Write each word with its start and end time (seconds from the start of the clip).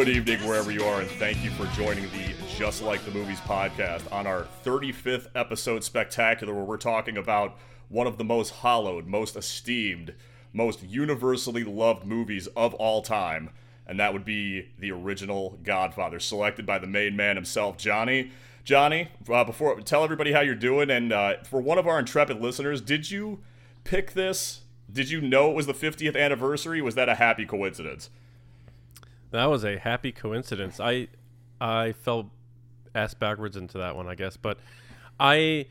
Good 0.00 0.16
evening, 0.16 0.48
wherever 0.48 0.70
you 0.70 0.82
are, 0.84 1.02
and 1.02 1.10
thank 1.10 1.44
you 1.44 1.50
for 1.50 1.66
joining 1.78 2.04
the 2.04 2.34
Just 2.56 2.82
Like 2.82 3.04
the 3.04 3.10
Movies 3.10 3.38
podcast 3.40 4.10
on 4.10 4.26
our 4.26 4.46
35th 4.64 5.26
episode 5.34 5.84
spectacular, 5.84 6.54
where 6.54 6.64
we're 6.64 6.78
talking 6.78 7.18
about 7.18 7.58
one 7.90 8.06
of 8.06 8.16
the 8.16 8.24
most 8.24 8.48
hallowed, 8.48 9.06
most 9.06 9.36
esteemed, 9.36 10.14
most 10.54 10.82
universally 10.82 11.64
loved 11.64 12.06
movies 12.06 12.46
of 12.56 12.72
all 12.76 13.02
time, 13.02 13.50
and 13.86 14.00
that 14.00 14.14
would 14.14 14.24
be 14.24 14.70
the 14.78 14.90
original 14.90 15.58
Godfather, 15.62 16.18
selected 16.18 16.64
by 16.64 16.78
the 16.78 16.86
main 16.86 17.14
man 17.14 17.36
himself, 17.36 17.76
Johnny. 17.76 18.32
Johnny, 18.64 19.08
uh, 19.30 19.44
before 19.44 19.82
tell 19.82 20.02
everybody 20.02 20.32
how 20.32 20.40
you're 20.40 20.54
doing, 20.54 20.88
and 20.88 21.12
uh, 21.12 21.42
for 21.44 21.60
one 21.60 21.76
of 21.76 21.86
our 21.86 21.98
intrepid 21.98 22.40
listeners, 22.40 22.80
did 22.80 23.10
you 23.10 23.40
pick 23.84 24.14
this? 24.14 24.62
Did 24.90 25.10
you 25.10 25.20
know 25.20 25.50
it 25.50 25.56
was 25.56 25.66
the 25.66 25.74
50th 25.74 26.18
anniversary? 26.18 26.80
Was 26.80 26.94
that 26.94 27.10
a 27.10 27.16
happy 27.16 27.44
coincidence? 27.44 28.08
That 29.30 29.46
was 29.46 29.64
a 29.64 29.78
happy 29.78 30.12
coincidence. 30.12 30.80
I 30.80 31.08
I 31.60 31.92
fell 31.92 32.30
ass 32.94 33.14
backwards 33.14 33.56
into 33.56 33.78
that 33.78 33.96
one, 33.96 34.08
I 34.08 34.14
guess, 34.14 34.36
but 34.36 34.58
I 35.18 35.66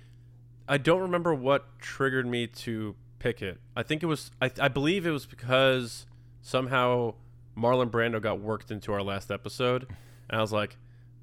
I 0.68 0.78
don't 0.78 1.02
remember 1.02 1.34
what 1.34 1.80
triggered 1.80 2.28
me 2.28 2.48
to 2.48 2.96
pick 3.20 3.42
it. 3.42 3.60
I 3.76 3.84
think 3.84 4.04
it 4.04 4.06
was 4.06 4.32
I, 4.42 4.52
I 4.60 4.68
believe 4.68 5.06
it 5.06 5.12
was 5.12 5.26
because 5.26 6.06
somehow 6.42 7.16
Marlon 7.58 7.90
Brando 7.90 8.22
got 8.22 8.40
worked 8.40 8.72
into 8.72 8.94
our 8.94 9.02
last 9.02 9.32
episode, 9.32 9.88
and 10.30 10.40
I 10.40 10.42
was 10.42 10.54
like, 10.54 10.78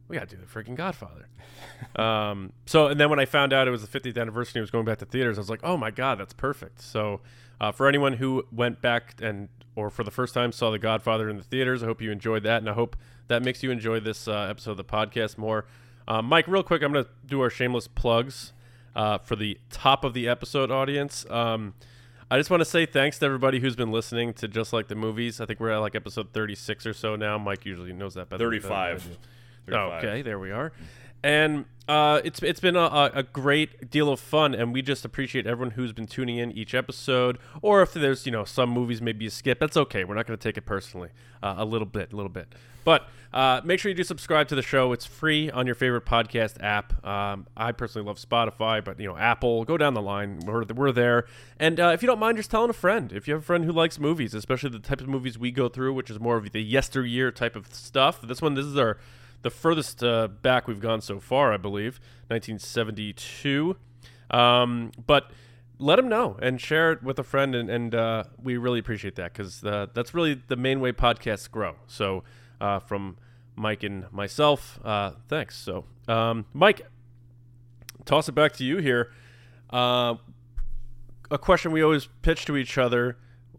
we 0.09 0.17
gotta 0.17 0.27
do 0.27 0.37
the 0.37 0.47
freaking 0.47 0.75
Godfather. 0.75 1.29
um, 1.97 2.53
so 2.67 2.89
and 2.89 3.01
then 3.01 3.09
when 3.09 3.19
I 3.19 3.25
found 3.25 3.53
out 3.53 3.67
it 3.67 3.71
was 3.71 3.87
the 3.87 4.01
50th 4.01 4.19
anniversary, 4.21 4.59
and 4.59 4.59
it 4.59 4.61
was 4.63 4.71
going 4.71 4.85
back 4.85 4.99
to 4.99 5.07
theaters, 5.07 5.39
I 5.39 5.41
was 5.41 5.51
like, 5.51 5.61
oh 5.63 5.77
my 5.77 5.91
god, 5.91 6.19
that's 6.19 6.35
perfect. 6.35 6.81
So 6.83 7.21
uh, 7.61 7.73
for 7.73 7.89
anyone 7.89 8.15
who 8.15 8.45
went 8.53 8.81
back 8.81 9.15
and 9.21 9.49
or 9.75 9.91
for 9.91 10.03
the 10.03 10.11
first 10.11 10.33
time 10.33 10.53
saw 10.53 10.71
The 10.71 10.79
Godfather 10.79 11.29
in 11.29 11.37
the 11.37 11.43
theaters, 11.43 11.83
I 11.83 11.87
hope 11.87 12.01
you 12.01 12.11
enjoyed 12.11 12.43
that, 12.45 12.59
and 12.59 12.69
I 12.69 12.73
hope 12.73 12.97
that 13.29 13.43
makes 13.43 13.63
you 13.63 13.71
enjoy 13.71 14.01
this 14.01 14.27
uh, 14.27 14.49
episode 14.51 14.73
of 14.73 14.77
the 14.79 14.85
podcast 14.85 15.37
more. 15.37 15.67
Uh, 16.09 16.23
Mike, 16.23 16.49
real 16.49 16.63
quick, 16.63 16.83
I'm 16.83 16.93
going 16.93 17.05
to 17.05 17.11
do 17.27 17.41
our 17.43 17.51
shameless 17.51 17.87
plugs 17.87 18.53
uh, 18.95 19.19
for 19.19 19.37
the 19.37 19.59
top 19.71 20.03
of 20.03 20.15
the 20.15 20.29
episode 20.29 20.71
audience. 20.71 21.27
Um, 21.29 21.75
I 22.31 22.39
just 22.39 22.49
want 22.51 22.63
to 22.63 22.65
say 22.65 22.87
thanks 22.87 23.19
to 23.19 23.27
everybody 23.27 23.61
who's 23.61 23.77
been 23.77 23.93
listening 23.93 24.33
to 24.35 24.49
Just 24.49 24.73
Like 24.73 24.89
the 24.89 24.95
Movies. 24.95 25.41
I 25.41 25.47
think 25.47 25.61
we're 25.61 25.71
at 25.71 25.79
like 25.79 25.95
episode 25.95 26.33
36 26.33 26.87
or 26.87 26.93
so 26.95 27.15
now. 27.17 27.37
Mike 27.37 27.67
usually 27.67 27.93
knows 27.93 28.15
that 28.15 28.31
better. 28.31 28.45
35. 28.45 29.19
35. 29.67 30.05
Okay, 30.05 30.23
there 30.23 30.39
we 30.39 30.53
are 30.53 30.73
and 31.27 31.65
uh, 31.89 32.21
it's 32.25 32.41
it's 32.41 32.61
been 32.61 32.77
a, 32.77 33.11
a 33.13 33.25
great 33.25 33.91
deal 33.91 34.11
of 34.11 34.21
fun, 34.21 34.55
and 34.55 34.73
we 34.73 34.81
just 34.81 35.05
appreciate 35.05 35.45
everyone 35.45 35.73
who's 35.73 35.93
been 35.93 36.07
tuning 36.07 36.39
in 36.39 36.53
each 36.53 36.73
episode. 36.73 37.39
Or 37.63 37.83
if 37.83 37.93
there's 37.93 38.27
you 38.27 38.33
know 38.33 38.45
some 38.45 38.71
movies 38.71 39.03
maybe 39.03 39.27
a 39.27 39.31
skip, 39.31 39.59
that's 39.59 39.77
okay. 39.77 40.05
We're 40.05 40.15
not 40.15 40.29
going 40.29 40.39
to 40.39 40.43
take 40.43 40.57
it 40.57 40.67
personally. 40.67 41.11
Uh, 41.43 41.57
a 41.59 41.65
little 41.65 41.87
bit, 41.87 42.13
a 42.13 42.17
little 42.17 42.31
bit, 42.31 42.55
but 42.85 43.09
uh, 43.33 43.61
make 43.65 43.81
sure 43.81 43.89
you 43.89 43.95
do 43.97 44.05
subscribe 44.05 44.47
to 44.49 44.55
the 44.55 44.63
show. 44.63 44.93
It's 44.93 45.05
free 45.05 45.51
on 45.51 45.67
your 45.67 45.75
favorite 45.75 46.07
podcast 46.07 46.63
app. 46.63 47.05
Um, 47.05 47.49
I 47.57 47.73
personally 47.73 48.07
love 48.07 48.19
Spotify, 48.19 48.85
but 48.85 49.01
you 49.01 49.09
know 49.09 49.17
Apple. 49.17 49.65
Go 49.65 49.77
down 49.77 49.95
the 49.95 50.03
line. 50.03 50.39
We're 50.47 50.63
we're 50.65 50.93
there. 50.93 51.27
And 51.59 51.81
uh, 51.81 51.91
if 51.93 52.03
you 52.03 52.07
don't 52.07 52.21
mind, 52.21 52.37
just 52.37 52.53
telling 52.53 52.71
a 52.71 52.73
friend. 52.73 53.13
If 53.13 53.27
you 53.27 53.35
have 53.35 53.43
a 53.43 53.47
friend 53.47 53.65
who 53.65 53.73
likes 53.73 53.99
movies, 53.99 54.33
especially 54.33 54.71
the 54.71 54.79
type 54.79 55.01
of 55.01 55.09
movies 55.09 55.41
we 55.41 55.51
go 55.51 55.69
through, 55.69 55.93
which 55.95 56.09
is 56.09 56.21
more 56.21 56.37
of 56.37 56.53
the 56.53 56.63
yesteryear 56.63 57.33
type 57.33 57.57
of 57.57 57.75
stuff. 57.75 58.23
This 58.23 58.41
one, 58.41 58.55
this 58.55 58.65
is 58.65 58.77
our 58.77 58.99
the 59.47 59.51
furthest 59.51 60.03
uh, 60.03 60.27
back 60.27 60.67
we've 60.67 60.81
gone 60.81 61.01
so 61.01 61.21
far, 61.21 61.53
I 61.53 61.57
believe, 61.57 62.01
1972. 62.27 63.77
Um, 64.29 64.91
but 65.07 65.31
let 65.79 65.95
them 65.95 66.09
know 66.09 66.37
and 66.43 66.61
share 66.61 66.91
it 66.91 67.01
with 67.05 67.17
a 67.21 67.23
friend, 67.23 67.55
and, 67.55 67.71
and 67.71 67.95
uh, 67.95 68.25
we 68.43 68.57
really 68.57 68.81
appreciate 68.81 69.15
that 69.15 69.33
because 69.33 69.63
uh, 69.63 69.87
that's 69.95 70.15
really 70.15 70.43
the 70.49 70.57
main 70.57 70.81
way 70.81 70.91
podcasts 70.91 71.49
grow. 71.49 71.77
So, 71.87 72.25
uh, 72.61 72.81
from 72.81 73.19
Mike 73.55 73.85
and 73.85 74.11
myself, 74.11 74.81
uh, 74.85 75.13
thanks. 75.29 75.57
So, 75.57 75.85
um, 76.09 76.47
Mike, 76.53 76.85
toss 78.05 78.29
it 78.29 78.33
back 78.33 78.53
to 78.55 78.65
you 78.65 78.79
here. 78.79 79.13
Uh, 79.71 80.17
a 81.31 81.39
question 81.39 81.71
we 81.71 81.85
always 81.85 82.09
pitch 82.23 82.47
to 82.47 82.57
each 82.57 82.79
other: 82.79 83.17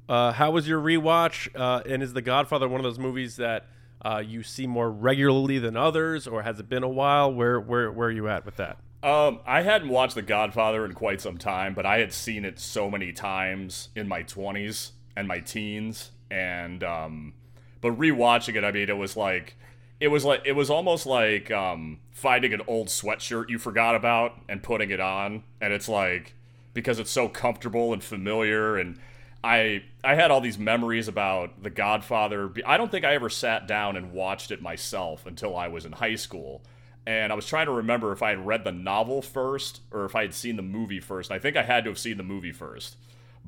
How 0.09 0.51
was 0.51 0.67
your 0.67 0.81
rewatch? 0.81 1.47
and 1.89 2.03
is 2.03 2.11
The 2.11 2.21
Godfather 2.21 2.67
one 2.67 2.81
of 2.81 2.83
those 2.83 2.99
movies 2.99 3.37
that 3.37 3.67
uh, 4.03 4.23
you 4.25 4.43
see 4.43 4.67
more 4.67 4.91
regularly 4.91 5.59
than 5.59 5.75
others, 5.75 6.27
or 6.27 6.43
has 6.43 6.59
it 6.59 6.69
been 6.69 6.83
a 6.83 6.89
while? 6.89 7.33
Where 7.33 7.59
where 7.59 7.91
where 7.91 8.09
are 8.09 8.11
you 8.11 8.27
at 8.27 8.45
with 8.45 8.57
that? 8.57 8.77
Um, 9.03 9.39
I 9.45 9.61
hadn't 9.61 9.89
watched 9.89 10.15
The 10.15 10.21
Godfather 10.21 10.83
in 10.83 10.93
quite 10.93 11.21
some 11.21 11.37
time, 11.37 11.73
but 11.73 11.85
I 11.85 11.99
had 11.99 12.11
seen 12.11 12.45
it 12.45 12.59
so 12.59 12.89
many 12.89 13.11
times 13.11 13.89
in 13.95 14.07
my 14.07 14.23
twenties 14.23 14.93
and 15.15 15.27
my 15.27 15.39
teens, 15.39 16.11
and 16.29 16.83
um, 16.83 17.33
but 17.81 17.97
rewatching 17.97 18.55
it, 18.55 18.63
I 18.63 18.71
mean, 18.71 18.89
it 18.89 18.97
was 18.97 19.15
like 19.15 19.55
it 19.99 20.09
was 20.09 20.23
like 20.25 20.41
it 20.45 20.53
was 20.53 20.69
almost 20.69 21.05
like 21.05 21.49
um, 21.51 21.99
finding 22.11 22.53
an 22.53 22.61
old 22.67 22.87
sweatshirt 22.87 23.49
you 23.49 23.57
forgot 23.57 23.95
about 23.95 24.39
and 24.47 24.61
putting 24.61 24.89
it 24.89 24.99
on, 24.99 25.43
and 25.59 25.73
it's 25.73 25.89
like 25.89 26.33
because 26.73 26.99
it's 26.99 27.11
so 27.11 27.27
comfortable 27.27 27.93
and 27.93 28.03
familiar 28.03 28.77
and 28.77 28.99
I 29.47 29.83
I 30.03 30.15
had 30.15 30.29
all 30.29 30.41
these 30.41 30.59
memories 30.59 31.07
about 31.07 31.63
The 31.63 31.69
Godfather. 31.69 32.51
I 32.65 32.75
don't 32.75 32.91
think 32.91 33.05
I 33.05 33.13
ever 33.15 33.29
sat 33.29 33.65
down 33.65 33.95
and 33.95 34.11
watched 34.11 34.51
it 34.51 34.61
myself 34.61 35.25
until 35.25 35.55
I 35.55 35.69
was 35.69 35.85
in 35.85 35.93
high 35.93 36.15
school. 36.15 36.61
And 37.05 37.31
I 37.31 37.35
was 37.35 37.47
trying 37.47 37.67
to 37.67 37.71
remember 37.71 38.11
if 38.11 38.21
I 38.21 38.31
had 38.31 38.45
read 38.45 38.65
the 38.65 38.73
novel 38.73 39.21
first 39.21 39.79
or 39.89 40.03
if 40.03 40.17
I 40.17 40.23
had 40.23 40.33
seen 40.33 40.57
the 40.57 40.61
movie 40.61 40.99
first. 40.99 41.31
I 41.31 41.39
think 41.39 41.55
I 41.55 41.63
had 41.63 41.85
to 41.85 41.89
have 41.89 41.97
seen 41.97 42.17
the 42.17 42.23
movie 42.23 42.51
first. 42.51 42.97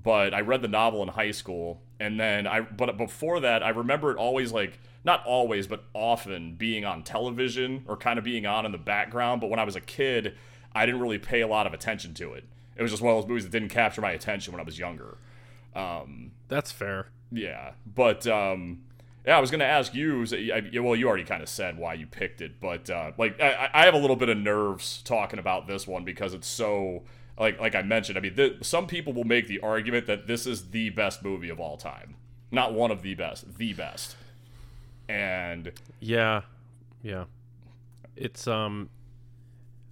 But 0.02 0.34
I 0.34 0.40
read 0.40 0.62
the 0.62 0.70
novel 0.70 1.04
in 1.04 1.10
high 1.10 1.32
school 1.32 1.82
and 2.00 2.18
then 2.18 2.48
I 2.48 2.62
but 2.62 2.96
before 2.98 3.42
that 3.42 3.62
I 3.62 3.70
remember 3.70 4.12
it 4.12 4.18
always 4.18 4.54
like 4.54 4.80
not 5.04 5.26
always 5.26 5.68
but 5.68 5.84
often 5.94 6.56
being 6.56 6.86
on 6.86 7.04
television 7.04 7.84
or 7.90 7.98
kind 7.98 8.18
of 8.18 8.24
being 8.24 8.46
on 8.46 8.66
in 8.66 8.72
the 8.72 8.78
background, 8.78 9.42
but 9.42 9.50
when 9.50 9.60
I 9.60 9.66
was 9.66 9.76
a 9.76 9.82
kid, 9.82 10.38
I 10.74 10.86
didn't 10.86 11.02
really 11.02 11.20
pay 11.20 11.42
a 11.42 11.48
lot 11.48 11.68
of 11.68 11.74
attention 11.74 12.14
to 12.14 12.36
it. 12.36 12.46
It 12.78 12.84
was 12.84 12.92
just 12.92 13.04
one 13.04 13.14
of 13.14 13.22
those 13.22 13.28
movies 13.28 13.44
that 13.44 13.52
didn't 13.52 13.68
capture 13.68 14.00
my 14.00 14.12
attention 14.12 14.54
when 14.54 14.62
I 14.62 14.64
was 14.64 14.80
younger. 14.80 15.18
Um, 15.76 16.32
That's 16.48 16.72
fair. 16.72 17.08
Yeah, 17.32 17.72
but 17.86 18.26
um, 18.28 18.82
yeah, 19.26 19.38
I 19.38 19.42
was 19.42 19.52
gonna 19.52 19.66
ask 19.66 19.94
you. 19.94 20.26
Well, 20.82 20.96
you 20.96 21.08
already 21.08 21.24
kind 21.24 21.44
of 21.44 21.50
said 21.50 21.78
why 21.78 21.94
you 21.94 22.08
picked 22.08 22.42
it, 22.42 22.60
but 22.60 22.90
uh, 22.90 23.12
like 23.18 23.40
I, 23.40 23.70
I 23.74 23.86
have 23.86 23.94
a 23.94 23.98
little 23.98 24.16
bit 24.16 24.30
of 24.30 24.38
nerves 24.38 25.02
talking 25.04 25.40
about 25.40 25.68
this 25.68 25.86
one 25.88 26.04
because 26.04 26.34
it's 26.34 26.48
so 26.48 27.04
like 27.38 27.60
like 27.60 27.76
I 27.76 27.84
mentioned. 27.84 28.18
I 28.18 28.22
mean, 28.22 28.36
th- 28.36 28.64
some 28.64 28.88
people 28.88 29.14
will 29.14 29.26
make 29.26 29.48
the 29.48 29.60
argument 29.60 30.08
that 30.08 30.26
this 30.26 30.48
is 30.48 30.72
the 30.72 30.90
best 30.90 31.24
movie 31.24 31.50
of 31.50 31.60
all 31.60 31.78
time, 31.78 32.16
not 32.52 32.74
one 32.74 32.90
of 32.90 33.02
the 33.04 33.14
best, 33.14 33.58
the 33.58 33.74
best. 33.74 34.16
And 35.08 35.72
yeah, 36.00 36.42
yeah, 37.04 37.26
it's 38.16 38.48
um. 38.48 38.90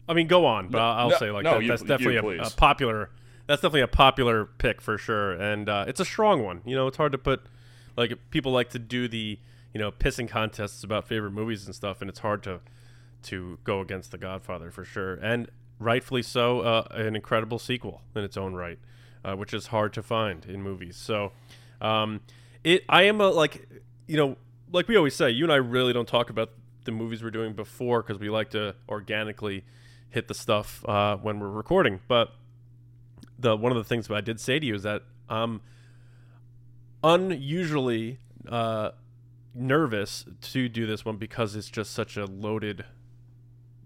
I 0.10 0.14
mean, 0.14 0.28
go 0.28 0.46
on, 0.46 0.70
but 0.70 0.78
no, 0.78 0.86
I'll 0.86 1.10
no, 1.10 1.18
say 1.18 1.32
like 1.32 1.44
no, 1.44 1.56
that, 1.56 1.64
you, 1.64 1.68
that's 1.68 1.84
definitely 1.84 2.38
a, 2.38 2.44
a 2.44 2.50
popular 2.50 3.10
that's 3.48 3.62
definitely 3.62 3.82
a 3.82 3.88
popular 3.88 4.46
pick 4.46 4.82
for 4.82 4.98
sure, 4.98 5.32
and 5.32 5.68
uh, 5.70 5.86
it's 5.88 6.00
a 6.00 6.06
strong 6.06 6.44
one. 6.44 6.62
You 6.66 6.76
know, 6.76 6.88
it's 6.88 6.98
hard 6.98 7.14
to 7.14 7.18
put 7.18 7.42
like 7.96 8.14
people 8.30 8.52
like 8.52 8.70
to 8.72 8.80
do 8.80 9.08
the 9.08 9.40
you 9.74 9.80
know 9.80 9.92
pissing 9.92 10.30
contests 10.30 10.84
about 10.84 11.08
favorite 11.08 11.32
movies 11.32 11.66
and 11.66 11.74
stuff, 11.74 12.02
and 12.02 12.10
it's 12.10 12.20
hard 12.20 12.44
to 12.44 12.60
to 13.24 13.58
go 13.64 13.82
against 13.82 14.12
The 14.12 14.18
Godfather 14.18 14.70
for 14.70 14.84
sure, 14.84 15.16
and 15.16 15.50
rightfully 15.80 16.22
so. 16.22 16.62
Uh, 16.62 16.88
an 16.92 17.16
incredible 17.16 17.58
sequel 17.58 18.02
in 18.16 18.24
its 18.24 18.38
own 18.38 18.54
right, 18.54 18.80
uh, 19.24 19.36
which 19.36 19.54
is 19.54 19.68
hard 19.68 19.94
to 19.94 20.04
find 20.04 20.46
in 20.46 20.62
movies. 20.62 20.98
So, 20.98 21.32
um, 21.82 22.22
it 22.64 22.84
I 22.90 23.04
am 23.04 23.22
a 23.22 23.30
like 23.30 23.68
you 24.08 24.18
know 24.18 24.38
like 24.72 24.88
we 24.88 24.98
always 24.98 25.16
say, 25.16 25.30
you 25.30 25.46
and 25.46 25.52
I 25.52 25.58
really 25.58 25.94
don't 25.94 26.08
talk 26.08 26.30
about 26.30 26.52
the 26.84 26.92
movies 26.92 27.24
we're 27.24 27.32
doing 27.32 27.54
before 27.54 28.02
because 28.02 28.20
we 28.20 28.30
like 28.30 28.50
to 28.52 28.76
organically 28.90 29.64
hit 30.10 30.28
the 30.28 30.34
stuff 30.34 30.84
uh, 30.88 31.18
when 31.18 31.40
we're 31.40 31.50
recording, 31.50 32.00
but 32.08 32.34
the 33.40 33.56
one 33.56 33.72
of 33.72 33.78
the 33.78 33.84
things 33.84 34.08
that 34.08 34.16
I 34.16 34.22
did 34.22 34.40
say 34.40 34.60
to 34.60 34.66
you 34.66 34.76
is 34.76 34.84
that 34.84 35.04
I'm 35.30 35.62
unusually 37.04 38.20
uh, 38.48 38.92
nervous 39.54 40.26
to 40.42 40.70
do 40.70 40.86
this 40.86 41.06
one 41.06 41.18
because 41.18 41.56
it's 41.56 41.70
just 41.70 41.92
such 41.92 42.18
a 42.18 42.26
loaded 42.26 42.86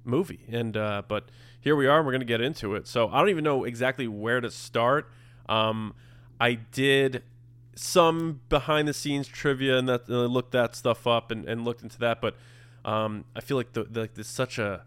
movie. 0.04 0.46
And 0.50 0.76
uh, 0.78 1.04
but 1.08 1.30
here 1.60 1.76
we 1.76 1.88
are. 1.88 1.98
and 1.98 2.06
We're 2.06 2.14
going 2.14 2.22
to 2.22 2.26
get 2.26 2.42
into 2.42 2.76
it. 2.76 2.88
So 2.88 3.10
I 3.10 3.20
don't 3.20 3.30
even 3.30 3.44
know 3.44 3.64
exactly 3.64 4.08
where 4.08 4.42
to 4.42 4.52
start. 4.52 5.12
Um, 5.48 5.94
I 6.40 6.56
did 6.56 7.24
some 7.76 8.42
behind 8.50 8.88
the 8.88 8.94
scenes 8.94 9.28
trivia 9.28 9.78
and 9.78 9.88
that 9.88 10.10
uh, 10.10 10.26
looked 10.26 10.52
that 10.52 10.76
stuff 10.76 11.08
up 11.08 11.32
and, 11.32 11.46
and 11.46 11.64
looked 11.64 11.84
into 11.84 11.98
that, 12.00 12.22
but 12.22 12.36
um, 12.84 13.26
I 13.36 13.42
feel 13.42 13.58
like 13.58 13.74
the, 13.74 13.84
the, 13.84 14.10
there's 14.14 14.28
such 14.28 14.58
a 14.60 14.84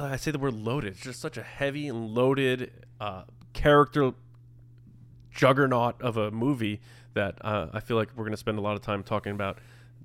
I 0.00 0.16
say 0.16 0.30
the 0.30 0.38
word 0.38 0.54
loaded. 0.54 0.92
It's 0.92 1.00
just 1.02 1.20
such 1.20 1.36
a 1.36 1.42
heavy 1.42 1.88
and 1.88 2.10
loaded 2.10 2.70
uh, 3.00 3.22
character 3.52 4.12
juggernaut 5.30 6.00
of 6.00 6.16
a 6.16 6.30
movie 6.30 6.80
that 7.14 7.44
uh, 7.44 7.68
I 7.72 7.80
feel 7.80 7.96
like 7.96 8.08
we're 8.16 8.24
going 8.24 8.32
to 8.32 8.36
spend 8.38 8.58
a 8.58 8.60
lot 8.60 8.76
of 8.76 8.82
time 8.82 9.02
talking 9.02 9.32
about 9.32 9.58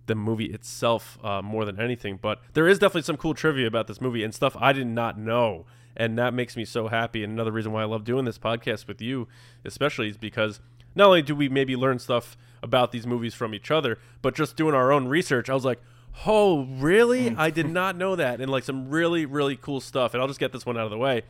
the 0.06 0.16
movie 0.16 0.46
itself 0.46 1.18
uh, 1.24 1.42
more 1.42 1.66
than 1.66 1.80
anything. 1.80 2.20
But 2.22 2.42
there 2.54 2.68
is 2.68 2.80
definitely 2.80 3.04
some 3.04 3.18
cool 3.18 3.34
trivia 3.34 3.68
about 3.68 3.88
this 3.88 4.02
movie 4.02 4.24
and 4.24 4.34
stuff 4.34 4.56
I 4.60 4.74
did 4.74 4.88
not 4.88 5.18
know, 5.18 5.66
and 5.96 6.18
that 6.18 6.34
makes 6.34 6.56
me 6.56 6.66
so 6.66 6.88
happy. 6.88 7.24
And 7.24 7.34
another 7.34 7.52
reason 7.52 7.72
why 7.72 7.82
I 7.82 7.86
love 7.86 8.04
doing 8.04 8.26
this 8.26 8.38
podcast 8.38 8.88
with 8.88 9.02
you, 9.02 9.28
especially, 9.64 10.10
is 10.10 10.18
because 10.18 10.60
not 10.96 11.08
only 11.08 11.22
do 11.22 11.36
we 11.36 11.50
maybe 11.50 11.76
learn 11.76 12.00
stuff 12.00 12.38
about 12.64 12.92
these 12.92 13.06
movies 13.06 13.36
from 13.36 13.54
each 13.54 13.70
other. 13.70 14.00
But 14.22 14.34
just 14.34 14.56
doing 14.56 14.74
our 14.74 14.92
own 14.92 15.08
research, 15.08 15.50
I 15.50 15.54
was 15.54 15.66
like, 15.66 15.82
oh, 16.26 16.64
really? 16.66 17.36
I 17.38 17.50
did 17.50 17.70
not 17.70 17.98
know 17.98 18.16
that. 18.16 18.40
And 18.40 18.50
like 18.50 18.64
some 18.64 18.90
really, 18.90 19.26
really 19.26 19.58
cool 19.58 19.82
stuff. 19.82 20.14
And 20.14 20.22
I'll 20.22 20.28
just 20.28 20.40
get 20.40 20.54
this 20.54 20.66
one 20.66 20.78
out 20.78 20.86
of 20.86 20.92
the 20.92 20.98
way. 20.98 21.24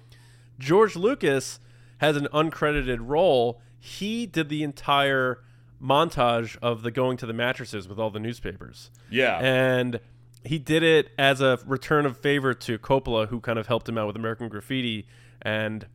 George 0.59 0.95
Lucas 0.95 1.59
has 1.97 2.15
an 2.15 2.27
uncredited 2.33 2.99
role. 3.01 3.61
He 3.79 4.25
did 4.25 4.49
the 4.49 4.63
entire 4.63 5.39
montage 5.81 6.57
of 6.61 6.81
the 6.81 6.91
going 6.91 7.17
to 7.17 7.25
the 7.25 7.33
mattresses 7.33 7.87
with 7.87 7.99
all 7.99 8.09
the 8.09 8.19
newspapers. 8.19 8.89
Yeah. 9.09 9.39
And 9.39 9.99
he 10.43 10.59
did 10.59 10.83
it 10.83 11.11
as 11.17 11.41
a 11.41 11.59
return 11.65 12.05
of 12.05 12.17
favor 12.17 12.53
to 12.53 12.77
Coppola, 12.77 13.27
who 13.27 13.39
kind 13.39 13.59
of 13.59 13.67
helped 13.67 13.87
him 13.87 13.97
out 13.97 14.07
with 14.07 14.15
American 14.15 14.49
Graffiti. 14.49 15.07
And 15.41 15.87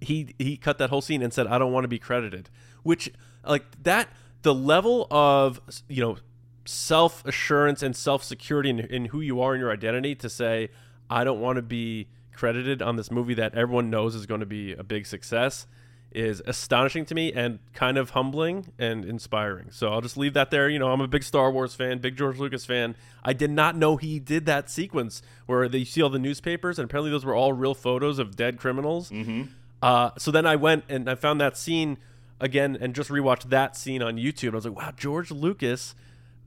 he 0.00 0.34
he 0.38 0.56
cut 0.56 0.78
that 0.78 0.90
whole 0.90 1.00
scene 1.00 1.22
and 1.22 1.32
said, 1.32 1.46
"I 1.46 1.58
don't 1.58 1.72
want 1.72 1.84
to 1.84 1.88
be 1.88 1.98
credited," 1.98 2.50
which 2.82 3.10
like 3.44 3.64
that 3.82 4.08
the 4.42 4.54
level 4.54 5.06
of 5.10 5.60
you 5.88 6.02
know 6.02 6.16
self 6.64 7.24
assurance 7.24 7.82
and 7.82 7.94
self 7.96 8.22
security 8.24 8.70
in, 8.70 8.80
in 8.80 9.04
who 9.06 9.20
you 9.20 9.40
are 9.40 9.54
in 9.54 9.60
your 9.60 9.70
identity 9.72 10.14
to 10.16 10.28
say, 10.28 10.70
"I 11.08 11.24
don't 11.24 11.40
want 11.40 11.56
to 11.56 11.62
be 11.62 12.08
credited 12.34 12.82
on 12.82 12.96
this 12.96 13.10
movie 13.10 13.34
that 13.34 13.54
everyone 13.54 13.90
knows 13.90 14.14
is 14.14 14.26
going 14.26 14.40
to 14.40 14.46
be 14.46 14.72
a 14.72 14.82
big 14.82 15.06
success." 15.06 15.66
is 16.14 16.42
astonishing 16.46 17.04
to 17.06 17.14
me 17.14 17.32
and 17.32 17.58
kind 17.72 17.96
of 17.96 18.10
humbling 18.10 18.72
and 18.78 19.04
inspiring. 19.04 19.68
So 19.70 19.92
I'll 19.92 20.00
just 20.00 20.16
leave 20.16 20.34
that 20.34 20.50
there. 20.50 20.68
You 20.68 20.78
know, 20.78 20.92
I'm 20.92 21.00
a 21.00 21.08
big 21.08 21.22
Star 21.22 21.50
Wars 21.50 21.74
fan, 21.74 21.98
big 21.98 22.16
George 22.16 22.38
Lucas 22.38 22.64
fan. 22.64 22.94
I 23.24 23.32
did 23.32 23.50
not 23.50 23.76
know 23.76 23.96
he 23.96 24.18
did 24.18 24.46
that 24.46 24.70
sequence 24.70 25.22
where 25.46 25.68
they 25.68 25.84
see 25.84 26.02
all 26.02 26.10
the 26.10 26.18
newspapers, 26.18 26.78
and 26.78 26.84
apparently 26.84 27.10
those 27.10 27.24
were 27.24 27.34
all 27.34 27.52
real 27.52 27.74
photos 27.74 28.18
of 28.18 28.36
dead 28.36 28.58
criminals. 28.58 29.10
Mm-hmm. 29.10 29.44
Uh, 29.80 30.10
so 30.18 30.30
then 30.30 30.46
I 30.46 30.56
went 30.56 30.84
and 30.88 31.08
I 31.08 31.14
found 31.14 31.40
that 31.40 31.56
scene 31.56 31.98
again 32.40 32.76
and 32.80 32.94
just 32.94 33.10
rewatched 33.10 33.48
that 33.50 33.76
scene 33.76 34.02
on 34.02 34.16
YouTube. 34.16 34.52
I 34.52 34.56
was 34.56 34.64
like, 34.64 34.76
wow, 34.76 34.92
George 34.96 35.30
Lucas 35.30 35.94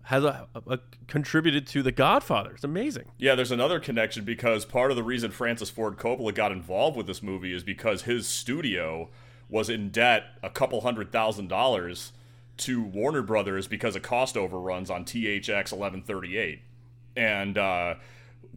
has 0.05 0.23
a, 0.23 0.47
a, 0.67 0.79
contributed 1.07 1.65
to 1.65 1.81
The 1.81 1.91
Godfather. 1.91 2.51
It's 2.51 2.63
amazing. 2.63 3.05
Yeah, 3.17 3.33
there's 3.33 3.51
another 3.51 3.79
connection 3.79 4.23
because 4.23 4.63
part 4.63 4.91
of 4.91 4.97
the 4.97 5.03
reason 5.03 5.31
Francis 5.31 5.71
Ford 5.71 5.97
Coppola 5.97 6.33
got 6.33 6.51
involved 6.51 6.95
with 6.95 7.07
this 7.07 7.23
movie 7.23 7.51
is 7.51 7.63
because 7.63 8.03
his 8.03 8.27
studio 8.27 9.09
was 9.49 9.67
in 9.67 9.89
debt 9.89 10.25
a 10.43 10.49
couple 10.49 10.81
hundred 10.81 11.11
thousand 11.11 11.47
dollars 11.47 12.11
to 12.57 12.83
Warner 12.83 13.23
Brothers 13.23 13.67
because 13.67 13.95
of 13.95 14.03
cost 14.03 14.37
overruns 14.37 14.91
on 14.91 15.05
THX 15.05 15.71
1138. 15.71 16.61
And 17.17 17.57
uh, 17.57 17.95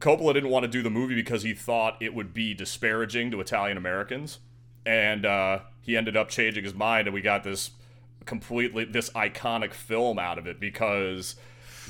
Coppola 0.01 0.35
didn't 0.35 0.51
want 0.51 0.65
to 0.65 0.69
do 0.69 0.83
the 0.83 0.91
movie 0.91 1.15
because 1.15 1.43
he 1.43 1.55
thought 1.55 1.97
it 2.01 2.15
would 2.15 2.35
be 2.35 2.53
disparaging 2.53 3.31
to 3.31 3.41
Italian 3.41 3.79
Americans. 3.79 4.39
And 4.85 5.25
uh, 5.25 5.61
he 5.81 5.97
ended 5.97 6.17
up 6.17 6.29
changing 6.29 6.65
his 6.65 6.75
mind, 6.75 7.09
and 7.09 7.15
we 7.15 7.23
got 7.23 7.43
this 7.43 7.71
completely 8.29 8.85
this 8.85 9.09
iconic 9.11 9.73
film 9.73 10.19
out 10.19 10.39
of 10.39 10.47
it 10.47 10.61
because 10.61 11.35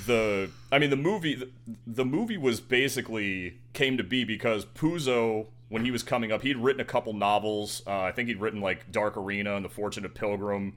the 0.06 0.49
I 0.70 0.79
mean 0.79 0.90
the 0.90 0.96
movie 0.96 1.35
the, 1.35 1.50
the 1.85 2.05
movie 2.05 2.38
was 2.38 2.61
basically 2.61 3.58
came 3.73 3.96
to 3.96 4.05
be 4.05 4.23
because 4.23 4.64
Puzo 4.64 5.49
when 5.69 5.85
he 5.85 5.90
was 5.90 6.02
coming 6.02 6.32
up, 6.32 6.43
he'd 6.43 6.56
written 6.56 6.81
a 6.81 6.85
couple 6.85 7.12
novels. 7.12 7.82
Uh, 7.87 8.00
I 8.00 8.12
think 8.12 8.29
he'd 8.29 8.40
written 8.40 8.61
like 8.61 8.90
Dark 8.90 9.17
Arena 9.17 9.56
and 9.56 9.64
The 9.64 9.69
Fortunate 9.69 10.14
Pilgrim. 10.14 10.75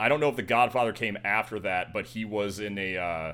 I 0.00 0.08
don't 0.08 0.20
know 0.20 0.30
if 0.30 0.36
The 0.36 0.42
Godfather 0.42 0.92
came 0.92 1.18
after 1.22 1.58
that, 1.60 1.92
but 1.92 2.06
he 2.06 2.24
was 2.24 2.58
in 2.58 2.78
a. 2.78 2.96
Uh, 2.96 3.32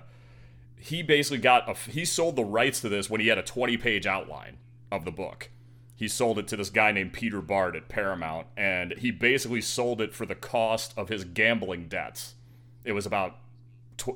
he 0.76 1.02
basically 1.02 1.38
got 1.38 1.68
a. 1.68 1.74
He 1.90 2.04
sold 2.04 2.34
the 2.34 2.44
rights 2.44 2.80
to 2.80 2.88
this 2.88 3.08
when 3.08 3.20
he 3.20 3.28
had 3.28 3.38
a 3.38 3.42
20 3.42 3.76
page 3.76 4.06
outline 4.06 4.56
of 4.90 5.04
the 5.04 5.12
book. 5.12 5.50
He 5.98 6.06
sold 6.06 6.38
it 6.38 6.46
to 6.48 6.56
this 6.56 6.70
guy 6.70 6.92
named 6.92 7.12
Peter 7.12 7.40
Bart 7.40 7.74
at 7.74 7.88
Paramount, 7.88 8.46
and 8.56 8.92
he 8.98 9.10
basically 9.10 9.60
sold 9.60 10.00
it 10.00 10.14
for 10.14 10.24
the 10.24 10.36
cost 10.36 10.94
of 10.96 11.08
his 11.08 11.24
gambling 11.24 11.88
debts. 11.88 12.36
It 12.84 12.92
was 12.92 13.04
about 13.04 13.36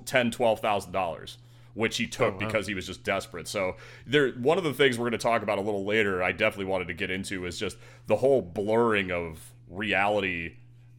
ten, 0.05 0.31
twelve 0.31 0.61
thousand 0.61 0.93
dollars 0.93 1.39
which 1.75 1.97
he 1.97 2.07
took 2.07 2.35
oh, 2.35 2.39
wow. 2.39 2.39
because 2.39 2.67
he 2.67 2.75
was 2.75 2.87
just 2.87 3.03
desperate. 3.03 3.49
So 3.49 3.77
there 4.07 4.33
one 4.33 4.59
of 4.59 4.65
the 4.65 4.75
things 4.75 4.99
we're 4.99 5.05
going 5.05 5.13
to 5.13 5.19
talk 5.19 5.43
about 5.43 5.59
a 5.59 5.63
little 5.63 5.85
later, 5.85 6.23
I 6.23 6.33
definitely 6.33 6.67
wanted 6.67 6.89
to 6.89 6.95
get 6.95 7.11
into 7.11 7.47
is 7.47 7.59
just 7.59 7.77
the 8.07 8.17
whole 8.17 8.43
blurring 8.43 9.11
of 9.11 9.53
reality 9.69 10.57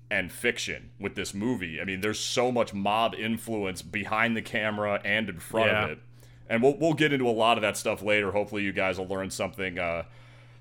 and 0.09 0.31
fiction 0.31 0.91
with 1.00 1.15
this 1.15 1.33
movie. 1.33 1.80
I 1.81 1.85
mean, 1.85 2.01
there's 2.01 2.19
so 2.19 2.51
much 2.51 2.74
mob 2.74 3.15
influence 3.15 3.81
behind 3.81 4.35
the 4.38 4.41
camera 4.41 5.01
and 5.03 5.30
in 5.30 5.39
front 5.39 5.71
yeah. 5.71 5.83
of 5.83 5.89
it. 5.91 6.00
And 6.50 6.62
we'll 6.62 6.77
we'll 6.77 6.94
get 6.94 7.13
into 7.13 7.27
a 7.27 7.31
lot 7.31 7.57
of 7.57 7.62
that 7.62 7.77
stuff 7.77 8.01
later. 8.01 8.31
Hopefully 8.31 8.63
you 8.63 8.74
guys 8.74 8.97
will 8.97 9.07
learn 9.07 9.30
something 9.30 9.80
uh, 9.80 10.03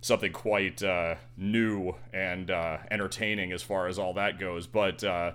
something 0.02 0.32
quite 0.32 0.82
uh, 0.82 1.14
new 1.36 1.94
and 2.12 2.50
uh, 2.50 2.78
entertaining 2.90 3.52
as 3.52 3.62
far 3.62 3.86
as 3.86 3.98
all 3.98 4.12
that 4.14 4.38
goes. 4.38 4.66
But 4.66 5.02
uh, 5.02 5.32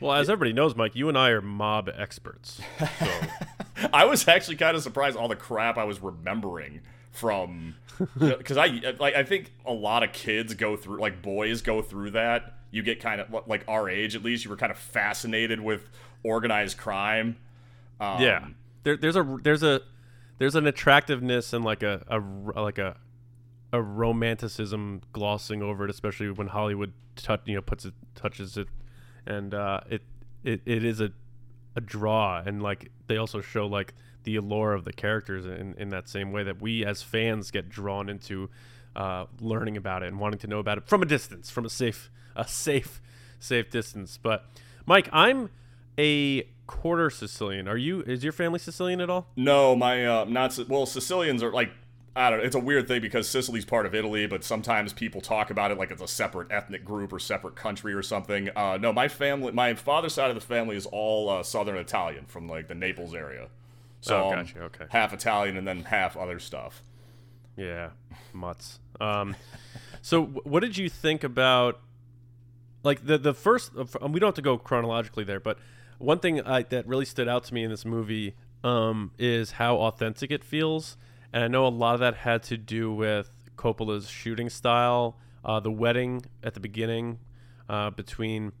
well, 0.00 0.12
as 0.12 0.30
everybody 0.30 0.52
knows, 0.52 0.76
Mike, 0.76 0.94
you 0.94 1.08
and 1.08 1.18
I 1.18 1.30
are 1.30 1.40
mob 1.40 1.90
experts. 1.92 2.60
So. 2.78 3.08
I 3.92 4.04
was 4.04 4.28
actually 4.28 4.56
kind 4.56 4.76
of 4.76 4.82
surprised 4.82 5.16
all 5.16 5.28
the 5.28 5.36
crap 5.36 5.76
I 5.76 5.84
was 5.84 6.00
remembering 6.00 6.82
from 7.10 7.74
because 8.18 8.56
I 8.56 8.94
like 8.98 9.14
I 9.14 9.22
think 9.22 9.52
a 9.66 9.72
lot 9.72 10.02
of 10.02 10.12
kids 10.12 10.54
go 10.54 10.76
through 10.76 11.00
like 11.00 11.22
boys 11.22 11.62
go 11.62 11.82
through 11.82 12.12
that. 12.12 12.58
You 12.70 12.82
get 12.82 13.00
kind 13.00 13.20
of 13.20 13.46
like 13.46 13.64
our 13.68 13.88
age 13.88 14.14
at 14.14 14.22
least. 14.22 14.44
You 14.44 14.50
were 14.50 14.56
kind 14.56 14.72
of 14.72 14.78
fascinated 14.78 15.60
with 15.60 15.88
organized 16.22 16.78
crime. 16.78 17.36
Um, 18.00 18.20
yeah, 18.20 18.46
there, 18.82 18.96
there's 18.96 19.16
a 19.16 19.38
there's 19.42 19.62
a 19.62 19.82
there's 20.38 20.54
an 20.54 20.66
attractiveness 20.66 21.52
and 21.52 21.64
like 21.64 21.82
a, 21.82 22.02
a 22.08 22.60
like 22.60 22.78
a 22.78 22.96
a 23.72 23.80
romanticism 23.82 25.00
glossing 25.12 25.62
over 25.62 25.84
it, 25.84 25.90
especially 25.90 26.30
when 26.30 26.48
Hollywood 26.48 26.92
touch 27.16 27.42
you 27.46 27.54
know 27.54 27.62
puts 27.62 27.84
it 27.84 27.94
touches 28.14 28.56
it 28.56 28.68
and 29.26 29.54
uh, 29.54 29.80
it, 29.88 30.02
it 30.44 30.62
it 30.64 30.84
is 30.84 31.00
a 31.00 31.12
a 31.74 31.80
draw, 31.80 32.42
and 32.44 32.62
like 32.62 32.90
they 33.06 33.16
also 33.16 33.40
show 33.40 33.66
like 33.66 33.94
the 34.24 34.36
allure 34.36 34.72
of 34.72 34.84
the 34.84 34.92
characters 34.92 35.46
in 35.46 35.74
in 35.78 35.88
that 35.90 36.08
same 36.08 36.32
way 36.32 36.42
that 36.42 36.60
we 36.60 36.84
as 36.84 37.02
fans 37.02 37.50
get 37.50 37.68
drawn 37.68 38.08
into 38.08 38.50
uh, 38.94 39.26
learning 39.40 39.76
about 39.76 40.02
it 40.02 40.08
and 40.08 40.20
wanting 40.20 40.38
to 40.38 40.46
know 40.46 40.58
about 40.58 40.78
it 40.78 40.86
from 40.86 41.02
a 41.02 41.06
distance, 41.06 41.50
from 41.50 41.64
a 41.64 41.70
safe 41.70 42.10
a 42.36 42.46
safe 42.46 43.00
safe 43.38 43.70
distance. 43.70 44.18
But 44.22 44.44
Mike, 44.86 45.08
I'm 45.12 45.50
a 45.98 46.42
quarter 46.66 47.10
Sicilian. 47.10 47.68
Are 47.68 47.76
you? 47.76 48.02
Is 48.02 48.22
your 48.22 48.32
family 48.32 48.58
Sicilian 48.58 49.00
at 49.00 49.10
all? 49.10 49.28
No, 49.36 49.74
my 49.74 50.06
uh, 50.06 50.24
not 50.24 50.58
well. 50.68 50.86
Sicilians 50.86 51.42
are 51.42 51.52
like 51.52 51.70
I 52.14 52.28
don't 52.28 52.40
know. 52.40 52.44
It's 52.44 52.54
a 52.54 52.60
weird 52.60 52.88
thing 52.88 53.00
because 53.00 53.28
Sicily's 53.28 53.64
part 53.64 53.86
of 53.86 53.94
Italy, 53.94 54.26
but 54.26 54.44
sometimes 54.44 54.92
people 54.92 55.22
talk 55.22 55.50
about 55.50 55.70
it 55.70 55.78
like 55.78 55.90
it's 55.90 56.02
a 56.02 56.08
separate 56.08 56.50
ethnic 56.50 56.84
group 56.84 57.12
or 57.12 57.18
separate 57.18 57.56
country 57.56 57.94
or 57.94 58.02
something. 58.02 58.50
Uh, 58.54 58.76
no, 58.76 58.92
my 58.92 59.08
family, 59.08 59.52
my 59.52 59.74
father's 59.74 60.12
side 60.12 60.28
of 60.28 60.34
the 60.34 60.42
family 60.42 60.76
is 60.76 60.84
all 60.86 61.30
uh, 61.30 61.42
Southern 61.42 61.76
Italian 61.76 62.26
from 62.26 62.48
like 62.48 62.68
the 62.68 62.74
Naples 62.74 63.14
area. 63.14 63.48
So 64.02 64.24
oh, 64.24 64.30
gotcha. 64.30 64.58
okay. 64.64 64.84
half 64.90 65.14
Italian 65.14 65.56
and 65.56 65.66
then 65.66 65.84
half 65.84 66.16
other 66.16 66.38
stuff. 66.38 66.82
Yeah, 67.56 67.90
mutts. 68.32 68.78
Um, 69.00 69.34
so 70.02 70.24
what 70.24 70.60
did 70.60 70.76
you 70.76 70.90
think 70.90 71.24
about 71.24 71.80
like 72.82 73.06
the 73.06 73.16
the 73.16 73.32
first? 73.32 73.72
Uh, 73.76 74.08
we 74.08 74.20
don't 74.20 74.28
have 74.28 74.34
to 74.34 74.42
go 74.42 74.58
chronologically 74.58 75.24
there, 75.24 75.40
but 75.40 75.58
one 75.98 76.18
thing 76.18 76.42
I, 76.42 76.64
that 76.64 76.86
really 76.86 77.04
stood 77.04 77.28
out 77.28 77.44
to 77.44 77.54
me 77.54 77.64
in 77.64 77.70
this 77.70 77.84
movie 77.84 78.34
um, 78.64 79.12
is 79.18 79.52
how 79.52 79.76
authentic 79.76 80.30
it 80.30 80.44
feels 80.44 80.96
and 81.32 81.42
I 81.42 81.48
know 81.48 81.66
a 81.66 81.68
lot 81.68 81.94
of 81.94 82.00
that 82.00 82.16
had 82.16 82.42
to 82.44 82.56
do 82.56 82.92
with 82.92 83.30
Coppola's 83.56 84.08
shooting 84.08 84.50
style. 84.50 85.16
Uh, 85.44 85.58
the 85.58 85.72
wedding 85.72 86.24
at 86.44 86.54
the 86.54 86.60
beginning 86.60 87.18
uh, 87.68 87.90
between 87.90 88.52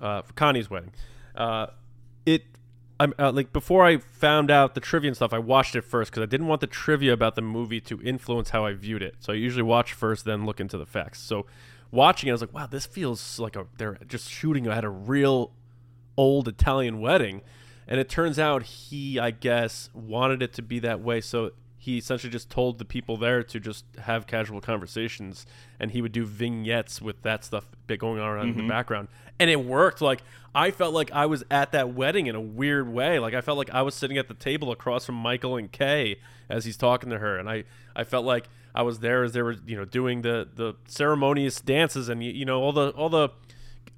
uh, 0.00 0.22
Connie's 0.34 0.68
wedding. 0.68 0.92
Uh, 1.34 1.68
it 2.26 2.42
I'm 2.98 3.12
uh, 3.18 3.30
like 3.30 3.52
before 3.52 3.84
I 3.84 3.98
found 3.98 4.50
out 4.50 4.74
the 4.74 4.80
trivia 4.80 5.08
and 5.08 5.16
stuff, 5.16 5.32
I 5.32 5.38
watched 5.38 5.76
it 5.76 5.82
first 5.82 6.10
because 6.10 6.22
I 6.22 6.26
didn't 6.26 6.46
want 6.46 6.60
the 6.60 6.66
trivia 6.66 7.12
about 7.12 7.34
the 7.34 7.42
movie 7.42 7.80
to 7.82 8.00
influence 8.02 8.50
how 8.50 8.64
I 8.64 8.72
viewed 8.72 9.02
it. 9.02 9.16
So 9.20 9.32
I 9.32 9.36
usually 9.36 9.62
watch 9.62 9.92
first, 9.92 10.24
then 10.24 10.46
look 10.46 10.60
into 10.60 10.78
the 10.78 10.86
facts. 10.86 11.20
So 11.20 11.46
watching 11.90 12.28
it, 12.28 12.32
I 12.32 12.34
was 12.34 12.40
like, 12.40 12.54
wow, 12.54 12.66
this 12.66 12.86
feels 12.86 13.38
like 13.38 13.54
a 13.54 13.66
they're 13.76 13.98
just 14.06 14.30
shooting 14.30 14.66
at 14.66 14.84
a 14.84 14.88
real 14.88 15.52
old 16.16 16.48
Italian 16.48 17.00
wedding. 17.00 17.42
And 17.86 18.00
it 18.00 18.08
turns 18.08 18.38
out 18.38 18.62
he, 18.64 19.18
I 19.18 19.30
guess, 19.30 19.90
wanted 19.94 20.42
it 20.42 20.52
to 20.54 20.62
be 20.62 20.78
that 20.80 21.00
way. 21.00 21.20
So 21.20 21.52
he 21.86 21.98
essentially 21.98 22.32
just 22.32 22.50
told 22.50 22.78
the 22.78 22.84
people 22.84 23.16
there 23.16 23.44
to 23.44 23.60
just 23.60 23.84
have 24.02 24.26
casual 24.26 24.60
conversations 24.60 25.46
and 25.78 25.92
he 25.92 26.02
would 26.02 26.10
do 26.10 26.26
vignettes 26.26 27.00
with 27.00 27.22
that 27.22 27.44
stuff 27.44 27.68
going 27.86 28.20
on 28.20 28.38
mm-hmm. 28.38 28.48
in 28.48 28.56
the 28.56 28.60
mm-hmm. 28.62 28.68
background 28.68 29.06
and 29.38 29.48
it 29.48 29.64
worked 29.64 30.00
like 30.00 30.20
i 30.52 30.72
felt 30.72 30.92
like 30.92 31.12
i 31.12 31.24
was 31.24 31.44
at 31.48 31.70
that 31.70 31.94
wedding 31.94 32.26
in 32.26 32.34
a 32.34 32.40
weird 32.40 32.92
way 32.92 33.20
like 33.20 33.34
i 33.34 33.40
felt 33.40 33.56
like 33.56 33.70
i 33.70 33.82
was 33.82 33.94
sitting 33.94 34.18
at 34.18 34.26
the 34.26 34.34
table 34.34 34.72
across 34.72 35.06
from 35.06 35.14
michael 35.14 35.56
and 35.56 35.70
kay 35.70 36.16
as 36.50 36.64
he's 36.64 36.76
talking 36.76 37.08
to 37.08 37.18
her 37.18 37.38
and 37.38 37.48
i 37.48 37.62
i 37.94 38.02
felt 38.02 38.24
like 38.24 38.48
i 38.74 38.82
was 38.82 38.98
there 38.98 39.22
as 39.22 39.30
they 39.30 39.40
were 39.40 39.54
you 39.64 39.76
know 39.76 39.84
doing 39.84 40.22
the 40.22 40.48
the 40.56 40.74
ceremonious 40.88 41.60
dances 41.60 42.08
and 42.08 42.24
you 42.24 42.44
know 42.44 42.60
all 42.60 42.72
the 42.72 42.90
all 42.90 43.08
the 43.08 43.28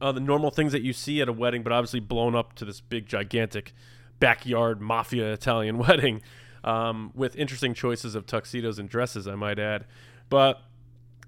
uh, 0.00 0.12
the 0.12 0.21
normal 0.21 0.50
things 0.50 0.73
that 0.73 0.83
you 0.83 0.92
see 0.92 1.23
at 1.23 1.28
a 1.28 1.33
wedding 1.33 1.62
but 1.62 1.73
obviously 1.73 2.00
blown 2.00 2.35
up 2.37 2.52
to 2.52 2.66
this 2.66 2.83
big 2.83 3.07
gigantic 3.07 3.73
backyard 4.21 4.78
mafia 4.78 5.33
italian 5.33 5.78
wedding 5.88 6.21
um, 6.64 7.12
with 7.14 7.36
interesting 7.36 7.74
choices 7.74 8.14
of 8.14 8.26
tuxedos 8.26 8.78
and 8.78 8.88
dresses, 8.88 9.26
I 9.26 9.34
might 9.34 9.58
add. 9.58 9.86
But 10.28 10.60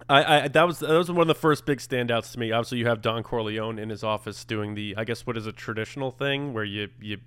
I, 0.08 0.44
I 0.44 0.48
that 0.48 0.66
was 0.66 0.78
that 0.80 0.96
was 0.96 1.10
one 1.10 1.22
of 1.22 1.28
the 1.28 1.34
first 1.34 1.66
big 1.66 1.78
standouts 1.78 2.32
to 2.32 2.38
me. 2.38 2.52
Obviously, 2.52 2.78
you 2.78 2.86
have 2.86 3.02
Don 3.02 3.22
Corleone 3.22 3.78
in 3.78 3.90
his 3.90 4.02
office 4.02 4.44
doing 4.44 4.74
the 4.74 4.94
I 4.96 5.04
guess 5.04 5.26
what 5.26 5.36
is 5.36 5.46
a 5.46 5.52
traditional 5.52 6.10
thing 6.10 6.52
where 6.52 6.64
you 6.64 6.88
you 7.00 7.18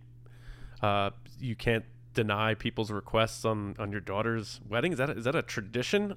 uh, 0.81 1.11
you 1.39 1.55
can't 1.55 1.85
deny 2.13 2.53
people's 2.53 2.91
requests 2.91 3.45
on 3.45 3.75
on 3.79 3.91
your 3.91 4.01
daughter's 4.01 4.59
wedding. 4.67 4.91
Is 4.91 4.97
that 4.97 5.09
a, 5.09 5.13
is 5.13 5.25
that 5.25 5.35
a 5.35 5.41
tradition? 5.41 6.15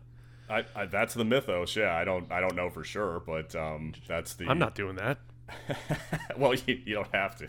I, 0.48 0.64
I, 0.76 0.86
that's 0.86 1.14
the 1.14 1.24
mythos. 1.24 1.74
Yeah, 1.76 1.94
I 1.94 2.04
don't 2.04 2.30
I 2.30 2.40
don't 2.40 2.54
know 2.54 2.70
for 2.70 2.84
sure, 2.84 3.20
but 3.26 3.54
um, 3.54 3.92
that's 4.06 4.34
the. 4.34 4.46
I'm 4.48 4.58
not 4.58 4.74
doing 4.74 4.96
that. 4.96 5.18
well, 6.36 6.54
you, 6.54 6.80
you 6.84 6.94
don't 6.96 7.14
have 7.14 7.36
to. 7.36 7.48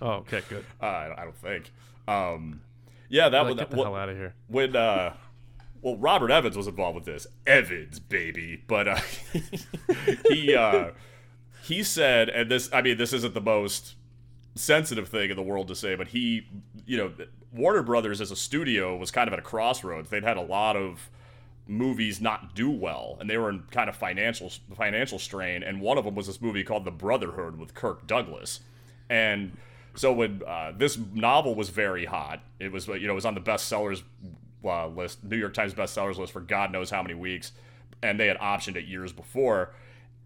Oh, 0.00 0.10
okay, 0.10 0.42
good. 0.48 0.64
Uh, 0.80 0.86
I, 0.86 1.08
don't, 1.08 1.18
I 1.18 1.24
don't 1.24 1.36
think. 1.36 1.72
Um, 2.06 2.60
yeah, 3.08 3.28
that 3.28 3.38
Like, 3.40 3.46
was 3.46 3.56
get 3.56 3.70
the 3.70 3.76
hell 3.76 3.94
out 3.96 4.08
of 4.08 4.16
here. 4.16 4.34
when 4.48 4.74
uh 4.76 5.14
well 5.82 5.96
Robert 5.96 6.30
Evans 6.30 6.56
was 6.56 6.66
involved 6.66 6.96
with 6.96 7.04
this. 7.04 7.26
Evans 7.46 7.98
baby. 8.00 8.62
But 8.66 8.88
uh 8.88 8.98
he 10.30 10.54
uh 10.54 10.90
he 11.62 11.82
said 11.82 12.28
and 12.28 12.50
this 12.50 12.68
I 12.72 12.82
mean 12.82 12.96
this 12.98 13.12
isn't 13.12 13.34
the 13.34 13.40
most 13.40 13.94
sensitive 14.54 15.08
thing 15.08 15.30
in 15.30 15.36
the 15.36 15.42
world 15.42 15.68
to 15.68 15.74
say 15.74 15.94
but 15.94 16.08
he 16.08 16.46
you 16.86 16.96
know 16.96 17.12
Warner 17.52 17.82
Brothers 17.82 18.20
as 18.20 18.30
a 18.30 18.36
studio 18.36 18.96
was 18.96 19.10
kind 19.10 19.28
of 19.28 19.32
at 19.32 19.38
a 19.38 19.42
crossroads. 19.42 20.10
They'd 20.10 20.24
had 20.24 20.36
a 20.36 20.42
lot 20.42 20.76
of 20.76 21.10
movies 21.68 22.20
not 22.20 22.54
do 22.54 22.70
well 22.70 23.16
and 23.20 23.28
they 23.28 23.36
were 23.36 23.50
in 23.50 23.60
kind 23.70 23.88
of 23.88 23.96
financial 23.96 24.50
financial 24.76 25.18
strain 25.18 25.62
and 25.62 25.80
one 25.80 25.98
of 25.98 26.04
them 26.04 26.14
was 26.14 26.26
this 26.26 26.40
movie 26.40 26.62
called 26.62 26.84
The 26.84 26.90
Brotherhood 26.92 27.58
with 27.58 27.74
Kirk 27.74 28.06
Douglas. 28.06 28.60
And 29.08 29.56
so 29.96 30.12
when 30.12 30.42
uh, 30.46 30.72
this 30.76 30.98
novel 31.14 31.54
was 31.54 31.70
very 31.70 32.04
hot, 32.04 32.40
it 32.60 32.70
was 32.70 32.86
you 32.86 33.06
know 33.06 33.12
it 33.12 33.14
was 33.14 33.26
on 33.26 33.34
the 33.34 33.40
bestsellers 33.40 34.02
uh, 34.64 34.88
list, 34.88 35.24
New 35.24 35.36
York 35.36 35.54
Times 35.54 35.74
bestsellers 35.74 36.18
list 36.18 36.32
for 36.32 36.40
God 36.40 36.72
knows 36.72 36.90
how 36.90 37.02
many 37.02 37.14
weeks, 37.14 37.52
and 38.02 38.18
they 38.20 38.26
had 38.26 38.38
optioned 38.38 38.76
it 38.76 38.84
years 38.84 39.12
before. 39.12 39.74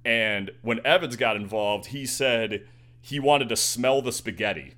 And 0.05 0.51
when 0.63 0.85
Evans 0.85 1.17
got 1.17 1.37
involved, 1.37 1.87
he 1.87 2.07
said 2.07 2.67
he 3.01 3.21
wanted 3.21 3.49
to 3.51 3.57
smell 3.57 4.03
the 4.03 4.13
spaghetti. 4.13 4.75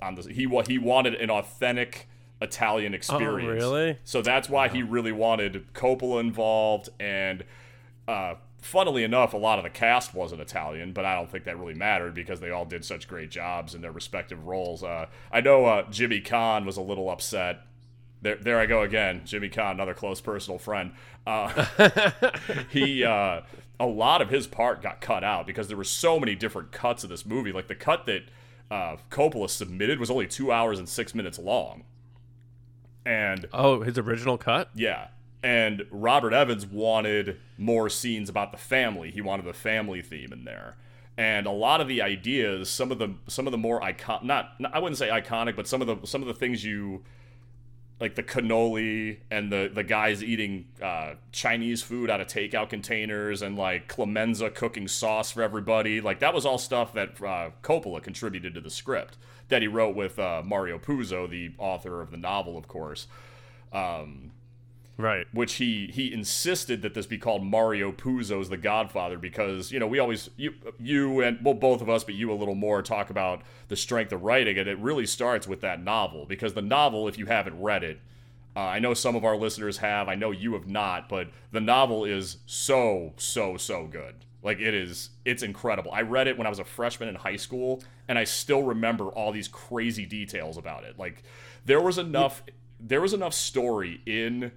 On 0.00 0.14
the 0.14 0.22
he 0.32 0.48
he 0.66 0.78
wanted 0.78 1.14
an 1.14 1.30
authentic 1.30 2.08
Italian 2.40 2.94
experience. 2.94 3.64
Oh, 3.64 3.74
really? 3.74 3.98
So 4.04 4.22
that's 4.22 4.48
why 4.48 4.68
he 4.68 4.82
really 4.82 5.12
wanted 5.12 5.72
Coppola 5.74 6.20
involved, 6.20 6.88
and 7.00 7.44
uh, 8.06 8.34
funnily 8.60 9.04
enough, 9.04 9.32
a 9.34 9.36
lot 9.36 9.58
of 9.58 9.64
the 9.64 9.70
cast 9.70 10.14
wasn't 10.14 10.40
Italian, 10.40 10.92
but 10.92 11.04
I 11.04 11.14
don't 11.14 11.30
think 11.30 11.44
that 11.44 11.58
really 11.58 11.74
mattered 11.74 12.14
because 12.14 12.40
they 12.40 12.50
all 12.50 12.64
did 12.64 12.84
such 12.84 13.08
great 13.08 13.30
jobs 13.30 13.74
in 13.74 13.80
their 13.82 13.92
respective 13.92 14.46
roles. 14.46 14.82
Uh, 14.82 15.06
I 15.32 15.40
know 15.40 15.64
uh, 15.66 15.82
Jimmy 15.90 16.20
Caan 16.20 16.64
was 16.64 16.76
a 16.76 16.82
little 16.82 17.08
upset. 17.10 17.60
There, 18.20 18.36
there 18.36 18.58
I 18.58 18.66
go 18.66 18.82
again. 18.82 19.22
Jimmy 19.24 19.48
Caan, 19.48 19.72
another 19.72 19.94
close 19.94 20.20
personal 20.20 20.58
friend. 20.58 20.92
Uh, 21.26 21.66
he, 22.70 23.04
uh, 23.04 23.42
a 23.78 23.86
lot 23.86 24.20
of 24.20 24.28
his 24.30 24.46
part 24.48 24.82
got 24.82 25.00
cut 25.00 25.22
out 25.22 25.46
because 25.46 25.68
there 25.68 25.76
were 25.76 25.84
so 25.84 26.18
many 26.18 26.34
different 26.34 26.72
cuts 26.72 27.04
of 27.04 27.10
this 27.10 27.24
movie. 27.24 27.52
Like 27.52 27.68
the 27.68 27.76
cut 27.76 28.06
that 28.06 28.22
uh, 28.72 28.96
Coppola 29.10 29.48
submitted 29.48 30.00
was 30.00 30.10
only 30.10 30.26
two 30.26 30.50
hours 30.50 30.80
and 30.80 30.88
six 30.88 31.14
minutes 31.14 31.38
long, 31.38 31.84
and 33.06 33.46
Oh, 33.52 33.82
his 33.82 33.96
original 33.98 34.36
cut. 34.36 34.68
yeah. 34.74 35.08
And 35.42 35.86
Robert 35.90 36.32
Evans 36.32 36.66
wanted 36.66 37.38
more 37.56 37.88
scenes 37.88 38.28
about 38.28 38.50
the 38.50 38.58
family. 38.58 39.10
He 39.10 39.20
wanted 39.20 39.46
the 39.46 39.52
family 39.52 40.02
theme 40.02 40.32
in 40.32 40.44
there. 40.44 40.76
And 41.16 41.46
a 41.46 41.52
lot 41.52 41.80
of 41.80 41.88
the 41.88 42.02
ideas, 42.02 42.70
some 42.70 42.92
of 42.92 42.98
the 42.98 43.14
some 43.26 43.46
of 43.46 43.50
the 43.50 43.58
more 43.58 43.82
icon 43.82 44.26
not 44.26 44.52
I 44.72 44.78
wouldn't 44.78 44.98
say 44.98 45.08
iconic, 45.08 45.56
but 45.56 45.66
some 45.66 45.80
of 45.80 45.86
the 45.86 46.06
some 46.06 46.22
of 46.22 46.28
the 46.28 46.34
things 46.34 46.64
you 46.64 47.02
like 48.00 48.14
the 48.14 48.22
cannoli 48.22 49.18
and 49.30 49.50
the 49.50 49.70
the 49.72 49.82
guys 49.82 50.22
eating 50.22 50.66
uh, 50.80 51.14
Chinese 51.32 51.82
food 51.82 52.10
out 52.10 52.20
of 52.20 52.28
takeout 52.28 52.68
containers 52.68 53.42
and 53.42 53.56
like 53.56 53.88
Clemenza 53.88 54.50
cooking 54.50 54.86
sauce 54.86 55.32
for 55.32 55.42
everybody. 55.42 56.00
Like 56.00 56.20
that 56.20 56.32
was 56.32 56.46
all 56.46 56.58
stuff 56.58 56.92
that 56.94 57.20
uh, 57.20 57.50
Coppola 57.62 58.02
contributed 58.02 58.54
to 58.54 58.60
the 58.60 58.70
script 58.70 59.16
that 59.48 59.62
he 59.62 59.68
wrote 59.68 59.96
with 59.96 60.18
uh, 60.18 60.42
Mario 60.44 60.78
Puzo, 60.78 61.28
the 61.28 61.50
author 61.58 62.00
of 62.00 62.10
the 62.10 62.16
novel, 62.16 62.56
of 62.56 62.68
course. 62.68 63.06
Um, 63.72 64.30
Right. 65.00 65.28
which 65.32 65.54
he 65.54 65.86
he 65.94 66.12
insisted 66.12 66.82
that 66.82 66.92
this 66.92 67.06
be 67.06 67.18
called 67.18 67.44
Mario 67.44 67.92
Puzo's 67.92 68.48
The 68.48 68.56
Godfather 68.56 69.16
because 69.16 69.70
you 69.70 69.78
know 69.78 69.86
we 69.86 70.00
always 70.00 70.28
you 70.36 70.54
you 70.80 71.20
and 71.20 71.38
well 71.40 71.54
both 71.54 71.80
of 71.80 71.88
us 71.88 72.02
but 72.02 72.14
you 72.14 72.32
a 72.32 72.34
little 72.34 72.56
more 72.56 72.82
talk 72.82 73.08
about 73.08 73.42
the 73.68 73.76
strength 73.76 74.12
of 74.12 74.24
writing 74.24 74.58
and 74.58 74.68
it 74.68 74.76
really 74.78 75.06
starts 75.06 75.46
with 75.46 75.60
that 75.60 75.80
novel 75.80 76.26
because 76.26 76.54
the 76.54 76.62
novel 76.62 77.06
if 77.06 77.16
you 77.16 77.26
haven't 77.26 77.60
read 77.60 77.84
it 77.84 78.00
uh, 78.56 78.60
I 78.60 78.80
know 78.80 78.92
some 78.92 79.14
of 79.14 79.24
our 79.24 79.36
listeners 79.36 79.78
have 79.78 80.08
I 80.08 80.16
know 80.16 80.32
you 80.32 80.54
have 80.54 80.66
not 80.66 81.08
but 81.08 81.28
the 81.52 81.60
novel 81.60 82.04
is 82.04 82.38
so 82.46 83.12
so 83.16 83.56
so 83.56 83.86
good. 83.86 84.16
Like 84.42 84.58
it 84.58 84.74
is 84.74 85.10
it's 85.24 85.44
incredible. 85.44 85.92
I 85.92 86.02
read 86.02 86.26
it 86.26 86.36
when 86.36 86.48
I 86.48 86.50
was 86.50 86.58
a 86.58 86.64
freshman 86.64 87.08
in 87.08 87.14
high 87.14 87.36
school 87.36 87.84
and 88.08 88.18
I 88.18 88.24
still 88.24 88.64
remember 88.64 89.06
all 89.06 89.30
these 89.30 89.46
crazy 89.46 90.06
details 90.06 90.56
about 90.56 90.82
it. 90.82 90.98
Like 90.98 91.22
there 91.64 91.80
was 91.80 91.98
enough 91.98 92.42
there 92.80 93.00
was 93.00 93.12
enough 93.12 93.34
story 93.34 94.00
in 94.04 94.50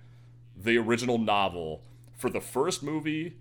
the 0.63 0.77
original 0.77 1.17
novel 1.17 1.83
for 2.13 2.29
the 2.29 2.41
first 2.41 2.83
movie, 2.83 3.37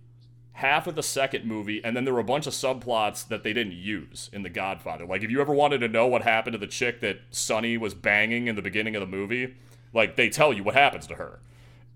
half 0.52 0.86
of 0.86 0.94
the 0.94 1.02
second 1.02 1.44
movie, 1.44 1.82
and 1.84 1.96
then 1.96 2.04
there 2.04 2.14
were 2.14 2.20
a 2.20 2.24
bunch 2.24 2.46
of 2.46 2.52
subplots 2.52 3.26
that 3.28 3.42
they 3.42 3.52
didn't 3.52 3.72
use 3.74 4.30
in 4.32 4.42
The 4.42 4.48
Godfather. 4.48 5.06
Like, 5.06 5.22
if 5.22 5.30
you 5.30 5.40
ever 5.40 5.52
wanted 5.52 5.78
to 5.78 5.88
know 5.88 6.06
what 6.06 6.22
happened 6.22 6.54
to 6.54 6.58
the 6.58 6.66
chick 6.66 7.00
that 7.00 7.20
Sonny 7.30 7.76
was 7.76 7.94
banging 7.94 8.46
in 8.46 8.56
the 8.56 8.62
beginning 8.62 8.96
of 8.96 9.00
the 9.00 9.06
movie, 9.06 9.56
like, 9.92 10.16
they 10.16 10.28
tell 10.28 10.52
you 10.52 10.62
what 10.62 10.74
happens 10.74 11.06
to 11.08 11.14
her. 11.14 11.40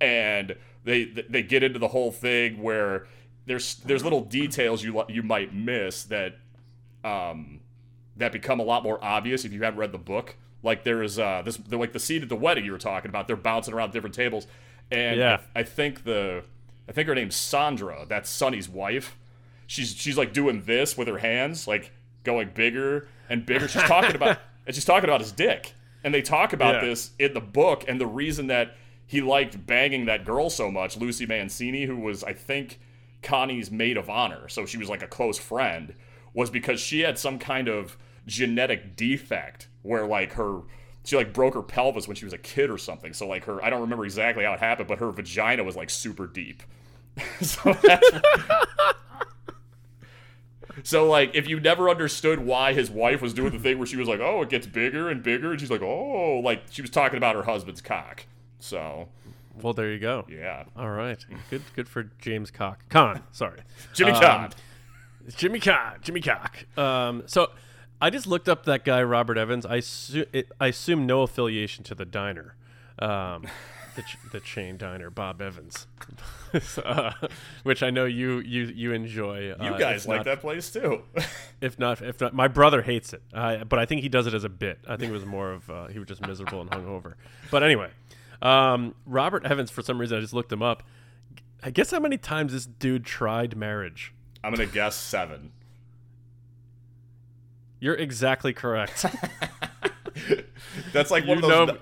And 0.01 0.57
they 0.85 1.05
they 1.05 1.43
get 1.43 1.63
into 1.63 1.79
the 1.79 1.89
whole 1.89 2.13
thing 2.13 2.63
where 2.63 3.07
there's 3.47 3.77
there's 3.77 4.05
little 4.05 4.21
details 4.21 4.85
you 4.85 5.03
you 5.09 5.23
might 5.23 5.55
miss 5.55 6.05
that 6.05 6.37
um 7.03 7.61
that 8.17 8.31
become 8.31 8.61
a 8.61 8.63
lot 8.63 8.83
more 8.83 9.03
obvious 9.03 9.45
if 9.45 9.53
you 9.53 9.63
haven't 9.63 9.79
read 9.79 9.93
the 9.93 9.99
book. 9.99 10.37
Like 10.63 10.85
there 10.85 11.03
is 11.03 11.19
uh 11.19 11.43
this 11.45 11.57
the, 11.57 11.77
like 11.77 11.93
the 11.93 11.99
scene 11.99 12.23
at 12.23 12.29
the 12.29 12.37
wedding 12.37 12.65
you 12.65 12.73
were 12.73 12.79
talking 12.79 13.09
about. 13.09 13.27
They're 13.27 13.37
bouncing 13.37 13.75
around 13.75 13.93
different 13.93 14.15
tables, 14.15 14.47
and 14.95 15.19
Yeah. 15.19 15.41
I, 15.55 15.61
I 15.61 15.63
think 15.63 16.05
the 16.05 16.45
I 16.89 16.93
think 16.93 17.09
her 17.09 17.15
name's 17.15 17.37
Sandra. 17.37 18.05
That's 18.09 18.29
Sonny's 18.29 18.69
wife. 18.69 19.17
She's 19.67 19.95
she's 19.95 20.17
like 20.19 20.33
doing 20.33 20.63
this 20.63 20.97
with 20.97 21.09
her 21.09 21.19
hands, 21.19 21.67
like 21.67 21.93
going 22.25 22.51
bigger 22.55 23.09
and 23.29 23.45
bigger. 23.47 23.69
She's 23.69 23.83
talking 23.83 24.15
about 24.15 24.39
and 24.67 24.75
she's 24.75 24.85
talking 24.85 25.09
about 25.09 25.21
his 25.21 25.33
dick. 25.33 25.75
And 26.03 26.13
they 26.13 26.21
talk 26.23 26.53
about 26.53 26.77
Yeah. 26.83 26.89
this 26.91 27.11
in 27.19 27.33
the 27.33 27.41
book, 27.41 27.85
and 27.89 27.99
the 28.01 28.07
reason 28.07 28.49
that 28.49 28.77
he 29.07 29.21
liked 29.23 29.67
banging 29.67 30.05
that 30.07 30.25
girl 30.27 30.51
so 30.51 30.71
much, 30.71 30.97
Lucy 30.99 31.25
Mancini, 31.27 31.85
who 31.87 31.97
was 31.97 32.23
I 32.23 32.35
think 32.35 32.79
Connie's 33.23 33.71
maid 33.71 33.97
of 33.97 34.11
honor, 34.11 34.49
so 34.49 34.67
she 34.67 34.77
was 34.77 34.89
like 34.91 35.03
a 35.03 35.07
close 35.07 35.39
friend, 35.39 35.95
was 36.35 36.51
because 36.51 36.79
she 36.81 37.01
had 37.01 37.19
some 37.19 37.39
kind 37.39 37.69
of 37.69 37.97
genetic 38.27 38.97
defect 38.97 39.69
where 39.83 40.07
like 40.07 40.35
her 40.35 40.61
she 41.05 41.17
like 41.17 41.33
broke 41.33 41.55
her 41.55 41.63
pelvis 41.63 42.09
when 42.09 42.17
she 42.17 42.25
was 42.25 42.33
a 42.35 42.39
kid 42.39 42.71
or 42.71 42.79
something. 42.79 43.13
So 43.13 43.29
like 43.29 43.45
her 43.45 43.63
I 43.65 43.71
don't 43.71 43.83
remember 43.83 44.05
exactly 44.05 44.45
how 44.45 44.53
it 44.55 44.61
happened, 44.61 44.89
but 44.89 44.99
her 44.99 45.11
vagina 45.11 45.63
was 45.65 45.77
like 45.77 45.91
super 45.91 46.27
deep. 46.27 46.63
so 47.41 47.73
that's 47.83 48.11
So 50.83 51.07
like 51.09 51.35
if 51.35 51.49
you 51.49 51.61
never 51.61 51.89
understood 51.89 52.41
why 52.41 52.73
his 52.73 52.91
wife 52.91 53.23
was 53.23 53.33
doing 53.33 53.53
the 53.53 53.59
thing 53.59 53.79
where 53.79 53.87
she 53.87 53.97
was 53.97 54.09
like, 54.09 54.21
"Oh, 54.21 54.43
it 54.43 54.49
gets 54.49 54.67
bigger 54.67 55.09
and 55.09 55.23
bigger," 55.23 55.53
and 55.53 55.61
she's 55.61 55.71
like, 55.71 55.83
"Oh," 55.83 56.41
like 56.43 56.63
she 56.71 56.83
was 56.83 56.91
talking 56.91 57.17
about 57.17 57.37
her 57.37 57.43
husband's 57.45 57.81
cock. 57.81 58.27
So, 58.59 59.09
Well, 59.63 59.73
there 59.73 59.93
you 59.93 59.99
go. 60.01 60.27
yeah. 60.29 60.65
All 60.77 60.91
right. 60.91 61.25
Good. 61.51 61.63
Good 61.77 61.89
for 61.89 62.11
James 62.21 62.51
Cock. 62.51 62.81
Con. 62.89 63.23
Sorry. 63.31 63.61
Jimmy 63.93 64.13
Um, 64.13 64.21
Caan. 64.23 64.53
Jimmy 65.37 65.61
Cock. 65.61 66.01
Jimmy 66.03 66.21
Cock. 66.21 66.65
Um, 66.79 67.23
so 67.27 67.51
I 68.01 68.11
just 68.11 68.27
looked 68.27 68.49
up 68.49 68.65
that 68.67 68.85
guy 68.85 69.03
Robert 69.03 69.39
Evans. 69.39 69.65
I 69.65 69.79
assu- 69.79 70.27
it, 70.33 70.51
I 70.61 70.69
assume 70.69 71.07
no 71.07 71.23
affiliation 71.23 71.85
to 71.85 71.95
the 71.95 72.05
diner, 72.05 72.55
um, 72.99 73.47
the, 73.97 74.03
ch- 74.03 74.19
the 74.33 74.41
chain 74.41 74.77
diner, 74.77 75.09
Bob 75.11 75.41
Evans, 75.41 75.87
uh, 76.85 77.13
which 77.63 77.83
I 77.83 77.91
know 77.91 78.05
you 78.05 78.41
you 78.41 78.65
you 78.65 78.93
enjoy. 78.93 79.41
You 79.47 79.53
uh, 79.55 79.79
guys 79.79 80.07
like 80.07 80.19
not- 80.19 80.25
that 80.27 80.41
place 80.41 80.71
too. 80.71 81.03
If 81.61 81.79
not, 81.79 82.03
if 82.03 82.21
not, 82.21 82.35
my 82.35 82.47
brother 82.47 82.83
hates 82.83 83.15
it. 83.15 83.23
Uh, 83.33 83.65
but 83.65 83.79
I 83.79 83.87
think 83.87 84.03
he 84.03 84.11
does 84.11 84.27
it 84.27 84.35
as 84.35 84.45
a 84.45 84.51
bit. 84.51 84.81
I 84.87 84.97
think 84.97 85.09
it 85.11 85.15
was 85.15 85.25
more 85.25 85.53
of 85.53 85.71
uh, 85.71 85.87
he 85.87 85.99
was 85.99 86.07
just 86.09 86.21
miserable 86.21 86.61
and 86.61 86.69
hungover. 86.71 87.15
But 87.51 87.63
anyway, 87.63 87.89
um, 88.43 88.95
Robert 89.07 89.47
Evans. 89.47 89.71
For 89.71 89.81
some 89.81 89.99
reason, 89.99 90.19
I 90.19 90.21
just 90.21 90.35
looked 90.35 90.53
him 90.53 90.63
up. 90.63 90.83
I 91.63 91.71
guess 91.71 91.91
how 91.91 92.01
many 92.01 92.19
times 92.19 92.53
this 92.53 92.67
dude 92.67 93.07
tried 93.07 93.57
marriage. 93.57 94.13
I'm 94.43 94.53
gonna 94.53 94.67
guess 94.67 94.95
seven. 94.95 95.53
You're 97.85 97.95
exactly 97.97 98.55
correct. 98.55 99.05
That's 100.95 101.11
like 101.11 101.27
one 101.27 101.39
You 101.39 101.45
of 101.45 101.51
those. 101.51 101.67
know- 101.69 101.75
nu- 101.75 101.81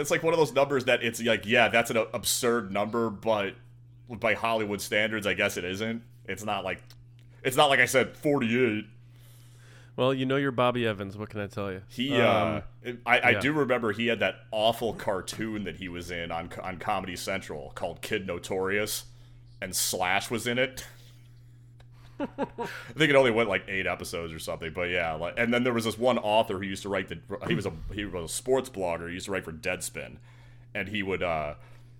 It's 0.00 0.10
like 0.10 0.22
one 0.22 0.32
of 0.32 0.38
those 0.38 0.52
numbers 0.52 0.84
that 0.84 1.02
it's 1.02 1.20
like, 1.20 1.44
yeah, 1.46 1.68
that's 1.68 1.90
an 1.90 1.96
absurd 2.14 2.70
number, 2.70 3.10
but 3.10 3.54
by 4.08 4.34
Hollywood 4.34 4.80
standards, 4.80 5.26
I 5.26 5.34
guess 5.34 5.56
it 5.56 5.64
isn't. 5.64 6.02
It's 6.26 6.44
not 6.44 6.64
like, 6.64 6.80
it's 7.42 7.56
not 7.56 7.66
like 7.70 7.80
I 7.80 7.86
said 7.86 8.16
48. 8.16 8.86
well, 9.96 10.14
you 10.14 10.24
know 10.26 10.36
you're 10.36 10.52
Bobby 10.52 10.86
Evans. 10.86 11.16
What 11.18 11.28
can 11.28 11.40
I 11.40 11.46
tell 11.48 11.72
you? 11.72 11.82
He, 11.88 12.14
Um, 12.20 12.62
uh, 12.86 12.90
I, 13.04 13.18
I 13.18 13.30
yeah. 13.30 13.40
do 13.40 13.52
remember 13.52 13.92
he 13.92 14.06
had 14.06 14.20
that 14.20 14.36
awful 14.52 14.94
cartoon 14.94 15.64
that 15.64 15.76
he 15.76 15.88
was 15.88 16.10
in 16.12 16.30
on 16.30 16.50
on 16.62 16.78
Comedy 16.78 17.16
Central 17.16 17.72
called 17.74 18.00
Kid 18.00 18.26
Notorious, 18.26 19.04
and 19.60 19.74
Slash 19.76 20.30
was 20.30 20.46
in 20.46 20.58
it. 20.58 20.86
I 22.20 22.26
think 22.96 23.10
it 23.10 23.16
only 23.16 23.30
went 23.30 23.48
like 23.48 23.64
eight 23.68 23.86
episodes 23.86 24.32
or 24.32 24.38
something, 24.38 24.72
but 24.72 24.90
yeah. 24.90 25.14
Like, 25.14 25.34
and 25.36 25.52
then 25.52 25.64
there 25.64 25.72
was 25.72 25.84
this 25.84 25.98
one 25.98 26.18
author 26.18 26.58
who 26.58 26.64
used 26.64 26.82
to 26.82 26.88
write 26.88 27.08
the. 27.08 27.18
He 27.48 27.54
was 27.54 27.66
a 27.66 27.72
he 27.92 28.04
was 28.04 28.30
a 28.30 28.32
sports 28.32 28.68
blogger. 28.68 29.08
He 29.08 29.14
used 29.14 29.26
to 29.26 29.32
write 29.32 29.44
for 29.44 29.52
Deadspin, 29.52 30.16
and 30.74 30.88
he 30.88 31.02
would 31.02 31.22
uh 31.22 31.54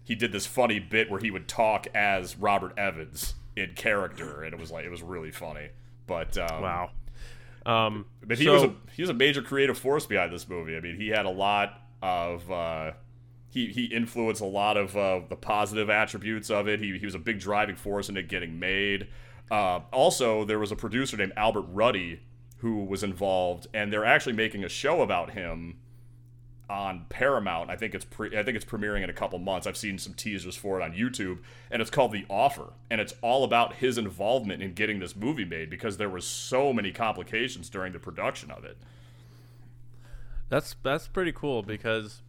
he 0.04 0.14
did 0.14 0.33
this 0.33 0.47
funny 0.47 0.78
bit 0.78 1.11
where 1.11 1.21
he 1.21 1.31
would 1.31 1.49
talk 1.49 1.87
as 1.95 2.37
Robert 2.37 2.73
Evans 2.76 3.35
in 3.57 3.75
character, 3.75 4.42
and 4.42 4.54
it 4.54 4.61
was 4.61 4.71
like 4.71 4.85
it 4.85 4.90
was 4.90 5.02
really 5.02 5.31
funny. 5.31 5.69
But 6.07 6.37
um, 6.38 6.62
wow. 6.62 6.90
Um, 7.64 8.07
but 8.23 8.38
he 8.38 8.45
so, 8.45 8.52
was 8.54 8.62
a 8.64 8.75
he 8.95 9.02
was 9.02 9.11
a 9.11 9.14
major 9.14 9.42
creative 9.42 9.78
force 9.78 10.07
behind 10.07 10.33
this 10.33 10.49
movie. 10.49 10.76
I 10.76 10.81
mean, 10.81 10.97
he 10.97 11.09
had 11.09 11.26
a 11.26 11.31
lot 11.31 11.81
of 12.02 12.50
uh, 12.50 12.92
he 13.50 13.69
he 13.69 13.85
influenced 13.85 14.40
a 14.40 14.47
lot 14.47 14.76
of 14.76 14.97
uh, 14.97 15.21
the 15.28 15.37
positive 15.37 15.88
attributes 15.88 16.50
of 16.50 16.69
it. 16.69 16.81
He 16.81 16.99
he 16.99 17.04
was 17.04 17.14
a 17.14 17.21
big 17.21 17.38
driving 17.38 17.76
force 17.76 18.09
in 18.09 18.16
it 18.16 18.28
getting 18.28 18.59
made. 18.59 19.09
Uh, 19.52 19.82
also, 19.92 20.47
there 20.47 20.59
was 20.59 20.73
a 20.73 20.76
producer 20.76 21.14
named 21.14 21.35
Albert 21.37 21.66
Ruddy 21.71 22.21
who 22.59 22.85
was 22.85 23.02
involved, 23.02 23.66
and 23.75 23.92
they're 23.92 24.04
actually 24.04 24.32
making 24.32 24.64
a 24.64 24.68
show 24.68 25.02
about 25.02 25.32
him 25.32 25.76
on 26.71 27.04
Paramount. 27.11 27.68
I 27.68 27.76
think 27.76 27.94
it's 27.94 28.06
pre- 28.06 28.35
I 28.35 28.42
think 28.42 28.56
it's 28.56 28.64
premiering 28.64 29.04
in 29.04 29.11
a 29.11 29.12
couple 29.12 29.38
months. 29.38 29.66
I've 29.66 29.76
seen 29.76 29.99
some 29.99 30.14
teasers 30.14 30.56
for 30.56 30.80
it 30.80 30.82
on 30.82 30.94
YouTube, 30.94 31.40
and 31.71 31.82
it's 31.82 31.90
called 31.90 32.12
The 32.12 32.25
Offer, 32.30 32.73
and 32.90 32.99
it's 32.99 33.14
all 33.21 33.44
about 33.44 33.75
his 33.75 33.99
involvement 33.99 34.62
in 34.62 34.73
getting 34.73 35.00
this 35.00 35.14
movie 35.14 35.44
made 35.44 35.68
because 35.68 35.99
there 35.99 36.09
was 36.09 36.25
so 36.25 36.73
many 36.73 36.90
complications 36.90 37.68
during 37.68 37.92
the 37.92 37.99
production 37.99 38.50
of 38.50 38.64
it. 38.64 38.78
That's 40.49 40.76
that's 40.82 41.09
pretty 41.09 41.32
cool 41.32 41.62
because 41.62 42.23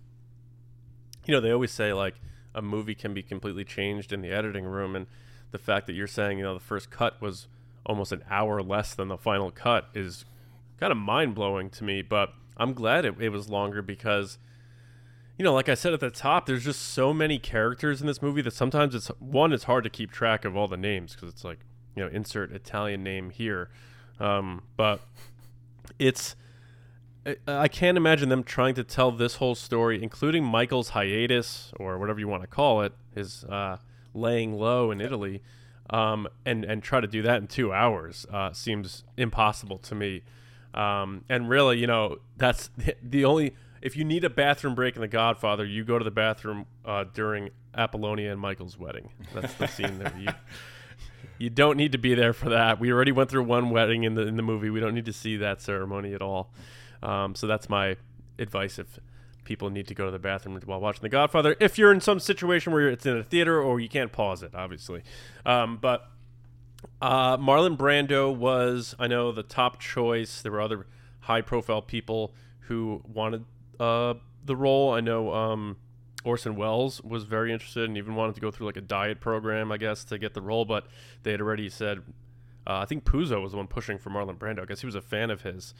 you 1.25 1.33
know 1.33 1.39
they 1.39 1.51
always 1.51 1.71
say 1.71 1.93
like 1.93 2.15
a 2.53 2.61
movie 2.61 2.95
can 2.95 3.13
be 3.13 3.23
completely 3.23 3.63
changed 3.63 4.11
in 4.11 4.21
the 4.21 4.31
editing 4.31 4.65
room, 4.65 4.93
and 4.93 5.07
the 5.53 5.57
fact 5.57 5.87
that 5.87 5.93
you're 5.93 6.07
saying 6.07 6.39
you 6.39 6.43
know 6.43 6.53
the 6.53 6.59
first 6.59 6.91
cut 6.91 7.21
was 7.21 7.47
almost 7.85 8.11
an 8.11 8.23
hour 8.29 8.61
less 8.61 8.93
than 8.93 9.07
the 9.07 9.17
final 9.17 9.51
cut 9.51 9.87
is 9.93 10.25
kind 10.79 10.91
of 10.91 10.97
mind 10.97 11.35
blowing 11.35 11.69
to 11.69 11.83
me, 11.83 12.01
but 12.01 12.33
I'm 12.57 12.73
glad 12.73 13.05
it, 13.05 13.15
it 13.19 13.29
was 13.29 13.49
longer 13.49 13.81
because, 13.81 14.37
you 15.37 15.43
know, 15.43 15.53
like 15.53 15.69
I 15.69 15.73
said 15.75 15.93
at 15.93 15.99
the 15.99 16.09
top, 16.09 16.45
there's 16.45 16.63
just 16.63 16.81
so 16.81 17.13
many 17.13 17.39
characters 17.39 18.01
in 18.01 18.07
this 18.07 18.21
movie 18.21 18.41
that 18.41 18.53
sometimes 18.53 18.95
it's 18.95 19.07
one, 19.19 19.53
it's 19.53 19.65
hard 19.65 19.83
to 19.83 19.89
keep 19.89 20.11
track 20.11 20.45
of 20.45 20.55
all 20.55 20.67
the 20.67 20.77
names 20.77 21.13
because 21.13 21.29
it's 21.29 21.43
like, 21.43 21.59
you 21.95 22.03
know, 22.03 22.09
insert 22.09 22.51
Italian 22.51 23.03
name 23.03 23.29
here. 23.29 23.69
Um, 24.19 24.63
but 24.77 25.01
it's, 25.99 26.35
I 27.47 27.67
can't 27.67 27.97
imagine 27.97 28.29
them 28.29 28.43
trying 28.43 28.75
to 28.75 28.83
tell 28.83 29.11
this 29.11 29.35
whole 29.35 29.55
story, 29.55 30.01
including 30.03 30.43
Michael's 30.43 30.89
hiatus 30.89 31.71
or 31.77 31.97
whatever 31.97 32.19
you 32.19 32.27
want 32.27 32.43
to 32.43 32.47
call 32.47 32.81
it, 32.81 32.93
his 33.15 33.43
uh, 33.45 33.77
laying 34.13 34.53
low 34.53 34.91
in 34.91 35.01
Italy, 35.01 35.41
um, 35.89 36.27
and 36.45 36.63
and 36.63 36.81
try 36.81 37.01
to 37.01 37.07
do 37.07 37.21
that 37.23 37.41
in 37.41 37.47
two 37.47 37.73
hours 37.73 38.25
uh, 38.31 38.53
seems 38.53 39.03
impossible 39.17 39.77
to 39.79 39.95
me. 39.95 40.23
Um, 40.73 41.23
and 41.29 41.49
really, 41.49 41.77
you 41.77 41.87
know, 41.87 42.17
that's 42.37 42.69
the 43.03 43.25
only. 43.25 43.55
If 43.81 43.97
you 43.97 44.05
need 44.05 44.23
a 44.23 44.29
bathroom 44.29 44.75
break 44.75 44.95
in 44.95 45.01
The 45.01 45.09
Godfather, 45.09 45.65
you 45.65 45.83
go 45.83 45.99
to 45.99 46.05
the 46.05 46.11
bathroom 46.11 46.67
uh, 46.85 47.03
during 47.13 47.49
Apollonia 47.75 48.31
and 48.31 48.39
Michael's 48.39 48.79
wedding. 48.79 49.09
That's 49.33 49.53
the 49.55 49.67
scene 49.67 49.99
there. 49.99 50.13
You, 50.17 50.29
you 51.37 51.49
don't 51.49 51.75
need 51.75 51.91
to 51.91 51.97
be 51.97 52.15
there 52.15 52.31
for 52.31 52.47
that. 52.49 52.79
We 52.79 52.93
already 52.93 53.11
went 53.11 53.29
through 53.29 53.43
one 53.43 53.71
wedding 53.71 54.03
in 54.03 54.15
the 54.15 54.21
in 54.25 54.37
the 54.37 54.41
movie. 54.43 54.69
We 54.69 54.79
don't 54.79 54.95
need 54.95 55.05
to 55.05 55.13
see 55.13 55.35
that 55.37 55.61
ceremony 55.61 56.13
at 56.13 56.21
all. 56.21 56.53
Um, 57.01 57.35
so 57.35 57.45
that's 57.45 57.67
my 57.67 57.97
advice 58.39 58.79
if 58.79 58.99
people 59.43 59.69
need 59.69 59.87
to 59.87 59.93
go 59.93 60.05
to 60.05 60.11
the 60.11 60.19
bathroom 60.19 60.59
while 60.65 60.79
watching 60.79 61.01
The 61.01 61.09
Godfather. 61.09 61.55
If 61.59 61.77
you're 61.77 61.91
in 61.91 62.01
some 62.01 62.19
situation 62.19 62.73
where 62.73 62.89
it's 62.89 63.05
in 63.05 63.17
a 63.17 63.23
theater 63.23 63.61
or 63.61 63.79
you 63.79 63.89
can't 63.89 64.11
pause 64.11 64.43
it, 64.43 64.55
obviously. 64.55 65.03
Um, 65.45 65.77
but 65.77 66.09
uh, 67.01 67.37
Marlon 67.37 67.77
Brando 67.77 68.33
was, 68.33 68.95
I 68.99 69.07
know, 69.07 69.31
the 69.31 69.43
top 69.43 69.79
choice. 69.79 70.41
There 70.41 70.51
were 70.51 70.61
other 70.61 70.87
high-profile 71.21 71.83
people 71.83 72.33
who 72.67 73.01
wanted 73.05 73.45
uh, 73.79 74.15
the 74.45 74.55
role. 74.55 74.93
I 74.93 75.01
know 75.01 75.33
um, 75.33 75.77
Orson 76.23 76.55
Welles 76.55 77.01
was 77.01 77.23
very 77.23 77.51
interested 77.51 77.85
and 77.85 77.97
even 77.97 78.15
wanted 78.15 78.35
to 78.35 78.41
go 78.41 78.51
through 78.51 78.67
like 78.67 78.77
a 78.77 78.81
diet 78.81 79.19
program, 79.19 79.71
I 79.71 79.77
guess, 79.77 80.03
to 80.05 80.17
get 80.17 80.33
the 80.33 80.41
role. 80.41 80.65
But 80.65 80.87
they 81.23 81.31
had 81.31 81.41
already 81.41 81.69
said, 81.69 81.99
uh, 82.65 82.77
I 82.77 82.85
think 82.85 83.03
Puzo 83.03 83.41
was 83.41 83.51
the 83.51 83.57
one 83.57 83.67
pushing 83.67 83.97
for 83.97 84.09
Marlon 84.09 84.37
Brando. 84.37 84.61
I 84.61 84.65
guess 84.65 84.79
he 84.79 84.85
was 84.85 84.95
a 84.95 85.01
fan 85.01 85.29
of 85.31 85.41
his. 85.41 85.73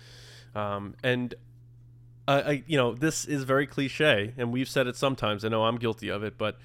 Um, 0.56 0.96
and 1.04 1.34
I, 2.28 2.64
you 2.68 2.78
know, 2.78 2.94
this 2.94 3.26
is 3.26 3.44
very 3.44 3.68
cliche, 3.68 4.34
and 4.38 4.52
we've 4.52 4.70
said 4.70 4.88
it 4.88 4.96
sometimes. 4.96 5.44
I 5.44 5.50
know 5.50 5.66
I'm 5.66 5.78
guilty 5.78 6.10
of 6.10 6.24
it, 6.24 6.38
but 6.38 6.58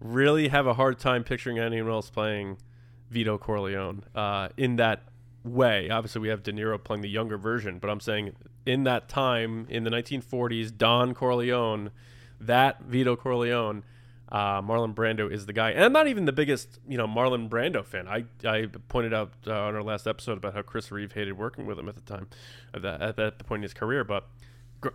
really 0.00 0.48
have 0.48 0.66
a 0.66 0.74
hard 0.74 0.98
time 0.98 1.22
picturing 1.22 1.58
anyone 1.58 1.90
else 1.90 2.10
playing 2.10 2.58
Vito 3.10 3.38
Corleone 3.38 4.02
uh, 4.14 4.48
in 4.56 4.76
that 4.76 5.04
way. 5.44 5.88
Obviously, 5.88 6.20
we 6.20 6.28
have 6.28 6.42
De 6.42 6.52
Niro 6.52 6.82
playing 6.82 7.02
the 7.02 7.08
younger 7.08 7.38
version, 7.38 7.78
but 7.78 7.90
I'm 7.90 8.00
saying 8.00 8.32
in 8.66 8.84
that 8.84 9.08
time 9.08 9.66
in 9.68 9.84
the 9.84 9.90
1940s, 9.90 10.76
Don 10.76 11.14
Corleone, 11.14 11.90
that 12.40 12.82
Vito 12.82 13.14
Corleone, 13.14 13.84
uh, 14.32 14.60
Marlon 14.62 14.94
Brando 14.94 15.30
is 15.30 15.46
the 15.46 15.52
guy. 15.52 15.70
And 15.70 15.84
I'm 15.84 15.92
not 15.92 16.08
even 16.08 16.24
the 16.24 16.32
biggest, 16.32 16.80
you 16.88 16.98
know, 16.98 17.06
Marlon 17.06 17.48
Brando 17.48 17.84
fan. 17.84 18.08
I, 18.08 18.24
I 18.44 18.66
pointed 18.88 19.14
out 19.14 19.32
uh, 19.46 19.52
on 19.52 19.76
our 19.76 19.82
last 19.82 20.08
episode 20.08 20.38
about 20.38 20.54
how 20.54 20.62
Chris 20.62 20.90
Reeve 20.90 21.12
hated 21.12 21.38
working 21.38 21.66
with 21.66 21.78
him 21.78 21.88
at 21.88 21.94
the 21.94 22.00
time, 22.00 22.26
at 22.72 22.82
that, 22.82 23.00
at 23.00 23.16
that 23.16 23.38
point 23.46 23.60
in 23.60 23.62
his 23.62 23.74
career, 23.74 24.02
but 24.02 24.28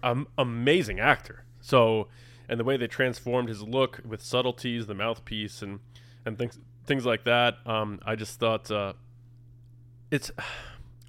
um, 0.03 0.27
amazing 0.37 0.99
actor. 0.99 1.45
So, 1.61 2.07
and 2.47 2.59
the 2.59 2.63
way 2.63 2.77
they 2.77 2.87
transformed 2.87 3.49
his 3.49 3.61
look 3.61 4.01
with 4.05 4.21
subtleties, 4.21 4.87
the 4.87 4.93
mouthpiece, 4.93 5.61
and 5.61 5.79
and 6.25 6.37
things 6.37 6.59
things 6.85 7.05
like 7.05 7.23
that. 7.25 7.55
Um, 7.65 7.99
I 8.05 8.15
just 8.15 8.39
thought 8.39 8.69
uh, 8.69 8.93
it's. 10.11 10.31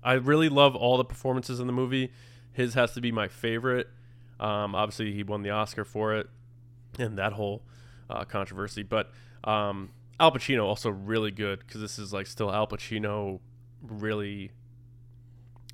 I 0.02 0.14
really 0.14 0.48
love 0.48 0.74
all 0.74 0.96
the 0.96 1.04
performances 1.04 1.60
in 1.60 1.66
the 1.66 1.74
movie. 1.74 2.10
His 2.52 2.72
has 2.72 2.92
to 2.92 3.02
be 3.02 3.12
my 3.12 3.28
favorite. 3.28 3.86
Um, 4.38 4.74
obviously, 4.74 5.12
he 5.12 5.22
won 5.22 5.42
the 5.42 5.50
Oscar 5.50 5.84
for 5.84 6.16
it, 6.16 6.26
and 6.98 7.18
that 7.18 7.34
whole 7.34 7.62
uh, 8.08 8.24
controversy. 8.24 8.82
But 8.82 9.10
um, 9.44 9.90
Al 10.18 10.32
Pacino 10.32 10.64
also 10.64 10.88
really 10.88 11.30
good 11.30 11.58
because 11.58 11.82
this 11.82 11.98
is 11.98 12.14
like 12.14 12.26
still 12.26 12.50
Al 12.50 12.66
Pacino, 12.66 13.40
really. 13.82 14.52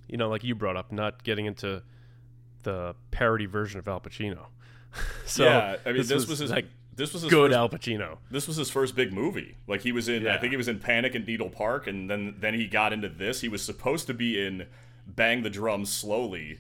You 0.09 0.17
know, 0.17 0.29
like 0.29 0.43
you 0.43 0.57
brought 0.57 0.77
up, 0.77 0.91
not 0.91 1.23
getting 1.23 1.47
into 1.47 1.83
the 2.67 2.97
parody 3.13 3.47
version 3.47 3.79
of 3.79 3.87
Al 3.87 4.01
Pacino. 4.01 4.47
so 5.27 5.45
yeah, 5.45 5.77
I 5.87 5.91
mean, 5.91 5.99
this, 5.99 6.09
this 6.09 6.17
was, 6.17 6.29
was 6.29 6.39
his, 6.41 6.51
like 6.51 6.67
this 6.95 7.13
was 7.13 7.23
his 7.23 7.31
good 7.31 7.53
first, 7.53 7.57
Al 7.57 7.69
Pacino. 7.69 8.19
This 8.31 8.49
was 8.49 8.57
his 8.57 8.69
first 8.71 8.97
big 8.97 9.13
movie. 9.13 9.57
Like 9.67 9.83
he 9.83 9.93
was 9.93 10.09
in, 10.09 10.25
yeah. 10.25 10.35
I 10.35 10.39
think 10.39 10.51
he 10.51 10.57
was 10.57 10.69
in 10.69 10.81
Panic 10.81 11.15
in 11.15 11.25
Needle 11.25 11.49
Park, 11.49 11.87
and 11.87 12.11
then 12.11 12.35
then 12.39 12.55
he 12.55 12.67
got 12.67 12.93
into 12.93 13.09
this. 13.09 13.41
He 13.41 13.49
was 13.49 13.63
supposed 13.63 14.09
to 14.09 14.15
be 14.15 14.45
in 14.45 14.67
Bang 15.07 15.43
the 15.43 15.51
Drums 15.51 15.93
Slowly. 15.93 16.59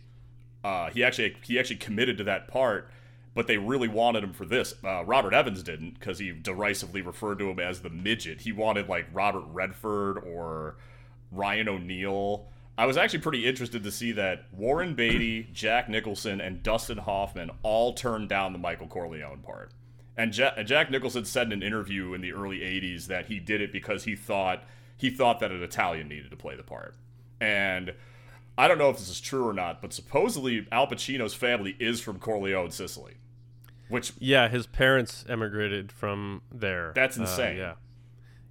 Uh, 0.62 0.90
he 0.90 1.02
actually 1.02 1.36
he 1.42 1.58
actually 1.58 1.76
committed 1.76 2.16
to 2.18 2.24
that 2.24 2.46
part, 2.46 2.88
but 3.34 3.48
they 3.48 3.58
really 3.58 3.88
wanted 3.88 4.22
him 4.22 4.32
for 4.32 4.44
this. 4.44 4.74
Uh, 4.84 5.04
Robert 5.04 5.34
Evans 5.34 5.62
didn't 5.64 5.98
because 5.98 6.20
he 6.20 6.30
derisively 6.30 7.02
referred 7.02 7.40
to 7.40 7.50
him 7.50 7.58
as 7.58 7.80
the 7.80 7.90
midget. 7.90 8.42
He 8.42 8.52
wanted 8.52 8.88
like 8.88 9.06
Robert 9.12 9.44
Redford 9.48 10.18
or 10.18 10.76
Ryan 11.32 11.68
O'Neal. 11.68 12.46
I 12.78 12.86
was 12.86 12.96
actually 12.96 13.20
pretty 13.20 13.46
interested 13.46 13.82
to 13.84 13.90
see 13.90 14.12
that 14.12 14.44
Warren 14.52 14.94
Beatty, 14.94 15.48
Jack 15.52 15.88
Nicholson, 15.88 16.40
and 16.40 16.62
Dustin 16.62 16.98
Hoffman 16.98 17.50
all 17.62 17.94
turned 17.94 18.28
down 18.28 18.52
the 18.52 18.58
Michael 18.58 18.86
Corleone 18.86 19.40
part. 19.40 19.70
And 20.16 20.32
Jack, 20.32 20.64
Jack 20.66 20.90
Nicholson 20.90 21.24
said 21.24 21.46
in 21.46 21.52
an 21.54 21.62
interview 21.62 22.12
in 22.14 22.20
the 22.20 22.32
early 22.32 22.60
'80s 22.60 23.06
that 23.06 23.26
he 23.26 23.38
did 23.38 23.60
it 23.60 23.72
because 23.72 24.04
he 24.04 24.14
thought 24.14 24.64
he 24.96 25.10
thought 25.10 25.40
that 25.40 25.50
an 25.50 25.62
Italian 25.62 26.08
needed 26.08 26.30
to 26.30 26.36
play 26.36 26.54
the 26.56 26.62
part. 26.62 26.94
And 27.40 27.94
I 28.58 28.68
don't 28.68 28.78
know 28.78 28.90
if 28.90 28.98
this 28.98 29.08
is 29.08 29.20
true 29.20 29.46
or 29.46 29.52
not, 29.52 29.82
but 29.82 29.92
supposedly 29.92 30.66
Al 30.72 30.86
Pacino's 30.86 31.34
family 31.34 31.76
is 31.78 32.00
from 32.00 32.18
Corleone, 32.18 32.70
Sicily. 32.70 33.14
Which 33.88 34.12
yeah, 34.18 34.48
his 34.48 34.66
parents 34.66 35.24
emigrated 35.28 35.92
from 35.92 36.42
there. 36.50 36.92
That's 36.94 37.18
uh, 37.18 37.22
insane. 37.22 37.56
Uh, 37.56 37.60
yeah. 37.60 37.72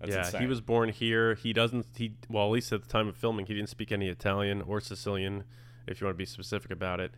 That's 0.06 0.16
yeah, 0.16 0.26
insane. 0.26 0.42
he 0.42 0.48
was 0.48 0.62
born 0.62 0.90
here. 0.90 1.36
He 1.36 1.54
doesn't. 1.54 1.86
He 1.96 2.14
well, 2.30 2.46
at 2.46 2.52
least 2.52 2.72
at 2.72 2.82
the 2.82 2.88
time 2.88 3.08
of 3.08 3.16
filming, 3.16 3.46
he 3.46 3.54
didn't 3.54 3.70
speak 3.70 3.92
any 3.92 4.08
Italian 4.08 4.62
or 4.62 4.80
Sicilian, 4.80 5.44
if 5.88 6.00
you 6.00 6.06
want 6.06 6.16
to 6.16 6.18
be 6.18 6.26
specific 6.26 6.72
about 6.72 7.00
it. 7.00 7.12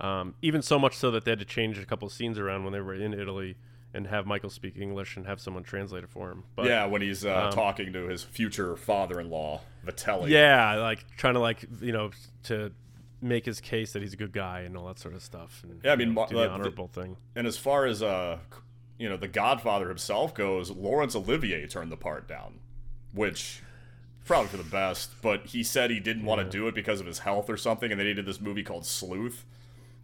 Um, 0.00 0.34
even 0.42 0.62
so 0.62 0.78
much 0.78 0.96
so 0.96 1.10
that 1.12 1.24
they 1.24 1.30
had 1.30 1.38
to 1.38 1.44
change 1.44 1.78
a 1.78 1.84
couple 1.84 2.06
of 2.06 2.12
scenes 2.12 2.38
around 2.38 2.64
when 2.64 2.72
they 2.72 2.80
were 2.80 2.94
in 2.94 3.14
Italy 3.14 3.56
and 3.94 4.06
have 4.06 4.26
Michael 4.26 4.50
speak 4.50 4.76
English 4.76 5.16
and 5.16 5.26
have 5.26 5.40
someone 5.40 5.62
translate 5.62 6.02
it 6.02 6.10
for 6.10 6.30
him. 6.30 6.44
But, 6.56 6.66
yeah, 6.66 6.86
when 6.86 7.02
he's 7.02 7.24
uh, 7.24 7.46
um, 7.46 7.52
talking 7.52 7.92
to 7.92 8.08
his 8.08 8.22
future 8.22 8.74
father-in-law, 8.76 9.60
Vitelli. 9.86 10.30
Yeah, 10.30 10.76
like 10.76 11.04
trying 11.16 11.34
to 11.34 11.40
like 11.40 11.64
you 11.80 11.92
know 11.92 12.10
to 12.44 12.72
make 13.20 13.46
his 13.46 13.60
case 13.60 13.92
that 13.92 14.02
he's 14.02 14.14
a 14.14 14.16
good 14.16 14.32
guy 14.32 14.60
and 14.60 14.76
all 14.76 14.86
that 14.88 14.98
sort 14.98 15.14
of 15.14 15.22
stuff. 15.22 15.60
And, 15.62 15.80
yeah, 15.84 15.92
I 15.92 15.96
mean, 15.96 16.14
know, 16.14 16.26
do 16.26 16.34
the 16.34 16.50
uh, 16.50 16.54
honorable 16.54 16.90
the, 16.92 17.00
thing. 17.00 17.16
And 17.36 17.46
as 17.46 17.56
far 17.56 17.86
as 17.86 18.02
uh, 18.02 18.38
you 18.98 19.08
know, 19.08 19.16
the 19.16 19.28
Godfather 19.28 19.88
himself 19.88 20.34
goes, 20.34 20.70
Laurence 20.70 21.14
Olivier 21.16 21.66
turned 21.66 21.90
the 21.92 21.96
part 21.96 22.28
down, 22.28 22.60
which 23.12 23.62
probably 24.24 24.48
for 24.48 24.56
the 24.56 24.62
best. 24.62 25.10
But 25.22 25.46
he 25.46 25.62
said 25.62 25.90
he 25.90 25.98
didn't 26.00 26.24
want 26.24 26.40
to 26.40 26.48
do 26.48 26.68
it 26.68 26.74
because 26.74 27.00
of 27.00 27.06
his 27.06 27.20
health 27.20 27.50
or 27.50 27.56
something, 27.56 27.90
and 27.90 27.98
then 27.98 28.06
he 28.06 28.14
did 28.14 28.26
this 28.26 28.40
movie 28.40 28.62
called 28.62 28.86
Sleuth. 28.86 29.44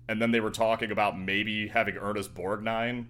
And 0.09 0.20
then 0.22 0.31
they 0.33 0.40
were 0.40 0.51
talking 0.51 0.90
about 0.90 1.18
maybe 1.18 1.68
having 1.68 1.96
Ernest 1.96 2.35
Borgnine 2.35 3.07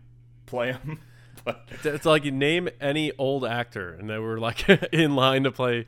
play 0.46 0.72
him. 0.72 0.98
but 1.44 1.64
It's- 1.70 1.86
It's 1.94 2.04
like 2.06 2.24
you 2.24 2.32
name 2.32 2.68
any 2.80 3.12
old 3.18 3.44
actor, 3.44 3.90
and 3.92 4.10
they 4.10 4.18
were 4.18 4.38
like 4.38 4.68
in 4.92 5.14
line 5.14 5.44
to 5.44 5.52
play 5.52 5.86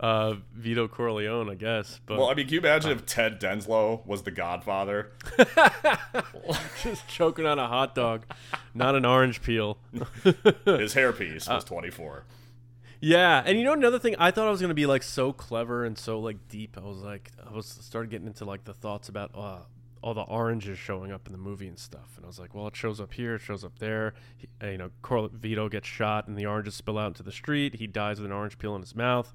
uh, 0.00 0.34
Vito 0.54 0.88
Corleone, 0.88 1.48
I 1.50 1.54
guess. 1.54 2.00
But 2.06 2.18
well, 2.18 2.28
I 2.30 2.34
mean, 2.34 2.46
can 2.46 2.54
you 2.54 2.60
imagine 2.60 2.90
if 2.90 3.06
Ted 3.06 3.38
Denslow 3.40 4.04
was 4.06 4.22
the 4.22 4.30
Godfather? 4.32 5.12
just 6.82 7.06
choking 7.08 7.46
on 7.46 7.58
a 7.58 7.68
hot 7.68 7.94
dog, 7.94 8.24
not 8.74 8.94
an 8.94 9.04
orange 9.04 9.42
peel. 9.42 9.78
His 10.24 10.94
hairpiece 10.94 11.48
Uh, 11.50 11.54
was 11.56 11.64
24. 11.64 12.24
Yeah, 13.02 13.42
and 13.46 13.56
you 13.58 13.64
know 13.64 13.72
another 13.72 13.98
thing, 13.98 14.14
I 14.18 14.30
thought 14.30 14.46
I 14.46 14.50
was 14.50 14.60
gonna 14.60 14.74
be 14.74 14.86
like 14.86 15.02
so 15.02 15.32
clever 15.32 15.84
and 15.84 15.96
so 15.96 16.18
like 16.18 16.48
deep. 16.48 16.76
I 16.76 16.84
was 16.86 16.98
like, 16.98 17.30
I 17.48 17.52
was 17.54 17.66
started 17.66 18.10
getting 18.10 18.26
into 18.26 18.44
like 18.44 18.64
the 18.64 18.74
thoughts 18.74 19.08
about 19.08 19.30
uh, 19.34 19.60
all 20.02 20.12
the 20.12 20.20
oranges 20.22 20.78
showing 20.78 21.10
up 21.10 21.26
in 21.26 21.32
the 21.32 21.38
movie 21.38 21.66
and 21.68 21.78
stuff, 21.78 22.12
and 22.16 22.24
I 22.24 22.28
was 22.28 22.38
like, 22.38 22.54
well, 22.54 22.66
it 22.66 22.76
shows 22.76 23.00
up 23.00 23.14
here, 23.14 23.36
it 23.36 23.40
shows 23.40 23.64
up 23.64 23.78
there. 23.78 24.12
He, 24.36 24.48
uh, 24.62 24.66
you 24.70 24.78
know, 24.78 24.90
Cor- 25.00 25.30
Vito 25.32 25.68
gets 25.70 25.88
shot, 25.88 26.28
and 26.28 26.36
the 26.36 26.44
oranges 26.44 26.74
spill 26.74 26.98
out 26.98 27.06
into 27.08 27.22
the 27.22 27.32
street. 27.32 27.76
He 27.76 27.86
dies 27.86 28.18
with 28.20 28.26
an 28.30 28.32
orange 28.36 28.58
peel 28.58 28.74
in 28.76 28.82
his 28.82 28.94
mouth. 28.94 29.32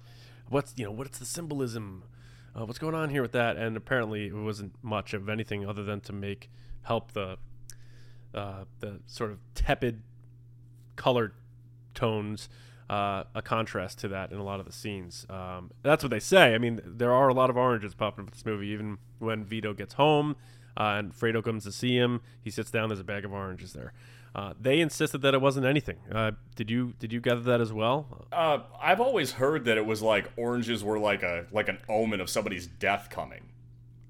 What's 0.49 0.73
you 0.77 0.85
know 0.85 0.91
what's 0.91 1.19
the 1.19 1.25
symbolism? 1.25 2.03
Uh, 2.55 2.65
what's 2.65 2.79
going 2.79 2.95
on 2.95 3.09
here 3.09 3.21
with 3.21 3.33
that? 3.33 3.57
And 3.57 3.75
apparently, 3.75 4.27
it 4.27 4.33
wasn't 4.33 4.73
much 4.81 5.13
of 5.13 5.27
anything 5.27 5.67
other 5.67 5.83
than 5.83 6.01
to 6.01 6.13
make 6.13 6.49
help 6.83 7.13
the 7.13 7.37
uh, 8.33 8.65
the 8.79 8.99
sort 9.05 9.31
of 9.31 9.39
tepid 9.53 10.03
color 10.95 11.33
tones 11.93 12.49
uh, 12.89 13.23
a 13.33 13.41
contrast 13.41 13.99
to 13.99 14.07
that 14.09 14.31
in 14.31 14.37
a 14.37 14.43
lot 14.43 14.59
of 14.59 14.65
the 14.65 14.71
scenes. 14.71 15.25
Um, 15.29 15.71
that's 15.81 16.03
what 16.03 16.11
they 16.11 16.19
say. 16.19 16.53
I 16.53 16.57
mean, 16.57 16.81
there 16.85 17.11
are 17.11 17.29
a 17.29 17.33
lot 17.33 17.49
of 17.49 17.57
oranges 17.57 17.95
popping 17.95 18.25
up 18.25 18.29
in 18.29 18.33
this 18.33 18.45
movie. 18.45 18.67
Even 18.67 18.97
when 19.19 19.43
Vito 19.43 19.73
gets 19.73 19.95
home 19.95 20.35
uh, 20.77 20.95
and 20.99 21.13
Fredo 21.13 21.43
comes 21.43 21.63
to 21.63 21.71
see 21.71 21.95
him, 21.97 22.21
he 22.41 22.51
sits 22.51 22.69
down. 22.69 22.89
There's 22.89 22.99
a 22.99 23.05
bag 23.05 23.25
of 23.25 23.33
oranges 23.33 23.73
there. 23.73 23.93
Uh, 24.35 24.53
they 24.59 24.81
insisted 24.81 25.21
that 25.21 25.33
it 25.33 25.39
wasn't 25.39 25.65
anything. 25.65 25.95
Uh, 26.11 26.31
did 26.57 26.69
you 26.69 26.93
did 26.99 27.13
you 27.13 27.21
gather 27.21 27.39
that 27.39 27.61
as 27.61 27.71
well? 27.71 28.27
Uh, 28.33 28.59
I've 28.81 28.99
always 28.99 29.31
heard 29.31 29.63
that 29.63 29.77
it 29.77 29.85
was 29.85 30.01
like 30.01 30.29
oranges 30.35 30.83
were 30.83 30.99
like 30.99 31.23
a 31.23 31.45
like 31.53 31.69
an 31.69 31.77
omen 31.87 32.19
of 32.19 32.29
somebody's 32.29 32.67
death 32.67 33.07
coming. 33.09 33.51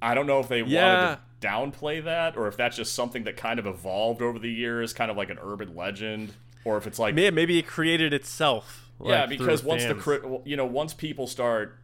I 0.01 0.15
don't 0.15 0.25
know 0.25 0.39
if 0.39 0.47
they 0.47 0.63
Yeah. 0.63 0.99
wanted 1.05 1.17
to 1.41 1.47
downplay 1.47 2.03
that 2.05 2.35
or 2.37 2.47
if 2.47 2.57
that's 2.57 2.75
just 2.75 2.93
something 2.95 3.23
that 3.25 3.37
kind 3.37 3.59
of 3.59 3.67
evolved 3.67 4.23
over 4.23 4.39
the 4.39 4.51
years, 4.51 4.93
kind 4.93 5.11
of 5.11 5.17
like 5.17 5.29
an 5.29 5.37
urban 5.43 5.75
legend, 5.75 6.33
or 6.63 6.77
if 6.77 6.87
it's 6.87 6.97
like 6.97 7.13
May- 7.13 7.29
Maybe 7.29 7.59
it 7.59 7.67
created 7.67 8.11
itself. 8.11 8.89
yeah, 9.03 9.21
like, 9.21 9.27
through 9.29 9.37
because 9.37 9.63
once 9.63 9.83
the 9.83 9.89
fans. 9.93 10.03
cri- 10.03 10.39
you 10.43 10.57
know 10.57 10.65
once 10.65 10.95
people 10.95 11.27
start, 11.27 11.77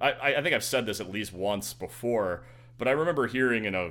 I 0.00 0.12
I 0.36 0.42
think 0.42 0.54
I've 0.54 0.62
said 0.62 0.86
this 0.86 1.00
at 1.00 1.10
least 1.10 1.32
once 1.32 1.74
before, 1.74 2.44
but 2.78 2.86
I 2.86 2.92
remember 2.92 3.26
hearing 3.26 3.64
in 3.64 3.74
a 3.74 3.90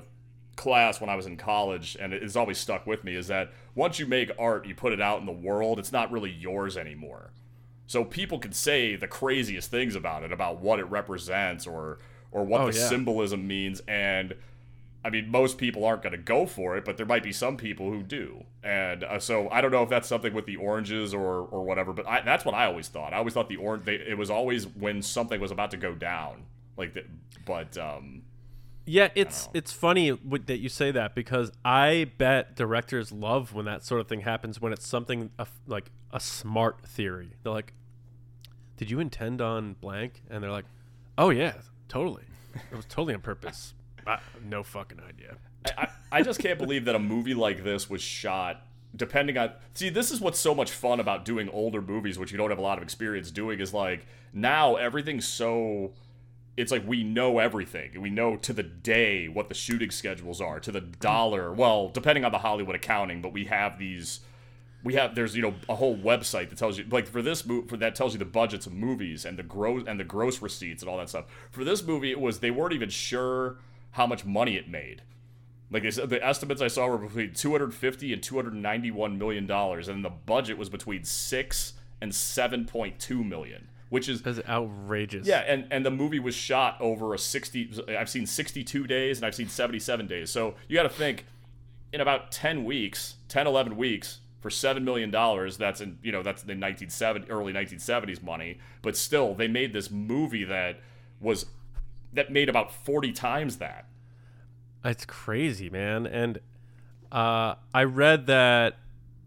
class 0.56 1.00
when 1.02 1.10
I 1.10 1.16
was 1.16 1.26
in 1.28 1.38
college, 1.38 1.96
and 2.00 2.14
it's 2.14 2.36
always 2.36 2.58
stuck 2.58 2.88
with 2.88 3.04
me, 3.04 3.14
is 3.16 3.28
that 3.28 3.52
once 3.78 4.00
you 4.00 4.06
make 4.08 4.32
art, 4.40 4.66
you 4.66 4.76
put 4.76 4.92
it 4.92 5.00
out 5.00 5.20
in 5.20 5.26
the 5.26 5.32
world, 5.32 5.80
it's 5.80 5.92
not 5.94 6.12
really 6.12 6.32
yours 6.32 6.76
anymore. 6.76 7.32
So 7.86 8.04
people 8.04 8.40
can 8.40 8.52
say 8.52 8.98
the 8.98 9.08
craziest 9.08 9.72
things 9.72 9.96
about 9.96 10.24
it, 10.24 10.32
about 10.34 10.60
what 10.60 10.80
it 10.80 10.86
represents 10.86 11.66
or 11.66 12.00
or 12.32 12.44
what 12.44 12.60
Oh, 12.62 12.72
the 12.72 12.78
yeah. 12.78 12.90
symbolism 12.90 13.48
means, 13.48 13.82
and 13.88 14.36
I 15.06 15.10
mean 15.10 15.30
most 15.30 15.58
people 15.58 15.86
aren't 15.86 16.02
going 16.02 16.12
to 16.12 16.18
go 16.18 16.46
for 16.46 16.76
it, 16.76 16.84
but 16.84 16.98
there 16.98 17.06
might 17.06 17.24
be 17.24 17.32
some 17.32 17.56
people 17.56 17.90
who 17.90 18.04
do, 18.04 18.44
and 18.64 19.04
uh, 19.06 19.20
so 19.20 19.48
I 19.50 19.62
don't 19.62 19.72
know 19.72 19.84
if 19.84 19.90
that's 19.90 20.10
something 20.10 20.34
with 20.34 20.46
the 20.46 20.58
oranges 20.58 21.14
or 21.14 21.42
or 21.56 21.64
whatever, 21.64 21.94
but 21.94 22.06
I, 22.08 22.22
that's 22.22 22.44
what 22.44 22.56
I 22.56 22.66
always 22.66 22.90
thought. 22.90 23.14
I 23.14 23.18
always 23.18 23.34
thought 23.34 23.48
the 23.48 23.56
orange, 23.58 23.86
they, 23.86 23.96
it 23.96 24.18
was 24.18 24.30
always 24.30 24.68
when 24.68 25.02
something 25.02 25.40
was 25.40 25.52
about 25.52 25.72
to 25.72 25.78
go 25.78 25.94
down, 25.96 26.44
like 26.76 26.94
that. 26.96 27.06
But 27.46 27.78
um, 27.78 28.24
Yeah, 28.90 29.10
it's 29.16 29.50
it's 29.54 29.74
funny 29.74 30.12
that 30.12 30.60
you 30.60 30.70
say 30.70 30.92
that 30.92 31.14
because 31.14 31.52
I 31.66 32.10
bet 32.18 32.56
directors 32.56 33.12
love 33.12 33.54
when 33.54 33.66
that 33.66 33.84
sort 33.84 34.00
of 34.00 34.08
thing 34.08 34.22
happens 34.22 34.62
when 34.62 34.72
it's 34.72 34.88
something 34.88 35.30
like 35.68 35.92
a 36.14 36.22
smart 36.22 36.86
theory. 36.86 37.34
They're 37.44 37.52
like, 37.52 37.74
"Did 38.78 38.90
you 38.90 39.02
intend 39.02 39.42
on 39.42 39.74
blank?" 39.74 40.24
And 40.30 40.42
they're 40.42 40.52
like, 40.52 40.66
"Oh 41.18 41.32
yeah, 41.32 41.56
totally. 41.90 42.24
It 42.72 42.76
was 42.76 42.86
totally 42.86 43.14
on 43.14 43.20
purpose." 43.20 43.74
I, 44.08 44.20
no 44.46 44.64
fucking 44.64 45.02
idea. 45.02 45.36
I, 45.78 45.90
I 46.10 46.22
just 46.22 46.40
can't 46.40 46.58
believe 46.58 46.86
that 46.86 46.96
a 46.96 47.00
movie 47.00 47.34
like 47.34 47.66
this 47.66 47.90
was 47.90 48.02
shot 48.02 48.64
depending 48.96 49.38
on 49.38 49.52
see 49.74 49.90
this 49.90 50.12
is 50.12 50.22
what's 50.22 50.40
so 50.40 50.56
much 50.56 50.72
fun 50.72 51.02
about 51.02 51.26
doing 51.26 51.50
older 51.50 51.82
movies 51.82 52.18
which 52.18 52.32
you 52.32 52.38
don't 52.38 52.50
have 52.50 52.58
a 52.58 52.62
lot 52.62 52.78
of 52.78 52.84
experience 52.84 53.30
doing 53.32 53.60
is 53.60 53.74
like 53.74 54.08
now 54.34 54.76
everything's 54.78 55.28
so 55.28 55.92
it's 56.58 56.72
like 56.72 56.86
we 56.86 57.04
know 57.04 57.40
everything. 57.40 58.02
We 58.02 58.10
know 58.10 58.36
to 58.36 58.52
the 58.52 58.64
day 58.64 59.28
what 59.28 59.48
the 59.48 59.56
shooting 59.56 59.92
schedules 59.92 60.42
are 60.42 60.60
to 60.60 60.72
the 60.72 60.82
dollar 60.82 61.54
well 61.54 61.90
depending 61.90 62.26
on 62.26 62.32
the 62.32 62.40
hollywood 62.40 62.76
accounting 62.76 63.22
but 63.22 63.32
we 63.32 63.46
have 63.46 63.78
these 63.78 64.22
we 64.84 64.96
have 64.96 65.16
there's 65.16 65.36
you 65.36 65.42
know 65.42 65.54
a 65.70 65.76
whole 65.76 65.98
website 65.98 66.50
that 66.50 66.58
tells 66.58 66.78
you 66.78 66.86
like 66.90 67.08
for 67.08 67.22
this 67.22 67.46
movie 67.46 67.68
for 67.68 67.78
that 67.78 67.96
tells 67.96 68.14
you 68.14 68.20
the 68.20 68.26
budgets 68.26 68.66
of 68.66 68.74
movies 68.74 69.26
and 69.26 69.38
the 69.38 69.44
gross 69.44 69.84
and 69.88 70.00
the 70.00 70.04
gross 70.04 70.42
receipts 70.42 70.82
and 70.82 70.90
all 70.90 70.98
that 70.98 71.10
stuff. 71.10 71.26
For 71.52 71.64
this 71.64 71.84
movie 71.84 72.12
it 72.12 72.20
was 72.20 72.40
they 72.40 72.52
weren't 72.52 72.74
even 72.74 72.90
sure 72.90 73.58
how 73.92 74.08
much 74.08 74.26
money 74.26 74.56
it 74.56 74.70
made. 74.70 75.02
Like 75.70 75.84
they 75.84 75.92
said, 75.92 76.10
the 76.10 76.26
estimates 76.26 76.62
I 76.62 76.70
saw 76.70 76.88
were 76.88 76.98
between 76.98 77.34
250 77.34 78.14
and 78.14 78.24
291 78.24 79.18
million 79.18 79.46
dollars, 79.46 79.90
and 79.90 80.06
the 80.06 80.10
budget 80.10 80.58
was 80.58 80.70
between 80.70 81.04
six 81.04 81.74
and 82.00 82.12
7.2 82.12 83.28
million, 83.28 83.68
which 83.90 84.10
is 84.10 84.22
That's 84.22 84.40
outrageous. 84.48 85.28
yeah. 85.28 85.40
And 85.40 85.68
and 85.72 85.86
the 85.86 85.92
movie 85.92 86.20
was 86.20 86.36
shot 86.36 86.78
over 86.80 87.14
a 87.14 87.18
60. 87.18 87.84
I've 87.98 88.10
seen 88.10 88.26
62 88.26 88.88
days 88.88 89.18
and 89.18 89.26
I've 89.26 89.36
seen 89.36 89.48
77 89.50 90.08
days. 90.08 90.30
So 90.30 90.56
you 90.68 90.76
got 90.76 90.84
to 90.84 90.90
think, 90.90 91.26
in 91.94 92.02
about 92.02 92.32
10 92.32 92.66
weeks, 92.66 93.16
10 93.30 93.48
11 93.48 93.78
weeks 93.78 94.20
for 94.40 94.50
seven 94.50 94.84
million 94.84 95.10
dollars. 95.12 95.58
That's 95.58 95.82
in 95.82 95.98
you 96.04 96.12
know 96.12 96.24
that's 96.24 96.42
the 96.44 96.54
1970 96.54 97.30
early 97.30 97.54
1970s 97.54 98.22
money, 98.22 98.60
but 98.82 98.96
still 98.96 99.34
they 99.34 99.48
made 99.48 99.74
this 99.74 99.90
movie 99.90 100.44
that 100.44 100.80
was 101.20 101.48
that 102.14 102.32
made 102.32 102.50
about 102.50 102.74
40 102.74 103.12
times 103.12 103.58
that. 103.58 103.88
It's 104.86 105.06
crazy, 105.06 105.70
man. 105.70 106.06
And 106.08 106.40
uh, 107.12 107.56
I 107.74 107.84
read 107.84 108.28
that 108.28 108.78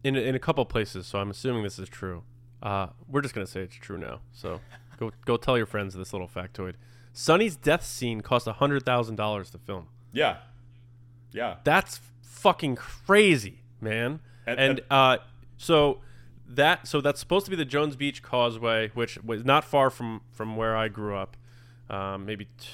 in 0.04 0.16
in 0.16 0.34
a 0.34 0.38
couple 0.38 0.64
places, 0.64 1.06
so 1.06 1.18
I'm 1.18 1.30
assuming 1.30 1.62
this 1.64 1.78
is 1.78 1.88
true. 1.88 2.22
Uh, 2.62 2.88
we're 3.08 3.22
just 3.22 3.34
gonna 3.34 3.46
say 3.46 3.60
it's 3.62 3.74
true 3.76 3.98
now. 3.98 4.20
So 4.32 4.60
go 4.98 5.12
go 5.24 5.36
tell 5.36 5.56
your 5.56 5.66
friends 5.66 5.94
this 5.94 6.12
little 6.12 6.28
factoid. 6.28 6.74
Sonny's 7.12 7.56
death 7.56 7.84
scene 7.84 8.20
cost 8.20 8.46
hundred 8.46 8.84
thousand 8.84 9.16
dollars 9.16 9.50
to 9.50 9.58
film. 9.58 9.86
Yeah. 10.12 10.36
Yeah. 11.32 11.56
That's 11.64 12.00
fucking 12.22 12.76
crazy, 12.76 13.62
man. 13.80 14.20
And- 14.46 14.58
And, 14.58 14.78
and- 14.78 14.80
uh, 14.90 15.18
so 15.56 16.00
that 16.48 16.86
so 16.88 17.00
that's 17.00 17.20
supposed 17.20 17.44
to 17.46 17.50
be 17.50 17.56
the 17.56 17.64
Jones 17.64 17.94
Beach 17.96 18.22
Causeway, 18.22 18.90
which 18.94 19.18
was 19.22 19.44
not 19.44 19.64
far 19.64 19.88
from 19.90 20.20
from 20.32 20.56
where 20.56 20.76
I 20.76 20.88
grew 20.88 21.14
up. 21.16 21.36
Um, 21.88 22.24
maybe 22.26 22.44
t- 22.58 22.68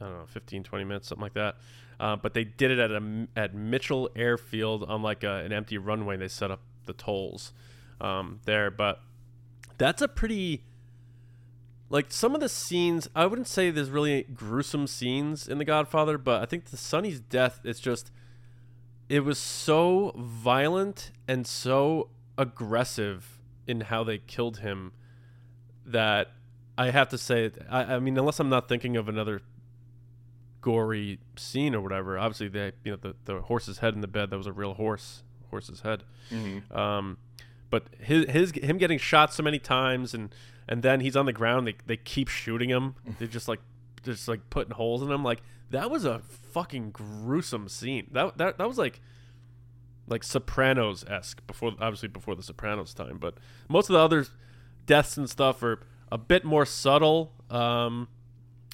I 0.00 0.04
don't 0.06 0.18
know, 0.20 0.26
15, 0.26 0.62
20 0.64 0.84
minutes, 0.84 1.08
something 1.08 1.22
like 1.22 1.34
that. 1.34 1.56
Uh, 1.98 2.16
but 2.16 2.32
they 2.34 2.44
did 2.44 2.70
it 2.70 2.78
at 2.78 2.90
a 2.90 3.28
at 3.36 3.54
Mitchell 3.54 4.10
Airfield 4.16 4.84
on 4.84 5.02
like 5.02 5.22
a, 5.22 5.44
an 5.44 5.52
empty 5.52 5.76
runway. 5.78 6.16
They 6.16 6.28
set 6.28 6.50
up 6.50 6.60
the 6.86 6.92
tolls 6.94 7.52
um, 8.00 8.40
there, 8.46 8.70
but 8.70 9.00
that's 9.80 10.02
a 10.02 10.08
pretty 10.08 10.62
like 11.88 12.12
some 12.12 12.34
of 12.34 12.40
the 12.40 12.48
scenes 12.50 13.08
i 13.16 13.24
wouldn't 13.24 13.48
say 13.48 13.70
there's 13.70 13.88
really 13.88 14.24
gruesome 14.24 14.86
scenes 14.86 15.48
in 15.48 15.56
the 15.56 15.64
godfather 15.64 16.18
but 16.18 16.42
i 16.42 16.44
think 16.44 16.66
the 16.66 16.76
sonny's 16.76 17.18
death 17.18 17.60
is 17.64 17.80
just 17.80 18.12
it 19.08 19.24
was 19.24 19.38
so 19.38 20.12
violent 20.16 21.10
and 21.26 21.46
so 21.46 22.10
aggressive 22.36 23.40
in 23.66 23.80
how 23.80 24.04
they 24.04 24.18
killed 24.18 24.58
him 24.58 24.92
that 25.86 26.32
i 26.76 26.90
have 26.90 27.08
to 27.08 27.16
say 27.16 27.50
i, 27.70 27.94
I 27.94 27.98
mean 28.00 28.18
unless 28.18 28.38
i'm 28.38 28.50
not 28.50 28.68
thinking 28.68 28.98
of 28.98 29.08
another 29.08 29.40
gory 30.60 31.18
scene 31.36 31.74
or 31.74 31.80
whatever 31.80 32.18
obviously 32.18 32.48
they 32.48 32.72
you 32.84 32.92
know 32.92 32.98
the, 33.00 33.16
the 33.24 33.40
horse's 33.40 33.78
head 33.78 33.94
in 33.94 34.02
the 34.02 34.08
bed 34.08 34.28
that 34.28 34.36
was 34.36 34.46
a 34.46 34.52
real 34.52 34.74
horse 34.74 35.22
horse's 35.50 35.80
head. 35.80 36.04
Um, 36.70 37.18
but 37.70 37.84
his 37.98 38.26
his 38.28 38.50
him 38.52 38.78
getting 38.78 38.98
shot 38.98 39.32
so 39.32 39.42
many 39.42 39.58
times 39.58 40.12
and 40.12 40.34
and 40.68 40.82
then 40.82 41.00
he's 41.00 41.16
on 41.16 41.26
the 41.26 41.32
ground. 41.32 41.66
They 41.66 41.74
they 41.86 41.96
keep 41.96 42.28
shooting 42.28 42.68
him. 42.68 42.94
They're 43.18 43.28
just 43.28 43.48
like 43.48 43.60
just 44.02 44.28
like 44.28 44.50
putting 44.50 44.74
holes 44.74 45.02
in 45.02 45.10
him. 45.10 45.24
Like 45.24 45.42
that 45.70 45.90
was 45.90 46.04
a 46.04 46.20
fucking 46.20 46.90
gruesome 46.90 47.68
scene. 47.68 48.08
That 48.12 48.38
that 48.38 48.58
that 48.58 48.68
was 48.68 48.78
like 48.78 49.00
like 50.06 50.24
Sopranos 50.24 51.04
esque 51.04 51.46
before 51.46 51.72
obviously 51.80 52.08
before 52.08 52.34
the 52.34 52.42
Sopranos 52.42 52.92
time. 52.92 53.18
But 53.18 53.34
most 53.68 53.88
of 53.88 53.94
the 53.94 54.00
other 54.00 54.26
deaths 54.86 55.16
and 55.16 55.30
stuff 55.30 55.62
are 55.62 55.80
a 56.10 56.18
bit 56.18 56.44
more 56.44 56.66
subtle. 56.66 57.32
Um, 57.50 58.08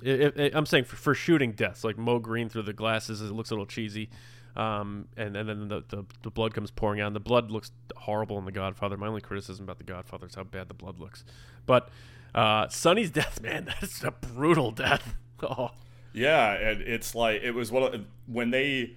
i 0.05 0.33
i 0.37 0.51
I'm 0.53 0.67
saying 0.67 0.85
for, 0.85 0.97
for 0.97 1.15
shooting 1.15 1.53
deaths, 1.53 1.85
like 1.85 1.99
Moe 1.99 2.19
Greene 2.19 2.49
through 2.49 2.63
the 2.63 2.73
glasses, 2.73 3.21
it 3.21 3.33
looks 3.33 3.51
a 3.51 3.55
little 3.55 3.67
cheesy. 3.67 4.11
Um, 4.57 5.09
and, 5.17 5.37
and 5.37 5.49
then 5.49 5.69
the, 5.69 5.85
the, 5.89 6.05
the 6.23 6.31
blood 6.31 6.55
comes 6.55 6.71
pouring 6.71 7.01
out. 7.01 7.09
And 7.09 7.17
the 7.17 7.21
blood 7.21 7.51
looks 7.51 7.73
horrible 7.97 8.39
in 8.39 8.45
The 8.45 8.53
Godfather. 8.53 8.97
My 8.97 9.07
only 9.07 9.21
criticism 9.21 9.65
about 9.65 9.79
The 9.79 9.85
Godfather 9.85 10.27
is 10.27 10.35
how 10.35 10.45
bad 10.45 10.69
the 10.69 10.75
blood 10.75 10.99
looks. 10.99 11.25
But 11.67 11.91
uh, 12.35 12.69
Sonny's 12.69 13.11
death, 13.13 13.41
man, 13.43 13.67
that's 13.67 14.03
a 14.03 14.11
brutal 14.11 14.71
death. 14.71 15.15
Oh, 15.43 15.73
Yeah, 16.15 16.55
and 16.55 16.81
it's 16.81 17.15
like 17.15 17.43
it 17.43 17.51
was 17.51 17.71
one 17.71 17.83
of 17.83 18.01
when 18.27 18.51
they 18.51 18.97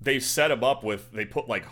they 0.00 0.18
set 0.18 0.50
him 0.50 0.64
up 0.64 0.82
with 0.82 1.12
they 1.12 1.26
put 1.26 1.46
like 1.46 1.66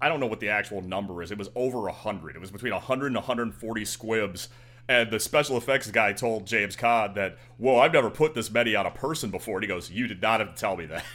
I 0.00 0.08
don't 0.08 0.18
know 0.18 0.26
what 0.26 0.40
the 0.40 0.48
actual 0.48 0.82
number 0.82 1.22
is. 1.22 1.30
It 1.30 1.38
was 1.38 1.48
over 1.54 1.88
hundred. 1.88 2.34
It 2.34 2.40
was 2.40 2.50
between 2.50 2.72
100 2.72 3.06
and 3.06 3.14
140 3.14 3.84
squibs. 3.84 4.48
And 4.88 5.12
the 5.12 5.20
special 5.20 5.56
effects 5.56 5.88
guy 5.92 6.12
told 6.12 6.44
James 6.44 6.74
Caan 6.76 7.14
that, 7.14 7.38
"Whoa, 7.56 7.78
I've 7.78 7.92
never 7.92 8.10
put 8.10 8.34
this 8.34 8.50
many 8.50 8.74
on 8.74 8.84
a 8.84 8.90
person 8.90 9.30
before." 9.30 9.58
And 9.58 9.62
he 9.62 9.68
goes, 9.68 9.92
"You 9.92 10.08
did 10.08 10.20
not 10.20 10.40
have 10.40 10.54
to 10.54 10.60
tell 10.60 10.76
me 10.76 10.86
that." 10.86 11.04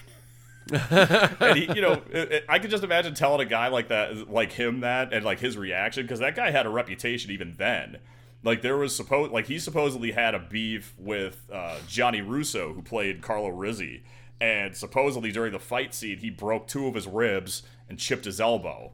and 0.71 1.58
he, 1.58 1.74
you 1.76 1.82
know, 1.82 1.93
it, 2.12 2.32
it- 2.32 2.45
I 2.47 2.60
could 2.60 2.69
just 2.71 2.84
imagine 2.84 3.13
telling 3.13 3.41
a 3.45 3.50
guy 3.50 3.67
like 3.67 3.88
that, 3.89 4.30
like 4.30 4.52
him, 4.54 4.82
that, 4.82 5.13
and 5.13 5.26
like 5.26 5.39
his 5.39 5.58
reaction, 5.58 6.04
because 6.04 6.19
that 6.19 6.36
guy 6.36 6.52
had 6.52 6.65
a 6.65 6.69
reputation 6.69 7.32
even 7.32 7.56
then. 7.58 7.97
Like 8.43 8.62
there 8.62 8.78
was 8.78 8.95
supposed, 8.95 9.32
like 9.32 9.45
he 9.47 9.60
supposedly 9.60 10.12
had 10.12 10.34
a 10.34 10.39
beef 10.39 10.93
with 10.97 11.43
uh, 11.52 11.78
Gianni 11.88 12.21
Russo, 12.21 12.74
who 12.74 12.82
played 12.82 13.21
Carlo 13.21 13.50
Rizzi, 13.50 14.04
and 14.39 14.76
supposedly 14.76 15.32
during 15.32 15.52
the 15.52 15.60
fight 15.60 15.93
scene, 15.93 16.17
he 16.17 16.30
broke 16.32 16.67
two 16.67 16.88
of 16.88 16.95
his 16.95 17.06
ribs 17.08 17.62
and 17.88 18.00
chipped 18.00 18.26
his 18.26 18.41
elbow. 18.41 18.91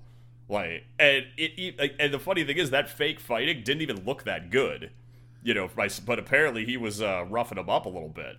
Like, 0.49 0.85
and 0.99 1.25
it, 1.37 1.95
and 1.99 2.13
the 2.13 2.19
funny 2.19 2.43
thing 2.43 2.57
is 2.57 2.69
that 2.71 2.89
fake 2.89 3.19
fighting 3.19 3.63
didn't 3.63 3.81
even 3.81 4.03
look 4.05 4.23
that 4.23 4.49
good, 4.49 4.91
you 5.43 5.53
know. 5.53 5.69
by- 5.73 5.89
But 6.05 6.19
apparently 6.19 6.65
he 6.65 6.75
was 6.77 7.01
uh, 7.01 7.25
roughing 7.29 7.57
him 7.57 7.69
up 7.69 7.85
a 7.85 7.89
little 7.89 8.09
bit. 8.09 8.37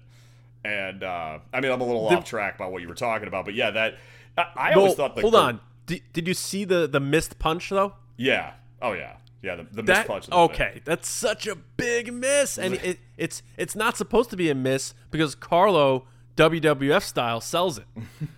And 0.65 1.03
uh, 1.03 1.39
I 1.53 1.61
mean, 1.61 1.71
I'm 1.73 1.81
a 1.81 1.85
little 1.87 2.07
off 2.09 2.25
track 2.25 2.57
about 2.57 2.73
what 2.73 2.83
you 2.83 2.89
were 2.89 2.95
talking 2.95 3.29
about, 3.29 3.45
but 3.45 3.55
yeah, 3.55 3.71
that 3.71 3.95
I, 4.37 4.47
I 4.57 4.73
always 4.75 4.89
Well, 4.91 4.95
thought 5.09 5.15
the 5.15 5.23
hold 5.23 5.35
on. 5.35 5.61
Did, 5.87 6.03
did 6.13 6.29
you 6.29 6.35
see 6.35 6.65
the 6.65 6.87
the 6.87 7.01
missed 7.01 7.39
punch 7.39 7.71
though? 7.71 7.95
yeah, 8.17 8.53
oh 8.83 8.93
yeah, 8.93 9.17
yeah, 9.43 9.55
the, 9.57 9.67
the 9.73 9.83
That 9.83 10.07
mispunch. 10.07 10.17
of 10.17 10.25
the 10.27 10.31
thing. 10.31 10.39
okay, 10.41 10.83
that's 10.85 11.09
such 11.09 11.47
a 11.47 11.55
big 11.55 12.13
miss, 12.13 12.59
and 12.59 12.75
it, 12.85 12.99
it's 13.17 13.43
it's 13.57 13.75
not 13.77 13.97
supposed 13.97 14.31
to 14.31 14.37
be 14.37 14.51
a 14.51 14.55
miss 14.55 14.95
because 15.11 15.35
Carlo 15.35 16.07
WWF 16.37 17.03
style 17.03 17.41
sells 17.41 17.79
it. 17.79 17.87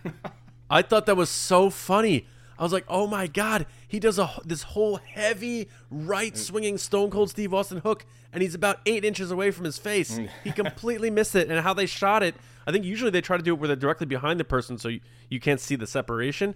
I 0.71 0.83
thought 0.83 1.07
that 1.07 1.17
was 1.17 1.31
so 1.31 1.69
funny. 1.71 2.27
I 2.61 2.63
was 2.63 2.73
like, 2.75 2.85
oh 2.89 3.07
my 3.07 3.27
god, 3.27 3.67
he 3.89 3.99
does 3.99 4.19
a 4.19 4.31
this 4.45 4.63
whole 4.63 4.97
heavy 4.97 5.69
right 5.91 6.37
swinging 6.37 6.77
Stone 6.79 7.11
Cold 7.11 7.31
Steve 7.31 7.55
Austin 7.55 7.79
hook, 7.79 8.05
and 8.33 8.43
he's 8.43 8.55
about 8.55 8.81
eight 8.85 9.05
inches 9.05 9.31
away 9.31 9.51
from 9.51 9.65
his 9.65 9.79
face. 9.79 10.19
Mm. 10.19 10.29
he 10.45 10.53
completely 10.53 11.09
missed 11.19 11.35
it, 11.35 11.51
and 11.51 11.59
how 11.61 11.73
they 11.75 11.87
shot 11.87 12.23
it. 12.23 12.35
I 12.67 12.73
think 12.73 12.85
usually 12.85 13.11
they 13.11 13.23
try 13.23 13.39
to 13.39 13.43
do 13.43 13.55
it 13.55 13.59
where 13.59 13.67
they're 13.67 13.77
directly 13.77 14.07
behind 14.07 14.39
the 14.39 14.45
person, 14.45 14.77
so 14.77 14.89
you, 14.89 15.01
you 15.31 15.41
can't 15.41 15.59
see 15.59 15.75
the 15.75 15.87
separation. 15.87 16.55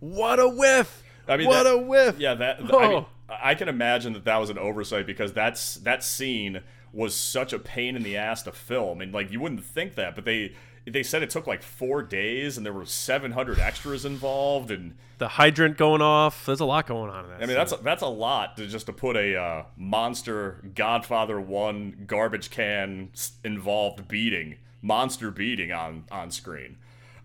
What 0.00 0.40
a 0.40 0.48
whiff! 0.48 1.04
I 1.28 1.36
mean, 1.36 1.46
what 1.48 1.64
that- 1.64 1.74
a 1.74 1.78
whiff! 1.78 2.18
Yeah, 2.18 2.34
that 2.34 2.58
I, 2.58 2.62
mean, 2.62 2.70
Oh. 2.72 3.06
I 3.28 3.54
can 3.54 3.68
imagine 3.68 4.14
that 4.14 4.24
that 4.24 4.38
was 4.38 4.48
an 4.50 4.58
oversight 4.58 5.06
because 5.06 5.32
that's 5.34 5.76
that 5.76 6.02
scene 6.02 6.62
was 6.92 7.14
such 7.14 7.52
a 7.52 7.58
pain 7.58 7.94
in 7.96 8.02
the 8.02 8.16
ass 8.16 8.42
to 8.44 8.52
film, 8.52 9.00
and 9.02 9.12
like 9.12 9.30
you 9.30 9.38
wouldn't 9.40 9.64
think 9.64 9.94
that, 9.96 10.14
but 10.14 10.24
they 10.24 10.54
they 10.86 11.02
said 11.02 11.22
it 11.22 11.30
took 11.30 11.46
like 11.46 11.62
four 11.62 12.02
days, 12.02 12.56
and 12.56 12.66
there 12.66 12.72
were 12.72 12.84
700 12.86 13.58
extras 13.58 14.04
involved, 14.04 14.70
and 14.70 14.96
the 15.18 15.28
hydrant 15.28 15.76
going 15.76 16.02
off. 16.02 16.46
There's 16.46 16.60
a 16.60 16.64
lot 16.64 16.86
going 16.86 17.10
on 17.10 17.24
in 17.24 17.30
that. 17.30 17.42
I 17.42 17.46
mean 17.46 17.56
that's 17.56 17.72
that's 17.78 18.02
a 18.02 18.08
lot 18.08 18.56
to 18.56 18.66
just 18.66 18.86
to 18.86 18.92
put 18.92 19.16
a 19.16 19.36
uh, 19.36 19.64
monster 19.76 20.62
Godfather 20.74 21.40
one 21.40 22.04
garbage 22.06 22.50
can 22.50 23.10
involved 23.44 24.08
beating, 24.08 24.56
monster 24.80 25.30
beating 25.30 25.72
on 25.72 26.04
on 26.10 26.30
scene. 26.30 26.76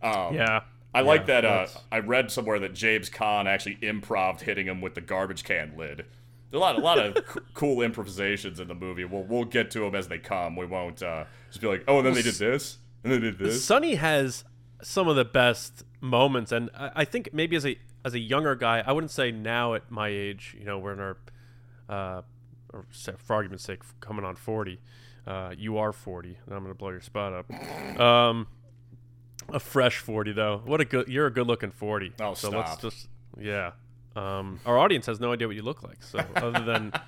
Um, 0.01 0.35
yeah. 0.35 0.61
I 0.93 1.01
like 1.01 1.27
Yeah, 1.27 1.41
that. 1.41 1.45
Uh, 1.45 1.67
I 1.91 1.99
read 1.99 2.31
somewhere 2.31 2.59
that 2.59 2.73
James 2.73 3.09
Caan 3.09 3.45
actually 3.45 3.77
improved 3.81 4.41
hitting 4.41 4.67
him 4.67 4.81
with 4.81 4.95
the 4.95 5.01
garbage 5.01 5.43
can 5.43 5.73
lid. 5.77 6.05
A 6.53 6.57
lot, 6.57 6.75
a 6.77 6.79
lot 6.79 6.97
of 6.97 7.17
c- 7.33 7.39
cool 7.53 7.81
improvisations 7.81 8.59
in 8.59 8.67
the 8.67 8.73
movie. 8.73 9.03
We'll 9.05 9.23
we'll 9.23 9.43
get 9.43 9.69
to 9.71 9.79
them 9.81 9.95
as 9.95 10.07
they 10.07 10.17
come. 10.17 10.55
We 10.55 10.65
won't 10.65 11.03
uh, 11.03 11.25
just 11.49 11.61
be 11.61 11.67
like, 11.67 11.83
oh, 11.87 11.97
and 11.97 12.05
then 12.05 12.13
they 12.13 12.21
did 12.21 12.35
this, 12.35 12.77
and 13.11 13.23
they 13.23 13.31
did 13.31 13.39
this. 13.39 13.63
Sonny 13.63 13.95
has 13.95 14.43
some 14.81 15.07
of 15.07 15.15
the 15.15 15.25
best 15.25 15.83
moments, 16.01 16.51
and 16.51 16.69
I, 16.75 16.91
I 16.97 17.05
think 17.05 17.29
maybe 17.33 17.55
as 17.55 17.65
a 17.65 17.77
as 18.05 18.13
a 18.13 18.19
younger 18.19 18.55
guy, 18.55 18.83
I 18.85 18.91
wouldn't 18.91 19.11
say 19.11 19.31
now 19.31 19.73
at 19.73 19.89
my 19.91 20.07
age, 20.07 20.55
you 20.57 20.65
know, 20.65 20.79
we're 20.79 20.93
in 20.93 20.99
our, 20.99 21.17
uh, 21.89 22.21
or 22.71 22.85
for 23.17 23.33
argument's 23.33 23.63
sake, 23.63 23.81
coming 23.99 24.23
on 24.25 24.35
forty. 24.35 24.79
Uh, 25.25 25.53
you 25.57 25.77
are 25.77 25.91
forty, 25.91 26.37
and 26.45 26.55
I'm 26.55 26.63
gonna 26.63 26.75
blow 26.75 26.89
your 26.89 27.01
spot 27.01 27.33
up. 27.33 27.51
Um, 27.99 28.47
a 29.49 29.59
fresh 29.59 29.97
forty 29.97 30.33
though. 30.33 30.61
What 30.65 30.81
a 30.81 30.85
good. 30.85 31.07
You're 31.07 31.27
a 31.27 31.33
good 31.33 31.47
looking 31.47 31.71
forty. 31.71 32.13
Oh, 32.19 32.33
so 32.33 32.49
let's 32.49 32.71
stop. 32.73 32.81
just 32.81 33.07
yeah. 33.39 33.71
Um, 34.15 34.59
our 34.65 34.77
audience 34.77 35.05
has 35.05 35.19
no 35.19 35.31
idea 35.31 35.47
what 35.47 35.55
you 35.55 35.61
look 35.61 35.83
like. 35.83 36.03
So 36.03 36.19
other 36.35 36.63
than 36.63 36.91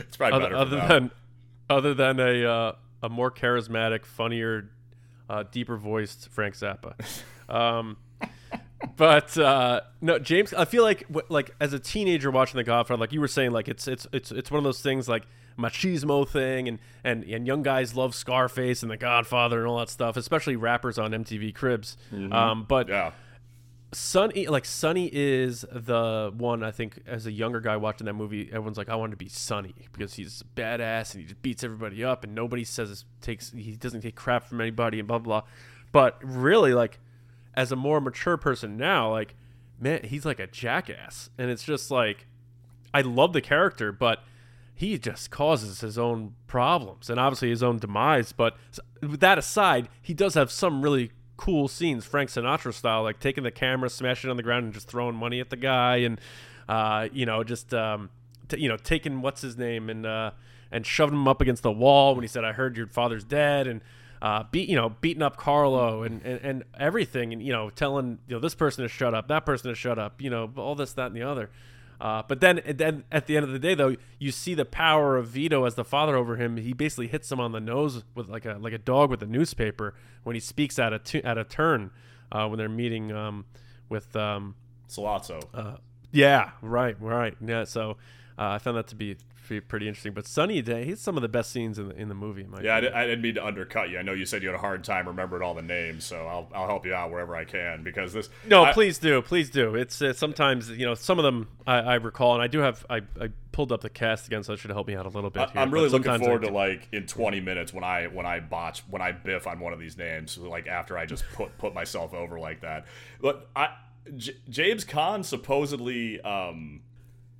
It's 0.00 0.16
probably 0.16 0.36
other, 0.36 0.48
better 0.50 0.56
other 0.56 0.88
than 0.88 1.10
other 1.70 1.94
than 1.94 2.20
a 2.20 2.44
uh, 2.44 2.72
a 3.02 3.08
more 3.08 3.30
charismatic, 3.30 4.04
funnier, 4.04 4.70
uh, 5.28 5.44
deeper 5.50 5.76
voiced 5.76 6.28
Frank 6.30 6.54
Zappa. 6.54 6.94
Um, 7.48 7.96
but 8.96 9.36
uh, 9.38 9.80
no, 10.00 10.18
James. 10.18 10.52
I 10.54 10.64
feel 10.64 10.82
like 10.82 11.04
like 11.28 11.54
as 11.60 11.72
a 11.72 11.78
teenager 11.78 12.30
watching 12.30 12.58
The 12.58 12.64
Godfather, 12.64 13.00
like 13.00 13.12
you 13.12 13.20
were 13.20 13.28
saying, 13.28 13.50
like 13.52 13.68
it's 13.68 13.88
it's 13.88 14.06
it's 14.12 14.30
it's 14.30 14.50
one 14.50 14.58
of 14.58 14.64
those 14.64 14.80
things 14.82 15.08
like 15.08 15.24
machismo 15.58 16.28
thing, 16.28 16.68
and 16.68 16.78
and 17.04 17.24
and 17.24 17.46
young 17.46 17.62
guys 17.62 17.94
love 17.96 18.14
Scarface 18.14 18.82
and 18.82 18.90
The 18.90 18.96
Godfather 18.96 19.58
and 19.60 19.66
all 19.66 19.78
that 19.78 19.88
stuff, 19.88 20.16
especially 20.16 20.56
rappers 20.56 20.98
on 20.98 21.10
MTV 21.12 21.54
Cribs. 21.54 21.96
Um, 22.32 22.66
but 22.68 22.88
yeah, 22.88 23.12
Sonny, 23.92 24.46
like 24.48 24.66
Sonny, 24.66 25.08
is 25.10 25.64
the 25.72 26.32
one 26.36 26.62
I 26.62 26.70
think 26.70 27.00
as 27.06 27.26
a 27.26 27.32
younger 27.32 27.60
guy 27.60 27.76
watching 27.76 28.04
that 28.04 28.14
movie, 28.14 28.48
everyone's 28.48 28.76
like, 28.76 28.90
I 28.90 28.96
want 28.96 29.12
to 29.12 29.16
be 29.16 29.28
Sonny 29.28 29.74
because 29.92 30.14
he's 30.14 30.42
badass 30.54 31.14
and 31.14 31.22
he 31.22 31.28
just 31.28 31.40
beats 31.40 31.64
everybody 31.64 32.04
up 32.04 32.22
and 32.22 32.34
nobody 32.34 32.64
says 32.64 33.04
takes 33.22 33.50
he 33.52 33.76
doesn't 33.76 34.02
take 34.02 34.14
crap 34.14 34.46
from 34.46 34.60
anybody 34.60 34.98
and 34.98 35.08
blah 35.08 35.18
blah. 35.18 35.40
blah. 35.40 35.48
But 35.90 36.18
really, 36.22 36.74
like 36.74 37.00
as 37.54 37.72
a 37.72 37.76
more 37.76 38.00
mature 38.00 38.36
person 38.36 38.76
now, 38.76 39.10
like 39.10 39.34
man, 39.80 40.00
he's 40.04 40.26
like 40.26 40.40
a 40.40 40.46
jackass, 40.46 41.30
and 41.38 41.50
it's 41.50 41.64
just 41.64 41.90
like 41.90 42.26
I 42.92 43.00
love 43.00 43.32
the 43.32 43.40
character, 43.40 43.90
but 43.90 44.22
he 44.74 44.98
just 44.98 45.30
causes 45.30 45.80
his 45.80 45.98
own 45.98 46.34
problems 46.46 47.10
and 47.10 47.18
obviously 47.18 47.50
his 47.50 47.62
own 47.62 47.78
demise. 47.78 48.32
But 48.32 48.56
that 49.02 49.38
aside, 49.38 49.88
he 50.00 50.14
does 50.14 50.34
have 50.34 50.50
some 50.52 50.82
really 50.82 51.10
cool 51.38 51.68
scenes, 51.68 52.04
Frank 52.04 52.28
Sinatra 52.28 52.74
style, 52.74 53.02
like 53.02 53.18
taking 53.18 53.44
the 53.44 53.50
camera, 53.50 53.88
smashing 53.88 54.28
it 54.28 54.30
on 54.30 54.36
the 54.36 54.42
ground, 54.42 54.64
and 54.64 54.74
just 54.74 54.88
throwing 54.88 55.14
money 55.14 55.40
at 55.40 55.48
the 55.48 55.56
guy, 55.56 55.96
and 55.96 56.20
uh, 56.68 57.08
you 57.10 57.24
know, 57.24 57.42
just 57.42 57.72
um, 57.72 58.10
t- 58.48 58.60
you 58.60 58.68
know, 58.68 58.76
taking 58.76 59.22
what's 59.22 59.40
his 59.40 59.56
name 59.56 59.88
and 59.88 60.04
uh, 60.04 60.32
and 60.70 60.84
shoving 60.84 61.14
him 61.14 61.26
up 61.26 61.40
against 61.40 61.62
the 61.62 61.72
wall 61.72 62.14
when 62.14 62.22
he 62.22 62.28
said, 62.28 62.44
"I 62.44 62.52
heard 62.52 62.76
your 62.76 62.88
father's 62.88 63.24
dead," 63.24 63.66
and 63.66 63.80
uh, 64.20 64.44
beat 64.50 64.68
you 64.68 64.76
know, 64.76 64.90
beating 65.00 65.22
up 65.22 65.38
Carlo 65.38 66.02
and, 66.02 66.20
and 66.22 66.40
and 66.42 66.64
everything, 66.78 67.32
and 67.32 67.42
you 67.42 67.52
know, 67.52 67.70
telling 67.70 68.18
you 68.26 68.34
know 68.34 68.40
this 68.40 68.54
person 68.54 68.82
to 68.82 68.88
shut 68.88 69.14
up, 69.14 69.28
that 69.28 69.46
person 69.46 69.70
to 69.70 69.74
shut 69.74 69.98
up, 69.98 70.20
you 70.20 70.28
know, 70.28 70.50
all 70.56 70.74
this, 70.74 70.92
that, 70.92 71.06
and 71.06 71.16
the 71.16 71.22
other. 71.22 71.50
Uh, 72.00 72.22
but 72.28 72.40
then, 72.40 72.60
then 72.66 73.02
at 73.10 73.26
the 73.26 73.36
end 73.36 73.44
of 73.44 73.50
the 73.50 73.58
day, 73.58 73.74
though, 73.74 73.96
you 74.20 74.30
see 74.30 74.54
the 74.54 74.64
power 74.64 75.16
of 75.16 75.26
Vito 75.28 75.64
as 75.64 75.74
the 75.74 75.84
father 75.84 76.14
over 76.16 76.36
him. 76.36 76.56
He 76.56 76.72
basically 76.72 77.08
hits 77.08 77.30
him 77.32 77.40
on 77.40 77.50
the 77.52 77.60
nose 77.60 78.04
with 78.14 78.28
like 78.28 78.44
a 78.44 78.56
like 78.60 78.72
a 78.72 78.78
dog 78.78 79.10
with 79.10 79.22
a 79.22 79.26
newspaper 79.26 79.94
when 80.22 80.34
he 80.34 80.40
speaks 80.40 80.78
at 80.78 80.92
a 80.92 81.00
tu- 81.00 81.22
at 81.24 81.36
a 81.38 81.44
turn 81.44 81.90
uh, 82.30 82.46
when 82.46 82.58
they're 82.58 82.68
meeting 82.68 83.10
um, 83.10 83.46
with 83.88 84.14
um, 84.14 84.54
Sollozzo. 84.88 85.42
uh, 85.52 85.76
yeah 86.12 86.50
right 86.62 86.96
right 87.00 87.34
yeah. 87.44 87.64
So 87.64 87.92
uh, 88.38 88.50
I 88.50 88.58
found 88.58 88.76
that 88.76 88.86
to 88.88 88.94
be, 88.94 89.16
be 89.48 89.60
pretty 89.60 89.88
interesting. 89.88 90.12
But 90.12 90.26
Sunny 90.26 90.62
Day, 90.62 90.84
he's 90.84 91.00
some 91.00 91.16
of 91.16 91.22
the 91.22 91.28
best 91.28 91.50
scenes 91.50 91.78
in 91.78 91.88
the, 91.88 91.94
in 91.96 92.08
the 92.08 92.14
movie. 92.14 92.42
in 92.42 92.50
my 92.50 92.60
yeah, 92.60 92.74
I, 92.74 92.78
opinion. 92.78 92.98
I 92.98 93.06
didn't 93.06 93.22
mean 93.22 93.34
to 93.36 93.46
undercut 93.46 93.90
you. 93.90 93.98
I 93.98 94.02
know 94.02 94.12
you 94.12 94.26
said 94.26 94.42
you 94.42 94.48
had 94.48 94.54
a 94.54 94.60
hard 94.60 94.84
time 94.84 95.08
remembering 95.08 95.42
all 95.42 95.54
the 95.54 95.62
names, 95.62 96.04
so 96.04 96.26
I'll, 96.26 96.50
I'll 96.54 96.66
help 96.66 96.86
you 96.86 96.94
out 96.94 97.10
wherever 97.10 97.34
I 97.34 97.44
can 97.44 97.82
because 97.82 98.12
this. 98.12 98.28
No, 98.46 98.64
I- 98.64 98.72
please 98.72 98.98
do, 98.98 99.20
please 99.22 99.50
do. 99.50 99.74
It's 99.74 100.00
uh, 100.00 100.12
sometimes 100.12 100.70
you 100.70 100.86
know 100.86 100.94
some 100.94 101.18
of 101.18 101.24
them 101.24 101.48
I, 101.66 101.76
I 101.78 101.94
recall, 101.96 102.34
and 102.34 102.42
I 102.42 102.46
do 102.46 102.60
have 102.60 102.84
I, 102.88 103.02
I 103.20 103.30
pulled 103.52 103.72
up 103.72 103.80
the 103.80 103.90
cast 103.90 104.26
again, 104.26 104.42
so 104.42 104.52
that 104.52 104.58
should 104.58 104.70
help 104.70 104.86
me 104.86 104.94
out 104.94 105.06
a 105.06 105.10
little 105.10 105.30
bit. 105.30 105.50
Here, 105.50 105.60
I'm 105.60 105.72
really 105.72 105.88
looking 105.88 106.18
forward 106.18 106.42
to 106.42 106.50
like 106.50 106.88
in 106.92 107.06
20 107.06 107.40
minutes 107.40 107.72
when 107.72 107.84
I 107.84 108.06
when 108.06 108.26
I 108.26 108.40
botch 108.40 108.82
when 108.88 109.02
I 109.02 109.12
biff 109.12 109.46
on 109.46 109.60
one 109.60 109.72
of 109.72 109.78
these 109.78 109.96
names 109.96 110.38
like 110.38 110.66
after 110.66 110.96
I 110.96 111.06
just 111.06 111.24
put 111.32 111.56
put 111.58 111.74
myself 111.74 112.14
over 112.14 112.38
like 112.38 112.60
that. 112.60 112.86
But 113.20 113.48
I 113.56 113.70
J- 114.16 114.36
James 114.48 114.84
Caan 114.84 115.24
supposedly 115.24 116.20
um, 116.20 116.82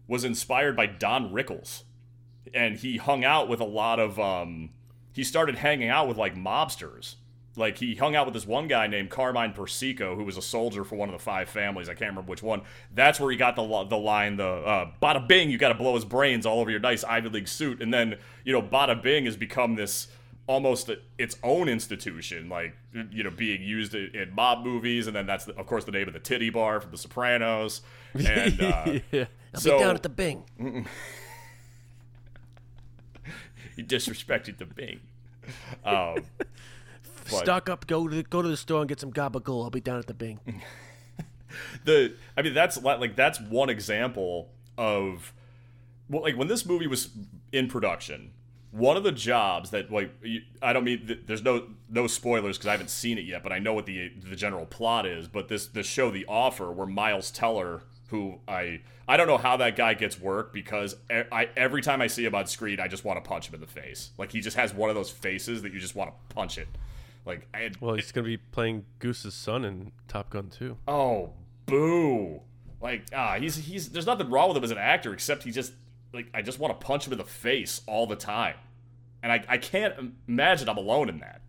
was 0.07 0.25
inspired 0.25 0.77
by 0.77 0.87
Don 0.87 1.33
Rickles, 1.33 1.85
and 2.55 2.77
he 2.77 2.97
hung 2.97 3.25
out 3.25 3.49
with 3.49 3.61
a 3.61 3.65
lot 3.65 3.99
of 4.01 4.19
um, 4.19 4.71
he 5.13 5.25
started 5.25 5.57
hanging 5.57 5.89
out 5.89 6.09
with 6.09 6.17
like 6.17 6.35
mobsters. 6.35 7.17
Like 7.57 7.79
he 7.79 7.97
hung 7.97 8.15
out 8.15 8.25
with 8.25 8.35
this 8.35 8.47
one 8.47 8.69
guy 8.69 8.87
named 8.87 9.11
Carmine 9.11 9.53
Persico, 9.53 10.15
who 10.15 10.23
was 10.23 10.37
a 10.37 10.43
soldier 10.43 10.85
for 10.85 10.95
one 10.95 11.09
of 11.09 11.13
the 11.13 11.19
five 11.19 11.49
families. 11.49 11.89
I 11.89 11.95
can't 11.95 12.11
remember 12.13 12.31
which 12.31 12.43
one. 12.43 12.63
That's 12.95 13.19
where 13.19 13.33
he 13.33 13.37
got 13.37 13.57
the 13.57 13.85
the 13.85 13.99
line, 13.99 14.37
the 14.37 14.47
uh, 14.47 14.91
"Bada 15.03 15.27
Bing, 15.27 15.51
you 15.51 15.59
got 15.59 15.71
to 15.71 15.75
blow 15.75 15.95
his 15.97 16.05
brains 16.05 16.47
all 16.47 16.61
over 16.61 16.71
your 16.71 16.79
nice 16.79 17.03
Ivy 17.03 17.31
League 17.31 17.49
suit." 17.49 17.83
And 17.83 17.93
then 17.93 18.17
you 18.45 18.53
know, 18.53 18.63
Bada 18.63 19.03
Bing 19.03 19.25
has 19.25 19.37
become 19.37 19.75
this 19.75 20.07
almost 20.47 20.89
its 21.19 21.37
own 21.43 21.69
institution, 21.69 22.49
like 22.49 22.75
you 23.11 23.23
know, 23.25 23.31
being 23.31 23.61
used 23.61 23.93
in, 23.95 24.15
in 24.15 24.33
mob 24.33 24.65
movies. 24.65 25.09
And 25.09 25.17
then 25.17 25.27
that's 25.27 25.49
of 25.49 25.67
course 25.67 25.85
the 25.85 25.91
name 25.93 26.07
of 26.07 26.15
the 26.15 26.21
titty 26.21 26.51
bar 26.51 26.81
from 26.81 26.93
The 26.93 26.99
Sopranos. 26.99 27.83
And 28.15 28.63
uh, 28.63 28.99
yeah. 29.11 29.25
I'll 29.53 29.61
So- 29.61 29.79
be 29.79 29.85
down 29.85 29.95
at 29.97 30.03
the 30.05 30.09
Bing. 30.09 30.87
He 33.79 33.85
disrespected 33.85 34.59
the 34.59 34.67
Bing. 34.67 35.01
Um, 35.83 36.25
Stock 37.25 37.71
up, 37.71 37.87
go 37.87 38.07
to 38.07 38.17
the, 38.17 38.23
go 38.23 38.43
to 38.43 38.49
the 38.49 38.57
store 38.57 38.81
and 38.81 38.88
get 38.88 39.01
some 39.01 39.11
gabagool. 39.11 39.64
I'll 39.64 39.71
be 39.71 39.81
down 39.81 39.99
at 39.99 40.07
the 40.07 40.12
Bing. 40.12 40.41
the 41.85 42.14
I 42.37 42.43
mean 42.43 42.53
that's 42.53 42.83
like 42.83 43.17
that's 43.17 43.41
one 43.41 43.71
example 43.71 44.51
of 44.77 45.33
well 46.11 46.21
like 46.23 46.37
when 46.37 46.49
this 46.49 46.67
movie 46.67 46.87
was 46.87 47.09
in 47.51 47.69
production 47.69 48.33
one 48.71 48.99
of 48.99 49.03
the 49.05 49.12
jobs 49.12 49.71
that 49.71 49.91
like 49.91 50.11
I 50.61 50.75
don't 50.75 50.85
mean 50.85 51.21
there's 51.27 51.43
no 51.43 51.69
no 51.88 52.07
spoilers 52.07 52.59
because 52.59 52.69
I 52.69 52.73
haven't 52.73 52.91
seen 52.91 53.17
it 53.17 53.25
yet 53.25 53.43
but 53.43 53.53
I 53.53 53.59
know 53.59 53.73
what 53.73 53.87
the 53.87 54.12
the 54.23 54.37
general 54.37 54.67
plot 54.67 55.07
is 55.07 55.29
but 55.29 55.49
this 55.49 55.67
this 55.67 55.87
show 55.87 56.11
The 56.11 56.27
Offer 56.29 56.71
where 56.71 56.87
Miles 56.87 57.31
Teller 57.31 57.85
who 58.09 58.38
I 58.47 58.81
I 59.07 59.16
don't 59.16 59.27
know 59.27 59.38
how 59.38 59.57
that 59.59 59.77
guy 59.77 59.94
gets 59.94 60.21
work 60.21 60.53
because 60.53 60.97
I 61.11 61.49
every 61.57 61.83
time 61.83 62.03
I 62.03 62.07
see 62.09 62.25
him 62.25 62.35
on 62.35 62.47
screen 62.47 62.81
I 62.81 62.88
just 62.88 63.05
want 63.05 63.23
to 63.23 63.29
punch 63.29 63.49
him 63.49 63.55
in 63.55 63.61
the 63.61 63.66
face 63.66 64.11
like 64.18 64.33
he 64.33 64.40
just 64.40 64.57
has 64.57 64.75
one 64.75 64.90
of 64.90 64.97
those 64.97 65.11
faces 65.11 65.62
that 65.62 65.73
you 65.73 65.79
just 65.79 65.94
want 65.94 66.11
to 66.11 66.35
punch 66.35 66.59
it 66.59 66.68
like 67.29 67.47
I, 67.53 67.71
Well, 67.79 67.94
he's 67.94 68.11
gonna 68.11 68.27
be 68.27 68.38
playing 68.38 68.87
Goose's 69.01 69.35
son 69.35 69.64
in 69.64 69.92
Top 70.09 70.31
Gun 70.31 70.49
too. 70.49 70.79
Oh, 70.88 71.35
boo! 71.66 72.40
Like 72.81 73.05
ah, 73.14 73.37
he's 73.38 73.57
he's 73.57 73.90
there's 73.90 74.07
nothing 74.07 74.31
wrong 74.31 74.49
with 74.49 74.57
him 74.57 74.64
as 74.64 74.71
an 74.71 74.79
actor 74.79 75.12
except 75.12 75.42
he 75.42 75.51
just 75.51 75.73
like 76.14 76.29
I 76.33 76.40
just 76.40 76.59
want 76.59 76.81
to 76.81 76.87
punch 76.87 77.07
him 77.07 77.12
in 77.12 77.18
the 77.18 77.25
face 77.25 77.83
all 77.87 78.07
the 78.07 78.16
time, 78.16 78.55
and 79.23 79.31
I 79.31 79.44
I 79.47 79.59
can't 79.59 80.14
imagine 80.27 80.71
I'm 80.71 80.79
alone 80.79 81.11
in 81.11 81.21
that. 81.21 81.42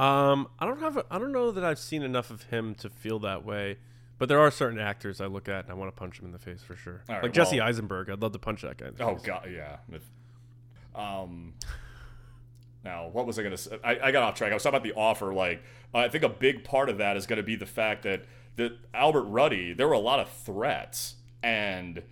Um, 0.00 0.46
I 0.60 0.66
don't 0.66 0.78
have. 0.78 1.04
I 1.10 1.18
don't 1.18 1.32
know 1.32 1.50
that 1.50 1.64
I've 1.64 1.80
seen 1.80 2.04
enough 2.04 2.30
of 2.30 2.44
him 2.44 2.76
to 2.76 2.88
feel 2.88 3.18
that 3.20 3.44
way. 3.44 3.78
But 4.18 4.28
there 4.28 4.40
are 4.40 4.50
certain 4.50 4.78
actors 4.80 5.20
I 5.20 5.26
look 5.26 5.48
at 5.48 5.64
and 5.64 5.70
I 5.70 5.74
want 5.74 5.94
to 5.94 5.98
punch 5.98 6.18
him 6.18 6.26
in 6.26 6.32
the 6.32 6.38
face 6.38 6.62
for 6.62 6.74
sure. 6.74 7.02
Right, 7.08 7.22
like 7.22 7.32
Jesse 7.32 7.58
well- 7.58 7.68
Eisenberg, 7.68 8.10
I'd 8.10 8.20
love 8.20 8.32
to 8.32 8.38
punch 8.38 8.62
that 8.62 8.76
guy. 8.76 8.88
In 8.88 8.94
the 8.96 9.04
Oh 9.04 9.14
face. 9.16 9.26
god, 9.26 9.48
yeah. 9.52 9.76
Um. 10.94 11.54
Now, 12.84 13.08
what 13.08 13.26
was 13.26 13.38
I 13.38 13.42
gonna 13.42 13.56
say? 13.56 13.78
I, 13.84 13.98
I 14.04 14.12
got 14.12 14.22
off 14.22 14.34
track. 14.34 14.50
I 14.50 14.54
was 14.54 14.62
talking 14.62 14.76
about 14.76 14.84
the 14.88 14.94
offer. 14.98 15.32
Like, 15.34 15.62
I 15.94 16.08
think 16.08 16.24
a 16.24 16.28
big 16.28 16.64
part 16.64 16.88
of 16.88 16.98
that 16.98 17.16
is 17.16 17.26
going 17.26 17.36
to 17.38 17.42
be 17.42 17.56
the 17.56 17.66
fact 17.66 18.02
that 18.04 18.24
that 18.56 18.72
Albert 18.94 19.24
Ruddy. 19.24 19.72
There 19.72 19.86
were 19.86 19.94
a 19.94 19.98
lot 20.00 20.18
of 20.20 20.28
threats 20.30 21.16
and 21.42 22.02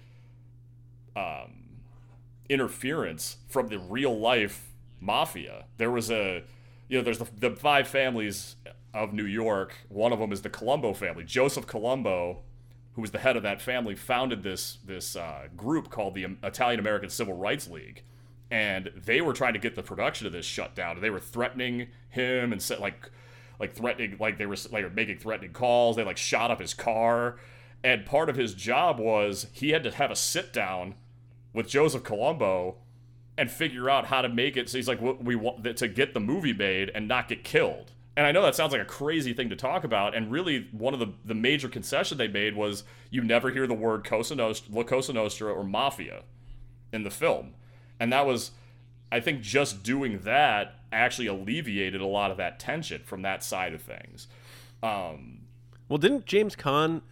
um, 1.16 1.80
interference 2.48 3.38
from 3.48 3.68
the 3.68 3.78
real 3.78 4.16
life 4.18 4.68
mafia. 5.00 5.64
There 5.78 5.90
was 5.90 6.10
a, 6.10 6.42
you 6.88 6.98
know, 6.98 7.02
there's 7.04 7.18
the, 7.18 7.28
the 7.36 7.56
five 7.56 7.88
families 7.88 8.56
of 8.96 9.12
New 9.12 9.26
York. 9.26 9.74
One 9.88 10.12
of 10.12 10.18
them 10.18 10.32
is 10.32 10.40
the 10.40 10.48
Colombo 10.48 10.94
family. 10.94 11.22
Joseph 11.22 11.66
Colombo, 11.66 12.40
who 12.94 13.02
was 13.02 13.10
the 13.10 13.18
head 13.18 13.36
of 13.36 13.42
that 13.42 13.60
family, 13.60 13.94
founded 13.94 14.42
this 14.42 14.78
this 14.84 15.14
uh, 15.14 15.48
group 15.54 15.90
called 15.90 16.14
the 16.14 16.26
Italian 16.42 16.80
American 16.80 17.10
Civil 17.10 17.34
Rights 17.34 17.68
League, 17.68 18.02
and 18.50 18.90
they 18.96 19.20
were 19.20 19.34
trying 19.34 19.52
to 19.52 19.58
get 19.58 19.74
the 19.74 19.82
production 19.82 20.26
of 20.26 20.32
this 20.32 20.46
shut 20.46 20.74
down. 20.74 21.00
They 21.00 21.10
were 21.10 21.20
threatening 21.20 21.88
him 22.08 22.52
and 22.52 22.62
said 22.62 22.80
like, 22.80 23.10
like 23.60 23.74
threatening, 23.74 24.16
like 24.18 24.38
they 24.38 24.46
were 24.46 24.56
like 24.72 24.94
making 24.94 25.18
threatening 25.18 25.52
calls. 25.52 25.96
They 25.96 26.04
like 26.04 26.16
shot 26.16 26.50
up 26.50 26.60
his 26.60 26.72
car, 26.72 27.36
and 27.84 28.06
part 28.06 28.30
of 28.30 28.36
his 28.36 28.54
job 28.54 28.98
was 28.98 29.46
he 29.52 29.70
had 29.70 29.84
to 29.84 29.90
have 29.90 30.10
a 30.10 30.16
sit 30.16 30.54
down 30.54 30.94
with 31.52 31.68
Joseph 31.68 32.02
Colombo 32.02 32.76
and 33.36 33.50
figure 33.50 33.90
out 33.90 34.06
how 34.06 34.22
to 34.22 34.30
make 34.30 34.56
it 34.56 34.70
so 34.70 34.78
he's 34.78 34.88
like 34.88 35.02
"What 35.02 35.22
we 35.22 35.36
want 35.36 35.62
to 35.76 35.88
get 35.88 36.14
the 36.14 36.20
movie 36.20 36.54
made 36.54 36.90
and 36.94 37.06
not 37.06 37.28
get 37.28 37.44
killed 37.44 37.92
and 38.16 38.26
i 38.26 38.32
know 38.32 38.42
that 38.42 38.54
sounds 38.54 38.72
like 38.72 38.80
a 38.80 38.86
crazy 38.86 39.32
thing 39.32 39.48
to 39.48 39.56
talk 39.56 39.84
about 39.84 40.14
and 40.14 40.30
really 40.30 40.68
one 40.72 40.94
of 40.94 41.00
the, 41.00 41.12
the 41.24 41.34
major 41.34 41.68
concession 41.68 42.18
they 42.18 42.28
made 42.28 42.56
was 42.56 42.84
you 43.10 43.22
never 43.22 43.50
hear 43.50 43.66
the 43.66 43.74
word 43.74 44.04
cosa 44.04 44.34
nostra, 44.34 44.74
La 44.74 44.82
cosa 44.82 45.12
nostra 45.12 45.52
or 45.52 45.64
mafia 45.64 46.22
in 46.92 47.02
the 47.02 47.10
film 47.10 47.54
and 48.00 48.12
that 48.12 48.26
was 48.26 48.52
i 49.12 49.20
think 49.20 49.40
just 49.40 49.82
doing 49.82 50.20
that 50.20 50.80
actually 50.92 51.26
alleviated 51.26 52.00
a 52.00 52.06
lot 52.06 52.30
of 52.30 52.36
that 52.36 52.58
tension 52.58 53.02
from 53.04 53.22
that 53.22 53.42
side 53.42 53.74
of 53.74 53.82
things 53.82 54.28
um, 54.82 55.40
Well, 55.88 55.98
didn't 55.98 56.26
James 56.26 56.56
Caan? 56.56 57.02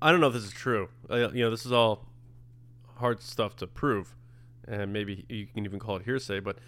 I 0.00 0.10
don't 0.10 0.20
know 0.20 0.28
if 0.28 0.34
this 0.34 0.44
is 0.44 0.52
true. 0.52 0.88
Uh, 1.10 1.30
you 1.30 1.44
know, 1.44 1.50
this 1.50 1.64
is 1.64 1.72
all 1.72 2.06
hard 2.96 3.22
stuff 3.22 3.56
to 3.56 3.66
prove, 3.66 4.14
and 4.66 4.92
maybe 4.92 5.24
you 5.28 5.46
can 5.46 5.64
even 5.64 5.78
call 5.78 5.96
it 5.96 6.02
hearsay. 6.04 6.40
But 6.40 6.58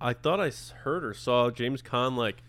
I 0.00 0.12
thought 0.12 0.40
I 0.40 0.50
heard 0.82 1.04
or 1.04 1.14
saw 1.14 1.50
James 1.50 1.82
Caan 1.82 2.16
like 2.16 2.42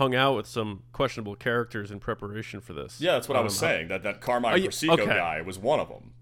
hung 0.00 0.14
out 0.14 0.34
with 0.34 0.46
some 0.46 0.82
questionable 0.92 1.36
characters 1.36 1.90
in 1.90 2.00
preparation 2.00 2.58
for 2.60 2.72
this. 2.72 3.00
yeah 3.02 3.12
that's 3.12 3.28
what 3.28 3.36
i 3.36 3.40
was 3.42 3.52
Um, 3.62 3.68
saying 3.68 3.88
that 3.88 4.02
that 4.02 4.22
carmine 4.22 4.62
Persico 4.64 4.94
okay. 4.94 5.04
guy 5.04 5.42
was 5.42 5.58
one 5.58 5.78
of 5.78 5.88
them 5.88 6.12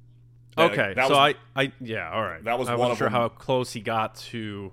That- 0.56 0.72
Okay, 0.72 0.94
that 0.94 1.06
so 1.06 1.14
was- 1.14 1.34
I, 1.54 1.62
I, 1.62 1.72
yeah, 1.80 2.10
all 2.10 2.22
right. 2.24 2.42
that 2.42 2.58
was 2.58 2.68
I 2.68 2.72
one 2.72 2.80
wasn't 2.88 2.92
of 2.92 2.98
sure 2.98 3.06
them. 3.06 3.12
how 3.12 3.28
close 3.28 3.72
he 3.74 3.80
got 3.80 4.16
to 4.16 4.72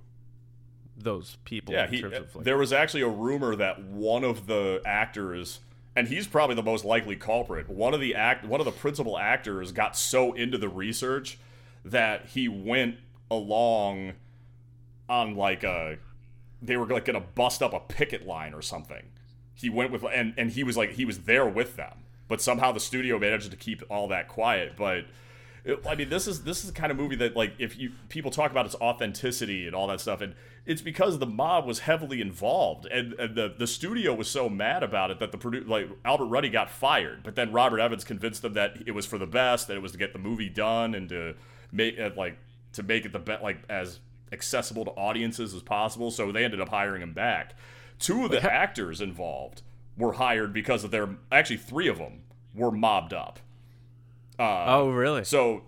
those 0.98 1.38
people. 1.46 1.74
Yeah, 1.76 1.86
in 1.86 1.94
he, 1.94 2.02
terms 2.02 2.18
of, 2.18 2.36
like, 2.36 2.46
there 2.46 2.58
was 2.58 2.74
actually 2.74 3.02
a 3.02 3.08
rumor 3.10 3.56
that 3.56 3.84
one 3.84 4.24
of 4.24 4.48
the 4.48 4.82
actors, 4.86 5.60
and 5.96 6.08
he's 6.08 6.26
probably 6.26 6.56
the 6.56 6.64
most 6.64 6.84
likely 6.86 7.16
culprit. 7.16 7.70
One 7.70 7.94
of 7.94 8.00
the 8.00 8.16
act, 8.16 8.46
one 8.46 8.60
of 8.62 8.66
the 8.66 8.72
principal 8.72 9.18
actors, 9.20 9.72
got 9.72 9.96
so 9.96 10.34
into 10.34 10.58
the 10.58 10.70
research 10.70 11.38
that 11.84 12.28
he 12.28 12.48
went 12.48 12.96
along 13.30 14.14
on 15.08 15.36
like 15.36 15.64
a, 15.64 15.98
they 16.68 16.78
were 16.78 16.86
like 16.88 17.06
gonna 17.06 17.20
bust 17.22 17.62
up 17.64 17.74
a 17.74 17.80
picket 17.80 18.26
line 18.26 18.54
or 18.54 18.62
something. 18.62 19.04
He 19.54 19.70
went 19.70 19.92
with, 19.92 20.04
and 20.04 20.34
and 20.38 20.52
he 20.52 20.64
was 20.64 20.76
like 20.78 20.92
he 20.92 21.06
was 21.06 21.20
there 21.20 21.46
with 21.48 21.76
them, 21.76 22.04
but 22.28 22.42
somehow 22.42 22.72
the 22.72 22.80
studio 22.80 23.18
managed 23.20 23.50
to 23.52 23.58
keep 23.58 23.82
all 23.90 24.08
that 24.10 24.28
quiet. 24.28 24.74
But 24.78 25.06
it- 25.64 25.80
I 25.88 25.96
mean, 25.96 26.10
this 26.10 26.28
is 26.28 26.44
this 26.44 26.64
is 26.64 26.72
the 26.72 26.80
kind 26.80 26.92
of 26.92 26.98
movie 26.98 27.16
that 27.18 27.36
like 27.36 27.54
if 27.58 27.78
you 27.78 27.92
people 28.10 28.32
talk 28.32 28.52
about 28.52 28.66
its 28.66 28.76
authenticity 28.76 29.66
and 29.66 29.76
all 29.76 29.88
that 29.88 30.02
stuff, 30.02 30.22
and 30.22 30.36
it's 30.66 30.82
because 30.82 31.20
the 31.20 31.26
mob 31.28 31.66
was 31.66 31.80
heavily 31.80 32.22
involved, 32.22 32.86
and, 32.88 33.14
and 33.14 33.36
the 33.36 33.54
the 33.58 33.68
studio 33.68 34.14
was 34.14 34.28
so 34.30 34.50
mad 34.50 34.84
about 34.84 35.12
it 35.12 35.20
that 35.20 35.32
the 35.32 35.38
produ- 35.38 35.68
like 35.68 35.88
Albert 36.04 36.26
Ruddy 36.26 36.50
got 36.50 36.70
fired, 36.70 37.22
but 37.24 37.36
then 37.36 37.52
Robert 37.52 37.80
Evans 37.80 38.04
convinced 38.04 38.42
them 38.42 38.54
that 38.54 38.76
it 38.86 38.92
was 38.92 39.06
for 39.06 39.18
the 39.18 39.28
best, 39.28 39.68
that 39.68 39.78
it 39.78 39.82
was 39.82 39.92
to 39.94 39.98
get 39.98 40.12
the 40.14 40.20
movie 40.20 40.50
done 40.50 40.94
and 40.96 41.08
to 41.10 41.36
make 41.72 41.98
it 41.98 42.18
like 42.18 42.38
to 42.74 42.84
make 42.84 43.06
it 43.06 43.14
the 43.14 43.20
best 43.20 43.42
like 43.42 43.60
as 43.70 44.00
accessible 44.32 44.86
to 44.86 44.92
audiences 44.92 45.54
as 45.54 45.62
possible. 45.62 46.12
So 46.12 46.32
they 46.32 46.44
ended 46.44 46.62
up 46.62 46.70
hiring 46.70 47.02
him 47.02 47.14
back. 47.14 47.56
Two 48.00 48.26
of 48.26 48.32
the 48.32 48.44
actors 48.52 49.02
involved 49.02 49.62
were 49.98 50.14
hired 50.14 50.54
because 50.54 50.84
of 50.84 50.92
their 50.92 51.10
actually 51.32 51.58
three 51.58 51.88
of 51.88 51.98
them 51.98 52.24
were 52.54 52.72
mobbed 52.72 53.14
up. 53.14 53.40
Uh, 54.38 54.66
oh, 54.68 54.90
really? 54.90 55.24
so, 55.24 55.64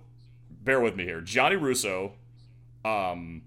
bear 0.50 0.82
with 0.82 0.96
me 0.96 1.06
here. 1.06 1.22
Gianni 1.22 1.56
Russo, 1.56 2.13
um, 2.84 3.43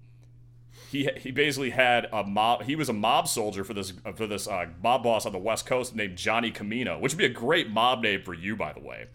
he 0.90 1.10
he 1.18 1.30
basically 1.30 1.70
had 1.70 2.08
a 2.12 2.24
mob. 2.24 2.62
He 2.62 2.74
was 2.74 2.88
a 2.88 2.94
mob 2.94 3.28
soldier 3.28 3.62
for 3.62 3.74
this 3.74 3.92
for 4.16 4.26
this 4.26 4.48
uh, 4.48 4.66
mob 4.82 5.02
boss 5.02 5.26
on 5.26 5.32
the 5.32 5.38
West 5.38 5.66
Coast 5.66 5.94
named 5.94 6.16
Johnny 6.16 6.50
Camino, 6.50 6.98
which 6.98 7.12
would 7.12 7.18
be 7.18 7.26
a 7.26 7.28
great 7.28 7.68
mob 7.68 8.02
name 8.02 8.22
for 8.22 8.34
you, 8.34 8.56
by 8.56 8.72
the 8.72 8.80
way. 8.80 9.06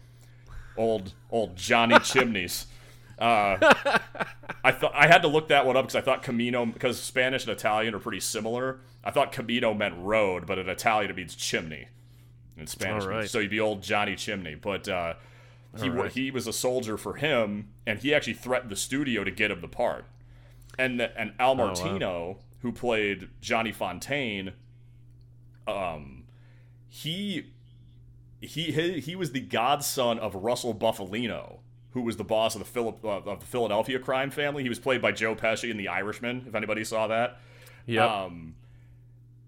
Old 0.76 1.12
old 1.30 1.56
Johnny 1.56 1.98
Chimneys. 2.04 2.66
Uh, 3.18 3.56
I 4.64 4.72
thought 4.72 4.92
I 4.94 5.06
had 5.06 5.22
to 5.22 5.28
look 5.28 5.48
that 5.48 5.64
one 5.66 5.76
up 5.76 5.84
because 5.86 5.96
I 5.96 6.00
thought 6.00 6.22
Camino 6.22 6.66
because 6.66 7.00
Spanish 7.00 7.44
and 7.44 7.52
Italian 7.52 7.94
are 7.94 7.98
pretty 7.98 8.20
similar. 8.20 8.80
I 9.04 9.10
thought 9.10 9.32
Camino 9.32 9.72
meant 9.74 9.94
road, 9.98 10.46
but 10.46 10.58
in 10.58 10.68
Italian 10.68 11.10
it 11.10 11.16
means 11.16 11.34
chimney. 11.34 11.88
In 12.56 12.66
Spanish, 12.66 13.04
means- 13.04 13.06
right. 13.06 13.30
so 13.30 13.38
you'd 13.38 13.50
be 13.50 13.60
old 13.60 13.82
Johnny 13.82 14.16
Chimney. 14.16 14.54
But 14.54 14.88
uh, 14.88 15.14
he 15.78 15.88
right. 15.88 16.10
he 16.10 16.30
was 16.30 16.46
a 16.46 16.52
soldier 16.52 16.96
for 16.96 17.14
him, 17.14 17.68
and 17.86 17.98
he 17.98 18.14
actually 18.14 18.34
threatened 18.34 18.70
the 18.70 18.76
studio 18.76 19.24
to 19.24 19.30
get 19.30 19.50
him 19.50 19.60
the 19.60 19.68
part. 19.68 20.04
And 20.78 21.00
and 21.00 21.32
Al 21.38 21.52
Oh, 21.52 21.54
wow. 21.54 21.66
Martino, 21.66 22.38
who 22.60 22.72
played 22.72 23.28
Johnny 23.40 23.72
Fontane, 23.72 24.52
um, 25.66 26.24
he 26.88 27.52
he 28.40 28.72
he, 28.72 29.00
he 29.00 29.16
was 29.16 29.32
the 29.32 29.40
godson 29.40 30.18
of 30.18 30.34
Russell 30.34 30.74
Bufalino, 30.74 31.58
who 31.96 32.02
was 32.02 32.18
the 32.18 32.24
boss 32.24 32.54
of 32.54 32.58
the 32.58 32.66
Philip 32.66 33.02
uh, 33.02 33.20
of 33.22 33.40
the 33.40 33.46
Philadelphia 33.46 33.98
crime 33.98 34.30
family. 34.30 34.62
He 34.62 34.68
was 34.68 34.78
played 34.78 35.00
by 35.00 35.12
Joe 35.12 35.34
Pesci 35.34 35.70
in 35.70 35.78
The 35.78 35.88
Irishman. 35.88 36.44
If 36.46 36.54
anybody 36.54 36.84
saw 36.84 37.06
that, 37.06 37.38
Yep. 37.86 38.10
um, 38.10 38.54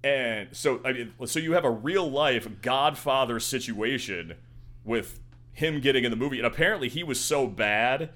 and 0.03 0.49
so 0.53 0.81
I 0.83 0.95
mean, 0.95 1.13
so 1.27 1.39
you 1.41 1.53
have 1.53 1.67
a 1.67 1.71
real 1.71 2.11
life 2.11 2.49
Godfather 2.63 3.39
situation 3.39 4.35
with 4.83 5.21
him 5.53 5.81
getting 5.81 6.05
in 6.05 6.11
the 6.11 6.17
movie, 6.17 6.39
and 6.39 6.47
apparently 6.47 6.89
he 6.89 7.03
was 7.05 7.21
so 7.21 7.47
bad 7.47 8.09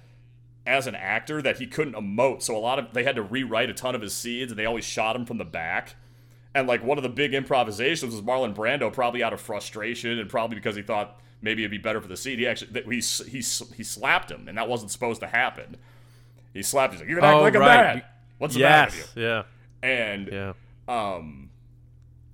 as 0.66 0.86
an 0.86 0.94
actor 0.94 1.42
that 1.42 1.58
he 1.58 1.66
couldn't 1.66 1.92
emote. 1.94 2.40
So 2.40 2.56
a 2.56 2.58
lot 2.58 2.78
of 2.78 2.94
they 2.94 3.04
had 3.04 3.16
to 3.16 3.22
rewrite 3.22 3.68
a 3.68 3.74
ton 3.74 3.94
of 3.94 4.00
his 4.00 4.14
scenes, 4.14 4.50
and 4.50 4.58
they 4.58 4.64
always 4.64 4.86
shot 4.86 5.14
him 5.14 5.26
from 5.26 5.36
the 5.36 5.44
back. 5.44 5.96
And 6.54 6.66
like 6.66 6.82
one 6.82 6.96
of 6.96 7.02
the 7.02 7.10
big 7.10 7.34
improvisations 7.34 8.14
was 8.14 8.22
Marlon 8.24 8.54
Brando, 8.54 8.90
probably 8.90 9.22
out 9.22 9.34
of 9.34 9.42
frustration 9.42 10.18
and 10.18 10.30
probably 10.30 10.54
because 10.54 10.74
he 10.76 10.82
thought 10.82 11.18
maybe 11.42 11.62
it'd 11.62 11.70
be 11.70 11.78
better 11.78 12.00
for 12.00 12.08
the 12.08 12.16
seat. 12.16 12.38
He 12.38 12.46
actually 12.46 12.72
that 12.72 12.84
he 12.86 13.00
he 13.30 13.38
he 13.76 13.82
slapped 13.84 14.30
him, 14.30 14.48
and 14.48 14.56
that 14.56 14.68
wasn't 14.68 14.90
supposed 14.90 15.20
to 15.20 15.26
happen. 15.26 15.76
He 16.54 16.62
slapped. 16.62 16.94
He's 16.94 17.00
like, 17.00 17.08
"You 17.10 17.16
can 17.16 17.24
act 17.24 17.36
Oh, 17.36 17.42
like 17.42 17.54
a 17.54 17.58
right. 17.60 17.94
man. 17.96 18.02
What's 18.38 18.54
the 18.54 18.60
matter 18.62 18.96
yes. 18.96 19.08
with 19.08 19.16
you?" 19.16 19.22
Yeah. 19.22 19.42
And 19.82 20.28
Yeah. 20.28 20.52
um, 20.88 21.50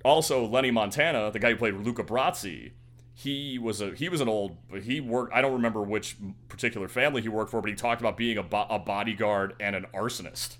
also 0.04 0.46
Lenny 0.46 0.70
Montana, 0.70 1.30
the 1.30 1.38
guy 1.38 1.50
who 1.50 1.56
played 1.56 1.74
Luca 1.74 2.04
Brasi, 2.04 2.72
he 3.14 3.58
was 3.58 3.80
a 3.80 3.94
he 3.94 4.08
was 4.08 4.20
an 4.20 4.28
old 4.28 4.56
he 4.82 5.00
worked. 5.00 5.34
I 5.34 5.40
don't 5.40 5.52
remember 5.54 5.82
which 5.82 6.16
particular 6.48 6.88
family 6.88 7.22
he 7.22 7.28
worked 7.28 7.50
for, 7.50 7.60
but 7.60 7.68
he 7.70 7.74
talked 7.76 8.00
about 8.00 8.16
being 8.16 8.38
a, 8.38 8.42
bo- 8.42 8.66
a 8.70 8.78
bodyguard 8.78 9.54
and 9.60 9.74
an 9.74 9.86
arsonist. 9.94 10.56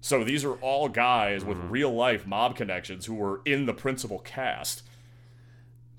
So 0.00 0.24
these 0.24 0.44
are 0.44 0.54
all 0.54 0.88
guys 0.88 1.44
with 1.44 1.56
real 1.58 1.94
life 1.94 2.26
mob 2.26 2.56
connections 2.56 3.06
who 3.06 3.14
were 3.14 3.40
in 3.44 3.66
the 3.66 3.72
principal 3.72 4.18
cast. 4.18 4.82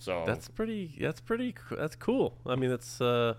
So 0.04 0.26
That's 0.28 0.50
pretty. 0.50 0.98
That's 1.00 1.22
pretty. 1.22 1.56
That's 1.72 1.96
cool. 1.96 2.38
I 2.46 2.58
mean, 2.58 2.70
that's 2.70 3.00
uh, 3.00 3.36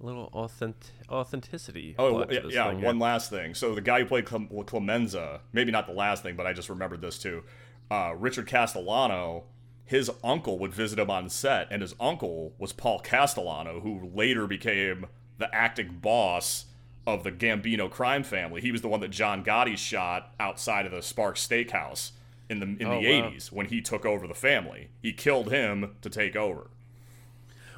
a 0.00 0.06
little 0.06 0.30
authentic 0.32 0.92
authenticity. 1.10 1.96
Oh, 1.98 2.24
yeah, 2.30 2.40
yeah 2.48 2.70
thing 2.70 2.80
one 2.80 3.00
last 3.00 3.28
thing. 3.28 3.54
So 3.54 3.74
the 3.74 3.80
guy 3.80 3.98
who 4.00 4.06
played 4.06 4.24
Clem- 4.24 4.48
Clemenza, 4.66 5.40
maybe 5.52 5.72
not 5.72 5.88
the 5.88 5.92
last 5.92 6.22
thing, 6.22 6.36
but 6.36 6.46
I 6.46 6.52
just 6.52 6.68
remembered 6.68 7.00
this 7.00 7.18
too. 7.18 7.42
Uh, 7.90 8.12
Richard 8.16 8.46
Castellano, 8.46 9.46
his 9.84 10.08
uncle 10.22 10.60
would 10.60 10.72
visit 10.72 11.00
him 11.00 11.10
on 11.10 11.28
set, 11.28 11.66
and 11.72 11.82
his 11.82 11.96
uncle 11.98 12.54
was 12.56 12.72
Paul 12.72 13.00
Castellano, 13.00 13.80
who 13.80 14.08
later 14.14 14.46
became 14.46 15.06
the 15.38 15.52
acting 15.52 15.98
boss 16.00 16.66
of 17.04 17.24
the 17.24 17.32
Gambino 17.32 17.90
crime 17.90 18.22
family. 18.22 18.60
He 18.60 18.70
was 18.70 18.80
the 18.80 18.88
one 18.88 19.00
that 19.00 19.10
John 19.10 19.42
Gotti 19.42 19.76
shot 19.76 20.34
outside 20.38 20.86
of 20.86 20.92
the 20.92 21.02
Sparks 21.02 21.44
Steakhouse 21.44 22.12
in 22.48 22.60
the 22.60 22.66
in 22.66 22.86
Oh, 22.86 23.00
the 23.00 23.20
wow. 23.20 23.30
80s 23.30 23.50
when 23.52 23.66
he 23.66 23.80
took 23.80 24.04
over 24.06 24.26
the 24.26 24.34
family. 24.34 24.88
He 25.02 25.12
killed 25.12 25.50
him 25.50 25.96
to 26.02 26.10
take 26.10 26.36
over. 26.36 26.70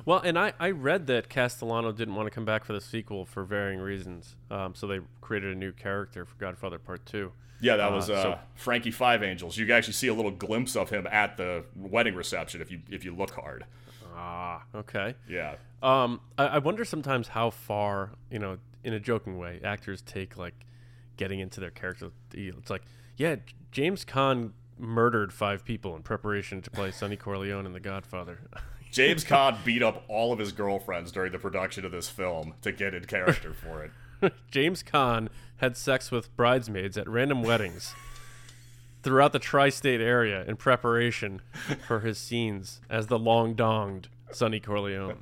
Well, 0.05 0.21
and 0.21 0.39
I, 0.39 0.53
I 0.59 0.71
read 0.71 1.07
that 1.09 1.29
Castellano 1.29 1.93
didn't 1.93 2.15
want 2.15 2.27
to 2.27 2.31
come 2.31 2.45
back 2.45 2.65
for 2.65 2.73
the 2.73 2.81
sequel 2.81 3.25
for 3.27 3.45
varying 3.45 3.81
reasons. 3.81 4.37
Um, 4.51 4.75
so 4.75 4.87
they 4.87 5.01
created 5.21 5.55
a 5.55 5.59
new 5.59 5.73
character 5.73 6.25
for 6.25 6.35
Godfather 6.37 6.79
Part 6.79 7.05
Two. 7.05 7.33
Yeah, 7.61 7.77
that 7.77 7.91
Uh, 7.93 7.95
was 7.97 8.09
uh, 8.09 8.23
so- 8.23 8.39
Frankie 8.55 8.91
Five 8.93 9.23
Angels. 9.23 9.57
You 9.59 9.71
actually 9.73 9.95
see 9.95 10.07
a 10.09 10.15
little 10.15 10.31
glimpse 10.31 10.77
of 10.77 10.91
him 10.91 11.07
at 11.09 11.37
the 11.37 11.65
wedding 11.77 12.15
reception 12.15 12.61
if 12.63 12.71
you 12.71 12.81
if 12.91 13.05
you 13.05 13.15
look 13.15 13.33
hard. 13.33 13.65
Ah, 14.15 14.63
okay. 14.75 15.15
Yeah. 15.29 15.57
Um, 15.83 16.21
I, 16.37 16.47
I 16.47 16.59
wonder 16.59 16.85
sometimes 16.85 17.29
how 17.29 17.51
far, 17.51 18.11
you 18.31 18.39
know, 18.39 18.59
in 18.83 18.93
a 18.95 19.01
joking 19.01 19.39
way, 19.39 19.61
actors 19.63 20.03
take 20.03 20.37
like 20.37 20.55
getting 21.17 21.41
into 21.41 21.61
their 21.61 21.71
character. 21.71 22.11
It's 22.33 22.71
like, 22.71 22.83
yeah, 23.19 23.37
James 23.73 24.05
Caan 24.05 24.53
murdered 24.79 25.33
five 25.33 25.65
people 25.65 25.95
in 25.97 26.03
preparation 26.03 26.63
to 26.63 26.71
play 26.71 26.91
Sonny 26.91 27.17
Corleone 27.17 27.67
in 27.67 27.73
The 27.73 27.81
Godfather. 27.81 28.39
James 28.91 29.25
Caan 29.25 29.63
beat 29.65 29.83
up 29.83 30.05
all 30.09 30.33
of 30.33 30.39
his 30.39 30.53
girlfriends 30.53 31.13
during 31.13 31.33
the 31.33 31.39
production 31.39 31.85
of 31.85 31.93
this 31.93 32.09
film 32.09 32.55
to 32.63 32.73
get 32.73 32.95
in 32.95 33.05
character 33.05 33.53
for 33.53 33.85
it. 34.23 34.33
James 34.51 34.83
Caan 34.83 35.29
had 35.59 35.77
sex 35.77 36.11
with 36.11 36.35
bridesmaids 36.37 36.97
at 36.97 37.07
random 37.09 37.43
weddings 37.43 37.95
throughout 39.03 39.33
the 39.33 39.39
tri-state 39.39 40.01
area 40.01 40.45
in 40.45 40.57
preparation 40.57 41.43
for 41.87 42.01
his 42.01 42.17
scenes 42.19 42.81
as 42.89 43.09
the 43.09 43.19
long-donged 43.19 44.07
Sonny 44.33 44.61
Corleone. 44.61 45.19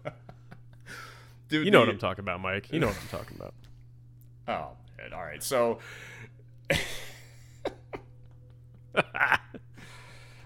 Dude, 1.49 1.65
You 1.65 1.71
know 1.71 1.81
what 1.81 1.89
I'm 1.89 1.99
talking 1.99 2.23
about, 2.23 2.41
Mike. 2.41 2.73
You 2.73 2.79
know 2.81 2.89
what 2.89 2.99
I'm 3.01 3.09
talking 3.19 3.37
about. 3.37 3.55
Oh, 4.49 4.77
man. 4.99 5.13
all 5.13 5.23
right. 5.25 5.43
So, 5.43 5.79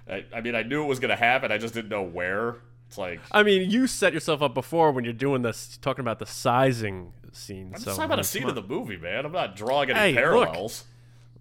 I, 0.08 0.24
I 0.34 0.40
mean, 0.40 0.54
I 0.54 0.62
knew 0.62 0.82
it 0.82 0.86
was 0.86 0.98
gonna 0.98 1.16
happen. 1.16 1.52
I 1.52 1.58
just 1.58 1.74
didn't 1.74 1.90
know 1.90 2.02
where. 2.02 2.56
It's 2.88 2.98
like 2.98 3.20
I 3.30 3.42
mean, 3.44 3.70
you 3.70 3.86
set 3.86 4.12
yourself 4.12 4.42
up 4.42 4.52
before 4.54 4.90
when 4.90 5.04
you're 5.04 5.12
doing 5.12 5.42
this, 5.42 5.78
talking 5.80 6.00
about 6.00 6.18
the 6.18 6.26
sizing 6.26 7.12
scene. 7.32 7.72
I'm 7.74 7.80
so 7.80 7.90
talking 7.92 8.04
about 8.06 8.18
I 8.18 8.22
a 8.22 8.24
scene 8.24 8.48
of 8.48 8.56
the 8.56 8.62
movie, 8.62 8.96
man. 8.96 9.24
I'm 9.24 9.30
not 9.32 9.54
drawing 9.54 9.90
any 9.90 9.98
Hey, 9.98 10.12
look. 10.12 10.48
parallels. 10.48 10.84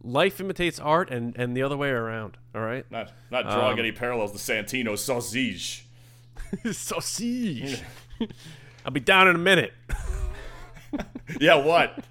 life 0.03 0.39
imitates 0.39 0.80
art, 0.80 1.10
and 1.10 1.36
and 1.38 1.57
the 1.57 1.64
other 1.64 1.76
way 1.78 1.89
around. 1.89 2.38
All 2.53 2.62
right, 2.62 2.86
Not 2.91 3.12
not 3.32 3.43
drawing 3.49 3.74
Um, 3.74 3.80
any 3.80 3.91
parallels 3.91 4.32
to 4.34 4.38
Santino 4.38 4.95
sausage. 4.97 5.86
sausage. 6.72 7.82
I'll 8.86 8.91
be 8.91 8.99
down 8.99 9.28
in 9.28 9.36
a 9.36 9.39
minute. 9.39 9.74
Yeah, 11.39 11.55
what? 11.55 12.03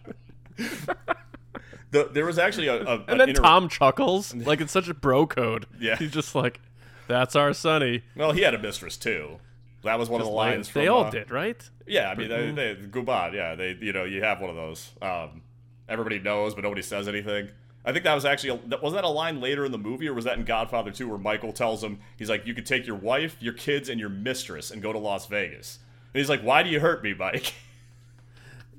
The, 1.91 2.09
there 2.12 2.26
was 2.26 2.39
actually 2.39 2.68
a, 2.68 2.82
a 2.84 2.95
And 3.01 3.09
an 3.09 3.18
then 3.18 3.28
inter- 3.30 3.43
Tom 3.43 3.68
chuckles 3.68 4.34
like 4.34 4.61
it's 4.61 4.72
such 4.72 4.89
a 4.89 4.95
bro 4.95 5.26
code. 5.26 5.66
Yeah. 5.80 5.97
he's 5.97 6.11
just 6.12 6.34
like, 6.34 6.61
"That's 7.07 7.34
our 7.36 7.53
Sonny." 7.53 8.03
Well, 8.16 8.32
he 8.32 8.43
had 8.43 8.55
a 8.55 8.59
mistress 8.59 8.97
too. 8.97 9.39
That 9.84 9.99
was 9.99 10.09
one 10.09 10.20
of 10.20 10.26
the 10.26 10.32
Like, 10.32 10.55
lines. 10.55 10.68
From, 10.68 10.82
they 10.82 10.89
all 10.89 11.05
uh, 11.05 11.11
did, 11.11 11.30
right? 11.30 11.68
Yeah, 11.86 12.11
I 12.11 12.14
mean, 12.16 12.28
they, 12.28 12.51
they 12.51 12.74
Guban, 12.74 13.32
yeah, 13.32 13.55
they, 13.55 13.76
you 13.80 13.93
know, 13.93 14.05
you 14.05 14.22
have 14.22 14.41
one 14.41 14.51
of 14.51 14.57
those. 14.57 14.91
Um, 15.01 15.43
everybody 15.89 16.18
knows, 16.18 16.55
but 16.55 16.64
nobody 16.64 16.82
says 16.82 17.09
anything. 17.09 17.49
I 17.84 17.93
think 17.93 18.05
that 18.05 18.14
was 18.14 18.24
actually 18.24 18.61
a, 18.72 18.76
was 18.78 18.93
that 18.93 19.05
a 19.05 19.09
line 19.09 19.41
later 19.41 19.64
in 19.64 19.72
the 19.72 19.78
movie, 19.78 20.09
or 20.09 20.14
was 20.14 20.24
that 20.24 20.36
in 20.36 20.45
Godfather 20.45 20.91
2, 20.91 21.09
where 21.09 21.16
Michael 21.16 21.53
tells 21.53 21.82
him 21.82 22.01
he's 22.18 22.28
like, 22.28 22.45
you 22.45 22.53
could 22.53 22.66
take 22.66 22.86
your 22.86 22.97
wife, 22.97 23.36
your 23.41 23.55
kids, 23.55 23.89
and 23.89 23.99
your 24.01 24.11
mistress 24.11 24.70
and 24.70 24.82
go 24.82 24.93
to 24.93 24.99
Las 24.99 25.26
Vegas. 25.26 25.78
And 26.12 26.18
he's 26.20 26.28
like, 26.28 26.43
why 26.43 26.62
do 26.62 26.70
you 26.70 26.80
hurt 26.80 27.03
me, 27.03 27.14
Mike? 27.14 27.55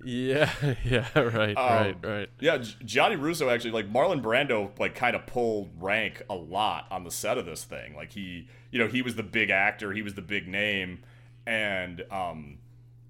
Yeah, 0.03 0.51
yeah, 0.85 1.07
right, 1.15 1.55
right, 1.55 1.87
Um, 1.95 1.95
right. 2.01 2.29
Yeah, 2.39 2.57
Gianni 2.85 3.15
Russo 3.15 3.49
actually 3.49 3.71
like 3.71 3.91
Marlon 3.91 4.21
Brando 4.21 4.77
like 4.79 4.95
kind 4.95 5.15
of 5.15 5.25
pulled 5.25 5.69
rank 5.79 6.23
a 6.29 6.35
lot 6.35 6.87
on 6.91 7.03
the 7.03 7.11
set 7.11 7.37
of 7.37 7.45
this 7.45 7.63
thing. 7.63 7.95
Like 7.95 8.11
he, 8.11 8.47
you 8.71 8.79
know, 8.79 8.87
he 8.87 9.01
was 9.01 9.15
the 9.15 9.23
big 9.23 9.49
actor, 9.49 9.91
he 9.91 10.01
was 10.01 10.13
the 10.13 10.21
big 10.21 10.47
name, 10.47 10.99
and 11.45 12.03
um, 12.11 12.59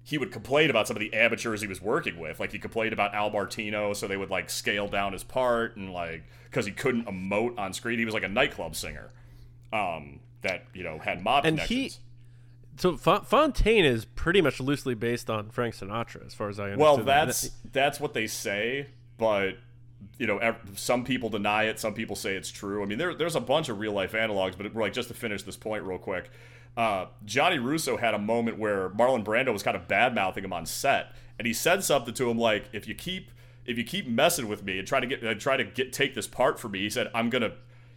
he 0.02 0.18
would 0.18 0.32
complain 0.32 0.70
about 0.70 0.88
some 0.88 0.96
of 0.96 1.00
the 1.00 1.12
amateurs 1.14 1.60
he 1.60 1.68
was 1.68 1.80
working 1.80 2.18
with. 2.18 2.40
Like 2.40 2.52
he 2.52 2.58
complained 2.58 2.92
about 2.92 3.14
Al 3.14 3.30
Martino, 3.30 3.92
so 3.92 4.08
they 4.08 4.16
would 4.16 4.30
like 4.30 4.50
scale 4.50 4.88
down 4.88 5.12
his 5.12 5.22
part 5.22 5.76
and 5.76 5.92
like 5.92 6.24
because 6.44 6.66
he 6.66 6.72
couldn't 6.72 7.06
emote 7.06 7.58
on 7.58 7.72
screen. 7.72 7.98
He 7.98 8.04
was 8.04 8.14
like 8.14 8.24
a 8.24 8.28
nightclub 8.28 8.74
singer, 8.74 9.10
um, 9.72 10.20
that 10.42 10.64
you 10.74 10.82
know 10.82 10.98
had 10.98 11.22
mob 11.22 11.44
And 11.44 11.60
he- 11.60 11.66
connections. 11.66 12.00
So 12.80 12.96
Fon- 12.96 13.24
Fontaine 13.26 13.84
is 13.84 14.06
pretty 14.06 14.40
much 14.40 14.58
loosely 14.58 14.94
based 14.94 15.28
on 15.28 15.50
Frank 15.50 15.74
Sinatra, 15.74 16.24
as 16.26 16.32
far 16.32 16.48
as 16.48 16.58
I 16.58 16.70
understand. 16.70 16.80
Well, 16.80 16.96
that's 17.04 17.44
it- 17.44 17.52
that's 17.72 18.00
what 18.00 18.14
they 18.14 18.26
say, 18.26 18.86
but 19.18 19.58
you 20.18 20.26
know, 20.26 20.56
some 20.76 21.04
people 21.04 21.28
deny 21.28 21.64
it. 21.64 21.78
Some 21.78 21.92
people 21.92 22.16
say 22.16 22.34
it's 22.34 22.50
true. 22.50 22.82
I 22.82 22.86
mean, 22.86 22.96
there, 22.96 23.14
there's 23.14 23.36
a 23.36 23.40
bunch 23.40 23.68
of 23.68 23.78
real 23.80 23.92
life 23.92 24.12
analogs, 24.12 24.56
but 24.56 24.74
like 24.74 24.94
just 24.94 25.08
to 25.08 25.14
finish 25.14 25.42
this 25.42 25.58
point 25.58 25.84
real 25.84 25.98
quick, 25.98 26.30
uh, 26.74 27.06
Gianni 27.26 27.58
Russo 27.58 27.98
had 27.98 28.14
a 28.14 28.18
moment 28.18 28.58
where 28.58 28.88
Marlon 28.88 29.24
Brando 29.24 29.52
was 29.52 29.62
kind 29.62 29.76
of 29.76 29.86
bad 29.86 30.14
mouthing 30.14 30.42
him 30.42 30.52
on 30.54 30.64
set, 30.64 31.14
and 31.38 31.46
he 31.46 31.52
said 31.52 31.84
something 31.84 32.14
to 32.14 32.30
him 32.30 32.38
like, 32.38 32.70
"If 32.72 32.88
you 32.88 32.94
keep 32.94 33.30
if 33.66 33.76
you 33.76 33.84
keep 33.84 34.08
messing 34.08 34.48
with 34.48 34.64
me 34.64 34.78
and 34.78 34.88
try 34.88 35.00
to 35.00 35.06
get 35.06 35.22
uh, 35.22 35.34
try 35.34 35.58
to 35.58 35.64
get 35.64 35.92
take 35.92 36.14
this 36.14 36.26
part 36.26 36.58
for 36.58 36.70
me," 36.70 36.78
he 36.78 36.88
said, 36.88 37.10
"I'm 37.14 37.28
gonna." 37.28 37.52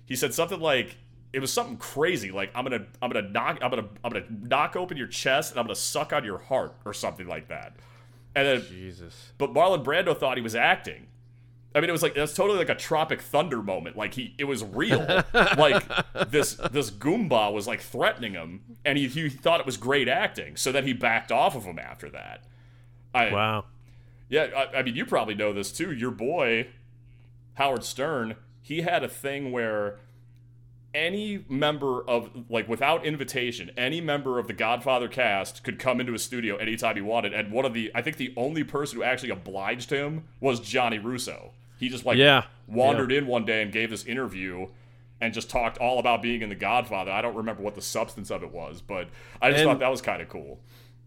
He 0.06 0.18
said 0.18 0.34
something 0.34 0.60
like. 0.60 0.98
It 1.34 1.40
was 1.40 1.52
something 1.52 1.78
crazy, 1.78 2.32
like 2.32 2.52
I'm 2.54 2.64
gonna, 2.64 2.86
I'm 3.02 3.12
gonna 3.12 3.28
knock, 3.28 3.58
I'm 3.62 3.72
gonna, 3.72 3.90
I'm 4.04 4.12
gonna 4.12 4.26
knock 4.30 4.76
open 4.76 4.98
your 4.98 5.08
chest 5.08 5.52
and 5.52 5.60
I'm 5.60 5.66
gonna 5.66 5.76
suck 5.76 6.14
on 6.14 6.24
your 6.24 6.38
heart 6.38 6.76
or 6.86 6.94
something 6.94 7.28
like 7.28 7.48
that. 7.48 7.76
And 8.36 8.48
then 8.48 8.66
Jesus. 8.68 9.32
but 9.38 9.54
Marlon 9.54 9.84
Brando 9.84 10.18
thought 10.18 10.38
he 10.38 10.44
was 10.44 10.56
acting. 10.56 11.08
I 11.76 11.80
mean, 11.80 11.90
it 11.90 11.92
was 11.92 12.04
like 12.04 12.14
that's 12.14 12.36
totally 12.36 12.60
like 12.60 12.70
a 12.70 12.76
Tropic 12.76 13.20
Thunder 13.22 13.64
moment. 13.64 13.98
Like 13.98 14.14
he, 14.14 14.36
it 14.38 14.44
was 14.44 14.64
real. 14.64 15.00
like 15.34 15.84
this, 16.30 16.54
this 16.72 16.92
Goomba 16.92 17.52
was 17.52 17.68
like 17.68 17.82
threatening 17.82 18.34
him, 18.34 18.62
and 18.86 18.98
he, 18.98 19.08
he 19.08 19.30
thought 19.30 19.60
it 19.60 19.66
was 19.66 19.78
great 19.78 20.08
acting. 20.08 20.56
So 20.56 20.72
then 20.72 20.86
he 20.86 20.94
backed 20.94 21.32
off 21.32 21.56
of 21.56 21.64
him 21.64 21.80
after 21.80 22.10
that. 22.12 22.44
I, 23.16 23.32
Wow. 23.32 23.66
yeah, 24.30 24.50
I, 24.56 24.78
I 24.80 24.84
mean, 24.84 24.96
you 24.96 25.06
probably 25.06 25.34
know 25.36 25.52
this 25.52 25.72
too. 25.72 25.92
Your 25.92 26.12
boy, 26.12 26.68
Howard 27.56 27.84
Stern, 27.84 28.36
he 28.62 28.82
had 28.82 29.04
a 29.04 29.10
thing 29.10 29.52
where 29.52 29.98
any 30.94 31.44
member 31.50 32.08
of, 32.08 32.30
like, 32.50 32.68
without 32.68 33.06
invitation, 33.06 33.72
any 33.78 34.00
member 34.02 34.38
of 34.40 34.48
the 34.48 34.54
Godfather 34.54 35.08
cast 35.08 35.64
could 35.64 35.80
come 35.80 36.00
into 36.00 36.14
a 36.14 36.20
studio 36.20 36.56
anytime 36.58 36.96
he 36.96 37.02
wanted. 37.02 37.34
And 37.34 37.52
one 37.52 37.66
of 37.66 37.74
the, 37.74 37.92
I 37.96 38.02
think 38.02 38.18
the 38.18 38.34
only 38.38 38.64
person 38.64 38.98
who 38.98 39.04
actually 39.04 39.32
obliged 39.32 39.90
him 39.90 40.26
was 40.40 40.60
Gianni 40.60 41.00
Russo. 41.00 41.52
He 41.80 41.90
just, 41.90 42.06
like, 42.06 42.18
Yeah. 42.18 42.44
wandered 42.68 43.12
in 43.12 43.28
one 43.28 43.46
day 43.46 43.62
and 43.62 43.72
gave 43.72 43.90
this 43.90 44.06
interview 44.06 44.68
and 45.20 45.34
just 45.34 45.50
talked 45.50 45.78
all 45.78 46.00
about 46.00 46.22
being 46.22 46.42
in 46.42 46.50
the 46.50 46.56
Godfather. 46.56 47.12
I 47.12 47.22
don't 47.22 47.36
remember 47.36 47.64
what 47.64 47.76
the 47.76 47.82
substance 47.82 48.30
of 48.30 48.44
it 48.44 48.52
was, 48.52 48.82
but 48.82 49.08
I 49.42 49.50
just 49.50 49.62
And- 49.62 49.70
thought 49.72 49.80
that 49.80 49.92
was 49.92 50.02
kind 50.02 50.22
of 50.22 50.30
cool. 50.30 50.60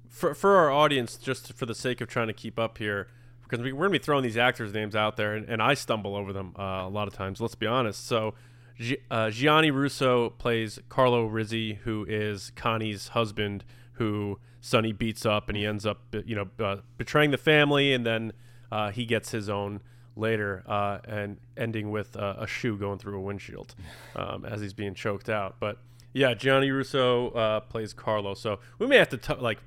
for 0.08 0.34
for 0.34 0.56
our 0.56 0.70
audience, 0.70 1.16
just 1.16 1.52
for 1.52 1.66
the 1.66 1.74
sake 1.74 2.00
of 2.00 2.08
trying 2.08 2.28
to 2.28 2.32
keep 2.32 2.58
up 2.58 2.78
here, 2.78 3.08
because 3.42 3.60
we, 3.62 3.72
we're 3.72 3.84
gonna 3.86 3.92
be 3.92 3.98
throwing 3.98 4.22
these 4.22 4.38
actors' 4.38 4.72
names 4.72 4.96
out 4.96 5.16
there, 5.16 5.34
and, 5.34 5.46
and 5.48 5.60
I 5.62 5.74
stumble 5.74 6.16
over 6.16 6.32
them 6.32 6.54
uh, 6.58 6.84
a 6.86 6.88
lot 6.88 7.06
of 7.06 7.12
times. 7.14 7.40
Let's 7.40 7.54
be 7.54 7.66
honest. 7.66 8.06
So, 8.06 8.32
Gi- 8.78 8.98
uh, 9.10 9.30
Gianni 9.30 9.70
Russo 9.70 10.30
plays 10.30 10.78
Carlo 10.88 11.26
Rizzi, 11.26 11.74
who 11.84 12.04
is 12.08 12.52
Connie's 12.56 13.08
husband, 13.08 13.64
who 13.92 14.38
Sonny 14.60 14.92
beats 14.92 15.24
up, 15.24 15.48
and 15.48 15.56
he 15.56 15.64
ends 15.64 15.86
up, 15.86 16.02
you 16.24 16.34
know, 16.34 16.48
uh, 16.64 16.76
betraying 16.98 17.30
the 17.30 17.38
family, 17.38 17.92
and 17.92 18.04
then 18.04 18.32
uh, 18.70 18.90
he 18.90 19.06
gets 19.06 19.30
his 19.30 19.48
own 19.48 19.80
later, 20.16 20.62
uh, 20.66 20.98
and 21.06 21.38
ending 21.56 21.90
with 21.90 22.16
uh, 22.16 22.34
a 22.38 22.46
shoe 22.46 22.76
going 22.76 22.98
through 22.98 23.16
a 23.18 23.20
windshield 23.20 23.74
um, 24.16 24.44
as 24.44 24.60
he's 24.60 24.74
being 24.74 24.94
choked 24.94 25.28
out. 25.28 25.56
But 25.60 25.78
yeah, 26.12 26.34
Gianni 26.34 26.70
Russo 26.70 27.30
uh, 27.30 27.60
plays 27.60 27.92
Carlo, 27.92 28.34
so 28.34 28.58
we 28.78 28.86
may 28.86 28.96
have 28.96 29.08
to 29.10 29.18
t- 29.18 29.34
like 29.34 29.58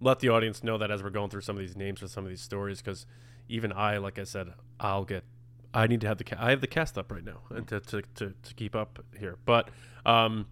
let 0.00 0.20
the 0.20 0.28
audience 0.28 0.62
know 0.64 0.78
that 0.78 0.90
as 0.90 1.02
we're 1.02 1.10
going 1.10 1.30
through 1.30 1.40
some 1.42 1.56
of 1.56 1.60
these 1.60 1.76
names 1.76 2.00
for 2.00 2.08
some 2.08 2.24
of 2.24 2.30
these 2.30 2.40
stories 2.40 2.82
because 2.82 3.06
even 3.48 3.72
I, 3.72 3.98
like 3.98 4.18
I 4.18 4.24
said, 4.24 4.52
I'll 4.80 5.04
get. 5.04 5.24
I 5.74 5.86
need 5.86 6.00
to 6.02 6.08
have 6.08 6.18
the 6.18 6.24
ca- 6.24 6.36
I 6.38 6.50
have 6.50 6.60
the 6.60 6.66
cast 6.66 6.98
up 6.98 7.10
right 7.10 7.24
now 7.24 7.40
and 7.50 7.66
to, 7.68 7.80
to, 7.80 8.02
to, 8.16 8.34
to 8.42 8.54
keep 8.54 8.76
up 8.76 9.02
here, 9.18 9.38
but 9.44 9.68
um, 10.04 10.46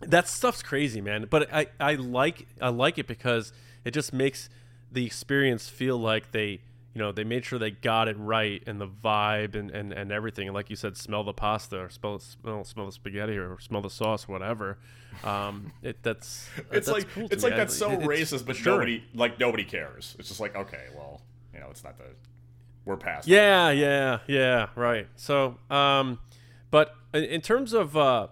that 0.00 0.28
stuff's 0.28 0.62
crazy, 0.62 1.00
man. 1.00 1.26
But 1.28 1.52
I, 1.52 1.66
I 1.78 1.94
like 1.94 2.46
I 2.60 2.68
like 2.68 2.98
it 2.98 3.06
because 3.06 3.52
it 3.84 3.92
just 3.92 4.12
makes 4.12 4.48
the 4.90 5.04
experience 5.04 5.68
feel 5.68 5.98
like 5.98 6.32
they 6.32 6.60
you 6.94 6.98
know 6.98 7.12
they 7.12 7.24
made 7.24 7.44
sure 7.44 7.58
they 7.58 7.70
got 7.70 8.08
it 8.08 8.16
right 8.18 8.62
and 8.66 8.80
the 8.80 8.86
vibe 8.86 9.54
and, 9.54 9.70
and, 9.70 9.92
and 9.92 10.12
everything 10.12 10.48
and 10.48 10.54
like 10.54 10.68
you 10.68 10.76
said 10.76 10.94
smell 10.96 11.24
the 11.24 11.32
pasta 11.32 11.78
or 11.80 11.88
smell 11.88 12.18
smell, 12.18 12.64
smell 12.64 12.84
the 12.84 12.92
spaghetti 12.92 13.38
or 13.38 13.58
smell 13.60 13.80
the 13.80 13.88
sauce 13.88 14.28
whatever 14.28 14.76
um 15.24 15.72
it 15.82 16.02
that's 16.02 16.48
it's 16.56 16.68
that's 16.70 16.88
like 16.88 17.08
cool 17.10 17.28
it's 17.30 17.42
me. 17.42 17.50
like 17.50 17.56
that's 17.56 17.74
so 17.74 17.90
racist, 17.98 18.46
but 18.46 18.56
sure. 18.56 18.74
nobody 18.74 19.02
like 19.14 19.38
nobody 19.38 19.64
cares. 19.64 20.16
It's 20.18 20.28
just 20.28 20.40
like 20.40 20.56
okay, 20.56 20.86
well, 20.94 21.22
you 21.52 21.60
know, 21.60 21.68
it's 21.70 21.84
not 21.84 21.98
the 21.98 22.04
we're 22.84 22.96
past. 22.96 23.26
that. 23.26 23.32
Yeah, 23.32 23.70
yeah, 23.70 24.18
yeah, 24.26 24.66
right. 24.74 25.08
So, 25.16 25.58
um, 25.70 26.18
but 26.70 26.94
in, 27.14 27.40
terms 27.40 27.72
of 27.72 27.96
uh, 27.96 28.28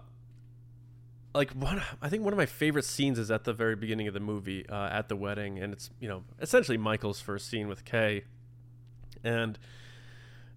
like 1.33 1.51
one, 1.51 1.81
I 2.01 2.09
think 2.09 2.23
one 2.23 2.33
of 2.33 2.37
my 2.37 2.45
favorite 2.45 2.85
scenes 2.85 3.17
is 3.17 3.31
at 3.31 3.43
the 3.43 3.53
very 3.53 3.75
beginning 3.75 4.07
of 4.07 4.13
the 4.13 4.19
movie, 4.19 4.67
uh, 4.67 4.89
at 4.89 5.09
the 5.09 5.15
wedding, 5.15 5.59
and 5.59 5.73
it's 5.73 5.89
you 5.99 6.09
know 6.09 6.23
essentially 6.41 6.77
Michael's 6.77 7.21
first 7.21 7.47
scene 7.47 7.67
with 7.67 7.85
Kay, 7.85 8.23
and 9.23 9.57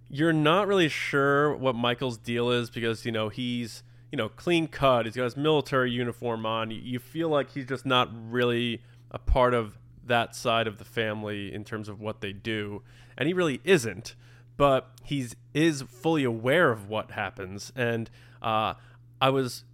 you're 0.08 0.32
not 0.32 0.66
really 0.66 0.88
sure 0.88 1.54
what 1.56 1.74
Michael's 1.74 2.18
deal 2.18 2.50
is 2.50 2.70
because 2.70 3.04
you 3.04 3.12
know 3.12 3.28
he's 3.28 3.82
you 4.10 4.16
know 4.16 4.28
clean 4.28 4.66
cut, 4.66 5.06
he's 5.06 5.14
got 5.14 5.24
his 5.24 5.36
military 5.36 5.90
uniform 5.90 6.44
on. 6.46 6.70
You 6.70 6.98
feel 6.98 7.28
like 7.28 7.50
he's 7.50 7.66
just 7.66 7.86
not 7.86 8.10
really 8.12 8.82
a 9.10 9.18
part 9.18 9.54
of 9.54 9.78
that 10.06 10.34
side 10.34 10.66
of 10.66 10.78
the 10.78 10.84
family 10.84 11.52
in 11.52 11.64
terms 11.64 11.88
of 11.88 12.00
what 12.00 12.20
they 12.20 12.32
do, 12.32 12.82
and 13.16 13.26
he 13.26 13.34
really 13.34 13.60
isn't. 13.64 14.14
But 14.56 14.88
he's 15.02 15.34
is 15.52 15.82
fully 15.82 16.22
aware 16.24 16.70
of 16.70 16.88
what 16.88 17.10
happens, 17.12 17.72
and 17.74 18.08
uh, 18.40 18.74
I 19.20 19.30
was 19.30 19.64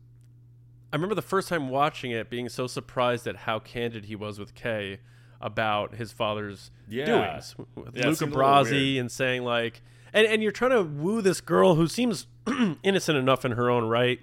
I 0.93 0.97
remember 0.97 1.15
the 1.15 1.23
first 1.23 1.49
time 1.49 1.69
watching 1.69 2.11
it 2.11 2.31
being 2.31 2.49
so 2.49 2.67
surprised 2.67 3.27
at 3.27 3.37
how 3.37 3.59
candid 3.59 4.07
he 4.07 4.17
was 4.17 4.39
with 4.39 4.55
Kay 4.55 4.99
about 5.41 5.95
his 5.95 6.13
father's 6.13 6.71
Yeah. 6.89 7.05
doings 7.07 7.55
with 7.75 7.97
Yeah, 7.97 8.09
Luca 8.09 8.27
Brasi 8.27 8.99
and 8.99 9.11
saying 9.11 9.45
like 9.45 9.83
and, 10.13 10.27
and 10.27 10.43
you're 10.43 10.51
trying 10.53 10.73
to 10.73 10.83
woo 10.83 11.23
this 11.23 11.41
girl 11.41 11.77
who 11.77 11.87
seems 11.87 12.27
innocent 12.83 13.17
enough 13.17 13.45
in 13.45 13.53
her 13.53 13.71
own 13.71 13.85
right. 13.85 14.19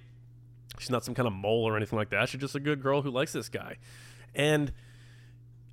She's 0.80 0.90
not 0.92 1.06
some 1.06 1.16
kind 1.16 1.26
of 1.28 1.34
mole 1.34 1.64
or 1.68 1.76
anything 1.78 1.98
like 1.98 2.10
that. 2.10 2.30
She's 2.30 2.42
just 2.42 2.54
a 2.56 2.60
good 2.60 2.82
girl 2.84 3.02
who 3.04 3.10
likes 3.10 3.32
this 3.34 3.48
guy. 3.50 3.78
And 4.36 4.72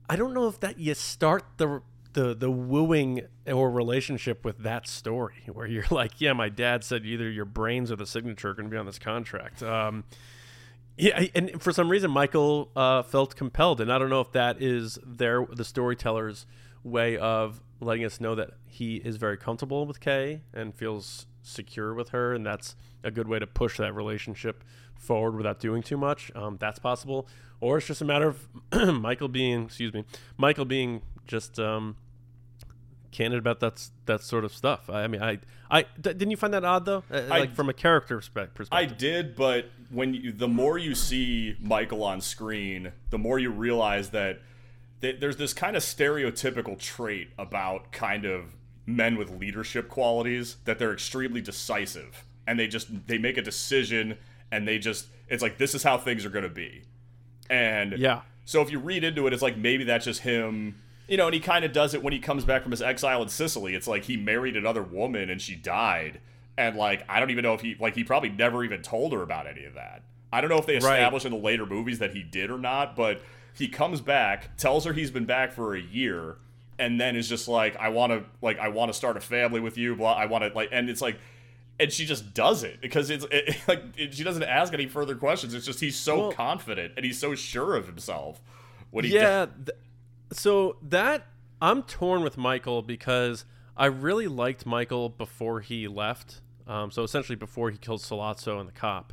I 0.08 0.16
don't 0.16 0.34
know 0.34 0.48
if 0.48 0.60
that 0.60 0.78
you 0.78 0.94
start 0.94 1.44
the 1.56 1.82
the 2.12 2.34
the 2.34 2.50
wooing 2.50 3.22
or 3.46 3.70
relationship 3.70 4.44
with 4.44 4.58
that 4.58 4.88
story 4.88 5.42
where 5.52 5.66
you're 5.66 5.84
like, 5.90 6.20
yeah, 6.20 6.32
my 6.32 6.48
dad 6.48 6.84
said 6.84 7.04
either 7.04 7.30
your 7.30 7.44
brains 7.44 7.92
or 7.92 7.96
the 7.96 8.06
signature 8.06 8.50
are 8.50 8.54
going 8.54 8.68
to 8.68 8.70
be 8.70 8.78
on 8.78 8.86
this 8.86 8.98
contract. 8.98 9.62
Um, 9.62 10.04
yeah, 10.96 11.24
and 11.34 11.60
for 11.60 11.72
some 11.72 11.88
reason, 11.88 12.10
Michael 12.12 12.70
uh, 12.76 13.02
felt 13.02 13.34
compelled, 13.34 13.80
and 13.80 13.92
I 13.92 13.98
don't 13.98 14.10
know 14.10 14.20
if 14.20 14.30
that 14.32 14.62
is 14.62 14.96
their 15.04 15.44
the 15.44 15.64
storyteller's 15.64 16.46
way 16.84 17.16
of 17.16 17.60
letting 17.80 18.04
us 18.04 18.20
know 18.20 18.34
that 18.36 18.50
he 18.66 18.96
is 18.96 19.16
very 19.16 19.36
comfortable 19.36 19.86
with 19.86 19.98
Kay 19.98 20.42
and 20.52 20.74
feels 20.74 21.26
secure 21.44 21.94
with 21.94 22.08
her, 22.08 22.32
and 22.34 22.44
that's 22.44 22.74
a 23.04 23.10
good 23.10 23.28
way 23.28 23.38
to 23.38 23.46
push 23.46 23.76
that 23.78 23.94
relationship 23.94 24.64
forward 24.96 25.36
without 25.36 25.60
doing 25.60 25.82
too 25.82 25.96
much. 25.96 26.32
Um, 26.34 26.56
that's 26.58 26.78
possible, 26.78 27.28
or 27.60 27.78
it's 27.78 27.86
just 27.86 28.00
a 28.02 28.04
matter 28.04 28.28
of 28.28 28.48
Michael 29.00 29.28
being, 29.28 29.64
excuse 29.66 29.92
me, 29.92 30.04
Michael 30.36 30.64
being 30.64 31.02
just 31.26 31.58
um, 31.60 31.96
candid 33.12 33.38
about 33.38 33.60
that—that 33.60 34.22
sort 34.22 34.44
of 34.44 34.52
stuff. 34.54 34.88
I, 34.90 35.06
mean, 35.06 35.22
I 35.22 35.30
mean, 35.32 35.40
I, 35.70 35.78
I 35.78 35.82
d- 35.82 36.12
didn't 36.14 36.30
you 36.30 36.36
find 36.36 36.52
that 36.54 36.64
odd 36.64 36.84
though, 36.84 37.04
uh, 37.10 37.18
I- 37.30 37.38
like 37.40 37.54
from 37.54 37.68
a 37.68 37.72
character 37.74 38.16
perspective. 38.16 38.68
I 38.72 38.86
did, 38.86 39.36
but 39.36 39.66
when 39.90 40.14
you, 40.14 40.32
the 40.32 40.48
more 40.48 40.78
you 40.78 40.94
see 40.94 41.56
Michael 41.60 42.02
on 42.02 42.20
screen, 42.20 42.92
the 43.10 43.18
more 43.18 43.38
you 43.38 43.50
realize 43.50 44.10
that 44.10 44.40
th- 45.00 45.20
there's 45.20 45.36
this 45.36 45.52
kind 45.52 45.76
of 45.76 45.82
stereotypical 45.82 46.78
trait 46.78 47.28
about 47.38 47.92
kind 47.92 48.24
of 48.24 48.46
men 48.86 49.16
with 49.16 49.30
leadership 49.30 49.88
qualities 49.88 50.56
that 50.64 50.78
they're 50.78 50.92
extremely 50.92 51.40
decisive 51.40 52.24
and 52.46 52.58
they 52.58 52.66
just 52.66 53.06
they 53.06 53.16
make 53.18 53.36
a 53.38 53.42
decision 53.42 54.18
and 54.52 54.68
they 54.68 54.78
just 54.78 55.06
it's 55.28 55.42
like 55.42 55.56
this 55.58 55.74
is 55.74 55.82
how 55.82 55.96
things 55.96 56.24
are 56.24 56.30
going 56.30 56.42
to 56.44 56.48
be. 56.50 56.82
And 57.50 57.92
Yeah. 57.98 58.22
so 58.44 58.60
if 58.62 58.70
you 58.70 58.78
read 58.78 59.04
into 59.04 59.26
it, 59.26 59.32
it's 59.32 59.42
like 59.42 59.56
maybe 59.56 59.84
that's 59.84 60.04
just 60.04 60.20
him, 60.20 60.76
you 61.08 61.16
know, 61.16 61.26
and 61.26 61.34
he 61.34 61.40
kind 61.40 61.64
of 61.64 61.72
does 61.72 61.94
it 61.94 62.02
when 62.02 62.12
he 62.12 62.18
comes 62.18 62.44
back 62.44 62.62
from 62.62 62.70
his 62.70 62.82
exile 62.82 63.22
in 63.22 63.28
Sicily. 63.28 63.74
It's 63.74 63.86
like 63.88 64.04
he 64.04 64.16
married 64.16 64.56
another 64.56 64.82
woman 64.82 65.30
and 65.30 65.40
she 65.40 65.54
died. 65.54 66.20
And 66.56 66.76
like, 66.76 67.04
I 67.08 67.20
don't 67.20 67.30
even 67.30 67.42
know 67.42 67.54
if 67.54 67.62
he, 67.62 67.74
like, 67.80 67.94
he 67.96 68.04
probably 68.04 68.28
never 68.28 68.62
even 68.64 68.80
told 68.82 69.12
her 69.12 69.22
about 69.22 69.46
any 69.46 69.64
of 69.64 69.74
that. 69.74 70.02
I 70.32 70.40
don't 70.40 70.50
know 70.50 70.58
if 70.58 70.66
they 70.66 70.74
Right. 70.74 70.82
established 70.98 71.26
in 71.26 71.32
the 71.32 71.38
later 71.38 71.66
movies 71.66 71.98
that 71.98 72.12
he 72.12 72.22
did 72.22 72.50
or 72.50 72.58
not, 72.58 72.94
but 72.96 73.22
he 73.54 73.66
comes 73.68 74.00
back, 74.00 74.56
tells 74.56 74.84
her 74.84 74.92
he's 74.92 75.10
been 75.10 75.24
back 75.24 75.52
for 75.52 75.74
a 75.74 75.80
year, 75.80 76.36
and 76.78 77.00
then 77.00 77.16
is 77.16 77.28
just 77.28 77.48
like, 77.48 77.76
I 77.76 77.88
want 77.90 78.12
to, 78.12 78.24
like, 78.42 78.58
I 78.58 78.68
want 78.68 78.90
to 78.90 78.94
start 78.94 79.16
a 79.16 79.20
family 79.20 79.60
with 79.60 79.76
you. 79.78 79.94
Blah, 79.96 80.14
I 80.14 80.26
want 80.26 80.44
to, 80.44 80.50
like, 80.54 80.68
and 80.72 80.88
it's 80.90 81.00
like, 81.02 81.18
and 81.80 81.92
she 81.92 82.06
just 82.06 82.34
does 82.34 82.62
it 82.62 82.80
because 82.80 83.10
it's 83.10 83.26
it, 83.30 83.56
like 83.68 83.82
it, 83.96 84.14
she 84.14 84.22
doesn't 84.24 84.42
ask 84.44 84.72
any 84.72 84.86
further 84.86 85.14
questions. 85.16 85.54
It's 85.54 85.66
just 85.66 85.80
he's 85.80 85.96
so 85.96 86.18
Well- 86.18 86.32
confident 86.32 86.94
and 86.96 87.04
he's 87.04 87.18
so 87.18 87.34
sure 87.34 87.74
of 87.76 87.86
himself. 87.86 88.40
When 88.90 89.04
he 89.04 89.14
yeah. 89.14 89.46
Th- 89.46 89.76
so 90.32 90.76
that 90.82 91.26
I'm 91.60 91.82
torn 91.82 92.22
with 92.22 92.36
Michael 92.36 92.82
because 92.82 93.44
I 93.76 93.86
really 93.86 94.26
liked 94.28 94.66
Michael 94.66 95.08
before 95.08 95.60
he 95.60 95.88
left. 95.88 96.40
Um, 96.66 96.90
so 96.90 97.02
essentially, 97.02 97.36
before 97.36 97.70
he 97.70 97.76
killed 97.78 98.00
Sollozzo 98.00 98.58
and 98.58 98.68
the 98.68 98.72
cop, 98.72 99.12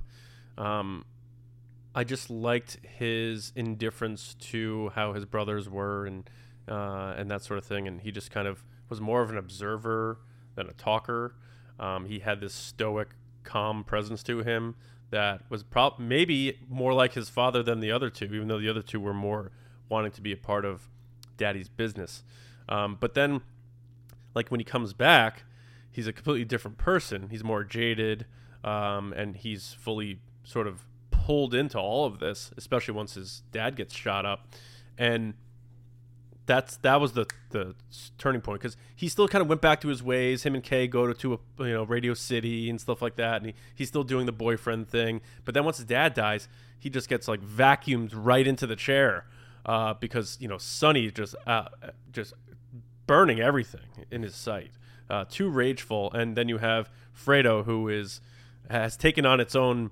um, 0.57 1.03
I 1.93 2.03
just 2.03 2.29
liked 2.29 2.77
his 2.83 3.51
indifference 3.55 4.35
to 4.35 4.91
how 4.95 5.13
his 5.13 5.25
brothers 5.25 5.67
were 5.69 6.05
and 6.05 6.29
uh, 6.67 7.13
and 7.17 7.29
that 7.29 7.43
sort 7.43 7.57
of 7.57 7.65
thing. 7.65 7.87
And 7.87 8.01
he 8.01 8.11
just 8.11 8.31
kind 8.31 8.47
of 8.47 8.63
was 8.89 8.99
more 9.01 9.21
of 9.21 9.29
an 9.29 9.37
observer 9.37 10.19
than 10.55 10.67
a 10.67 10.73
talker. 10.73 11.35
Um, 11.79 12.05
he 12.05 12.19
had 12.19 12.41
this 12.41 12.53
stoic, 12.53 13.09
calm 13.43 13.83
presence 13.83 14.21
to 14.23 14.39
him 14.39 14.75
that 15.09 15.41
was 15.49 15.63
prob- 15.63 15.99
maybe 15.99 16.59
more 16.69 16.93
like 16.93 17.13
his 17.13 17.29
father 17.29 17.61
than 17.63 17.79
the 17.79 17.91
other 17.91 18.09
two, 18.09 18.25
even 18.25 18.47
though 18.47 18.59
the 18.59 18.69
other 18.69 18.81
two 18.81 18.99
were 18.99 19.13
more 19.13 19.51
wanting 19.89 20.11
to 20.11 20.21
be 20.21 20.31
a 20.31 20.37
part 20.37 20.65
of 20.65 20.89
daddy's 21.37 21.69
business. 21.69 22.23
Um, 22.69 22.97
but 22.99 23.13
then, 23.13 23.41
like 24.33 24.49
when 24.49 24.59
he 24.59 24.63
comes 24.63 24.93
back, 24.93 25.43
he's 25.91 26.07
a 26.07 26.13
completely 26.13 26.45
different 26.45 26.77
person. 26.77 27.27
He's 27.29 27.43
more 27.43 27.63
jaded, 27.63 28.25
um, 28.63 29.13
and 29.13 29.35
he's 29.35 29.73
fully 29.73 30.19
sort 30.43 30.67
of 30.67 30.85
pulled 31.09 31.53
into 31.53 31.77
all 31.77 32.05
of 32.05 32.19
this, 32.19 32.51
especially 32.57 32.93
once 32.93 33.15
his 33.15 33.43
dad 33.51 33.75
gets 33.75 33.93
shot 33.93 34.25
up, 34.25 34.47
and 34.97 35.33
that's 36.45 36.77
that 36.77 36.99
was 36.99 37.13
the 37.13 37.25
the 37.49 37.75
turning 38.17 38.41
point 38.41 38.61
because 38.61 38.77
he 38.95 39.07
still 39.07 39.27
kind 39.27 39.41
of 39.41 39.47
went 39.47 39.61
back 39.61 39.81
to 39.81 39.87
his 39.87 40.01
ways. 40.01 40.43
Him 40.43 40.55
and 40.55 40.63
Kay 40.63 40.87
go 40.87 41.07
to, 41.07 41.13
to 41.13 41.33
a 41.33 41.63
you 41.65 41.73
know 41.73 41.83
Radio 41.83 42.13
City 42.13 42.69
and 42.69 42.79
stuff 42.79 43.01
like 43.01 43.15
that, 43.15 43.37
and 43.37 43.47
he, 43.47 43.53
he's 43.75 43.87
still 43.87 44.03
doing 44.03 44.25
the 44.25 44.31
boyfriend 44.31 44.89
thing. 44.89 45.21
But 45.45 45.53
then 45.53 45.63
once 45.63 45.77
his 45.77 45.85
dad 45.85 46.13
dies, 46.13 46.47
he 46.79 46.89
just 46.89 47.07
gets 47.07 47.27
like 47.27 47.41
vacuumed 47.41 48.11
right 48.13 48.45
into 48.45 48.65
the 48.65 48.75
chair 48.75 49.25
uh, 49.65 49.93
because 49.93 50.37
you 50.39 50.47
know 50.47 50.57
Sonny 50.57 51.11
just 51.11 51.35
uh, 51.45 51.65
just 52.11 52.33
burning 53.07 53.39
everything 53.39 54.05
in 54.09 54.23
his 54.23 54.35
sight. 54.35 54.71
Uh, 55.09 55.25
too 55.29 55.49
rageful, 55.49 56.11
and 56.13 56.35
then 56.37 56.47
you 56.47 56.57
have 56.57 56.89
Fredo, 57.15 57.65
who 57.65 57.87
is 57.89 58.21
has 58.69 58.95
taken 58.95 59.25
on 59.25 59.39
its 59.39 59.55
own 59.55 59.91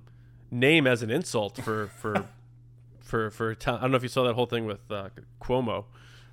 name 0.50 0.86
as 0.86 1.02
an 1.02 1.10
insult 1.10 1.58
for 1.62 1.88
for 1.98 2.26
for 3.00 3.30
for 3.30 3.52
Ital- 3.52 3.76
I 3.76 3.80
don't 3.82 3.90
know 3.90 3.96
if 3.96 4.02
you 4.02 4.08
saw 4.08 4.24
that 4.24 4.34
whole 4.34 4.46
thing 4.46 4.66
with 4.66 4.90
uh, 4.90 5.10
Cuomo, 5.40 5.84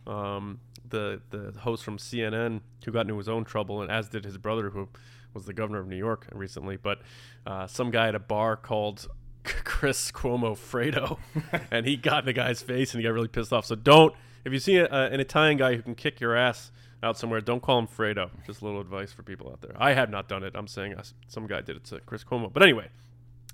um, 0.08 0.60
the 0.89 1.22
the 1.30 1.53
host 1.60 1.84
from 1.84 1.97
CNN 1.97 2.62
who 2.86 2.91
got 2.91 3.01
into 3.01 3.18
his 3.18 3.30
own 3.30 3.43
trouble, 3.45 3.82
and 3.82 3.91
as 3.91 4.10
did 4.10 4.26
his 4.26 4.38
brother 4.38 4.70
who 4.70 4.88
was 5.34 5.45
the 5.45 5.53
governor 5.53 5.80
of 5.80 5.88
New 5.88 5.97
York 5.97 6.28
recently. 6.32 6.78
But 6.78 6.99
uh, 7.45 7.68
some 7.68 7.91
guy 7.91 8.08
at 8.08 8.16
a 8.16 8.20
bar 8.20 8.55
called 8.55 9.08
Chris 9.43 10.12
Cuomo 10.12 10.58
Fredo, 10.58 11.20
and 11.72 11.86
he 11.86 11.95
got 11.95 12.20
in 12.20 12.26
the 12.26 12.34
guy's 12.34 12.62
face 12.62 12.93
and 12.93 13.01
he 13.01 13.08
got 13.08 13.14
really 13.14 13.28
pissed 13.28 13.53
off. 13.53 13.66
So 13.66 13.76
don't 13.76 14.16
if 14.47 14.53
you 14.53 14.60
see 14.60 14.78
a, 14.78 14.88
an 14.88 15.20
Italian 15.20 15.58
guy 15.58 15.76
who 15.76 15.82
can 15.82 15.93
kick 15.93 16.20
your 16.20 16.36
ass 16.36 16.72
out 17.03 17.18
somewhere, 17.18 17.41
don't 17.41 17.62
call 17.62 17.80
him 17.80 17.88
Fredo. 17.88 18.30
Just 18.45 18.62
a 18.62 18.66
little 18.66 18.82
advice 18.82 19.12
for 19.12 19.22
people 19.22 19.51
out 19.51 19.62
there. 19.62 19.76
I 19.78 19.93
have 19.93 20.10
not 20.10 20.28
done 20.28 20.43
it. 20.43 20.53
I'm 20.55 20.68
saying 20.68 20.95
uh, 20.95 21.03
some 21.28 21.47
guy 21.47 21.62
did 21.62 21.76
it 21.76 21.84
to 21.86 21.99
Chris 21.99 22.24
Cuomo. 22.24 22.51
But 22.51 22.64
anyway, 22.64 22.88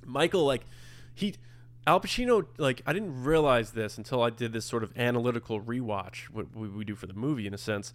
Michael, 0.06 0.45
like, 0.45 0.66
he, 1.14 1.36
Al 1.86 2.00
Pacino, 2.00 2.46
like, 2.58 2.82
I 2.86 2.94
didn't 2.94 3.24
realize 3.24 3.72
this 3.72 3.98
until 3.98 4.24
I 4.24 4.30
did 4.30 4.54
this 4.54 4.66
sort 4.66 4.84
of 4.84 4.98
analytical 4.98 5.62
rewatch, 5.62 6.30
what 6.30 6.56
we, 6.56 6.70
we 6.70 6.86
do 6.86 6.96
for 6.96 7.08
the 7.08 7.14
movie, 7.14 7.46
in 7.46 7.54
a 7.54 7.58
sense. 7.58 7.94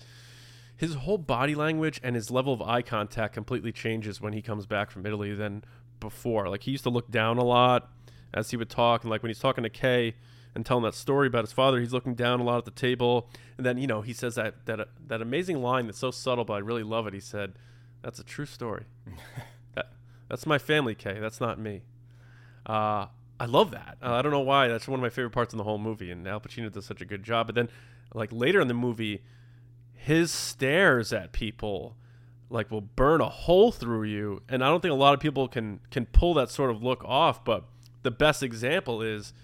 His 0.77 0.95
whole 0.95 1.19
body 1.19 1.55
language 1.55 1.99
and 2.03 2.15
his 2.15 2.31
level 2.31 2.53
of 2.53 2.61
eye 2.63 2.83
contact 2.83 3.35
completely 3.35 3.73
changes 3.73 4.21
when 4.21 4.33
he 4.35 4.43
comes 4.43 4.67
back 4.67 4.91
from 4.91 5.07
Italy 5.07 5.35
than 5.35 5.65
before. 6.01 6.49
Like, 6.49 6.65
he 6.65 6.71
used 6.71 6.85
to 6.85 6.91
look 6.91 7.11
down 7.11 7.39
a 7.39 7.45
lot 7.45 7.91
as 8.35 8.51
he 8.51 8.57
would 8.57 8.71
talk, 8.71 9.03
and 9.03 9.11
like 9.11 9.23
when 9.23 9.31
he's 9.31 9.39
talking 9.39 9.65
to 9.65 9.71
Kay 9.71 10.15
and 10.55 10.65
telling 10.65 10.85
that 10.85 10.95
story 10.95 11.27
about 11.27 11.45
his 11.45 11.53
father, 11.53 11.81
he's 11.81 11.93
looking 11.93 12.15
down 12.15 12.41
a 12.41 12.43
lot 12.43 12.59
at 12.59 12.65
the 12.65 12.71
table, 12.71 13.31
and 13.57 13.65
then 13.65 13.79
you 13.79 13.87
know 13.87 14.03
he 14.03 14.13
says 14.13 14.35
that 14.35 14.67
that 14.67 14.89
that 15.07 15.23
amazing 15.23 15.63
line 15.63 15.87
that's 15.87 15.99
so 15.99 16.11
subtle, 16.11 16.45
but 16.45 16.55
I 16.55 16.59
really 16.59 16.83
love 16.83 17.07
it. 17.07 17.15
He 17.15 17.21
said, 17.21 17.55
"That's 18.03 18.19
a 18.19 18.25
true 18.25 18.47
story. 18.47 18.85
that, 19.75 19.93
that's 20.29 20.47
my 20.47 20.59
family, 20.59 20.95
Kay. 20.95 21.19
That's 21.21 21.41
not 21.41 21.59
me." 21.59 21.83
Uh, 22.67 23.07
I 23.41 23.47
love 23.47 23.71
that. 23.71 23.99
Uh, 24.03 24.13
I 24.15 24.23
don't 24.23 24.33
know 24.33 24.41
why. 24.41 24.69
That's 24.69 24.89
one 24.89 24.99
of 24.99 25.03
my 25.03 25.11
favorite 25.11 25.31
parts 25.31 25.53
in 25.55 25.59
the 25.59 25.65
whole 25.65 25.79
movie, 25.79 26.11
and 26.11 26.27
Al 26.27 26.41
Pacino 26.41 26.73
does 26.73 26.87
such 26.87 27.01
a 27.01 27.05
good 27.05 27.23
job. 27.23 27.47
But 27.47 27.55
then, 27.55 27.69
like 28.15 28.31
later 28.33 28.61
in 28.61 28.69
the 28.69 28.75
movie, 28.75 29.23
his 29.95 30.31
stares 30.33 31.13
at 31.13 31.33
people 31.33 31.97
like 32.51 32.71
will 32.71 32.81
burn 32.81 33.21
a 33.21 33.29
hole 33.29 33.71
through 33.71 34.05
you 34.05 34.41
and 34.49 34.65
i 34.65 34.69
don't 34.69 34.81
think 34.81 34.93
a 34.93 34.97
lot 34.97 35.13
of 35.13 35.21
people 35.21 35.47
can 35.49 35.81
can 35.91 36.07
pull 36.07 36.33
that 36.33 36.49
sort 36.49 36.71
of 36.71 36.83
look 36.83 37.05
off 37.05 37.45
but 37.45 37.65
the 38.05 38.11
best 38.11 38.43
example 38.43 39.03
is 39.03 39.35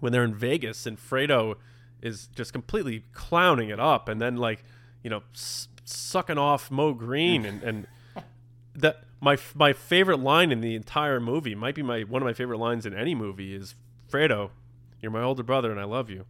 when 0.00 0.10
they're 0.12 0.24
in 0.24 0.34
vegas 0.34 0.84
and 0.84 0.98
fredo 0.98 1.54
is 2.02 2.26
just 2.34 2.52
completely 2.52 3.04
clowning 3.12 3.68
it 3.68 3.78
up 3.78 4.08
and 4.08 4.20
then 4.20 4.36
like 4.36 4.64
you 5.04 5.10
know 5.10 5.22
s- 5.32 5.68
sucking 5.84 6.38
off 6.38 6.70
Moe 6.72 6.92
Greene 6.92 7.44
and 7.44 7.62
and 7.62 7.86
that 8.74 9.04
my 9.24 9.36
my 9.54 9.72
favorite 9.72 10.20
line 10.20 10.52
in 10.52 10.60
the 10.60 10.74
entire 10.74 11.18
movie 11.20 11.54
might 11.54 11.74
be 11.74 11.82
my 11.82 12.02
one 12.02 12.22
of 12.22 12.26
my 12.26 12.32
favorite 12.32 12.58
lines 12.58 12.86
in 12.86 12.94
any 12.94 13.14
movie 13.14 13.54
is 13.54 13.74
fredo 14.10 14.50
you're 15.00 15.10
my 15.10 15.22
older 15.22 15.42
brother 15.42 15.70
and 15.70 15.80
i 15.80 15.84
love 15.84 16.10
you 16.10 16.24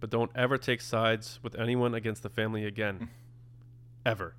but 0.00 0.10
don't 0.10 0.30
ever 0.34 0.58
take 0.58 0.80
sides 0.80 1.40
with 1.42 1.54
anyone 1.56 1.94
against 1.94 2.22
the 2.22 2.28
family 2.28 2.64
again 2.64 3.08
ever 4.06 4.34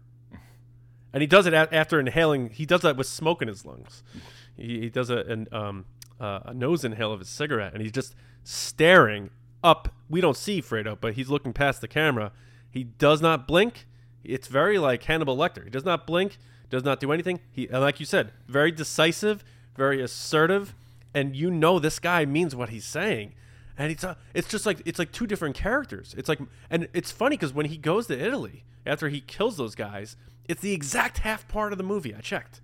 and 1.13 1.21
he 1.21 1.27
does 1.27 1.47
it 1.47 1.53
a- 1.53 1.73
after 1.73 1.99
inhaling. 1.99 2.51
He 2.51 2.65
does 2.65 2.81
that 2.81 2.97
with 2.97 3.07
smoke 3.07 3.41
in 3.41 3.47
his 3.47 3.65
lungs. 3.65 4.03
He, 4.55 4.81
he 4.81 4.89
does 4.89 5.09
a, 5.09 5.17
an, 5.19 5.47
um, 5.51 5.85
uh, 6.19 6.41
a 6.45 6.53
nose 6.53 6.83
inhale 6.83 7.11
of 7.11 7.19
his 7.19 7.29
cigarette, 7.29 7.73
and 7.73 7.81
he's 7.81 7.91
just 7.91 8.13
staring 8.43 9.29
up. 9.63 9.89
We 10.09 10.21
don't 10.21 10.37
see 10.37 10.61
Fredo, 10.61 10.95
but 10.99 11.13
he's 11.13 11.29
looking 11.29 11.53
past 11.53 11.81
the 11.81 11.87
camera. 11.87 12.31
He 12.69 12.83
does 12.83 13.21
not 13.21 13.47
blink. 13.47 13.87
It's 14.23 14.47
very 14.47 14.77
like 14.77 15.03
Hannibal 15.03 15.37
Lecter. 15.37 15.63
He 15.63 15.69
does 15.69 15.85
not 15.85 16.05
blink. 16.05 16.37
Does 16.69 16.83
not 16.83 16.99
do 16.99 17.11
anything. 17.11 17.39
He, 17.51 17.67
like 17.67 17.99
you 17.99 18.05
said, 18.05 18.31
very 18.47 18.71
decisive, 18.71 19.43
very 19.75 20.01
assertive, 20.01 20.75
and 21.13 21.35
you 21.35 21.49
know 21.49 21.79
this 21.79 21.99
guy 21.99 22.25
means 22.25 22.55
what 22.55 22.69
he's 22.69 22.85
saying. 22.85 23.33
And 23.77 23.91
it's 23.91 24.03
a, 24.03 24.17
it's 24.33 24.47
just 24.47 24.65
like 24.65 24.81
it's 24.85 24.99
like 24.99 25.11
two 25.11 25.27
different 25.27 25.55
characters. 25.55 26.15
It's 26.17 26.27
like, 26.27 26.39
and 26.69 26.87
it's 26.93 27.11
funny 27.11 27.37
because 27.37 27.53
when 27.53 27.67
he 27.67 27.77
goes 27.77 28.07
to 28.07 28.19
Italy 28.19 28.65
after 28.85 29.09
he 29.09 29.21
kills 29.21 29.55
those 29.57 29.75
guys, 29.75 30.15
it's 30.47 30.61
the 30.61 30.73
exact 30.73 31.19
half 31.19 31.47
part 31.47 31.71
of 31.71 31.77
the 31.77 31.83
movie. 31.83 32.13
I 32.15 32.19
checked. 32.19 32.61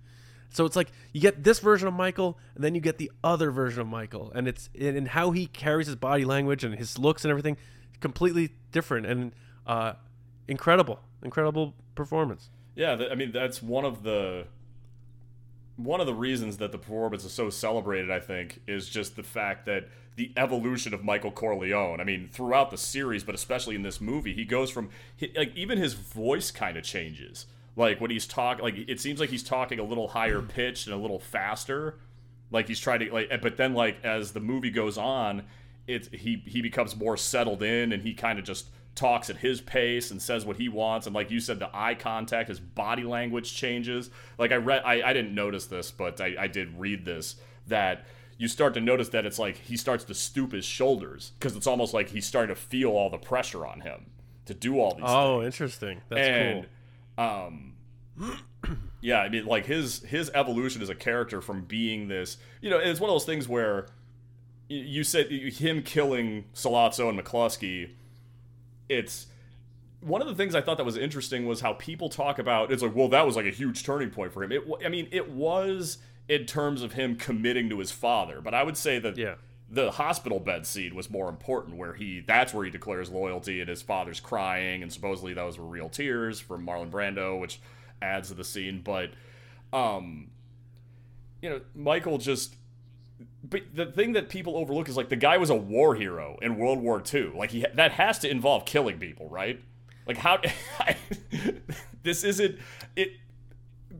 So 0.50 0.64
it's 0.64 0.76
like 0.76 0.92
you 1.12 1.20
get 1.20 1.42
this 1.42 1.58
version 1.58 1.88
of 1.88 1.94
Michael, 1.94 2.38
and 2.54 2.62
then 2.62 2.74
you 2.74 2.80
get 2.80 2.98
the 2.98 3.10
other 3.22 3.50
version 3.50 3.80
of 3.80 3.86
Michael, 3.86 4.32
and 4.34 4.46
it's 4.46 4.68
and 4.78 5.08
how 5.08 5.30
he 5.30 5.46
carries 5.46 5.86
his 5.86 5.96
body 5.96 6.24
language 6.24 6.62
and 6.62 6.74
his 6.74 6.98
looks 6.98 7.24
and 7.24 7.30
everything, 7.30 7.56
completely 8.00 8.50
different 8.70 9.06
and 9.06 9.32
uh, 9.66 9.94
incredible, 10.46 11.00
incredible 11.22 11.74
performance. 11.94 12.50
Yeah, 12.74 12.96
th- 12.96 13.10
I 13.10 13.14
mean 13.14 13.32
that's 13.32 13.62
one 13.62 13.84
of 13.84 14.02
the 14.02 14.46
one 15.76 16.00
of 16.00 16.06
the 16.06 16.14
reasons 16.14 16.58
that 16.58 16.70
the 16.72 16.78
performance 16.78 17.24
is 17.24 17.32
so 17.32 17.50
celebrated. 17.50 18.10
I 18.10 18.20
think 18.20 18.60
is 18.66 18.88
just 18.88 19.16
the 19.16 19.22
fact 19.22 19.66
that 19.66 19.88
the 20.16 20.32
evolution 20.36 20.94
of 20.94 21.02
Michael 21.02 21.32
Corleone. 21.32 22.00
I 22.00 22.04
mean, 22.04 22.28
throughout 22.30 22.70
the 22.70 22.78
series, 22.78 23.24
but 23.24 23.34
especially 23.34 23.74
in 23.74 23.82
this 23.82 24.00
movie, 24.00 24.32
he 24.32 24.44
goes 24.44 24.70
from 24.70 24.90
like 25.34 25.54
even 25.56 25.78
his 25.78 25.94
voice 25.94 26.50
kind 26.50 26.76
of 26.76 26.84
changes. 26.84 27.46
Like 27.76 28.00
when 28.00 28.10
he's 28.10 28.26
talking, 28.26 28.64
like 28.64 28.76
it 28.76 29.00
seems 29.00 29.18
like 29.18 29.30
he's 29.30 29.42
talking 29.42 29.78
a 29.78 29.84
little 29.84 30.08
higher 30.08 30.40
hmm. 30.40 30.46
pitched 30.46 30.86
and 30.86 30.94
a 30.94 30.98
little 30.98 31.18
faster. 31.18 31.98
Like 32.50 32.68
he's 32.68 32.78
trying 32.78 33.00
to 33.00 33.12
like, 33.12 33.28
eh, 33.30 33.38
but 33.38 33.56
then 33.56 33.74
like 33.74 34.04
as 34.04 34.32
the 34.32 34.40
movie 34.40 34.70
goes 34.70 34.96
on, 34.96 35.44
it 35.86 36.14
he 36.14 36.42
he 36.46 36.62
becomes 36.62 36.94
more 36.94 37.16
settled 37.16 37.62
in 37.62 37.92
and 37.92 38.02
he 38.02 38.14
kind 38.14 38.38
of 38.38 38.44
just 38.44 38.68
talks 38.94 39.28
at 39.28 39.36
his 39.38 39.60
pace 39.60 40.10
and 40.10 40.22
says 40.22 40.46
what 40.46 40.56
he 40.56 40.68
wants 40.68 41.06
and 41.06 41.14
like 41.14 41.30
you 41.30 41.40
said 41.40 41.58
the 41.58 41.68
eye 41.74 41.94
contact 41.94 42.48
his 42.48 42.60
body 42.60 43.02
language 43.02 43.52
changes 43.54 44.08
like 44.38 44.52
i 44.52 44.56
read 44.56 44.82
i, 44.84 45.02
I 45.02 45.12
didn't 45.12 45.34
notice 45.34 45.66
this 45.66 45.90
but 45.90 46.20
I, 46.20 46.36
I 46.38 46.46
did 46.46 46.78
read 46.78 47.04
this 47.04 47.34
that 47.66 48.06
you 48.38 48.46
start 48.46 48.74
to 48.74 48.80
notice 48.80 49.08
that 49.10 49.26
it's 49.26 49.38
like 49.38 49.56
he 49.56 49.76
starts 49.76 50.04
to 50.04 50.14
stoop 50.14 50.52
his 50.52 50.64
shoulders 50.64 51.32
because 51.38 51.56
it's 51.56 51.66
almost 51.66 51.92
like 51.92 52.10
he's 52.10 52.24
starting 52.26 52.54
to 52.54 52.60
feel 52.60 52.90
all 52.90 53.10
the 53.10 53.18
pressure 53.18 53.66
on 53.66 53.80
him 53.80 54.06
to 54.46 54.54
do 54.54 54.78
all 54.78 54.94
these 54.94 55.04
Oh, 55.06 55.40
things. 55.40 55.46
interesting. 55.54 56.00
That's 56.08 56.20
and 56.20 56.66
cool. 57.16 57.24
um 57.24 57.74
yeah 59.00 59.20
i 59.20 59.28
mean 59.28 59.44
like 59.46 59.66
his 59.66 60.02
his 60.04 60.30
evolution 60.34 60.82
as 60.82 60.88
a 60.88 60.94
character 60.94 61.40
from 61.40 61.64
being 61.64 62.08
this 62.08 62.36
you 62.60 62.70
know 62.70 62.78
it's 62.78 63.00
one 63.00 63.10
of 63.10 63.14
those 63.14 63.24
things 63.24 63.48
where 63.48 63.86
you 64.68 65.04
said 65.04 65.30
him 65.30 65.82
killing 65.82 66.44
Sollozzo 66.54 67.08
and 67.10 67.18
McCluskey 67.20 67.90
it's 68.88 69.26
one 70.00 70.20
of 70.20 70.28
the 70.28 70.34
things 70.34 70.54
I 70.54 70.60
thought 70.60 70.76
that 70.76 70.84
was 70.84 70.96
interesting 70.98 71.46
was 71.46 71.60
how 71.62 71.72
people 71.74 72.08
talk 72.08 72.38
about 72.38 72.70
it's 72.70 72.82
like 72.82 72.94
well 72.94 73.08
that 73.08 73.24
was 73.26 73.36
like 73.36 73.46
a 73.46 73.50
huge 73.50 73.82
turning 73.84 74.10
point 74.10 74.32
for 74.32 74.42
him 74.44 74.52
it 74.52 74.62
I 74.84 74.88
mean 74.88 75.08
it 75.12 75.30
was 75.30 75.98
in 76.28 76.44
terms 76.46 76.82
of 76.82 76.92
him 76.92 77.16
committing 77.16 77.68
to 77.70 77.78
his 77.78 77.90
father 77.90 78.40
but 78.42 78.52
I 78.54 78.62
would 78.62 78.76
say 78.76 78.98
that 78.98 79.16
Yeah. 79.16 79.34
the 79.70 79.92
hospital 79.92 80.40
bed 80.40 80.66
scene 80.66 80.94
was 80.94 81.08
more 81.10 81.28
important 81.30 81.76
where 81.76 81.94
he 81.94 82.20
that's 82.20 82.52
where 82.52 82.64
he 82.64 82.70
declares 82.70 83.10
loyalty 83.10 83.60
and 83.60 83.68
his 83.68 83.80
father's 83.82 84.20
crying 84.20 84.82
and 84.82 84.92
supposedly 84.92 85.32
those 85.32 85.58
were 85.58 85.64
real 85.66 85.88
tears 85.88 86.38
from 86.40 86.66
Marlon 86.66 86.90
Brando 86.90 87.40
which 87.40 87.60
adds 88.02 88.28
to 88.28 88.34
the 88.34 88.44
scene 88.44 88.82
but 88.84 89.10
um 89.72 90.28
you 91.40 91.48
know 91.48 91.60
Michael 91.74 92.18
just 92.18 92.56
but 93.48 93.62
the 93.74 93.86
thing 93.86 94.12
that 94.14 94.28
people 94.28 94.56
overlook 94.56 94.88
is 94.88 94.96
like 94.96 95.08
the 95.08 95.16
guy 95.16 95.36
was 95.36 95.50
a 95.50 95.54
war 95.54 95.94
hero 95.94 96.38
in 96.40 96.56
World 96.56 96.80
War 96.80 97.02
II 97.12 97.32
like 97.36 97.50
he 97.50 97.66
that 97.74 97.92
has 97.92 98.18
to 98.20 98.30
involve 98.30 98.64
killing 98.64 98.98
people 98.98 99.28
right 99.28 99.60
like 100.06 100.16
how 100.16 100.40
this 102.02 102.24
isn't 102.24 102.58
it 102.96 103.12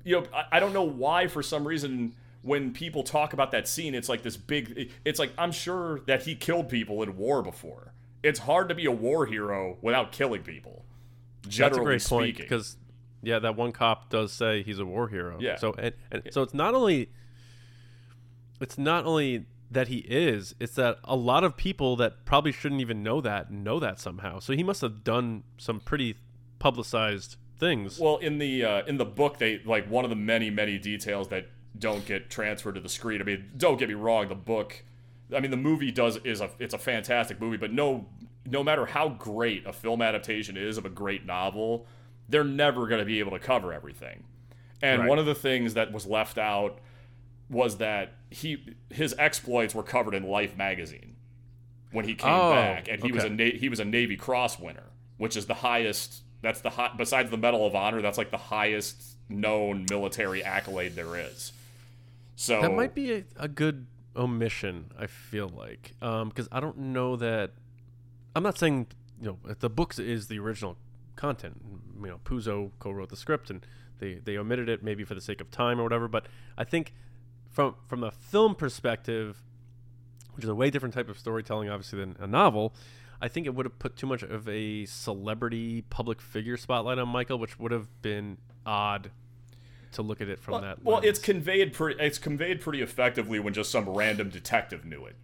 you 0.05 0.21
know, 0.21 0.27
I, 0.33 0.57
I 0.57 0.61
don't 0.61 0.73
know 0.73 0.85
why 0.85 1.27
for 1.27 1.43
some 1.43 1.67
reason 1.67 2.15
when 2.43 2.73
people 2.73 3.03
talk 3.03 3.33
about 3.33 3.51
that 3.53 3.67
scene, 3.67 3.95
it's 3.95 4.09
like 4.09 4.23
this 4.23 4.37
big. 4.37 4.93
It's 5.05 5.19
like 5.19 5.33
I'm 5.39 5.51
sure 5.51 6.01
that 6.07 6.23
he 6.23 6.35
killed 6.35 6.69
people 6.69 7.03
in 7.03 7.17
war 7.17 7.43
before. 7.43 7.95
It's 8.23 8.41
hard 8.41 8.69
to 8.69 8.75
be 8.75 8.87
a 8.87 8.93
war 8.93 9.27
hero 9.27 9.79
without 9.83 10.13
killing 10.13 10.43
people. 10.43 10.85
Generally 11.49 11.71
That's 11.71 11.79
a 11.79 11.85
great 11.85 12.05
point 12.05 12.35
speaking, 12.37 12.45
because 12.45 12.77
yeah, 13.23 13.39
that 13.39 13.57
one 13.57 13.73
cop 13.73 14.11
does 14.11 14.33
say 14.33 14.63
he's 14.63 14.79
a 14.79 14.85
war 14.85 15.09
hero. 15.09 15.39
Yeah. 15.41 15.57
So 15.57 15.75
and, 15.79 15.95
and 16.11 16.23
so 16.31 16.43
it's 16.43 16.55
not 16.55 16.75
only 16.75 17.11
it's 18.65 18.79
not 18.79 19.05
only 19.05 19.45
that 19.71 19.89
he 19.89 19.99
is, 19.99 20.55
it's 20.59 20.75
that 20.77 20.99
a 21.05 21.17
lot 21.17 21.45
of 21.45 21.55
people 21.55 21.97
that 21.97 22.25
probably 22.25 22.51
shouldn't 22.51 22.81
even 22.81 23.03
know 23.03 23.21
that 23.21 23.51
know 23.51 23.79
that 23.79 24.01
somehow. 24.01 24.39
So 24.39 24.55
he 24.55 24.63
must 24.63 24.81
have 24.81 25.05
done 25.05 25.43
some 25.59 25.81
pretty 25.81 26.17
publicized 26.59 27.37
things. 27.59 27.99
well, 27.99 28.17
in 28.17 28.39
the 28.39 28.65
uh, 28.65 28.83
in 28.87 28.97
the 28.97 29.05
book, 29.05 29.37
they 29.39 29.61
like 29.67 29.87
one 29.91 30.05
of 30.05 30.11
the 30.11 30.17
many 30.17 30.49
many 30.49 30.79
details 30.79 31.29
that 31.29 31.49
don't 31.79 32.07
get 32.07 32.31
transferred 32.31 32.77
to 32.77 32.81
the 32.81 32.89
screen. 32.89 33.21
I 33.21 33.25
mean, 33.25 33.51
don't 33.57 33.79
get 33.79 33.89
me 33.91 33.95
wrong, 33.95 34.29
the 34.29 34.35
book. 34.35 34.83
I 35.35 35.41
mean, 35.41 35.51
the 35.51 35.59
movie 35.59 35.91
does 35.91 36.17
is 36.25 36.41
a 36.41 36.49
it's 36.59 36.73
a 36.75 36.79
fantastic 36.79 37.39
movie, 37.39 37.59
but 37.59 37.71
no 37.71 38.07
no 38.47 38.65
matter 38.65 38.87
how 38.87 39.11
great 39.11 39.67
a 39.67 39.75
film 39.75 40.01
adaptation 40.01 40.57
is 40.57 40.79
of 40.79 40.87
a 40.87 40.91
great 40.91 41.27
novel, 41.27 41.87
they're 42.31 42.45
never 42.45 42.87
going 42.87 43.01
to 43.01 43.07
be 43.07 43.19
able 43.19 43.33
to 43.33 43.39
cover 43.39 43.75
everything. 43.75 44.25
And 44.81 45.01
Right. 45.03 45.09
one 45.09 45.19
of 45.19 45.27
the 45.27 45.35
things 45.35 45.75
that 45.75 45.93
was 45.93 46.07
left 46.07 46.39
out 46.39 46.79
was 47.49 47.79
that 47.79 48.15
he 48.31 48.75
his 48.91 49.15
exploits 49.19 49.75
were 49.75 49.83
covered 49.83 50.15
in 50.15 50.23
Life 50.25 50.57
magazine 50.57 51.17
when 51.93 52.07
he 52.07 52.15
came 52.15 52.33
Oh, 52.33 52.51
back, 52.53 52.89
and 52.89 53.03
he 53.03 53.13
was 53.13 53.25
a. 53.25 53.31
Na- 53.31 53.57
he 53.59 53.69
was 53.69 53.81
a 53.81 53.85
Navy 53.85 54.17
Cross 54.17 54.59
winner, 54.59 54.91
which 55.17 55.37
is 55.37 55.47
the 55.47 55.55
highest. 55.55 56.23
That's 56.43 56.61
the 56.61 56.71
high, 56.71 56.91
besides 56.97 57.31
the 57.31 57.37
Medal 57.37 57.67
of 57.67 57.75
Honor. 57.75 58.03
That's 58.03 58.19
like 58.19 58.31
the 58.31 58.37
highest 58.37 59.17
known 59.29 59.87
military 59.89 60.43
accolade 60.43 60.95
there 60.95 61.17
is. 61.17 61.53
So 62.37 62.61
That 62.61 62.73
might 62.73 62.95
be 62.95 63.13
a, 63.13 63.25
a 63.37 63.49
good 63.49 63.87
omission. 64.17 64.91
I 64.99 65.07
feel 65.07 65.49
like 65.49 65.93
um, 66.03 66.29
because 66.31 66.49
I 66.51 66.61
don't 66.61 66.79
know 66.79 67.17
that. 67.17 67.53
I'm 68.37 68.43
not 68.43 68.59
saying 68.59 68.89
you 69.21 69.39
know 69.45 69.55
the 69.61 69.71
books 69.71 69.99
is 69.99 70.27
the 70.27 70.39
original 70.41 70.77
content. 71.17 71.61
You 72.01 72.09
know, 72.09 72.21
Puzo 72.25 72.73
co-wrote 72.81 73.09
the 73.11 73.17
script 73.17 73.49
and 73.51 73.65
they 74.01 74.15
they 74.15 74.37
omitted 74.37 74.69
it 74.69 74.83
maybe 74.83 75.05
for 75.05 75.15
the 75.15 75.21
sake 75.21 75.41
of 75.41 75.51
time 75.51 75.79
or 75.81 75.85
whatever. 75.85 76.09
But 76.09 76.27
I 76.59 76.65
think 76.65 76.93
from 77.55 77.77
from 77.87 78.05
a 78.05 78.11
film 78.11 78.55
perspective, 78.55 79.43
which 80.35 80.45
is 80.45 80.51
a 80.51 80.55
way 80.55 80.69
different 80.69 80.95
type 80.95 81.09
of 81.09 81.19
storytelling, 81.19 81.71
obviously 81.71 82.01
than 82.01 82.17
a 82.21 82.27
novel. 82.27 82.75
I 83.23 83.29
think 83.29 83.47
it 83.47 83.55
would 83.55 83.65
have 83.65 83.79
put 83.79 83.97
too 83.97 84.07
much 84.07 84.23
of 84.23 84.47
a 84.49 84.85
celebrity 84.85 85.83
public 85.89 86.21
figure 86.21 86.59
spotlight 86.59 86.99
on 86.99 87.09
Michael, 87.09 87.39
which 87.39 87.59
would 87.59 87.73
have 87.73 87.89
been 88.03 88.37
odd 88.67 89.11
to 89.93 90.03
look 90.03 90.21
at 90.21 90.29
it 90.29 90.41
from 90.41 90.53
well, 90.53 90.61
that. 90.63 90.85
well, 90.85 90.97
lens. 90.97 91.07
it's 91.07 91.19
conveyed 91.21 91.73
pretty. 91.73 91.99
It's 92.01 92.19
conveyed 92.19 92.61
pretty 92.61 92.83
effectively 92.83 93.39
when 93.39 93.55
just 93.55 93.71
some 93.71 93.89
random 93.89 94.29
detective 94.29 94.85
knew 94.85 95.07
it. 95.07 95.17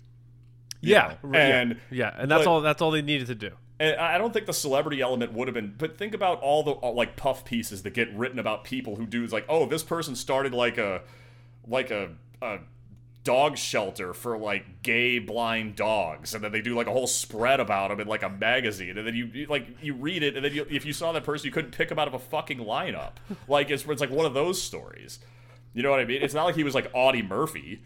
yeah, 0.80 1.16
know? 1.22 1.30
r- 1.30 1.34
yeah, 1.34 1.60
and 1.60 1.80
yeah, 1.90 2.14
and 2.16 2.30
that's 2.30 2.44
but- 2.44 2.50
all. 2.50 2.60
That's 2.60 2.80
all 2.80 2.92
they 2.92 3.02
needed 3.02 3.26
to 3.26 3.34
do. 3.34 3.50
And 3.80 3.96
I 3.96 4.18
don't 4.18 4.30
think 4.30 4.44
the 4.44 4.52
celebrity 4.52 5.00
element 5.00 5.32
would 5.32 5.48
have 5.48 5.54
been. 5.54 5.74
But 5.76 5.96
think 5.96 6.14
about 6.14 6.40
all 6.42 6.62
the 6.62 6.72
all, 6.72 6.94
like 6.94 7.16
puff 7.16 7.46
pieces 7.46 7.82
that 7.82 7.94
get 7.94 8.14
written 8.14 8.38
about 8.38 8.62
people 8.62 8.96
who 8.96 9.06
do 9.06 9.26
like, 9.26 9.46
oh, 9.48 9.64
this 9.64 9.82
person 9.82 10.14
started 10.14 10.52
like 10.52 10.76
a 10.76 11.00
like 11.70 11.90
a 11.90 12.10
a 12.42 12.58
dog 13.22 13.56
shelter 13.58 14.12
for 14.14 14.36
like 14.38 14.82
gay 14.82 15.18
blind 15.18 15.76
dogs, 15.76 16.34
and 16.34 16.42
then 16.44 16.52
they 16.52 16.60
do 16.62 16.74
like 16.74 16.86
a 16.86 16.90
whole 16.90 17.06
spread 17.06 17.60
about 17.60 17.88
them 17.90 18.00
in 18.00 18.06
like 18.08 18.22
a 18.22 18.28
magazine, 18.28 18.98
and 18.98 19.06
then 19.06 19.14
you 19.14 19.26
you- 19.26 19.46
like 19.46 19.66
you 19.82 19.94
read 19.94 20.22
it, 20.22 20.36
and 20.36 20.44
then 20.44 20.52
you, 20.52 20.66
if 20.70 20.84
you 20.84 20.92
saw 20.92 21.12
that 21.12 21.24
person, 21.24 21.46
you 21.46 21.52
couldn't 21.52 21.70
pick 21.72 21.88
them 21.88 21.98
out 21.98 22.08
of 22.08 22.14
a 22.14 22.18
fucking 22.18 22.58
lineup. 22.58 23.12
Like 23.48 23.70
it's 23.70 23.84
it's 23.86 24.00
like 24.00 24.10
one 24.10 24.26
of 24.26 24.34
those 24.34 24.60
stories. 24.60 25.18
You 25.72 25.82
know 25.82 25.90
what 25.90 26.00
I 26.00 26.04
mean? 26.04 26.20
It's 26.22 26.34
not 26.34 26.44
like 26.44 26.56
he 26.56 26.64
was 26.64 26.74
like 26.74 26.90
Audie 26.94 27.22
Murphy. 27.22 27.82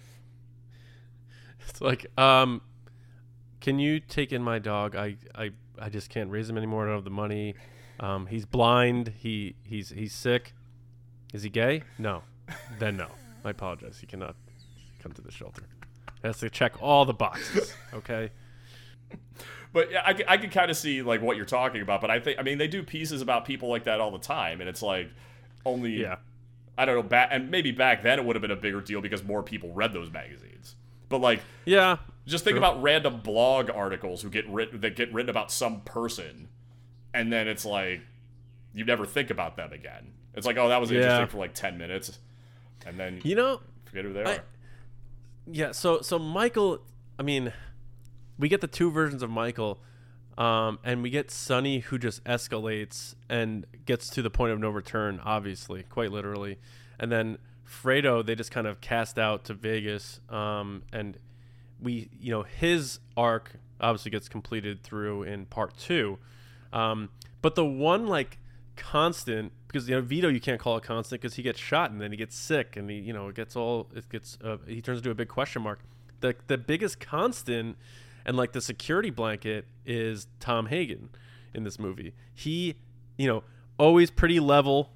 It's 1.68 1.80
like, 1.80 2.07
um, 2.18 2.61
can 3.61 3.78
you 3.78 4.01
take 4.01 4.32
in 4.32 4.43
my 4.43 4.59
dog? 4.59 4.95
I, 4.97 5.16
I, 5.35 5.51
I 5.78 5.89
just 5.89 6.11
can't 6.11 6.30
raise 6.30 6.49
him 6.49 6.57
anymore. 6.57 6.85
I 6.85 6.87
don't 6.89 6.97
have 6.97 7.05
the 7.05 7.11
money. 7.11 7.55
Um, 8.01 8.26
he's 8.26 8.45
blind. 8.45 9.12
He 9.18 9.57
he's 9.64 9.91
he's 9.91 10.12
sick. 10.12 10.55
Is 11.32 11.43
he 11.43 11.51
gay? 11.51 11.82
No. 11.99 12.22
then 12.78 12.97
no. 12.97 13.09
I 13.45 13.51
apologize. 13.51 13.99
He 14.01 14.07
cannot 14.07 14.37
come 15.01 15.13
to 15.13 15.23
the 15.23 15.31
shelter. 15.31 15.63
He 16.23 16.27
has 16.29 16.39
to 16.39 16.49
check 16.51 16.81
all 16.83 17.05
the 17.05 17.15
boxes. 17.15 17.75
Okay. 17.95 18.31
But 19.73 19.91
yeah, 19.91 20.03
I, 20.05 20.17
I 20.29 20.37
can 20.37 20.51
kind 20.51 20.71
of 20.71 20.77
see 20.77 21.03
like 21.03 21.21
what 21.21 21.37
you're 21.37 21.45
talking 21.45 21.83
about. 21.83 22.01
But 22.01 22.11
I 22.11 22.21
think 22.21 22.39
I 22.39 22.43
mean 22.43 22.59
they 22.59 22.69
do 22.69 22.83
pieces 22.83 23.23
about 23.23 23.45
people 23.45 23.69
like 23.69 23.85
that 23.85 24.01
all 24.01 24.11
the 24.11 24.19
time, 24.19 24.61
and 24.61 24.69
it's 24.69 24.83
like 24.83 25.11
only 25.67 26.01
Yeah. 26.01 26.17
I 26.79 26.85
don't 26.85 26.95
know 26.97 27.03
back 27.03 27.29
and 27.33 27.51
maybe 27.51 27.71
back 27.73 28.03
then 28.03 28.19
it 28.19 28.25
would 28.25 28.35
have 28.37 28.41
been 28.43 28.51
a 28.51 28.57
bigger 28.57 28.81
deal 28.81 29.01
because 29.01 29.23
more 29.23 29.43
people 29.43 29.73
read 29.73 29.93
those 29.93 30.11
magazines. 30.11 30.77
But 31.09 31.19
like 31.21 31.41
Yeah. 31.65 31.97
just 32.27 32.45
think 32.45 32.55
True. 32.55 32.59
about 32.65 32.83
random 32.83 33.21
blog 33.21 33.71
articles 33.71 34.23
who 34.23 34.31
get 34.31 34.49
written 34.49 34.81
that 34.81 34.97
get 34.97 35.13
written 35.13 35.31
about 35.31 35.51
some 35.51 35.81
person, 35.83 36.49
and 37.13 37.33
then 37.33 37.47
it's 37.49 37.65
like 37.65 38.01
you 38.75 38.85
never 38.85 39.07
think 39.07 39.31
about 39.31 39.57
them 39.57 39.73
again. 39.73 40.13
It's 40.35 40.47
like 40.47 40.57
oh 40.57 40.69
that 40.69 40.81
was 40.81 40.91
Yeah. 40.91 40.99
interesting 40.99 41.29
for 41.29 41.39
like 41.39 41.55
ten 41.55 41.79
minutes, 41.79 42.19
and 42.87 42.99
then 42.99 43.20
You 43.24 43.35
know, 43.37 43.61
forget 43.87 44.05
who 44.05 44.12
they 44.12 44.24
I- 44.24 44.37
are. 44.37 44.43
Yeah, 45.47 45.72
so 45.72 46.01
so 46.01 46.18
Michael, 46.18 46.80
I 47.18 47.22
mean, 47.22 47.53
we 48.39 48.49
get 48.49 48.61
the 48.61 48.66
two 48.66 48.91
versions 48.91 49.22
of 49.22 49.30
Michael, 49.30 49.78
um, 50.39 50.78
and 50.82 51.03
we 51.03 51.11
get 51.11 51.30
Sonny 51.30 51.80
who 51.80 51.99
just 51.99 52.24
escalates 52.24 53.14
and 53.28 53.66
gets 53.85 54.09
to 54.11 54.22
the 54.22 54.30
point 54.30 54.53
of 54.53 54.59
no 54.59 54.70
return, 54.70 55.20
obviously, 55.22 55.82
quite 55.85 56.11
literally, 56.11 56.59
and 56.99 57.12
then 57.12 57.39
Fredo 57.68 58.24
they 58.24 58.35
just 58.35 58.51
kind 58.51 58.66
of 58.66 58.80
cast 58.80 59.18
out 59.18 59.45
to 59.45 59.55
Vegas, 59.55 60.20
um, 60.30 60.82
and 60.93 61.18
we 61.80 62.09
you 62.18 62.30
know 62.30 62.43
his 62.45 63.01
arc 63.16 63.53
obviously 63.80 64.11
gets 64.11 64.28
completed 64.28 64.82
through 64.82 65.24
in 65.24 65.45
part 65.47 65.76
two, 65.76 66.18
um, 66.72 67.11
but 67.43 67.55
the 67.55 67.64
one 67.66 68.07
like 68.07 68.39
constant 68.77 69.53
because 69.66 69.89
you 69.89 69.95
know 69.95 70.03
Vito 70.03 70.29
you 70.29 70.41
can't 70.41 70.61
call 70.61 70.77
it 70.77 70.83
constant 70.83 71.20
because 71.20 71.35
he 71.35 71.43
gets 71.43 71.59
shot 71.59 71.91
and 71.91 72.01
then 72.01 72.11
he 72.11 72.16
gets 72.16 72.37
sick 72.37 72.77
and 72.77 72.91
he 72.91 72.97
you 72.97 73.12
know 73.12 73.29
it 73.29 73.35
gets 73.35 73.57
all 73.57 73.89
it 73.95 74.09
gets 74.09 74.39
uh, 74.45 74.57
he 74.66 74.81
turns 74.81 74.99
into 74.99 75.11
a 75.11 75.14
big 75.14 75.29
question 75.29 75.62
mark. 75.62 75.81
The 76.20 76.35
the 76.47 76.59
biggest 76.59 77.01
constant 77.01 77.77
and 78.25 78.37
like 78.37 78.53
the 78.53 78.61
security 78.61 79.11
blanket 79.11 79.66
is 79.85 80.27
Tom 80.41 80.66
Hagen 80.66 81.11
in 81.53 81.64
this 81.64 81.79
movie. 81.79 82.14
He 82.35 82.77
you 83.16 83.27
know 83.27 83.45
always 83.79 84.11
pretty 84.11 84.41
level. 84.41 84.91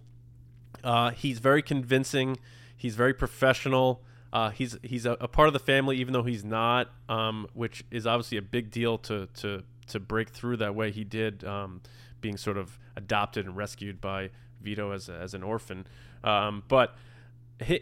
Uh, 0.82 1.10
he's 1.10 1.38
very 1.38 1.62
convincing. 1.62 2.38
He's 2.76 2.94
very 2.94 3.12
professional. 3.14 4.02
Uh, 4.32 4.50
he's 4.50 4.76
he's 4.82 5.06
a, 5.06 5.12
a 5.12 5.28
part 5.28 5.48
of 5.48 5.52
the 5.54 5.58
family, 5.58 5.96
even 5.98 6.12
though 6.12 6.22
he's 6.22 6.44
not, 6.44 6.90
um, 7.08 7.46
which 7.54 7.84
is 7.90 8.06
obviously 8.06 8.38
a 8.38 8.42
big 8.42 8.70
deal 8.70 8.98
to 8.98 9.26
to 9.38 9.62
to 9.88 9.98
break 9.98 10.28
through 10.28 10.58
that 10.58 10.74
way 10.74 10.90
he 10.90 11.02
did, 11.02 11.44
um, 11.44 11.80
being 12.20 12.36
sort 12.36 12.56
of 12.56 12.78
adopted 12.96 13.46
and 13.46 13.56
rescued 13.56 14.00
by 14.00 14.30
Vito 14.60 14.92
as 14.92 15.08
a, 15.08 15.14
as 15.14 15.34
an 15.34 15.42
orphan. 15.42 15.86
Um, 16.24 16.64
but 16.68 16.94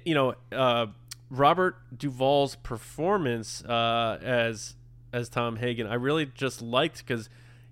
you 0.05 0.15
know, 0.15 0.35
uh, 0.53 0.87
Robert 1.31 1.77
Duvall's 1.97 2.57
performance 2.57 3.65
uh, 3.65 4.19
as 4.23 4.75
as 5.13 5.29
Tom 5.29 5.57
Hagen, 5.57 5.87
I 5.87 5.95
really 5.95 6.27
just 6.27 6.61
liked 6.61 6.99
because 6.99 7.29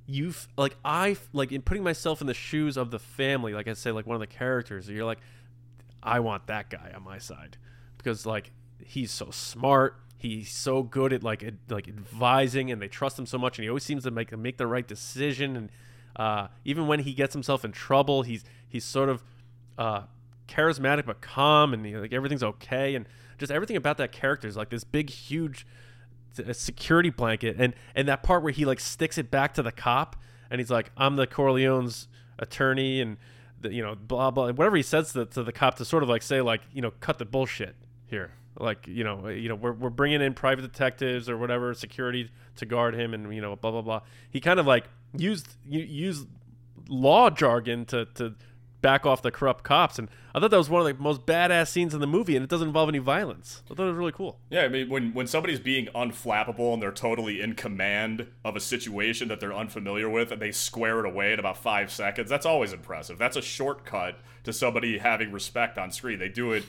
you 0.06 0.26
have 0.26 0.48
like 0.56 0.76
I 0.84 1.16
like 1.32 1.52
in 1.52 1.62
putting 1.62 1.82
myself 1.82 2.20
in 2.20 2.26
the 2.26 2.34
shoes 2.34 2.76
of 2.76 2.90
the 2.90 2.98
family, 2.98 3.54
like 3.54 3.68
I 3.68 3.74
say, 3.74 3.90
like 3.90 4.06
one 4.06 4.14
of 4.14 4.20
the 4.20 4.26
characters. 4.26 4.88
You're 4.88 5.04
like, 5.04 5.20
I 6.02 6.20
want 6.20 6.46
that 6.46 6.70
guy 6.70 6.92
on 6.94 7.02
my 7.02 7.18
side 7.18 7.56
because 7.96 8.26
like 8.26 8.50
he's 8.84 9.10
so 9.10 9.30
smart. 9.30 9.96
He's 10.16 10.50
so 10.50 10.82
good 10.82 11.12
at 11.12 11.22
like 11.22 11.42
ad- 11.42 11.58
like 11.68 11.88
advising, 11.88 12.70
and 12.70 12.80
they 12.80 12.88
trust 12.88 13.18
him 13.18 13.26
so 13.26 13.38
much, 13.38 13.58
and 13.58 13.64
he 13.64 13.68
always 13.68 13.84
seems 13.84 14.04
to 14.04 14.10
make 14.10 14.36
make 14.36 14.56
the 14.56 14.66
right 14.66 14.86
decision. 14.86 15.56
And 15.56 15.70
uh, 16.16 16.48
even 16.64 16.86
when 16.86 17.00
he 17.00 17.12
gets 17.12 17.32
himself 17.32 17.64
in 17.64 17.72
trouble, 17.72 18.22
he's 18.22 18.44
he's 18.68 18.84
sort 18.84 19.08
of 19.08 19.22
uh, 19.78 20.02
charismatic 20.48 21.06
but 21.06 21.20
calm, 21.20 21.72
and 21.74 21.84
he, 21.84 21.96
like 21.96 22.12
everything's 22.12 22.42
okay, 22.42 22.94
and 22.94 23.06
just 23.38 23.50
everything 23.52 23.76
about 23.76 23.98
that 23.98 24.12
character 24.12 24.46
is 24.46 24.56
like 24.56 24.70
this 24.70 24.84
big, 24.84 25.10
huge 25.10 25.66
security 26.50 27.10
blanket 27.10 27.54
and 27.60 27.76
and 27.94 28.08
that 28.08 28.24
part 28.24 28.42
where 28.42 28.50
he 28.50 28.64
like 28.64 28.80
sticks 28.80 29.16
it 29.18 29.30
back 29.30 29.54
to 29.54 29.62
the 29.62 29.70
cop 29.70 30.16
and 30.50 30.60
he's 30.60 30.68
like 30.68 30.90
i'm 30.96 31.14
the 31.14 31.28
corleone's 31.28 32.08
attorney 32.40 33.00
and 33.00 33.18
the, 33.64 33.72
you 33.72 33.82
know 33.82 33.94
blah 33.94 34.30
blah 34.30 34.50
whatever 34.52 34.76
he 34.76 34.82
says 34.82 35.12
to 35.12 35.20
the, 35.20 35.26
to 35.26 35.42
the 35.42 35.52
cop 35.52 35.76
to 35.76 35.84
sort 35.84 36.02
of 36.02 36.08
like 36.08 36.22
say 36.22 36.40
like 36.40 36.60
you 36.72 36.80
know 36.80 36.92
cut 37.00 37.18
the 37.18 37.24
bullshit 37.24 37.74
here. 38.06 38.32
Like 38.56 38.86
you 38.86 39.02
know 39.02 39.28
you 39.28 39.48
know 39.48 39.56
we're, 39.56 39.72
we're 39.72 39.90
bringing 39.90 40.22
in 40.22 40.32
private 40.34 40.62
detectives 40.62 41.28
or 41.28 41.36
whatever 41.36 41.74
security 41.74 42.30
to 42.56 42.66
guard 42.66 42.94
him 42.94 43.12
and 43.12 43.34
you 43.34 43.40
know 43.40 43.56
blah 43.56 43.72
blah 43.72 43.82
blah. 43.82 44.00
He 44.30 44.40
kind 44.40 44.60
of 44.60 44.66
like 44.66 44.84
used 45.16 45.56
u- 45.66 45.80
used 45.80 46.26
law 46.88 47.30
jargon 47.30 47.84
to 47.86 48.04
to 48.14 48.34
back 48.82 49.06
off 49.06 49.22
the 49.22 49.30
corrupt 49.30 49.64
cops 49.64 49.98
and 49.98 50.10
i 50.34 50.38
thought 50.38 50.50
that 50.50 50.58
was 50.58 50.68
one 50.68 50.86
of 50.86 50.86
the 50.86 51.02
most 51.02 51.24
badass 51.24 51.68
scenes 51.68 51.94
in 51.94 52.00
the 52.00 52.06
movie 52.06 52.36
and 52.36 52.44
it 52.44 52.50
doesn't 52.50 52.68
involve 52.68 52.86
any 52.86 52.98
violence 52.98 53.62
i 53.70 53.74
thought 53.74 53.84
it 53.84 53.86
was 53.86 53.96
really 53.96 54.12
cool 54.12 54.38
Yeah, 54.50 54.64
I 54.64 54.68
mean, 54.68 54.90
when 54.90 55.14
when 55.14 55.26
somebody's 55.26 55.58
being 55.60 55.86
unflappable 55.94 56.74
and 56.74 56.82
they're 56.82 56.92
totally 56.92 57.40
in 57.40 57.54
command 57.54 58.26
of 58.44 58.56
a 58.56 58.60
situation 58.60 59.28
that 59.28 59.40
they're 59.40 59.54
unfamiliar 59.54 60.10
with, 60.10 60.30
and 60.32 60.42
they 60.42 60.52
square 60.52 61.00
it 61.00 61.06
away 61.06 61.32
in 61.32 61.38
about 61.38 61.56
five 61.56 61.90
seconds, 61.90 62.28
that's 62.28 62.44
always 62.44 62.74
impressive. 62.74 63.16
That's 63.16 63.36
a 63.38 63.42
shortcut 63.42 64.18
to 64.44 64.52
somebody 64.52 64.98
having 64.98 65.32
respect 65.32 65.78
on 65.78 65.90
screen. 65.90 66.18
They 66.18 66.28
do 66.28 66.52
it, 66.52 66.64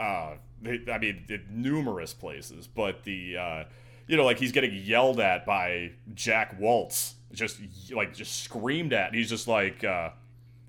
uh, 0.00 0.34
they, 0.60 0.80
I 0.92 0.98
mean, 0.98 1.24
in 1.28 1.42
numerous 1.50 2.12
places. 2.12 2.66
But 2.66 3.04
the, 3.04 3.36
uh, 3.36 3.64
you 4.08 4.16
know, 4.16 4.24
like 4.24 4.38
he's 4.40 4.52
getting 4.52 4.74
yelled 4.74 5.20
at 5.20 5.46
by 5.46 5.92
Jack 6.14 6.58
Woltz, 6.58 7.14
just 7.32 7.58
like 7.92 8.14
just 8.14 8.42
screamed 8.42 8.92
at. 8.92 9.14
He's 9.14 9.28
just 9.28 9.48
like. 9.48 9.84
Uh, 9.84 10.10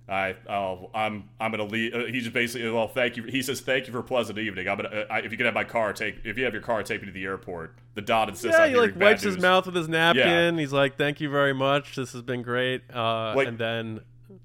I, 0.10 0.36
oh, 0.50 0.90
I'm, 0.94 1.30
I'm 1.40 1.52
gonna 1.52 1.64
leave. 1.64 1.94
Uh, 1.94 2.06
he 2.06 2.20
just 2.20 2.34
basically, 2.34 2.70
well, 2.70 2.90
thank 2.90 3.16
you. 3.16 3.24
He 3.24 3.42
says, 3.42 3.62
thank 3.62 3.88
you 3.88 3.94
for 3.94 4.00
a 4.00 4.04
pleasant 4.04 4.38
evening. 4.40 4.68
I'm 4.68 4.76
gonna, 4.76 4.90
uh, 4.90 5.06
I, 5.10 5.20
if 5.20 5.32
you 5.32 5.38
can 5.38 5.46
have 5.46 5.54
my 5.54 5.64
car, 5.64 5.94
take, 5.94 6.18
if 6.26 6.38
you 6.38 6.44
have 6.44 6.52
your 6.52 6.62
car, 6.62 6.84
take 6.84 7.00
me 7.00 7.06
to 7.06 7.14
the 7.14 7.24
airport. 7.24 7.78
The 7.94 8.02
dot 8.02 8.28
insists 8.28 8.58
Yeah, 8.60 8.68
he 8.68 8.76
like 8.76 8.98
wipes 9.00 9.22
his 9.22 9.38
mouth 9.38 9.68
with 9.68 9.76
his 9.76 9.88
napkin. 9.88 10.58
He's 10.58 10.74
like, 10.74 10.98
"Thank 10.98 11.22
you 11.22 11.30
very 11.30 11.54
much. 11.54 11.96
This 11.96 12.12
has 12.12 12.24
been 12.24 12.42
great." 12.42 12.82
Uh, 12.94 13.36
Like- 13.36 13.48
and 13.48 13.58
then, 13.58 14.02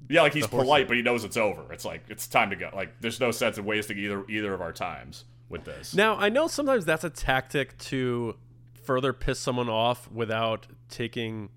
Yeah, 0.09 0.23
like 0.23 0.35
he's 0.35 0.45
horse 0.47 0.63
polite, 0.63 0.87
but 0.87 0.97
he 0.99 1.03
knows 1.03 1.25
it's 1.25 1.37
over. 1.39 1.73
It's 1.73 1.85
like 1.85 2.05
it's 2.09 2.29
time 2.29 2.51
to 2.51 2.57
go. 2.57 2.71
Like 2.73 3.01
there's 3.01 3.19
no 3.19 3.33
sense 3.33 3.59
in 3.59 3.65
wasting 3.65 3.99
either 3.99 4.25
either 4.29 4.55
of 4.55 4.61
our 4.61 4.73
times 4.73 5.25
with 5.49 5.65
this. 5.65 5.95
now 5.97 6.17
I 6.17 6.29
know 6.29 6.47
sometimes 6.47 6.85
that's 6.85 7.03
a 7.03 7.11
tactic 7.11 7.77
to 7.79 8.37
further 8.85 9.13
piss 9.13 9.41
someone 9.41 9.69
off 9.69 10.09
without 10.13 10.69
taking 10.91 11.49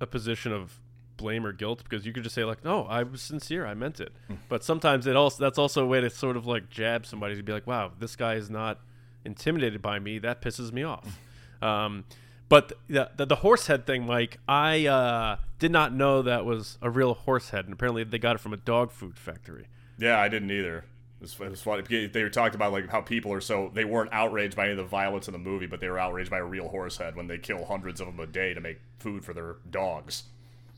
a 0.00 0.06
position 0.06 0.52
of 0.52 0.80
blame 1.16 1.46
or 1.46 1.52
guilt 1.52 1.82
because 1.84 2.04
you 2.04 2.12
could 2.12 2.22
just 2.22 2.34
say 2.34 2.44
like, 2.44 2.64
"No, 2.64 2.84
I 2.84 3.02
was 3.02 3.22
sincere. 3.22 3.66
I 3.66 3.74
meant 3.74 4.00
it." 4.00 4.12
Hmm. 4.28 4.34
but 4.48 4.64
sometimes 4.64 5.06
it 5.06 5.16
also 5.16 5.42
that's 5.42 5.58
also 5.58 5.84
a 5.84 5.86
way 5.86 6.00
to 6.00 6.10
sort 6.10 6.36
of 6.36 6.46
like 6.46 6.70
jab 6.70 7.06
somebody 7.06 7.36
to 7.36 7.42
be 7.42 7.52
like, 7.52 7.66
"Wow, 7.66 7.92
this 7.98 8.16
guy 8.16 8.34
is 8.34 8.50
not 8.50 8.80
intimidated 9.24 9.80
by 9.80 9.98
me. 9.98 10.18
That 10.18 10.42
pisses 10.42 10.72
me 10.72 10.82
off." 10.82 11.18
um, 11.62 12.04
but 12.48 12.72
the, 12.88 13.10
the 13.16 13.26
the 13.26 13.36
horse 13.36 13.66
head 13.66 13.86
thing, 13.86 14.06
Mike, 14.06 14.38
I 14.46 14.86
uh, 14.86 15.36
did 15.58 15.72
not 15.72 15.92
know 15.94 16.22
that 16.22 16.44
was 16.44 16.78
a 16.82 16.90
real 16.90 17.14
horse 17.14 17.50
head, 17.50 17.64
and 17.64 17.72
apparently 17.72 18.04
they 18.04 18.18
got 18.18 18.36
it 18.36 18.40
from 18.40 18.52
a 18.52 18.58
dog 18.58 18.90
food 18.90 19.18
factory. 19.18 19.66
Yeah, 19.98 20.20
I 20.20 20.28
didn't 20.28 20.50
either. 20.50 20.84
It 21.32 21.38
was, 21.38 21.46
it 21.46 21.50
was 21.50 21.62
funny. 21.62 22.06
They 22.06 22.28
talked 22.28 22.54
about 22.54 22.72
like 22.72 22.88
how 22.90 23.00
people 23.00 23.32
are 23.32 23.40
so 23.40 23.70
they 23.72 23.84
weren't 23.84 24.10
outraged 24.12 24.56
by 24.56 24.64
any 24.64 24.72
of 24.72 24.76
the 24.78 24.84
violence 24.84 25.26
in 25.28 25.32
the 25.32 25.38
movie, 25.38 25.66
but 25.66 25.80
they 25.80 25.88
were 25.88 25.98
outraged 25.98 26.30
by 26.30 26.38
a 26.38 26.44
real 26.44 26.68
horse 26.68 26.98
head 26.98 27.16
when 27.16 27.26
they 27.28 27.38
kill 27.38 27.64
hundreds 27.64 28.00
of 28.00 28.06
them 28.08 28.20
a 28.20 28.26
day 28.26 28.52
to 28.54 28.60
make 28.60 28.80
food 28.98 29.24
for 29.24 29.32
their 29.32 29.56
dogs. 29.70 30.24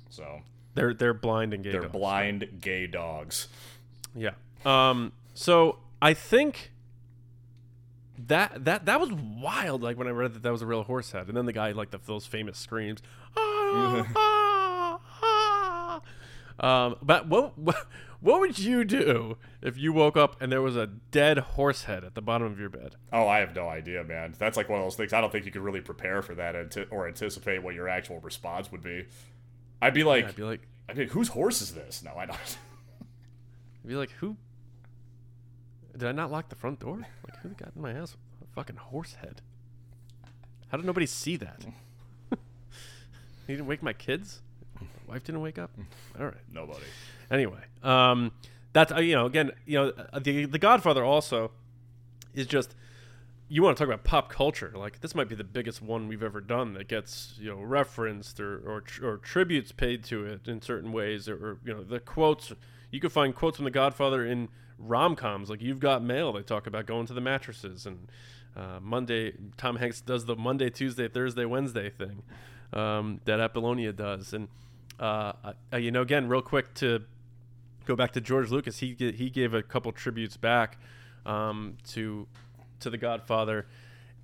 So 0.09 0.41
They're 0.75 0.95
they're 0.95 1.15
blind 1.15 1.53
and 1.53 1.65
gay. 1.65 1.73
they're 1.73 1.81
dogs. 1.83 1.93
blind 1.93 2.59
gay 2.61 2.87
dogs. 2.87 3.49
Yeah. 4.15 4.31
Um. 4.65 5.13
So 5.35 5.79
I 6.01 6.15
think 6.15 6.71
that 8.29 8.65
that 8.65 8.87
that 8.87 9.01
was 9.01 9.13
wild. 9.13 9.83
Like 9.83 9.99
when 9.99 10.07
I 10.07 10.11
read 10.13 10.35
that 10.35 10.43
that 10.43 10.53
was 10.53 10.63
a 10.63 10.67
real 10.67 10.85
horse 10.85 11.11
head, 11.13 11.27
and 11.29 11.37
then 11.37 11.47
the 11.47 11.53
guy 11.53 11.73
like 11.73 11.91
the, 11.91 11.99
those 12.07 12.25
famous 12.27 12.57
screams. 12.59 13.03
"Ah, 13.37 13.41
ah, 13.43 14.13
ah." 14.17 14.56
Um. 16.61 16.97
But 17.03 17.29
what 17.29 17.59
what 17.59 17.87
what 18.21 18.41
would 18.41 18.59
you 18.59 18.85
do 18.85 19.37
if 19.63 19.77
you 19.77 19.93
woke 19.93 20.17
up 20.17 20.41
and 20.41 20.51
there 20.51 20.63
was 20.63 20.77
a 20.77 20.87
dead 20.87 21.39
horse 21.39 21.85
head 21.85 22.03
at 22.03 22.15
the 22.15 22.23
bottom 22.23 22.47
of 22.47 22.59
your 22.59 22.71
bed? 22.71 22.97
Oh, 23.13 23.29
I 23.29 23.39
have 23.39 23.55
no 23.55 23.69
idea, 23.69 24.03
man. 24.05 24.35
That's 24.39 24.57
like 24.57 24.69
one 24.69 24.81
of 24.81 24.85
those 24.85 24.97
things. 24.97 25.13
I 25.13 25.21
don't 25.21 25.31
think 25.31 25.45
you 25.45 25.53
could 25.53 25.63
really 25.63 25.81
prepare 25.81 26.23
for 26.23 26.35
that 26.35 26.57
or 26.91 27.07
anticipate 27.07 27.63
what 27.63 27.75
your 27.75 27.89
actual 27.89 28.21
response 28.21 28.73
would 28.73 28.83
be. 28.83 29.07
I'd 29.83 29.95
be 29.95 30.05
like, 30.05 30.27
I'd 30.27 30.37
be 30.37 30.45
like, 30.45 30.67
I'd 30.89 30.97
be 30.97 31.03
like, 31.03 31.13
whose 31.13 31.29
horse 31.29 31.61
is 31.61 31.75
this? 31.75 32.03
No, 32.03 32.15
I 32.17 32.27
don't. 32.27 32.39
I'd 33.85 33.89
be 33.89 33.95
like, 33.95 34.11
who? 34.13 34.37
Did 35.97 36.09
I 36.09 36.13
not 36.13 36.31
lock 36.31 36.49
the 36.49 36.57
front 36.57 36.81
door? 36.81 37.07
Like, 37.25 37.39
who 37.43 37.51
got 37.51 37.73
in 37.77 37.83
my 37.83 37.95
house? 37.95 38.17
with 38.41 38.49
A 38.49 38.53
fucking 38.55 38.77
horse 38.77 39.15
head. 39.15 39.41
How 40.69 40.77
did 40.79 40.87
nobody 40.87 41.07
see 41.07 41.37
that? 41.37 41.65
he 43.47 43.53
didn't 43.53 43.67
wake 43.67 43.83
my 43.83 43.93
kids. 43.93 44.43
Wife 45.07 45.25
didn't 45.25 45.41
wake 45.41 45.59
up. 45.59 45.71
All 46.19 46.27
right. 46.27 46.35
Nobody. 46.53 46.85
Anyway, 47.31 47.61
um, 47.83 48.33
that's 48.73 48.93
uh, 48.93 48.99
you 48.99 49.15
know 49.15 49.27
again 49.27 49.53
you 49.65 49.79
know 49.79 49.93
uh, 50.13 50.19
the 50.19 50.47
the 50.47 50.59
Godfather 50.59 51.05
also 51.05 51.51
is 52.35 52.47
just 52.47 52.75
you 53.49 53.63
want 53.63 53.77
to 53.77 53.85
talk 53.85 53.93
about 53.93 54.05
pop 54.05 54.29
culture? 54.31 54.73
Like 54.75 55.01
this 55.01 55.15
might 55.15 55.29
be 55.29 55.35
the 55.35 55.45
biggest 55.45 55.81
one 55.81 56.09
we've 56.09 56.23
ever 56.23 56.41
done 56.41 56.75
that 56.75 56.89
gets 56.89 57.35
you 57.39 57.51
know 57.51 57.61
referenced 57.61 58.41
or 58.41 58.59
or, 58.59 58.85
or 59.03 59.17
tributes 59.19 59.73
paid 59.73 60.05
to 60.05 60.25
it 60.27 60.49
in 60.49 60.61
certain 60.61 60.93
ways, 60.93 61.29
or, 61.29 61.35
or 61.35 61.59
you 61.65 61.73
know 61.73 61.83
the 61.83 62.01
quotes. 62.01 62.53
You 62.91 63.01
can 63.01 63.11
find 63.11 63.35
quotes 63.35 63.57
from 63.57 63.65
The 63.65 63.71
Godfather 63.71 64.25
in 64.25 64.49
rom 64.79 65.17
coms, 65.17 65.51
like 65.51 65.61
You've 65.61 65.81
Got 65.81 66.03
Mail. 66.03 66.33
They 66.33 66.43
talk 66.43 66.67
about 66.67 66.87
going 66.87 67.07
to 67.07 67.13
the 67.13 67.21
mattresses 67.21 67.87
and 67.87 68.09
uh, 68.57 68.79
Monday. 68.81 69.35
Tom 69.57 69.77
Hanks 69.77 70.01
does 70.01 70.25
the 70.25 70.37
Monday, 70.37 70.71
Tuesday, 70.71 71.09
Thursday, 71.09 71.45
Wednesday 71.45 71.91
thing 71.91 72.23
um, 72.73 73.21
that 73.25 73.41
Apollonia 73.41 73.93
does, 73.93 74.33
and 74.33 74.49
uh, 74.99 75.33
uh, 75.73 75.77
you 75.77 75.91
know, 75.91 76.03
again, 76.03 76.29
real 76.29 76.43
quick 76.43 76.75
to 76.75 77.03
go 77.85 77.97
back 77.97 78.13
to 78.13 78.21
George 78.21 78.51
Lucas, 78.51 78.79
he 78.79 78.95
he 78.99 79.31
gave 79.31 79.55
a 79.55 79.63
couple 79.63 79.93
tributes 79.93 80.37
back 80.37 80.79
um, 81.25 81.77
to 81.89 82.27
to 82.81 82.91
the 82.91 82.99
Godfather 82.99 83.67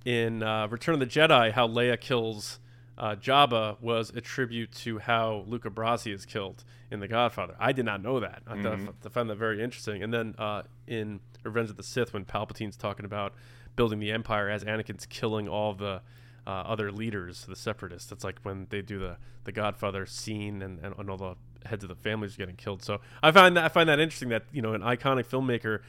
in 0.05 0.43
uh, 0.43 0.67
Return 0.67 0.93
of 0.93 0.99
the 0.99 1.05
Jedi. 1.05 1.51
How 1.51 1.67
Leia 1.67 1.99
kills 1.99 2.59
uh, 2.97 3.15
Jabba 3.15 3.81
was 3.81 4.11
a 4.15 4.21
tribute 4.21 4.71
to 4.71 4.99
how 4.99 5.45
Luca 5.47 5.69
Brasi 5.69 6.13
is 6.13 6.25
killed 6.25 6.63
in 6.91 6.99
The 6.99 7.07
Godfather. 7.07 7.55
I 7.59 7.71
did 7.71 7.85
not 7.85 8.03
know 8.03 8.19
that. 8.19 8.43
I, 8.45 8.55
mm-hmm. 8.55 8.89
I 9.03 9.09
found 9.09 9.29
that 9.29 9.35
very 9.35 9.63
interesting. 9.63 10.03
And 10.03 10.13
then 10.13 10.35
uh, 10.37 10.63
in 10.87 11.19
Revenge 11.43 11.71
of 11.71 11.77
the 11.77 11.83
Sith, 11.83 12.13
when 12.13 12.25
Palpatine's 12.25 12.77
talking 12.77 13.05
about 13.05 13.33
building 13.75 13.99
the 13.99 14.11
Empire 14.11 14.49
as 14.49 14.63
Anakin's 14.63 15.07
killing 15.07 15.47
all 15.47 15.73
the 15.73 16.01
uh, 16.45 16.49
other 16.49 16.91
leaders, 16.91 17.45
the 17.45 17.55
Separatists. 17.55 18.09
That's 18.09 18.23
like 18.23 18.39
when 18.43 18.67
they 18.69 18.81
do 18.81 18.99
the 18.99 19.17
the 19.45 19.51
Godfather 19.51 20.05
scene 20.05 20.61
and, 20.61 20.79
and, 20.79 20.95
and 20.97 21.09
all 21.09 21.17
the 21.17 21.35
heads 21.65 21.83
of 21.83 21.89
the 21.89 21.95
families 21.95 22.35
getting 22.35 22.55
killed. 22.55 22.83
So 22.83 23.01
I 23.21 23.31
find 23.31 23.57
that 23.57 23.65
I 23.65 23.67
find 23.69 23.89
that 23.89 23.99
interesting 23.99 24.29
that 24.29 24.43
you 24.51 24.61
know 24.61 24.73
an 24.73 24.81
iconic 24.81 25.27
filmmaker 25.27 25.79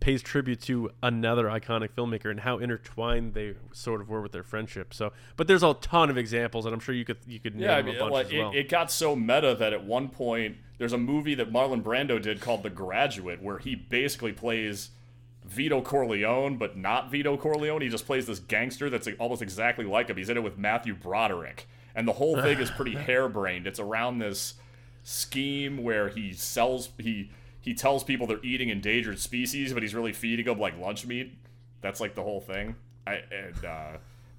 pays 0.00 0.22
tribute 0.22 0.60
to 0.62 0.90
another 1.02 1.44
iconic 1.44 1.90
filmmaker 1.90 2.30
and 2.30 2.40
how 2.40 2.58
intertwined 2.58 3.34
they 3.34 3.54
sort 3.72 4.00
of 4.00 4.08
were 4.08 4.22
with 4.22 4.32
their 4.32 4.42
friendship. 4.42 4.94
So, 4.94 5.12
but 5.36 5.46
there's 5.46 5.62
a 5.62 5.74
ton 5.74 6.08
of 6.08 6.16
examples, 6.16 6.64
and 6.64 6.74
I'm 6.74 6.80
sure 6.80 6.94
you 6.94 7.04
could 7.04 7.18
you 7.26 7.38
could 7.38 7.54
yeah. 7.54 7.76
I 7.76 7.82
mean, 7.82 7.98
like, 7.98 8.32
it, 8.32 8.38
well. 8.38 8.52
it, 8.54 8.68
got 8.68 8.90
so 8.90 9.14
meta 9.14 9.54
that 9.58 9.72
at 9.72 9.84
one 9.84 10.08
point 10.08 10.56
there's 10.78 10.94
a 10.94 10.98
movie 10.98 11.34
that 11.34 11.52
Marlon 11.52 11.82
Brando 11.82 12.20
did 12.20 12.40
called 12.40 12.62
The 12.62 12.70
Graduate, 12.70 13.42
where 13.42 13.58
he 13.58 13.74
basically 13.74 14.32
plays 14.32 14.90
Vito 15.50 15.82
Corleone, 15.82 16.56
but 16.56 16.76
not 16.76 17.10
Vito 17.10 17.36
Corleone. 17.36 17.82
He 17.82 17.88
just 17.88 18.06
plays 18.06 18.26
this 18.26 18.38
gangster 18.38 18.88
that's 18.88 19.08
almost 19.18 19.42
exactly 19.42 19.84
like 19.84 20.08
him. 20.08 20.16
He's 20.16 20.28
in 20.28 20.36
it 20.36 20.44
with 20.44 20.56
Matthew 20.56 20.94
Broderick, 20.94 21.66
and 21.94 22.06
the 22.06 22.12
whole 22.12 22.40
thing 22.40 22.60
is 22.60 22.70
pretty 22.70 22.94
harebrained. 22.96 23.66
It's 23.66 23.80
around 23.80 24.18
this 24.18 24.54
scheme 25.02 25.82
where 25.82 26.08
he 26.08 26.32
sells 26.32 26.90
he 26.98 27.30
he 27.60 27.74
tells 27.74 28.04
people 28.04 28.28
they're 28.28 28.38
eating 28.44 28.68
endangered 28.68 29.18
species, 29.18 29.72
but 29.72 29.82
he's 29.82 29.94
really 29.94 30.12
feeding 30.12 30.46
them 30.46 30.60
like 30.60 30.78
lunch 30.78 31.04
meat. 31.04 31.36
That's 31.80 32.00
like 32.00 32.14
the 32.14 32.22
whole 32.22 32.40
thing. 32.40 32.76
I, 33.06 33.22
and 33.32 33.64
uh, 33.64 33.88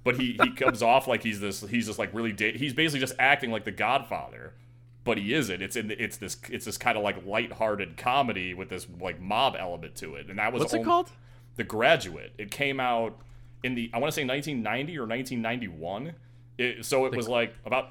but 0.04 0.16
he 0.16 0.38
he 0.42 0.50
comes 0.52 0.82
off 0.82 1.06
like 1.06 1.22
he's 1.22 1.40
this 1.40 1.60
he's 1.60 1.86
just 1.86 1.98
like 1.98 2.14
really 2.14 2.32
da- 2.32 2.56
he's 2.56 2.72
basically 2.72 3.00
just 3.00 3.14
acting 3.18 3.50
like 3.50 3.64
the 3.64 3.70
Godfather, 3.70 4.54
but 5.04 5.18
he 5.18 5.34
isn't. 5.34 5.62
It's 5.62 5.76
in 5.76 5.88
the, 5.88 6.02
it's 6.02 6.16
this 6.16 6.36
it's 6.50 6.64
this 6.64 6.78
kind 6.78 6.96
of 6.96 7.04
like 7.04 7.24
light-hearted 7.26 7.96
comedy 7.96 8.54
with 8.54 8.68
this 8.68 8.86
like 9.00 9.20
mob 9.20 9.56
element 9.58 9.94
to 9.96 10.14
it, 10.14 10.28
and 10.28 10.38
that 10.38 10.52
was 10.52 10.60
what's 10.60 10.74
only, 10.74 10.82
it 10.82 10.86
called? 10.86 11.10
The 11.56 11.64
Graduate. 11.64 12.32
It 12.38 12.50
came 12.50 12.80
out 12.80 13.18
in 13.62 13.74
the 13.74 13.90
I 13.92 13.98
want 13.98 14.12
to 14.12 14.14
say 14.14 14.24
1990 14.24 14.98
or 14.98 15.06
1991. 15.06 16.14
It, 16.58 16.84
so 16.84 17.06
it 17.06 17.14
was 17.14 17.28
like 17.28 17.54
about 17.64 17.90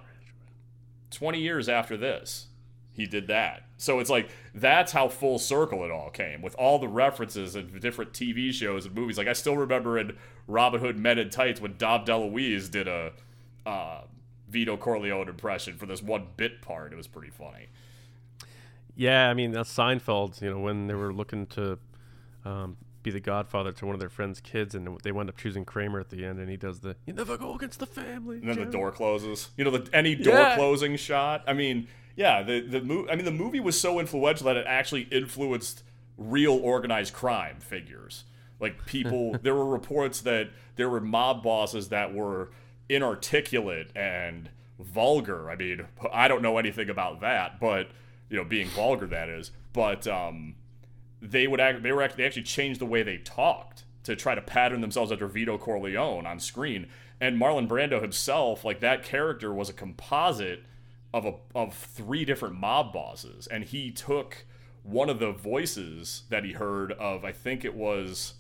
20 1.10 1.40
years 1.40 1.68
after 1.68 1.98
this 1.98 2.48
he 2.94 3.06
did 3.06 3.28
that. 3.28 3.64
So 3.78 4.00
it's 4.00 4.10
like 4.10 4.30
that's 4.54 4.92
how 4.92 5.08
full 5.08 5.40
circle 5.40 5.84
it 5.84 5.92
all 5.92 6.10
came 6.10 6.42
with 6.42 6.56
all 6.56 6.78
the 6.78 6.88
references 6.88 7.56
and 7.56 7.80
different 7.80 8.14
TV 8.14 8.54
shows 8.54 8.86
and 8.86 8.94
movies. 8.94 9.18
Like 9.18 9.28
I 9.28 9.34
still 9.34 9.58
remember 9.58 9.98
in 9.98 10.18
Robin 10.48 10.80
Hood 10.80 10.98
Men 10.98 11.18
in 11.18 11.30
Tights 11.30 11.62
when 11.62 11.78
Dom 11.78 12.06
DeLuise 12.06 12.70
did 12.70 12.88
a 12.88 13.14
uh, 13.66 14.02
Vito 14.52 14.78
Corleone 14.78 15.30
impression 15.30 15.78
for 15.78 15.86
this 15.86 16.04
one 16.04 16.28
bit 16.38 16.62
part. 16.62 16.94
It 16.94 16.96
was 16.98 17.08
pretty 17.08 17.32
funny. 17.32 17.70
Yeah, 18.96 19.30
I 19.30 19.34
mean 19.34 19.52
that's 19.52 19.74
Seinfeld. 19.74 20.42
You 20.42 20.52
know 20.52 20.60
when 20.60 20.88
they 20.88 20.94
were 20.94 21.14
looking 21.14 21.48
to 21.48 21.80
um, 22.46 22.78
be 23.04 23.12
the 23.12 23.20
godfather 23.20 23.72
to 23.72 23.86
one 23.86 23.96
of 23.96 24.00
their 24.00 24.10
friends' 24.10 24.40
kids, 24.40 24.76
and 24.76 25.00
they 25.02 25.12
wind 25.12 25.30
up 25.30 25.38
choosing 25.38 25.66
Kramer 25.66 26.00
at 26.00 26.10
the 26.10 26.26
end, 26.26 26.40
and 26.40 26.50
he 26.50 26.58
does 26.58 26.82
the 26.82 26.96
"You 27.06 27.14
never 27.14 27.38
go 27.38 27.56
against 27.56 27.80
the 27.80 27.86
family." 27.86 28.38
And 28.38 28.48
then 28.48 28.56
Jerry. 28.56 28.66
the 28.66 28.72
door 28.72 28.92
closes. 28.92 29.50
You 29.58 29.64
know, 29.64 29.72
the 29.72 29.90
any 29.96 30.16
door 30.16 30.36
yeah. 30.36 30.56
closing 30.56 30.96
shot. 30.98 31.44
I 31.48 31.54
mean, 31.54 31.88
yeah, 32.16 32.44
the 32.44 32.62
the 32.62 32.82
movie. 32.82 33.10
I 33.10 33.16
mean, 33.16 33.26
the 33.26 33.32
movie 33.32 33.60
was 33.60 33.80
so 33.80 34.00
influential 34.00 34.46
that 34.48 34.58
it 34.58 34.66
actually 34.68 35.04
influenced 35.04 35.84
real 36.18 36.54
organized 36.54 37.14
crime 37.14 37.60
figures. 37.60 38.26
Like 38.60 38.86
people, 38.86 39.38
there 39.42 39.56
were 39.56 39.66
reports 39.66 40.22
that 40.22 40.50
there 40.76 40.90
were 40.90 41.02
mob 41.02 41.44
bosses 41.44 41.90
that 41.90 42.14
were 42.14 42.52
inarticulate 42.90 43.92
and 43.96 44.50
vulgar. 44.80 45.50
I 45.50 45.56
mean, 45.56 45.86
I 46.12 46.28
don't 46.28 46.42
know 46.42 46.58
anything 46.58 46.90
about 46.90 47.22
that, 47.22 47.60
but 47.60 47.90
you 48.30 48.38
know, 48.38 48.44
being 48.44 48.68
vulgar 48.68 49.08
that 49.08 49.30
is. 49.30 49.52
But 49.74 50.08
um, 50.08 50.56
they 51.22 51.48
would 51.48 51.60
act, 51.60 51.84
they 51.84 51.92
were 51.92 52.02
act, 52.02 52.18
they 52.18 52.26
actually 52.26 52.44
changed 52.44 52.80
the 52.80 52.86
way 52.86 53.04
they 53.04 53.18
talked 53.18 53.84
to 54.04 54.16
try 54.16 54.36
to 54.36 54.42
pattern 54.42 54.82
themselves 54.82 55.12
after 55.12 55.28
Vito 55.28 55.58
Corleone 55.58 56.26
on 56.26 56.40
screen. 56.40 56.88
And 57.20 57.40
Marlon 57.40 57.68
Brando 57.68 58.02
himself, 58.02 58.66
like 58.66 58.80
that 58.80 59.04
character, 59.04 59.54
was 59.54 59.70
a 59.70 59.74
composite 59.74 60.64
of 61.14 61.26
a 61.26 61.36
of 61.54 61.76
three 61.76 62.26
different 62.26 62.56
mob 62.56 62.94
bosses, 62.94 63.48
and 63.48 63.64
he 63.64 63.92
took 63.92 64.46
one 64.84 65.10
of 65.10 65.20
the 65.20 65.32
voices 65.32 66.24
that 66.30 66.44
he 66.44 66.54
heard 66.54 66.94
of. 66.94 67.24
I 67.24 67.32
think 67.32 67.64
it 67.64 67.76
was. 67.76 68.36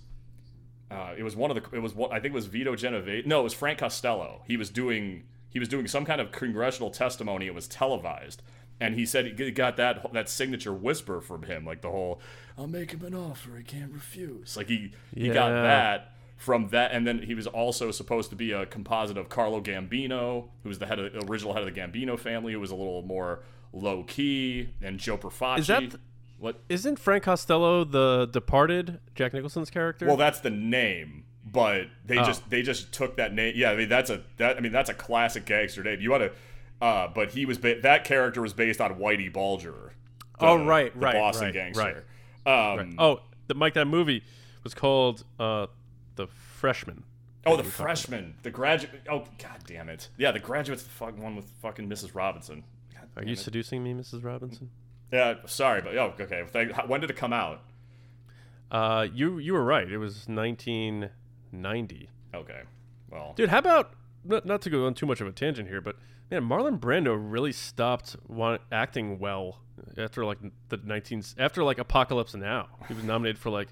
Uh, 0.91 1.13
it 1.17 1.23
was 1.23 1.35
one 1.35 1.51
of 1.51 1.55
the. 1.55 1.75
It 1.75 1.79
was 1.79 1.93
one. 1.93 2.11
I 2.11 2.15
think 2.15 2.33
it 2.33 2.35
was 2.35 2.47
Vito 2.47 2.75
Genovese. 2.75 3.25
No, 3.25 3.39
it 3.39 3.43
was 3.43 3.53
Frank 3.53 3.79
Costello. 3.79 4.41
He 4.45 4.57
was 4.57 4.69
doing. 4.69 5.23
He 5.49 5.59
was 5.59 5.67
doing 5.67 5.87
some 5.87 6.05
kind 6.05 6.21
of 6.21 6.31
congressional 6.31 6.91
testimony. 6.91 7.47
It 7.47 7.55
was 7.55 7.67
televised, 7.67 8.41
and 8.79 8.95
he 8.95 9.05
said 9.05 9.39
he 9.39 9.51
got 9.51 9.77
that 9.77 10.11
that 10.13 10.29
signature 10.29 10.73
whisper 10.73 11.21
from 11.21 11.43
him, 11.43 11.65
like 11.65 11.81
the 11.81 11.89
whole 11.89 12.19
"I'll 12.57 12.67
make 12.67 12.91
him 12.91 13.03
an 13.05 13.13
offer 13.13 13.57
he 13.57 13.63
can't 13.63 13.91
refuse." 13.91 14.57
Like 14.57 14.67
he 14.67 14.91
he 15.13 15.27
yeah. 15.27 15.33
got 15.33 15.49
that 15.49 16.13
from 16.41 16.69
that, 16.69 16.91
and 16.91 17.05
then 17.05 17.21
he 17.21 17.35
was 17.35 17.45
also 17.45 17.91
supposed 17.91 18.31
to 18.31 18.35
be 18.35 18.51
a 18.51 18.65
composite 18.65 19.17
of 19.17 19.29
Carlo 19.29 19.61
Gambino, 19.61 20.49
who 20.63 20.69
was 20.69 20.79
the 20.79 20.87
head 20.87 20.97
of 20.97 21.13
the 21.13 21.31
original 21.31 21.53
head 21.53 21.65
of 21.65 21.73
the 21.73 21.79
Gambino 21.79 22.19
family, 22.19 22.53
who 22.53 22.59
was 22.59 22.71
a 22.71 22.75
little 22.75 23.03
more 23.03 23.43
low 23.73 24.03
key, 24.03 24.69
and 24.81 24.99
Joe 24.99 25.17
Profaci. 25.17 25.59
Is 25.59 25.67
that 25.67 25.79
th- 25.79 25.93
what? 26.41 26.59
Isn't 26.69 26.97
Frank 26.97 27.23
Costello 27.23 27.83
the 27.83 28.25
Departed 28.25 28.99
Jack 29.13 29.33
Nicholson's 29.33 29.69
character? 29.69 30.07
Well, 30.07 30.17
that's 30.17 30.39
the 30.39 30.49
name, 30.49 31.23
but 31.45 31.85
they 32.03 32.17
oh. 32.17 32.25
just 32.25 32.49
they 32.49 32.63
just 32.63 32.91
took 32.91 33.17
that 33.17 33.31
name. 33.31 33.53
Yeah, 33.55 33.69
I 33.69 33.75
mean 33.75 33.87
that's 33.87 34.09
a 34.09 34.23
that 34.37 34.57
I 34.57 34.59
mean 34.59 34.71
that's 34.71 34.89
a 34.89 34.95
classic 34.95 35.45
gangster 35.45 35.83
name. 35.83 36.01
You 36.01 36.09
want 36.09 36.23
to. 36.23 36.31
Uh, 36.83 37.07
but 37.13 37.29
he 37.29 37.45
was 37.45 37.59
ba- 37.59 37.79
that 37.81 38.05
character 38.05 38.41
was 38.41 38.53
based 38.53 38.81
on 38.81 38.95
Whitey 38.95 39.31
Bulger. 39.31 39.93
The, 40.39 40.47
oh 40.47 40.65
right, 40.65 40.91
the 40.91 40.99
right, 40.99 41.13
Boston 41.13 41.45
right, 41.45 41.53
gangster. 41.53 42.05
Right. 42.43 42.71
Um, 42.71 42.77
right. 42.79 42.95
Oh, 42.97 43.19
the 43.45 43.53
Mike 43.53 43.75
that 43.75 43.85
movie 43.85 44.23
was 44.63 44.73
called 44.73 45.23
uh, 45.39 45.67
the 46.15 46.25
freshman. 46.25 47.03
Oh, 47.45 47.55
the 47.55 47.63
freshman, 47.63 48.33
the 48.41 48.49
graduate. 48.49 49.01
Oh, 49.07 49.25
god 49.37 49.59
damn 49.67 49.89
it! 49.89 50.09
Yeah, 50.17 50.31
the 50.31 50.39
graduate's 50.39 50.81
the 50.81 50.89
fuck 50.89 51.19
one 51.19 51.35
with 51.35 51.45
fucking 51.61 51.87
Mrs. 51.87 52.15
Robinson. 52.15 52.63
Are 53.15 53.23
you 53.23 53.33
it. 53.33 53.39
seducing 53.39 53.83
me, 53.83 53.93
Mrs. 53.93 54.23
Robinson? 54.23 54.71
Yeah, 55.12 55.36
sorry, 55.45 55.82
but 55.82 55.95
oh, 55.97 56.14
okay. 56.20 56.43
When 56.88 57.01
did 57.01 57.09
it 57.09 57.16
come 57.18 57.34
out? 57.34 57.62
Uh, 58.72 59.07
you 59.14 59.38
you 59.38 59.53
were 59.53 59.64
right. 59.64 59.91
It 59.91 59.97
was 59.97 60.28
1990. 60.28 62.09
Okay, 62.34 62.62
well, 63.09 63.34
dude, 63.36 63.49
how 63.49 63.57
about 63.59 63.93
not, 64.24 64.45
not 64.45 64.62
to 64.62 64.70
go 64.70 64.86
on 64.86 64.93
too 64.93 65.05
much 65.05 65.20
of 65.20 65.28
a 65.28 65.32
tangent 65.32 65.68
here, 65.68 65.82
but 65.82 65.97
man, 66.30 66.43
Marlon 66.43 66.80
Brando 66.80 67.18
really 67.20 67.51
stopped 67.51 68.16
want, 68.28 68.62
acting 68.72 69.20
well 69.20 69.59
after 69.97 70.24
like 70.24 70.38
the 70.70 70.78
19 70.78 71.24
after 71.38 71.64
like 71.64 71.78
Apocalypse 71.78 72.34
Now. 72.34 72.70
He 72.88 72.93
was 72.93 73.03
nominated 73.03 73.38
for 73.38 73.49
like 73.49 73.68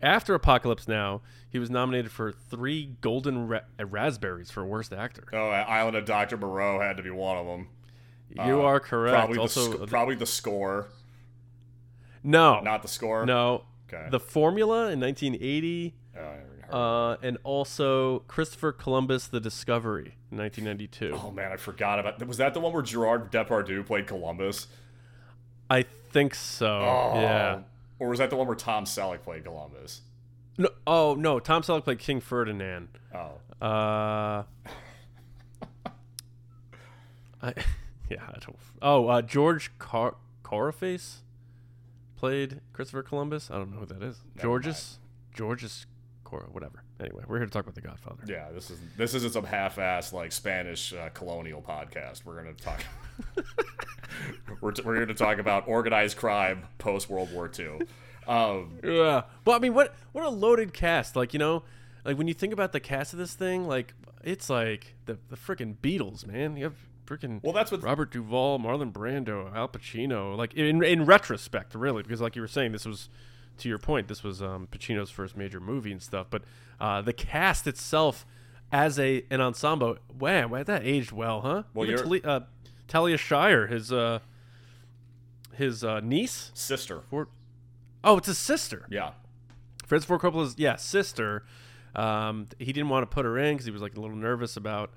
after 0.00 0.34
Apocalypse 0.34 0.86
Now, 0.86 1.22
he 1.50 1.58
was 1.58 1.70
nominated 1.70 2.10
for 2.10 2.32
three 2.32 2.96
Golden 3.00 3.48
ra- 3.48 3.60
Raspberries 3.78 4.50
for 4.50 4.64
Worst 4.64 4.92
Actor. 4.92 5.24
Oh, 5.32 5.48
Island 5.50 5.96
of 5.96 6.04
Dr. 6.04 6.36
Moreau 6.36 6.80
had 6.80 6.96
to 6.98 7.02
be 7.02 7.10
one 7.10 7.36
of 7.36 7.46
them. 7.46 7.68
You 8.30 8.60
uh, 8.60 8.64
are 8.64 8.80
correct. 8.80 9.14
Probably 9.14 9.38
also, 9.38 9.72
the, 9.72 9.86
sc- 9.86 9.90
probably 9.90 10.14
the 10.14 10.26
score. 10.26 10.88
No, 12.22 12.60
not 12.60 12.82
the 12.82 12.88
score. 12.88 13.24
No, 13.24 13.64
okay. 13.92 14.08
The 14.10 14.20
Formula 14.20 14.90
in 14.90 15.00
1980, 15.00 15.94
uh, 16.70 17.16
and 17.22 17.38
also 17.42 18.20
Christopher 18.20 18.72
Columbus: 18.72 19.26
The 19.26 19.40
Discovery 19.40 20.16
in 20.30 20.38
1992. 20.38 21.18
Oh 21.20 21.30
man, 21.30 21.52
I 21.52 21.56
forgot 21.56 21.98
about. 21.98 22.24
Was 22.26 22.36
that 22.38 22.54
the 22.54 22.60
one 22.60 22.72
where 22.72 22.82
Gerard 22.82 23.32
Depardieu 23.32 23.84
played 23.86 24.06
Columbus? 24.06 24.66
I 25.70 25.82
think 25.82 26.34
so. 26.34 26.66
Oh, 26.66 27.12
yeah. 27.14 27.60
Or 27.98 28.08
was 28.08 28.18
that 28.18 28.30
the 28.30 28.36
one 28.36 28.46
where 28.46 28.56
Tom 28.56 28.84
Selleck 28.84 29.22
played 29.22 29.44
Columbus? 29.44 30.02
No, 30.56 30.70
oh 30.86 31.14
no, 31.14 31.40
Tom 31.40 31.62
Selleck 31.62 31.84
played 31.84 31.98
King 31.98 32.20
Ferdinand. 32.20 32.88
Oh. 33.14 33.40
Uh. 33.64 34.44
I, 37.40 37.54
yeah, 38.10 38.22
I 38.28 38.38
don't. 38.38 38.56
Oh, 38.82 39.08
uh, 39.08 39.22
George 39.22 39.76
Car- 39.78 40.16
Corraface 40.44 41.18
played 42.16 42.60
Christopher 42.72 43.02
Columbus. 43.02 43.50
I 43.50 43.54
don't 43.54 43.70
know 43.72 43.78
who 43.80 43.86
that 43.86 44.02
is. 44.02 44.18
Never 44.36 44.46
Georges 44.48 44.98
mind. 45.00 45.34
Georges 45.36 45.86
Cor- 46.24 46.48
whatever. 46.52 46.82
Anyway, 47.00 47.22
we're 47.28 47.36
here 47.36 47.46
to 47.46 47.52
talk 47.52 47.62
about 47.62 47.74
The 47.76 47.80
Godfather. 47.80 48.22
Yeah, 48.26 48.48
this 48.52 48.70
is 48.70 48.78
this 48.96 49.14
isn't 49.14 49.32
some 49.32 49.44
half-ass 49.44 50.12
like 50.12 50.32
Spanish 50.32 50.92
uh, 50.92 51.10
colonial 51.14 51.62
podcast. 51.62 52.24
We're 52.24 52.36
gonna 52.36 52.54
talk. 52.54 52.82
we're, 54.60 54.72
t- 54.72 54.82
we're 54.84 54.96
here 54.96 55.06
to 55.06 55.14
talk 55.14 55.38
about 55.38 55.68
organized 55.68 56.16
crime 56.16 56.64
post 56.78 57.08
World 57.08 57.32
War 57.32 57.50
II. 57.56 57.80
Um, 58.26 58.78
Yeah. 58.82 59.22
Well, 59.44 59.56
I 59.56 59.58
mean, 59.58 59.74
what 59.74 59.94
what 60.12 60.24
a 60.24 60.28
loaded 60.28 60.72
cast. 60.74 61.14
Like 61.16 61.32
you 61.32 61.38
know, 61.38 61.62
like 62.04 62.18
when 62.18 62.28
you 62.28 62.34
think 62.34 62.52
about 62.52 62.72
the 62.72 62.80
cast 62.80 63.12
of 63.12 63.18
this 63.18 63.34
thing, 63.34 63.66
like 63.66 63.94
it's 64.24 64.50
like 64.50 64.96
the 65.06 65.18
the 65.28 65.36
freaking 65.36 65.76
Beatles, 65.76 66.26
man. 66.26 66.56
You 66.56 66.64
have 66.64 66.76
freaking 67.08 67.40
well, 67.42 67.52
that's 67.52 67.70
what 67.70 67.82
Robert 67.82 68.10
Duvall, 68.12 68.58
Marlon 68.58 68.92
Brando, 68.92 69.54
Al 69.54 69.68
Pacino. 69.68 70.36
Like 70.36 70.54
in 70.54 70.82
in 70.82 71.04
retrospect, 71.04 71.74
really, 71.74 72.02
because 72.02 72.20
like 72.20 72.36
you 72.36 72.42
were 72.42 72.48
saying, 72.48 72.72
this 72.72 72.84
was 72.84 73.08
to 73.58 73.68
your 73.68 73.78
point, 73.78 74.08
this 74.08 74.22
was 74.22 74.40
um, 74.42 74.68
Pacino's 74.70 75.10
first 75.10 75.36
major 75.36 75.60
movie 75.60 75.92
and 75.92 76.02
stuff. 76.02 76.26
But 76.30 76.42
uh, 76.80 77.02
the 77.02 77.12
cast 77.12 77.66
itself, 77.66 78.26
as 78.70 78.98
a 78.98 79.24
an 79.30 79.40
ensemble, 79.40 79.98
wow, 80.18 80.48
wow 80.48 80.62
that 80.62 80.84
aged 80.84 81.12
well, 81.12 81.40
huh? 81.40 81.62
Well, 81.74 81.86
Even 81.88 82.06
you're- 82.06 82.20
Tali- 82.20 82.24
uh, 82.24 82.40
Talia 82.86 83.16
Shire, 83.16 83.66
his 83.66 83.92
uh, 83.92 84.20
his 85.54 85.82
uh, 85.82 86.00
niece, 86.00 86.50
sister. 86.54 87.02
or 87.10 87.28
oh, 88.04 88.18
it's 88.18 88.26
his 88.28 88.38
sister. 88.38 88.86
Yeah, 88.90 89.12
Francis 89.86 90.06
Ford 90.06 90.20
Coppola's 90.20 90.54
yeah 90.58 90.76
sister. 90.76 91.44
Um, 91.94 92.48
he 92.58 92.72
didn't 92.72 92.90
want 92.90 93.02
to 93.10 93.12
put 93.12 93.24
her 93.24 93.38
in 93.38 93.54
because 93.54 93.66
he 93.66 93.72
was 93.72 93.82
like 93.82 93.96
a 93.96 94.00
little 94.00 94.16
nervous 94.16 94.56
about 94.56 94.90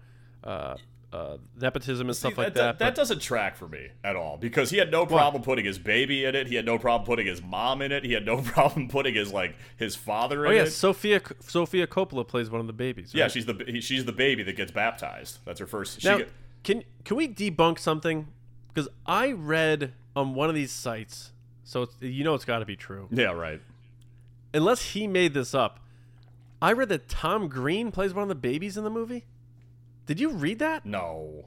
uh, 0.44 0.76
uh, 1.14 1.38
nepotism 1.60 2.08
and 2.08 2.16
stuff 2.16 2.34
See, 2.36 2.38
like 2.42 2.54
that, 2.54 2.78
that. 2.78 2.80
that 2.80 2.96
doesn't 2.96 3.20
track 3.20 3.58
for 3.58 3.68
me 3.68 3.90
at 4.04 4.16
all 4.16 4.38
because 4.38 4.70
he 4.70 4.78
had 4.78 4.92
no 4.92 5.06
problem 5.06 5.44
putting 5.44 5.66
his 5.66 5.78
baby 5.78 6.24
in 6.24 6.36
it. 6.36 6.48
He 6.48 6.56
had 6.56 6.66
no 6.66 6.78
problem 6.78 7.06
putting 7.06 7.26
his 7.28 7.42
mom 7.42 7.82
in 7.82 7.92
it. 7.92 8.06
He 8.06 8.14
had 8.14 8.26
no 8.26 8.38
problem 8.42 8.88
putting 8.88 9.14
his 9.16 9.34
like 9.34 9.56
his 9.76 9.96
father 9.96 10.46
in 10.46 10.52
it. 10.52 10.54
oh 10.54 10.58
yeah, 10.58 10.64
it. 10.64 10.72
Sofia 10.72 11.22
Sofia 11.42 11.86
Coppola 11.88 12.26
plays 12.28 12.50
one 12.50 12.62
of 12.62 12.68
the 12.68 12.74
babies. 12.74 13.12
Yeah, 13.14 13.28
she's 13.28 13.46
the 13.46 13.82
she's 13.82 14.06
the 14.06 14.14
baby 14.14 14.44
that 14.44 14.56
gets 14.56 14.72
baptized. 14.72 15.40
That's 15.46 15.60
her 15.60 15.68
first. 15.68 16.02
She 16.02 16.08
Now, 16.08 16.22
can 16.64 16.84
can 17.04 17.18
we 17.18 17.28
debunk 17.28 17.80
something? 17.80 18.28
Because 18.74 18.88
I 19.06 19.34
read 19.34 19.92
on 20.16 20.34
one 20.34 20.48
of 20.48 20.56
these 20.56 20.72
sites, 20.72 21.34
so 21.66 21.82
it's, 21.84 21.96
you 22.00 22.24
know 22.24 22.36
it's 22.36 22.46
got 22.46 22.60
to 22.60 22.66
be 22.66 22.78
true. 22.78 23.10
yeah, 23.12 23.32
right. 23.34 23.62
Unless 24.54 24.92
he 24.92 25.08
made 25.08 25.34
this 25.34 25.54
up, 25.54 25.80
I 26.62 26.72
read 26.72 26.88
that 26.90 27.10
Tom 27.10 27.48
Green 27.50 27.92
plays 27.92 28.14
one 28.14 28.22
of 28.24 28.30
the 28.30 28.36
babies 28.36 28.78
in 28.78 28.84
the 28.86 28.90
movie. 28.90 29.26
Did 30.06 30.20
you 30.20 30.32
read 30.32 30.60
that? 30.60 30.86
No, 30.86 31.46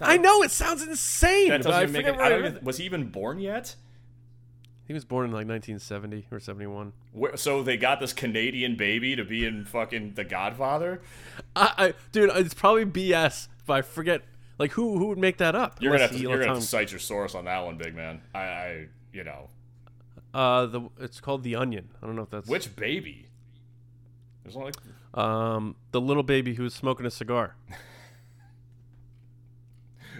I 0.00 0.16
know 0.16 0.42
it 0.42 0.50
sounds 0.50 0.82
insane. 0.82 1.48
that 1.48 1.62
doesn't 1.62 1.72
I 1.72 1.86
make 1.86 2.06
it. 2.06 2.16
I 2.18 2.26
I 2.26 2.28
don't 2.28 2.44
even, 2.46 2.64
was 2.64 2.78
he 2.78 2.84
even 2.84 3.08
born 3.08 3.38
yet? 3.38 3.76
He 4.86 4.92
was 4.92 5.04
born 5.04 5.24
in 5.26 5.32
like 5.32 5.48
1970 5.48 6.28
or 6.30 6.38
71. 6.38 6.92
Where, 7.12 7.36
so 7.36 7.62
they 7.64 7.76
got 7.76 7.98
this 7.98 8.12
Canadian 8.12 8.76
baby 8.76 9.16
to 9.16 9.24
be 9.24 9.44
in 9.44 9.64
fucking 9.64 10.14
The 10.14 10.22
Godfather. 10.22 11.02
I, 11.56 11.72
I 11.76 11.94
dude, 12.12 12.30
it's 12.34 12.54
probably 12.54 12.84
BS. 12.86 13.48
If 13.62 13.68
I 13.70 13.82
forget, 13.82 14.22
like 14.58 14.72
who 14.72 14.96
who 14.98 15.08
would 15.08 15.18
make 15.18 15.38
that 15.38 15.56
up? 15.56 15.78
You're 15.80 15.90
gonna 15.92 16.02
have 16.02 16.12
to, 16.12 16.18
you're 16.18 16.38
gonna 16.38 16.52
have 16.54 16.60
to 16.60 16.66
cite 16.66 16.92
your 16.92 17.00
source 17.00 17.34
on 17.34 17.46
that 17.46 17.64
one, 17.64 17.76
big 17.78 17.96
man. 17.96 18.20
I, 18.32 18.38
I 18.38 18.86
you 19.12 19.24
know 19.24 19.48
Uh, 20.32 20.66
the 20.66 20.88
it's 21.00 21.20
called 21.20 21.42
the 21.42 21.56
Onion. 21.56 21.88
I 22.00 22.06
don't 22.06 22.14
know 22.14 22.22
if 22.22 22.30
that's 22.30 22.46
which 22.46 22.76
baby. 22.76 23.26
There's 24.44 24.54
only 24.54 24.66
like 24.66 24.76
um 25.16 25.76
the 25.92 26.00
little 26.00 26.22
baby 26.22 26.54
who's 26.54 26.74
smoking 26.74 27.06
a 27.06 27.10
cigar. 27.10 27.56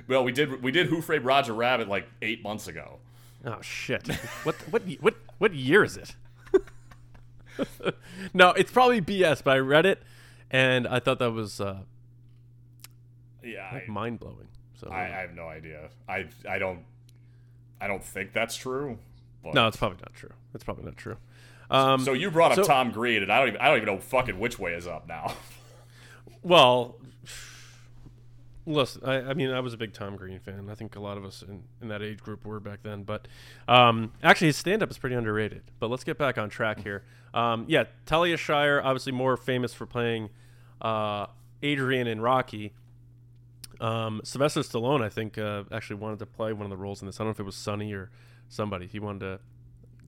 well, 0.09 0.24
we 0.24 0.32
did 0.32 0.62
we 0.62 0.72
did 0.72 0.86
Who 0.86 1.01
Framed 1.01 1.24
Roger 1.24 1.53
Rabbit 1.53 1.88
like 1.88 2.09
eight 2.22 2.42
months 2.42 2.66
ago. 2.66 2.99
Oh 3.44 3.61
shit! 3.61 4.09
what 4.44 4.55
what 4.70 4.82
what 5.01 5.14
what 5.38 5.55
year 5.55 5.84
is 5.84 5.97
it? 5.97 6.16
no, 8.34 8.51
it's 8.51 8.70
probably 8.70 9.01
BS. 9.01 9.42
But 9.44 9.57
I 9.57 9.59
read 9.59 9.86
it, 9.86 10.03
and 10.51 10.86
I 10.86 11.01
thought 11.01 11.18
that 11.18 11.32
was 11.32 11.61
uh, 11.61 11.80
Yeah, 13.42 13.68
I, 13.70 13.82
mind 13.88 14.18
blowing. 14.18 14.49
So 14.80 14.88
I, 14.88 15.03
I 15.03 15.20
have 15.20 15.34
no 15.34 15.47
idea. 15.47 15.90
I 16.09 16.26
I 16.49 16.59
don't 16.59 16.84
I 17.80 17.86
don't 17.86 18.05
think 18.05 18.32
that's 18.32 18.57
true. 18.57 18.99
But. 19.42 19.55
no, 19.55 19.68
it's 19.68 19.76
probably 19.76 19.99
not 19.99 20.14
true. 20.14 20.32
It's 20.55 20.64
probably 20.64 20.84
not 20.84 20.97
true. 20.97 21.16
Um, 21.70 22.00
So 22.00 22.12
you 22.12 22.30
brought 22.30 22.52
up 22.52 22.56
so- 22.56 22.64
Tom 22.64 22.90
Green, 22.90 23.22
and 23.22 23.32
I 23.32 23.38
don't 23.38 23.48
even 23.48 23.60
I 23.60 23.68
don't 23.68 23.76
even 23.78 23.86
know 23.94 24.00
fucking 24.00 24.38
which 24.38 24.58
way 24.58 24.72
is 24.74 24.86
up 24.86 25.06
now. 25.08 25.34
Well, 26.42 26.96
listen, 28.66 29.02
I, 29.04 29.30
I 29.30 29.34
mean, 29.34 29.50
I 29.50 29.58
was 29.58 29.74
a 29.74 29.76
big 29.76 29.92
Tom 29.92 30.16
Green 30.16 30.38
fan. 30.38 30.68
I 30.70 30.74
think 30.76 30.94
a 30.94 31.00
lot 31.00 31.16
of 31.18 31.24
us 31.24 31.42
in, 31.42 31.62
in 31.82 31.88
that 31.88 32.02
age 32.02 32.20
group 32.20 32.44
were 32.44 32.60
back 32.60 32.84
then. 32.84 33.02
But 33.02 33.26
um, 33.66 34.12
actually, 34.22 34.48
his 34.48 34.56
stand 34.56 34.80
up 34.82 34.90
is 34.90 34.98
pretty 34.98 35.16
underrated. 35.16 35.62
But 35.80 35.90
let's 35.90 36.04
get 36.04 36.18
back 36.18 36.38
on 36.38 36.48
track 36.48 36.82
here. 36.84 37.02
Um, 37.34 37.64
yeah, 37.68 37.84
Talia 38.06 38.36
Shire, 38.36 38.80
obviously 38.80 39.12
more 39.12 39.36
famous 39.36 39.74
for 39.74 39.86
playing 39.86 40.30
uh, 40.80 41.26
Adrian 41.62 42.06
in 42.06 42.20
Rocky. 42.20 42.72
Um, 43.80 44.20
Sylvester 44.24 44.60
Stallone, 44.60 45.02
I 45.02 45.08
think, 45.08 45.36
uh, 45.38 45.64
actually 45.70 45.96
wanted 45.96 46.18
to 46.20 46.26
play 46.26 46.52
one 46.52 46.64
of 46.64 46.70
the 46.70 46.76
roles 46.76 47.02
in 47.02 47.06
this. 47.06 47.16
I 47.20 47.24
don't 47.24 47.28
know 47.28 47.32
if 47.32 47.40
it 47.40 47.44
was 47.44 47.56
Sonny 47.56 47.92
or 47.92 48.10
somebody. 48.48 48.86
He 48.86 48.98
wanted 49.00 49.20
to 49.20 49.40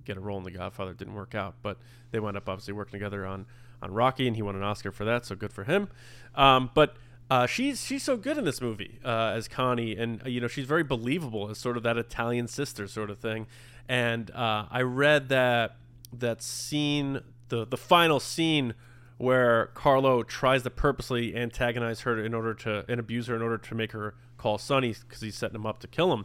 get 0.09 0.16
a 0.16 0.20
role 0.20 0.38
in 0.38 0.44
The 0.44 0.50
Godfather. 0.50 0.90
It 0.92 0.96
didn't 0.96 1.14
work 1.14 1.34
out, 1.34 1.54
but 1.62 1.78
they 2.11 2.18
wound 2.18 2.36
up 2.36 2.48
obviously 2.48 2.74
working 2.74 2.98
together 2.98 3.24
on 3.24 3.46
on 3.80 3.92
Rocky, 3.92 4.26
and 4.26 4.34
he 4.34 4.42
won 4.42 4.56
an 4.56 4.62
Oscar 4.64 4.90
for 4.90 5.04
that. 5.04 5.24
So 5.24 5.36
good 5.36 5.52
for 5.52 5.62
him. 5.62 5.88
Um, 6.34 6.70
but 6.74 6.96
uh, 7.30 7.46
she's 7.46 7.84
she's 7.84 8.02
so 8.02 8.16
good 8.16 8.36
in 8.38 8.44
this 8.44 8.61
movie 8.61 8.98
uh, 9.04 9.32
as 9.36 9.46
Connie, 9.46 9.96
and 9.96 10.22
uh, 10.24 10.28
you 10.28 10.40
know 10.40 10.48
she's 10.48 10.66
very 10.66 10.82
believable 10.82 11.48
as 11.50 11.59
sort 11.59 11.76
of 11.76 11.82
that 11.84 11.96
Italian 11.96 12.48
sister 12.48 12.88
sort 12.88 13.11
of 13.11 13.18
thing. 13.18 13.46
And 13.88 14.30
uh, 14.32 14.66
I 14.70 14.82
read 14.82 15.28
that 15.28 15.76
that 16.12 16.42
scene, 16.42 17.20
the 17.50 17.66
the 17.66 17.76
final 17.76 18.18
scene 18.18 18.74
where 19.18 19.66
Carlo 19.74 20.22
tries 20.22 20.62
to 20.62 20.70
purposely 20.70 21.36
antagonize 21.36 22.00
her 22.00 22.24
in 22.24 22.34
order 22.34 22.54
to 22.54 22.84
and 22.88 22.98
abuse 22.98 23.26
her 23.26 23.36
in 23.36 23.42
order 23.42 23.59
to 23.59 23.74
make 23.74 23.92
her 23.92 24.14
call 24.38 24.59
Sonny 24.59 24.94
because 24.94 25.20
he's 25.20 25.34
setting 25.34 25.56
him 25.56 25.66
up 25.66 25.80
to 25.80 25.88
kill 25.88 26.12
him 26.12 26.24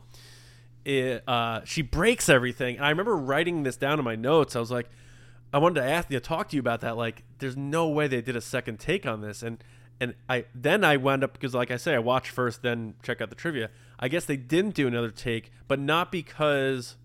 uh, 0.85 1.61
she 1.65 1.81
breaks 1.81 2.29
everything. 2.29 2.77
And 2.77 2.85
I 2.85 2.89
remember 2.89 3.15
writing 3.15 3.63
this 3.63 3.77
down 3.77 3.99
in 3.99 4.05
my 4.05 4.15
notes. 4.15 4.55
I 4.55 4.59
was 4.59 4.71
like, 4.71 4.89
I 5.53 5.59
wanted 5.59 5.81
to 5.81 5.87
ask 5.87 6.09
you, 6.09 6.19
talk 6.19 6.49
to 6.49 6.55
you 6.55 6.59
about 6.59 6.81
that. 6.81 6.97
Like, 6.97 7.23
there's 7.39 7.55
no 7.55 7.87
way 7.87 8.07
they 8.07 8.21
did 8.21 8.35
a 8.35 8.41
second 8.41 8.79
take 8.79 9.05
on 9.05 9.21
this. 9.21 9.43
And 9.43 9.63
and 9.99 10.15
I 10.27 10.45
then 10.53 10.83
I 10.83 10.97
wound 10.97 11.23
up 11.23 11.33
because, 11.33 11.53
like 11.53 11.71
I 11.71 11.77
say, 11.77 11.93
I 11.93 11.99
watched 11.99 12.31
first, 12.31 12.61
then 12.61 12.95
check 13.03 13.21
out 13.21 13.29
the 13.29 13.35
trivia. 13.35 13.69
I 13.99 14.07
guess 14.07 14.25
they 14.25 14.37
didn't 14.37 14.75
do 14.75 14.87
another 14.87 15.11
take, 15.11 15.51
but 15.67 15.79
not 15.79 16.11
because 16.11 16.97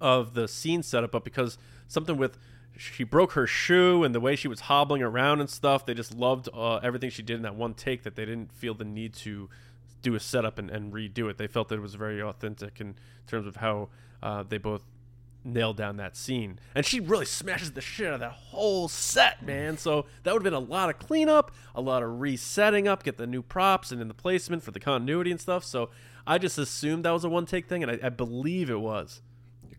of 0.00 0.34
the 0.34 0.46
scene 0.46 0.82
setup, 0.82 1.12
but 1.12 1.24
because 1.24 1.58
something 1.88 2.16
with 2.16 2.38
she 2.76 3.04
broke 3.04 3.32
her 3.32 3.46
shoe 3.46 4.04
and 4.04 4.14
the 4.14 4.20
way 4.20 4.36
she 4.36 4.48
was 4.48 4.60
hobbling 4.60 5.02
around 5.02 5.40
and 5.40 5.48
stuff. 5.48 5.86
They 5.86 5.94
just 5.94 6.14
loved 6.14 6.48
uh, 6.52 6.76
everything 6.76 7.10
she 7.10 7.22
did 7.22 7.36
in 7.36 7.42
that 7.42 7.54
one 7.54 7.74
take 7.74 8.02
that 8.02 8.16
they 8.16 8.26
didn't 8.26 8.52
feel 8.52 8.74
the 8.74 8.84
need 8.84 9.14
to 9.14 9.48
do 10.06 10.14
a 10.14 10.20
setup 10.20 10.58
and, 10.58 10.70
and 10.70 10.92
redo 10.92 11.28
it. 11.28 11.36
They 11.36 11.48
felt 11.48 11.68
that 11.68 11.76
it 11.76 11.82
was 11.82 11.96
very 11.96 12.22
authentic 12.22 12.80
in 12.80 12.94
terms 13.26 13.46
of 13.46 13.56
how 13.56 13.88
uh, 14.22 14.44
they 14.44 14.58
both 14.58 14.84
nailed 15.44 15.76
down 15.76 15.96
that 15.96 16.16
scene. 16.16 16.60
And 16.76 16.86
she 16.86 17.00
really 17.00 17.26
smashes 17.26 17.72
the 17.72 17.80
shit 17.80 18.06
out 18.06 18.14
of 18.14 18.20
that 18.20 18.32
whole 18.32 18.86
set, 18.86 19.44
man. 19.44 19.76
So 19.78 20.06
that 20.22 20.32
would 20.32 20.44
have 20.44 20.44
been 20.44 20.54
a 20.54 20.58
lot 20.58 20.90
of 20.90 20.98
cleanup, 21.00 21.50
a 21.74 21.80
lot 21.80 22.04
of 22.04 22.20
resetting 22.20 22.86
up, 22.86 23.02
get 23.02 23.16
the 23.16 23.26
new 23.26 23.42
props 23.42 23.90
and 23.90 24.00
in 24.00 24.06
the 24.06 24.14
placement 24.14 24.62
for 24.62 24.70
the 24.70 24.80
continuity 24.80 25.32
and 25.32 25.40
stuff. 25.40 25.64
So 25.64 25.90
I 26.24 26.38
just 26.38 26.56
assumed 26.56 27.04
that 27.04 27.10
was 27.10 27.24
a 27.24 27.28
one 27.28 27.46
take 27.46 27.68
thing, 27.68 27.82
and 27.82 27.90
I, 27.90 27.98
I 28.06 28.08
believe 28.08 28.70
it 28.70 28.80
was. 28.80 29.22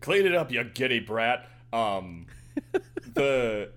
Clean 0.00 0.26
it 0.26 0.34
up, 0.34 0.52
you 0.52 0.62
giddy 0.62 1.00
brat. 1.00 1.48
Um, 1.72 2.26
the 3.14 3.70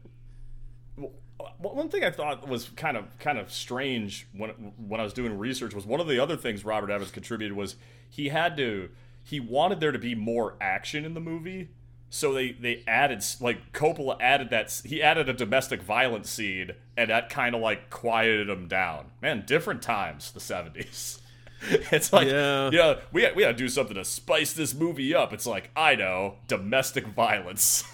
one 1.59 1.89
thing 1.89 2.03
I 2.03 2.11
thought 2.11 2.47
was 2.47 2.69
kind 2.75 2.97
of 2.97 3.17
kind 3.19 3.37
of 3.37 3.51
strange 3.51 4.27
when 4.35 4.49
when 4.77 4.99
I 4.99 5.03
was 5.03 5.13
doing 5.13 5.37
research 5.37 5.73
was 5.73 5.85
one 5.85 5.99
of 5.99 6.07
the 6.07 6.19
other 6.19 6.37
things 6.37 6.65
Robert 6.65 6.89
Evans 6.89 7.11
contributed 7.11 7.55
was 7.55 7.75
he 8.09 8.29
had 8.29 8.57
to 8.57 8.89
he 9.23 9.39
wanted 9.39 9.79
there 9.79 9.91
to 9.91 9.99
be 9.99 10.15
more 10.15 10.55
action 10.59 11.05
in 11.05 11.13
the 11.13 11.19
movie. 11.19 11.69
So 12.13 12.33
they, 12.33 12.51
they 12.51 12.83
added 12.87 13.23
like 13.39 13.71
Coppola 13.71 14.17
added 14.19 14.49
that 14.49 14.81
he 14.83 15.01
added 15.01 15.29
a 15.29 15.33
domestic 15.33 15.81
violence 15.81 16.29
scene 16.29 16.71
and 16.97 17.09
that 17.09 17.29
kind 17.29 17.55
of 17.55 17.61
like 17.61 17.89
quieted 17.89 18.49
him 18.49 18.67
down. 18.67 19.11
Man, 19.21 19.43
different 19.45 19.81
times 19.81 20.31
the 20.31 20.39
seventies. 20.39 21.19
It's 21.63 22.11
like 22.11 22.27
Yeah. 22.27 22.71
yeah, 22.73 22.95
we 23.11 23.31
we 23.35 23.43
got 23.43 23.49
to 23.49 23.53
do 23.53 23.69
something 23.69 23.95
to 23.95 24.03
spice 24.03 24.51
this 24.53 24.73
movie 24.73 25.13
up. 25.13 25.31
It's 25.31 25.45
like 25.45 25.69
I 25.75 25.93
know 25.95 26.37
domestic 26.47 27.05
violence. 27.05 27.83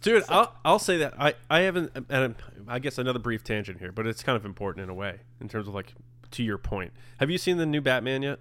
Dude, 0.00 0.22
I'll, 0.28 0.54
I'll 0.64 0.78
say 0.78 0.98
that 0.98 1.14
I, 1.18 1.34
I 1.50 1.60
haven't, 1.60 1.90
and 2.08 2.34
I 2.68 2.78
guess 2.78 2.98
another 2.98 3.18
brief 3.18 3.42
tangent 3.42 3.78
here, 3.80 3.90
but 3.92 4.06
it's 4.06 4.22
kind 4.22 4.36
of 4.36 4.44
important 4.44 4.84
in 4.84 4.90
a 4.90 4.94
way 4.94 5.20
in 5.40 5.48
terms 5.48 5.66
of 5.66 5.74
like 5.74 5.94
to 6.32 6.42
your 6.42 6.58
point. 6.58 6.92
Have 7.18 7.30
you 7.30 7.38
seen 7.38 7.56
the 7.56 7.66
new 7.66 7.80
Batman 7.80 8.22
yet? 8.22 8.38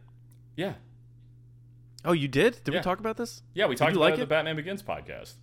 yeah, 0.55 0.73
Oh, 2.05 2.11
you 2.13 2.27
did? 2.27 2.63
Did 2.63 2.73
Yeah. 2.73 2.79
we 2.79 2.83
talk 2.83 2.99
about 2.99 3.17
this? 3.17 3.41
yeah, 3.53 3.65
we 3.65 3.75
talked 3.75 3.91
about 3.93 4.01
like 4.01 4.13
it 4.15 4.17
the? 4.17 4.25
Batman 4.27 4.55
Begins 4.55 4.81
podcast. 4.83 5.33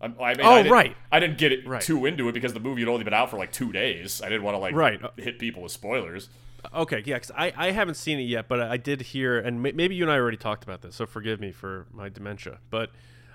I, 0.00 0.06
I 0.06 0.08
mean, 0.08 0.16
Oh, 0.20 0.50
I 0.52 0.62
didn't, 0.62 0.72
right. 0.72 0.96
I 1.10 1.20
didn't 1.20 1.38
get 1.38 1.52
it 1.52 1.66
Right. 1.66 1.80
too 1.80 2.04
into 2.06 2.28
it 2.28 2.32
because 2.32 2.52
the 2.52 2.60
movie 2.60 2.82
had 2.82 2.88
only 2.88 3.04
been 3.04 3.14
out 3.14 3.30
for 3.30 3.38
like 3.38 3.50
two 3.52 3.72
days. 3.72 4.20
I 4.22 4.28
didn't 4.28 4.42
want 4.42 4.54
to 4.54 4.58
like 4.58 4.74
Right. 4.74 5.02
Uh, 5.02 5.10
hit 5.16 5.38
people 5.38 5.62
with 5.62 5.72
spoilers. 5.72 6.28
Okay, 6.74 7.02
yeah, 7.04 7.16
because 7.16 7.32
I, 7.36 7.52
I 7.56 7.70
haven't 7.72 7.94
seen 7.96 8.18
it 8.20 8.24
yet, 8.24 8.46
but 8.46 8.60
I 8.60 8.76
did 8.76 9.00
hear, 9.00 9.38
and 9.38 9.60
maybe 9.62 9.94
you 9.96 10.04
and 10.04 10.12
I 10.12 10.16
already 10.16 10.36
talked 10.36 10.62
about 10.62 10.80
this, 10.82 10.94
so 10.94 11.06
forgive 11.06 11.40
me 11.40 11.50
for 11.50 11.86
my 11.92 12.08
dementia. 12.08 12.58
But 12.70 12.90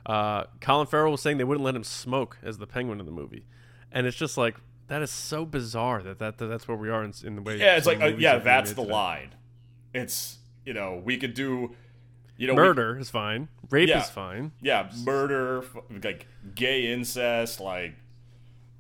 uh, 0.08 0.46
Colin 0.62 0.88
Farrell 0.88 1.12
was 1.12 1.22
saying 1.22 1.38
they 1.38 1.44
wouldn't 1.44 1.64
let 1.66 1.76
him 1.76 1.84
smoke 1.84 2.38
as 2.42 2.58
the 2.58 2.66
Penguin 2.66 3.00
in 3.00 3.06
the 3.06 3.12
movie, 3.12 3.46
and 3.92 4.08
it's 4.08 4.18
just 4.18 4.38
like 4.38 4.56
that 4.88 5.02
is 5.02 5.12
so 5.12 5.46
bizarre 5.46 6.02
that, 6.02 6.18
that, 6.20 6.38
that 6.38 6.46
that's 6.48 6.68
where 6.68 6.78
we 6.78 6.90
are 6.90 7.04
in, 7.04 7.14
in 7.24 7.36
the 7.36 7.42
way. 7.42 7.58
Yeah, 7.58 7.76
it's 7.76 7.86
like 7.86 8.02
uh, 8.02 8.08
yeah, 8.18 8.38
that's 8.40 8.72
the 8.72 8.82
today. 8.84 8.94
line. 8.94 9.36
It's 9.94 10.38
you 10.66 10.74
know 10.74 11.02
we 11.04 11.18
could 11.18 11.34
do 11.34 11.76
you 12.38 12.48
know 12.48 12.54
we- 12.54 12.58
Murder 12.62 12.98
is 12.98 13.10
fine. 13.10 13.50
Rape 13.70 13.90
Yeah. 13.90 14.02
is 14.02 14.10
fine. 14.10 14.54
yeah, 14.62 14.90
murder, 15.04 15.66
like 16.04 16.26
gay 16.56 16.92
incest, 16.92 17.60
like 17.60 17.96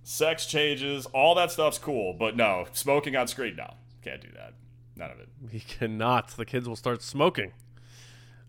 sex 0.04 0.46
changes, 0.46 1.06
all 1.08 1.36
that 1.36 1.52
stuff's 1.52 1.78
cool. 1.78 2.14
But 2.14 2.38
no, 2.38 2.66
smoking 2.72 3.16
on 3.18 3.28
screen, 3.28 3.58
no, 3.58 3.74
can't 4.02 4.22
do 4.22 4.30
that. 4.36 4.54
None 4.96 5.12
of 5.12 5.20
it. 5.20 5.28
We 5.52 5.60
cannot. 5.60 6.30
The 6.30 6.46
kids 6.46 6.68
will 6.70 6.76
start 6.78 7.02
smoking. 7.04 7.52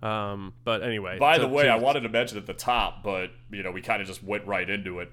Um, 0.03 0.53
but 0.65 0.83
anyway. 0.83 1.19
By 1.19 1.37
to- 1.37 1.43
the 1.43 1.49
way, 1.49 1.65
to- 1.65 1.71
I 1.71 1.77
wanted 1.77 2.01
to 2.01 2.09
mention 2.09 2.39
at 2.39 2.47
the 2.47 2.55
top, 2.55 3.03
but 3.03 3.31
you 3.51 3.63
know 3.63 3.71
we 3.73 3.81
kind 3.83 4.01
of 4.01 4.07
just 4.09 4.23
went 4.23 4.47
right 4.47 4.69
into 4.69 5.01
it. 5.01 5.13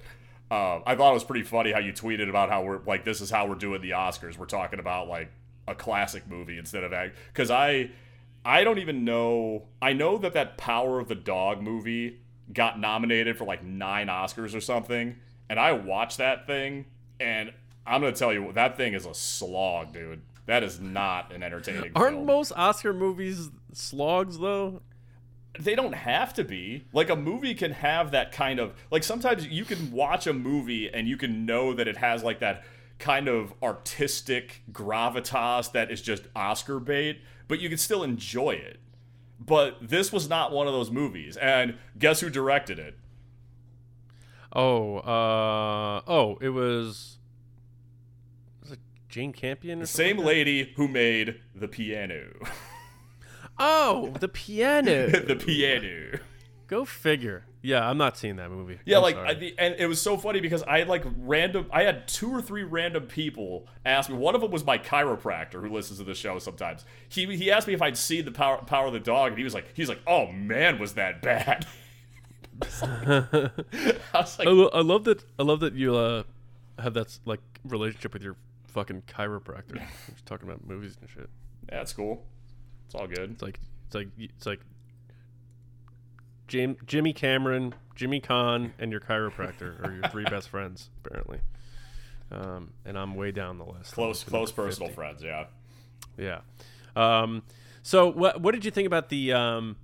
Uh, 0.52 0.80
I 0.86 0.96
thought 0.96 1.10
it 1.10 1.16
was 1.16 1.24
pretty 1.24 1.44
funny 1.44 1.72
how 1.72 1.80
you 1.80 1.92
tweeted 1.92 2.30
about 2.30 2.50
how 2.50 2.64
we're 2.64 2.80
like 2.86 3.04
this 3.04 3.20
is 3.22 3.32
how 3.32 3.48
we're 3.48 3.56
doing 3.56 3.82
the 3.82 3.92
Oscars. 3.92 4.38
We're 4.38 4.46
talking 4.46 4.80
about 4.80 5.08
like 5.08 5.32
a 5.68 5.74
classic 5.74 6.28
movie 6.28 6.58
instead 6.60 6.84
of 6.84 6.94
act 6.94 7.18
because 7.34 7.50
I 7.50 7.90
I 8.46 8.64
don't 8.64 8.78
even 8.78 9.04
know. 9.04 9.64
I 9.82 9.94
know 9.94 10.20
that 10.20 10.34
that 10.34 10.58
Power 10.58 11.00
of 11.00 11.08
the 11.08 11.16
Dog 11.16 11.64
movie 11.64 12.20
got 12.54 12.80
nominated 12.80 13.38
for 13.40 13.46
like 13.46 13.64
nine 13.64 14.06
Oscars 14.08 14.56
or 14.56 14.62
something, 14.62 15.16
and 15.50 15.60
I 15.60 15.72
watched 15.72 16.20
that 16.20 16.46
thing, 16.46 16.86
and 17.20 17.52
I'm 17.88 18.02
gonna 18.02 18.14
tell 18.14 18.32
you 18.32 18.52
that 18.54 18.78
thing 18.78 18.94
is 18.94 19.08
a 19.08 19.16
slog, 19.16 19.94
dude. 19.94 20.22
That 20.46 20.62
is 20.62 20.80
not 20.80 21.34
an 21.34 21.42
entertaining. 21.42 21.94
Aren't 21.96 22.18
film. 22.18 22.26
most 22.28 22.52
Oscar 22.56 22.94
movies 22.94 23.50
slogs 23.78 24.38
though? 24.40 24.82
they 25.60 25.76
don't 25.76 25.94
have 25.94 26.34
to 26.34 26.44
be. 26.44 26.86
Like 26.94 27.10
a 27.10 27.16
movie 27.16 27.54
can 27.54 27.72
have 27.72 28.12
that 28.12 28.32
kind 28.32 28.60
of 28.60 28.74
like 28.92 29.04
sometimes 29.04 29.48
you 29.48 29.66
can 29.66 29.92
watch 29.92 30.28
a 30.28 30.34
movie 30.34 30.90
and 30.92 31.08
you 31.08 31.18
can 31.18 31.46
know 31.46 31.74
that 31.74 31.88
it 31.88 31.98
has 31.98 32.24
like 32.24 32.40
that 32.40 32.64
kind 32.98 33.28
of 33.28 33.54
artistic 33.62 34.62
gravitas 34.72 35.72
that 35.74 35.92
is 35.92 36.02
just 36.02 36.24
Oscar 36.36 36.80
bait, 36.80 37.22
but 37.48 37.60
you 37.60 37.70
can 37.70 37.78
still 37.78 38.04
enjoy 38.04 38.52
it. 38.52 38.80
But 39.40 39.78
this 39.82 40.14
was 40.14 40.30
not 40.30 40.52
one 40.52 40.68
of 40.68 40.74
those 40.74 40.90
movies. 40.90 41.36
And 41.38 41.78
guess 42.00 42.22
who 42.22 42.30
directed 42.30 42.80
it? 42.80 42.98
Oh, 44.54 44.98
uh, 45.00 46.02
oh, 46.08 46.38
it 46.40 46.50
was. 46.50 47.18
Was 48.62 48.72
it 48.72 48.80
Jane 49.10 49.34
Campion? 49.34 49.80
Or 49.80 49.82
The 49.82 49.88
same 49.88 50.18
like 50.18 50.26
lady 50.26 50.74
who 50.78 50.88
made 50.88 51.42
The 51.54 51.68
Piano. 51.68 52.28
Oh, 53.58 54.14
the 54.20 54.28
piano. 54.28 55.08
the 55.28 55.36
Piano. 55.36 56.20
Go 56.68 56.84
figure. 56.84 57.46
Yeah, 57.62 57.88
I'm 57.88 57.98
not 57.98 58.18
seeing 58.18 58.36
that 58.36 58.50
movie. 58.52 58.80
Yeah, 58.86 58.98
I'm 58.98 59.04
like. 59.04 59.18
I, 59.18 59.34
the, 59.34 59.56
and 59.58 59.76
it 59.78 59.88
was 59.88 60.02
so 60.02 60.18
funny 60.18 60.40
because 60.40 60.62
I 60.64 60.80
had 60.80 60.88
like 60.88 61.04
random. 61.18 61.68
I 61.72 61.84
had 61.84 62.08
two 62.08 62.32
or 62.32 62.42
three 62.42 62.64
random 62.64 63.06
people 63.08 63.68
ask 63.86 64.10
me. 64.10 64.16
One 64.16 64.36
of 64.36 64.42
them 64.42 64.52
was 64.52 64.66
my 64.66 64.78
chiropractor 64.78 65.62
who 65.62 65.70
listens 65.70 66.00
to 66.00 66.06
the 66.06 66.14
show 66.14 66.38
sometimes. 66.40 66.86
He 67.10 67.26
he 67.36 67.52
asked 67.52 67.68
me 67.68 67.74
if 67.74 67.82
I'd 67.82 67.98
seen 67.98 68.26
the 68.26 68.32
power 68.32 68.58
power 68.58 68.88
of 68.88 68.94
the 68.94 69.00
dog, 69.00 69.30
and 69.30 69.38
he 69.38 69.44
was 69.44 69.54
like, 69.54 69.68
he's 69.74 69.90
like, 69.90 70.02
oh 70.06 70.32
man, 70.32 70.80
was 70.80 70.94
that 70.94 71.22
bad? 71.22 71.66
I 72.62 73.50
was 74.14 74.40
like, 74.40 74.48
I, 74.48 74.52
lo- 74.52 74.70
I 74.74 74.82
love 74.82 75.04
that. 75.06 75.24
I 75.40 75.44
love 75.44 75.60
that 75.62 75.74
you 75.74 75.96
uh 75.96 76.24
have 76.80 76.94
that 76.96 77.18
like 77.26 77.42
relationship 77.64 78.14
with 78.14 78.22
your 78.22 78.36
fucking 78.68 79.04
chiropractor. 79.08 79.82
Just 80.12 80.26
talking 80.26 80.48
about 80.48 80.66
movies 80.68 80.98
and 81.00 81.10
shit. 81.10 81.30
yeah, 81.70 81.78
that's 81.78 81.94
cool. 81.94 82.26
It's 82.86 82.96
all 82.96 83.08
good. 83.08 83.32
It's 83.32 83.42
like 83.42 83.60
it's 83.88 83.96
like 83.96 84.08
it's 84.18 84.46
like 84.46 84.60
Jim, 86.48 86.78
Jimmy 86.86 87.14
Cameron, 87.14 87.74
Jimmy 87.96 88.22
Caan, 88.22 88.72
and 88.78 88.92
your 88.92 89.02
chiropractor 89.02 89.84
are 89.84 89.94
your 89.94 90.08
three 90.10 90.26
best 90.26 90.50
friends 90.50 90.90
apparently. 91.06 91.40
Um, 92.32 92.74
and 92.86 92.98
I'm 92.98 93.16
way 93.16 93.32
down 93.32 93.58
the 93.58 93.66
list. 93.66 93.94
Close 93.94 94.24
close 94.24 94.52
personal 94.52 94.90
50. 94.90 94.96
friends. 94.96 95.24
Yeah. 95.24 95.46
Yeah. 96.18 96.42
Um, 96.96 97.44
so 97.84 98.12
what 98.12 98.42
what 98.42 98.54
did 98.54 98.66
you 98.66 98.72
think 98.72 98.88
about 98.88 99.10
the 99.10 99.34
um, 99.34 99.76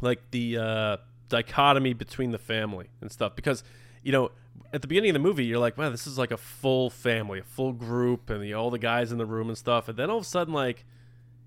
like 0.00 0.30
the 0.30 0.58
uh, 0.58 0.96
dichotomy 1.28 1.94
between 1.94 2.32
the 2.32 2.38
family 2.38 2.88
and 3.00 3.10
stuff? 3.10 3.34
Because 3.36 3.64
you 4.02 4.12
know, 4.12 4.30
at 4.72 4.82
the 4.82 4.88
beginning 4.88 5.10
of 5.10 5.14
the 5.14 5.20
movie, 5.20 5.44
you're 5.44 5.58
like, 5.58 5.76
wow, 5.78 5.90
this 5.90 6.06
is 6.06 6.18
like 6.18 6.30
a 6.30 6.36
full 6.36 6.90
family, 6.90 7.40
a 7.40 7.44
full 7.44 7.72
group, 7.72 8.30
and 8.30 8.42
the, 8.42 8.54
all 8.54 8.70
the 8.70 8.78
guys 8.78 9.12
in 9.12 9.18
the 9.18 9.26
room 9.26 9.48
and 9.48 9.56
stuff. 9.56 9.88
And 9.88 9.98
then 9.98 10.10
all 10.10 10.18
of 10.18 10.24
a 10.24 10.26
sudden, 10.26 10.52
like, 10.52 10.84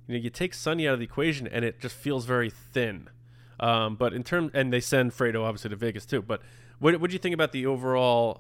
you 0.08 0.16
know, 0.16 0.22
you 0.22 0.30
take 0.30 0.54
Sonny 0.54 0.88
out 0.88 0.94
of 0.94 1.00
the 1.00 1.06
equation, 1.06 1.48
and 1.48 1.64
it 1.64 1.80
just 1.80 1.96
feels 1.96 2.26
very 2.26 2.50
thin. 2.50 3.10
Um, 3.60 3.96
but 3.96 4.14
in 4.14 4.24
terms, 4.24 4.52
and 4.54 4.72
they 4.72 4.80
send 4.80 5.12
Fredo 5.12 5.44
obviously 5.44 5.70
to 5.70 5.76
Vegas 5.76 6.06
too. 6.06 6.22
But 6.22 6.42
what 6.80 7.00
what 7.00 7.10
do 7.10 7.14
you 7.14 7.20
think 7.20 7.34
about 7.34 7.52
the 7.52 7.66
overall? 7.66 8.36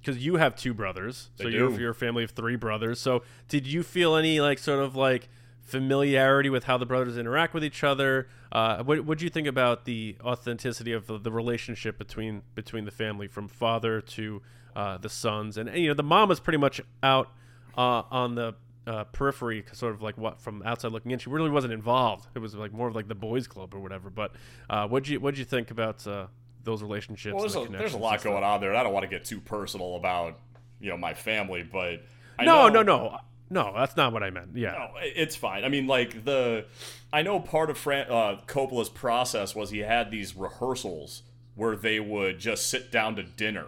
Because 0.00 0.24
you 0.24 0.36
have 0.36 0.56
two 0.56 0.72
brothers, 0.72 1.30
so 1.36 1.48
you're 1.48 1.70
you're 1.78 1.90
a 1.90 1.94
family 1.94 2.24
of 2.24 2.30
three 2.30 2.56
brothers. 2.56 2.98
So 2.98 3.22
did 3.48 3.66
you 3.66 3.82
feel 3.82 4.16
any 4.16 4.40
like 4.40 4.58
sort 4.58 4.80
of 4.80 4.96
like 4.96 5.28
familiarity 5.66 6.48
with 6.48 6.64
how 6.64 6.78
the 6.78 6.86
brothers 6.86 7.18
interact 7.18 7.52
with 7.52 7.64
each 7.64 7.84
other? 7.84 8.28
Uh, 8.52 8.82
what 8.82 9.04
what 9.04 9.18
do 9.18 9.24
you 9.24 9.30
think 9.30 9.46
about 9.46 9.84
the 9.84 10.16
authenticity 10.22 10.92
of 10.92 11.06
the, 11.06 11.18
the 11.18 11.32
relationship 11.32 11.98
between 11.98 12.42
between 12.54 12.84
the 12.84 12.90
family 12.90 13.26
from 13.26 13.48
father 13.48 14.00
to 14.00 14.40
uh, 14.74 14.96
the 14.96 15.08
sons? 15.08 15.58
And, 15.58 15.68
and, 15.68 15.78
you 15.78 15.88
know, 15.88 15.94
the 15.94 16.02
mom 16.02 16.30
is 16.30 16.40
pretty 16.40 16.58
much 16.58 16.80
out 17.02 17.28
uh, 17.76 18.02
on 18.10 18.36
the 18.36 18.54
uh, 18.86 19.04
periphery, 19.04 19.64
sort 19.72 19.92
of 19.92 20.00
like 20.00 20.16
what 20.16 20.40
from 20.40 20.62
outside 20.64 20.92
looking 20.92 21.10
in. 21.10 21.18
She 21.18 21.28
really 21.28 21.50
wasn't 21.50 21.72
involved. 21.72 22.28
It 22.34 22.38
was 22.38 22.54
like 22.54 22.72
more 22.72 22.86
of 22.88 22.94
like 22.94 23.08
the 23.08 23.16
boys' 23.16 23.48
club 23.48 23.74
or 23.74 23.80
whatever. 23.80 24.08
But 24.08 24.32
uh, 24.70 24.86
what 24.86 25.08
you 25.08 25.18
what 25.18 25.34
do 25.34 25.40
you 25.40 25.44
think 25.44 25.72
about 25.72 26.06
uh, 26.06 26.28
those 26.62 26.82
relationships? 26.82 27.34
Well, 27.34 27.42
there's 27.42 27.54
the 27.54 27.62
a, 27.62 27.68
there's 27.68 27.94
a 27.94 27.98
lot 27.98 28.22
going 28.22 28.44
on 28.44 28.60
there. 28.60 28.70
and 28.70 28.78
I 28.78 28.84
don't 28.84 28.92
want 28.92 29.02
to 29.02 29.10
get 29.10 29.24
too 29.24 29.40
personal 29.40 29.96
about 29.96 30.38
you 30.80 30.90
know 30.90 30.96
my 30.96 31.14
family, 31.14 31.64
but 31.64 32.04
I 32.38 32.44
No, 32.44 32.68
know, 32.68 32.82
no, 32.82 32.98
no, 33.08 33.18
no. 33.50 33.72
That's 33.74 33.96
not 33.96 34.12
what 34.12 34.22
I 34.22 34.30
meant. 34.30 34.50
Yeah. 34.54 34.72
No, 34.72 34.88
it's 35.00 35.36
fine. 35.36 35.64
I 35.64 35.68
mean, 35.68 35.86
like 35.86 36.24
the, 36.24 36.64
I 37.12 37.22
know 37.22 37.40
part 37.40 37.70
of 37.70 37.78
Fran- 37.78 38.10
uh, 38.10 38.40
Coppola's 38.46 38.88
process 38.88 39.54
was 39.54 39.70
he 39.70 39.78
had 39.80 40.10
these 40.10 40.36
rehearsals 40.36 41.22
where 41.54 41.76
they 41.76 42.00
would 42.00 42.38
just 42.38 42.68
sit 42.68 42.92
down 42.92 43.16
to 43.16 43.22
dinner 43.22 43.66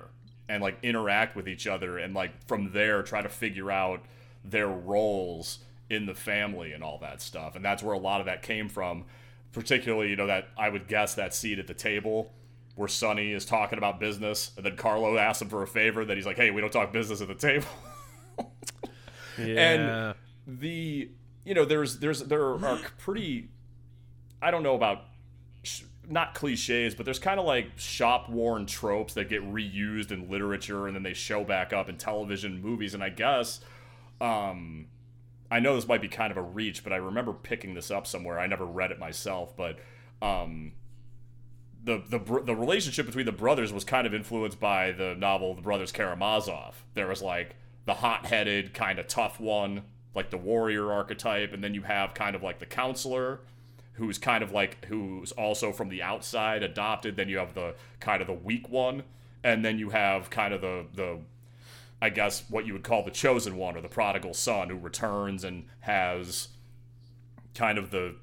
and 0.48 0.62
like 0.62 0.78
interact 0.82 1.36
with 1.36 1.48
each 1.48 1.66
other, 1.66 1.98
and 1.98 2.14
like 2.14 2.46
from 2.46 2.72
there 2.72 3.02
try 3.02 3.20
to 3.20 3.28
figure 3.28 3.70
out 3.70 4.02
their 4.44 4.68
roles 4.68 5.58
in 5.90 6.06
the 6.06 6.14
family 6.14 6.72
and 6.72 6.82
all 6.82 6.98
that 6.98 7.20
stuff. 7.20 7.56
And 7.56 7.64
that's 7.64 7.82
where 7.82 7.94
a 7.94 7.98
lot 7.98 8.20
of 8.20 8.26
that 8.26 8.42
came 8.42 8.68
from. 8.68 9.04
Particularly, 9.52 10.10
you 10.10 10.16
know, 10.16 10.26
that 10.26 10.48
I 10.58 10.68
would 10.68 10.88
guess 10.88 11.14
that 11.14 11.34
seat 11.34 11.58
at 11.58 11.66
the 11.66 11.74
table 11.74 12.32
where 12.76 12.86
Sonny 12.88 13.32
is 13.32 13.44
talking 13.44 13.76
about 13.78 13.98
business, 13.98 14.52
and 14.56 14.64
then 14.64 14.76
Carlo 14.76 15.16
asks 15.18 15.42
him 15.42 15.48
for 15.48 15.62
a 15.62 15.66
favor. 15.66 16.04
That 16.04 16.16
he's 16.16 16.26
like, 16.26 16.36
"Hey, 16.36 16.50
we 16.50 16.60
don't 16.60 16.72
talk 16.72 16.92
business 16.92 17.20
at 17.20 17.28
the 17.28 17.34
table." 17.34 17.66
Yeah. 19.38 20.12
the 20.46 21.10
you 21.44 21.54
know 21.54 21.64
there's 21.64 21.98
there's 21.98 22.20
there 22.24 22.42
are 22.44 22.78
pretty 22.98 23.48
i 24.42 24.50
don't 24.50 24.62
know 24.62 24.74
about 24.74 25.04
sh- 25.62 25.82
not 26.08 26.34
cliches 26.34 26.94
but 26.94 27.04
there's 27.04 27.18
kind 27.18 27.38
of 27.38 27.46
like 27.46 27.70
shop 27.76 28.28
worn 28.30 28.66
tropes 28.66 29.14
that 29.14 29.28
get 29.28 29.42
reused 29.42 30.10
in 30.10 30.30
literature 30.30 30.86
and 30.86 30.96
then 30.96 31.02
they 31.02 31.14
show 31.14 31.44
back 31.44 31.72
up 31.72 31.88
in 31.88 31.96
television 31.96 32.60
movies 32.62 32.94
and 32.94 33.02
i 33.02 33.08
guess 33.08 33.60
um 34.20 34.86
i 35.50 35.60
know 35.60 35.74
this 35.74 35.86
might 35.86 36.00
be 36.00 36.08
kind 36.08 36.30
of 36.30 36.36
a 36.36 36.42
reach 36.42 36.82
but 36.82 36.92
i 36.92 36.96
remember 36.96 37.32
picking 37.32 37.74
this 37.74 37.90
up 37.90 38.06
somewhere 38.06 38.38
i 38.38 38.46
never 38.46 38.64
read 38.64 38.90
it 38.90 38.98
myself 38.98 39.56
but 39.56 39.78
um 40.22 40.72
the, 41.84 42.02
the 42.08 42.18
the 42.44 42.54
relationship 42.56 43.06
between 43.06 43.24
the 43.24 43.32
brothers 43.32 43.72
was 43.72 43.84
kind 43.84 44.06
of 44.06 44.12
influenced 44.12 44.60
by 44.60 44.92
the 44.92 45.14
novel 45.14 45.54
The 45.54 45.62
Brothers 45.62 45.92
Karamazov. 45.92 46.74
There 46.94 47.06
was 47.06 47.22
like 47.22 47.56
the 47.88 47.94
hot-headed 47.94 48.74
kind 48.74 48.98
of 48.98 49.08
tough 49.08 49.40
one, 49.40 49.80
like 50.14 50.28
the 50.28 50.36
warrior 50.36 50.92
archetype, 50.92 51.54
and 51.54 51.64
then 51.64 51.72
you 51.72 51.80
have 51.80 52.12
kind 52.12 52.36
of 52.36 52.42
like 52.42 52.58
the 52.58 52.66
counselor, 52.66 53.40
who's 53.94 54.18
kind 54.18 54.44
of 54.44 54.52
like 54.52 54.84
who's 54.84 55.32
also 55.32 55.72
from 55.72 55.88
the 55.88 56.02
outside 56.02 56.62
adopted. 56.62 57.16
Then 57.16 57.30
you 57.30 57.38
have 57.38 57.54
the 57.54 57.74
kind 57.98 58.20
of 58.20 58.26
the 58.26 58.34
weak 58.34 58.68
one, 58.68 59.04
and 59.42 59.64
then 59.64 59.78
you 59.78 59.88
have 59.88 60.28
kind 60.28 60.52
of 60.52 60.60
the 60.60 60.84
the 60.94 61.20
I 62.02 62.10
guess 62.10 62.44
what 62.50 62.66
you 62.66 62.74
would 62.74 62.84
call 62.84 63.02
the 63.04 63.10
chosen 63.10 63.56
one 63.56 63.74
or 63.74 63.80
the 63.80 63.88
prodigal 63.88 64.34
son 64.34 64.68
who 64.68 64.76
returns 64.76 65.42
and 65.42 65.64
has 65.80 66.48
kind 67.54 67.78
of 67.78 67.90
the 67.90 68.16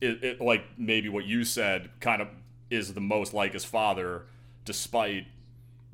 it, 0.00 0.24
it 0.24 0.40
like 0.40 0.64
maybe 0.78 1.10
what 1.10 1.26
you 1.26 1.44
said 1.44 1.90
kind 2.00 2.22
of 2.22 2.28
is 2.70 2.94
the 2.94 3.02
most 3.02 3.34
like 3.34 3.52
his 3.52 3.66
father 3.66 4.22
despite 4.64 5.26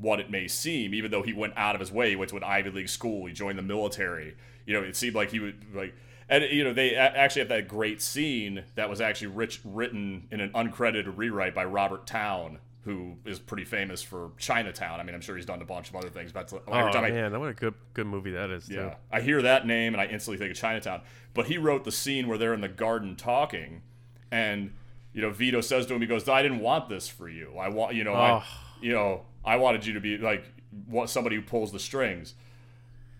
what 0.05 0.21
it 0.21 0.31
may 0.31 0.47
seem 0.47 0.93
even 0.95 1.11
though 1.11 1.23
he 1.23 1.33
went 1.33 1.53
out 1.57 1.75
of 1.75 1.81
his 1.81 1.91
way 1.91 2.11
he 2.11 2.17
went 2.17 2.29
to 2.31 2.37
an 2.37 2.45
ivy 2.45 2.71
league 2.71 2.89
school 2.89 3.27
he 3.27 3.33
joined 3.33 3.59
the 3.59 3.63
military 3.63 4.37
you 4.67 4.73
know 4.75 4.83
it 4.87 4.95
seemed 4.97 5.15
like 5.15 5.31
he 5.31 5.41
would 5.41 5.57
like 5.75 5.95
and 6.29 6.45
you 6.51 6.63
know 6.65 6.73
they 6.73 6.95
actually 6.95 7.41
have 7.41 7.49
that 7.49 7.67
great 7.69 8.01
scene 8.01 8.65
that 8.77 8.89
was 8.89 9.01
actually 9.01 9.27
rich, 9.29 9.61
written 9.65 10.27
in 10.31 10.41
an 10.41 10.51
uncredited 10.51 11.13
rewrite 11.17 11.55
by 11.55 11.65
robert 11.65 12.07
towne 12.07 12.59
who 12.83 13.17
is 13.25 13.39
pretty 13.39 13.65
famous 13.65 14.03
for 14.03 14.31
chinatown 14.37 15.01
i 15.01 15.03
mean 15.03 15.15
i'm 15.15 15.21
sure 15.23 15.37
he's 15.37 15.47
done 15.47 15.63
a 15.63 15.65
bunch 15.65 15.89
of 15.89 15.97
other 15.97 16.11
things 16.11 16.33
but 16.33 16.53
every 16.53 16.91
Oh 16.91 16.93
time 16.93 17.05
I, 17.05 17.11
man, 17.11 17.41
what 17.41 17.49
a 17.49 17.55
good 17.55 17.75
good 17.95 18.07
movie 18.07 18.33
that 18.33 18.51
is. 18.51 18.67
Too. 18.67 18.75
yeah. 18.75 18.95
I 19.11 19.21
hear 19.23 19.41
that 19.43 19.67
name 19.67 19.95
and 19.95 20.01
I 20.03 20.07
instantly 20.07 20.37
think 20.39 20.51
of 20.51 20.57
Chinatown. 20.59 21.01
But 21.33 21.47
he 21.47 21.57
wrote 21.59 21.85
the 21.85 21.93
scene 21.93 22.29
where 22.29 22.37
they're 22.39 22.53
in 22.53 22.61
the 22.61 22.69
garden 22.69 23.17
talking 23.17 23.81
and 24.31 24.73
you 25.15 25.23
know, 25.23 25.31
Vito 25.31 25.61
says 25.61 25.87
to 25.87 25.95
him, 25.95 26.01
he 26.01 26.07
goes, 26.09 26.29
I 26.29 26.43
didn't 26.43 26.59
want 26.61 26.89
this 26.89 27.07
for 27.09 27.29
you. 27.29 27.57
I 27.59 27.69
want 27.69 27.95
you 27.95 28.05
know, 28.05 28.15
I 28.15 28.31
Oh. 28.33 28.45
you 28.83 28.93
know, 28.93 29.23
I 29.45 29.57
wanted 29.57 29.87
you 29.87 29.95
to 29.95 30.01
be 30.01 30.19
like 30.19 30.45
what 30.87 31.11
somebody 31.11 31.37
who 31.37 31.43
pulls 31.43 31.73
the 31.73 31.79
strings. 31.79 32.35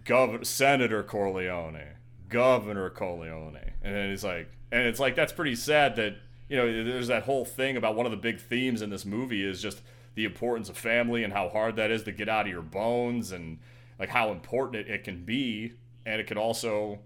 Governor 0.05 0.45
Senator 0.45 1.03
Corleone, 1.03 1.95
Governor 2.29 2.91
Corleone, 2.91 3.73
and 3.83 3.95
then 3.95 4.11
he's 4.11 4.25
like, 4.25 4.49
and 4.71 4.83
it's 4.87 5.01
like 5.01 5.15
that's 5.15 5.33
pretty 5.33 5.55
sad 5.55 5.97
that 5.97 6.17
you 6.49 6.57
know 6.57 6.85
there's 6.85 7.09
that 7.09 7.23
whole 7.23 7.45
thing 7.45 7.77
about 7.77 7.97
one 7.97 8.07
of 8.07 8.13
the 8.13 8.19
big 8.19 8.41
themes 8.41 8.83
in 8.83 8.91
this 8.91 9.05
movie 9.05 9.43
is 9.43 9.63
just 9.63 9.81
the 10.15 10.25
importance 10.25 10.69
of 10.69 10.77
family 10.77 11.25
and 11.25 11.33
how 11.33 11.49
hard 11.49 11.77
that 11.77 11.91
is 11.91 12.03
to 12.05 12.13
get 12.13 12.29
out 12.29 12.47
of 12.47 12.53
your 12.53 12.63
bones 12.63 13.33
and 13.33 13.59
like 13.99 14.11
how 14.11 14.31
important 14.31 14.77
it, 14.77 14.91
it 14.91 15.05
can 15.05 15.25
be, 15.25 15.73
and 16.05 16.21
it 16.21 16.27
can 16.27 16.39
also 16.39 17.01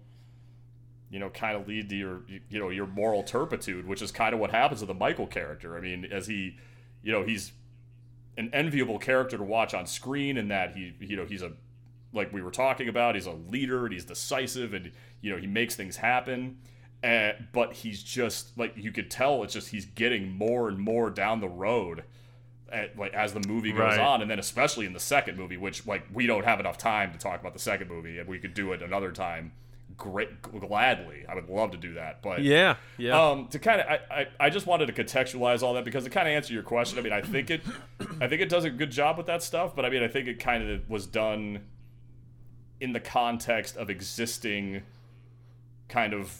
you 1.09 1.19
know, 1.19 1.29
kind 1.29 1.57
of 1.57 1.67
lead 1.67 1.89
to 1.89 1.95
your, 1.95 2.21
you 2.49 2.59
know, 2.59 2.69
your 2.69 2.85
moral 2.85 3.23
turpitude, 3.23 3.87
which 3.87 4.01
is 4.01 4.11
kind 4.11 4.33
of 4.33 4.39
what 4.39 4.51
happens 4.51 4.81
to 4.81 4.85
the 4.85 4.93
Michael 4.93 5.27
character. 5.27 5.75
I 5.75 5.81
mean, 5.81 6.05
as 6.05 6.27
he, 6.27 6.57
you 7.01 7.11
know, 7.11 7.23
he's 7.23 7.51
an 8.37 8.49
enviable 8.53 8.99
character 8.99 9.37
to 9.37 9.43
watch 9.43 9.73
on 9.73 9.85
screen, 9.85 10.37
in 10.37 10.47
that 10.49 10.75
he, 10.75 10.93
you 10.99 11.17
know, 11.17 11.25
he's 11.25 11.41
a, 11.41 11.51
like 12.13 12.31
we 12.33 12.41
were 12.41 12.51
talking 12.51 12.87
about, 12.89 13.15
he's 13.15 13.25
a 13.25 13.31
leader 13.31 13.85
and 13.85 13.93
he's 13.93 14.05
decisive, 14.05 14.73
and 14.73 14.91
you 15.21 15.31
know, 15.31 15.37
he 15.37 15.47
makes 15.47 15.75
things 15.75 15.97
happen. 15.97 16.57
And, 17.01 17.47
but 17.53 17.73
he's 17.73 18.03
just 18.03 18.57
like 18.57 18.73
you 18.75 18.91
could 18.91 19.09
tell, 19.09 19.43
it's 19.43 19.53
just 19.53 19.69
he's 19.69 19.85
getting 19.85 20.31
more 20.31 20.67
and 20.67 20.77
more 20.79 21.09
down 21.09 21.39
the 21.39 21.47
road. 21.49 22.03
At, 22.71 22.95
like 22.99 23.13
as 23.15 23.33
the 23.33 23.39
movie 23.47 23.71
goes 23.71 23.79
Right. 23.97 23.99
on, 23.99 24.21
and 24.21 24.29
then 24.29 24.37
especially 24.37 24.85
in 24.85 24.93
the 24.93 24.99
second 24.99 25.37
movie, 25.37 25.57
which 25.57 25.87
like 25.87 26.05
we 26.13 26.27
don't 26.27 26.45
have 26.45 26.59
enough 26.59 26.77
time 26.77 27.11
to 27.13 27.17
talk 27.17 27.39
about 27.39 27.53
the 27.53 27.59
second 27.59 27.89
movie, 27.89 28.19
and 28.19 28.27
we 28.29 28.37
could 28.37 28.53
do 28.53 28.73
it 28.73 28.83
another 28.83 29.11
time. 29.11 29.53
Great, 29.99 30.41
gladly, 30.41 31.25
I 31.27 31.35
would 31.35 31.49
love 31.49 31.71
to 31.71 31.77
do 31.77 31.95
that. 31.95 32.21
But 32.21 32.41
Yeah, 32.41 32.77
yeah. 32.97 33.31
um, 33.31 33.49
to 33.49 33.59
kind 33.59 33.81
of, 33.81 33.87
I, 33.87 33.99
I, 34.09 34.27
I 34.39 34.49
just 34.49 34.65
wanted 34.65 34.85
to 34.85 35.03
contextualize 35.03 35.61
all 35.61 35.73
that 35.73 35.83
because 35.83 36.05
to 36.05 36.09
kind 36.09 36.25
of 36.25 36.31
answer 36.31 36.53
your 36.53 36.63
question, 36.63 36.97
I 36.97 37.01
mean, 37.01 37.11
I 37.11 37.21
think 37.21 37.49
it, 37.49 37.61
I 38.21 38.29
think 38.29 38.41
it 38.41 38.47
does 38.47 38.63
a 38.63 38.69
good 38.69 38.91
job 38.91 39.17
with 39.17 39.27
that 39.27 39.43
stuff, 39.43 39.75
but 39.75 39.83
I 39.83 39.89
mean, 39.89 40.01
I 40.01 40.07
think 40.07 40.29
it 40.29 40.39
kind 40.39 40.63
of 40.69 40.89
was 40.89 41.05
done 41.05 41.65
in 42.79 42.93
the 42.93 43.01
context 43.01 43.75
of 43.75 43.89
existing 43.89 44.83
kind 45.89 46.13
of 46.13 46.33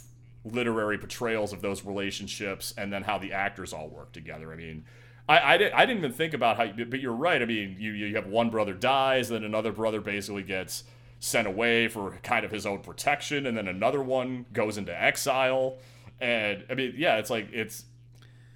literary 0.45 0.97
portrayals 0.97 1.51
of 1.51 1.61
those 1.61 1.83
relationships 1.83 2.73
and 2.77 2.93
then 2.93 3.03
how 3.03 3.17
the 3.17 3.33
actors 3.33 3.73
all 3.73 3.89
work 3.89 4.13
together. 4.13 4.53
I 4.53 4.55
mean, 4.55 4.85
I, 5.27 5.55
I, 5.55 5.57
didn't, 5.57 5.73
I 5.73 5.85
didn't 5.85 5.97
even 5.97 6.13
think 6.13 6.33
about 6.33 6.55
how, 6.55 6.63
you, 6.63 6.85
but 6.85 7.01
you're 7.01 7.11
right. 7.11 7.41
I 7.41 7.45
mean, 7.45 7.75
you, 7.77 7.91
you 7.91 8.15
have 8.15 8.27
one 8.27 8.49
brother 8.49 8.73
dies, 8.73 9.27
then 9.27 9.43
another 9.43 9.73
brother 9.73 9.99
basically 9.99 10.43
gets 10.43 10.85
sent 11.19 11.47
away 11.47 11.87
for 11.87 12.11
kind 12.23 12.45
of 12.45 12.51
his 12.51 12.65
own 12.65 12.79
protection, 12.79 13.45
and 13.45 13.57
then 13.57 13.67
another 13.67 14.01
one 14.01 14.45
goes 14.53 14.77
into 14.77 14.99
exile. 14.99 15.77
And 16.21 16.65
I 16.69 16.73
mean, 16.75 16.93
yeah, 16.97 17.17
it's 17.17 17.29
like 17.29 17.49
it's 17.51 17.85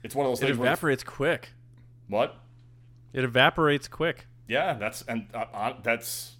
it's 0.03 0.15
one 0.15 0.25
of 0.25 0.31
those 0.31 0.41
it 0.41 0.45
things. 0.47 0.57
where- 0.57 0.67
evaporates 0.67 1.03
quick. 1.03 1.49
what? 2.07 2.37
It 3.13 3.23
evaporates 3.23 3.87
quick. 3.87 4.25
Yeah, 4.47 4.73
that's 4.73 5.01
and 5.03 5.27
uh, 5.33 5.45
uh, 5.53 5.73
that's 5.83 6.33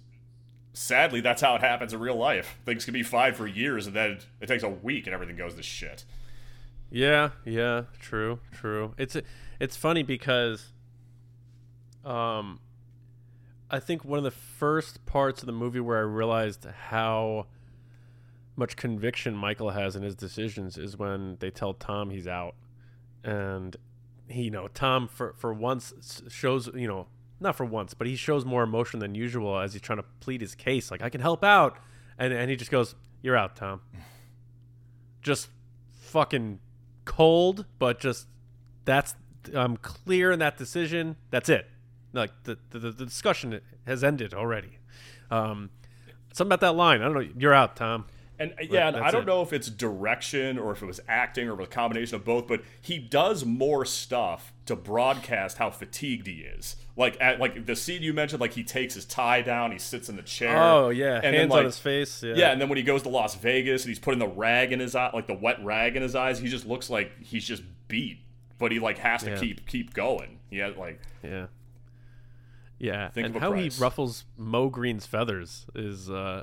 sadly 0.72 1.20
that's 1.20 1.40
how 1.40 1.54
it 1.54 1.60
happens 1.60 1.92
in 1.94 2.00
real 2.00 2.16
life. 2.16 2.58
Things 2.66 2.84
can 2.84 2.92
be 2.94 3.02
fine 3.02 3.32
for 3.34 3.46
years, 3.46 3.86
and 3.86 3.94
then 3.94 4.18
it 4.40 4.46
takes 4.46 4.62
a 4.62 4.68
week, 4.68 5.06
and 5.06 5.14
everything 5.14 5.36
goes 5.36 5.54
to 5.54 5.62
shit. 5.62 6.04
Yeah, 6.90 7.30
yeah, 7.44 7.84
true, 8.00 8.40
true. 8.52 8.94
It's 8.98 9.16
it's 9.60 9.76
funny 9.76 10.02
because 10.02 10.72
um 12.04 12.60
I 13.74 13.80
think 13.80 14.04
one 14.04 14.18
of 14.18 14.24
the 14.24 14.30
first 14.30 15.04
parts 15.04 15.42
of 15.42 15.46
the 15.46 15.52
movie 15.52 15.80
where 15.80 15.98
I 15.98 16.02
realized 16.02 16.64
how 16.64 17.46
much 18.54 18.76
conviction 18.76 19.34
Michael 19.34 19.70
has 19.70 19.96
in 19.96 20.04
his 20.04 20.14
decisions 20.14 20.78
is 20.78 20.96
when 20.96 21.38
they 21.40 21.50
tell 21.50 21.74
Tom 21.74 22.10
he's 22.10 22.28
out. 22.28 22.54
And 23.24 23.76
he, 24.28 24.42
you 24.42 24.52
know, 24.52 24.68
Tom 24.68 25.08
for 25.08 25.34
for 25.36 25.52
once 25.52 26.22
shows, 26.28 26.70
you 26.72 26.86
know, 26.86 27.08
not 27.40 27.56
for 27.56 27.66
once, 27.66 27.94
but 27.94 28.06
he 28.06 28.14
shows 28.14 28.44
more 28.44 28.62
emotion 28.62 29.00
than 29.00 29.16
usual 29.16 29.58
as 29.58 29.72
he's 29.72 29.82
trying 29.82 29.98
to 29.98 30.04
plead 30.20 30.40
his 30.40 30.54
case 30.54 30.92
like 30.92 31.02
I 31.02 31.08
can 31.08 31.20
help 31.20 31.42
out. 31.42 31.76
And 32.16 32.32
and 32.32 32.48
he 32.48 32.54
just 32.54 32.70
goes, 32.70 32.94
"You're 33.22 33.36
out, 33.36 33.56
Tom." 33.56 33.80
Just 35.20 35.48
fucking 35.90 36.60
cold, 37.04 37.66
but 37.80 37.98
just 37.98 38.28
that's 38.84 39.16
I'm 39.52 39.76
clear 39.78 40.30
in 40.30 40.38
that 40.38 40.58
decision. 40.58 41.16
That's 41.30 41.48
it. 41.48 41.66
Like 42.14 42.30
the 42.44 42.56
the, 42.70 42.78
the 42.78 43.04
discussion 43.04 43.60
has 43.86 44.02
ended 44.02 44.32
already. 44.32 44.78
Um, 45.30 45.70
something 46.32 46.52
about 46.52 46.60
that 46.60 46.76
line. 46.76 47.02
I 47.02 47.04
don't 47.06 47.14
know. 47.14 47.32
You're 47.36 47.54
out, 47.54 47.76
Tom. 47.76 48.06
And 48.36 48.52
yeah, 48.68 48.88
and 48.88 48.96
I 48.96 49.12
don't 49.12 49.22
it. 49.22 49.26
know 49.26 49.42
if 49.42 49.52
it's 49.52 49.68
direction 49.68 50.58
or 50.58 50.72
if 50.72 50.82
it 50.82 50.86
was 50.86 51.00
acting 51.06 51.48
or 51.48 51.60
a 51.60 51.66
combination 51.68 52.16
of 52.16 52.24
both, 52.24 52.48
but 52.48 52.62
he 52.80 52.98
does 52.98 53.44
more 53.44 53.84
stuff 53.84 54.52
to 54.66 54.74
broadcast 54.74 55.58
how 55.58 55.70
fatigued 55.70 56.26
he 56.26 56.40
is. 56.40 56.74
Like 56.96 57.16
at 57.20 57.38
like 57.38 57.66
the 57.66 57.76
scene 57.76 58.02
you 58.02 58.12
mentioned, 58.12 58.40
like 58.40 58.52
he 58.54 58.64
takes 58.64 58.94
his 58.94 59.04
tie 59.04 59.42
down, 59.42 59.70
he 59.70 59.78
sits 59.78 60.08
in 60.08 60.16
the 60.16 60.22
chair. 60.22 60.60
Oh 60.60 60.90
yeah, 60.90 61.14
and 61.16 61.24
then, 61.24 61.34
hands 61.34 61.50
like, 61.50 61.58
on 61.60 61.64
his 61.66 61.78
face. 61.78 62.24
Yeah. 62.24 62.34
Yeah, 62.34 62.50
and 62.50 62.60
then 62.60 62.68
when 62.68 62.76
he 62.76 62.82
goes 62.82 63.02
to 63.02 63.08
Las 63.08 63.36
Vegas 63.36 63.84
and 63.84 63.90
he's 63.90 64.00
putting 64.00 64.18
the 64.18 64.26
rag 64.26 64.72
in 64.72 64.80
his 64.80 64.96
eye, 64.96 65.10
like 65.14 65.28
the 65.28 65.34
wet 65.34 65.64
rag 65.64 65.94
in 65.94 66.02
his 66.02 66.16
eyes, 66.16 66.40
he 66.40 66.48
just 66.48 66.66
looks 66.66 66.90
like 66.90 67.12
he's 67.22 67.44
just 67.44 67.62
beat, 67.86 68.18
but 68.58 68.72
he 68.72 68.80
like 68.80 68.98
has 68.98 69.22
to 69.22 69.30
Yeah. 69.30 69.38
keep 69.38 69.66
keep 69.68 69.94
going. 69.94 70.40
Yeah, 70.50 70.72
like 70.76 71.00
Yeah. 71.22 71.46
Yeah, 72.84 73.08
Think 73.10 73.26
and 73.26 73.36
of 73.36 73.42
a 73.42 73.44
how 73.44 73.50
price. 73.52 73.76
he 73.76 73.82
ruffles 73.82 74.24
Moe 74.36 74.68
Greene's 74.68 75.06
feathers 75.06 75.66
is 75.74 76.10
uh 76.10 76.42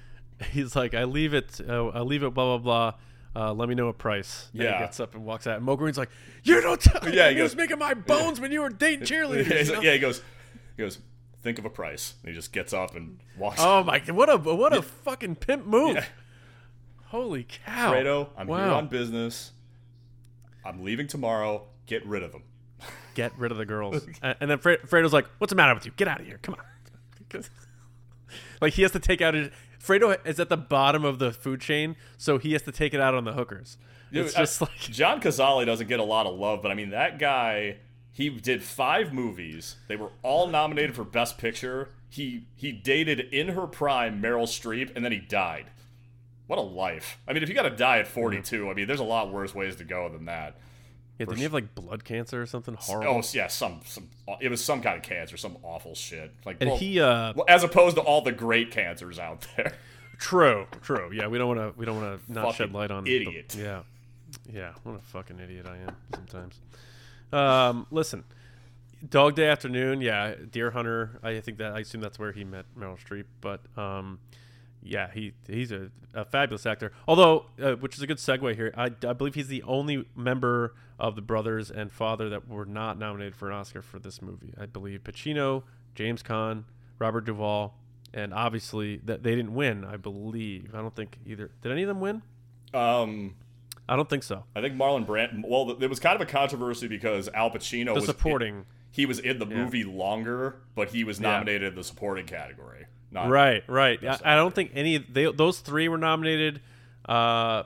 he's 0.50 0.74
like 0.74 0.94
I 0.94 1.04
leave 1.04 1.34
it 1.34 1.60
uh, 1.68 1.88
I 1.88 2.00
leave 2.00 2.22
it 2.22 2.32
blah 2.34 2.56
blah 2.56 2.58
blah 2.58 2.98
uh, 3.34 3.52
let 3.54 3.66
me 3.68 3.74
know 3.74 3.88
a 3.88 3.92
price. 3.94 4.48
And 4.52 4.62
Yeah. 4.62 4.74
he 4.78 4.84
gets 4.84 5.00
up 5.00 5.14
and 5.14 5.24
walks 5.24 5.46
out. 5.46 5.56
And 5.56 5.64
Moe 5.64 5.74
Greene's 5.76 5.96
like, 5.96 6.10
"You 6.44 6.60
don't 6.60 6.78
tell 6.80 7.00
me 7.02 7.12
Yeah, 7.16 7.30
he 7.30 7.36
he 7.36 7.42
was 7.42 7.56
making 7.56 7.78
my 7.78 7.94
bones 7.94 8.38
when 8.40 8.52
you 8.52 8.60
were 8.60 8.68
dating 8.68 9.06
cheerleaders." 9.06 9.46
He's 9.46 9.68
you 9.68 9.74
like- 9.76 9.84
yeah, 9.84 9.92
he 9.94 9.98
goes 9.98 10.20
he 10.76 10.82
goes 10.82 10.98
think 11.42 11.58
of 11.58 11.64
a 11.64 11.70
price. 11.70 12.14
And 12.22 12.28
he 12.30 12.34
just 12.34 12.52
gets 12.52 12.72
up 12.74 12.94
and 12.94 13.18
walks. 13.38 13.56
Oh 13.60 13.82
my! 13.84 13.98
God, 14.00 14.14
what 14.16 14.28
a 14.30 14.36
what 14.36 14.72
a 14.74 14.82
fucking 14.82 15.36
pimp 15.36 15.64
move! 15.66 15.94
Yeah. 15.96 16.04
Holy 17.06 17.44
cow! 17.44 17.92
Fredo, 17.94 18.28
I'm 18.36 18.48
here 18.48 18.56
on 18.56 18.88
business. 18.88 19.52
I'm 20.64 20.82
leaving 20.84 21.06
tomorrow. 21.06 21.66
Get 21.86 22.06
rid 22.06 22.22
of 22.22 22.32
him. 22.34 22.42
Get 23.14 23.32
rid 23.38 23.52
of 23.52 23.58
the 23.58 23.66
girls. 23.66 24.06
and, 24.22 24.50
then 24.50 24.58
Fre- 24.58 24.82
Fredo's 24.86 25.12
like, 25.12 25.26
"What's 25.38 25.50
the 25.50 25.56
matter 25.56 25.74
with 25.74 25.86
you? 25.86 25.92
Get 25.96 26.08
out 26.08 26.20
of 26.20 26.26
here! 26.26 26.38
Come 26.42 26.54
on!" 26.54 27.42
like 28.60 28.74
he 28.74 28.82
has 28.82 28.90
to 28.92 28.98
take 29.00 29.20
out 29.20 29.34
his. 29.34 29.50
Fredo 29.82 30.16
is 30.24 30.38
at 30.38 30.48
the 30.48 30.56
bottom 30.56 31.04
of 31.04 31.18
the 31.18 31.32
food 31.32 31.60
chain, 31.60 31.96
so 32.16 32.38
he 32.38 32.52
has 32.52 32.62
to 32.62 32.72
take 32.72 32.94
it 32.94 33.00
out 33.00 33.14
on 33.14 33.24
the 33.24 33.32
hookers. 33.32 33.76
It's 34.12 34.36
I- 34.36 34.40
just 34.40 34.60
like 34.60 34.76
John 34.78 35.20
Cazale 35.20 35.64
doesn't 35.66 35.88
get 35.88 36.00
a 36.00 36.04
lot 36.04 36.26
of 36.26 36.34
love, 36.38 36.62
but 36.62 36.70
I 36.70 36.74
mean 36.74 36.90
that 36.90 37.18
guy. 37.18 37.78
He 38.14 38.28
did 38.28 38.62
five 38.62 39.14
movies. 39.14 39.76
They 39.88 39.96
were 39.96 40.10
all 40.22 40.46
nominated 40.46 40.94
for 40.94 41.02
Best 41.02 41.38
Picture. 41.38 41.88
He 42.10 42.46
he 42.54 42.70
dated 42.70 43.20
in 43.20 43.48
her 43.48 43.66
prime 43.66 44.20
Meryl 44.20 44.42
Streep, 44.42 44.94
and 44.94 45.02
then 45.02 45.12
he 45.12 45.18
died. 45.18 45.70
What 46.46 46.58
a 46.58 46.62
life! 46.62 47.18
I 47.26 47.32
mean, 47.32 47.42
if 47.42 47.48
you 47.48 47.54
got 47.54 47.62
to 47.62 47.70
die 47.70 48.00
at 48.00 48.06
42, 48.06 48.68
I 48.68 48.74
mean, 48.74 48.86
there's 48.86 49.00
a 49.00 49.04
lot 49.04 49.32
worse 49.32 49.54
ways 49.54 49.76
to 49.76 49.84
go 49.84 50.10
than 50.10 50.26
that. 50.26 50.58
Yeah, 51.18 51.26
didn't 51.26 51.36
he 51.38 51.42
have 51.44 51.52
like 51.52 51.74
blood 51.74 52.04
cancer 52.04 52.40
or 52.42 52.46
something 52.46 52.74
horrible? 52.74 53.14
Oh 53.16 53.22
yeah, 53.32 53.46
some 53.48 53.80
some. 53.84 54.08
It 54.40 54.48
was 54.48 54.64
some 54.64 54.82
kind 54.82 54.96
of 54.96 55.02
cancer, 55.02 55.36
some 55.36 55.56
awful 55.62 55.94
shit. 55.94 56.32
Like 56.44 56.56
and 56.60 56.70
well, 56.70 56.78
he 56.78 57.00
uh 57.00 57.32
well, 57.36 57.44
as 57.48 57.62
opposed 57.64 57.96
to 57.96 58.02
all 58.02 58.22
the 58.22 58.32
great 58.32 58.70
cancers 58.70 59.18
out 59.18 59.46
there. 59.56 59.74
true 60.18 60.66
true 60.82 61.10
yeah 61.12 61.26
we 61.26 61.36
don't 61.36 61.48
want 61.48 61.58
to 61.58 61.78
we 61.78 61.84
don't 61.84 62.00
want 62.00 62.26
to 62.26 62.32
not 62.32 62.54
shed 62.54 62.72
light 62.72 62.90
on 62.92 63.02
the- 63.04 63.16
idiot. 63.16 63.56
yeah 63.58 63.80
yeah 64.52 64.70
what 64.84 64.94
a 64.94 65.00
fucking 65.00 65.38
idiot 65.40 65.66
I 65.66 65.78
am 65.78 65.96
sometimes. 66.14 66.60
Um, 67.32 67.86
listen, 67.90 68.24
Dog 69.08 69.34
Day 69.34 69.48
Afternoon, 69.48 70.00
yeah, 70.00 70.34
Deer 70.50 70.70
Hunter. 70.70 71.18
I 71.22 71.40
think 71.40 71.58
that 71.58 71.72
I 71.72 71.80
assume 71.80 72.00
that's 72.02 72.18
where 72.18 72.30
he 72.32 72.44
met 72.44 72.66
Meryl 72.78 72.98
Streep, 73.02 73.24
but 73.40 73.60
um, 73.76 74.18
yeah, 74.82 75.10
he 75.12 75.32
he's 75.48 75.72
a, 75.72 75.90
a 76.14 76.24
fabulous 76.24 76.66
actor. 76.66 76.92
Although, 77.06 77.46
uh, 77.62 77.72
which 77.74 77.96
is 77.96 78.02
a 78.02 78.06
good 78.06 78.18
segue 78.18 78.54
here, 78.54 78.72
I, 78.76 78.90
I 79.06 79.12
believe 79.12 79.34
he's 79.34 79.48
the 79.48 79.62
only 79.62 80.06
member 80.16 80.74
of 80.98 81.16
the 81.16 81.22
brothers 81.22 81.70
and 81.70 81.90
father 81.92 82.28
that 82.30 82.48
were 82.48 82.64
not 82.66 82.98
nominated 82.98 83.34
for 83.34 83.50
an 83.50 83.56
Oscar 83.56 83.82
for 83.82 83.98
this 83.98 84.20
movie. 84.22 84.52
I 84.60 84.66
believe 84.66 85.02
Pacino, 85.04 85.62
James 85.94 86.22
Caan, 86.22 86.64
Robert 86.98 87.24
Duvall, 87.24 87.74
and 88.14 88.32
obviously 88.34 88.96
that 89.04 89.22
they 89.22 89.34
didn't 89.34 89.54
win. 89.54 89.84
I 89.84 89.96
believe. 89.96 90.74
I 90.74 90.78
don't 90.78 90.94
think 90.94 91.18
either. 91.26 91.50
Did 91.62 91.72
any 91.72 91.82
of 91.82 91.88
them 91.88 92.00
win? 92.00 92.22
Um, 92.74 93.34
I 93.88 93.96
don't 93.96 94.08
think 94.08 94.22
so. 94.22 94.44
I 94.54 94.60
think 94.60 94.74
Marlon 94.76 95.06
Brand. 95.06 95.44
Well, 95.46 95.74
there 95.76 95.88
was 95.88 95.98
kind 96.00 96.14
of 96.14 96.20
a 96.20 96.30
controversy 96.30 96.88
because 96.88 97.28
Al 97.28 97.50
Pacino 97.50 97.86
The 97.86 97.94
was 97.94 98.06
supporting. 98.06 98.64
he 98.90 99.06
was 99.06 99.18
in 99.18 99.38
the 99.38 99.46
movie 99.46 99.84
longer, 99.84 100.56
but 100.74 100.88
he 100.90 101.04
was 101.04 101.20
Yeah. 101.20 101.30
nominated 101.32 101.68
in 101.70 101.74
the 101.74 101.84
supporting 101.84 102.26
category. 102.26 102.86
Not, 103.12 103.28
Right, 103.28 103.62
right. 103.68 104.02
I, 104.02 104.18
I 104.24 104.36
don't 104.36 104.54
think 104.54 104.70
any 104.74 104.96
they 104.98 105.30
those 105.30 105.60
three 105.60 105.88
were 105.88 105.98
nominated, 105.98 106.62
uh, 107.06 107.64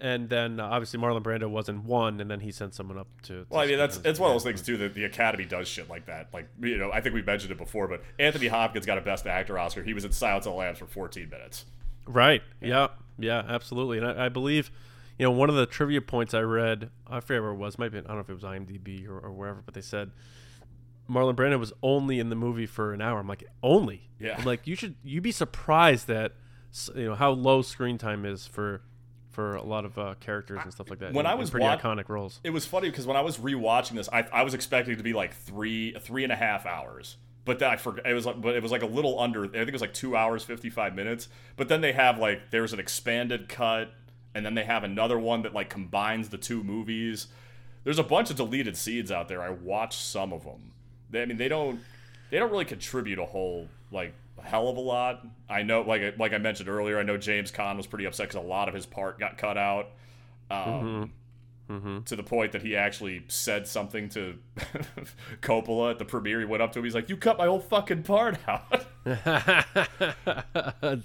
and 0.00 0.28
then 0.28 0.60
uh, 0.60 0.66
obviously 0.66 1.00
Marlon 1.00 1.22
Brando 1.22 1.50
wasn't 1.50 1.84
one, 1.84 2.20
and 2.20 2.30
then 2.30 2.38
he 2.38 2.52
sent 2.52 2.74
someone 2.74 2.96
up 2.96 3.08
to. 3.22 3.40
to 3.40 3.46
Well, 3.50 3.60
I 3.60 3.66
mean, 3.66 3.76
that's 3.76 3.96
it's 4.04 4.20
one 4.20 4.30
of 4.30 4.34
those 4.34 4.44
things 4.44 4.62
too 4.62 4.76
that 4.76 4.94
the 4.94 5.04
Academy 5.04 5.44
does 5.44 5.66
shit 5.66 5.88
like 5.88 6.06
that. 6.06 6.28
Like 6.32 6.48
you 6.60 6.78
know, 6.78 6.92
I 6.92 7.00
think 7.00 7.14
we 7.14 7.22
mentioned 7.22 7.50
it 7.50 7.58
before, 7.58 7.88
but 7.88 8.02
Anthony 8.20 8.46
Hopkins 8.46 8.86
got 8.86 8.98
a 8.98 9.00
Best 9.00 9.26
Actor 9.26 9.58
Oscar. 9.58 9.82
He 9.82 9.94
was 9.94 10.04
in 10.04 10.12
Silence 10.12 10.46
of 10.46 10.52
the 10.52 10.58
Lambs 10.58 10.78
for 10.78 10.86
14 10.86 11.28
minutes. 11.28 11.64
Right. 12.06 12.42
Yeah. 12.60 12.88
Yeah. 13.18 13.42
Absolutely. 13.46 13.98
And 13.98 14.06
I, 14.06 14.26
I 14.26 14.28
believe, 14.28 14.70
you 15.18 15.24
know, 15.24 15.32
one 15.32 15.50
of 15.50 15.56
the 15.56 15.66
trivia 15.66 16.00
points 16.00 16.34
I 16.34 16.40
read, 16.40 16.90
I 17.06 17.20
forget 17.20 17.42
where 17.42 17.50
it 17.50 17.56
was. 17.56 17.78
Might 17.78 17.90
be 17.90 17.98
I 17.98 18.02
don't 18.02 18.14
know 18.14 18.20
if 18.20 18.30
it 18.30 18.34
was 18.34 18.44
IMDb 18.44 19.08
or, 19.08 19.18
or 19.18 19.32
wherever, 19.32 19.60
but 19.64 19.74
they 19.74 19.80
said 19.80 20.12
Marlon 21.10 21.34
Brando 21.34 21.58
was 21.58 21.72
only 21.82 22.18
in 22.18 22.28
the 22.28 22.36
movie 22.36 22.66
for 22.66 22.92
an 22.92 23.00
hour. 23.00 23.18
I'm 23.18 23.28
like, 23.28 23.44
only? 23.62 24.10
Yeah. 24.20 24.36
I'm 24.38 24.44
like, 24.44 24.66
you 24.66 24.74
should 24.76 24.94
you 25.02 25.20
be 25.20 25.32
surprised 25.32 26.06
that 26.08 26.32
you 26.94 27.06
know 27.06 27.14
how 27.14 27.30
low 27.30 27.62
screen 27.62 27.98
time 27.98 28.24
is 28.24 28.46
for 28.46 28.82
for 29.30 29.54
a 29.54 29.62
lot 29.62 29.84
of 29.84 29.96
uh, 29.96 30.14
characters 30.20 30.58
and 30.64 30.72
stuff 30.72 30.90
like 30.90 30.98
that. 30.98 31.12
When 31.12 31.24
in- 31.24 31.30
I 31.30 31.34
was 31.34 31.50
pretty 31.50 31.64
wa- 31.64 31.76
iconic 31.78 32.08
roles. 32.08 32.40
It 32.42 32.50
was 32.50 32.66
funny 32.66 32.90
because 32.90 33.06
when 33.06 33.16
I 33.16 33.20
was 33.20 33.38
rewatching 33.38 33.94
this, 33.94 34.08
I, 34.12 34.26
I 34.32 34.42
was 34.42 34.52
expecting 34.52 34.94
it 34.94 34.96
to 34.96 35.02
be 35.04 35.12
like 35.12 35.32
three 35.34 35.92
three 36.00 36.24
and 36.24 36.32
a 36.32 36.36
half 36.36 36.66
hours. 36.66 37.16
But 37.44 37.60
then 37.60 37.70
I 37.70 37.76
forgot 37.76 38.06
it 38.06 38.12
was 38.14 38.26
like 38.26 38.40
but 38.40 38.54
it 38.54 38.62
was 38.62 38.72
like 38.72 38.82
a 38.82 38.86
little 38.86 39.18
under 39.18 39.44
I 39.44 39.48
think 39.48 39.68
it 39.68 39.72
was 39.72 39.80
like 39.80 39.94
two 39.94 40.14
hours 40.16 40.42
fifty 40.44 40.68
five 40.70 40.94
minutes. 40.94 41.28
But 41.56 41.68
then 41.68 41.80
they 41.80 41.92
have 41.92 42.18
like 42.18 42.50
there's 42.50 42.72
an 42.72 42.80
expanded 42.80 43.48
cut 43.48 43.92
and 44.34 44.44
then 44.44 44.54
they 44.54 44.64
have 44.64 44.84
another 44.84 45.18
one 45.18 45.42
that 45.42 45.54
like 45.54 45.70
combines 45.70 46.28
the 46.28 46.36
two 46.38 46.62
movies. 46.62 47.28
There's 47.84 47.98
a 47.98 48.02
bunch 48.04 48.28
of 48.30 48.36
deleted 48.36 48.76
scenes 48.76 49.10
out 49.10 49.28
there. 49.28 49.40
I 49.40 49.50
watched 49.50 50.00
some 50.00 50.32
of 50.32 50.44
them. 50.44 50.72
They, 51.10 51.22
I 51.22 51.26
mean 51.26 51.36
they 51.36 51.48
don't 51.48 51.80
they 52.30 52.38
don't 52.38 52.50
really 52.50 52.64
contribute 52.64 53.18
a 53.18 53.24
whole 53.24 53.68
like 53.90 54.14
hell 54.42 54.68
of 54.68 54.76
a 54.76 54.80
lot. 54.80 55.26
I 55.48 55.62
know 55.62 55.82
like 55.82 56.18
like 56.18 56.32
I 56.32 56.38
mentioned 56.38 56.68
earlier, 56.68 56.98
I 56.98 57.02
know 57.02 57.16
James 57.16 57.50
Caan 57.50 57.76
was 57.76 57.86
pretty 57.86 58.04
upset 58.04 58.28
because 58.28 58.42
a 58.42 58.46
lot 58.46 58.68
of 58.68 58.74
his 58.74 58.86
part 58.86 59.18
got 59.18 59.38
cut 59.38 59.56
out. 59.58 59.90
Um, 60.50 61.12
to 62.06 62.16
the 62.16 62.22
point 62.22 62.52
that 62.52 62.62
he 62.62 62.74
actually 62.74 63.24
said 63.28 63.68
something 63.68 64.08
to 64.08 64.38
Coppola 65.42 65.90
at 65.90 65.98
the 65.98 66.06
premiere. 66.06 66.38
He 66.38 66.46
went 66.46 66.62
up 66.62 66.72
to 66.72 66.78
him. 66.78 66.84
He's 66.86 66.94
like, 66.94 67.10
"You 67.10 67.16
cut 67.18 67.36
my 67.36 67.44
whole 67.44 67.60
fucking 67.60 68.04
part 68.04 68.38
out." 68.48 68.86
but 69.04 69.26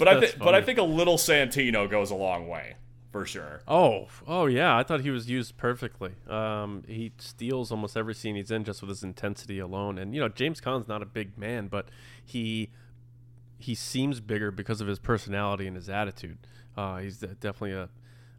I 0.07 0.19
think, 0.21 0.37
but 0.39 0.55
I 0.55 0.61
think 0.61 0.79
a 0.79 0.83
little 0.83 1.17
Santino 1.17 1.89
goes 1.89 2.11
a 2.11 2.15
long 2.15 2.47
way 2.47 2.75
for 3.13 3.27
sure. 3.27 3.61
Oh, 3.67 4.07
oh 4.27 4.47
yeah. 4.47 4.75
I 4.75 4.81
thought 4.81 5.01
he 5.01 5.11
was 5.11 5.29
used 5.29 5.55
perfectly. 5.55 6.13
Um, 6.27 6.83
he 6.87 7.13
steals 7.19 7.71
almost 7.71 7.95
every 7.95 8.15
scene 8.15 8.35
he's 8.35 8.49
in 8.49 8.63
just 8.63 8.81
with 8.81 8.89
his 8.89 9.03
intensity 9.03 9.59
alone. 9.59 9.99
And 9.99 10.15
you 10.15 10.19
know, 10.19 10.29
James 10.29 10.59
Caan's 10.59 10.87
not 10.87 11.03
a 11.03 11.05
big 11.05 11.37
man, 11.37 11.67
but 11.67 11.89
he 12.25 12.71
he 13.59 13.75
seems 13.75 14.19
bigger 14.19 14.49
because 14.49 14.81
of 14.81 14.87
his 14.87 14.97
personality 14.97 15.67
and 15.67 15.75
his 15.75 15.89
attitude. 15.89 16.39
Uh, 16.75 16.97
he's 16.97 17.19
definitely 17.19 17.73
a, 17.73 17.87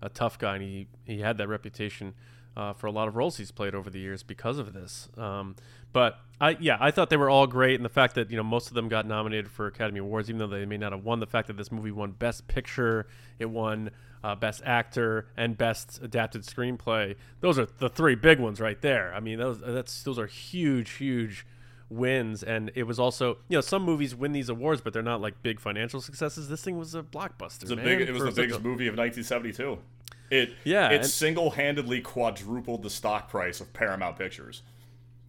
a 0.03 0.09
tough 0.09 0.39
guy, 0.41 0.57
and 0.57 0.65
he 0.65 0.89
he 1.05 1.21
had 1.21 1.39
that 1.39 1.49
reputation. 1.49 2.13
Uh, 2.57 2.73
for 2.73 2.87
a 2.87 2.93
lot 2.93 3.09
of 3.09 3.17
roles 3.17 3.37
he's 3.37 3.51
played 3.51 3.75
over 3.75 3.91
the 3.91 3.99
years 3.99 4.23
because 4.23 4.59
of 4.59 4.73
this, 4.73 5.09
um, 5.17 5.57
but 5.93 6.21
I 6.41 6.57
yeah 6.61 6.77
I 6.79 6.93
thought 6.93 7.11
they 7.11 7.17
were 7.17 7.29
all 7.29 7.49
great, 7.49 7.75
and 7.75 7.85
the 7.85 7.89
fact 7.89 8.15
that 8.15 8.31
you 8.31 8.37
know 8.37 8.45
most 8.45 8.69
of 8.69 8.75
them 8.75 8.89
got 8.89 9.07
nominated 9.07 9.51
for 9.51 9.67
Academy 9.67 9.99
Awards, 9.99 10.29
even 10.29 10.39
though 10.39 10.47
they 10.47 10.65
may 10.65 10.77
not 10.77 10.93
have 10.93 11.03
won. 11.03 11.19
The 11.19 11.27
fact 11.27 11.49
that 11.49 11.57
this 11.57 11.73
movie 11.73 11.91
won 11.91 12.13
Best 12.13 12.47
Picture, 12.47 13.09
it 13.41 13.47
won 13.47 13.91
uh, 14.25 14.35
Best 14.35 14.63
Actor 14.65 15.27
and 15.37 15.57
Best 15.59 16.01
Adapted 16.03 16.43
Screenplay. 16.43 17.15
Those 17.41 17.59
are 17.59 17.67
the 17.67 17.91
three 17.91 18.15
big 18.15 18.41
ones 18.41 18.59
right 18.59 18.81
there. 18.81 19.13
I 19.15 19.21
mean, 19.21 19.39
those 19.39 19.61
that's 19.61 20.03
those 20.03 20.19
are 20.19 20.27
huge, 20.27 20.93
huge 20.93 21.47
wins. 21.91 22.43
And 22.43 22.73
it 22.75 22.85
was 22.85 22.99
also, 22.99 23.37
you 23.49 23.59
know, 23.59 23.61
some 23.61 23.83
movies 23.83 24.15
win 24.15 24.33
these 24.33 24.49
awards, 24.49 24.81
but 24.81 24.95
they're 24.95 25.03
not 25.03 25.21
like 25.21 25.43
big 25.43 25.61
financial 25.61 26.01
successes. 26.01 26.49
This 26.49 26.63
thing 26.65 26.79
was 26.79 26.95
a 26.95 27.03
blockbuster. 27.03 27.71
A 27.71 27.77
man, 27.77 27.85
big, 27.85 28.01
it 28.09 28.13
was 28.13 28.23
the 28.25 28.33
biggest 28.33 28.61
a- 28.61 28.63
movie 28.63 28.87
of 28.87 28.97
1972. 28.97 29.79
It 30.31 30.55
Yeah, 30.65 30.89
it 30.91 31.03
and- 31.03 31.07
single-handedly 31.07 32.01
quadrupled 32.01 32.83
the 32.83 32.91
stock 32.91 33.29
price 33.29 33.61
of 33.61 33.75
Paramount 33.75 34.17
Pictures. 34.17 34.63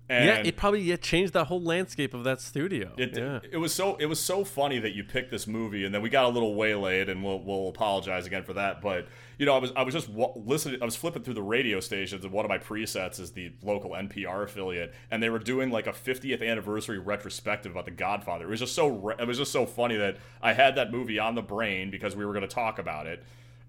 And 0.07 0.25
Yeah, 0.25 0.35
it 0.35 0.55
probably 0.55 0.81
yeah, 0.81 0.97
changed 0.97 1.33
the 1.33 1.45
whole 1.45 1.61
landscape 1.61 2.13
of 2.13 2.23
that 2.25 2.39
studio. 2.39 2.93
It, 2.95 3.17
yeah. 3.17 3.39
it 3.51 3.57
was 3.57 3.73
so 3.73 3.95
it 3.95 4.05
was 4.05 4.19
so 4.19 4.43
funny 4.43 4.77
that 4.77 4.93
you 4.93 5.03
picked 5.03 5.31
this 5.31 5.47
movie, 5.47 5.83
and 5.83 5.95
then 5.95 6.03
we 6.03 6.09
got 6.09 6.25
a 6.25 6.29
little 6.29 6.53
waylaid, 6.53 7.09
and 7.09 7.23
we'll 7.23 7.39
we'll 7.39 7.69
apologize 7.69 8.27
again 8.27 8.43
for 8.43 8.53
that. 8.53 8.83
But 8.83 9.07
you 9.39 9.47
know, 9.47 9.55
I 9.55 9.57
was 9.57 9.71
I 9.75 9.81
was 9.81 9.95
just 9.95 10.07
wa- 10.09 10.33
listening, 10.35 10.79
I 10.79 10.85
was 10.85 10.95
flipping 10.95 11.23
through 11.23 11.33
the 11.33 11.41
radio 11.41 11.79
stations, 11.79 12.23
and 12.23 12.31
one 12.31 12.45
of 12.45 12.49
my 12.49 12.59
presets 12.59 13.19
is 13.19 13.31
the 13.31 13.53
local 13.63 13.91
NPR 13.91 14.43
affiliate, 14.43 14.93
and 15.09 15.23
they 15.23 15.29
were 15.29 15.39
doing 15.39 15.71
like 15.71 15.87
a 15.87 15.91
50th 15.91 16.47
anniversary 16.47 16.99
retrospective 16.99 17.71
about 17.71 17.85
The 17.85 17.91
Godfather. 17.91 18.45
It 18.45 18.49
was 18.49 18.59
just 18.59 18.75
so 18.75 18.87
re- 18.87 19.15
it 19.17 19.27
was 19.27 19.39
just 19.39 19.51
so 19.51 19.65
funny 19.65 19.97
that 19.97 20.17
I 20.39 20.53
had 20.53 20.75
that 20.75 20.91
movie 20.91 21.17
on 21.17 21.33
the 21.33 21.41
brain 21.41 21.89
because 21.89 22.15
we 22.15 22.25
were 22.25 22.33
going 22.33 22.47
to 22.47 22.53
talk 22.53 22.77
about 22.77 23.07
it. 23.07 23.23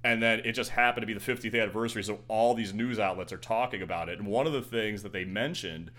And 0.04 0.22
then 0.22 0.40
it 0.44 0.52
just 0.52 0.70
happened 0.70 1.02
to 1.02 1.06
be 1.06 1.14
the 1.14 1.20
50th 1.20 1.58
anniversary, 1.60 2.04
so 2.04 2.20
all 2.28 2.54
these 2.54 2.74
news 2.74 2.98
outlets 2.98 3.32
are 3.32 3.38
talking 3.38 3.80
about 3.80 4.10
it. 4.10 4.18
And 4.18 4.28
one 4.28 4.46
of 4.46 4.52
the 4.52 4.62
things 4.62 5.02
that 5.02 5.12
they 5.12 5.24
mentioned 5.24 5.90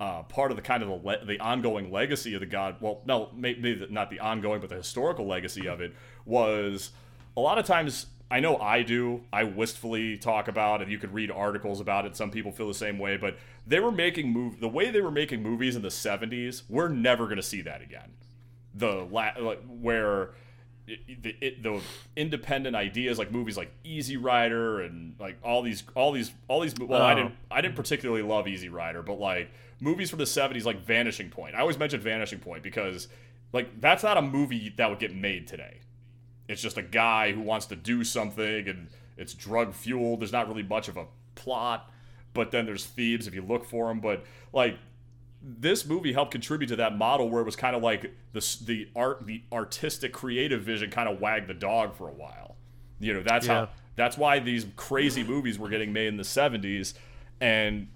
uh, 0.00 0.22
part 0.24 0.50
of 0.50 0.56
the 0.56 0.62
kind 0.62 0.82
of 0.82 0.88
the, 0.88 0.94
le- 1.08 1.24
the 1.24 1.38
ongoing 1.40 1.90
legacy 1.92 2.34
of 2.34 2.40
the 2.40 2.46
God. 2.46 2.76
Well, 2.80 3.02
no, 3.06 3.30
maybe 3.34 3.86
not 3.90 4.10
the 4.10 4.20
ongoing, 4.20 4.60
but 4.60 4.68
the 4.70 4.76
historical 4.76 5.26
legacy 5.26 5.68
of 5.68 5.80
it 5.80 5.94
was 6.24 6.90
a 7.36 7.40
lot 7.40 7.58
of 7.58 7.64
times. 7.66 8.06
I 8.30 8.40
know 8.40 8.56
I 8.56 8.82
do. 8.82 9.20
I 9.30 9.44
wistfully 9.44 10.16
talk 10.16 10.48
about, 10.48 10.80
and 10.80 10.90
you 10.90 10.96
could 10.98 11.12
read 11.12 11.30
articles 11.30 11.80
about 11.80 12.06
it. 12.06 12.16
Some 12.16 12.30
people 12.30 12.50
feel 12.50 12.66
the 12.66 12.72
same 12.74 12.98
way, 12.98 13.18
but 13.18 13.36
they 13.66 13.78
were 13.78 13.92
making 13.92 14.32
move 14.32 14.58
the 14.58 14.68
way 14.68 14.90
they 14.90 15.02
were 15.02 15.10
making 15.10 15.42
movies 15.42 15.76
in 15.76 15.82
the 15.82 15.88
'70s. 15.88 16.62
We're 16.68 16.88
never 16.88 17.24
going 17.26 17.36
to 17.36 17.42
see 17.42 17.60
that 17.60 17.82
again. 17.82 18.10
The 18.74 19.06
la- 19.10 19.34
where 19.68 20.30
it, 20.88 21.22
the, 21.22 21.36
it, 21.42 21.62
the 21.62 21.80
independent 22.16 22.74
ideas 22.74 23.18
like 23.18 23.30
movies 23.30 23.56
like 23.58 23.70
Easy 23.84 24.16
Rider 24.16 24.80
and 24.80 25.14
like 25.20 25.36
all 25.44 25.60
these 25.62 25.82
all 25.94 26.10
these 26.12 26.32
all 26.48 26.60
these 26.60 26.74
well 26.80 27.02
I 27.02 27.12
Oh. 27.12 27.16
didn't 27.16 27.34
I 27.50 27.60
didn't 27.60 27.76
particularly 27.76 28.22
love 28.22 28.48
Easy 28.48 28.68
Rider 28.70 29.02
but 29.02 29.20
like 29.20 29.50
movies 29.82 30.08
from 30.10 30.18
the 30.18 30.24
70s 30.24 30.64
like 30.64 30.84
Vanishing 30.84 31.28
Point. 31.28 31.54
I 31.54 31.60
always 31.60 31.78
mention 31.78 32.00
Vanishing 32.00 32.38
Point 32.38 32.62
because 32.62 33.08
like 33.52 33.80
that's 33.80 34.02
not 34.02 34.16
a 34.16 34.22
movie 34.22 34.72
that 34.76 34.88
would 34.88 34.98
get 34.98 35.14
made 35.14 35.46
today. 35.46 35.80
It's 36.48 36.62
just 36.62 36.78
a 36.78 36.82
guy 36.82 37.32
who 37.32 37.40
wants 37.40 37.66
to 37.66 37.76
do 37.76 38.04
something 38.04 38.68
and 38.68 38.88
it's 39.16 39.34
drug 39.34 39.74
fueled. 39.74 40.20
There's 40.20 40.32
not 40.32 40.48
really 40.48 40.62
much 40.62 40.88
of 40.88 40.96
a 40.96 41.06
plot 41.34 41.90
but 42.34 42.50
then 42.50 42.64
there's 42.66 42.84
thieves 42.86 43.26
if 43.26 43.34
you 43.34 43.42
look 43.42 43.64
for 43.64 43.88
them 43.88 44.00
but 44.00 44.24
like 44.52 44.78
this 45.42 45.84
movie 45.84 46.12
helped 46.12 46.30
contribute 46.30 46.68
to 46.68 46.76
that 46.76 46.96
model 46.96 47.28
where 47.28 47.42
it 47.42 47.44
was 47.44 47.56
kind 47.56 47.74
of 47.74 47.82
like 47.82 48.12
the 48.32 48.56
the 48.64 48.88
art 48.94 49.26
the 49.26 49.42
artistic 49.52 50.12
creative 50.12 50.62
vision 50.62 50.90
kind 50.90 51.08
of 51.08 51.20
wagged 51.20 51.48
the 51.48 51.54
dog 51.54 51.94
for 51.94 52.08
a 52.08 52.12
while. 52.12 52.56
You 53.00 53.14
know 53.14 53.22
that's 53.22 53.46
Yeah. 53.46 53.54
how 53.54 53.68
that's 53.96 54.16
why 54.16 54.38
these 54.38 54.66
crazy 54.76 55.24
movies 55.24 55.58
were 55.58 55.68
getting 55.68 55.92
made 55.92 56.06
in 56.08 56.16
the 56.16 56.22
70s 56.22 56.94
and 57.40 57.88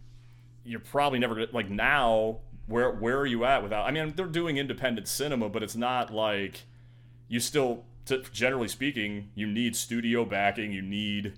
you're 0.66 0.80
probably 0.80 1.18
never 1.18 1.34
gonna 1.34 1.46
like 1.52 1.70
now 1.70 2.38
where 2.66 2.90
where 2.90 3.18
are 3.18 3.26
you 3.26 3.44
at 3.44 3.62
without 3.62 3.86
i 3.86 3.90
mean 3.90 4.12
they're 4.16 4.26
doing 4.26 4.56
independent 4.56 5.08
cinema 5.08 5.48
but 5.48 5.62
it's 5.62 5.76
not 5.76 6.12
like 6.12 6.64
you 7.28 7.40
still 7.40 7.84
t- 8.04 8.22
generally 8.32 8.68
speaking 8.68 9.30
you 9.34 9.46
need 9.46 9.76
studio 9.76 10.24
backing 10.24 10.72
you 10.72 10.82
need 10.82 11.34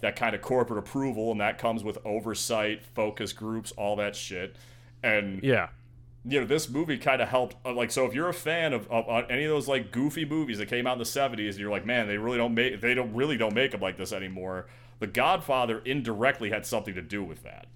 that 0.00 0.16
kind 0.16 0.34
of 0.34 0.42
corporate 0.42 0.78
approval 0.78 1.30
and 1.30 1.40
that 1.40 1.58
comes 1.58 1.84
with 1.84 1.98
oversight 2.04 2.84
focus 2.84 3.32
groups 3.32 3.72
all 3.72 3.96
that 3.96 4.16
shit 4.16 4.56
and 5.02 5.42
yeah. 5.42 5.68
you 6.24 6.40
know 6.40 6.46
this 6.46 6.68
movie 6.68 6.98
kind 6.98 7.22
of 7.22 7.28
helped 7.28 7.56
uh, 7.64 7.72
like 7.72 7.90
so 7.90 8.04
if 8.04 8.12
you're 8.12 8.28
a 8.28 8.34
fan 8.34 8.72
of, 8.72 8.90
of 8.90 9.08
uh, 9.08 9.26
any 9.30 9.44
of 9.44 9.50
those 9.50 9.68
like 9.68 9.92
goofy 9.92 10.24
movies 10.24 10.58
that 10.58 10.66
came 10.66 10.86
out 10.86 10.94
in 10.94 10.98
the 10.98 11.04
70s 11.04 11.50
and 11.50 11.58
you're 11.58 11.70
like 11.70 11.86
man 11.86 12.08
they 12.08 12.18
really 12.18 12.36
don't 12.36 12.54
make 12.54 12.80
they 12.80 12.94
don't 12.94 13.14
really 13.14 13.36
don't 13.36 13.54
make 13.54 13.70
them 13.70 13.80
like 13.80 13.96
this 13.96 14.12
anymore 14.12 14.66
the 14.98 15.06
godfather 15.06 15.80
indirectly 15.84 16.50
had 16.50 16.66
something 16.66 16.94
to 16.94 17.02
do 17.02 17.22
with 17.22 17.42
that 17.44 17.66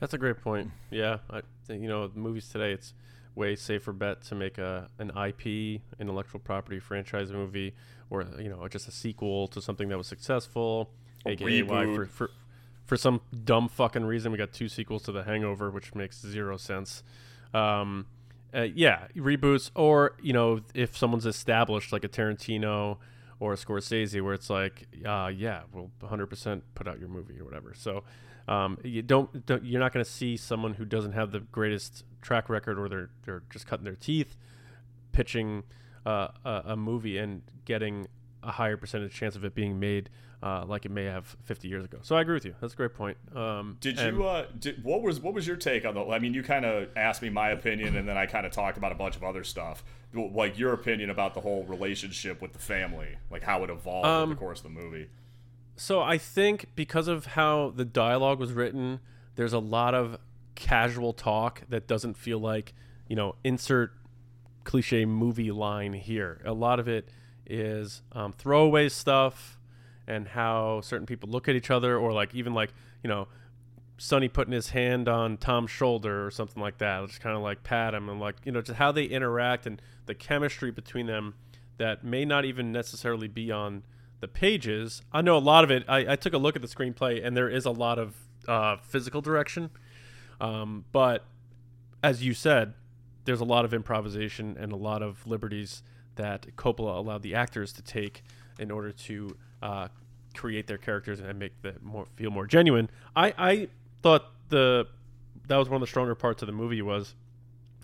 That's 0.00 0.14
a 0.14 0.18
great 0.18 0.40
point. 0.40 0.70
Yeah, 0.90 1.18
I 1.30 1.42
think 1.66 1.82
you 1.82 1.88
know 1.88 2.10
movies 2.14 2.48
today. 2.48 2.72
It's 2.72 2.94
way 3.34 3.56
safer 3.56 3.92
bet 3.92 4.22
to 4.22 4.34
make 4.34 4.58
a 4.58 4.88
an 4.98 5.10
IP 5.10 5.82
intellectual 5.98 6.40
property 6.40 6.78
franchise 6.78 7.32
movie 7.32 7.74
or 8.10 8.26
you 8.38 8.48
know 8.48 8.66
just 8.68 8.86
a 8.88 8.92
sequel 8.92 9.48
to 9.48 9.60
something 9.60 9.88
that 9.88 9.98
was 9.98 10.06
successful. 10.06 10.90
A 11.26 11.30
AKA 11.30 11.62
why 11.62 11.84
reboot. 11.84 11.96
for, 11.96 12.06
for 12.06 12.30
for 12.84 12.96
some 12.96 13.20
dumb 13.44 13.68
fucking 13.68 14.04
reason 14.04 14.30
we 14.30 14.38
got 14.38 14.52
two 14.52 14.68
sequels 14.68 15.02
to 15.04 15.12
The 15.12 15.24
Hangover, 15.24 15.70
which 15.70 15.94
makes 15.94 16.20
zero 16.20 16.56
sense. 16.56 17.02
Um, 17.54 18.06
uh, 18.54 18.62
yeah, 18.62 19.06
reboots 19.16 19.70
or 19.74 20.16
you 20.22 20.32
know 20.32 20.60
if 20.74 20.96
someone's 20.96 21.26
established 21.26 21.92
like 21.92 22.04
a 22.04 22.08
Tarantino 22.08 22.98
or 23.40 23.52
a 23.52 23.56
Scorsese, 23.56 24.22
where 24.22 24.32
it's 24.34 24.48
like, 24.48 24.86
uh, 25.04 25.30
yeah, 25.34 25.62
we'll 25.72 25.90
100% 26.02 26.62
put 26.74 26.86
out 26.86 27.00
your 27.00 27.08
movie 27.08 27.38
or 27.38 27.44
whatever. 27.44 27.74
So 27.74 28.04
um, 28.48 28.78
you 28.84 29.02
don't, 29.02 29.46
don't 29.46 29.64
you're 29.64 29.80
not 29.80 29.92
going 29.92 30.04
to 30.04 30.10
see 30.10 30.36
someone 30.36 30.74
who 30.74 30.84
doesn't 30.84 31.12
have 31.12 31.32
the 31.32 31.40
greatest 31.40 32.04
track 32.22 32.48
record 32.48 32.78
or 32.78 32.88
they're 32.88 33.10
they're 33.24 33.42
just 33.50 33.66
cutting 33.66 33.84
their 33.84 33.96
teeth 33.96 34.36
pitching 35.12 35.62
uh, 36.04 36.28
a, 36.44 36.62
a 36.66 36.76
movie 36.76 37.16
and 37.18 37.42
getting 37.64 38.06
a 38.42 38.52
higher 38.52 38.76
percentage 38.76 39.14
chance 39.14 39.36
of 39.36 39.44
it 39.44 39.54
being 39.54 39.80
made 39.80 40.10
uh, 40.42 40.62
like 40.66 40.84
it 40.84 40.90
may 40.90 41.04
have 41.04 41.36
50 41.44 41.68
years 41.68 41.86
ago. 41.86 41.98
So 42.02 42.16
I 42.16 42.20
agree 42.20 42.34
with 42.34 42.44
you. 42.44 42.54
That's 42.60 42.74
a 42.74 42.76
great 42.76 42.92
point. 42.92 43.16
Um, 43.34 43.78
Did 43.80 43.98
you? 43.98 44.24
Uh, 44.24 44.44
did, 44.58 44.84
what 44.84 45.00
was 45.00 45.18
what 45.18 45.32
was 45.32 45.46
your 45.46 45.56
take 45.56 45.86
on 45.86 45.94
the? 45.94 46.04
I 46.04 46.18
mean, 46.18 46.34
you 46.34 46.42
kind 46.42 46.66
of 46.66 46.90
asked 46.96 47.22
me 47.22 47.30
my 47.30 47.48
opinion, 47.50 47.96
and 47.96 48.06
then 48.06 48.18
I 48.18 48.26
kind 48.26 48.44
of 48.44 48.52
talked 48.52 48.76
about 48.76 48.92
a 48.92 48.94
bunch 48.94 49.16
of 49.16 49.24
other 49.24 49.42
stuff. 49.42 49.82
Like 50.12 50.58
your 50.58 50.74
opinion 50.74 51.08
about 51.08 51.32
the 51.32 51.40
whole 51.40 51.64
relationship 51.64 52.42
with 52.42 52.52
the 52.52 52.58
family, 52.58 53.16
like 53.30 53.42
how 53.42 53.64
it 53.64 53.70
evolved 53.70 54.06
Um, 54.06 54.24
in 54.24 54.28
the 54.30 54.36
course 54.36 54.58
of 54.58 54.64
the 54.64 54.68
movie. 54.80 55.08
So 55.76 56.00
I 56.00 56.18
think 56.18 56.66
because 56.74 57.08
of 57.08 57.26
how 57.26 57.72
the 57.74 57.84
dialogue 57.84 58.38
was 58.38 58.52
written, 58.52 59.00
there's 59.36 59.52
a 59.52 59.58
lot 59.58 59.94
of 59.94 60.18
casual 60.54 61.12
talk 61.12 61.62
that 61.68 61.86
doesn't 61.88 62.16
feel 62.16 62.38
like, 62.38 62.74
you 63.08 63.16
know, 63.16 63.34
insert 63.42 63.92
cliche 64.62 65.04
movie 65.04 65.50
line 65.50 65.92
here. 65.92 66.40
A 66.44 66.52
lot 66.52 66.78
of 66.78 66.88
it 66.88 67.08
is 67.46 68.02
um, 68.12 68.32
throwaway 68.32 68.88
stuff 68.88 69.58
and 70.06 70.28
how 70.28 70.80
certain 70.80 71.06
people 71.06 71.28
look 71.28 71.48
at 71.48 71.54
each 71.54 71.70
other, 71.70 71.96
or 71.96 72.12
like 72.12 72.34
even 72.34 72.54
like, 72.54 72.72
you 73.02 73.08
know, 73.08 73.26
Sonny 73.96 74.28
putting 74.28 74.52
his 74.52 74.70
hand 74.70 75.08
on 75.08 75.36
Tom's 75.36 75.70
shoulder 75.70 76.26
or 76.26 76.30
something 76.30 76.62
like 76.62 76.78
that, 76.78 77.06
just 77.06 77.20
kind 77.20 77.36
of 77.36 77.42
like 77.42 77.62
pat 77.62 77.94
him 77.94 78.08
and 78.08 78.20
like 78.20 78.36
you 78.44 78.52
know 78.52 78.60
just 78.60 78.78
how 78.78 78.92
they 78.92 79.04
interact 79.04 79.66
and 79.66 79.80
the 80.06 80.14
chemistry 80.14 80.70
between 80.70 81.06
them 81.06 81.34
that 81.78 82.04
may 82.04 82.24
not 82.24 82.44
even 82.44 82.72
necessarily 82.72 83.28
be 83.28 83.50
on 83.50 83.82
the 84.24 84.28
pages. 84.28 85.02
I 85.12 85.20
know 85.20 85.36
a 85.36 85.38
lot 85.38 85.64
of 85.64 85.70
it. 85.70 85.84
I, 85.86 86.12
I 86.12 86.16
took 86.16 86.32
a 86.32 86.38
look 86.38 86.56
at 86.56 86.62
the 86.62 86.68
screenplay 86.68 87.22
and 87.22 87.36
there 87.36 87.50
is 87.50 87.66
a 87.66 87.70
lot 87.70 87.98
of 87.98 88.16
uh, 88.48 88.78
physical 88.78 89.20
direction, 89.20 89.68
um, 90.40 90.86
but 90.92 91.26
as 92.02 92.24
you 92.24 92.32
said, 92.32 92.72
there's 93.26 93.42
a 93.42 93.44
lot 93.44 93.66
of 93.66 93.74
improvisation 93.74 94.56
and 94.58 94.72
a 94.72 94.76
lot 94.76 95.02
of 95.02 95.26
liberties 95.26 95.82
that 96.16 96.56
Coppola 96.56 96.96
allowed 96.96 97.22
the 97.22 97.34
actors 97.34 97.70
to 97.74 97.82
take 97.82 98.22
in 98.58 98.70
order 98.70 98.92
to 98.92 99.36
uh, 99.62 99.88
create 100.34 100.68
their 100.68 100.78
characters 100.78 101.20
and 101.20 101.38
make 101.38 101.60
them 101.60 101.76
more 101.82 102.06
feel 102.16 102.30
more 102.30 102.46
genuine. 102.46 102.88
I, 103.14 103.34
I 103.36 103.68
thought 104.02 104.24
the 104.48 104.86
that 105.48 105.56
was 105.58 105.68
one 105.68 105.76
of 105.76 105.80
the 105.82 105.86
stronger 105.86 106.14
parts 106.14 106.40
of 106.42 106.46
the 106.46 106.52
movie 106.52 106.80
was 106.80 107.14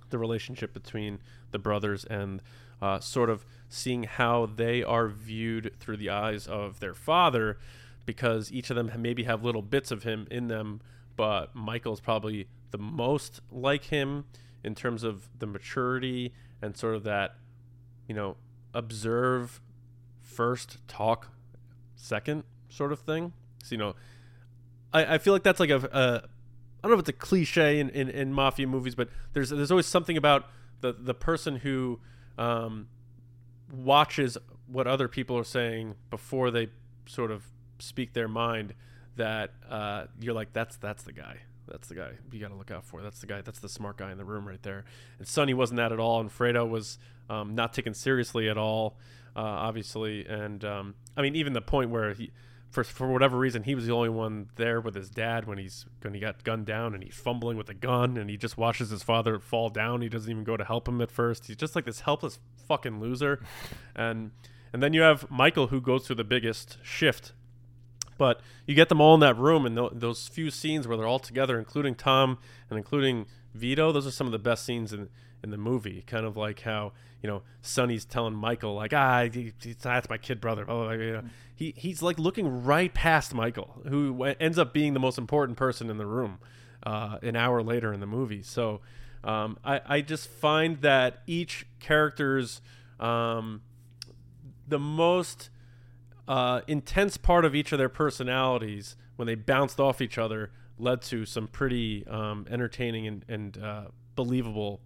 the 0.09 0.17
relationship 0.17 0.73
between 0.73 1.19
the 1.51 1.59
brothers 1.59 2.05
and 2.07 2.41
uh, 2.83 2.99
sort 3.01 3.31
of 3.31 3.45
seeing 3.69 4.05
how 4.05 4.47
they 4.47 4.83
are 4.83 5.09
viewed 5.09 5.73
through 5.79 5.97
the 5.97 6.11
eyes 6.11 6.47
of 6.47 6.81
their 6.81 6.95
father 6.95 7.59
because 8.07 8.51
each 8.51 8.71
of 8.71 8.77
them 8.77 8.91
maybe 8.99 9.25
have 9.25 9.45
little 9.45 9.63
bits 9.63 9.91
of 9.91 10.03
him 10.03 10.27
in 10.31 10.49
them 10.49 10.81
but 11.17 11.55
michael's 11.55 12.01
probably 12.01 12.49
the 12.71 12.79
most 12.79 13.41
like 13.51 13.85
him 13.85 14.25
in 14.65 14.75
terms 14.75 15.03
of 15.03 15.29
the 15.39 15.47
maturity 15.47 16.33
and 16.63 16.77
sort 16.77 16.95
of 16.95 17.05
that 17.05 17.37
you 18.09 18.15
know 18.15 18.37
observe 18.75 19.61
first 20.21 20.79
talk 20.87 21.29
second 21.97 22.45
sort 22.69 22.93
of 22.93 23.01
thing. 23.01 23.33
So 23.63 23.75
you 23.75 23.79
know 23.79 23.95
i, 24.93 25.15
I 25.15 25.19
feel 25.19 25.33
like 25.33 25.43
that's 25.43 25.61
like 25.61 25.71
a, 25.71 25.77
a 25.93 26.29
I 26.83 26.89
don't 26.89 26.93
know 26.93 26.95
if 26.95 27.01
it's 27.01 27.11
a 27.11 27.13
cliche 27.13 27.79
in, 27.79 27.91
in, 27.91 28.09
in 28.09 28.33
mafia 28.33 28.67
movies, 28.67 28.95
but 28.95 29.11
there's 29.35 29.51
there's 29.51 29.71
always 29.71 29.87
something 29.87 30.17
about 30.17 30.49
the 30.81 30.95
the 30.99 31.15
person 31.15 31.57
who 31.57 32.01
um, 32.39 32.89
watches 33.73 34.39
what 34.67 34.87
other 34.87 35.09
people 35.09 35.37
are 35.37 35.45
saying 35.45 35.95
before 36.11 36.51
they 36.51 36.69
sort 37.07 37.31
of 37.31 37.45
speak 37.79 38.13
their 38.13 38.29
mind 38.29 38.75
that 39.17 39.53
uh, 39.69 40.05
you're 40.21 40.35
like 40.35 40.53
that's 40.53 40.77
that's 40.77 41.03
the 41.03 41.13
guy. 41.13 41.39
That's 41.67 41.89
the 41.89 41.95
guy 41.95 42.11
you 42.33 42.41
got 42.41 42.49
to 42.49 42.55
look 42.55 42.71
out 42.71 42.85
for. 42.85 43.01
That's 43.03 43.21
the 43.21 43.27
guy 43.27 43.43
that's 43.43 43.61
the 43.61 43.69
smart 43.69 43.97
guy 43.97 44.11
in 44.11 44.19
the 44.19 44.25
room 44.25 44.47
right 44.47 44.63
there. 44.63 44.85
And 45.19 45.29
Sonny 45.29 45.55
wasn't 45.55 45.79
that 45.79 45.93
at 45.93 46.01
all 46.01 46.21
and 46.21 46.31
Fredo 46.31 46.69
was 46.69 46.99
um, 47.29 47.55
not 47.55 47.73
taken 47.73 47.95
seriously 47.95 48.49
at 48.49 48.59
all 48.59 48.97
uh, 49.37 49.41
obviously. 49.41 50.27
And 50.27 50.65
um, 50.65 50.95
I 51.17 51.23
mean 51.23 51.37
even 51.37 51.53
the 51.53 51.61
point 51.61 51.91
where 51.91 52.15
he 52.15 52.33
for 52.71 52.85
for 52.85 53.13
whatever 53.13 53.37
reason, 53.37 53.65
he 53.65 53.75
was 53.75 53.87
the 53.87 53.93
only 53.93 54.09
one 54.09 54.49
there 54.57 54.81
with 54.81 54.95
his 54.95 55.11
dad 55.11 55.47
when 55.47 55.59
he's 55.59 55.87
when 56.03 56.15
he 56.15 56.21
got 56.21 56.45
gunned 56.45 56.67
down, 56.67 56.95
and 56.95 57.03
he's 57.03 57.17
fumbling 57.17 57.57
with 57.57 57.69
a 57.69 57.75
gun, 57.75 58.17
and 58.17 58.31
he 58.31 58.37
just 58.37 58.57
watches 58.57 58.91
his 58.91 59.03
father 59.03 59.39
fall 59.41 59.69
down. 59.69 60.03
He 60.03 60.09
doesn't 60.09 60.31
even 60.31 60.45
go 60.45 60.57
to 60.57 60.65
help 60.65 60.89
him 60.89 61.01
at 61.01 61.11
first. 61.11 61.47
He's 61.49 61.57
just 61.57 61.75
like 61.75 61.85
this 61.85 62.01
helpless 62.01 62.39
fucking 62.69 63.01
loser, 63.01 63.43
and 63.97 64.31
and 64.73 64.83
then 64.83 64.93
you 64.93 65.03
have 65.03 65.29
Michael 65.31 65.67
who 65.67 65.81
goes 65.81 66.07
through 66.07 66.17
the 66.17 66.25
biggest 66.25 66.79
shift. 66.83 67.33
But 68.17 68.41
you 68.67 68.75
get 68.75 68.91
them 68.91 69.01
all 69.01 69.15
in 69.15 69.21
that 69.21 69.37
room, 69.39 69.65
and 69.65 69.77
th- 69.77 69.93
those 69.95 70.29
few 70.29 70.51
scenes 70.51 70.87
where 70.87 70.97
they're 70.97 71.07
all 71.07 71.19
together, 71.19 71.59
including 71.59 71.95
Tom 71.95 72.39
and 72.69 72.77
including 72.77 73.27
Vito. 73.55 73.93
Those 73.93 74.07
are 74.07 74.11
some 74.11 74.27
of 74.27 74.33
the 74.33 74.39
best 74.39 74.65
scenes 74.65 74.93
in 74.93 75.09
in 75.43 75.51
the 75.51 75.57
movie. 75.57 76.05
Kind 76.07 76.25
of 76.25 76.37
like 76.37 76.61
how 76.61 76.93
you 77.23 77.29
know 77.29 77.43
Sonny's 77.63 78.05
telling 78.05 78.35
Michael 78.35 78.75
like 78.75 78.93
ah 78.93 79.25
he, 79.33 79.53
he, 79.63 79.73
that's 79.73 80.09
my 80.09 80.19
kid 80.19 80.41
brother. 80.41 80.65
Blah, 80.65 80.97
blah, 80.97 80.97
blah. 80.97 81.21
He 81.55 81.75
he's 81.77 82.03
like 82.03 82.19
looking 82.19 82.65
right 82.65 82.93
past 82.93 83.35
Michael, 83.35 83.83
who 83.89 84.25
ends 84.25 84.59
up 84.59 84.73
being 84.73 84.95
the 84.95 85.01
most 85.01 85.19
important 85.19 85.59
person 85.59 85.91
in 85.91 85.99
the 85.99 86.07
room. 86.07 86.39
Uh, 86.83 87.19
an 87.23 87.37
hour 87.37 87.63
later 87.63 87.93
in 87.93 88.01
the 88.01 88.07
movie, 88.07 88.43
so 88.43 88.81
um, 89.23 89.59
I 89.63 89.83
I 89.85 90.01
just 90.01 90.31
find 90.31 90.81
that 90.81 91.23
each 91.27 91.67
character's 91.79 92.63
um, 92.99 93.61
the 94.67 94.79
most 94.79 95.51
uh, 96.27 96.63
intense 96.67 97.19
part 97.19 97.45
of 97.45 97.55
each 97.55 97.73
of 97.73 97.79
their 97.79 97.91
personalities 97.91 98.97
when 99.17 99.27
they 99.27 99.35
bounced 99.35 99.79
off 99.79 100.01
each 100.01 100.17
other 100.17 100.51
led 100.79 101.03
to 101.03 101.27
some 101.27 101.47
pretty 101.47 102.07
um, 102.07 102.47
entertaining 102.51 103.07
and, 103.07 103.25
and 103.29 103.59
uh, 103.63 103.85
believable 104.15 104.81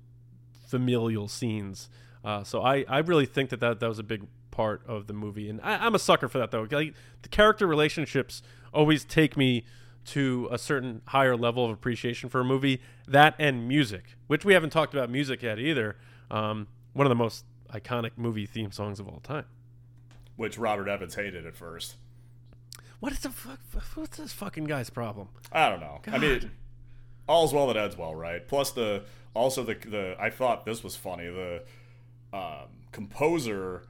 familial 0.66 1.28
scenes. 1.28 1.88
Uh, 2.24 2.42
so 2.42 2.62
I, 2.62 2.84
I 2.88 2.98
really 2.98 3.26
think 3.26 3.50
that, 3.50 3.60
that 3.60 3.80
that 3.80 3.88
was 3.88 3.98
a 3.98 4.02
big 4.04 4.26
part 4.50 4.82
of 4.86 5.06
the 5.08 5.12
movie, 5.12 5.48
and 5.50 5.60
I, 5.62 5.86
am 5.86 5.94
a 5.94 5.98
sucker 5.98 6.28
for 6.28 6.38
that 6.38 6.50
though. 6.50 6.66
Like 6.70 6.94
the 7.22 7.28
character 7.28 7.66
relationships 7.66 8.42
always 8.72 9.04
take 9.04 9.36
me 9.36 9.64
to 10.06 10.48
a 10.50 10.58
certain 10.58 11.02
higher 11.08 11.36
level 11.36 11.64
of 11.64 11.70
appreciation 11.70 12.28
for 12.28 12.40
a 12.40 12.44
movie. 12.44 12.80
That 13.06 13.34
and 13.38 13.68
music, 13.68 14.16
which 14.26 14.44
we 14.44 14.54
haven't 14.54 14.70
talked 14.70 14.94
about 14.94 15.10
music 15.10 15.42
yet 15.42 15.58
either. 15.58 15.96
Um, 16.30 16.68
one 16.94 17.06
of 17.06 17.10
the 17.10 17.16
most 17.16 17.44
iconic 17.72 18.12
movie 18.16 18.46
theme 18.46 18.70
songs 18.72 19.00
of 19.00 19.08
all 19.08 19.20
time, 19.20 19.44
which 20.36 20.56
Robert 20.56 20.88
Evans 20.88 21.14
hated 21.14 21.44
at 21.44 21.56
first. 21.56 21.96
What 23.00 23.12
is 23.12 23.18
the 23.18 23.30
fuck? 23.30 23.58
What's 23.96 24.16
this 24.16 24.32
fucking 24.32 24.64
guy's 24.64 24.88
problem? 24.88 25.28
I 25.52 25.68
don't 25.68 25.80
know. 25.80 25.98
God. 26.02 26.14
I 26.14 26.18
mean, 26.18 26.50
all's 27.28 27.52
well 27.52 27.66
that 27.66 27.76
ends 27.76 27.98
well, 27.98 28.14
right? 28.14 28.46
Plus 28.46 28.70
the 28.70 29.02
also 29.34 29.62
the 29.62 29.74
the 29.74 30.16
I 30.18 30.30
thought 30.30 30.64
this 30.64 30.82
was 30.82 30.96
funny. 30.96 31.26
The 31.26 31.64
um, 32.34 32.68
composer 32.90 33.84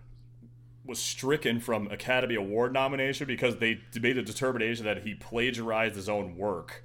was 0.84 0.98
stricken 0.98 1.60
from 1.60 1.90
Academy 1.90 2.34
Award 2.34 2.74
nomination 2.74 3.26
because 3.26 3.56
they 3.56 3.80
made 3.98 4.18
a 4.18 4.22
determination 4.22 4.84
that 4.84 5.02
he 5.02 5.14
plagiarized 5.14 5.96
his 5.96 6.08
own 6.10 6.36
work. 6.36 6.84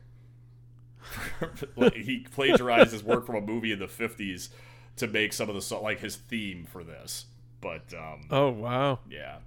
he 1.93 2.25
plagiarized 2.31 2.93
his 2.93 3.03
work 3.03 3.25
from 3.25 3.35
a 3.35 3.41
movie 3.41 3.73
in 3.73 3.79
the 3.79 3.87
50s 3.87 4.49
to 4.95 5.07
make 5.07 5.33
some 5.33 5.49
of 5.49 5.55
the 5.55 5.75
like 5.77 5.99
his 5.99 6.15
theme 6.15 6.65
for 6.65 6.83
this. 6.83 7.25
But 7.61 7.93
um, 7.93 8.21
oh 8.31 8.49
wow, 8.49 8.99
yeah, 9.09 9.39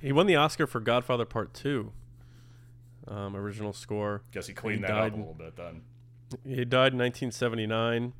he 0.00 0.12
won 0.12 0.26
the 0.26 0.36
Oscar 0.36 0.66
for 0.66 0.80
Godfather 0.80 1.26
Part 1.26 1.52
Two. 1.52 1.92
Um, 3.06 3.36
original 3.36 3.74
score. 3.74 4.22
Guess 4.32 4.46
he 4.46 4.54
cleaned 4.54 4.80
he 4.80 4.86
that 4.86 4.96
up 4.96 5.12
a 5.12 5.16
little 5.16 5.34
bit 5.34 5.56
then. 5.56 5.82
He 6.44 6.64
died 6.64 6.92
in 6.92 6.98
1979. 6.98 8.14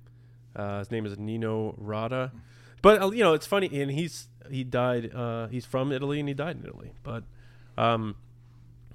Uh, 0.55 0.79
his 0.81 0.91
name 0.91 1.07
is 1.07 1.17
Nino 1.17 1.75
Rota. 1.79 2.33
But 2.82 3.02
uh, 3.02 3.11
you 3.11 3.23
know, 3.23 3.35
it's 3.35 3.47
funny, 3.47 3.69
and 3.81 3.90
he's 3.90 4.28
he 4.51 4.65
died. 4.65 5.15
Uh, 5.15 5.48
he's 5.48 5.65
from 5.65 5.93
Italy, 5.93 6.20
and 6.20 6.28
he 6.28 6.35
died 6.35 6.57
in 6.57 6.65
Italy. 6.65 6.93
But 7.02 7.24
um, 7.77 8.16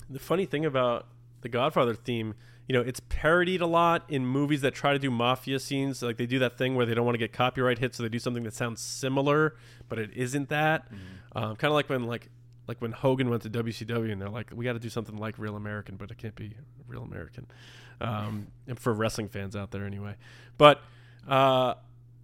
the 0.09 0.19
funny 0.19 0.45
thing 0.45 0.65
about 0.65 1.07
the 1.41 1.49
Godfather 1.49 1.93
theme, 1.93 2.35
you 2.67 2.73
know, 2.73 2.81
it's 2.81 2.99
parodied 3.09 3.61
a 3.61 3.67
lot 3.67 4.03
in 4.09 4.25
movies 4.25 4.61
that 4.61 4.73
try 4.73 4.93
to 4.93 4.99
do 4.99 5.11
mafia 5.11 5.59
scenes. 5.59 6.01
Like 6.01 6.17
they 6.17 6.25
do 6.25 6.39
that 6.39 6.57
thing 6.57 6.75
where 6.75 6.85
they 6.85 6.93
don't 6.93 7.05
want 7.05 7.15
to 7.15 7.19
get 7.19 7.33
copyright 7.33 7.79
hit, 7.79 7.95
so 7.95 8.03
they 8.03 8.09
do 8.09 8.19
something 8.19 8.43
that 8.43 8.53
sounds 8.53 8.81
similar, 8.81 9.55
but 9.87 9.99
it 9.99 10.11
isn't 10.15 10.49
that. 10.49 10.85
Mm-hmm. 10.85 11.37
Um, 11.37 11.55
kind 11.55 11.71
of 11.71 11.75
like 11.75 11.89
when 11.89 12.05
like 12.05 12.29
like 12.67 12.81
when 12.81 12.91
Hogan 12.91 13.29
went 13.29 13.43
to 13.43 13.49
WCW, 13.49 14.11
and 14.11 14.21
they're 14.21 14.29
like, 14.29 14.51
we 14.53 14.65
got 14.65 14.73
to 14.73 14.79
do 14.79 14.89
something 14.89 15.17
like 15.17 15.37
Real 15.37 15.55
American, 15.55 15.95
but 15.97 16.09
it 16.09 16.17
can't 16.17 16.35
be 16.35 16.55
Real 16.87 17.03
American. 17.03 17.47
Um, 18.01 18.47
and 18.67 18.79
for 18.79 18.93
wrestling 18.93 19.29
fans 19.29 19.55
out 19.55 19.71
there, 19.71 19.85
anyway. 19.85 20.15
But 20.57 20.81
uh, 21.27 21.75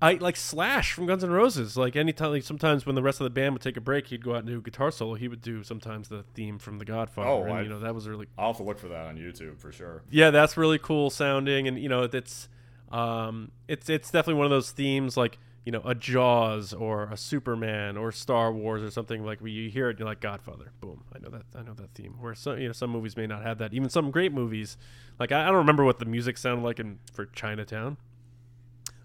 I 0.02 0.14
like 0.14 0.36
Slash 0.36 0.94
from 0.94 1.06
Guns 1.06 1.24
N' 1.24 1.30
Roses. 1.30 1.78
Like 1.78 1.96
anytime, 1.96 2.32
like 2.32 2.44
sometimes 2.44 2.86
when 2.86 2.96
the 2.96 3.04
rest 3.04 3.20
of 3.20 3.26
the 3.26 3.30
band 3.30 3.54
would 3.54 3.62
take 3.62 3.78
a 3.78 3.82
break, 3.82 4.08
he'd 4.08 4.24
go 4.24 4.32
out 4.32 4.40
and 4.40 4.48
do 4.48 4.58
a 4.58 4.62
guitar 4.62 4.90
solo. 4.90 5.14
He 5.14 5.28
would 5.28 5.42
do 5.42 5.64
sometimes 5.64 6.10
the 6.10 6.24
theme 6.34 6.58
from 6.58 6.80
The 6.80 6.86
Godfather. 6.86 7.30
Oh, 7.30 7.44
and, 7.44 7.54
I, 7.54 7.62
you 7.62 7.70
know 7.70 7.80
that 7.80 7.94
was 7.94 8.08
really. 8.08 8.28
I'll 8.38 8.48
have 8.48 8.58
to 8.58 8.64
look 8.64 8.80
for 8.80 8.88
that 8.88 9.06
on 9.06 9.18
YouTube 9.18 9.60
for 9.60 9.72
sure. 9.72 10.02
Yeah, 10.10 10.32
that's 10.32 10.58
really 10.58 10.80
cool 10.80 11.12
sounding, 11.12 11.68
and 11.68 11.78
you 11.78 11.88
know 11.88 12.04
it's 12.12 12.50
um, 12.92 13.52
it's 13.68 13.90
it's 13.90 14.10
definitely 14.10 14.40
one 14.40 14.46
of 14.46 14.52
those 14.52 14.72
themes 14.72 15.18
like 15.18 15.38
you 15.66 15.72
know 15.72 15.82
a 15.86 15.94
Jaws 15.94 16.74
or 16.74 17.04
a 17.12 17.18
Superman 17.18 17.96
or 17.96 18.12
Star 18.12 18.52
Wars 18.52 18.82
or 18.82 18.90
something 18.90 19.24
like 19.24 19.40
where 19.40 19.50
you 19.50 19.70
hear 19.70 19.92
it, 19.92 20.00
you're 20.00 20.08
like 20.08 20.20
Godfather. 20.20 20.72
Boom, 20.82 21.04
I 21.16 21.20
know 21.20 21.30
that 21.30 21.44
I 21.56 21.62
know 21.62 21.74
that 21.76 21.94
theme. 21.94 22.16
Where 22.20 22.34
some 22.34 22.58
you 22.58 22.68
know 22.68 22.74
some 22.74 22.90
movies 22.90 23.16
may 23.16 23.28
not 23.28 23.44
have 23.44 23.60
that. 23.60 23.72
Even 23.72 23.90
some 23.90 24.10
great 24.10 24.34
movies, 24.34 24.78
like 25.20 25.32
I, 25.32 25.44
I 25.44 25.46
don't 25.46 25.58
remember 25.58 25.86
what 25.86 26.00
the 26.00 26.06
music 26.06 26.40
sounded 26.40 26.64
like 26.64 26.80
in 26.80 26.98
for 27.14 27.28
Chinatown. 27.28 27.98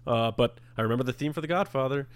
Uh, 0.07 0.31
but 0.31 0.59
I 0.77 0.81
remember 0.81 1.03
the 1.03 1.13
theme 1.13 1.33
for 1.33 1.41
The 1.41 1.47
Godfather, 1.47 2.07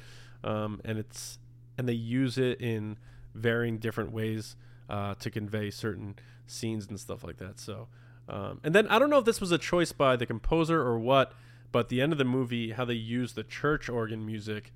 um, 0.43 0.81
and 0.85 0.97
it's 0.97 1.39
and 1.77 1.87
they 1.87 1.93
use 1.93 2.37
it 2.37 2.61
in 2.61 2.97
varying 3.33 3.77
different 3.77 4.11
ways 4.11 4.55
uh, 4.89 5.15
to 5.15 5.29
convey 5.29 5.69
certain 5.69 6.15
scenes 6.47 6.87
and 6.87 6.99
stuff 6.99 7.23
like 7.23 7.37
that. 7.37 7.59
So, 7.59 7.87
um, 8.29 8.59
and 8.63 8.73
then 8.73 8.87
I 8.87 8.99
don't 8.99 9.09
know 9.09 9.19
if 9.19 9.25
this 9.25 9.41
was 9.41 9.51
a 9.51 9.57
choice 9.57 9.91
by 9.91 10.15
the 10.15 10.25
composer 10.25 10.81
or 10.81 10.99
what, 10.99 11.33
but 11.71 11.89
the 11.89 12.01
end 12.01 12.11
of 12.11 12.17
the 12.17 12.25
movie, 12.25 12.71
how 12.71 12.85
they 12.85 12.93
use 12.93 13.33
the 13.33 13.43
church 13.43 13.89
organ 13.89 14.25
music 14.25 14.71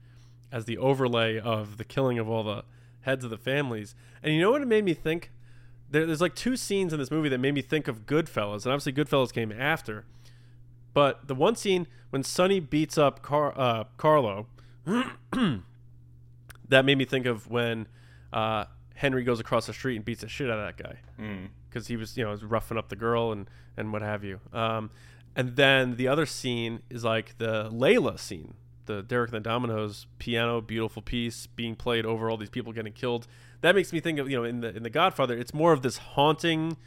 as 0.51 0.65
the 0.65 0.77
overlay 0.77 1.39
of 1.39 1.77
the 1.77 1.83
killing 1.83 2.17
of 2.19 2.29
all 2.29 2.43
the 2.43 2.63
heads 3.01 3.23
of 3.23 3.29
the 3.29 3.37
families. 3.37 3.95
And 4.23 4.33
you 4.33 4.41
know 4.41 4.51
what 4.51 4.61
it 4.61 4.67
made 4.67 4.85
me 4.85 4.93
think? 4.93 5.31
There, 5.89 6.05
there's 6.05 6.21
like 6.21 6.35
two 6.35 6.57
scenes 6.57 6.93
in 6.93 6.99
this 6.99 7.11
movie 7.11 7.29
that 7.29 7.39
made 7.39 7.53
me 7.53 7.61
think 7.61 7.87
of 7.87 8.05
Goodfellas, 8.05 8.63
and 8.63 8.73
obviously 8.73 8.93
Goodfellas 8.93 9.31
came 9.33 9.51
after. 9.51 10.05
But 10.95 11.27
the 11.27 11.35
one 11.35 11.55
scene 11.55 11.85
when 12.09 12.23
Sonny 12.23 12.59
beats 12.59 12.97
up 12.97 13.21
Car- 13.21 13.53
uh, 13.55 13.83
Carlo, 13.97 14.47
that 16.69 16.85
made 16.85 16.97
me 16.97 17.05
think 17.05 17.25
of 17.25 17.47
when 17.49 17.87
uh, 18.33 18.65
Henry 18.95 19.23
goes 19.23 19.39
across 19.39 19.67
the 19.67 19.73
street 19.73 19.97
and 19.97 20.05
beats 20.05 20.21
the 20.21 20.27
shit 20.27 20.49
out 20.49 20.57
of 20.57 20.65
that 20.77 20.81
guy. 20.83 20.97
because 21.69 21.87
he 21.87 21.97
was 21.97 22.17
you 22.17 22.23
know 22.23 22.31
was 22.31 22.43
roughing 22.43 22.77
up 22.77 22.89
the 22.89 22.95
girl 22.95 23.31
and 23.31 23.49
and 23.77 23.93
what 23.93 24.01
have 24.01 24.23
you. 24.23 24.39
Um, 24.53 24.89
and 25.35 25.55
then 25.57 25.97
the 25.97 26.07
other 26.07 26.25
scene 26.25 26.81
is 26.89 27.03
like 27.03 27.37
the 27.37 27.69
Layla 27.69 28.17
scene, 28.17 28.53
the 28.85 29.03
Derek 29.03 29.33
and 29.33 29.43
the 29.43 29.49
Dominos 29.49 30.05
piano, 30.17 30.61
beautiful 30.61 31.01
piece 31.01 31.45
being 31.47 31.75
played 31.75 32.05
over 32.05 32.29
all 32.29 32.37
these 32.37 32.49
people 32.49 32.71
getting 32.71 32.93
killed. 32.93 33.27
That 33.59 33.75
makes 33.75 33.91
me 33.91 33.99
think 33.99 34.17
of 34.19 34.29
you 34.29 34.37
know 34.37 34.45
in 34.45 34.61
the 34.61 34.73
in 34.75 34.83
the 34.83 34.89
Godfather, 34.89 35.37
it's 35.37 35.53
more 35.53 35.73
of 35.73 35.81
this 35.81 35.97
haunting, 35.97 36.77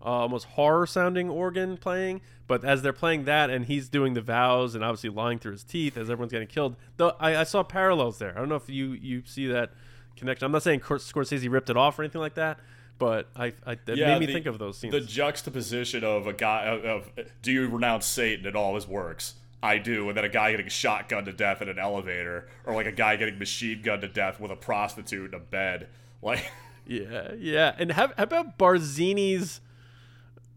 uh, 0.00 0.04
almost 0.04 0.46
horror 0.46 0.86
sounding 0.86 1.28
organ 1.28 1.76
playing. 1.76 2.20
But 2.46 2.64
as 2.64 2.80
they're 2.82 2.92
playing 2.94 3.24
that 3.24 3.50
and 3.50 3.66
he's 3.66 3.88
doing 3.88 4.14
the 4.14 4.22
vows 4.22 4.74
and 4.74 4.82
obviously 4.82 5.10
lying 5.10 5.38
through 5.38 5.52
his 5.52 5.64
teeth 5.64 5.96
as 5.98 6.08
everyone's 6.08 6.32
getting 6.32 6.48
killed, 6.48 6.76
though 6.96 7.14
I, 7.20 7.36
I 7.36 7.44
saw 7.44 7.62
parallels 7.62 8.18
there. 8.18 8.32
I 8.34 8.38
don't 8.40 8.48
know 8.48 8.54
if 8.56 8.70
you 8.70 8.92
you 8.92 9.22
see 9.26 9.46
that 9.48 9.72
connection. 10.16 10.46
I'm 10.46 10.52
not 10.52 10.62
saying 10.62 10.80
Scorsese 10.80 11.50
ripped 11.50 11.68
it 11.68 11.76
off 11.76 11.98
or 11.98 12.02
anything 12.04 12.20
like 12.22 12.34
that, 12.36 12.58
but 12.98 13.28
I, 13.36 13.52
I 13.66 13.72
it 13.72 13.80
Yeah, 13.96 14.06
made 14.14 14.20
me 14.20 14.26
the- 14.26 14.32
think 14.32 14.46
of 14.46 14.58
those 14.58 14.78
scenes. 14.78 14.92
The 14.92 15.00
juxtaposition 15.00 16.04
of 16.04 16.26
a 16.26 16.32
guy 16.32 16.64
of, 16.64 16.84
of 16.84 17.10
do 17.42 17.52
you 17.52 17.68
renounce 17.68 18.06
Satan? 18.06 18.46
and 18.46 18.56
all 18.56 18.74
his 18.76 18.86
works. 18.88 19.34
I 19.60 19.78
do, 19.78 20.06
and 20.08 20.16
then 20.16 20.24
a 20.24 20.28
guy 20.28 20.52
getting 20.52 20.66
shotgunned 20.68 21.24
to 21.24 21.32
death 21.32 21.60
in 21.60 21.68
an 21.68 21.80
elevator, 21.80 22.48
or 22.64 22.74
like 22.74 22.86
a 22.86 22.92
guy 22.92 23.16
getting 23.16 23.38
machine 23.40 23.82
gunned 23.82 24.02
to 24.02 24.08
death 24.08 24.38
with 24.38 24.52
a 24.52 24.56
prostitute 24.56 25.34
in 25.34 25.34
a 25.34 25.42
bed. 25.42 25.88
Like, 26.22 26.50
Yeah, 26.86 27.32
yeah. 27.36 27.74
And 27.76 27.90
how, 27.92 28.06
how 28.16 28.22
about 28.22 28.56
Barzini's 28.56 29.60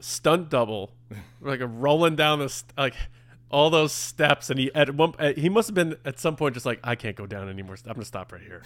stunt 0.01 0.49
double, 0.49 0.91
like 1.39 1.61
rolling 1.63 2.15
down 2.15 2.39
the 2.39 2.49
st- 2.49 2.77
like 2.77 2.95
all 3.49 3.69
those 3.69 3.93
steps, 3.93 4.49
and 4.49 4.59
he 4.59 4.71
at 4.73 4.95
one 4.95 5.13
he 5.35 5.49
must 5.49 5.67
have 5.67 5.75
been 5.75 5.95
at 6.05 6.19
some 6.19 6.35
point 6.35 6.53
just 6.53 6.65
like 6.65 6.79
I 6.83 6.95
can't 6.95 7.15
go 7.15 7.25
down 7.25 7.49
anymore. 7.49 7.77
I'm 7.85 7.93
gonna 7.93 8.05
stop 8.05 8.31
right 8.31 8.41
here. 8.41 8.63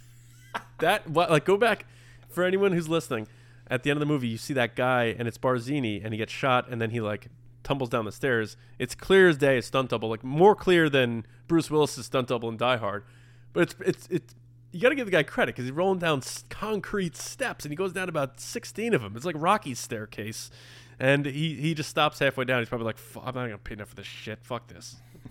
that 0.78 1.08
what 1.08 1.30
like 1.30 1.44
go 1.44 1.56
back 1.56 1.86
for 2.28 2.44
anyone 2.44 2.72
who's 2.72 2.88
listening. 2.88 3.26
At 3.68 3.84
the 3.84 3.90
end 3.90 3.98
of 3.98 4.00
the 4.00 4.12
movie, 4.12 4.26
you 4.26 4.36
see 4.36 4.54
that 4.54 4.74
guy, 4.74 5.14
and 5.16 5.28
it's 5.28 5.38
Barzini, 5.38 6.04
and 6.04 6.12
he 6.12 6.18
gets 6.18 6.32
shot, 6.32 6.68
and 6.68 6.82
then 6.82 6.90
he 6.90 7.00
like 7.00 7.28
tumbles 7.62 7.88
down 7.88 8.04
the 8.04 8.10
stairs. 8.10 8.56
It's 8.80 8.96
clear 8.96 9.28
as 9.28 9.36
day, 9.36 9.58
a 9.58 9.62
stunt 9.62 9.90
double, 9.90 10.08
like 10.08 10.24
more 10.24 10.56
clear 10.56 10.88
than 10.88 11.24
Bruce 11.46 11.70
Willis's 11.70 12.06
stunt 12.06 12.28
double 12.28 12.48
in 12.48 12.56
Die 12.56 12.76
Hard. 12.78 13.04
But 13.52 13.62
it's 13.62 13.74
it's 13.80 14.08
it's 14.10 14.34
you 14.72 14.80
got 14.80 14.90
to 14.90 14.94
give 14.94 15.06
the 15.06 15.12
guy 15.12 15.22
credit 15.22 15.54
because 15.54 15.64
he's 15.64 15.72
rolling 15.72 15.98
down 15.98 16.22
concrete 16.48 17.16
steps, 17.16 17.64
and 17.64 17.72
he 17.72 17.76
goes 17.76 17.92
down 17.92 18.08
about 18.08 18.40
sixteen 18.40 18.94
of 18.94 19.02
them. 19.02 19.16
It's 19.16 19.24
like 19.24 19.36
Rocky's 19.38 19.78
staircase, 19.78 20.50
and 20.98 21.26
he 21.26 21.54
he 21.54 21.74
just 21.74 21.90
stops 21.90 22.18
halfway 22.18 22.44
down. 22.44 22.60
He's 22.60 22.68
probably 22.68 22.86
like, 22.86 22.98
I'm 23.16 23.34
not 23.34 23.46
gonna 23.46 23.58
pay 23.58 23.74
enough 23.74 23.88
for 23.88 23.96
this 23.96 24.06
shit. 24.06 24.38
Fuck 24.42 24.68
this. 24.68 24.96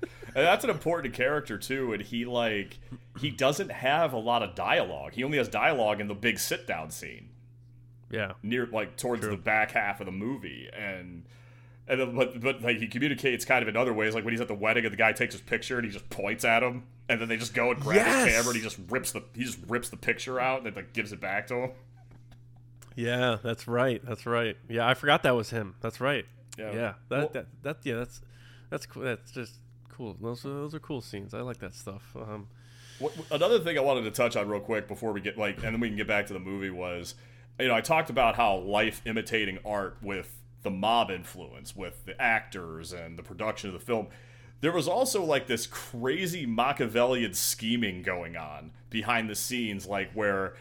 and 0.00 0.10
that's 0.34 0.64
an 0.64 0.70
important 0.70 1.14
character 1.14 1.58
too. 1.58 1.92
And 1.92 2.02
he 2.02 2.24
like 2.24 2.78
he 3.18 3.30
doesn't 3.30 3.70
have 3.70 4.12
a 4.12 4.18
lot 4.18 4.42
of 4.42 4.54
dialogue. 4.54 5.14
He 5.14 5.24
only 5.24 5.38
has 5.38 5.48
dialogue 5.48 6.00
in 6.00 6.08
the 6.08 6.14
big 6.14 6.38
sit 6.38 6.66
down 6.66 6.90
scene. 6.90 7.30
Yeah, 8.10 8.32
near 8.42 8.66
like 8.66 8.96
towards 8.96 9.26
the 9.26 9.36
back 9.36 9.72
half 9.72 10.00
of 10.00 10.06
the 10.06 10.12
movie 10.12 10.68
and 10.76 11.24
and 11.90 12.00
then, 12.00 12.14
but 12.16 12.40
but 12.40 12.62
like 12.62 12.78
he 12.78 12.86
communicates 12.86 13.44
kind 13.44 13.62
of 13.62 13.68
in 13.68 13.76
other 13.76 13.92
ways 13.92 14.14
like 14.14 14.24
when 14.24 14.32
he's 14.32 14.40
at 14.40 14.48
the 14.48 14.54
wedding 14.54 14.84
and 14.84 14.92
the 14.92 14.96
guy 14.96 15.12
takes 15.12 15.34
his 15.34 15.42
picture 15.42 15.76
and 15.76 15.84
he 15.86 15.92
just 15.92 16.08
points 16.08 16.44
at 16.44 16.62
him 16.62 16.84
and 17.08 17.20
then 17.20 17.28
they 17.28 17.36
just 17.36 17.52
go 17.52 17.70
and 17.72 17.80
grab 17.80 17.96
Yes! 17.96 18.24
his 18.26 18.34
camera 18.34 18.48
and 18.50 18.56
he 18.56 18.62
just 18.62 18.78
rips 18.88 19.12
the 19.12 19.22
he 19.34 19.44
just 19.44 19.58
rips 19.68 19.88
the 19.90 19.96
picture 19.98 20.40
out 20.40 20.58
and 20.58 20.66
then 20.66 20.74
like 20.74 20.92
gives 20.94 21.12
it 21.12 21.20
back 21.20 21.46
to 21.48 21.54
him 21.56 21.70
yeah, 22.96 23.36
that's 23.42 23.66
right. 23.68 24.04
That's 24.04 24.26
right. 24.26 24.56
Yeah, 24.68 24.86
I 24.86 24.94
forgot 24.94 25.22
that 25.22 25.34
was 25.36 25.50
him. 25.50 25.74
That's 25.80 26.00
right. 26.00 26.26
Yeah. 26.58 26.72
Yeah, 26.72 26.92
that 27.08 27.18
Well- 27.18 27.28
that, 27.32 27.46
that 27.62 27.76
yeah, 27.84 27.94
that's 27.96 28.20
that's 28.68 28.86
cool. 28.86 29.02
That's 29.04 29.30
just 29.30 29.54
cool. 29.88 30.16
Those 30.20 30.44
are, 30.44 30.48
those 30.50 30.74
are 30.74 30.80
cool 30.80 31.00
scenes. 31.00 31.32
I 31.34 31.40
like 31.40 31.58
that 31.58 31.74
stuff. 31.74 32.14
Um, 32.16 32.48
What, 32.98 33.12
another 33.30 33.58
thing 33.60 33.78
I 33.78 33.80
wanted 33.80 34.02
to 34.04 34.10
touch 34.10 34.36
on 34.36 34.48
real 34.48 34.60
quick 34.60 34.86
before 34.88 35.12
we 35.12 35.20
get 35.20 35.38
like, 35.38 35.56
and 35.56 35.66
then 35.74 35.80
we 35.80 35.88
can 35.88 35.96
get 35.96 36.06
back 36.08 36.26
to 36.26 36.32
the 36.32 36.38
movie 36.40 36.68
was, 36.70 37.14
you 37.58 37.68
know, 37.68 37.74
I 37.74 37.80
talked 37.80 38.10
about 38.10 38.34
how 38.36 38.58
life 38.58 39.00
imitating 39.06 39.58
art 39.64 39.96
with 40.02 40.36
the 40.62 40.70
mob 40.70 41.10
influence, 41.10 41.74
with 41.74 42.04
the 42.04 42.20
actors 42.20 42.92
and 42.92 43.18
the 43.18 43.22
production 43.22 43.70
of 43.70 43.74
the 43.74 43.84
film. 43.84 44.08
There 44.60 44.72
was 44.72 44.88
also 44.88 45.24
like 45.24 45.46
this 45.46 45.66
crazy 45.66 46.44
Machiavellian 46.44 47.32
scheming 47.32 48.02
going 48.02 48.36
on 48.36 48.72
behind 48.90 49.30
the 49.30 49.34
scenes, 49.34 49.86
like 49.86 50.12
where 50.12 50.54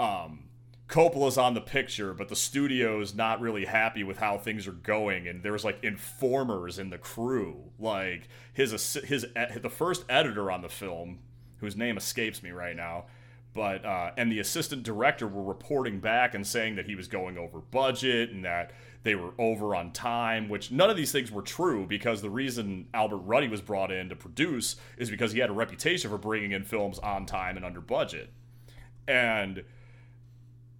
um, 0.00 0.44
Coppola's 0.88 1.38
on 1.38 1.54
the 1.54 1.60
picture, 1.60 2.12
but 2.12 2.28
the 2.28 2.36
studio's 2.36 3.14
not 3.14 3.40
really 3.40 3.64
happy 3.64 4.02
with 4.02 4.18
how 4.18 4.36
things 4.36 4.66
are 4.66 4.72
going, 4.72 5.26
and 5.26 5.42
there's 5.42 5.64
like 5.64 5.82
informers 5.82 6.78
in 6.78 6.90
the 6.90 6.98
crew, 6.98 7.70
like 7.78 8.28
his 8.52 8.70
his 9.04 9.26
the 9.60 9.70
first 9.70 10.04
editor 10.08 10.50
on 10.50 10.62
the 10.62 10.68
film, 10.68 11.20
whose 11.58 11.76
name 11.76 11.96
escapes 11.96 12.42
me 12.42 12.50
right 12.50 12.76
now, 12.76 13.06
but 13.54 13.84
uh, 13.84 14.10
and 14.16 14.30
the 14.30 14.40
assistant 14.40 14.82
director 14.82 15.26
were 15.26 15.42
reporting 15.42 16.00
back 16.00 16.34
and 16.34 16.46
saying 16.46 16.74
that 16.74 16.86
he 16.86 16.96
was 16.96 17.08
going 17.08 17.38
over 17.38 17.60
budget 17.60 18.30
and 18.30 18.44
that 18.44 18.72
they 19.04 19.14
were 19.14 19.32
over 19.38 19.74
on 19.74 19.92
time, 19.92 20.48
which 20.48 20.72
none 20.72 20.90
of 20.90 20.96
these 20.96 21.12
things 21.12 21.30
were 21.30 21.42
true 21.42 21.86
because 21.86 22.22
the 22.22 22.30
reason 22.30 22.88
Albert 22.92 23.18
Ruddy 23.18 23.48
was 23.48 23.60
brought 23.60 23.92
in 23.92 24.08
to 24.08 24.16
produce 24.16 24.76
is 24.96 25.10
because 25.10 25.32
he 25.32 25.38
had 25.38 25.50
a 25.50 25.52
reputation 25.52 26.10
for 26.10 26.18
bringing 26.18 26.52
in 26.52 26.64
films 26.64 26.98
on 26.98 27.26
time 27.26 27.56
and 27.56 27.64
under 27.64 27.80
budget, 27.80 28.30
and 29.06 29.62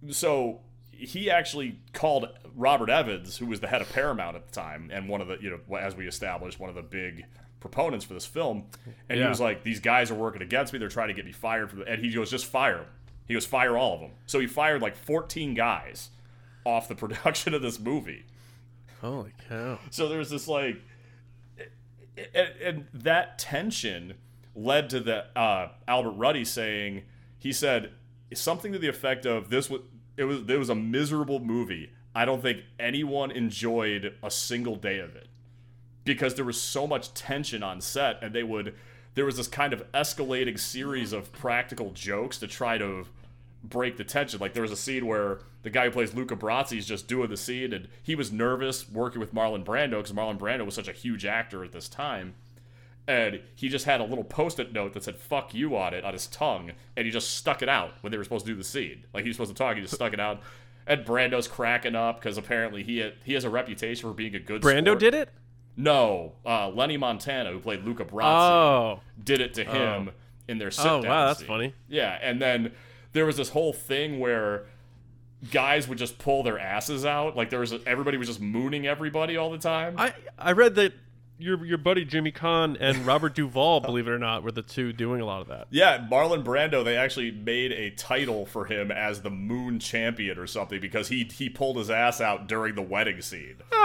so 0.09 0.59
he 0.91 1.29
actually 1.29 1.79
called 1.93 2.27
Robert 2.55 2.89
Evans, 2.89 3.37
who 3.37 3.45
was 3.45 3.59
the 3.59 3.67
head 3.67 3.81
of 3.81 3.91
Paramount 3.91 4.35
at 4.35 4.47
the 4.47 4.51
time, 4.51 4.89
and 4.91 5.07
one 5.07 5.21
of 5.21 5.27
the 5.27 5.37
you 5.39 5.49
know 5.49 5.75
as 5.77 5.95
we 5.95 6.07
established 6.07 6.59
one 6.59 6.69
of 6.69 6.75
the 6.75 6.81
big 6.81 7.25
proponents 7.59 8.05
for 8.05 8.13
this 8.13 8.25
film, 8.25 8.65
and 9.09 9.19
he 9.19 9.25
was 9.29 9.39
like, 9.39 9.63
"These 9.63 9.79
guys 9.79 10.09
are 10.09 10.15
working 10.15 10.41
against 10.41 10.73
me. 10.73 10.79
They're 10.79 10.89
trying 10.89 11.09
to 11.09 11.13
get 11.13 11.25
me 11.25 11.31
fired." 11.31 11.69
For 11.69 11.77
the, 11.77 11.83
and 11.87 12.03
he 12.03 12.11
goes, 12.11 12.31
"Just 12.31 12.45
fire 12.47 12.77
them." 12.77 12.85
He 13.27 13.33
goes, 13.33 13.45
"Fire 13.45 13.77
all 13.77 13.93
of 13.93 13.99
them." 14.01 14.11
So 14.25 14.39
he 14.39 14.47
fired 14.47 14.81
like 14.81 14.95
14 14.95 15.53
guys 15.53 16.09
off 16.65 16.87
the 16.87 16.95
production 17.03 17.53
of 17.53 17.61
this 17.61 17.79
movie. 17.79 18.25
holy 19.01 19.33
cow. 19.47 19.79
So 19.91 20.09
there's 20.09 20.29
this 20.29 20.47
like, 20.47 20.81
and, 22.17 22.49
and 22.61 22.87
that 22.93 23.39
tension 23.39 24.15
led 24.55 24.89
to 24.89 24.99
the 24.99 25.37
uh, 25.37 25.69
Albert 25.87 26.11
Ruddy 26.11 26.45
saying 26.45 27.03
he 27.37 27.51
said 27.53 27.91
something 28.33 28.71
to 28.73 28.79
the 28.79 28.87
effect 28.87 29.25
of 29.25 29.49
this 29.49 29.69
was 29.69 29.81
it 30.17 30.23
was 30.23 30.49
it 30.49 30.57
was 30.57 30.69
a 30.69 30.75
miserable 30.75 31.39
movie. 31.39 31.91
I 32.13 32.23
don't 32.25 32.41
think 32.41 32.63
anyone 32.79 33.31
enjoyed 33.31 34.15
a 34.23 34.31
single 34.31 34.77
day 34.77 34.99
of 34.99 35.15
it 35.15 35.27
because 36.05 36.35
there 36.35 36.45
was 36.45 36.61
so 36.61 36.87
much 36.87 37.13
tension 37.13 37.63
on 37.63 37.81
set, 37.81 38.19
and 38.21 38.33
they 38.33 38.43
would 38.43 38.73
there 39.15 39.25
was 39.25 39.37
this 39.37 39.47
kind 39.47 39.73
of 39.73 39.91
escalating 39.91 40.59
series 40.59 41.13
of 41.13 41.31
practical 41.31 41.91
jokes 41.91 42.37
to 42.37 42.47
try 42.47 42.77
to 42.77 43.05
break 43.69 43.97
the 43.97 44.03
tension. 44.03 44.39
Like 44.39 44.53
there 44.53 44.61
was 44.63 44.71
a 44.71 44.75
scene 44.77 45.05
where 45.05 45.39
the 45.63 45.69
guy 45.69 45.85
who 45.85 45.91
plays 45.91 46.13
Luca 46.13 46.35
Brasi 46.35 46.77
is 46.77 46.85
just 46.85 47.07
doing 47.07 47.29
the 47.29 47.37
scene, 47.37 47.73
and 47.73 47.87
he 48.03 48.15
was 48.15 48.31
nervous 48.31 48.89
working 48.89 49.19
with 49.19 49.33
Marlon 49.33 49.63
Brando 49.65 49.91
because 49.97 50.11
Marlon 50.13 50.37
Brando 50.37 50.65
was 50.65 50.75
such 50.75 50.87
a 50.87 50.91
huge 50.93 51.25
actor 51.25 51.63
at 51.63 51.71
this 51.71 51.89
time. 51.89 52.35
And 53.07 53.41
he 53.53 53.69
just 53.69 53.85
had 53.85 54.01
a 54.01 54.03
little 54.03 54.23
post-it 54.23 54.73
note 54.73 54.93
that 54.93 55.03
said 55.03 55.17
"fuck 55.17 55.53
you" 55.53 55.75
on 55.77 55.93
it 55.93 56.03
on 56.03 56.13
his 56.13 56.25
tongue, 56.27 56.71
and 56.97 57.05
he 57.05 57.11
just 57.11 57.35
stuck 57.35 57.61
it 57.61 57.69
out 57.69 57.93
when 58.01 58.11
they 58.11 58.17
were 58.17 58.23
supposed 58.23 58.45
to 58.47 58.51
do 58.51 58.57
the 58.57 58.63
scene. 58.63 59.05
Like 59.13 59.23
he 59.23 59.29
was 59.29 59.37
supposed 59.37 59.51
to 59.55 59.57
talk, 59.57 59.75
he 59.75 59.81
just 59.81 59.93
stuck 59.93 60.13
it 60.13 60.19
out. 60.19 60.41
And 60.87 61.03
Brando's 61.05 61.47
cracking 61.47 61.95
up 61.95 62.19
because 62.19 62.37
apparently 62.37 62.83
he 62.83 62.99
had, 62.99 63.13
he 63.23 63.33
has 63.33 63.43
a 63.43 63.49
reputation 63.49 64.07
for 64.09 64.13
being 64.15 64.35
a 64.35 64.39
good. 64.39 64.61
Brando 64.61 64.85
sport. 64.89 64.99
did 64.99 65.13
it. 65.13 65.29
No, 65.77 66.33
uh, 66.45 66.69
Lenny 66.69 66.95
Montana, 66.97 67.51
who 67.51 67.59
played 67.59 67.83
Luca 67.83 68.05
Brasi, 68.05 68.23
Oh, 68.23 68.99
did 69.21 69.41
it 69.41 69.53
to 69.55 69.63
him 69.65 70.11
in 70.47 70.57
their 70.57 70.71
sit 70.71 70.85
Oh, 70.85 71.01
wow, 71.01 71.27
that's 71.27 71.39
scene. 71.39 71.47
funny. 71.47 71.73
Yeah, 71.89 72.17
and 72.21 72.41
then 72.41 72.71
there 73.15 73.25
was 73.25 73.37
this 73.37 73.49
whole 73.49 73.73
thing 73.73 74.19
where 74.19 74.67
guys 75.51 75.87
would 75.87 75.97
just 75.97 76.19
pull 76.19 76.43
their 76.43 76.59
asses 76.59 77.05
out. 77.05 77.35
Like 77.35 77.49
there 77.49 77.61
was 77.61 77.73
everybody 77.87 78.17
was 78.17 78.27
just 78.27 78.41
mooning 78.41 78.85
everybody 78.85 79.37
all 79.37 79.49
the 79.49 79.57
time. 79.57 79.95
I 79.97 80.13
I 80.37 80.51
read 80.51 80.75
that 80.75 80.93
your 81.37 81.65
your 81.65 81.77
buddy 81.77 82.03
Jimmy 82.03 82.33
Caan 82.33 82.75
and 82.79 83.05
Robert 83.05 83.33
Duvall, 83.33 83.79
believe 83.79 84.07
it 84.07 84.11
or 84.11 84.19
not, 84.19 84.43
were 84.43 84.51
the 84.51 84.61
two 84.61 84.91
doing 84.91 85.21
a 85.21 85.25
lot 85.25 85.41
of 85.41 85.47
that. 85.47 85.67
yeah, 85.71 86.05
Marlon 86.11 86.43
Brando, 86.43 86.83
they 86.83 86.97
actually 86.97 87.31
made 87.31 87.71
a 87.71 87.91
title 87.91 88.45
for 88.45 88.65
him 88.65 88.91
as 88.91 89.21
the 89.21 89.29
Moon 89.29 89.79
Champion 89.79 90.37
or 90.37 90.45
something 90.45 90.81
because 90.81 91.07
he 91.07 91.23
he 91.23 91.49
pulled 91.49 91.77
his 91.77 91.89
ass 91.89 92.19
out 92.19 92.47
during 92.47 92.75
the 92.75 92.81
wedding 92.81 93.21
scene, 93.21 93.55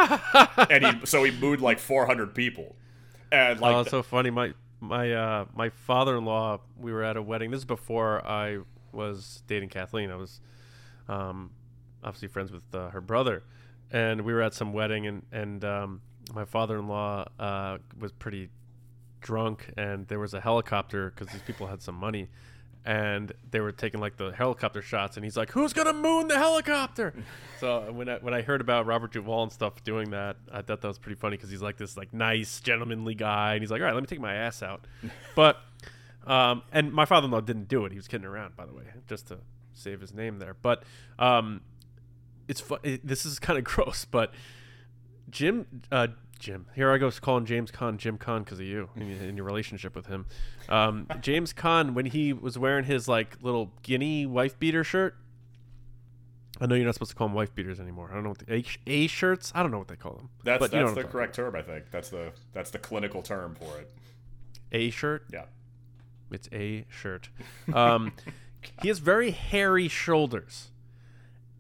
and 0.69 0.85
he 0.85 1.07
so 1.07 1.23
he 1.23 1.31
mooed 1.31 1.61
like 1.61 1.79
400 1.79 2.35
people, 2.35 2.75
and 3.31 3.61
like 3.61 3.77
oh, 3.77 3.81
it's 3.81 3.91
so 3.91 4.03
funny. 4.03 4.31
My 4.31 4.55
my 4.81 5.13
uh, 5.13 5.45
my 5.55 5.69
father 5.69 6.17
in 6.17 6.25
law. 6.25 6.61
We 6.77 6.93
were 6.93 7.05
at 7.05 7.17
a 7.17 7.23
wedding. 7.23 7.51
This 7.51 7.59
is 7.59 7.65
before 7.67 8.27
I 8.27 8.59
was 8.93 9.43
dating 9.47 9.69
Kathleen. 9.69 10.11
I 10.11 10.17
was 10.17 10.41
um, 11.09 11.51
obviously 12.03 12.29
friends 12.29 12.53
with 12.53 12.75
uh, 12.75 12.91
her 12.91 13.01
brother, 13.01 13.43
and 13.91 14.23
we 14.23 14.33
were 14.33 14.43
at 14.43 14.55
some 14.55 14.73
wedding, 14.73 15.07
and 15.07 15.23
and 15.33 15.65
um, 15.65 16.01
my 16.35 16.45
father 16.45 16.79
in 16.79 16.89
law 16.89 17.27
uh, 17.39 17.79
was 17.99 18.13
pretty 18.13 18.51
drunk, 19.21 19.73
and 19.77 20.07
there 20.09 20.19
was 20.19 20.35
a 20.35 20.41
helicopter 20.41 21.11
because 21.11 21.33
these 21.33 21.43
people 21.43 21.67
had 21.67 21.83
some 21.83 21.95
money. 21.95 22.29
And 22.83 23.31
they 23.51 23.61
were 23.61 23.73
taking 23.73 24.01
like 24.01 24.17
the 24.17 24.31
helicopter 24.31 24.81
shots, 24.81 25.19
and 25.19 25.25
he's 25.25 25.37
like, 25.37 25.51
"Who's 25.51 25.75
gonna 25.75 25.93
moon 25.93 26.29
the 26.29 26.39
helicopter?" 26.39 27.13
so 27.61 27.93
when 27.93 28.09
I 28.09 28.17
when 28.21 28.33
I 28.33 28.41
heard 28.41 28.63
about 28.63 28.87
Robert 28.87 29.13
Duvall 29.13 29.43
and 29.43 29.53
stuff 29.53 29.85
doing 29.85 30.13
that, 30.13 30.37
I 30.51 30.63
thought 30.63 30.81
that 30.81 30.89
was 30.89 30.99
pretty 30.99 31.21
funny 31.21 31.37
because 31.37 31.51
he's 31.51 31.61
like 31.61 31.77
this 31.77 31.99
like 31.99 32.15
nice 32.15 32.59
gentlemanly 32.61 33.15
guy, 33.15 33.53
and 33.53 33.63
he's 33.63 33.71
like, 33.71 33.83
"All 33.83 33.87
right, 33.87 33.93
let 33.93 34.01
me 34.01 34.07
take 34.07 34.19
my 34.19 34.33
ass 34.33 34.63
out." 34.63 34.87
but 35.37 35.59
um, 36.31 36.63
and 36.73 36.93
my 36.93 37.05
father-in-law 37.05 37.41
didn't 37.41 37.69
do 37.69 37.85
it; 37.85 37.93
he 37.93 37.97
was 37.97 38.07
kidding 38.07 38.27
around, 38.27 38.57
by 38.57 38.65
the 38.65 38.73
way, 38.73 38.85
just 39.09 39.27
to 39.29 39.39
save 39.73 40.01
his 40.01 40.15
name 40.15 40.39
there. 40.39 40.55
But 40.63 40.85
um, 41.19 41.61
it's 42.47 42.61
fu- 42.61 42.79
it, 42.83 43.05
this 43.07 43.27
is 43.27 43.39
kind 43.41 43.59
of 43.59 43.65
gross, 43.65 44.05
but 44.05 44.33
Jim, 45.29 45.67
uh, 45.91 46.09
Jim, 46.39 46.67
here 46.75 46.93
I 46.93 46.99
go 46.99 47.11
calling 47.11 47.47
James 47.47 47.73
Caan 47.73 47.97
Jim 47.97 48.17
Caan 48.17 48.45
because 48.45 48.61
of 48.61 48.67
you 48.67 48.89
in, 48.95 49.11
in 49.11 49.37
your 49.37 49.45
relationship 49.45 49.97
with 49.97 50.07
him. 50.07 50.27
Um, 50.69 51.09
James 51.21 51.53
Caan 51.53 51.95
when 51.95 52.07
he 52.07 52.33
was 52.33 52.57
wearing 52.57 52.85
his 52.85 53.09
like 53.09 53.37
little 53.43 53.73
guinea 53.83 54.25
wife 54.25 54.59
beater 54.59 54.85
shirt. 54.85 55.17
I 56.61 56.67
know 56.67 56.75
you're 56.75 56.85
not 56.85 56.95
supposed 56.95 57.13
to 57.13 57.17
call 57.17 57.29
them 57.29 57.35
wife 57.35 57.55
beaters 57.55 57.81
anymore. 57.81 58.09
I 58.11 58.15
don't 58.15 58.23
know 58.23 58.31
what 58.31 58.39
the 58.39 58.55
A, 58.55 58.65
A 58.87 59.07
shirts. 59.07 59.51
I 59.55 59.63
don't 59.63 59.73
know 59.73 59.79
what 59.79 59.89
they 59.89 59.97
call 59.97 60.15
them. 60.15 60.29
That's 60.45 60.61
but 60.61 60.73
you 60.73 60.79
know 60.81 60.93
that's 60.93 61.07
the 61.07 61.11
correct 61.11 61.35
term, 61.35 61.57
I 61.57 61.63
think. 61.63 61.91
That's 61.91 62.11
the 62.11 62.33
that's 62.53 62.71
the 62.71 62.79
clinical 62.79 63.23
term 63.23 63.57
for 63.57 63.79
it. 63.79 63.91
A 64.73 64.91
shirt. 64.91 65.25
Yeah. 65.33 65.47
It's 66.31 66.49
a 66.53 66.85
shirt. 66.89 67.29
Um, 67.73 68.13
he 68.83 68.89
has 68.89 68.99
very 68.99 69.31
hairy 69.31 69.89
shoulders, 69.89 70.71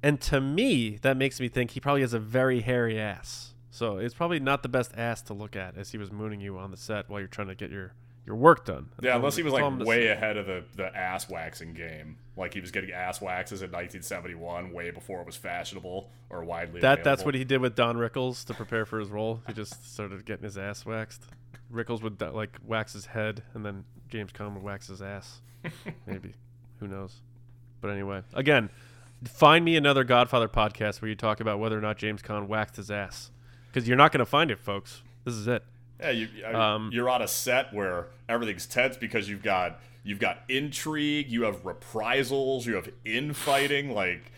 and 0.03 0.21
to 0.23 0.41
me, 0.41 0.99
that 1.03 1.17
makes 1.17 1.41
me 1.41 1.49
think 1.49 1.73
he 1.73 1.81
probably 1.81 2.03
has 2.03 2.13
a 2.13 2.19
very 2.19 2.61
hairy 2.61 2.99
ass. 2.99 3.55
So 3.71 3.99
it's 3.99 4.15
probably 4.15 4.41
not 4.41 4.63
the 4.63 4.69
best 4.69 4.93
ass 4.97 5.23
to 5.23 5.35
look 5.35 5.57
at 5.57 5.77
as 5.77 5.93
he 5.93 5.99
was 5.99 6.11
mooning 6.11 6.41
you 6.41 6.59
on 6.59 6.71
the 6.71 6.77
set 6.77 7.09
while 7.09 7.21
you're 7.21 7.29
trying 7.29 7.49
to 7.49 7.55
get 7.55 7.71
your 7.71 7.95
your 8.27 8.37
work 8.37 8.65
done. 8.65 8.91
Yeah, 9.01 9.17
unless 9.17 9.37
he 9.37 9.43
was 9.43 9.53
like 9.53 9.79
way 9.81 10.09
ahead 10.09 10.37
of 10.37 10.47
the, 10.47 10.65
the 10.77 10.95
ass 10.95 11.29
waxing 11.29 11.73
game. 11.73 12.19
Like 12.37 12.55
he 12.55 12.61
was 12.61 12.71
getting 12.71 12.93
ass 12.93 13.21
waxes 13.21 13.63
in 13.63 13.69
1971, 13.69 14.73
way 14.73 14.91
before 14.91 15.21
it 15.21 15.27
was 15.27 15.37
fashionable 15.37 16.11
or 16.29 16.45
widely 16.45 16.81
That 16.81 17.05
that's 17.05 17.25
what 17.25 17.35
he 17.35 17.45
did 17.45 17.61
with 17.61 17.75
Don 17.75 17.97
Rickles 17.97 18.45
to 18.47 18.55
prepare 18.55 18.87
for 18.87 18.99
his 18.99 19.09
role. 19.09 19.43
He 19.47 19.53
just 19.53 19.93
started 19.93 20.25
getting 20.25 20.45
his 20.45 20.59
ass 20.59 20.85
waxed. 20.85 21.25
Rickles 21.73 22.03
would 22.03 22.21
like 22.21 22.59
wax 22.67 22.93
his 22.93 23.07
head, 23.07 23.43
and 23.55 23.65
then 23.65 23.85
James 24.09 24.33
Caan 24.33 24.55
would 24.55 24.63
wax 24.63 24.89
his 24.89 25.01
ass. 25.03 25.41
Maybe, 26.07 26.35
who 26.79 26.89
knows? 26.89 27.21
But 27.81 27.89
anyway, 27.89 28.23
again, 28.35 28.71
find 29.25 29.65
me 29.65 29.77
another 29.77 30.05
Godfather 30.05 30.49
podcast 30.49 31.01
where 31.01 31.09
you 31.09 31.15
talk 31.15 31.41
about 31.41 31.59
whether 31.59 31.79
or 31.79 31.81
not 31.81 31.97
James 31.97 32.23
Caan 32.23 32.47
waxed 32.49 32.77
his 32.77 32.91
ass, 32.91 33.31
because 33.73 33.87
you're 33.89 33.97
not 33.97 34.13
going 34.13 34.19
to 34.21 34.27
find 34.27 34.51
it, 34.51 34.59
folks. 34.59 35.03
This 35.25 35.35
is 35.35 35.47
it. 35.49 35.63
Yeah, 36.01 36.11
you, 36.11 36.29
I 36.47 36.53
mean, 36.53 36.57
Um, 36.61 36.91
you're 36.93 37.11
on 37.11 37.23
a 37.23 37.29
set 37.29 37.73
where 37.75 38.07
everything's 38.29 38.67
tense 38.67 38.97
because 38.97 39.29
you've 39.29 39.43
got 39.43 39.81
you've 40.03 40.19
got 40.19 40.39
intrigue, 40.49 41.29
you 41.31 41.43
have 41.43 41.65
reprisals, 41.65 42.67
you 42.67 42.75
have 42.75 42.89
infighting. 43.05 43.93
Like 43.93 44.33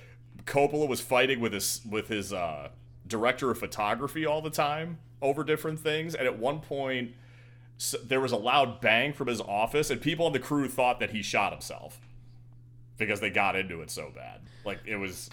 Coppola 0.45 0.89
was 0.89 1.01
fighting 1.01 1.39
with 1.41 1.53
his 1.53 1.81
with 1.89 2.09
his 2.09 2.33
uh, 2.33 2.71
director 3.07 3.51
of 3.53 3.59
photography 3.59 4.27
all 4.27 4.43
the 4.43 4.51
time 4.51 4.99
over 5.23 5.45
different 5.45 5.81
things, 5.81 6.15
and 6.15 6.27
at 6.27 6.39
one 6.39 6.61
point 6.61 7.13
s 7.79 7.95
there 8.05 8.21
was 8.21 8.33
a 8.33 8.37
loud 8.37 8.81
bang 8.81 9.13
from 9.13 9.29
his 9.29 9.41
office, 9.41 9.89
and 9.91 10.01
people 10.01 10.27
on 10.27 10.33
the 10.33 10.39
crew 10.39 10.69
thought 10.69 11.01
that 11.01 11.11
he 11.11 11.23
shot 11.23 11.53
himself 11.53 12.01
because 12.99 13.21
they 13.21 13.31
got 13.31 13.57
into 13.57 13.81
it 13.81 13.91
so 13.91 14.11
bad. 14.15 14.41
Like 14.65 14.81
it 14.87 14.97
was. 14.97 15.31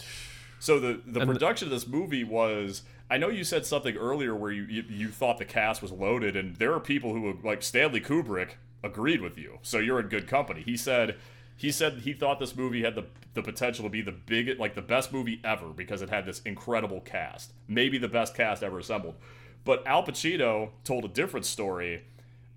So 0.59 0.79
the 0.79 1.01
the 1.05 1.21
And- 1.21 1.29
production 1.29 1.67
of 1.67 1.71
this 1.71 1.87
movie 1.87 2.23
was. 2.23 2.83
I 3.11 3.17
know 3.17 3.29
you 3.29 3.43
said 3.43 3.65
something 3.65 3.97
earlier 3.97 4.35
where 4.35 4.51
you, 4.51 4.63
you 4.65 4.83
you 4.87 5.07
thought 5.09 5.39
the 5.39 5.45
cast 5.45 5.81
was 5.81 5.91
loaded, 5.91 6.35
and 6.35 6.55
there 6.57 6.73
are 6.73 6.79
people 6.79 7.11
who 7.13 7.39
like 7.43 7.63
Stanley 7.63 7.99
Kubrick 8.01 8.51
agreed 8.83 9.19
with 9.19 9.35
you. 9.37 9.57
So 9.63 9.79
you're 9.79 9.99
in 9.99 10.07
good 10.09 10.27
company. 10.27 10.61
He 10.61 10.77
said 10.77 11.15
he 11.57 11.71
said 11.71 12.01
he 12.01 12.13
thought 12.13 12.39
this 12.39 12.55
movie 12.55 12.83
had 12.83 12.93
the 12.95 13.05
the 13.33 13.41
potential 13.41 13.83
to 13.85 13.89
be 13.89 14.01
the 14.03 14.11
big 14.11 14.59
like 14.59 14.75
the 14.75 14.81
best 14.83 15.11
movie 15.11 15.39
ever 15.43 15.69
because 15.69 16.01
it 16.03 16.09
had 16.11 16.25
this 16.25 16.39
incredible 16.41 17.01
cast, 17.01 17.51
maybe 17.67 17.97
the 17.97 18.07
best 18.07 18.35
cast 18.35 18.61
ever 18.63 18.77
assembled. 18.79 19.15
But 19.65 19.85
Al 19.85 20.03
Pacino 20.03 20.69
told 20.83 21.05
a 21.05 21.09
different 21.09 21.45
story 21.45 22.03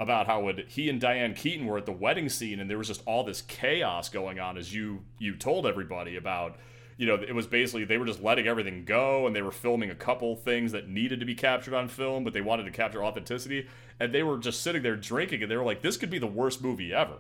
about 0.03 0.27
how 0.27 0.41
when 0.41 0.65
he 0.69 0.89
and 0.89 1.01
Diane 1.01 1.35
Keaton 1.35 1.67
were 1.67 1.79
at 1.79 1.87
the 1.87 1.93
wedding 1.93 2.29
scene 2.29 2.61
and 2.61 2.69
there 2.69 2.79
was 2.79 2.89
just 2.89 3.03
all 3.07 3.25
this 3.25 3.43
chaos 3.43 4.09
going 4.09 4.41
on 4.41 4.59
as 4.59 4.75
you 4.75 5.05
you 5.19 5.37
told 5.37 5.67
everybody 5.67 6.17
about 6.17 6.57
you 6.97 7.07
know 7.07 7.15
it 7.15 7.35
was 7.35 7.47
basically 7.47 7.85
they 7.85 7.99
were 7.99 8.07
just 8.07 8.23
letting 8.23 8.47
everything 8.47 8.85
go 8.85 9.27
and 9.27 9.35
they 9.35 9.43
were 9.43 9.53
filming 9.53 9.91
a 9.91 9.95
couple 9.95 10.35
things 10.37 10.73
that 10.73 10.89
needed 10.89 11.21
to 11.21 11.27
be 11.27 11.35
captured 11.35 11.75
on 11.75 11.89
film 11.89 12.25
but 12.25 12.33
they 12.33 12.41
wanted 12.41 12.65
to 12.65 12.71
capture 12.71 13.05
authenticity. 13.05 13.69
And 14.01 14.13
they 14.13 14.23
were 14.23 14.39
just 14.39 14.63
sitting 14.63 14.83
there 14.83 14.97
drinking 14.97 15.43
and 15.43 15.51
they 15.51 15.57
were 15.57 15.65
like 15.65 15.83
this 15.83 15.97
could 15.97 16.11
be 16.11 16.19
the 16.19 16.27
worst 16.27 16.63
movie 16.63 16.93
ever. 16.93 17.19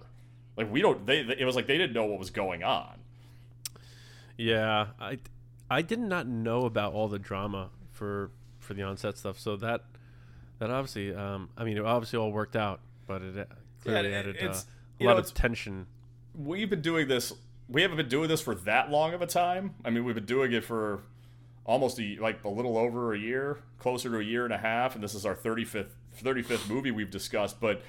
Like 0.56 0.70
we 0.70 0.82
don't 0.82 1.06
they 1.06 1.20
it 1.20 1.44
was 1.44 1.56
like 1.56 1.66
they 1.66 1.78
didn't 1.78 1.94
know 1.94 2.04
what 2.04 2.18
was 2.18 2.30
going 2.30 2.62
on. 2.62 3.00
Yeah, 4.36 4.88
I 5.00 5.18
I 5.70 5.82
did 5.82 6.00
not 6.00 6.26
know 6.26 6.64
about 6.64 6.92
all 6.92 7.08
the 7.08 7.18
drama 7.18 7.70
for 7.90 8.30
for 8.62 8.74
the 8.74 8.82
onset 8.82 9.18
stuff. 9.18 9.38
So 9.38 9.56
that 9.56 9.84
that 10.58 10.70
obviously, 10.70 11.14
um, 11.14 11.50
I 11.56 11.64
mean, 11.64 11.76
it 11.76 11.84
obviously 11.84 12.18
all 12.18 12.32
worked 12.32 12.56
out, 12.56 12.80
but 13.06 13.22
it 13.22 13.36
uh, 13.36 13.44
clearly 13.82 14.08
it- 14.08 14.14
added 14.14 14.36
uh, 14.42 14.54
a 15.00 15.04
lot 15.04 15.14
know, 15.14 15.18
of 15.18 15.34
tension. 15.34 15.86
we've 16.34 16.70
been 16.70 16.80
doing 16.82 17.08
this 17.08 17.32
we 17.68 17.82
haven't 17.82 17.96
been 17.96 18.08
doing 18.08 18.28
this 18.28 18.40
for 18.40 18.54
that 18.54 18.90
long 18.90 19.14
of 19.14 19.22
a 19.22 19.26
time 19.26 19.74
i 19.84 19.90
mean 19.90 20.04
we've 20.04 20.14
been 20.14 20.24
doing 20.24 20.52
it 20.52 20.64
for 20.64 21.00
almost 21.64 21.98
a, 22.00 22.16
like 22.20 22.42
a 22.44 22.48
little 22.48 22.76
over 22.76 23.12
a 23.14 23.18
year 23.18 23.58
closer 23.78 24.10
to 24.10 24.18
a 24.18 24.22
year 24.22 24.44
and 24.44 24.52
a 24.52 24.58
half 24.58 24.94
and 24.94 25.02
this 25.02 25.14
is 25.14 25.24
our 25.24 25.34
35th 25.34 25.90
35th 26.22 26.68
movie 26.68 26.90
we've 26.90 27.10
discussed 27.10 27.60
but 27.60 27.82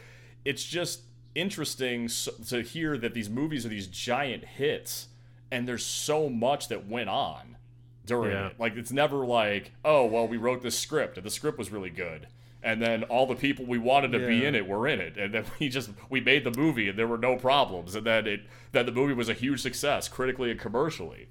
it's 0.46 0.64
just 0.64 1.02
interesting 1.36 2.10
to 2.48 2.62
hear 2.62 2.98
that 2.98 3.14
these 3.14 3.30
movies 3.30 3.66
are 3.66 3.70
these 3.70 3.88
giant 3.88 4.44
hits 4.44 5.08
and 5.52 5.68
there's 5.68 5.86
so 5.86 6.30
much 6.30 6.68
that 6.68 6.88
went 6.88 7.10
on 7.10 7.58
during 8.06 8.32
Yeah. 8.32 8.48
it. 8.48 8.60
Like 8.60 8.76
it's 8.76 8.92
never 8.92 9.26
like 9.26 9.72
oh 9.86 10.06
well 10.06 10.28
we 10.28 10.38
wrote 10.38 10.62
this 10.62 10.78
script 10.78 11.18
and 11.18 11.26
the 11.26 11.30
script 11.32 11.58
was 11.58 11.72
really 11.72 11.90
good. 11.90 12.28
And 12.66 12.82
then 12.82 13.04
all 13.04 13.28
the 13.28 13.36
people 13.36 13.66
we 13.66 13.78
wanted 13.78 14.14
to 14.14 14.20
be 14.26 14.46
in 14.46 14.56
it 14.56 14.66
were 14.66 14.88
in 14.88 15.02
it. 15.02 15.18
And 15.18 15.34
then 15.34 15.46
we 15.60 15.68
just 15.70 15.90
we 16.10 16.22
made 16.22 16.44
the 16.46 16.52
movie 16.58 16.88
and 16.90 16.98
there 16.98 17.08
were 17.08 17.18
no 17.18 17.36
problems. 17.36 17.96
And 17.96 18.06
then 18.06 18.26
it 18.28 18.42
then 18.72 18.86
the 18.86 18.92
movie 18.92 19.14
was 19.14 19.30
a 19.30 19.34
huge 19.34 19.62
success 19.62 20.08
critically 20.08 20.50
and 20.52 20.60
commercially. 20.60 21.28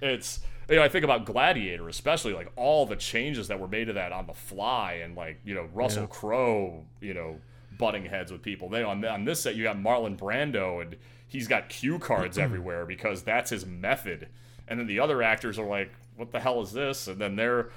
It's 0.00 0.40
you 0.68 0.76
know 0.76 0.82
i 0.82 0.88
think 0.88 1.02
about 1.02 1.24
gladiator 1.24 1.88
especially 1.88 2.34
like 2.34 2.52
all 2.54 2.84
the 2.84 2.94
changes 2.94 3.48
that 3.48 3.58
were 3.58 3.66
made 3.66 3.86
to 3.86 3.94
that 3.94 4.12
on 4.12 4.26
the 4.26 4.34
fly 4.34 5.00
and 5.02 5.16
like 5.16 5.40
you 5.42 5.54
know 5.54 5.66
russell 5.72 6.02
Yeah. 6.02 6.08
crowe 6.08 6.84
you 7.00 7.14
know 7.14 7.38
butting 7.78 8.04
heads 8.04 8.30
with 8.32 8.42
people. 8.42 8.68
They 8.68 8.82
on, 8.82 9.02
on 9.04 9.24
this 9.24 9.40
set 9.40 9.54
you 9.56 9.62
got 9.62 9.76
marlon 9.78 10.18
brando 10.18 10.82
and 10.82 10.96
he's 11.26 11.48
got 11.48 11.68
cue 11.70 11.98
cards 11.98 12.36
everywhere 12.46 12.84
because 12.84 13.22
that's 13.22 13.50
his 13.50 13.64
method 13.64 14.28
and 14.68 14.78
then 14.78 14.86
the 14.86 15.00
other 15.00 15.22
actors 15.22 15.58
are 15.58 15.66
like 15.66 15.92
what 16.16 16.32
the 16.32 16.40
hell 16.40 16.60
is 16.60 16.72
this? 16.72 17.06
And 17.08 17.20
then 17.20 17.36
they're 17.36 17.70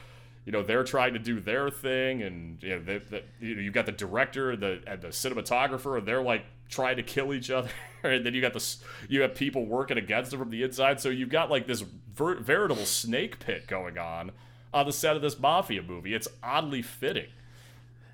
you 0.45 0.51
know 0.51 0.63
they're 0.63 0.84
trying 0.84 1.13
to 1.13 1.19
do 1.19 1.39
their 1.39 1.69
thing 1.69 2.23
and 2.23 2.61
you 2.63 2.69
know, 2.69 2.84
they, 2.84 2.97
they, 2.97 3.23
you 3.39 3.55
know 3.55 3.61
you've 3.61 3.73
got 3.73 3.85
the 3.85 3.91
director 3.91 4.55
the 4.55 4.81
and 4.88 5.01
the 5.01 5.09
cinematographer 5.09 5.97
and 5.97 6.07
they're 6.07 6.22
like 6.22 6.45
trying 6.69 6.97
to 6.97 7.03
kill 7.03 7.34
each 7.34 7.49
other. 7.49 7.69
And 8.03 8.26
then 8.26 8.34
you 8.34 8.41
got 8.41 8.53
this 8.53 8.84
you 9.09 9.22
have 9.22 9.35
people 9.35 9.63
working 9.63 9.99
against 9.99 10.31
them 10.31 10.39
from 10.39 10.49
the 10.49 10.63
inside. 10.63 10.99
So 10.99 11.09
you've 11.09 11.30
got 11.30 11.51
like 11.51 11.68
this 11.68 11.81
ver- 11.81 12.39
veritable 12.39 12.88
snake 12.88 13.38
pit 13.38 13.68
going 13.68 13.99
on 13.99 14.31
on 14.73 14.88
the 14.88 14.91
set 14.91 15.15
of 15.15 15.22
this 15.22 15.38
mafia 15.39 15.84
movie. 15.84 16.15
It's 16.15 16.27
oddly 16.41 16.81
fitting. 16.81 17.27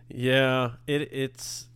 Yeah, 0.09 0.71
it 0.87 1.03
it's 1.13 1.67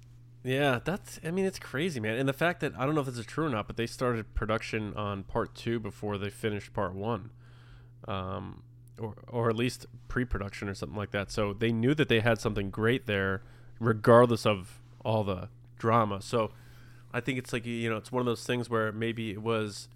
yeah, 0.44 0.80
that's 0.84 1.20
I 1.24 1.32
mean 1.32 1.46
it's 1.46 1.60
crazy, 1.60 2.00
man. 2.00 2.18
And 2.18 2.28
the 2.28 2.34
fact 2.34 2.60
that 2.62 2.74
I 2.78 2.86
don't 2.86 2.96
know 2.96 3.02
if 3.02 3.08
this 3.08 3.18
is 3.18 3.26
true 3.26 3.46
or 3.46 3.50
not, 3.50 3.68
but 3.68 3.78
they 3.78 3.88
started 3.88 4.34
production 4.34 4.94
on 4.96 5.24
part 5.24 5.56
2 5.56 5.80
before 5.80 6.18
they 6.18 6.30
finished 6.30 6.74
part 6.74 6.94
1. 6.94 7.30
Um 8.08 8.64
or 9.00 9.16
or 9.28 9.50
at 9.50 9.56
least 9.56 9.86
pre-production 10.08 10.68
or 10.68 10.74
something 10.74 10.98
like 10.98 11.12
that. 11.12 11.32
So 11.32 11.54
they 11.54 11.72
knew 11.72 11.94
that 11.96 12.10
they 12.10 12.20
had 12.20 12.40
something 12.40 12.70
great 12.70 13.06
there 13.06 13.42
regardless 13.80 14.46
of 14.46 14.80
all 15.04 15.24
the 15.24 15.50
drama. 15.78 16.22
So 16.22 16.52
I 17.14 17.20
think 17.20 17.38
it's 17.38 17.54
like 17.54 17.66
you 17.66 17.90
know, 17.90 17.98
it's 17.98 18.12
one 18.12 18.22
of 18.22 18.26
those 18.26 18.46
things 18.46 18.70
where 18.70 18.92
maybe 18.92 19.32
it 19.32 19.42
was 19.42 19.90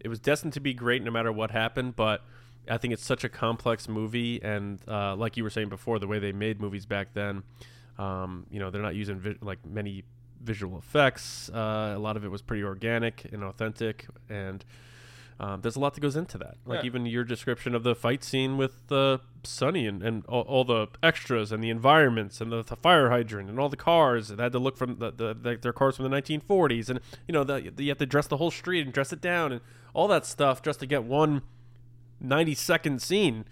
it 0.00 0.08
was 0.08 0.18
destined 0.18 0.52
to 0.54 0.60
be 0.60 0.74
great 0.74 1.02
no 1.02 1.10
matter 1.10 1.32
what 1.32 1.50
happened, 1.52 1.96
but 1.96 2.22
I 2.68 2.76
think 2.78 2.92
it's 2.92 3.04
such 3.04 3.24
a 3.24 3.28
complex 3.28 3.88
movie, 3.88 4.40
and 4.42 4.80
uh, 4.86 5.16
like 5.16 5.36
you 5.36 5.42
were 5.42 5.50
saying 5.50 5.68
before, 5.68 5.98
the 5.98 6.06
way 6.06 6.18
they 6.18 6.32
made 6.32 6.60
movies 6.60 6.86
back 6.86 7.14
then, 7.14 7.42
um, 7.98 8.46
you 8.50 8.58
know, 8.60 8.70
they're 8.70 8.82
not 8.82 8.94
using 8.94 9.18
vi- 9.20 9.36
like 9.40 9.64
many 9.66 10.04
visual 10.42 10.78
effects. 10.78 11.48
Uh, 11.50 11.92
a 11.96 11.98
lot 11.98 12.16
of 12.16 12.24
it 12.24 12.28
was 12.28 12.42
pretty 12.42 12.62
organic 12.64 13.26
and 13.32 13.44
authentic, 13.44 14.06
and 14.28 14.64
um, 15.40 15.60
there's 15.60 15.76
a 15.76 15.80
lot 15.80 15.94
that 15.94 16.00
goes 16.00 16.14
into 16.16 16.38
that. 16.38 16.56
Like 16.66 16.80
Yeah. 16.80 16.86
even 16.86 17.06
your 17.06 17.24
description 17.24 17.74
of 17.74 17.82
the 17.82 17.94
fight 17.94 18.22
scene 18.22 18.56
with 18.56 18.90
uh, 18.92 19.18
Sonny 19.44 19.86
and, 19.86 20.02
and 20.02 20.24
all, 20.26 20.42
all 20.42 20.64
the 20.64 20.88
extras 21.02 21.50
and 21.52 21.62
the 21.64 21.70
environments 21.70 22.40
and 22.40 22.52
the, 22.52 22.62
the 22.62 22.76
fire 22.76 23.10
hydrant 23.10 23.48
and 23.48 23.58
all 23.58 23.68
the 23.68 23.76
cars 23.76 24.28
that 24.28 24.38
had 24.38 24.52
to 24.52 24.58
look 24.60 24.76
from 24.76 24.98
the, 24.98 25.10
the, 25.10 25.34
the 25.34 25.56
their 25.60 25.72
cars 25.72 25.96
from 25.96 26.08
the 26.08 26.16
1940s 26.22 26.88
and 26.88 27.00
you 27.26 27.32
know 27.32 27.42
the, 27.44 27.72
you 27.78 27.88
have 27.88 27.98
to 27.98 28.06
dress 28.06 28.26
the 28.28 28.36
whole 28.36 28.50
street 28.52 28.82
and 28.84 28.92
dress 28.92 29.12
it 29.12 29.20
down 29.20 29.50
and 29.52 29.60
all 29.94 30.06
that 30.06 30.24
stuff 30.26 30.62
just 30.62 30.78
to 30.80 30.86
get 30.86 31.02
one 31.02 31.42
90 32.20 32.54
second 32.54 33.02
scene 33.02 33.44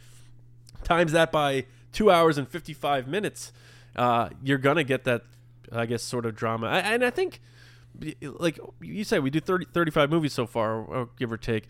times 0.85 1.11
that 1.12 1.33
by 1.33 1.65
two 1.93 2.09
hours 2.11 2.39
and 2.39 2.47
55 2.49 3.09
minutes 3.09 3.53
uh, 3.97 4.29
you're 4.43 4.59
gonna 4.59 4.85
get 4.85 5.05
that 5.05 5.23
i 5.73 5.87
guess 5.87 6.03
sort 6.03 6.27
of 6.27 6.35
drama 6.35 6.67
I, 6.69 6.79
and 6.81 7.05
i 7.05 7.11
think 7.11 7.41
like 8.23 8.59
you 8.81 9.03
say, 9.05 9.19
we 9.19 9.31
do 9.31 9.41
30, 9.41 9.67
35 9.73 10.11
movies 10.11 10.33
so 10.33 10.47
far 10.47 10.75
or 10.77 11.09
give 11.19 11.33
or 11.33 11.37
take 11.37 11.67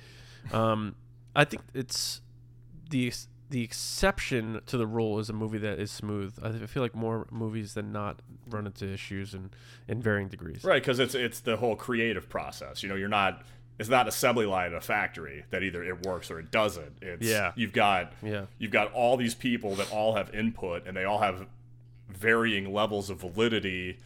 um, 0.53 0.95
i 1.35 1.45
think 1.45 1.63
it's 1.75 2.21
the 2.91 3.13
the 3.49 3.63
exception 3.65 4.61
to 4.67 4.77
the 4.77 4.87
rule 4.87 5.19
is 5.19 5.29
a 5.29 5.33
movie 5.33 5.59
that 5.59 5.79
is 5.81 5.91
smooth 5.91 6.35
i 6.43 6.53
feel 6.67 6.83
like 6.83 6.95
more 6.95 7.27
movies 7.31 7.75
than 7.75 7.91
not 7.93 8.21
run 8.49 8.67
into 8.67 8.87
issues 8.87 9.35
and 9.35 9.51
in 9.89 10.01
varying 10.01 10.29
degrees 10.29 10.63
right 10.63 10.83
because 10.83 10.99
it's 10.99 11.15
it's 11.15 11.41
the 11.41 11.57
whole 11.57 11.75
creative 11.75 12.29
process 12.29 12.83
you 12.83 12.89
know 12.89 12.95
you're 12.95 13.09
not 13.09 13.43
it's 13.79 13.89
not 13.89 14.07
assembly 14.07 14.45
line 14.45 14.69
in 14.73 14.75
a 14.77 14.81
factory 14.81 15.43
that 15.51 15.63
either 15.63 15.83
it 15.83 16.05
works 16.05 16.31
or 16.31 16.39
it 16.39 16.51
doesn't. 16.51 16.99
It's 17.01 17.27
Yeah. 17.27 17.53
you've 17.57 17.73
got 17.73 18.13
Yeah. 18.23 18.45
you've 18.59 18.73
got 18.73 18.93
all 18.93 19.17
these 19.17 19.35
people 19.35 19.75
that 19.77 19.91
all 19.91 20.17
have 20.17 20.35
input 20.35 20.87
and 20.87 20.95
they 20.95 21.05
all 21.05 21.21
have 21.21 21.47
varying 22.17 22.73
levels 22.73 23.11
of 23.11 23.21
validity 23.21 23.99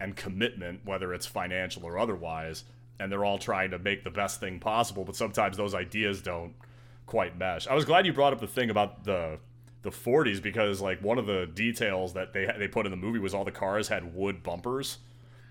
and 0.00 0.16
commitment, 0.16 0.80
whether 0.84 1.14
it's 1.14 1.26
financial 1.26 1.84
or 1.84 1.98
otherwise, 1.98 2.64
and 2.98 3.10
they're 3.10 3.24
all 3.24 3.38
trying 3.38 3.70
to 3.70 3.78
make 3.78 4.04
the 4.04 4.10
best 4.10 4.40
thing 4.40 4.58
possible. 4.58 5.04
But 5.04 5.16
sometimes 5.16 5.56
those 5.56 5.74
ideas 5.74 6.22
don't 6.22 6.54
quite 7.06 7.38
mesh. 7.38 7.66
I 7.66 7.74
was 7.74 7.84
glad 7.84 8.06
you 8.06 8.12
brought 8.12 8.32
up 8.32 8.40
the 8.40 8.46
thing 8.46 8.70
about 8.70 9.04
the 9.04 9.38
the 9.82 9.90
40s 9.90 10.40
because 10.40 10.80
like 10.80 11.02
one 11.02 11.18
of 11.18 11.26
the 11.26 11.46
details 11.52 12.14
that 12.14 12.32
they 12.32 12.48
they 12.58 12.68
put 12.68 12.86
in 12.86 12.90
the 12.90 12.96
movie 12.96 13.18
was 13.18 13.34
all 13.34 13.44
the 13.44 13.50
cars 13.50 13.88
had 13.88 14.14
wood 14.14 14.42
bumpers 14.42 14.98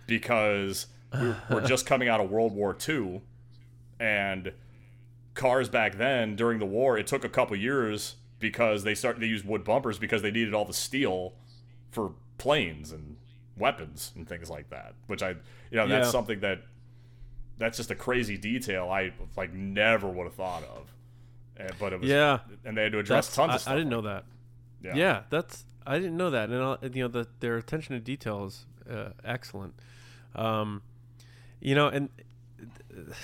because 0.07 0.87
we 1.19 1.33
we're 1.49 1.65
just 1.65 1.85
coming 1.85 2.07
out 2.07 2.21
of 2.21 2.29
World 2.31 2.53
War 2.53 2.75
II 2.87 3.21
and 3.99 4.53
cars 5.33 5.69
back 5.69 5.97
then 5.97 6.35
during 6.35 6.59
the 6.59 6.65
war 6.65 6.97
it 6.97 7.07
took 7.07 7.23
a 7.25 7.29
couple 7.29 7.55
years 7.57 8.15
because 8.39 8.83
they 8.83 8.95
started 8.95 9.21
they 9.21 9.27
used 9.27 9.45
wood 9.45 9.63
bumpers 9.63 9.99
because 9.99 10.21
they 10.21 10.31
needed 10.31 10.53
all 10.53 10.65
the 10.65 10.73
steel 10.73 11.33
for 11.91 12.13
planes 12.37 12.91
and 12.91 13.17
weapons 13.57 14.11
and 14.15 14.27
things 14.27 14.49
like 14.49 14.69
that 14.69 14.93
which 15.07 15.21
i 15.21 15.29
you 15.29 15.35
know 15.73 15.87
that's 15.87 16.07
Yeah. 16.07 16.11
something 16.11 16.39
that 16.39 16.61
that's 17.57 17.77
just 17.77 17.91
a 17.91 17.95
crazy 17.95 18.37
detail 18.37 18.89
i 18.89 19.11
like 19.37 19.53
never 19.53 20.07
would 20.09 20.23
have 20.23 20.33
thought 20.33 20.63
of 20.63 20.91
and, 21.57 21.71
but 21.79 21.93
it 21.93 21.99
was 21.99 22.09
Yeah. 22.09 22.39
and 22.65 22.75
they 22.75 22.83
had 22.83 22.91
to 22.93 22.99
address 22.99 23.27
That's, 23.27 23.35
tons 23.35 23.51
I, 23.51 23.55
of 23.55 23.61
stuff 23.61 23.73
I 23.73 23.75
didn't 23.75 23.89
know 23.89 24.01
that. 24.01 24.23
yeah. 24.81 24.95
Yeah, 24.95 25.21
that's 25.29 25.65
I 25.85 25.97
didn't 25.99 26.15
know 26.17 26.29
that, 26.29 26.49
and 26.49 26.61
uh, 26.61 26.77
you 26.93 27.03
know 27.03 27.07
the, 27.07 27.27
their 27.39 27.57
attention 27.57 27.93
to 27.95 27.99
detail 27.99 28.45
is 28.45 28.65
uh, 28.89 29.09
excellent. 29.25 29.73
Um, 30.35 30.83
you 31.59 31.73
know, 31.75 31.87
and 31.87 32.09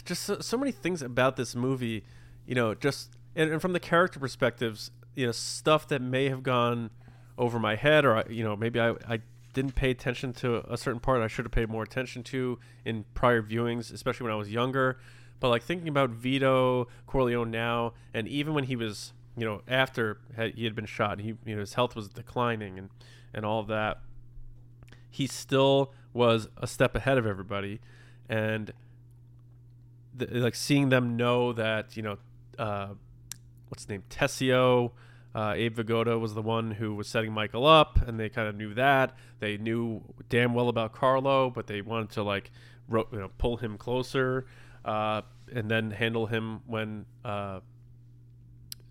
just 0.06 0.24
so, 0.24 0.40
so 0.40 0.58
many 0.58 0.72
things 0.72 1.02
about 1.04 1.36
this 1.36 1.56
movie, 1.56 2.04
you 2.48 2.56
know, 2.56 2.74
just 2.74 3.12
and, 3.36 3.52
and 3.52 3.62
from 3.62 3.74
the 3.74 3.80
character 3.80 4.20
perspectives, 4.20 4.90
you 5.16 5.26
know, 5.28 5.32
stuff 5.32 5.88
that 5.90 6.02
may 6.02 6.30
have 6.30 6.42
gone 6.44 6.90
over 7.38 7.60
my 7.60 7.76
head, 7.76 8.06
or 8.06 8.18
I- 8.18 8.30
you 8.30 8.44
know, 8.44 8.56
maybe 8.56 8.80
I 8.80 8.92
I 9.08 9.22
didn't 9.54 9.76
pay 9.76 9.90
attention 9.90 10.34
to 10.34 10.64
a 10.72 10.78
certain 10.78 11.00
part 11.00 11.22
I 11.22 11.28
should 11.28 11.46
have 11.46 11.52
paid 11.52 11.68
more 11.70 11.84
attention 11.84 12.22
to 12.24 12.60
in 12.86 13.06
prior 13.16 13.42
viewings, 13.42 13.92
especially 13.92 14.26
when 14.26 14.34
I 14.34 14.38
was 14.38 14.52
younger. 14.52 15.00
But 15.40 15.50
like 15.50 15.64
thinking 15.64 15.88
about 15.88 16.12
Vito 16.12 16.88
Corleone 17.08 17.52
now, 17.52 17.94
and 18.14 18.28
even 18.28 18.54
when 18.54 18.66
he 18.66 18.76
was, 18.76 19.14
you 19.36 19.46
know, 19.46 19.62
after 19.68 20.20
he 20.56 20.64
had 20.64 20.76
been 20.76 20.86
shot, 20.86 21.20
he 21.20 21.36
you 21.46 21.56
know 21.56 21.60
his 21.60 21.74
health 21.76 21.96
was 21.96 22.08
declining 22.10 22.78
and 22.78 22.90
and 23.34 23.46
all 23.46 23.60
of 23.60 23.68
that. 23.68 24.00
He 25.10 25.28
still 25.28 25.94
was 26.14 26.48
a 26.58 26.68
step 26.68 26.96
ahead 26.96 27.18
of 27.18 27.26
everybody, 27.26 27.80
and 28.30 28.72
the, 30.16 30.26
like 30.28 30.56
seeing 30.56 30.90
them 30.90 31.16
know 31.16 31.54
that 31.54 31.96
you 31.96 32.04
know, 32.04 32.18
uh, 32.58 32.90
what's 33.70 33.84
his 33.84 33.90
name, 33.90 34.04
Tessio. 34.10 34.92
Uh, 35.38 35.54
Abe 35.56 35.78
Vigoda 35.78 36.20
was 36.20 36.34
the 36.34 36.42
one 36.42 36.72
who 36.72 36.96
was 36.96 37.08
setting 37.08 37.32
Michael 37.32 37.68
up, 37.68 38.00
and 38.08 38.20
they 38.20 38.28
kind 38.28 38.48
of 38.48 38.56
knew 38.56 38.74
that. 38.74 39.16
They 39.40 39.56
knew 39.56 40.02
damn 40.30 40.56
well 40.56 40.68
about 40.68 40.94
Carlo, 40.94 41.52
but 41.52 41.68
they 41.68 41.82
wanted 41.82 42.10
to 42.14 42.24
like, 42.24 42.50
ro- 42.90 43.08
you 43.12 43.20
know, 43.20 43.30
pull 43.38 43.58
him 43.58 43.78
closer, 43.78 44.48
uh, 44.84 45.22
and 45.54 45.70
then 45.70 45.92
handle 45.92 46.26
him 46.26 46.62
when 46.66 47.06
uh, 47.24 47.60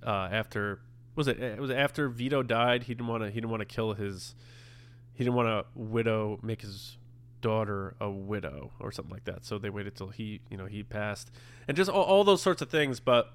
uh, 0.06 0.28
after 0.30 0.78
was 1.16 1.26
it 1.26 1.40
it 1.40 1.58
was 1.58 1.72
after 1.72 2.08
Vito 2.08 2.44
died. 2.44 2.84
He 2.84 2.94
didn't 2.94 3.08
want 3.08 3.24
to 3.24 3.28
he 3.28 3.34
didn't 3.34 3.50
want 3.50 3.62
to 3.62 3.66
kill 3.66 3.94
his 3.94 4.36
he 5.14 5.24
didn't 5.24 5.34
want 5.34 5.48
to 5.48 5.64
widow 5.74 6.38
make 6.44 6.62
his 6.62 6.96
daughter 7.40 7.96
a 8.00 8.08
widow 8.08 8.70
or 8.78 8.92
something 8.92 9.12
like 9.12 9.24
that. 9.24 9.44
So 9.44 9.58
they 9.58 9.70
waited 9.70 9.96
till 9.96 10.10
he 10.10 10.42
you 10.48 10.56
know 10.56 10.66
he 10.66 10.84
passed 10.84 11.32
and 11.66 11.76
just 11.76 11.90
all, 11.90 12.04
all 12.04 12.22
those 12.22 12.40
sorts 12.40 12.62
of 12.62 12.70
things. 12.70 13.00
But 13.00 13.32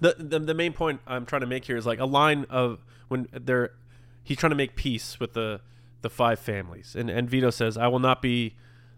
the, 0.00 0.14
the 0.18 0.38
the 0.38 0.54
main 0.54 0.72
point 0.72 1.00
I'm 1.06 1.26
trying 1.26 1.40
to 1.42 1.46
make 1.46 1.64
here 1.64 1.76
is 1.76 1.86
like 1.86 2.00
a 2.00 2.06
line 2.06 2.46
of 2.50 2.84
when 3.08 3.28
they're 3.32 3.72
he's 4.22 4.36
trying 4.36 4.50
to 4.50 4.56
make 4.56 4.76
peace 4.76 5.20
with 5.20 5.34
the 5.34 5.60
the 6.00 6.10
five 6.10 6.38
families 6.38 6.96
and 6.98 7.10
and 7.10 7.28
Vito 7.28 7.50
says 7.50 7.76
I 7.76 7.88
will 7.88 8.00
not 8.00 8.22
be 8.22 8.54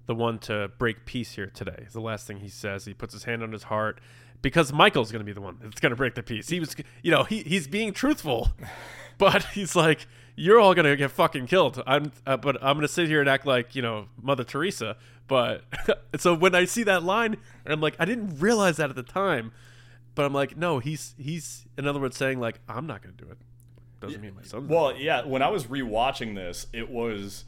the 0.07 0.15
one 0.15 0.39
to 0.39 0.71
break 0.79 1.07
peace 1.07 1.33
here 1.33 1.47
today. 1.47 1.77
It's 1.79 1.95
the 1.95 2.01
last 2.01 2.27
thing 2.27 2.39
he 2.39 2.49
says. 2.49 2.85
He 2.85 2.95
puts 2.95 3.15
his 3.15 3.25
hand 3.25 3.43
on 3.43 3.53
his 3.53 3.65
heart 3.65 4.01
because 4.43 4.73
Michael's 4.73 5.11
going 5.11 5.21
to 5.21 5.25
be 5.25 5.33
the 5.33 5.41
one 5.41 5.57
that's 5.63 5.81
going 5.81 5.91
to 5.91 5.97
break 5.97 6.15
the 6.15 6.23
peace. 6.23 6.49
He 6.51 6.61
was, 6.61 6.77
you 7.03 7.11
know, 7.11 7.25
he, 7.25 7.43
he's 7.43 7.67
being 7.67 7.93
truthful, 7.93 8.51
but 9.19 9.45
he's 9.55 9.75
like, 9.75 10.07
you're 10.37 10.61
all 10.61 10.75
going 10.75 10.85
to 10.85 10.97
get 10.97 11.11
fucking 11.11 11.47
killed. 11.47 11.83
I'm, 11.87 12.13
uh, 12.27 12.37
but 12.37 12.57
I'm 12.57 12.77
going 12.77 12.83
to 12.87 12.93
sit 12.93 13.09
here 13.09 13.21
and 13.21 13.29
act 13.29 13.47
like, 13.47 13.75
you 13.75 13.81
know, 13.81 14.09
Mother 14.21 14.45
Teresa. 14.45 14.97
But 15.29 15.63
so 16.19 16.35
when 16.35 16.55
I 16.55 16.67
see 16.67 16.83
that 16.83 17.03
line, 17.03 17.39
and 17.65 17.73
I'm 17.73 17.81
like, 17.81 17.97
I 17.99 18.05
didn't 18.05 18.39
realize 18.39 18.77
that 18.77 18.91
at 18.91 18.97
the 18.97 19.03
time, 19.03 19.53
but 20.15 20.25
I'm 20.25 20.33
like, 20.33 20.57
no, 20.57 20.79
he's, 20.79 21.15
he's, 21.19 21.67
in 21.77 21.87
other 21.87 22.01
words, 22.01 22.17
saying 22.17 22.41
like, 22.41 22.61
I'm 22.69 22.87
not 22.87 23.03
going 23.03 23.15
to 23.17 23.25
do 23.25 23.31
it. 23.31 23.39
Doesn't 24.01 24.21
mean 24.21 24.35
my 24.35 24.43
not. 24.43 24.69
Well, 24.69 24.97
yeah, 24.97 25.25
when 25.25 25.43
I 25.43 25.49
was 25.49 25.65
rewatching 25.65 26.35
this, 26.35 26.67
it 26.73 26.91
was 26.91 27.45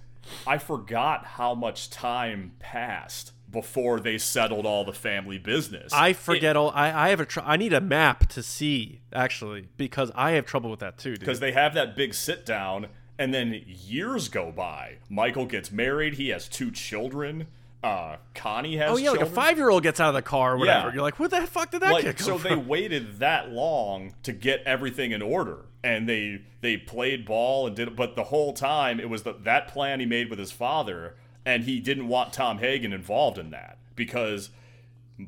I 0.47 0.59
forgot 0.59 1.25
how 1.25 1.55
much 1.55 1.91
time 1.91 2.53
passed 2.59 3.33
before 3.51 4.01
they 4.01 4.19
settled 4.19 4.67
all 4.67 4.85
the 4.85 4.93
family 4.93 5.39
business. 5.39 5.93
I 5.93 6.13
forget 6.13 6.57
all. 6.57 6.71
I, 6.75 7.07
I 7.07 7.09
have 7.11 7.21
a. 7.21 7.27
Tr- 7.27 7.41
I 7.45 7.57
need 7.57 7.73
a 7.73 7.81
map 7.81 8.29
to 8.31 8.43
see 8.43 9.01
actually 9.13 9.69
because 9.77 10.11
I 10.15 10.33
have 10.33 10.47
trouble 10.47 10.71
with 10.71 10.81
that 10.81 10.99
too. 10.99 11.17
Because 11.17 11.41
they 11.41 11.53
have 11.53 11.75
that 11.75 11.97
big 11.97 12.15
sit 12.15 12.45
down 12.45 12.89
and 13.19 13.33
then 13.33 13.63
years 13.67 14.29
go 14.29 14.53
by. 14.53 14.97
Michael 15.09 15.47
gets 15.47 15.71
married, 15.71 16.15
he 16.15 16.29
has 16.31 16.49
two 16.49 16.71
children. 16.71 17.47
Uh 17.83 18.17
Connie 18.35 18.77
has 18.77 18.91
oh 18.91 18.97
yeah, 18.97 19.11
like 19.11 19.21
a 19.21 19.27
five 19.27 19.59
year 19.59 19.71
old 19.71 19.83
gets 19.83 20.01
out 20.01 20.09
of 20.09 20.15
the 20.15 20.23
car 20.23 20.55
or 20.55 20.59
whatever. 20.59 20.89
Yeah. 20.89 20.95
You're 20.95 21.03
like, 21.03 21.19
what 21.19 21.31
the 21.31 21.47
fuck 21.47 21.71
did 21.71 21.83
that 21.83 21.93
like 21.93 22.05
come 22.05 22.17
so 22.17 22.39
they 22.39 22.57
waited 22.57 23.19
that 23.19 23.51
long 23.51 24.15
to 24.23 24.33
get 24.33 24.63
everything 24.65 25.13
in 25.13 25.23
order 25.23 25.67
and 25.87 26.09
they 26.09 26.43
they 26.63 26.77
played 26.77 27.25
ball 27.25 27.67
and 27.67 27.77
did 27.77 27.95
but 27.95 28.17
the 28.17 28.25
whole 28.25 28.53
time 28.53 28.99
it 28.99 29.09
was 29.09 29.23
the, 29.23 29.35
that 29.45 29.69
plan 29.69 30.01
he 30.01 30.07
made 30.07 30.29
with 30.29 30.39
his 30.39 30.51
father 30.51 31.17
and 31.45 31.63
he 31.65 31.79
didn't 31.79 32.09
want 32.09 32.33
Tom 32.33 32.59
Hagen 32.59 32.93
involved 32.93 33.39
in 33.39 33.51
that 33.51 33.79
because 33.95 34.51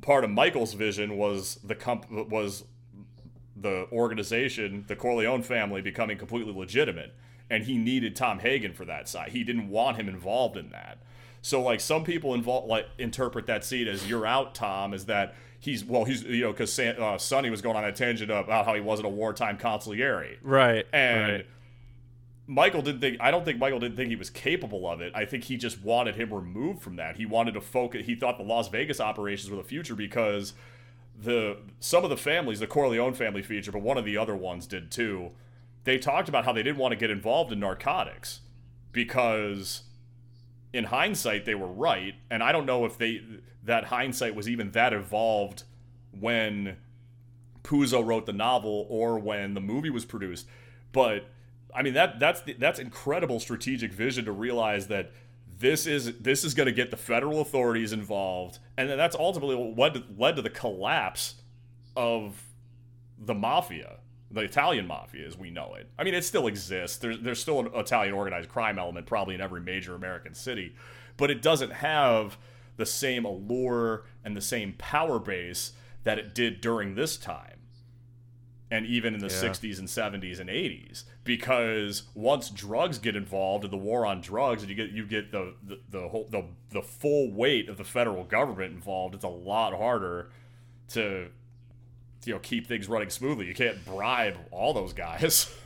part 0.00 0.24
of 0.24 0.30
Michael's 0.30 0.74
vision 0.74 1.16
was 1.16 1.60
the 1.62 1.76
comp 1.76 2.10
was 2.10 2.64
the 3.56 3.86
organization 3.92 4.84
the 4.88 4.96
Corleone 4.96 5.42
family 5.42 5.80
becoming 5.80 6.18
completely 6.18 6.52
legitimate 6.52 7.14
and 7.48 7.64
he 7.64 7.78
needed 7.78 8.16
Tom 8.16 8.40
Hagen 8.40 8.72
for 8.72 8.84
that 8.84 9.08
side 9.08 9.30
he 9.30 9.44
didn't 9.44 9.68
want 9.68 9.96
him 9.96 10.08
involved 10.08 10.56
in 10.56 10.70
that 10.70 10.98
so 11.42 11.62
like 11.62 11.80
some 11.80 12.04
people 12.04 12.34
involve 12.34 12.66
like 12.66 12.86
interpret 12.98 13.46
that 13.46 13.64
scene 13.64 13.88
as 13.88 14.08
you're 14.08 14.26
out, 14.26 14.54
Tom, 14.54 14.94
is 14.94 15.06
that 15.06 15.34
he's 15.60 15.84
well 15.84 16.04
he's 16.04 16.22
you 16.22 16.42
know 16.42 16.52
because 16.52 16.78
uh, 16.78 17.18
Sonny 17.18 17.50
was 17.50 17.62
going 17.62 17.76
on 17.76 17.84
a 17.84 17.92
tangent 17.92 18.30
about 18.30 18.64
how 18.64 18.74
he 18.74 18.80
wasn't 18.80 19.06
a 19.06 19.10
wartime 19.10 19.58
consigliere, 19.58 20.36
right. 20.42 20.86
and 20.92 21.32
right. 21.32 21.46
Michael 22.46 22.82
didn't 22.82 23.00
think 23.00 23.18
I 23.20 23.30
don't 23.30 23.44
think 23.44 23.58
Michael 23.58 23.78
didn't 23.78 23.96
think 23.96 24.08
he 24.08 24.16
was 24.16 24.30
capable 24.30 24.88
of 24.88 25.00
it. 25.00 25.12
I 25.14 25.24
think 25.24 25.44
he 25.44 25.56
just 25.56 25.82
wanted 25.82 26.16
him 26.16 26.32
removed 26.32 26.82
from 26.82 26.96
that. 26.96 27.16
He 27.16 27.26
wanted 27.26 27.54
to 27.54 27.60
focus. 27.60 28.06
He 28.06 28.14
thought 28.14 28.38
the 28.38 28.44
Las 28.44 28.68
Vegas 28.68 29.00
operations 29.00 29.50
were 29.50 29.56
the 29.56 29.64
future 29.64 29.94
because 29.94 30.54
the 31.20 31.58
some 31.80 32.04
of 32.04 32.10
the 32.10 32.16
families, 32.16 32.60
the 32.60 32.66
Corleone 32.66 33.14
family 33.14 33.42
feature, 33.42 33.72
but 33.72 33.82
one 33.82 33.98
of 33.98 34.04
the 34.04 34.16
other 34.16 34.34
ones 34.34 34.66
did 34.66 34.90
too. 34.90 35.30
They 35.84 35.98
talked 35.98 36.28
about 36.28 36.44
how 36.44 36.52
they 36.52 36.62
didn't 36.62 36.78
want 36.78 36.92
to 36.92 36.96
get 36.96 37.10
involved 37.10 37.52
in 37.52 37.60
narcotics 37.60 38.40
because 38.92 39.82
in 40.72 40.84
hindsight 40.84 41.44
they 41.44 41.54
were 41.54 41.66
right. 41.66 42.14
And 42.30 42.42
i 42.42 42.52
don't 42.52 42.66
know 42.66 42.84
if 42.84 42.98
they 42.98 43.22
that 43.64 43.84
hindsight 43.84 44.34
was 44.34 44.48
even 44.48 44.70
that 44.72 44.92
evolved 44.92 45.64
when 46.18 46.76
Puzo 47.62 48.04
wrote 48.04 48.24
the 48.26 48.32
novel 48.32 48.86
or 48.88 49.18
when 49.18 49.54
the 49.54 49.60
movie 49.60 49.90
was 49.90 50.04
produced. 50.04 50.46
But 50.92 51.26
i 51.74 51.82
mean 51.82 51.94
that 51.94 52.18
that's 52.18 52.42
the, 52.42 52.54
that's 52.54 52.78
incredible 52.78 53.40
strategic 53.40 53.92
vision 53.92 54.24
to 54.24 54.32
realize 54.32 54.86
that 54.88 55.12
this 55.58 55.86
is 55.86 56.18
this 56.18 56.44
is 56.44 56.54
going 56.54 56.66
to 56.66 56.72
get 56.72 56.90
the 56.90 56.96
federal 56.96 57.40
authorities 57.40 57.92
involved. 57.92 58.58
And 58.76 58.90
that's 58.90 59.16
ultimately 59.16 59.56
what 59.56 59.96
led 60.18 60.36
to 60.36 60.42
the 60.42 60.50
collapse 60.50 61.34
of 61.96 62.42
the 63.18 63.34
mafia 63.34 63.97
the 64.30 64.40
Italian 64.42 64.86
mafia 64.86 65.26
as 65.26 65.36
we 65.38 65.50
know 65.50 65.74
it. 65.74 65.88
I 65.98 66.04
mean, 66.04 66.14
it 66.14 66.24
still 66.24 66.46
exists. 66.46 66.98
There's 66.98 67.20
there's 67.20 67.40
still 67.40 67.60
an 67.60 67.70
Italian 67.74 68.14
organized 68.14 68.48
crime 68.48 68.78
element 68.78 69.06
probably 69.06 69.34
in 69.34 69.40
every 69.40 69.60
major 69.60 69.94
American 69.94 70.34
city, 70.34 70.74
but 71.16 71.30
it 71.30 71.40
doesn't 71.42 71.72
have 71.72 72.36
the 72.76 72.86
same 72.86 73.24
allure 73.24 74.04
and 74.24 74.36
the 74.36 74.40
same 74.40 74.74
power 74.78 75.18
base 75.18 75.72
that 76.04 76.18
it 76.18 76.34
did 76.34 76.60
during 76.60 76.94
this 76.94 77.16
time. 77.16 77.54
And 78.70 78.84
even 78.84 79.14
in 79.14 79.20
the 79.20 79.28
Yeah. 79.28 79.42
60s 79.50 79.78
and 79.78 79.88
70s 79.88 80.38
and 80.40 80.50
80s 80.50 81.04
because 81.24 82.02
once 82.14 82.50
drugs 82.50 82.98
get 82.98 83.16
involved 83.16 83.64
in 83.64 83.70
the 83.70 83.78
war 83.78 84.04
on 84.04 84.20
drugs 84.20 84.62
and 84.62 84.68
you 84.68 84.76
get 84.76 84.90
you 84.90 85.06
get 85.06 85.32
the 85.32 85.54
the, 85.62 85.80
the 85.88 86.08
whole 86.08 86.28
the, 86.30 86.44
the 86.70 86.82
full 86.82 87.32
weight 87.32 87.68
of 87.70 87.78
the 87.78 87.84
federal 87.84 88.24
government 88.24 88.74
involved, 88.74 89.14
it's 89.14 89.24
a 89.24 89.28
lot 89.28 89.74
harder 89.74 90.30
to 90.88 91.28
you 92.24 92.34
know 92.34 92.40
keep 92.40 92.66
things 92.66 92.88
running 92.88 93.10
smoothly. 93.10 93.46
You 93.46 93.54
can't 93.54 93.84
bribe 93.84 94.36
all 94.50 94.72
those 94.72 94.92
guys. 94.92 95.54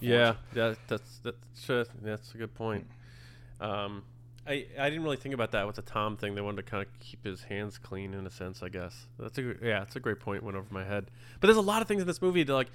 Yeah, 0.00 0.36
yeah, 0.54 0.76
that's 0.88 1.20
that's 1.22 1.68
uh, 1.70 1.84
that's 2.00 2.34
a 2.34 2.38
good 2.38 2.54
point. 2.54 2.86
Um, 3.60 4.02
I, 4.46 4.66
I 4.78 4.88
didn't 4.88 5.04
really 5.04 5.18
think 5.18 5.34
about 5.34 5.52
that 5.52 5.66
with 5.66 5.76
the 5.76 5.82
Tom 5.82 6.16
thing. 6.16 6.34
They 6.34 6.40
wanted 6.40 6.64
to 6.64 6.70
kind 6.70 6.82
of 6.86 7.00
keep 7.00 7.22
his 7.22 7.42
hands 7.42 7.76
clean 7.76 8.14
in 8.14 8.26
a 8.26 8.30
sense, 8.30 8.62
I 8.62 8.70
guess. 8.70 9.06
That's 9.18 9.36
a 9.36 9.54
yeah, 9.62 9.82
it's 9.82 9.94
a 9.94 10.00
great 10.00 10.20
point. 10.20 10.42
Went 10.42 10.56
over 10.56 10.66
my 10.70 10.84
head, 10.84 11.10
but 11.38 11.48
there's 11.48 11.58
a 11.58 11.62
lot 11.62 11.82
of 11.82 11.88
things 11.88 12.00
in 12.00 12.06
this 12.06 12.22
movie 12.22 12.42
that 12.44 12.54
like, 12.54 12.70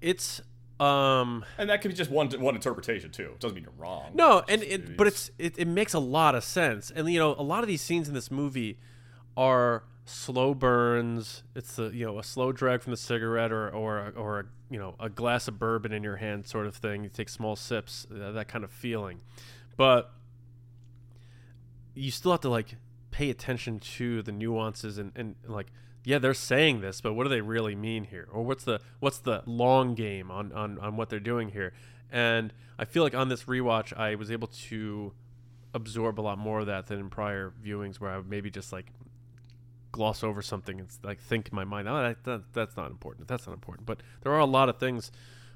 it's 0.00 0.40
um 0.78 1.44
And 1.58 1.70
that 1.70 1.80
could 1.82 1.88
be 1.90 1.94
just 1.96 2.10
one 2.10 2.30
one 2.40 2.54
interpretation 2.54 3.10
too. 3.10 3.32
It 3.34 3.40
doesn't 3.40 3.54
mean 3.54 3.64
you're 3.64 3.72
wrong. 3.76 4.12
no, 4.14 4.44
and 4.48 4.62
it 4.62 4.96
but 4.96 5.06
it's 5.08 5.30
it, 5.38 5.58
it 5.58 5.66
makes 5.66 5.92
a 5.94 5.98
lot 5.98 6.34
of 6.36 6.44
sense. 6.44 6.92
And 6.94 7.10
you 7.12 7.18
know, 7.18 7.34
a 7.36 7.42
lot 7.42 7.64
of 7.64 7.68
these 7.68 7.82
scenes 7.82 8.06
in 8.06 8.14
this 8.14 8.30
movie 8.30 8.78
are 9.36 9.82
slow 10.06 10.54
burns. 10.54 11.42
It's 11.54 11.76
the 11.76 11.90
you 11.90 12.06
know 12.06 12.18
a 12.18 12.24
slow 12.24 12.52
drag 12.52 12.80
from 12.80 12.92
the 12.92 12.96
cigarette 12.96 13.52
or 13.52 13.68
or 13.68 13.98
a, 13.98 14.10
or 14.10 14.40
a, 14.40 14.44
you 14.70 14.78
know 14.78 14.94
a 14.98 15.10
glass 15.10 15.48
of 15.48 15.58
bourbon 15.58 15.92
in 15.92 16.02
your 16.02 16.16
hand 16.16 16.46
sort 16.46 16.66
of 16.66 16.76
thing. 16.76 17.04
You 17.04 17.10
take 17.10 17.28
small 17.28 17.56
sips, 17.56 18.06
uh, 18.10 18.32
that 18.32 18.48
kind 18.48 18.64
of 18.64 18.70
feeling. 18.70 19.20
But 19.76 20.10
you 21.94 22.10
still 22.10 22.30
have 22.30 22.40
to 22.42 22.48
like 22.48 22.76
pay 23.10 23.30
attention 23.30 23.80
to 23.80 24.22
the 24.22 24.32
nuances 24.32 24.98
and, 24.98 25.10
and 25.16 25.34
like 25.46 25.68
yeah 26.04 26.18
they're 26.18 26.34
saying 26.34 26.82
this 26.82 27.00
but 27.00 27.14
what 27.14 27.24
do 27.24 27.30
they 27.30 27.40
really 27.40 27.74
mean 27.74 28.04
here 28.04 28.28
or 28.30 28.42
what's 28.42 28.64
the 28.64 28.78
what's 29.00 29.18
the 29.20 29.42
long 29.46 29.94
game 29.94 30.30
on 30.30 30.52
on, 30.52 30.78
on 30.78 30.96
what 30.98 31.08
they're 31.08 31.18
doing 31.18 31.48
here 31.48 31.72
and 32.12 32.52
i 32.78 32.84
feel 32.84 33.02
like 33.02 33.14
on 33.14 33.30
this 33.30 33.44
rewatch 33.44 33.96
i 33.96 34.14
was 34.14 34.30
able 34.30 34.48
to 34.48 35.14
absorb 35.72 36.20
a 36.20 36.22
lot 36.22 36.36
more 36.36 36.60
of 36.60 36.66
that 36.66 36.86
than 36.88 36.98
in 36.98 37.08
prior 37.08 37.54
viewings 37.64 37.96
where 37.96 38.10
i 38.10 38.18
would 38.18 38.28
maybe 38.28 38.50
just 38.50 38.70
like 38.70 38.92
gloss 39.96 40.22
over 40.22 40.42
something 40.42 40.78
and 40.78 40.88
like 41.02 41.20
think 41.20 41.48
in 41.48 41.56
my 41.56 41.64
mind 41.64 41.88
oh 41.88 42.00
that, 42.00 42.24
that, 42.24 42.42
that's 42.52 42.76
not 42.76 42.90
important. 42.90 43.26
That's 43.28 43.46
not 43.46 43.54
important. 43.54 43.86
But 43.86 44.02
there 44.22 44.32
are 44.32 44.38
a 44.40 44.46
lot 44.46 44.68
of 44.68 44.78
things 44.78 45.10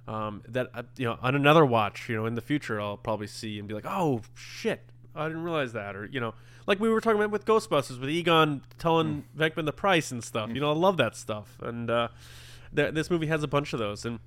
um, 0.09 0.43
that 0.49 0.69
uh, 0.75 0.83
you 0.97 1.07
know 1.07 1.19
on 1.23 1.35
another 1.35 1.65
watch 1.65 2.09
you 2.09 2.17
know 2.17 2.27
in 2.27 2.35
the 2.35 2.41
future 2.41 2.81
i'll 2.81 2.97
probably 2.97 3.27
see 3.29 3.59
and 3.59 3.69
be 3.69 3.75
like 3.75 3.87
oh 3.87 4.23
shit. 4.35 4.81
I 5.15 5.27
didn't 5.27 5.43
realize 5.43 5.73
that, 5.73 5.97
or 5.97 6.07
you 6.07 6.21
know, 6.21 6.35
like 6.69 6.79
we 6.79 6.89
were 6.89 7.01
talking 7.01 7.19
about 7.19 7.33
with 7.33 7.45
Ghostbusters, 7.45 8.01
with 8.01 8.11
Egon 8.11 8.63
telling 8.79 9.25
Venkman 9.37 9.65
the 9.65 9.73
price 9.73 10.13
and 10.13 10.23
stuff. 10.23 10.51
You 10.55 10.61
know, 10.61 10.71
I 10.71 10.75
love 10.75 10.97
that 10.99 11.17
stuff, 11.17 11.57
and 11.61 11.91
uh, 11.91 12.09
th- 12.75 12.95
this 12.95 13.11
movie 13.11 13.27
has 13.27 13.43
a 13.43 13.49
bunch 13.49 13.73
of 13.73 13.81
those. 13.81 14.05
And 14.05 14.21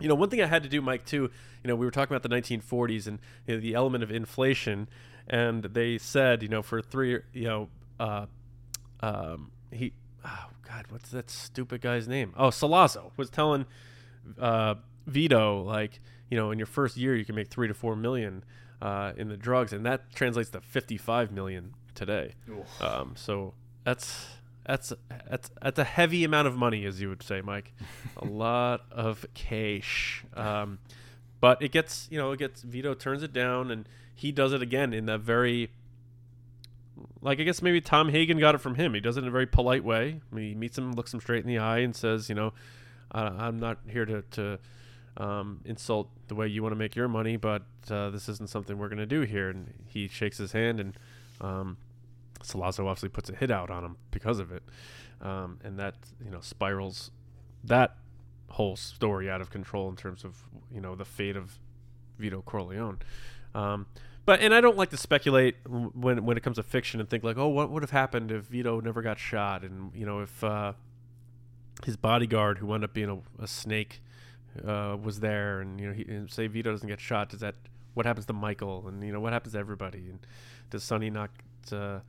you 0.00 0.08
know, 0.08 0.14
one 0.14 0.30
thing 0.30 0.40
I 0.40 0.46
had 0.46 0.62
to 0.62 0.68
do, 0.68 0.80
Mike, 0.80 1.04
too. 1.04 1.30
You 1.62 1.68
know, 1.68 1.76
we 1.76 1.84
were 1.86 1.90
talking 1.90 2.14
about 2.14 2.28
the 2.28 2.34
1940s 2.34 3.06
and 3.06 3.18
you 3.46 3.54
know, 3.54 3.60
the 3.60 3.74
element 3.74 4.02
of 4.02 4.10
inflation, 4.10 4.88
and 5.28 5.62
they 5.64 5.98
said, 5.98 6.42
you 6.42 6.48
know, 6.48 6.62
for 6.62 6.80
three, 6.82 7.20
you 7.32 7.44
know, 7.44 7.68
uh, 8.00 8.26
um, 9.04 9.50
he, 9.70 9.92
oh 10.24 10.46
God, 10.66 10.86
what's 10.88 11.10
that 11.10 11.30
stupid 11.30 11.80
guy's 11.80 12.08
name? 12.08 12.32
Oh, 12.36 12.48
Sollozzo 12.48 13.10
was 13.16 13.30
telling 13.30 13.66
uh, 14.38 14.76
Vito 15.06 15.62
like, 15.62 16.00
you 16.30 16.36
know, 16.36 16.50
in 16.50 16.58
your 16.58 16.66
first 16.66 16.96
year 16.96 17.14
you 17.14 17.24
can 17.24 17.34
make 17.34 17.48
three 17.48 17.68
to 17.68 17.74
four 17.74 17.96
million 17.96 18.44
uh, 18.80 19.12
in 19.16 19.28
the 19.28 19.36
drugs, 19.36 19.72
and 19.72 19.84
that 19.86 20.12
translates 20.14 20.50
to 20.50 20.60
55 20.60 21.32
million 21.32 21.74
today. 21.94 22.34
Um, 22.80 23.14
so 23.16 23.54
that's 23.84 24.26
that's 24.66 24.92
that's 25.28 25.50
that's 25.60 25.78
a 25.78 25.84
heavy 25.84 26.24
amount 26.24 26.48
of 26.48 26.56
money, 26.56 26.86
as 26.86 27.00
you 27.00 27.08
would 27.08 27.22
say, 27.22 27.40
Mike. 27.42 27.72
a 28.16 28.24
lot 28.24 28.82
of 28.90 29.26
cash. 29.34 30.24
Um, 30.34 30.78
but 31.40 31.60
it 31.60 31.72
gets 31.72 32.08
you 32.10 32.18
know 32.18 32.32
it 32.32 32.38
gets 32.38 32.62
Vito 32.62 32.94
turns 32.94 33.22
it 33.22 33.32
down, 33.32 33.70
and 33.70 33.86
he 34.14 34.32
does 34.32 34.52
it 34.52 34.62
again 34.62 34.94
in 34.94 35.06
that 35.06 35.20
very 35.20 35.70
like 37.20 37.40
I 37.40 37.42
guess 37.42 37.62
maybe 37.62 37.80
Tom 37.80 38.08
Hagen 38.08 38.38
got 38.38 38.54
it 38.54 38.58
from 38.58 38.74
him. 38.74 38.94
He 38.94 39.00
does 39.00 39.16
it 39.16 39.22
in 39.22 39.28
a 39.28 39.30
very 39.30 39.46
polite 39.46 39.84
way. 39.84 40.20
I 40.30 40.34
mean, 40.34 40.48
he 40.48 40.54
meets 40.54 40.78
him, 40.78 40.92
looks 40.92 41.12
him 41.12 41.20
straight 41.20 41.42
in 41.42 41.48
the 41.48 41.58
eye, 41.58 41.78
and 41.78 41.94
says, 41.94 42.28
you 42.28 42.34
know, 42.34 42.52
uh, 43.12 43.32
I'm 43.38 43.58
not 43.58 43.78
here 43.88 44.04
to 44.04 44.22
to 44.32 44.58
um, 45.16 45.60
insult 45.64 46.10
the 46.28 46.34
way 46.34 46.48
you 46.48 46.62
want 46.62 46.72
to 46.72 46.78
make 46.78 46.96
your 46.96 47.08
money, 47.08 47.36
but 47.36 47.62
uh, 47.90 48.10
this 48.10 48.28
isn't 48.28 48.50
something 48.50 48.78
we're 48.78 48.88
going 48.88 48.98
to 48.98 49.06
do 49.06 49.22
here. 49.22 49.50
And 49.50 49.72
he 49.86 50.08
shakes 50.08 50.38
his 50.38 50.52
hand, 50.52 50.80
and 50.80 50.98
um, 51.40 51.76
Sollozzo 52.42 52.86
obviously 52.86 53.08
puts 53.08 53.30
a 53.30 53.34
hit 53.34 53.50
out 53.50 53.70
on 53.70 53.84
him 53.84 53.96
because 54.10 54.38
of 54.38 54.52
it, 54.52 54.62
um, 55.20 55.58
and 55.64 55.78
that 55.78 55.96
you 56.24 56.30
know 56.30 56.40
spirals 56.40 57.10
that 57.64 57.96
whole 58.50 58.76
story 58.76 59.30
out 59.30 59.40
of 59.40 59.50
control 59.50 59.88
in 59.88 59.96
terms 59.96 60.24
of 60.24 60.36
you 60.72 60.80
know 60.80 60.94
the 60.94 61.04
fate 61.04 61.36
of 61.36 61.58
Vito 62.18 62.42
Corleone. 62.42 62.98
Um, 63.54 63.86
but 64.26 64.40
and 64.40 64.54
I 64.54 64.60
don't 64.60 64.76
like 64.76 64.90
to 64.90 64.96
speculate 64.96 65.56
when 65.66 66.24
when 66.24 66.36
it 66.36 66.42
comes 66.42 66.56
to 66.56 66.62
fiction 66.62 67.00
and 67.00 67.08
think 67.08 67.24
like, 67.24 67.36
oh, 67.36 67.48
what 67.48 67.70
would 67.70 67.82
have 67.82 67.90
happened 67.90 68.30
if 68.30 68.44
Vito 68.44 68.80
never 68.80 69.02
got 69.02 69.18
shot, 69.18 69.62
and 69.62 69.92
you 69.94 70.06
know 70.06 70.20
if 70.20 70.42
uh, 70.42 70.72
his 71.84 71.96
bodyguard 71.96 72.58
who 72.58 72.66
wound 72.66 72.84
up 72.84 72.94
being 72.94 73.10
a, 73.10 73.42
a 73.42 73.46
snake 73.46 74.02
uh, 74.66 74.96
was 75.00 75.20
there, 75.20 75.60
and 75.60 75.80
you 75.80 75.88
know, 75.88 75.92
he, 75.92 76.02
and 76.04 76.30
say 76.30 76.46
Vito 76.46 76.70
doesn't 76.70 76.88
get 76.88 77.00
shot, 77.00 77.28
does 77.28 77.40
that 77.40 77.54
what 77.94 78.06
happens 78.06 78.26
to 78.26 78.32
Michael, 78.32 78.86
and 78.88 79.02
you 79.02 79.12
know 79.12 79.20
what 79.20 79.32
happens 79.32 79.54
to 79.54 79.58
everybody, 79.58 80.08
and 80.08 80.20
does 80.70 80.82
Sonny 80.82 81.10
not 81.10 81.30
uh, 81.72 82.00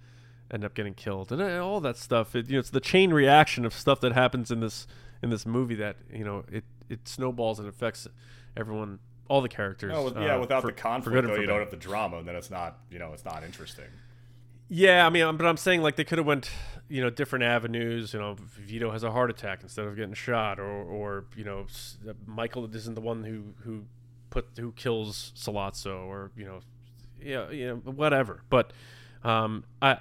end 0.52 0.64
up 0.64 0.74
getting 0.74 0.94
killed, 0.94 1.32
and 1.32 1.42
uh, 1.42 1.66
all 1.66 1.80
that 1.82 1.98
stuff. 1.98 2.36
It, 2.36 2.48
you 2.48 2.54
know, 2.54 2.60
it's 2.60 2.70
the 2.70 2.80
chain 2.80 3.14
reaction 3.14 3.66
of 3.66 3.74
stuff 3.74 4.00
that 4.02 4.14
happens 4.14 4.52
in 4.52 4.60
this 4.60 4.88
in 5.22 5.30
this 5.30 5.46
movie 5.46 5.76
that 5.76 5.98
you 6.14 6.24
know 6.24 6.44
it 6.52 6.64
it 6.90 7.08
snowballs 7.08 7.60
and 7.60 7.68
affects 7.68 8.08
everyone, 8.56 9.00
all 9.27 9.41
the 9.41 9.49
characters. 9.49 9.91
No, 9.91 10.03
with- 10.03 10.15
yeah, 10.15 10.35
uh, 10.35 10.39
without 10.39 10.61
for- 10.61 10.68
the 10.68 10.73
conflict, 10.73 11.27
though, 11.27 11.35
you 11.35 11.47
don't 11.47 11.60
have 11.60 11.72
the 11.72 11.77
drama, 11.77 12.18
and 12.18 12.27
then 12.27 12.35
it's 12.35 12.52
not, 12.52 12.80
you 12.89 12.99
know, 12.99 13.14
it's 13.14 13.26
not 13.26 13.43
interesting. 13.43 13.85
Yeah, 14.68 15.06
I 15.06 15.10
mean, 15.10 15.38
but 15.38 15.45
I'm 15.45 15.57
saying 15.57 15.81
like 15.84 15.95
they 15.95 16.03
could 16.03 16.18
have 16.18 16.26
went, 16.26 16.49
you 16.89 17.02
know, 17.02 17.11
different 17.11 17.43
avenues. 17.45 18.14
You 18.14 18.19
know, 18.19 18.35
Vito 18.39 18.89
has 18.91 19.03
a 19.03 19.11
heart 19.11 19.30
attack 19.30 19.60
instead 19.61 19.85
of 19.85 19.95
getting 19.95 20.15
shot, 20.15 20.60
or 20.60 20.65
or 20.65 21.26
you 21.35 21.43
know, 21.43 21.68
uh, 22.07 22.14
Michael 22.26 22.73
isn't 22.73 22.95
the 22.95 23.02
one 23.02 23.23
who 23.23 23.53
who 23.64 23.85
put 24.31 24.47
who 24.57 24.72
kills 24.72 25.34
Sollozzo, 25.35 26.07
or 26.07 26.31
you 26.35 26.45
know, 26.45 26.61
yeah, 27.22 27.49
you 27.52 27.68
know, 27.68 27.76
whatever. 27.91 28.41
But 28.49 28.73
um, 29.23 29.65
I 29.84 29.99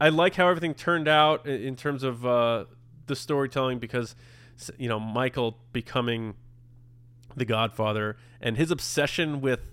I 0.00 0.08
like 0.08 0.34
how 0.34 0.48
everything 0.48 0.74
turned 0.74 1.06
out 1.06 1.46
in, 1.46 1.62
in 1.62 1.76
terms 1.76 2.02
of 2.02 2.26
uh, 2.26 2.64
the 3.06 3.14
storytelling 3.14 3.78
because 3.78 4.16
you 4.78 4.88
know 4.88 4.98
Michael 4.98 5.58
becoming 5.72 6.34
the 7.36 7.44
Godfather 7.44 8.16
and 8.40 8.56
his 8.56 8.70
obsession 8.70 9.40
with 9.40 9.72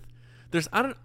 there's 0.50 0.68
I 0.72 0.82
don't 0.82 0.96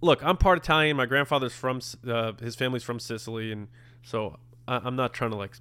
look 0.00 0.22
I'm 0.24 0.36
part 0.36 0.58
Italian. 0.58 0.96
My 0.96 1.06
grandfather's 1.06 1.54
from 1.54 1.80
uh, 2.06 2.32
his 2.40 2.54
family's 2.54 2.82
from 2.82 2.98
Sicily. 2.98 3.52
And 3.52 3.68
so 4.02 4.38
I, 4.68 4.80
I'm 4.84 4.96
not 4.96 5.12
trying 5.12 5.30
to 5.30 5.36
like 5.36 5.52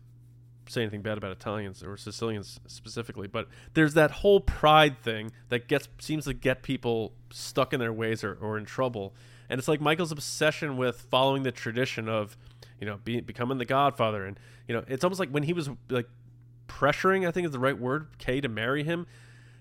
say 0.68 0.82
anything 0.82 1.02
bad 1.02 1.18
about 1.18 1.32
Italians 1.32 1.84
or 1.84 1.96
Sicilians 1.96 2.60
specifically 2.66 3.28
but 3.28 3.48
there's 3.76 3.94
that 3.94 4.10
whole 4.10 4.40
pride 4.40 4.98
thing 4.98 5.32
that 5.50 5.68
gets 5.68 5.88
seems 6.00 6.26
to 6.26 6.34
get 6.34 6.64
people 6.64 7.14
stuck 7.32 7.72
in 7.72 7.80
their 7.80 7.94
ways 7.94 8.24
or, 8.24 8.34
or 8.42 8.58
in 8.58 8.66
trouble. 8.66 9.14
And 9.48 9.60
it's 9.60 9.68
like 9.68 9.80
Michael's 9.80 10.12
obsession 10.12 10.76
with 10.76 11.02
following 11.12 11.44
the 11.44 11.52
tradition 11.52 12.10
of 12.10 12.36
you 12.80 12.88
know 12.88 13.00
being 13.04 13.24
becoming 13.24 13.58
the 13.58 13.66
Godfather. 13.66 14.26
And 14.26 14.40
you 14.68 14.74
know 14.74 14.84
it's 14.88 15.04
almost 15.04 15.20
like 15.20 15.30
when 15.30 15.44
he 15.44 15.54
was 15.54 15.70
like 15.90 16.10
pressuring 16.68 17.28
I 17.28 17.32
think 17.32 17.46
is 17.46 17.52
the 17.52 17.60
right 17.60 17.78
word 17.78 18.08
Kay 18.18 18.42
to 18.42 18.50
marry 18.50 18.84
him 18.84 19.06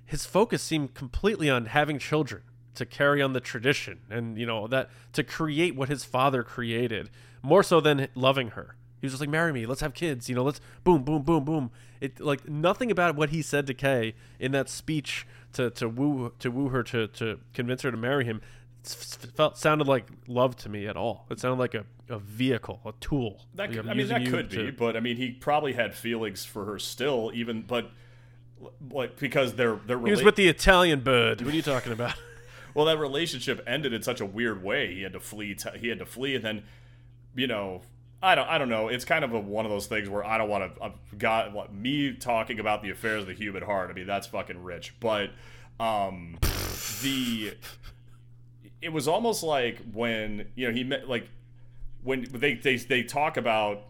his 0.05 0.27
focus 0.27 0.63
seemed 0.63 0.95
completely 0.95 1.49
on 1.51 1.67
having 1.67 1.99
children 1.99 2.43
to 2.75 2.85
carry 2.85 3.23
on 3.23 3.33
the 3.33 3.41
tradition 3.41 4.01
and 4.11 4.37
you 4.39 4.45
know 4.47 4.67
that 4.67 4.91
to 5.13 5.23
create 5.23 5.77
what 5.77 5.89
his 5.89 6.05
father 6.05 6.43
created 6.43 7.09
more 7.43 7.63
so 7.63 7.81
than 7.81 8.09
loving 8.15 8.49
her. 8.49 8.77
He 9.01 9.07
was 9.07 9.13
just 9.13 9.21
like 9.21 9.31
marry 9.31 9.53
me 9.53 9.67
let's 9.67 9.81
have 9.81 9.95
kids 9.95 10.29
you 10.29 10.35
know 10.35 10.43
let's 10.43 10.61
boom 10.83 11.03
boom 11.05 11.23
boom 11.23 11.45
boom. 11.45 11.71
It 12.01 12.19
like 12.21 12.49
nothing 12.49 12.91
about 12.91 13.15
what 13.17 13.31
he 13.31 13.43
said 13.43 13.67
to 13.69 13.75
kay 13.75 14.15
in 14.41 14.53
that 14.53 14.69
speech 14.69 15.27
to 15.53 15.71
to 15.71 15.89
woo 15.89 16.33
to 16.41 16.51
woo 16.51 16.69
her 16.71 16.83
to 16.85 17.07
to 17.09 17.39
convince 17.53 17.83
her 17.83 17.91
to 17.91 17.97
marry 17.97 18.25
him 18.25 18.41
felt 18.85 19.57
sounded 19.57 19.87
like 19.89 20.09
love 20.27 20.57
to 20.57 20.69
me 20.69 20.87
at 20.87 20.97
all. 20.97 21.27
It 21.31 21.41
sounded 21.41 21.59
like 21.59 21.75
a, 21.75 21.85
a 22.09 22.19
vehicle 22.19 22.81
a 22.85 22.93
tool 23.01 23.47
That 23.55 23.71
could, 23.71 23.79
I'm 23.81 23.89
I 23.91 23.95
mean, 23.95 24.09
that 24.09 24.27
could 24.27 24.51
to- 24.51 24.65
be, 24.67 24.71
but 24.73 24.97
I 24.97 25.01
mean, 25.01 25.17
he 25.17 25.31
probably 25.31 25.73
had 25.73 25.95
feelings 25.95 26.45
for 26.45 26.65
her 26.67 26.79
still, 26.79 27.31
even, 27.35 27.63
but 27.63 27.91
like 28.91 29.19
because 29.19 29.55
their 29.55 29.77
their 29.87 29.99
he 29.99 30.11
was 30.11 30.23
with 30.23 30.37
the 30.37 30.49
italian 30.49 31.01
bird 31.01 31.41
what 31.41 31.53
are 31.53 31.57
you 31.57 31.63
talking 31.63 31.93
about 31.93 32.15
well, 32.75 32.87
that 32.87 32.99
relationship 32.99 33.63
ended 33.67 33.93
in 33.93 34.03
such 34.03 34.21
a 34.21 34.27
weird 34.27 34.63
way. 34.63 34.95
He 34.95 35.03
had 35.03 35.13
to 35.13 35.21
flee. 35.21 35.55
T- 35.55 35.79
he 35.79 35.89
had 35.89 36.01
to 36.01 36.07
flee, 36.07 36.35
and 36.35 36.45
then, 36.45 36.65
you 37.35 37.47
know, 37.47 37.83
I 38.21 38.35
don't. 38.35 38.49
I 38.49 38.59
don't 38.59 38.69
know. 38.69 38.89
It's 38.89 39.05
kind 39.05 39.25
of 39.25 39.33
a, 39.33 39.39
one 39.39 39.65
of 39.65 39.71
those 39.71 39.87
things 39.87 40.09
where 40.09 40.25
I 40.27 40.39
don't 40.39 40.49
want 40.49 40.75
to. 40.75 40.83
Uh, 40.83 40.91
God, 41.17 41.55
what, 41.55 41.73
me 41.73 42.15
talking 42.15 42.59
about 42.59 42.83
the 42.83 42.91
affairs 42.91 43.23
of 43.23 43.29
the 43.29 43.35
human 43.35 43.63
heart. 43.63 43.91
I 43.91 43.93
mean, 43.93 44.07
that's 44.07 44.27
fucking 44.27 44.63
rich. 44.63 44.95
But 44.99 45.31
um, 45.79 46.37
the 47.03 47.55
it 48.83 48.93
was 48.93 49.07
almost 49.07 49.43
like 49.43 49.81
when 49.93 50.49
you 50.57 50.67
know 50.67 50.75
he 50.75 50.83
met 50.83 51.09
like 51.09 51.29
when 52.03 52.27
they 52.33 52.55
they 52.55 52.77
they 52.77 53.03
talk 53.05 53.37
about 53.37 53.85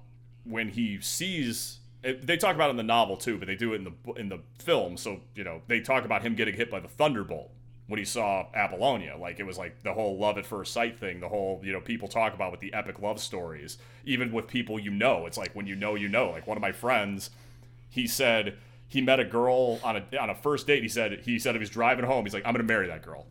when 0.45 0.69
he 0.69 1.01
sees 1.01 1.79
they 2.23 2.37
talk 2.37 2.55
about 2.55 2.69
it 2.69 2.73
in 2.73 2.77
the 2.77 2.83
novel 2.83 3.17
too, 3.17 3.39
but 3.39 3.49
they 3.49 3.57
do 3.57 3.73
it 3.73 3.77
in 3.77 3.85
the 3.85 4.13
in 4.15 4.29
the 4.29 4.41
film. 4.59 4.97
So 4.97 5.21
you 5.35 5.45
know 5.45 5.63
they 5.67 5.81
talk 5.81 6.05
about 6.05 6.23
him 6.23 6.35
getting 6.35 6.55
hit 6.55 6.71
by 6.71 6.81
the 6.81 6.89
thunderbolt 6.89 7.51
when 7.87 7.99
he 7.99 8.05
saw 8.05 8.47
Apollonia. 8.55 9.17
Like 9.17 9.41
it 9.41 9.45
was 9.45 9.59
like 9.59 9.83
the 9.83 9.93
whole 9.93 10.19
love 10.19 10.39
at 10.39 10.47
first 10.47 10.73
sight 10.73 10.99
thing. 10.99 11.21
The 11.21 11.29
whole 11.29 11.61
you 11.65 11.73
know 11.73 11.81
people 11.81 12.09
talk 12.09 12.35
about 12.35 12.51
with 12.51 12.61
the 12.61 12.73
epic 12.75 13.01
love 13.01 13.21
stories, 13.21 13.79
even 14.05 14.33
with 14.33 14.49
people 14.49 14.79
you 14.79 14.91
know. 14.91 15.27
It's 15.27 15.39
like 15.39 15.55
when 15.55 15.67
you 15.67 15.75
know 15.75 15.95
you 15.95 16.09
know. 16.09 16.31
Like 16.31 16.47
one 16.47 16.57
of 16.57 16.63
my 16.63 16.73
friends, 16.73 17.31
he 17.89 18.07
said 18.07 18.57
he 18.87 19.01
met 19.01 19.21
a 19.21 19.25
girl 19.25 19.81
on 19.83 19.97
a 19.97 20.19
on 20.19 20.31
a 20.31 20.35
first 20.35 20.67
date. 20.67 20.83
He 20.83 20.89
said 20.89 21.21
he 21.25 21.39
said 21.39 21.55
if 21.55 21.63
he's 21.63 21.71
driving 21.71 22.05
home, 22.05 22.25
he's 22.25 22.35
like 22.35 22.45
I'm 22.47 22.53
gonna 22.53 22.65
marry 22.65 22.87
that 22.87 23.03
girl. 23.03 23.27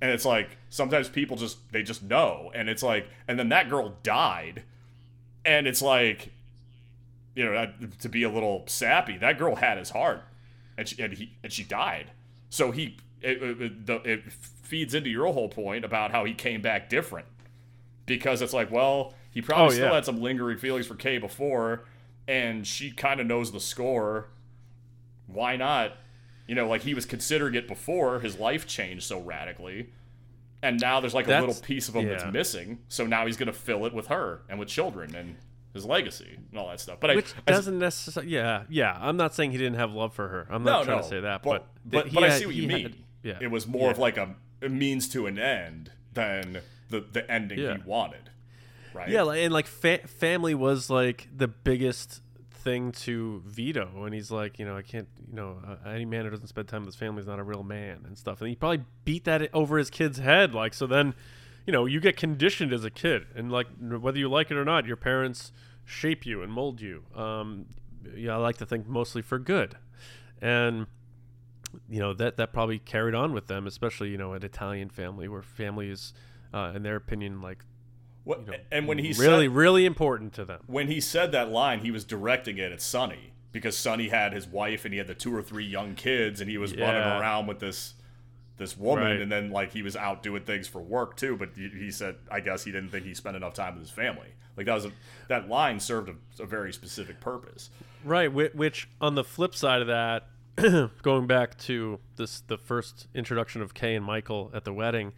And 0.00 0.10
it's 0.10 0.24
like 0.24 0.58
sometimes 0.68 1.08
people 1.08 1.36
just 1.36 1.72
they 1.72 1.82
just 1.82 2.02
know, 2.02 2.50
and 2.54 2.68
it's 2.68 2.82
like, 2.82 3.08
and 3.26 3.38
then 3.38 3.48
that 3.48 3.70
girl 3.70 3.96
died, 4.02 4.62
and 5.44 5.66
it's 5.66 5.80
like, 5.80 6.32
you 7.34 7.44
know, 7.44 7.72
to 8.00 8.08
be 8.08 8.22
a 8.22 8.30
little 8.30 8.64
sappy, 8.66 9.16
that 9.18 9.38
girl 9.38 9.56
had 9.56 9.78
his 9.78 9.90
heart, 9.90 10.22
and 10.76 10.88
she 10.88 11.02
and 11.02 11.14
he 11.14 11.32
and 11.42 11.52
she 11.52 11.64
died. 11.64 12.10
So 12.48 12.70
he 12.70 12.96
it, 13.20 13.42
it, 13.88 14.06
it 14.06 14.32
feeds 14.32 14.94
into 14.94 15.10
your 15.10 15.32
whole 15.32 15.48
point 15.48 15.84
about 15.84 16.10
how 16.10 16.24
he 16.24 16.34
came 16.34 16.60
back 16.60 16.88
different 16.88 17.26
because 18.06 18.42
it's 18.42 18.52
like, 18.52 18.70
well, 18.70 19.14
he 19.30 19.40
probably 19.40 19.66
Oh, 19.66 19.70
still 19.70 19.86
yeah. 19.88 19.94
had 19.94 20.04
some 20.04 20.20
lingering 20.20 20.58
feelings 20.58 20.86
for 20.86 20.94
Kay 20.94 21.18
before, 21.18 21.84
and 22.28 22.66
she 22.66 22.90
kind 22.90 23.20
of 23.20 23.26
knows 23.26 23.50
the 23.50 23.60
score. 23.60 24.28
Why 25.26 25.56
not? 25.56 25.96
You 26.46 26.54
know, 26.54 26.68
like 26.68 26.82
he 26.82 26.92
was 26.94 27.06
considering 27.06 27.54
it 27.54 27.66
before 27.66 28.20
his 28.20 28.38
life 28.38 28.66
changed 28.66 29.04
so 29.04 29.18
radically, 29.18 29.90
and 30.62 30.78
now 30.78 31.00
there's 31.00 31.14
like 31.14 31.26
a 31.26 31.40
little 31.40 31.54
piece 31.54 31.88
of 31.88 31.96
him 31.96 32.06
yeah. 32.06 32.18
that's 32.18 32.32
missing. 32.32 32.78
So 32.88 33.06
now 33.06 33.24
he's 33.26 33.38
gonna 33.38 33.52
fill 33.54 33.86
it 33.86 33.94
with 33.94 34.08
her 34.08 34.42
and 34.48 34.58
with 34.58 34.68
children 34.68 35.14
and 35.14 35.36
his 35.74 35.84
legacy 35.84 36.38
and 36.50 36.58
all 36.58 36.68
that 36.68 36.80
stuff. 36.80 36.98
But 37.00 37.10
I, 37.10 37.16
Which 37.16 37.34
I, 37.46 37.50
doesn't 37.52 37.78
necessarily. 37.78 38.32
Yeah, 38.32 38.62
yeah. 38.70 38.96
I'm 38.98 39.16
not 39.18 39.34
saying 39.34 39.50
he 39.50 39.58
didn't 39.58 39.74
have 39.78 39.92
love 39.92 40.14
for 40.14 40.28
her. 40.28 40.46
I'm 40.48 40.62
no, 40.64 40.72
not 40.72 40.84
trying 40.84 40.96
no, 40.98 41.02
to 41.02 41.08
say 41.08 41.20
that, 41.20 41.42
but 41.42 41.66
but 41.84 42.04
but, 42.06 42.14
but 42.14 42.24
I 42.24 42.38
see 42.38 42.46
what 42.46 42.54
you 42.54 42.66
mean. 42.68 42.82
had- 42.84 42.96
yeah, 43.22 43.38
it 43.40 43.50
was 43.50 43.66
more 43.66 43.90
of 43.90 43.98
like 43.98 44.16
a, 44.16 44.34
a 44.62 44.68
means 44.68 45.08
to 45.10 45.26
an 45.26 45.38
end 45.38 45.90
than 46.14 46.60
the 46.90 47.00
the 47.00 47.30
ending 47.30 47.58
Yeah. 47.58 47.76
he 47.76 47.82
wanted, 47.84 48.30
right? 48.94 49.08
Yeah, 49.08 49.22
like- 49.22 49.40
and 49.40 49.52
like 49.52 49.66
fa- 49.66 50.06
family 50.06 50.54
was 50.54 50.88
like 50.90 51.28
the 51.36 51.48
biggest 51.48 52.20
thing 52.50 52.92
to 52.92 53.42
Vito, 53.46 54.04
and 54.04 54.14
he's 54.14 54.30
like, 54.30 54.58
you 54.58 54.64
know, 54.64 54.74
I 54.76 54.80
can't, 54.82 55.08
you 55.28 55.34
know, 55.36 55.58
uh, 55.66 55.88
any 55.88 56.04
man 56.06 56.24
who 56.24 56.30
doesn't 56.30 56.46
spend 56.46 56.66
time 56.68 56.80
with 56.82 56.88
his 56.88 56.96
family 56.96 57.20
is 57.20 57.26
not 57.26 57.38
a 57.38 57.42
real 57.42 57.62
man 57.62 58.04
and 58.06 58.16
stuff. 58.16 58.40
And 58.40 58.48
he 58.48 58.56
probably 58.56 58.84
beat 59.04 59.24
that 59.24 59.50
over 59.52 59.76
his 59.76 59.90
kid's 59.90 60.18
head, 60.18 60.54
like 60.54 60.72
so. 60.72 60.86
Then, 60.86 61.14
you 61.66 61.72
know, 61.72 61.86
you 61.86 62.00
get 62.00 62.16
conditioned 62.16 62.72
as 62.72 62.84
a 62.84 62.90
kid, 62.90 63.26
and 63.34 63.50
like 63.50 63.66
whether 63.80 64.18
you 64.18 64.28
like 64.28 64.50
it 64.50 64.56
or 64.56 64.64
not, 64.64 64.86
your 64.86 64.96
parents 64.96 65.52
shape 65.84 66.26
you 66.26 66.42
and 66.42 66.52
mold 66.52 66.80
you. 66.80 67.04
Um, 67.14 67.66
yeah, 68.16 68.34
I 68.34 68.36
like 68.36 68.58
to 68.58 68.66
think 68.66 68.86
mostly 68.86 69.22
for 69.22 69.38
good, 69.38 69.76
and 70.42 70.86
you 71.88 71.98
know 71.98 72.12
that 72.14 72.36
that 72.36 72.52
probably 72.52 72.78
carried 72.78 73.14
on 73.14 73.32
with 73.32 73.46
them, 73.46 73.66
especially 73.66 74.10
you 74.10 74.18
know 74.18 74.34
an 74.34 74.42
Italian 74.44 74.90
family 74.90 75.28
where 75.28 75.42
family 75.42 75.90
is, 75.90 76.12
uh, 76.52 76.72
in 76.74 76.82
their 76.82 76.96
opinion, 76.96 77.40
like 77.40 77.64
What, 78.24 78.40
you 78.44 78.52
know, 78.52 78.58
and 78.70 78.86
when 78.86 78.98
he 78.98 79.12
really, 79.12 79.46
said, 79.46 79.54
really 79.54 79.86
important 79.86 80.34
to 80.34 80.44
them. 80.44 80.60
when 80.66 80.88
he 80.88 81.00
said 81.00 81.32
that 81.32 81.50
line, 81.50 81.80
he 81.80 81.90
was 81.90 82.04
directing 82.04 82.58
it 82.58 82.72
at 82.72 82.82
Sonny 82.82 83.32
because 83.52 83.76
Sonny 83.76 84.08
had 84.08 84.32
his 84.32 84.46
wife 84.46 84.84
and 84.84 84.92
he 84.92 84.98
had 84.98 85.06
the 85.06 85.14
two 85.14 85.34
or 85.34 85.42
three 85.42 85.64
young 85.64 85.94
kids, 85.94 86.40
and 86.40 86.50
he 86.50 86.58
was 86.58 86.76
running 86.76 87.02
around 87.02 87.46
with 87.46 87.60
this 87.60 87.94
this 88.56 88.76
woman, 88.76 89.04
Right. 89.04 89.20
and 89.20 89.30
then 89.32 89.50
like 89.50 89.72
he 89.72 89.82
was 89.82 89.96
out 89.96 90.22
doing 90.22 90.42
things 90.44 90.68
for 90.68 90.80
work 90.80 91.16
too. 91.16 91.36
But 91.36 91.50
he, 91.56 91.68
he 91.68 91.90
said, 91.90 92.16
I 92.30 92.40
guess 92.40 92.64
he 92.64 92.70
didn't 92.72 92.90
think 92.90 93.04
he 93.04 93.14
spent 93.14 93.36
enough 93.36 93.54
time 93.54 93.74
with 93.74 93.82
his 93.82 93.90
family. 93.90 94.28
Like 94.56 94.66
that 94.66 94.74
was 94.74 94.84
a, 94.84 94.92
that 95.28 95.48
line 95.48 95.80
served 95.80 96.08
a, 96.08 96.42
a 96.42 96.46
very 96.46 96.72
specific 96.72 97.20
purpose. 97.20 97.70
Right, 98.04 98.32
which, 98.32 98.54
which 98.54 98.88
on 99.00 99.14
the 99.16 99.24
flip 99.24 99.54
side 99.54 99.80
of 99.82 99.88
that, 99.88 100.28
going 101.02 101.26
back 101.26 101.58
to 101.58 101.98
this 102.16 102.40
the 102.42 102.56
first 102.56 103.08
introduction 103.14 103.60
of 103.62 103.74
Kay 103.74 103.96
and 103.96 104.04
Michael 104.04 104.50
at 104.54 104.64
the 104.64 104.72
wedding, 104.72 105.12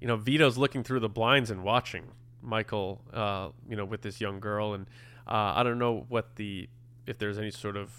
you 0.00 0.06
know, 0.06 0.16
Vito's 0.16 0.58
looking 0.58 0.84
through 0.84 1.00
the 1.00 1.08
blinds 1.08 1.50
and 1.50 1.64
watching 1.64 2.04
Michael, 2.42 3.00
uh, 3.12 3.48
you 3.68 3.76
know, 3.76 3.84
with 3.86 4.02
this 4.02 4.20
young 4.20 4.40
girl, 4.40 4.74
and 4.74 4.86
uh, 5.26 5.54
I 5.56 5.62
don't 5.62 5.78
know 5.78 6.04
what 6.08 6.36
the 6.36 6.68
if 7.06 7.16
there's 7.18 7.38
any 7.38 7.50
sort 7.50 7.76
of 7.78 7.90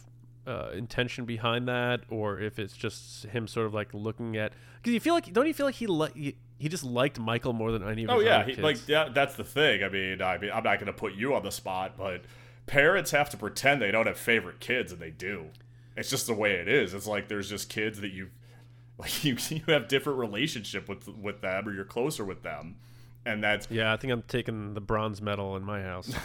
uh, 0.48 0.72
intention 0.74 1.26
behind 1.26 1.68
that, 1.68 2.02
or 2.10 2.40
if 2.40 2.60
it's 2.60 2.76
just 2.76 3.26
him 3.26 3.48
sort 3.48 3.66
of 3.66 3.74
like 3.74 3.94
looking 3.94 4.38
at 4.38 4.54
because 4.82 4.94
you 4.94 5.00
feel 5.00 5.14
like 5.14 5.32
don't 5.34 5.48
you 5.48 5.54
feel 5.54 5.66
like 5.66 5.76
he 5.76 5.88
li- 5.88 6.12
he, 6.16 6.36
he 6.58 6.70
just 6.70 6.84
liked 6.84 7.20
Michael 7.20 7.54
more 7.54 7.72
than 7.72 7.88
any 7.88 8.04
of 8.04 8.10
Oh 8.10 8.20
yeah, 8.20 8.46
he, 8.46 8.56
like 8.62 8.84
that, 8.86 9.14
that's 9.14 9.36
the 9.36 9.44
thing. 9.44 9.84
I 9.84 9.90
mean, 9.90 10.22
I 10.22 10.38
mean, 10.38 10.52
I'm 10.54 10.64
not 10.64 10.80
going 10.80 10.88
to 10.88 10.94
put 10.94 11.14
you 11.14 11.34
on 11.36 11.44
the 11.44 11.52
spot, 11.52 11.94
but 11.98 12.22
parents 12.66 13.12
have 13.12 13.30
to 13.32 13.38
pretend 13.38 13.82
they 13.82 13.92
don't 13.92 14.08
have 14.08 14.18
favorite 14.18 14.60
kids, 14.60 14.92
and 14.92 15.02
they 15.02 15.12
do. 15.12 15.48
It's 15.96 16.10
just 16.10 16.28
the 16.28 16.34
way 16.34 16.54
it 16.54 16.68
is. 16.68 16.94
It's 16.94 17.08
like 17.08 17.28
there's 17.28 17.50
just 17.50 17.70
kids 17.70 18.00
that 18.02 18.12
you, 18.12 18.30
like 18.98 19.24
you, 19.24 19.38
you 19.50 19.62
have 19.68 19.88
different 19.88 20.20
relationship 20.20 20.88
with 20.88 21.08
with 21.08 21.42
them, 21.42 21.68
or 21.68 21.74
you're 21.74 21.86
closer 21.86 22.24
with 22.26 22.44
them, 22.44 22.78
and 23.26 23.44
that's 23.44 23.70
Yeah, 23.70 23.94
I 23.94 23.98
think 23.98 24.14
I'm 24.14 24.24
taking 24.24 24.74
the 24.74 24.82
bronze 24.82 25.22
medal 25.22 25.56
in 25.56 25.64
my 25.64 25.82
house. 25.82 26.14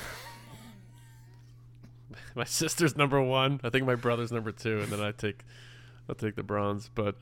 my 2.35 2.45
sister's 2.45 2.97
number 2.97 3.21
one. 3.21 3.61
I 3.63 3.71
think 3.71 3.87
my 3.87 3.95
brother's 3.95 4.33
number 4.33 4.53
two, 4.53 4.81
and 4.81 4.91
then 4.91 5.01
I 5.01 5.13
take, 5.13 5.45
I'll 6.09 6.15
take 6.15 6.37
the 6.37 6.43
bronze. 6.43 6.91
But 6.95 7.17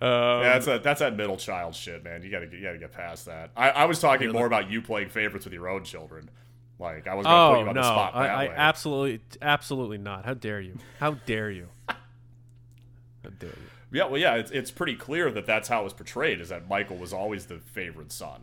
um, 0.00 0.42
yeah, 0.42 0.58
that's 0.58 0.66
a, 0.66 0.80
that's 0.82 1.00
that 1.00 1.16
middle 1.16 1.36
child 1.36 1.74
shit, 1.74 2.04
man. 2.04 2.22
You 2.22 2.30
gotta 2.30 2.46
get, 2.46 2.58
you 2.58 2.64
gotta 2.64 2.78
get 2.78 2.92
past 2.92 3.26
that. 3.26 3.50
I, 3.56 3.70
I 3.70 3.84
was 3.84 4.00
talking 4.00 4.30
more 4.32 4.46
about 4.46 4.70
you 4.70 4.82
playing 4.82 5.10
favorites 5.10 5.44
with 5.44 5.54
your 5.54 5.68
own 5.68 5.84
children. 5.84 6.30
Like 6.78 7.06
I 7.06 7.14
was 7.14 7.24
gonna 7.24 7.54
put 7.54 7.58
oh 7.58 7.62
you 7.62 7.68
on 7.68 7.74
no, 7.74 7.80
the 7.80 7.88
spot 7.88 8.14
that 8.14 8.20
I, 8.20 8.26
I 8.26 8.48
way. 8.48 8.54
absolutely, 8.56 9.20
absolutely 9.40 9.98
not. 9.98 10.24
How 10.24 10.34
dare 10.34 10.60
you? 10.60 10.76
How 11.00 11.12
dare 11.12 11.50
you? 11.50 11.68
How 11.88 13.30
dare 13.38 13.50
you? 13.50 13.70
Yeah, 13.92 14.06
well, 14.06 14.20
yeah, 14.20 14.34
it's, 14.34 14.50
it's 14.50 14.70
pretty 14.70 14.94
clear 14.94 15.30
that 15.30 15.46
that's 15.46 15.68
how 15.68 15.80
it 15.80 15.84
was 15.84 15.92
portrayed. 15.92 16.40
Is 16.40 16.50
that 16.50 16.68
Michael 16.68 16.96
was 16.96 17.12
always 17.12 17.46
the 17.46 17.58
favorite 17.58 18.12
son, 18.12 18.42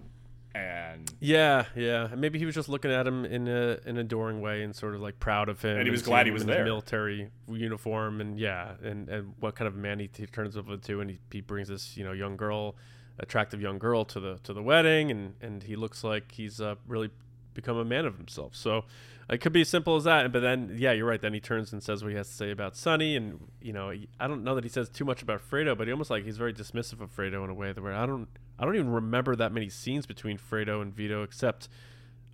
and 0.56 1.12
Yeah, 1.20 1.66
yeah. 1.76 2.10
Maybe 2.16 2.38
he 2.40 2.46
was 2.46 2.54
just 2.54 2.70
looking 2.70 2.92
at 2.92 3.08
him 3.08 3.26
in 3.26 3.48
a 3.48 3.80
an 3.86 3.98
adoring 3.98 4.42
way 4.42 4.64
and 4.64 4.76
sort 4.76 4.96
of 4.96 5.02
like 5.02 5.20
proud 5.20 5.50
of 5.50 5.62
him. 5.62 5.78
And 5.78 5.86
he 5.86 5.92
was 5.92 6.02
seeing 6.02 6.12
glad 6.12 6.26
he 6.26 6.32
was 6.32 6.44
in 6.44 6.50
his 6.50 6.64
military 6.64 7.30
uniform, 7.50 8.22
and 8.22 8.40
yeah, 8.40 8.74
and 8.84 9.10
and 9.10 9.34
what 9.40 9.56
kind 9.56 9.68
of 9.68 9.76
man 9.76 10.00
he, 10.00 10.10
he 10.16 10.26
turns 10.26 10.56
over 10.56 10.78
to, 10.78 11.02
and 11.02 11.10
he, 11.10 11.20
he 11.32 11.42
brings 11.42 11.70
this 11.70 11.98
you 11.98 12.04
know 12.04 12.12
young 12.12 12.38
girl, 12.38 12.76
attractive 13.20 13.62
young 13.62 13.80
girl 13.80 14.06
to 14.06 14.20
the 14.20 14.40
to 14.44 14.54
the 14.54 14.62
wedding, 14.62 15.10
and 15.12 15.34
and 15.42 15.64
he 15.64 15.76
looks 15.76 16.04
like 16.04 16.32
he's 16.32 16.62
uh, 16.62 16.76
really 16.88 17.10
become 17.54 17.78
a 17.78 17.86
man 17.86 18.06
of 18.06 18.18
himself. 18.18 18.56
So 18.56 18.86
it 19.30 19.40
could 19.40 19.54
be 19.54 19.62
as 19.62 19.70
simple 19.70 19.96
as 19.96 20.04
that. 20.04 20.32
But 20.32 20.42
then 20.42 20.76
yeah, 20.78 20.92
you're 20.92 21.08
right. 21.08 21.22
Then 21.22 21.34
he 21.34 21.40
turns 21.40 21.74
and 21.74 21.82
says 21.82 22.04
what 22.04 22.12
he 22.12 22.18
has 22.18 22.28
to 22.28 22.34
say 22.34 22.52
about 22.52 22.76
Sonny, 22.76 23.16
and 23.16 23.40
you 23.62 23.74
know 23.74 23.92
I 24.20 24.28
don't 24.28 24.44
know 24.44 24.56
that 24.56 24.64
he 24.64 24.70
says 24.70 24.90
too 24.90 25.06
much 25.06 25.22
about 25.22 25.42
Fredo, 25.48 25.78
but 25.78 25.88
he 25.88 25.92
almost 25.92 26.10
like 26.10 26.24
he's 26.24 26.38
very 26.38 26.54
dismissive 26.54 27.02
of 27.02 27.16
Fredo 27.16 27.44
in 27.44 27.50
a 27.50 27.54
way 27.54 27.72
that 27.72 27.82
where 27.82 27.94
I 27.94 28.06
don't 28.06 28.28
I 28.60 28.66
don't 28.66 28.76
even 28.76 28.92
remember 28.92 29.36
that 29.36 29.52
many 29.52 29.70
scenes 29.70 30.06
between 30.06 30.38
Fredo 30.38 30.82
and 30.82 30.94
Vito 30.94 31.24
except 31.24 31.70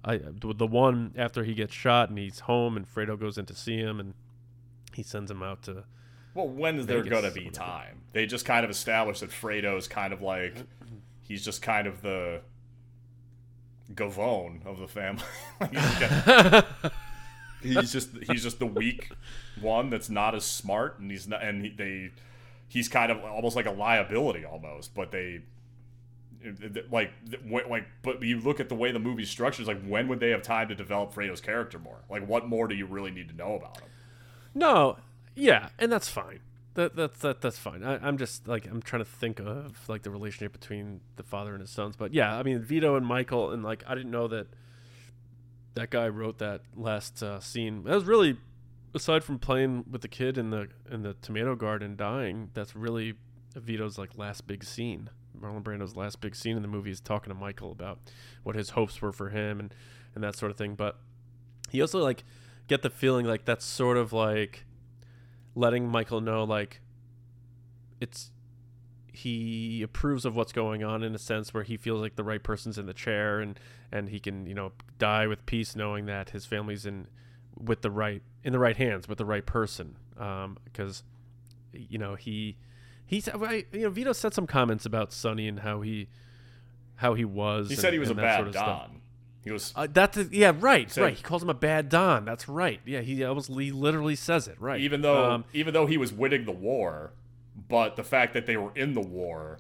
I 0.03 0.20
the 0.34 0.68
one 0.68 1.14
after 1.18 1.44
he 1.44 1.53
gets 1.53 1.74
shot 1.74 2.10
and 2.10 2.18
he's 2.18 2.41
home 2.41 2.78
and 2.78 2.88
Fredo 2.88 3.20
goes 3.20 3.38
in 3.38 3.45
to 3.48 3.56
see 3.56 3.78
him 3.78 3.99
and 3.99 4.14
he 4.94 5.03
sends 5.03 5.30
him 5.30 5.44
out 5.44 5.64
to 5.64 5.84
well, 6.34 6.48
when 6.48 6.80
is 6.80 6.86
there 6.86 7.03
gonna 7.03 7.32
be 7.32 7.49
time? 7.49 8.02
They 8.14 8.26
just 8.26 8.45
kind 8.45 8.64
of 8.64 8.72
established 8.72 9.22
that 9.22 9.32
Fredo 9.32 9.78
is 9.78 9.88
kind 9.88 10.14
of 10.14 10.22
like 10.22 10.56
he's 11.22 11.44
just 11.44 11.61
kind 11.61 11.88
of 11.88 12.02
the 12.02 12.41
Gavone 13.94 14.66
of 14.66 14.80
the 14.80 14.88
family. 14.88 15.24
Got- 15.60 16.66
he's 17.61 17.91
just 17.91 18.10
he's 18.30 18.44
just 18.44 18.60
the 18.60 18.66
weak 18.66 19.10
one 19.60 19.90
that's 19.90 20.10
not 20.10 20.36
as 20.36 20.45
smart, 20.45 20.99
and 20.99 21.11
he's 21.11 21.28
not, 21.28 21.44
and 21.44 21.66
he, 21.66 21.70
they 21.72 22.11
he's 22.68 22.88
kind 22.88 23.11
of 23.11 23.24
almost 23.24 23.56
like 23.56 23.66
a 23.66 23.72
liability 23.72 24.45
almost, 24.45 24.94
but 24.94 25.11
they. 25.11 25.41
Like, 26.90 27.11
like, 27.49 27.86
but 28.02 28.24
you 28.24 28.40
look 28.40 28.61
at 28.61 28.70
the 28.70 28.76
way 28.76 28.94
the 28.94 28.99
movie's 28.99 29.30
structured. 29.30 29.68
Like, 29.68 29.84
when 29.84 30.07
would 30.07 30.22
they 30.22 30.30
have 30.30 30.41
time 30.41 30.70
to 30.70 30.76
develop 30.76 31.11
Fredo's 31.14 31.41
character 31.41 31.78
more? 31.78 31.98
Like, 32.10 32.26
what 32.26 32.48
more 32.48 32.70
do 32.70 32.76
you 32.76 32.86
really 32.86 33.11
need 33.11 33.28
to 33.28 33.36
know 33.36 33.56
about 33.56 33.82
him? 33.82 33.90
No, 34.56 34.99
yeah, 35.36 35.68
and 35.78 35.91
that's 35.91 36.07
fine. 36.07 36.40
That 36.76 36.96
that's 36.96 37.20
that, 37.20 37.41
that's 37.41 37.58
fine. 37.58 37.84
I, 37.84 37.96
I'm 38.06 38.18
just 38.18 38.48
like 38.48 38.68
I'm 38.68 38.82
trying 38.82 39.04
to 39.04 39.10
think 39.10 39.40
of 39.40 39.90
like 39.90 40.04
the 40.04 40.12
relationship 40.12 40.52
between 40.54 41.02
the 41.16 41.24
father 41.24 41.54
and 41.54 41.62
his 41.62 41.72
sons. 41.72 41.96
But 41.96 42.14
yeah, 42.14 42.38
I 42.38 42.44
mean 42.44 42.62
Vito 42.62 42.96
and 42.96 43.06
Michael, 43.06 43.52
and 43.52 43.64
like 43.64 43.84
I 43.88 43.96
didn't 43.96 44.12
know 44.12 44.28
that 44.28 44.48
that 45.76 45.90
guy 45.90 46.08
wrote 46.10 46.38
that 46.40 46.62
last 46.76 47.24
uh, 47.24 47.40
scene. 47.40 47.84
That 47.84 47.96
was 47.96 48.06
really 48.06 48.38
aside 48.94 49.24
from 49.24 49.40
playing 49.40 49.86
with 49.90 50.02
the 50.02 50.08
kid 50.08 50.38
in 50.38 50.50
the 50.50 50.68
in 50.90 51.02
the 51.02 51.14
tomato 51.22 51.56
garden 51.56 51.96
dying. 51.96 52.52
That's 52.54 52.76
really 52.76 53.16
Vito's 53.56 53.98
like 53.98 54.18
last 54.18 54.48
big 54.48 54.64
scene. 54.64 55.10
Marlon 55.40 55.64
Brando's 55.64 55.96
last 55.96 56.22
big 56.22 56.36
scene 56.36 56.56
in 56.56 56.62
the 56.62 56.68
movie 56.68 56.91
is 56.91 57.00
talking 57.00 57.34
to 57.34 57.40
Michael 57.40 57.72
about 57.72 58.00
what 58.44 58.56
his 58.56 58.72
hopes 58.72 59.02
were 59.02 59.12
for 59.12 59.30
him 59.30 59.60
and 59.60 59.74
and 60.16 60.24
that 60.24 60.36
sort 60.36 60.52
of 60.52 60.58
thing. 60.58 60.76
But 60.76 61.00
he 61.70 61.82
also 61.82 62.00
like 62.00 62.24
get 62.68 62.82
the 62.82 62.90
feeling 62.90 63.26
like 63.26 63.46
that's 63.46 63.66
sort 63.66 63.98
of 63.98 64.14
like 64.14 64.66
letting 65.56 65.88
Michael 65.88 66.22
know 66.22 66.44
like 66.44 66.82
it's 68.00 68.32
he 69.12 69.82
approves 69.82 70.24
of 70.24 70.36
what's 70.36 70.52
going 70.54 70.84
on 70.84 71.04
in 71.04 71.14
a 71.14 71.18
sense 71.18 71.54
where 71.54 71.64
he 71.64 71.76
feels 71.76 72.00
like 72.02 72.16
the 72.16 72.24
right 72.24 72.42
person's 72.44 72.78
in 72.78 72.86
the 72.86 72.94
chair 72.94 73.40
and 73.40 73.60
and 73.92 74.10
he 74.10 74.20
can 74.20 74.46
you 74.46 74.54
know 74.54 74.72
die 74.98 75.28
with 75.28 75.46
peace 75.46 75.76
knowing 75.76 76.06
that 76.06 76.30
his 76.30 76.46
family's 76.46 76.86
in 76.86 77.08
with 77.58 77.82
the 77.82 77.92
right 77.92 78.22
in 78.44 78.54
the 78.54 78.60
right 78.60 78.78
hands 78.78 79.08
with 79.08 79.18
the 79.18 79.26
right 79.26 79.46
person 79.46 79.98
um 80.18 80.58
because 80.64 81.04
you 81.74 81.98
know 81.98 82.16
he 82.16 82.56
he's 83.06 83.28
I- 83.28 83.66
you 83.74 83.82
know 83.82 83.90
Vito 83.90 84.14
said 84.14 84.34
some 84.34 84.48
comments 84.48 84.86
about 84.86 85.12
Sonny 85.12 85.48
and 85.48 85.60
how 85.60 85.82
he 85.82 86.08
how 86.96 87.16
he 87.16 87.26
was 87.26 87.68
He 87.70 87.74
and- 87.74 87.82
said 87.82 87.94
he 87.94 88.00
was 88.00 88.10
a 88.12 88.16
bad 88.16 88.38
sort 88.38 88.48
of 88.50 88.54
stuff. 88.54 88.90
He 89.44 89.52
was 89.52 89.72
Uh, 89.76 89.88
that's 89.91 90.18
yeah, 90.32 90.52
right, 90.60 90.91
Said- 90.91 91.02
right. 91.03 91.14
He 91.16 91.24
calls 91.24 91.41
him 91.41 91.49
a 91.49 91.53
bad 91.53 91.90
Don. 91.90 92.26
That's 92.26 92.48
right. 92.49 92.82
Yeah, 92.86 93.02
he 93.02 93.24
almost 93.24 93.49
he 93.49 93.72
literally 93.72 94.16
says 94.16 94.48
it. 94.48 94.56
Right. 94.60 94.82
even 94.82 95.02
though 95.02 95.32
Um, 95.32 95.45
even 95.53 95.74
though 95.74 95.86
he 95.86 95.98
was 95.98 96.11
winning 96.14 96.45
the 96.45 96.52
war, 96.52 97.14
but 97.68 97.95
the 97.95 98.03
fact 98.03 98.34
that 98.34 98.45
they 98.45 98.57
were 98.57 98.72
in 98.76 98.94
the 98.94 99.02
war 99.02 99.60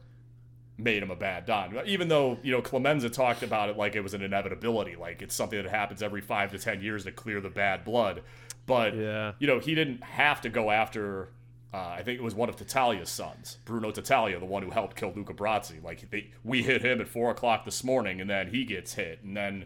made 0.77 1.03
him 1.03 1.11
a 1.11 1.15
bad 1.15 1.45
Don. 1.45 1.77
Even 1.85 2.07
though, 2.07 2.37
you 2.41 2.51
know, 2.53 2.61
Clemenza 2.61 3.09
talked 3.09 3.43
about 3.43 3.69
it 3.69 3.75
like 3.75 3.95
it 3.97 4.01
was 4.01 4.13
an 4.13 4.21
inevitability, 4.21 4.95
like 4.95 5.21
it's 5.21 5.35
something 5.35 5.61
that 5.61 5.69
happens 5.69 6.01
every 6.01 6.21
five 6.21 6.51
to 6.51 6.57
ten 6.57 6.81
years 6.81 7.03
to 7.03 7.11
clear 7.11 7.41
the 7.41 7.49
bad 7.49 7.83
blood. 7.83 8.21
But, 8.65 8.95
Yeah. 8.95 9.33
you 9.39 9.47
know, 9.47 9.59
he 9.59 9.75
didn't 9.75 10.03
have 10.03 10.39
to 10.41 10.49
go 10.49 10.71
after, 10.71 11.29
uh, 11.73 11.77
I 11.77 12.01
think 12.03 12.19
it 12.19 12.23
was 12.23 12.33
one 12.35 12.49
of 12.49 12.55
Tattaglia's 12.55 13.09
sons, 13.09 13.57
Bruno 13.65 13.91
Tattaglia, 13.91 14.39
the 14.39 14.45
one 14.45 14.63
who 14.63 14.71
helped 14.71 14.95
kill 14.97 15.13
Luca 15.15 15.33
Brasi. 15.33 15.83
Like, 15.83 16.09
they, 16.09 16.31
we 16.43 16.63
hit 16.63 16.81
him 16.83 16.99
at 17.01 17.07
four 17.07 17.29
o'clock 17.31 17.65
this 17.65 17.83
morning, 17.83 18.19
and 18.21 18.29
then 18.29 18.49
he 18.49 18.65
gets 18.65 18.93
hit. 18.95 19.21
And 19.23 19.37
then 19.37 19.65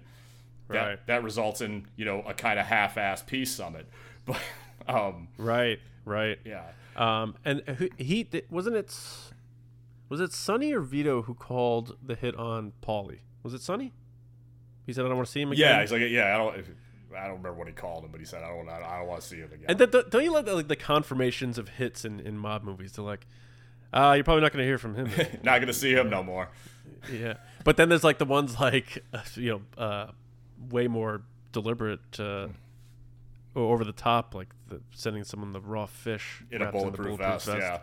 that, 0.70 0.76
Right. 0.88 1.08
that 1.08 1.24
results 1.24 1.62
in, 1.62 1.88
you 1.96 2.04
know, 2.06 2.22
a 2.24 2.34
kind 2.34 2.60
of 2.60 2.66
half 2.66 2.96
assed 2.96 3.26
peace 3.28 3.52
summit. 3.52 3.88
But, 4.26 4.40
um, 4.88 5.28
Right, 5.38 5.80
right. 6.06 6.40
yeah. 6.46 6.64
Um, 6.96 7.36
and 7.44 7.62
he 7.98 8.28
wasn't 8.50 8.76
it. 8.78 8.96
Was 10.10 10.20
it 10.22 10.32
Sonny 10.32 10.72
or 10.74 10.82
Vito 10.82 11.24
who 11.24 11.34
called 11.34 11.98
the 12.02 12.16
hit 12.16 12.36
on 12.36 12.72
Paulie? 12.82 13.20
Was 13.42 13.54
it 13.54 13.62
Sonny? 13.62 13.92
He 14.86 14.94
said, 14.94 15.04
"I 15.06 15.08
don't 15.08 15.18
want 15.18 15.26
to 15.28 15.32
see 15.32 15.42
him 15.42 15.52
again." 15.52 15.68
Yeah, 15.76 15.82
he's 15.82 15.92
like, 15.92 16.02
yeah, 16.10 16.36
I 16.36 16.38
don't, 16.38 16.66
I 17.16 17.28
don't 17.28 17.38
remember 17.38 17.54
what 17.54 17.68
he 17.68 17.74
called 17.74 18.04
him, 18.04 18.12
but 18.12 18.20
he 18.20 18.26
said, 18.26 18.44
I 18.44 18.50
don't, 18.50 18.70
I 18.70 19.00
don't 19.00 19.08
want 19.08 19.22
to 19.22 19.28
see 19.28 19.38
him 19.38 19.52
again. 19.54 19.66
And 19.68 19.80
then, 19.80 19.90
don't 19.90 20.10
don't 20.10 20.24
you 20.24 20.34
like 20.34 20.46
the, 20.46 20.56
like 20.56 20.68
the 20.68 20.76
confirmations 20.76 21.58
of 21.58 21.70
hits 21.70 22.06
in, 22.06 22.20
in 22.20 22.38
mob 22.38 22.64
movies? 22.64 22.94
They're 22.94 23.06
like, 23.06 23.26
uh, 23.94 24.14
you're 24.16 24.24
probably 24.24 24.42
not 24.42 24.52
going 24.52 24.64
to 24.64 24.68
hear 24.68 24.78
from 24.78 24.96
him. 24.96 25.12
Not 25.44 25.60
gonna 25.60 25.74
see 25.74 25.94
him 25.94 26.10
no 26.10 26.24
more. 26.24 26.50
yeah, 27.12 27.36
but 27.64 27.78
then 27.78 27.90
there's 27.90 28.04
like 28.04 28.18
the 28.18 28.26
ones 28.26 28.60
like 28.60 29.04
uh, 29.14 29.22
you 29.36 29.62
know, 29.78 29.82
uh, 29.84 30.08
way 30.70 30.88
more 30.88 31.22
deliberate, 31.52 32.20
uh, 32.20 32.48
over 33.56 33.84
the 33.84 33.92
top, 33.94 34.34
like 34.34 34.50
the, 34.68 34.82
sending 34.92 35.24
someone 35.24 35.54
the 35.54 35.62
raw 35.62 35.86
fish 35.86 36.44
In 36.52 36.62
a 36.62 36.66
wrapped 36.66 36.78
bulletproof, 36.78 37.20
vest, 37.20 37.48
yeah. 37.48 37.80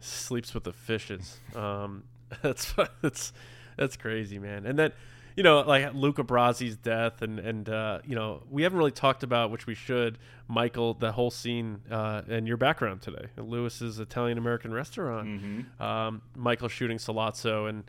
sleeps 0.00 0.54
with 0.54 0.64
the 0.64 0.72
fishes. 0.72 1.36
Um, 1.54 2.04
that's 2.42 2.74
that's 3.02 3.32
that's 3.76 3.96
crazy, 3.96 4.38
man. 4.38 4.66
And 4.66 4.78
then, 4.78 4.92
you 5.36 5.42
know, 5.42 5.60
like 5.60 5.94
Luca 5.94 6.22
Brasi's 6.22 6.76
death, 6.76 7.22
and 7.22 7.38
and 7.38 7.68
uh, 7.68 7.98
you 8.06 8.14
know, 8.14 8.42
we 8.50 8.62
haven't 8.62 8.78
really 8.78 8.90
talked 8.90 9.22
about 9.22 9.50
which 9.50 9.66
we 9.66 9.74
should. 9.74 10.18
Michael, 10.46 10.94
the 10.94 11.12
whole 11.12 11.30
scene 11.30 11.80
uh, 11.90 12.22
and 12.28 12.46
your 12.46 12.56
background 12.56 13.02
today, 13.02 13.26
Lewis's 13.36 13.98
Italian 13.98 14.38
American 14.38 14.72
restaurant. 14.72 15.28
Mm-hmm. 15.28 15.82
Um, 15.82 16.22
Michael 16.36 16.68
shooting 16.68 16.98
Sollozzo 16.98 17.68
and 17.68 17.84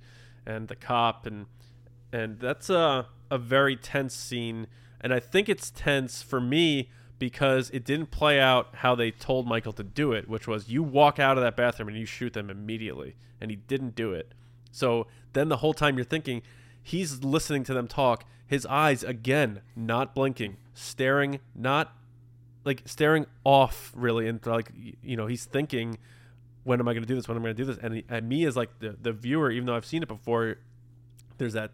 and 0.46 0.68
the 0.68 0.76
cop, 0.76 1.26
and 1.26 1.46
and 2.12 2.40
that's 2.40 2.70
a 2.70 3.08
a 3.30 3.38
very 3.38 3.76
tense 3.76 4.16
scene. 4.16 4.68
And 5.02 5.14
I 5.14 5.20
think 5.20 5.50
it's 5.50 5.70
tense 5.70 6.24
for 6.24 6.42
me 6.42 6.90
because 7.20 7.70
it 7.70 7.86
didn't 7.86 8.12
play 8.12 8.40
out 8.40 8.70
how 8.76 8.96
they 8.96 9.12
told 9.12 9.48
Michael 9.48 9.74
to 9.74 9.84
do 9.84 10.12
it, 10.12 10.28
which 10.28 10.48
was 10.48 10.70
you 10.70 10.84
walk 10.84 11.20
out 11.20 11.38
of 11.38 11.44
that 11.44 11.56
bathroom 11.56 11.90
and 11.90 11.98
you 11.98 12.06
shoot 12.06 12.34
them 12.34 12.50
immediately. 12.50 13.16
And 13.40 13.52
he 13.52 13.58
didn't 13.58 13.96
do 13.96 14.14
it. 14.14 14.34
So 14.72 15.08
then 15.34 15.50
the 15.50 15.58
whole 15.58 15.74
time 15.74 15.96
you're 15.98 16.06
thinking, 16.06 16.42
he's 16.86 17.24
listening 17.24 17.64
to 17.64 17.74
them 17.74 17.88
talk, 17.88 18.26
his 18.46 18.66
eyes 18.68 19.04
again 19.04 19.62
not 19.76 20.14
blinking, 20.14 20.56
staring, 20.76 21.40
not 21.56 21.96
like 22.64 22.84
staring 22.86 23.26
off 23.44 23.92
really. 23.96 24.28
And 24.28 24.46
like, 24.46 24.72
you 25.02 25.18
know, 25.18 25.26
he's 25.26 25.46
thinking, 25.46 25.98
when 26.64 26.80
am 26.80 26.88
I 26.88 26.94
going 26.94 27.02
to 27.02 27.08
do 27.08 27.16
this? 27.16 27.28
When 27.28 27.36
am 27.36 27.44
I 27.44 27.48
going 27.48 27.56
to 27.56 27.64
do 27.64 27.66
this? 27.66 27.78
And, 27.82 28.04
and 28.08 28.30
me 28.30 28.46
as 28.46 28.56
like 28.56 28.70
the, 28.80 28.96
the 29.02 29.12
viewer, 29.12 29.50
even 29.50 29.66
though 29.66 29.76
I've 29.76 29.86
seen 29.86 30.04
it 30.04 30.08
before, 30.08 30.58
there's 31.40 31.54
that 31.54 31.72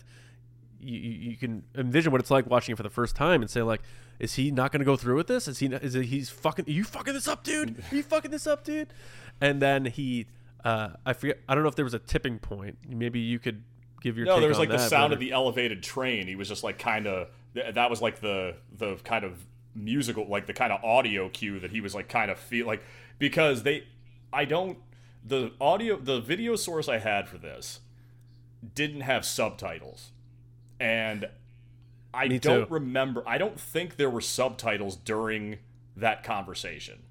you, 0.79 0.97
you 0.97 1.35
can 1.35 1.63
envision 1.75 2.13
what 2.13 2.21
it's 2.21 2.31
like 2.31 2.49
watching 2.49 2.71
it 2.73 2.77
for 2.77 2.83
the 2.83 2.89
first 2.89 3.13
time 3.13 3.41
and 3.41 3.51
say 3.51 3.61
like, 3.61 3.81
is 4.17 4.35
he 4.35 4.49
not 4.49 4.71
going 4.71 4.79
to 4.79 4.85
go 4.85 4.95
through 4.95 5.17
with 5.17 5.27
this? 5.27 5.49
Is 5.49 5.59
he? 5.59 5.65
Is 5.65 5.93
it, 5.93 6.05
he's 6.05 6.29
fucking? 6.29 6.65
Are 6.67 6.71
you 6.71 6.85
fucking 6.85 7.13
this 7.13 7.27
up, 7.27 7.43
dude? 7.43 7.83
Are 7.91 7.95
you 7.95 8.03
fucking 8.03 8.31
this 8.31 8.47
up, 8.47 8.63
dude? 8.63 8.93
And 9.41 9.61
then 9.61 9.85
he, 9.85 10.27
uh, 10.63 10.91
I 11.05 11.13
forget. 11.13 11.39
I 11.49 11.55
don't 11.55 11.63
know 11.63 11.69
if 11.69 11.75
there 11.75 11.85
was 11.85 11.93
a 11.93 11.99
tipping 11.99 12.39
point. 12.39 12.77
Maybe 12.87 13.19
you 13.19 13.39
could 13.39 13.63
give 14.01 14.17
your 14.17 14.25
No, 14.25 14.39
there 14.39 14.49
was 14.49 14.59
like 14.59 14.69
the 14.69 14.77
that, 14.77 14.89
sound 14.89 15.11
but- 15.11 15.13
of 15.15 15.19
the 15.19 15.31
elevated 15.31 15.81
train. 15.83 16.27
He 16.27 16.35
was 16.35 16.47
just 16.49 16.63
like 16.63 16.77
kind 16.79 17.07
of 17.07 17.29
that 17.53 17.89
was 17.89 18.01
like 18.01 18.19
the 18.21 18.55
the 18.77 18.95
kind 19.03 19.23
of 19.25 19.45
musical 19.73 20.27
like 20.27 20.47
the 20.47 20.53
kind 20.53 20.73
of 20.73 20.83
audio 20.83 21.29
cue 21.29 21.57
that 21.59 21.71
he 21.71 21.79
was 21.79 21.95
like 21.95 22.09
kind 22.09 22.29
of 22.29 22.37
feel 22.37 22.67
like 22.67 22.83
because 23.19 23.63
they 23.63 23.85
I 24.33 24.43
don't 24.45 24.77
the 25.25 25.51
audio 25.61 25.97
the 25.97 26.19
video 26.19 26.55
source 26.57 26.89
I 26.89 26.97
had 26.97 27.29
for 27.29 27.37
this 27.37 27.79
didn't 28.75 29.01
have 29.01 29.25
subtitles. 29.25 30.11
And 30.79 31.29
I 32.13 32.27
Me 32.27 32.39
don't 32.39 32.67
too. 32.67 32.73
remember 32.73 33.23
I 33.27 33.37
don't 33.37 33.59
think 33.59 33.95
there 33.97 34.09
were 34.09 34.21
subtitles 34.21 34.95
during 34.97 35.59
that 35.95 36.23
conversation. 36.23 37.03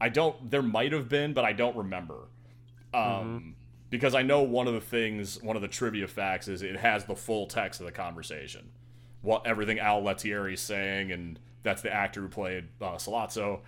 I 0.00 0.08
don't 0.08 0.50
there 0.50 0.62
might 0.62 0.92
have 0.92 1.08
been, 1.08 1.32
but 1.34 1.44
I 1.44 1.52
don't 1.52 1.76
remember. 1.76 2.28
Um 2.94 3.56
because 3.92 4.14
I 4.14 4.22
know 4.22 4.40
one 4.42 4.66
of 4.66 4.72
the 4.72 4.80
things, 4.80 5.40
one 5.42 5.54
of 5.54 5.60
the 5.60 5.68
trivia 5.68 6.08
facts 6.08 6.48
is 6.48 6.62
it 6.62 6.76
has 6.76 7.04
the 7.04 7.14
full 7.14 7.46
text 7.46 7.78
of 7.78 7.84
the 7.84 7.92
conversation. 7.92 8.70
What 9.20 9.46
everything 9.46 9.78
Al 9.78 10.02
Lettieri 10.02 10.54
is 10.54 10.62
saying, 10.62 11.12
and 11.12 11.38
that's 11.62 11.82
the 11.82 11.92
actor 11.92 12.22
who 12.22 12.28
played 12.28 12.68
uh, 12.80 12.92
Sollozzo. 12.94 13.60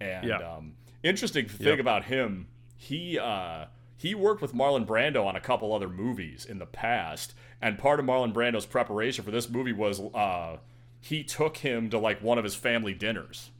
And 0.00 0.26
Yeah. 0.26 0.38
um, 0.38 0.74
interesting 1.04 1.46
thing 1.46 1.66
Yep. 1.68 1.78
about 1.78 2.04
him, 2.06 2.48
he 2.76 3.20
uh, 3.20 3.66
he 3.96 4.16
worked 4.16 4.42
with 4.42 4.52
Marlon 4.52 4.84
Brando 4.84 5.24
on 5.24 5.36
a 5.36 5.40
couple 5.40 5.72
other 5.72 5.88
movies 5.88 6.44
in 6.44 6.58
the 6.58 6.66
past, 6.66 7.34
and 7.62 7.78
part 7.78 8.00
of 8.00 8.06
Marlon 8.06 8.32
Brando's 8.32 8.66
preparation 8.66 9.24
for 9.24 9.30
this 9.30 9.48
movie 9.48 9.72
was 9.72 10.00
uh, 10.00 10.56
he 11.00 11.22
took 11.22 11.58
him 11.58 11.88
to 11.90 11.98
like 11.98 12.20
one 12.20 12.36
of 12.36 12.42
his 12.42 12.56
family 12.56 12.94
dinners 12.94 13.50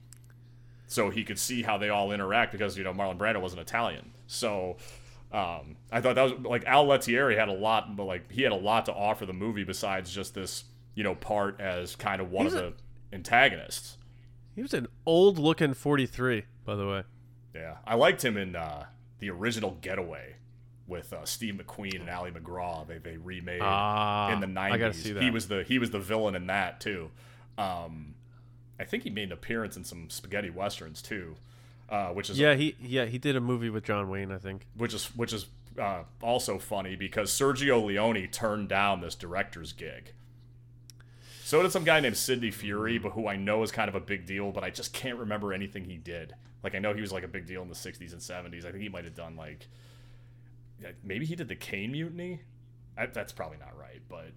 so 0.89 1.11
he 1.11 1.23
could 1.23 1.39
see 1.39 1.63
how 1.63 1.77
they 1.79 1.91
all 1.91 2.11
interact 2.11 2.51
because 2.51 2.77
you 2.77 2.83
know 2.83 2.93
Marlon 2.93 3.17
Brando 3.19 3.41
was 3.41 3.53
an 3.53 3.59
Italian. 3.61 4.11
So 4.27 4.79
um, 5.33 5.77
I 5.93 6.01
thought 6.01 6.15
that 6.15 6.23
was 6.23 6.33
like 6.45 6.65
Al 6.67 6.87
Lettieri 6.87 7.37
had 7.37 7.49
a 7.49 7.53
lot, 7.53 7.97
but 7.97 8.05
like 8.05 8.31
he 8.33 8.43
had 8.43 8.53
a 8.53 8.57
lot 8.57 8.87
to 8.87 8.93
offer 8.95 9.27
the 9.27 9.33
movie 9.33 9.65
besides 9.65 10.13
just 10.15 10.35
this 10.35 10.65
you 10.95 11.05
know 11.05 11.15
part 11.15 11.61
as 11.61 11.95
kind 11.97 12.21
of 12.21 12.31
one 12.31 12.47
of 12.47 12.55
a- 12.55 12.57
the 12.57 12.73
antagonists. 13.13 13.97
He 14.55 14.63
was 14.63 14.75
an 14.75 14.89
old 15.07 15.39
looking 15.39 15.73
43, 15.75 16.43
by 16.65 16.75
the 16.75 16.87
way. 16.89 17.03
Yeah, 17.55 17.77
I 17.87 17.95
liked 17.95 18.25
him 18.25 18.37
in 18.37 18.57
uh, 18.57 18.87
the 19.21 19.31
original 19.31 19.79
Getaway 19.81 20.35
with 20.89 21.13
uh, 21.13 21.25
Steve 21.25 21.55
McQueen 21.55 22.01
and 22.01 22.11
Ali 22.11 22.31
MacGraw. 22.33 22.87
They 22.89 22.99
they 22.99 23.17
remade 23.19 23.61
Ah, 23.63 24.33
in 24.33 24.41
the 24.41 24.47
I 24.47 24.51
nineties. 24.71 24.81
gotta 24.81 24.95
see 24.95 25.25
He 25.25 25.31
was 25.31 25.49
the 25.49 25.63
he 25.63 25.79
was 25.79 25.91
the 25.91 26.01
villain 26.01 26.35
in 26.35 26.47
that 26.49 26.81
too. 26.81 27.11
Um, 27.57 28.15
I 28.81 28.85
think 28.85 29.03
he 29.03 29.11
made 29.11 29.25
an 29.29 29.33
appearance 29.33 29.77
in 29.77 29.85
some 29.85 30.09
spaghetti 30.11 30.51
westerns 30.51 31.03
too, 31.03 31.37
uh, 31.89 32.09
which 32.09 32.31
is 32.31 32.39
Yeah, 32.39 32.55
he 32.55 32.77
yeah 32.81 33.07
he 33.07 33.19
did 33.19 33.37
a 33.37 33.41
movie 33.41 33.71
with 33.71 33.85
John 33.85 34.09
Wayne, 34.09 34.31
I 34.31 34.39
think. 34.39 34.67
which 34.77 34.95
is 34.95 35.07
which 35.17 35.33
is 35.33 35.47
uh, 35.79 36.03
also 36.23 36.59
funny 36.59 36.97
because 36.97 37.31
Sergio 37.31 37.85
Leone 37.85 38.27
turned 38.29 38.69
down 38.69 39.01
this 39.01 39.15
director's 39.15 39.73
gig. 39.73 40.13
So 41.45 41.63
did 41.63 41.73
some 41.73 41.85
guy 41.85 42.01
named 42.01 42.17
Sidney 42.17 42.51
Furie, 42.51 42.99
but 43.03 43.13
who 43.13 43.27
I 43.27 43.37
know 43.37 43.63
is 43.63 43.71
kind 43.73 43.89
of 43.89 43.95
a 43.95 44.01
big 44.01 44.27
deal, 44.27 44.53
but 44.53 44.65
I 44.65 44.71
just 44.71 44.93
can't 44.93 45.19
remember 45.19 45.55
anything 45.55 45.85
he 45.85 45.97
did. 45.97 46.35
Like 46.63 46.75
I 46.75 46.79
know 46.79 46.93
he 46.93 47.01
was 47.01 47.13
like 47.13 47.25
a 47.25 47.29
big 47.29 47.47
deal 47.47 47.63
in 47.63 47.69
the 47.69 47.75
'60s 47.75 48.13
and 48.13 48.21
'70s. 48.21 48.67
I 48.67 48.71
think 48.71 48.83
he 48.83 48.89
might 48.89 49.05
have 49.05 49.15
done 49.15 49.37
like 49.37 49.67
maybe 51.03 51.25
he 51.25 51.35
did 51.35 51.49
the 51.49 51.57
Caine 51.57 51.93
Mutiny. 51.93 52.41
I, 52.97 53.07
that's 53.07 53.33
probably 53.33 53.59
not 53.59 53.79
right, 53.79 54.03
but 54.09 54.33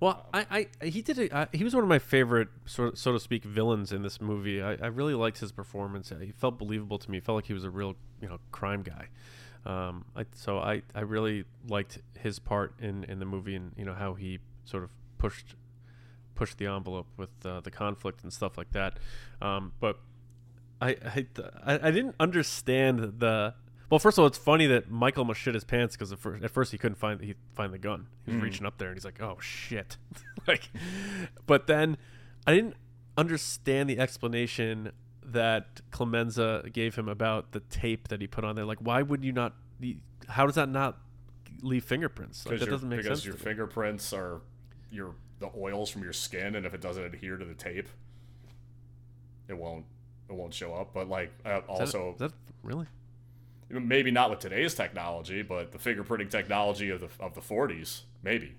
Well, 0.00 0.26
I, 0.32 0.68
I 0.80 0.86
he 0.86 1.02
did 1.02 1.18
a, 1.18 1.34
uh, 1.34 1.46
he 1.52 1.64
was 1.64 1.74
one 1.74 1.82
of 1.82 1.88
my 1.88 1.98
favorite 1.98 2.48
so, 2.64 2.92
so 2.94 3.12
to 3.12 3.20
speak 3.20 3.44
villains 3.44 3.92
in 3.92 4.02
this 4.02 4.20
movie. 4.20 4.62
I, 4.62 4.72
I 4.74 4.86
really 4.86 5.14
liked 5.14 5.38
his 5.38 5.52
performance. 5.52 6.12
He 6.20 6.32
felt 6.32 6.58
believable 6.58 6.98
to 6.98 7.10
me. 7.10 7.18
He 7.18 7.20
felt 7.20 7.36
like 7.36 7.46
he 7.46 7.52
was 7.54 7.64
a 7.64 7.70
real 7.70 7.96
you 8.20 8.28
know 8.28 8.38
crime 8.50 8.82
guy. 8.82 9.08
Um, 9.66 10.06
I, 10.16 10.24
so 10.34 10.58
I, 10.58 10.82
I 10.94 11.00
really 11.00 11.44
liked 11.68 11.98
his 12.18 12.38
part 12.38 12.72
in, 12.80 13.04
in 13.04 13.18
the 13.18 13.26
movie 13.26 13.56
and 13.56 13.72
you 13.76 13.84
know 13.84 13.92
how 13.94 14.14
he 14.14 14.38
sort 14.64 14.84
of 14.84 14.90
pushed 15.18 15.54
pushed 16.34 16.56
the 16.56 16.66
envelope 16.66 17.06
with 17.18 17.28
uh, 17.44 17.60
the 17.60 17.70
conflict 17.70 18.22
and 18.22 18.32
stuff 18.32 18.56
like 18.56 18.72
that. 18.72 18.98
Um, 19.42 19.72
but 19.80 19.98
I 20.80 20.96
I 21.04 21.26
I 21.82 21.90
didn't 21.90 22.16
understand 22.18 23.14
the. 23.18 23.54
Well, 23.90 23.98
first 23.98 24.18
of 24.18 24.22
all, 24.22 24.28
it's 24.28 24.38
funny 24.38 24.66
that 24.68 24.88
Michael 24.88 25.24
must 25.24 25.40
shit 25.40 25.54
his 25.54 25.64
pants 25.64 25.96
because 25.96 26.12
at 26.12 26.20
first, 26.20 26.44
at 26.44 26.50
first 26.50 26.70
he 26.70 26.78
couldn't 26.78 26.96
find 26.96 27.20
he 27.20 27.34
find 27.54 27.74
the 27.74 27.78
gun. 27.78 28.06
He 28.24 28.32
was 28.32 28.40
reaching 28.40 28.64
up 28.64 28.78
there 28.78 28.88
and 28.88 28.96
he's 28.96 29.04
like, 29.04 29.20
"Oh 29.20 29.38
shit!" 29.40 29.96
like, 30.46 30.70
but 31.46 31.66
then 31.66 31.96
I 32.46 32.54
didn't 32.54 32.76
understand 33.16 33.90
the 33.90 33.98
explanation 33.98 34.92
that 35.24 35.80
Clemenza 35.90 36.64
gave 36.72 36.94
him 36.94 37.08
about 37.08 37.50
the 37.52 37.60
tape 37.60 38.08
that 38.08 38.20
he 38.20 38.28
put 38.28 38.44
on 38.44 38.54
there. 38.54 38.64
Like, 38.64 38.78
why 38.78 39.02
would 39.02 39.24
you 39.24 39.32
not? 39.32 39.54
How 40.28 40.46
does 40.46 40.54
that 40.54 40.68
not 40.68 40.98
leave 41.62 41.84
fingerprints? 41.84 42.46
Like, 42.46 42.60
that 42.60 42.70
doesn't 42.70 42.88
make 42.88 42.98
because 42.98 43.20
sense. 43.22 43.24
Because 43.24 43.26
your 43.26 43.34
to 43.34 43.40
me. 43.40 43.44
fingerprints 43.44 44.12
are 44.12 44.40
your 44.92 45.14
the 45.40 45.50
oils 45.56 45.90
from 45.90 46.04
your 46.04 46.12
skin, 46.12 46.54
and 46.54 46.64
if 46.64 46.74
it 46.74 46.80
doesn't 46.80 47.02
adhere 47.02 47.36
to 47.36 47.44
the 47.44 47.54
tape, 47.54 47.88
it 49.48 49.56
won't 49.56 49.84
it 50.28 50.34
won't 50.34 50.54
show 50.54 50.74
up. 50.74 50.94
But 50.94 51.08
like 51.08 51.32
uh, 51.44 51.48
that- 51.48 51.64
also 51.66 52.12
is 52.12 52.18
that 52.20 52.32
really? 52.62 52.86
Maybe 53.70 54.10
not 54.10 54.30
with 54.30 54.40
today's 54.40 54.74
technology, 54.74 55.42
but 55.42 55.72
the 55.72 55.78
fingerprinting 55.78 56.30
technology 56.30 56.90
of 56.90 57.00
the 57.00 57.08
of 57.20 57.34
the 57.34 57.40
40s, 57.40 58.02
maybe. 58.22 58.54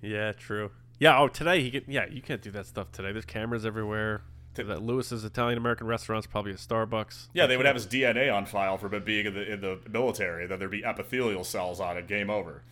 Yeah, 0.00 0.32
true. 0.32 0.70
Yeah. 0.98 1.18
Oh, 1.18 1.28
today 1.28 1.62
he 1.62 1.70
can. 1.70 1.84
Yeah, 1.88 2.06
you 2.06 2.22
can't 2.22 2.42
do 2.42 2.50
that 2.52 2.66
stuff 2.66 2.92
today. 2.92 3.12
There's 3.12 3.24
cameras 3.24 3.64
everywhere. 3.66 4.22
That 4.54 4.80
Lewis's 4.80 5.22
Italian 5.22 5.58
American 5.58 5.86
restaurant's 5.86 6.26
probably 6.26 6.52
a 6.52 6.56
Starbucks. 6.56 7.28
Yeah, 7.34 7.46
they 7.46 7.58
would 7.58 7.66
have 7.66 7.74
his 7.74 7.86
DNA 7.86 8.34
on 8.34 8.46
file 8.46 8.78
for 8.78 8.88
being 8.88 9.26
in 9.26 9.34
the 9.34 9.52
in 9.52 9.60
the 9.60 9.78
military. 9.90 10.46
Then 10.46 10.58
there'd 10.58 10.70
be 10.70 10.82
epithelial 10.82 11.44
cells 11.44 11.78
on 11.78 11.98
it. 11.98 12.06
Game 12.06 12.30
over. 12.30 12.62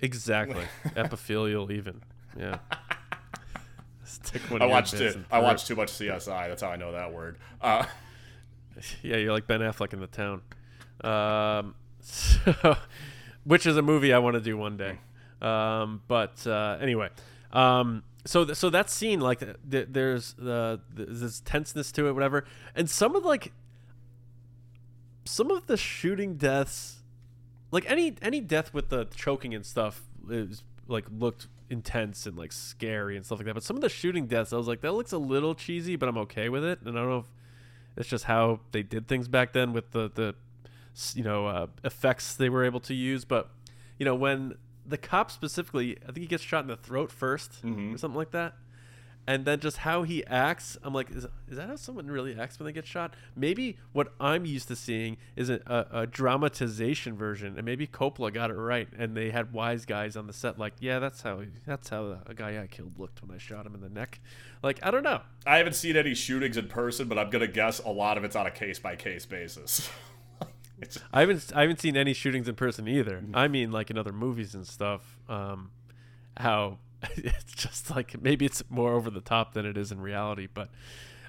Exactly. 0.00 0.64
Epithelial, 0.96 1.70
even. 1.70 2.02
Yeah. 2.36 2.58
Stick 4.04 4.42
one 4.50 4.60
I 4.60 4.66
watched 4.66 4.94
it. 4.94 5.16
I 5.30 5.38
watched 5.40 5.66
too 5.66 5.76
much 5.76 5.92
CSI. 5.92 6.48
That's 6.48 6.62
how 6.62 6.70
I 6.70 6.76
know 6.76 6.92
that 6.92 7.12
word. 7.12 7.38
Uh, 7.60 7.84
Yeah, 9.02 9.16
you're 9.16 9.32
like 9.32 9.46
Ben 9.46 9.60
Affleck 9.60 9.92
in 9.92 10.00
the 10.00 10.06
town. 10.06 10.42
Um, 11.02 11.74
so, 12.00 12.76
which 13.44 13.66
is 13.66 13.76
a 13.76 13.82
movie 13.82 14.12
I 14.12 14.18
want 14.18 14.34
to 14.34 14.40
do 14.40 14.56
one 14.56 14.76
day. 14.76 14.98
Um, 15.40 16.02
but 16.08 16.46
uh, 16.46 16.78
anyway, 16.80 17.10
um, 17.52 18.02
so 18.24 18.44
th- 18.44 18.56
so 18.56 18.70
that 18.70 18.90
scene 18.90 19.20
like 19.20 19.40
th- 19.40 19.56
th- 19.70 19.88
there's 19.90 20.34
uh, 20.38 20.78
th- 20.96 21.08
this 21.10 21.40
tenseness 21.40 21.92
to 21.92 22.08
it, 22.08 22.12
whatever, 22.12 22.44
and 22.74 22.88
some 22.88 23.14
of 23.14 23.24
like 23.24 23.52
some 25.24 25.50
of 25.50 25.66
the 25.66 25.76
shooting 25.76 26.36
deaths, 26.36 27.02
like 27.70 27.88
any 27.90 28.16
any 28.22 28.40
death 28.40 28.72
with 28.72 28.88
the 28.88 29.04
choking 29.14 29.54
and 29.54 29.64
stuff, 29.66 30.02
is 30.30 30.62
like 30.88 31.04
looked 31.10 31.48
intense 31.68 32.26
and 32.26 32.36
like 32.36 32.52
scary 32.52 33.16
and 33.16 33.26
stuff 33.26 33.38
like 33.38 33.46
that. 33.46 33.54
But 33.54 33.62
some 33.62 33.76
of 33.76 33.82
the 33.82 33.88
shooting 33.88 34.26
deaths, 34.26 34.52
I 34.52 34.56
was 34.56 34.68
like, 34.68 34.80
that 34.80 34.92
looks 34.92 35.12
a 35.12 35.18
little 35.18 35.54
cheesy, 35.54 35.96
but 35.96 36.08
I'm 36.08 36.18
okay 36.18 36.48
with 36.48 36.64
it. 36.64 36.80
And 36.84 36.96
I 36.96 37.02
don't 37.02 37.10
know 37.10 37.18
if 37.18 37.26
it's 37.96 38.08
just 38.08 38.24
how 38.24 38.60
they 38.72 38.82
did 38.82 39.08
things 39.08 39.28
back 39.28 39.52
then 39.52 39.72
with 39.72 39.90
the 39.92 40.10
the 40.14 40.34
you 41.14 41.24
know 41.24 41.46
uh, 41.46 41.66
effects 41.84 42.34
they 42.34 42.48
were 42.48 42.64
able 42.64 42.80
to 42.80 42.94
use. 42.94 43.24
But 43.24 43.50
you 43.98 44.04
know 44.04 44.14
when 44.14 44.54
the 44.84 44.98
cop 44.98 45.30
specifically, 45.30 45.96
I 46.02 46.06
think 46.06 46.18
he 46.18 46.26
gets 46.26 46.42
shot 46.42 46.62
in 46.62 46.68
the 46.68 46.76
throat 46.76 47.10
1st 47.10 47.94
or 47.94 47.98
something 47.98 48.16
like 48.16 48.30
that. 48.30 48.54
And 49.28 49.44
then 49.44 49.58
just 49.58 49.78
how 49.78 50.04
he 50.04 50.24
acts, 50.26 50.78
I'm 50.84 50.94
like, 50.94 51.10
is, 51.10 51.26
is 51.48 51.56
that 51.56 51.68
how 51.68 51.74
someone 51.76 52.06
really 52.06 52.38
acts 52.38 52.58
when 52.58 52.66
they 52.66 52.72
get 52.72 52.86
shot? 52.86 53.14
Maybe 53.34 53.76
what 53.92 54.12
I'm 54.20 54.46
used 54.46 54.68
to 54.68 54.76
seeing 54.76 55.16
is 55.34 55.50
a, 55.50 55.60
a, 55.66 56.00
a 56.02 56.06
dramatization 56.06 57.16
version, 57.16 57.54
and 57.56 57.64
maybe 57.64 57.88
Coppola 57.88 58.32
got 58.32 58.50
it 58.50 58.54
right, 58.54 58.88
and 58.96 59.16
they 59.16 59.30
had 59.30 59.52
wise 59.52 59.84
guys 59.84 60.16
on 60.16 60.28
the 60.28 60.32
set, 60.32 60.58
like, 60.58 60.74
yeah, 60.78 61.00
that's 61.00 61.22
how 61.22 61.42
that's 61.66 61.88
how 61.88 62.18
a 62.26 62.34
guy 62.34 62.62
I 62.62 62.68
killed 62.68 62.98
looked 62.98 63.20
when 63.20 63.34
I 63.34 63.38
shot 63.38 63.66
him 63.66 63.74
in 63.74 63.80
the 63.80 63.88
neck. 63.88 64.20
Like, 64.62 64.78
I 64.84 64.92
don't 64.92 65.02
know. 65.02 65.22
I 65.44 65.58
haven't 65.58 65.74
seen 65.74 65.96
any 65.96 66.14
shootings 66.14 66.56
in 66.56 66.68
person, 66.68 67.08
but 67.08 67.18
I'm 67.18 67.30
gonna 67.30 67.48
guess 67.48 67.80
a 67.80 67.90
lot 67.90 68.16
of 68.18 68.24
it's 68.24 68.36
on 68.36 68.46
a 68.46 68.50
case 68.50 68.78
by 68.78 68.94
case 68.94 69.26
basis. 69.26 69.90
I 71.12 71.20
haven't 71.20 71.52
I 71.54 71.62
haven't 71.62 71.80
seen 71.80 71.96
any 71.96 72.12
shootings 72.12 72.48
in 72.48 72.54
person 72.54 72.86
either. 72.86 73.24
I 73.34 73.48
mean, 73.48 73.72
like 73.72 73.90
in 73.90 73.98
other 73.98 74.12
movies 74.12 74.54
and 74.54 74.66
stuff. 74.66 75.18
Um, 75.28 75.70
how 76.36 76.78
it's 77.16 77.54
just 77.54 77.90
like 77.90 78.20
maybe 78.20 78.46
it's 78.46 78.62
more 78.70 78.92
over 78.92 79.10
the 79.10 79.20
top 79.20 79.54
than 79.54 79.66
it 79.66 79.76
is 79.76 79.92
in 79.92 80.00
reality, 80.00 80.48
but 80.52 80.70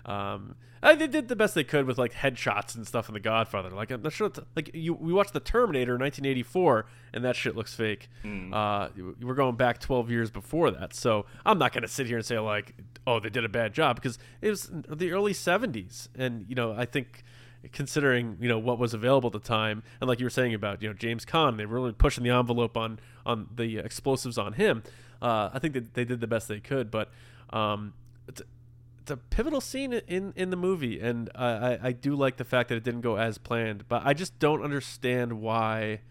um, 0.06 0.56
I, 0.82 0.96
they 0.96 1.08
did 1.08 1.28
the 1.28 1.36
best 1.36 1.54
they 1.56 1.64
could 1.64 1.86
with 1.86 1.98
like 1.98 2.14
headshots 2.14 2.76
and 2.76 2.88
stuff 2.88 3.10
in 3.10 3.14
The 3.14 3.20
Godfather. 3.20 3.70
Like 3.72 3.92
I'm 3.92 4.02
not 4.02 4.14
sure, 4.14 4.32
like 4.56 4.72
you 4.74 4.94
we 4.94 5.12
watched 5.12 5.34
The 5.34 5.40
Terminator 5.40 5.96
in 5.96 6.02
1984, 6.02 6.86
and 7.14 7.26
that 7.26 7.36
shit 7.36 7.56
looks 7.56 7.74
fake. 7.74 8.10
Uh, 8.54 8.90
we're 9.22 9.34
going 9.34 9.56
back 9.56 9.80
12 9.80 10.10
years 10.10 10.32
before 10.32 10.72
that, 10.72 10.94
so 10.94 11.26
I'm 11.46 11.58
not 11.60 11.74
gonna 11.74 11.88
sit 11.88 12.08
here 12.08 12.18
and 12.18 12.26
say 12.26 12.40
like, 12.40 12.76
oh, 13.06 13.20
they 13.20 13.30
did 13.30 13.44
a 13.44 13.50
bad 13.50 13.74
job 13.74 13.96
because 13.98 14.18
it 14.42 14.50
was 14.50 14.70
the 14.72 15.12
early 15.12 15.34
70s, 15.34 16.08
and 16.16 16.46
you 16.48 16.56
know 16.56 16.74
I 16.74 16.86
think 16.86 17.24
considering 17.74 18.38
you 18.40 18.48
know 18.48 18.60
what 18.60 18.80
was 18.80 18.94
available 18.94 19.28
at 19.28 19.34
the 19.34 19.40
time 19.40 19.84
and 20.00 20.08
like 20.08 20.20
you 20.20 20.26
were 20.26 20.30
saying 20.30 20.54
about 20.54 20.82
you 20.82 20.88
know 20.88 20.94
James 20.94 21.26
Caan 21.26 21.58
they 21.58 21.66
were 21.66 21.76
really 21.76 21.92
pushing 21.92 22.24
the 22.24 22.30
envelope 22.30 22.78
on 22.78 23.00
on 23.26 23.48
the 23.54 23.80
explosives 23.80 24.38
on 24.38 24.54
him 24.54 24.84
uh, 25.22 25.50
I 25.54 25.60
think 25.60 25.74
that 25.74 25.94
they 25.94 26.06
did 26.06 26.22
the 26.22 26.28
best 26.28 26.48
they 26.48 26.60
could 26.60 26.90
but 26.92 27.12
um, 27.52 27.94
it's, 28.28 28.42
it's 29.02 29.12
a 29.12 29.18
pivotal 29.18 29.62
scene 29.62 29.94
in 29.94 30.34
in 30.36 30.50
the 30.50 30.58
movie 30.58 31.00
and 31.00 31.30
I, 31.36 31.80
I 31.82 31.92
do 31.92 32.16
like 32.16 32.38
the 32.38 32.44
fact 32.46 32.70
that 32.70 32.76
it 32.76 32.84
didn't 32.84 33.02
go 33.02 33.18
as 33.18 33.38
planned 33.38 33.88
but 33.88 34.04
I 34.06 34.14
just 34.14 34.38
don't 34.40 34.62
understand 34.64 35.40
why 35.42 36.02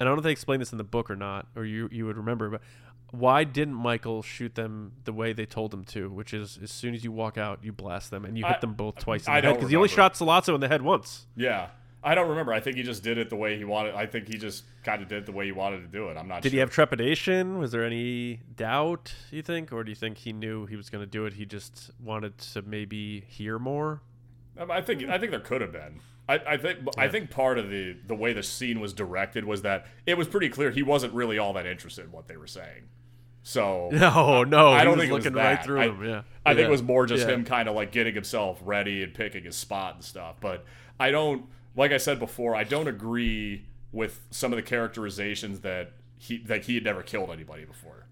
and 0.00 0.08
I 0.08 0.10
don't 0.10 0.16
know 0.16 0.20
if 0.20 0.24
they 0.24 0.32
explain 0.32 0.58
this 0.60 0.72
in 0.72 0.78
the 0.78 0.84
book 0.84 1.10
or 1.10 1.16
not 1.16 1.46
or 1.56 1.64
you 1.64 1.88
you 1.92 2.06
would 2.06 2.16
remember 2.16 2.50
but 2.50 2.60
why 3.10 3.44
didn't 3.44 3.74
Michael 3.74 4.22
shoot 4.22 4.54
them 4.54 4.92
the 5.04 5.12
way 5.12 5.34
they 5.34 5.44
told 5.44 5.74
him 5.74 5.84
to, 5.84 6.08
which 6.08 6.32
is 6.32 6.58
as 6.62 6.70
soon 6.70 6.94
as 6.94 7.04
you 7.04 7.12
walk 7.12 7.36
out, 7.36 7.58
you 7.62 7.70
blast 7.70 8.10
them 8.10 8.24
and 8.24 8.38
you 8.38 8.44
hit 8.46 8.56
I- 8.56 8.60
them 8.60 8.72
both 8.72 8.96
twice 8.96 9.26
in 9.26 9.32
I 9.34 9.42
the 9.42 9.48
head 9.48 9.52
don't 9.52 9.58
because 9.58 9.68
he 9.70 9.76
only 9.76 9.90
shot 9.90 10.14
Sollozzo 10.14 10.54
in 10.54 10.62
the 10.62 10.68
head 10.68 10.80
once. 10.80 11.26
yeah, 11.36 11.68
I 12.04 12.14
don't 12.14 12.28
remember. 12.28 12.52
I 12.52 12.60
think 12.60 12.76
he 12.76 12.82
just 12.82 13.02
did 13.02 13.16
it 13.18 13.30
the 13.30 13.36
way 13.36 13.56
he 13.56 13.64
wanted. 13.64 13.94
I 13.94 14.06
think 14.06 14.26
he 14.28 14.36
just 14.36 14.64
kind 14.82 15.02
of 15.02 15.08
did 15.08 15.18
it 15.18 15.26
the 15.26 15.32
way 15.32 15.46
he 15.46 15.52
wanted 15.52 15.80
to 15.82 15.86
do 15.86 16.08
it. 16.08 16.16
I'm 16.16 16.26
not. 16.26 16.42
Did 16.42 16.50
sure. 16.50 16.56
he 16.56 16.58
have 16.60 16.70
trepidation? 16.70 17.58
Was 17.58 17.70
there 17.70 17.84
any 17.84 18.40
doubt? 18.56 19.14
You 19.30 19.42
think, 19.42 19.72
or 19.72 19.84
do 19.84 19.90
you 19.90 19.94
think 19.96 20.18
he 20.18 20.32
knew 20.32 20.66
he 20.66 20.76
was 20.76 20.90
going 20.90 21.02
to 21.04 21.10
do 21.10 21.26
it? 21.26 21.34
He 21.34 21.46
just 21.46 21.90
wanted 22.02 22.38
to 22.38 22.62
maybe 22.62 23.20
hear 23.28 23.58
more. 23.58 24.02
Um, 24.58 24.70
I 24.70 24.82
think 24.82 25.04
I 25.04 25.18
think 25.18 25.30
there 25.30 25.40
could 25.40 25.60
have 25.60 25.72
been. 25.72 26.00
I, 26.28 26.34
I 26.46 26.56
think 26.56 26.78
I 26.98 27.08
think 27.08 27.30
part 27.30 27.58
of 27.58 27.70
the 27.70 27.96
the 28.06 28.14
way 28.14 28.32
the 28.32 28.42
scene 28.42 28.80
was 28.80 28.92
directed 28.92 29.44
was 29.44 29.62
that 29.62 29.86
it 30.06 30.16
was 30.18 30.28
pretty 30.28 30.48
clear 30.48 30.70
he 30.70 30.82
wasn't 30.82 31.12
really 31.14 31.38
all 31.38 31.52
that 31.54 31.66
interested 31.66 32.04
in 32.04 32.12
what 32.12 32.28
they 32.28 32.36
were 32.36 32.46
saying. 32.46 32.88
So 33.42 33.88
No, 33.92 34.44
no, 34.44 34.68
I 34.72 34.78
he 34.80 34.84
don't 34.84 34.98
was 34.98 35.08
think 35.08 35.12
looking 35.12 35.32
right 35.34 35.62
through 35.62 35.80
I, 35.80 35.84
him. 35.86 36.04
Yeah, 36.04 36.22
I 36.46 36.54
think 36.54 36.66
it 36.68 36.70
was 36.70 36.82
more 36.82 37.06
just 37.06 37.26
Yeah. 37.26 37.34
him 37.34 37.44
kind 37.44 37.68
of 37.68 37.74
like 37.74 37.92
getting 37.92 38.14
himself 38.14 38.60
ready 38.64 39.02
and 39.02 39.12
picking 39.14 39.44
his 39.44 39.56
spot 39.56 39.94
and 39.94 40.04
stuff. 40.04 40.36
But 40.40 40.64
I 41.00 41.10
don't, 41.10 41.46
like 41.76 41.92
I 41.92 41.96
said 41.98 42.18
before, 42.18 42.54
I 42.54 42.64
don't 42.64 42.88
agree 42.88 43.64
with 43.92 44.20
some 44.30 44.52
of 44.52 44.56
the 44.56 44.62
characterizations 44.62 45.60
that 45.60 45.92
he 46.18 46.38
that 46.38 46.64
he 46.64 46.74
had 46.74 46.84
never 46.84 47.02
killed 47.02 47.30
anybody 47.30 47.64
before. 47.64 48.06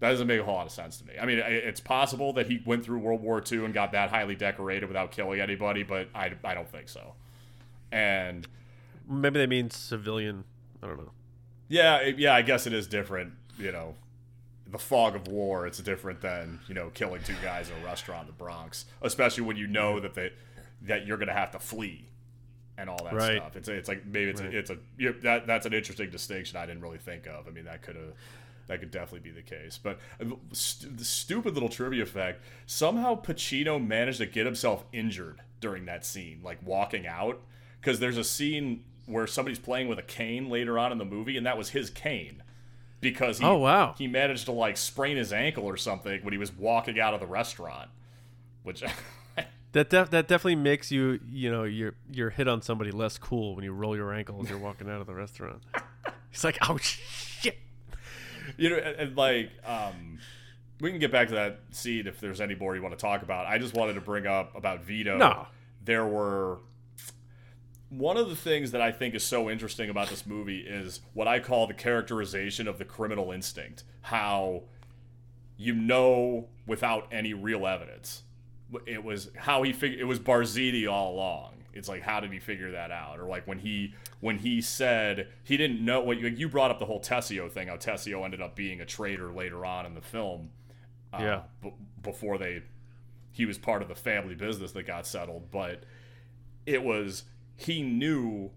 That 0.00 0.10
doesn't 0.10 0.26
make 0.26 0.40
a 0.40 0.44
whole 0.44 0.54
lot 0.54 0.66
of 0.66 0.72
sense 0.72 0.98
to 0.98 1.06
me. 1.06 1.14
I 1.20 1.24
mean, 1.24 1.38
it's 1.38 1.80
possible 1.80 2.34
that 2.34 2.46
he 2.48 2.62
went 2.66 2.84
through 2.84 2.98
World 2.98 3.22
War 3.22 3.42
II 3.50 3.64
and 3.64 3.72
got 3.72 3.92
that 3.92 4.10
highly 4.10 4.34
decorated 4.34 4.86
without 4.86 5.10
killing 5.10 5.40
anybody, 5.40 5.82
but 5.84 6.08
I, 6.14 6.32
I 6.44 6.52
don't 6.52 6.68
think 6.68 6.90
so. 6.90 7.14
And 7.90 8.46
Maybe 9.08 9.38
they 9.38 9.46
mean 9.46 9.70
civilian. 9.70 10.44
I 10.82 10.88
don't 10.88 10.98
know. 10.98 11.12
yeah, 11.68 12.02
yeah, 12.02 12.34
I 12.34 12.42
guess 12.42 12.66
it 12.66 12.74
is 12.74 12.86
different. 12.86 13.32
You 13.58 13.72
know, 13.72 13.94
the 14.66 14.78
fog 14.78 15.16
of 15.16 15.28
war. 15.28 15.66
It's 15.66 15.78
different 15.78 16.20
than 16.20 16.60
you 16.68 16.74
know 16.74 16.90
killing 16.90 17.22
two 17.22 17.36
guys 17.42 17.70
in 17.70 17.82
a 17.82 17.84
restaurant 17.86 18.22
in 18.22 18.26
the 18.26 18.32
Bronx, 18.34 18.84
especially 19.00 19.44
when 19.44 19.56
you 19.56 19.66
know 19.66 19.98
that 20.00 20.14
they 20.14 20.32
that 20.82 21.06
you're 21.06 21.16
gonna 21.16 21.32
have 21.32 21.52
to 21.52 21.58
flee 21.58 22.04
and 22.78 22.90
all 22.90 23.02
that 23.04 23.14
Right. 23.14 23.36
stuff. 23.38 23.56
It's 23.56 23.68
it's 23.68 23.88
like 23.88 24.04
maybe 24.06 24.30
it's 24.30 24.40
Right. 24.40 24.54
a, 24.54 24.58
it's 24.58 24.70
a 24.70 24.78
you 24.98 25.10
know, 25.10 25.16
that 25.22 25.46
that's 25.46 25.66
an 25.66 25.72
interesting 25.72 26.10
distinction 26.10 26.56
I 26.56 26.66
didn't 26.66 26.82
really 26.82 26.98
think 26.98 27.26
of. 27.26 27.46
I 27.46 27.50
mean, 27.50 27.64
that 27.64 27.82
could 27.82 27.96
have. 27.96 28.12
That 28.68 28.80
could 28.80 28.90
definitely 28.90 29.20
be 29.20 29.30
the 29.30 29.42
case, 29.42 29.78
but 29.80 30.00
uh, 30.20 30.24
st- 30.50 30.98
the 30.98 31.04
stupid 31.04 31.54
little 31.54 31.68
trivia 31.68 32.04
fact: 32.04 32.40
somehow 32.66 33.14
Pacino 33.22 33.78
managed 33.80 34.18
to 34.18 34.26
get 34.26 34.44
himself 34.44 34.84
injured 34.92 35.40
during 35.60 35.84
that 35.86 36.04
scene, 36.04 36.40
like 36.42 36.58
walking 36.66 37.06
out, 37.06 37.40
because 37.80 38.00
there's 38.00 38.16
a 38.18 38.24
scene 38.24 38.82
where 39.06 39.28
somebody's 39.28 39.60
playing 39.60 39.86
with 39.86 40.00
a 40.00 40.02
cane 40.02 40.50
later 40.50 40.80
on 40.80 40.90
in 40.90 40.98
the 40.98 41.04
movie, 41.04 41.36
and 41.36 41.46
that 41.46 41.56
was 41.56 41.68
his 41.70 41.90
cane 41.90 42.42
because 43.00 43.38
he, 43.38 43.44
Oh, 43.44 43.58
wow. 43.58 43.94
he 43.96 44.08
managed 44.08 44.46
to 44.46 44.52
like 44.52 44.76
sprain 44.76 45.16
his 45.16 45.32
ankle 45.32 45.62
or 45.64 45.76
something 45.76 46.24
when 46.24 46.32
he 46.32 46.38
was 46.38 46.50
walking 46.52 46.98
out 46.98 47.14
of 47.14 47.20
the 47.20 47.26
restaurant, 47.28 47.88
which 48.64 48.82
That 49.76 49.90
def- 49.90 50.08
that 50.08 50.26
definitely 50.26 50.56
makes 50.56 50.90
you 50.90 51.20
you 51.30 51.50
know 51.50 51.64
your 51.64 51.92
your 52.10 52.30
hit 52.30 52.48
on 52.48 52.62
somebody 52.62 52.90
less 52.90 53.18
cool 53.18 53.54
when 53.54 53.62
you 53.62 53.74
roll 53.74 53.94
your 53.94 54.10
ankle 54.10 54.40
as 54.42 54.48
you're 54.48 54.58
walking 54.58 54.88
out 54.88 55.02
of 55.02 55.06
the 55.06 55.14
restaurant. 55.14 55.62
It's 56.32 56.44
like, 56.44 56.58
oh 56.68 56.76
shit. 56.78 57.58
you 58.58 58.68
know, 58.68 58.76
and, 58.76 58.96
and, 58.96 59.16
like 59.16 59.50
um, 59.64 60.18
we 60.80 60.90
can 60.90 60.98
get 60.98 61.10
back 61.10 61.28
to 61.28 61.34
that 61.34 61.60
scene 61.70 62.06
if 62.06 62.20
there's 62.20 62.42
any 62.42 62.54
more 62.54 62.76
you 62.76 62.82
want 62.82 62.92
to 62.92 63.00
talk 63.00 63.22
about. 63.22 63.46
I 63.46 63.56
just 63.56 63.74
wanted 63.74 63.94
to 63.94 64.02
bring 64.02 64.26
up 64.26 64.54
about 64.54 64.84
Vito. 64.84 65.16
No. 65.16 65.46
there 65.82 66.04
were 66.06 66.58
one 67.88 68.18
of 68.18 68.28
the 68.28 68.36
things 68.36 68.72
that 68.72 68.82
I 68.82 68.92
think 68.92 69.14
is 69.14 69.24
so 69.24 69.48
interesting 69.48 69.88
about 69.88 70.08
this 70.10 70.26
movie 70.26 70.60
is 70.60 71.00
what 71.14 71.26
I 71.26 71.38
call 71.38 71.66
the 71.66 71.74
characterization 71.74 72.68
of 72.68 72.78
the 72.78 72.84
criminal 72.84 73.32
instinct. 73.32 73.84
How 74.02 74.64
you 75.56 75.74
know 75.74 76.48
without 76.66 77.08
any 77.10 77.32
real 77.32 77.66
evidence. 77.66 78.22
It 78.86 79.02
was 79.04 79.30
how 79.36 79.62
he 79.62 79.72
figured 79.72 80.00
it 80.00 80.04
was 80.04 80.18
Barzini 80.18 80.90
all 80.90 81.14
along. 81.14 81.52
It's 81.72 81.88
like 81.88 82.02
how 82.02 82.20
did 82.20 82.32
he 82.32 82.38
figure 82.38 82.72
that 82.72 82.90
out? 82.90 83.20
Or 83.20 83.26
like 83.26 83.46
when 83.46 83.58
he 83.58 83.94
when 84.20 84.38
he 84.38 84.60
said 84.60 85.28
he 85.44 85.56
didn't 85.56 85.84
know 85.84 86.00
what 86.00 86.18
you, 86.18 86.28
you 86.28 86.48
brought 86.48 86.70
up 86.70 86.78
the 86.78 86.86
whole 86.86 87.00
Tessio 87.00 87.50
thing. 87.50 87.68
How 87.68 87.76
Tessio 87.76 88.24
ended 88.24 88.40
up 88.40 88.56
being 88.56 88.80
a 88.80 88.86
traitor 88.86 89.32
later 89.32 89.64
on 89.64 89.86
in 89.86 89.94
the 89.94 90.00
film. 90.00 90.50
uh, 91.12 91.18
Yeah. 91.20 91.42
b- 91.62 91.74
before 92.02 92.38
they 92.38 92.62
he 93.30 93.44
was 93.44 93.58
part 93.58 93.82
of 93.82 93.88
the 93.88 93.94
family 93.94 94.34
business 94.34 94.72
that 94.72 94.84
got 94.86 95.06
settled, 95.06 95.50
but 95.50 95.84
it 96.64 96.82
was 96.82 97.24
he 97.56 97.82
knew 97.82 98.50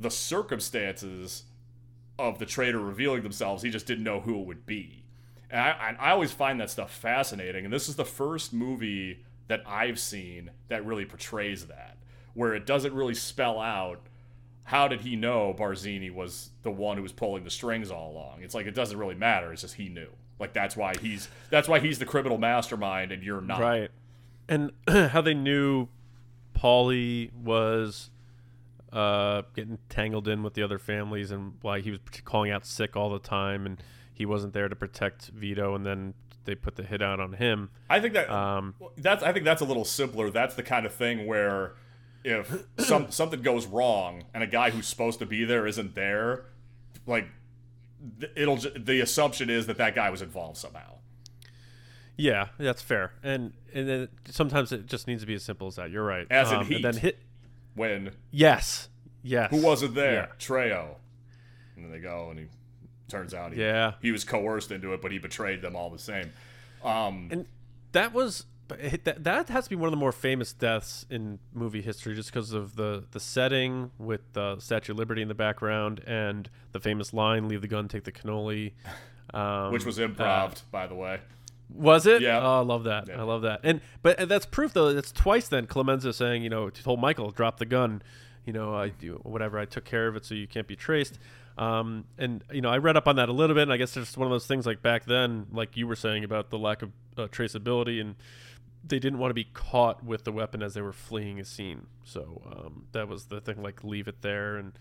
the 0.00 0.10
circumstances 0.10 1.44
of 2.18 2.38
the 2.38 2.46
traitor 2.46 2.78
revealing 2.78 3.22
themselves. 3.22 3.62
He 3.62 3.70
just 3.70 3.86
didn't 3.86 4.04
know 4.04 4.20
who 4.20 4.40
it 4.40 4.46
would 4.46 4.66
be. 4.66 5.04
And 5.50 5.60
I, 5.60 5.70
I 5.98 6.08
I 6.08 6.10
always 6.12 6.32
find 6.32 6.60
that 6.60 6.70
stuff 6.70 6.92
fascinating. 6.94 7.64
And 7.64 7.72
this 7.72 7.88
is 7.88 7.96
the 7.96 8.04
first 8.04 8.52
movie 8.52 9.24
that 9.52 9.62
I've 9.66 9.98
seen 9.98 10.50
that 10.68 10.86
really 10.86 11.04
portrays 11.04 11.66
that, 11.66 11.98
where 12.32 12.54
it 12.54 12.64
doesn't 12.64 12.94
really 12.94 13.14
spell 13.14 13.60
out 13.60 14.00
how 14.64 14.88
did 14.88 15.02
he 15.02 15.14
know 15.14 15.54
Barzini 15.56 16.10
was 16.10 16.48
the 16.62 16.70
one 16.70 16.96
who 16.96 17.02
was 17.02 17.12
pulling 17.12 17.44
the 17.44 17.50
strings 17.50 17.90
all 17.90 18.12
along. 18.12 18.42
It's 18.42 18.54
like 18.54 18.64
it 18.64 18.74
doesn't 18.74 18.96
really 18.96 19.14
matter. 19.14 19.52
It's 19.52 19.60
just 19.60 19.74
he 19.74 19.90
knew. 19.90 20.08
Like 20.38 20.54
that's 20.54 20.74
why 20.74 20.94
he's 20.96 21.28
that's 21.50 21.68
why 21.68 21.80
he's 21.80 21.98
the 21.98 22.06
criminal 22.06 22.38
mastermind 22.38 23.12
and 23.12 23.22
you're 23.22 23.42
not. 23.42 23.60
Right. 23.60 23.90
And 24.48 24.72
how 24.88 25.20
they 25.20 25.34
knew 25.34 25.88
Paulie 26.56 27.30
was 27.34 28.08
uh, 28.90 29.42
getting 29.54 29.76
tangled 29.90 30.28
in 30.28 30.42
with 30.42 30.54
the 30.54 30.62
other 30.62 30.78
families 30.78 31.30
and 31.30 31.58
why 31.60 31.80
he 31.80 31.90
was 31.90 32.00
calling 32.24 32.50
out 32.50 32.64
sick 32.64 32.96
all 32.96 33.10
the 33.10 33.18
time 33.18 33.66
and 33.66 33.82
he 34.14 34.24
wasn't 34.24 34.54
there 34.54 34.70
to 34.70 34.76
protect 34.76 35.26
Vito, 35.28 35.74
and 35.74 35.84
then 35.84 36.14
they 36.44 36.54
put 36.54 36.76
the 36.76 36.82
hit 36.82 37.02
out 37.02 37.20
on 37.20 37.34
him. 37.34 37.70
I 37.88 38.00
think 38.00 38.14
that 38.14 38.30
Um, 38.30 38.74
that's 38.96 39.22
I 39.22 39.32
think 39.32 39.44
that's 39.44 39.60
a 39.62 39.64
little 39.64 39.84
simpler. 39.84 40.30
That's 40.30 40.54
the 40.54 40.62
kind 40.62 40.86
of 40.86 40.94
thing 40.94 41.26
where 41.26 41.74
if 42.24 42.64
some 42.78 43.10
something 43.10 43.42
goes 43.42 43.66
wrong 43.66 44.24
and 44.34 44.42
a 44.42 44.46
guy 44.46 44.70
who's 44.70 44.86
supposed 44.86 45.18
to 45.20 45.26
be 45.26 45.44
there 45.44 45.66
isn't 45.66 45.94
there, 45.94 46.46
like 47.06 47.26
it'll 48.36 48.56
the 48.56 49.00
assumption 49.00 49.50
is 49.50 49.66
that 49.66 49.78
that 49.78 49.94
guy 49.94 50.10
was 50.10 50.22
involved 50.22 50.56
somehow. 50.58 50.98
Yeah, 52.16 52.48
that's 52.58 52.82
fair. 52.82 53.12
And 53.22 53.52
and 53.72 53.88
then 53.88 54.08
sometimes 54.28 54.70
it 54.72 54.86
just 54.86 55.06
needs 55.06 55.22
to 55.22 55.26
be 55.26 55.34
as 55.34 55.42
simple 55.42 55.66
as 55.68 55.76
that. 55.76 55.90
You're 55.90 56.04
right. 56.04 56.26
As 56.30 56.50
in 56.50 56.58
um, 56.58 56.66
Heat. 56.66 56.76
And 56.76 56.84
then 56.84 56.96
hit. 56.96 57.18
When 57.74 58.10
Yes. 58.30 58.88
Yes. 59.22 59.50
who 59.50 59.62
wasn't 59.62 59.94
there? 59.94 60.12
Yeah. 60.12 60.26
Trejo. 60.38 60.96
And 61.76 61.84
then 61.84 61.92
they 61.92 62.00
go 62.00 62.28
and 62.30 62.38
he 62.38 62.46
turns 63.12 63.32
out 63.32 63.52
he, 63.52 63.60
Yeah. 63.60 63.92
he 64.02 64.10
was 64.10 64.24
coerced 64.24 64.72
into 64.72 64.92
it, 64.92 65.00
but 65.00 65.12
he 65.12 65.18
betrayed 65.18 65.62
them 65.62 65.76
all 65.76 65.90
the 65.90 65.98
same. 65.98 66.32
Um, 66.82 67.28
And 67.30 67.46
that 67.92 68.12
was 68.12 68.46
that, 69.04 69.22
that 69.24 69.48
has 69.50 69.64
to 69.64 69.70
be 69.70 69.76
one 69.76 69.88
of 69.88 69.90
the 69.90 69.98
more 69.98 70.12
famous 70.12 70.52
deaths 70.54 71.04
in 71.10 71.38
movie 71.52 71.82
history 71.82 72.14
just 72.14 72.30
because 72.32 72.52
of 72.52 72.74
the 72.76 73.04
the 73.10 73.20
setting 73.20 73.90
with 73.98 74.32
the 74.32 74.58
Statue 74.58 74.92
of 74.92 74.98
Liberty 74.98 75.20
in 75.20 75.28
the 75.28 75.34
background 75.34 76.02
and 76.06 76.48
the 76.72 76.80
famous 76.80 77.12
line 77.12 77.48
"Leave 77.48 77.60
the 77.60 77.68
gun, 77.68 77.86
take 77.86 78.04
the 78.04 78.12
cannoli," 78.12 78.72
um, 79.34 79.72
which 79.72 79.84
was 79.84 80.00
uh, 80.00 80.50
by 80.70 80.86
the 80.86 80.94
way. 80.94 81.20
Was 81.74 82.06
it? 82.06 82.20
Yeah. 82.22 82.40
Oh, 82.42 82.60
I 82.60 82.62
love 82.64 82.84
that. 82.84 83.10
I 83.10 83.22
love 83.22 83.42
that. 83.42 83.60
And 83.62 83.80
but 84.02 84.28
that's 84.28 84.46
proof 84.46 84.72
though. 84.72 84.92
That's 84.92 85.12
twice 85.12 85.48
then 85.48 85.66
Clemenza 85.66 86.12
saying, 86.12 86.42
you 86.42 86.50
know, 86.50 86.70
told 86.70 87.00
Michael 87.00 87.30
drop 87.30 87.58
the 87.58 87.66
gun. 87.66 88.02
You 88.46 88.52
know, 88.52 88.74
I 88.74 88.88
do 88.88 89.20
whatever. 89.22 89.58
I 89.58 89.64
took 89.66 89.84
care 89.84 90.08
of 90.08 90.16
it, 90.16 90.24
so 90.24 90.34
you 90.34 90.46
can't 90.46 90.66
be 90.66 90.76
traced. 90.76 91.18
Um, 91.58 92.04
and 92.18 92.42
you 92.52 92.60
know, 92.60 92.70
I 92.70 92.78
read 92.78 92.96
up 92.96 93.06
on 93.06 93.16
that 93.16 93.28
a 93.28 93.32
little 93.32 93.54
bit. 93.54 93.62
And 93.62 93.72
I 93.72 93.76
guess 93.76 93.96
it's 93.96 94.06
just 94.08 94.16
one 94.18 94.26
of 94.26 94.32
those 94.32 94.46
things 94.46 94.66
like 94.66 94.82
back 94.82 95.04
then, 95.04 95.46
like 95.52 95.76
you 95.76 95.86
were 95.86 95.96
saying 95.96 96.24
about 96.24 96.50
the 96.50 96.58
lack 96.58 96.82
of 96.82 96.90
uh, 97.16 97.28
traceability, 97.28 98.00
and 98.00 98.14
they 98.84 98.98
didn't 98.98 99.18
want 99.18 99.30
to 99.30 99.34
be 99.34 99.44
caught 99.52 100.02
with 100.04 100.24
the 100.24 100.32
weapon 100.32 100.62
as 100.62 100.74
they 100.74 100.80
were 100.80 100.92
fleeing 100.92 101.38
a 101.38 101.44
scene. 101.44 101.86
So 102.04 102.42
um, 102.46 102.86
that 102.92 103.06
was 103.08 103.26
the 103.26 103.40
thing. 103.40 103.62
Like 103.62 103.84
leave 103.84 104.08
it 104.08 104.22
there 104.22 104.56
and 104.56 104.72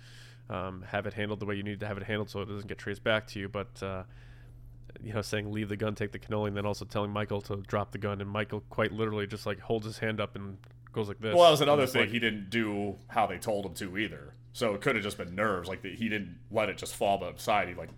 um, 0.50 0.84
have 0.88 1.06
it 1.06 1.14
handled 1.14 1.40
the 1.40 1.46
way 1.46 1.56
you 1.56 1.64
need 1.64 1.80
to 1.82 1.88
have 1.88 1.98
it 1.98 2.04
handled, 2.04 2.30
so 2.30 2.42
it 2.42 2.46
doesn't 2.46 2.68
get 2.68 2.78
traced 2.78 3.04
back 3.04 3.28
to 3.28 3.40
you. 3.40 3.48
But 3.50 3.84
uh, 3.84 4.04
you 5.04 5.14
know, 5.14 5.22
saying 5.22 5.52
leave 5.52 5.70
the 5.70 5.78
gun, 5.78 5.96
take 5.96 6.12
the 6.12 6.20
cannoli, 6.20 6.48
and 6.50 6.58
then 6.58 6.66
also 6.66 6.86
telling 6.86 7.12
Michael 7.12 7.42
to 7.42 7.58
drop 7.58 7.92
the 7.92 7.98
gun, 7.98 8.22
and 8.22 8.30
Michael 8.30 8.64
quite 8.70 8.92
literally 8.92 9.28
just 9.28 9.46
like 9.46 9.60
holds 9.60 9.86
his 9.86 10.00
hand 10.00 10.20
up 10.20 10.36
and 10.36 10.58
goes 10.94 11.08
like 11.08 11.20
this. 11.20 11.36
Well, 11.36 11.44
that 11.46 11.52
was 11.52 11.62
another 11.62 11.86
thing. 11.88 12.02
like- 12.04 12.12
he 12.12 12.20
didn't 12.20 12.50
do 12.50 12.96
how 13.08 13.28
they 13.28 13.38
told 13.38 13.66
him 13.66 13.74
to 13.76 13.98
either. 13.98 14.34
So 14.54 14.74
it 14.74 14.82
could 14.82 14.96
have 14.96 15.04
just 15.04 15.18
been 15.18 15.34
nerves. 15.36 15.70
Like 15.70 15.82
the, 15.82 15.96
he 15.96 16.10
didn't 16.10 16.38
let 16.52 16.70
it 16.70 16.78
just 16.78 16.96
fall 16.96 17.18
by 17.18 17.32
the 17.32 17.40
side. 17.40 17.68
He 17.70 17.74
like 17.74 17.90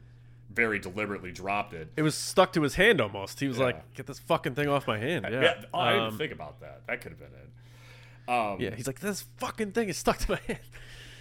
very 0.52 0.78
deliberately 0.78 1.32
dropped 1.32 1.74
it. 1.74 1.92
it 1.98 2.04
was 2.04 2.14
stuck 2.16 2.54
to 2.54 2.62
his 2.62 2.76
hand 2.76 3.02
almost. 3.02 3.40
He 3.40 3.48
was 3.48 3.58
Yeah. 3.58 3.66
like, 3.66 3.94
"Get 3.96 4.06
this 4.06 4.20
fucking 4.20 4.54
thing 4.54 4.70
off 4.70 4.88
my 4.88 5.00
hand." 5.00 5.26
Yeah, 5.32 5.42
Yeah, 5.42 5.54
oh, 5.74 5.80
I 5.80 5.94
didn't 5.94 6.08
Um, 6.10 6.18
think 6.20 6.32
about 6.32 6.60
that. 6.62 6.86
That 6.88 7.02
could 7.02 7.12
have 7.14 7.20
been 7.20 7.30
it. 7.30 8.30
Um, 8.32 8.62
yeah. 8.62 8.76
He's 8.76 8.86
like, 8.86 9.00
"This 9.00 9.26
fucking 9.38 9.72
thing 9.72 9.90
is 9.90 9.98
stuck 9.98 10.18
to 10.20 10.32
my 10.34 10.40
hand." 10.48 10.60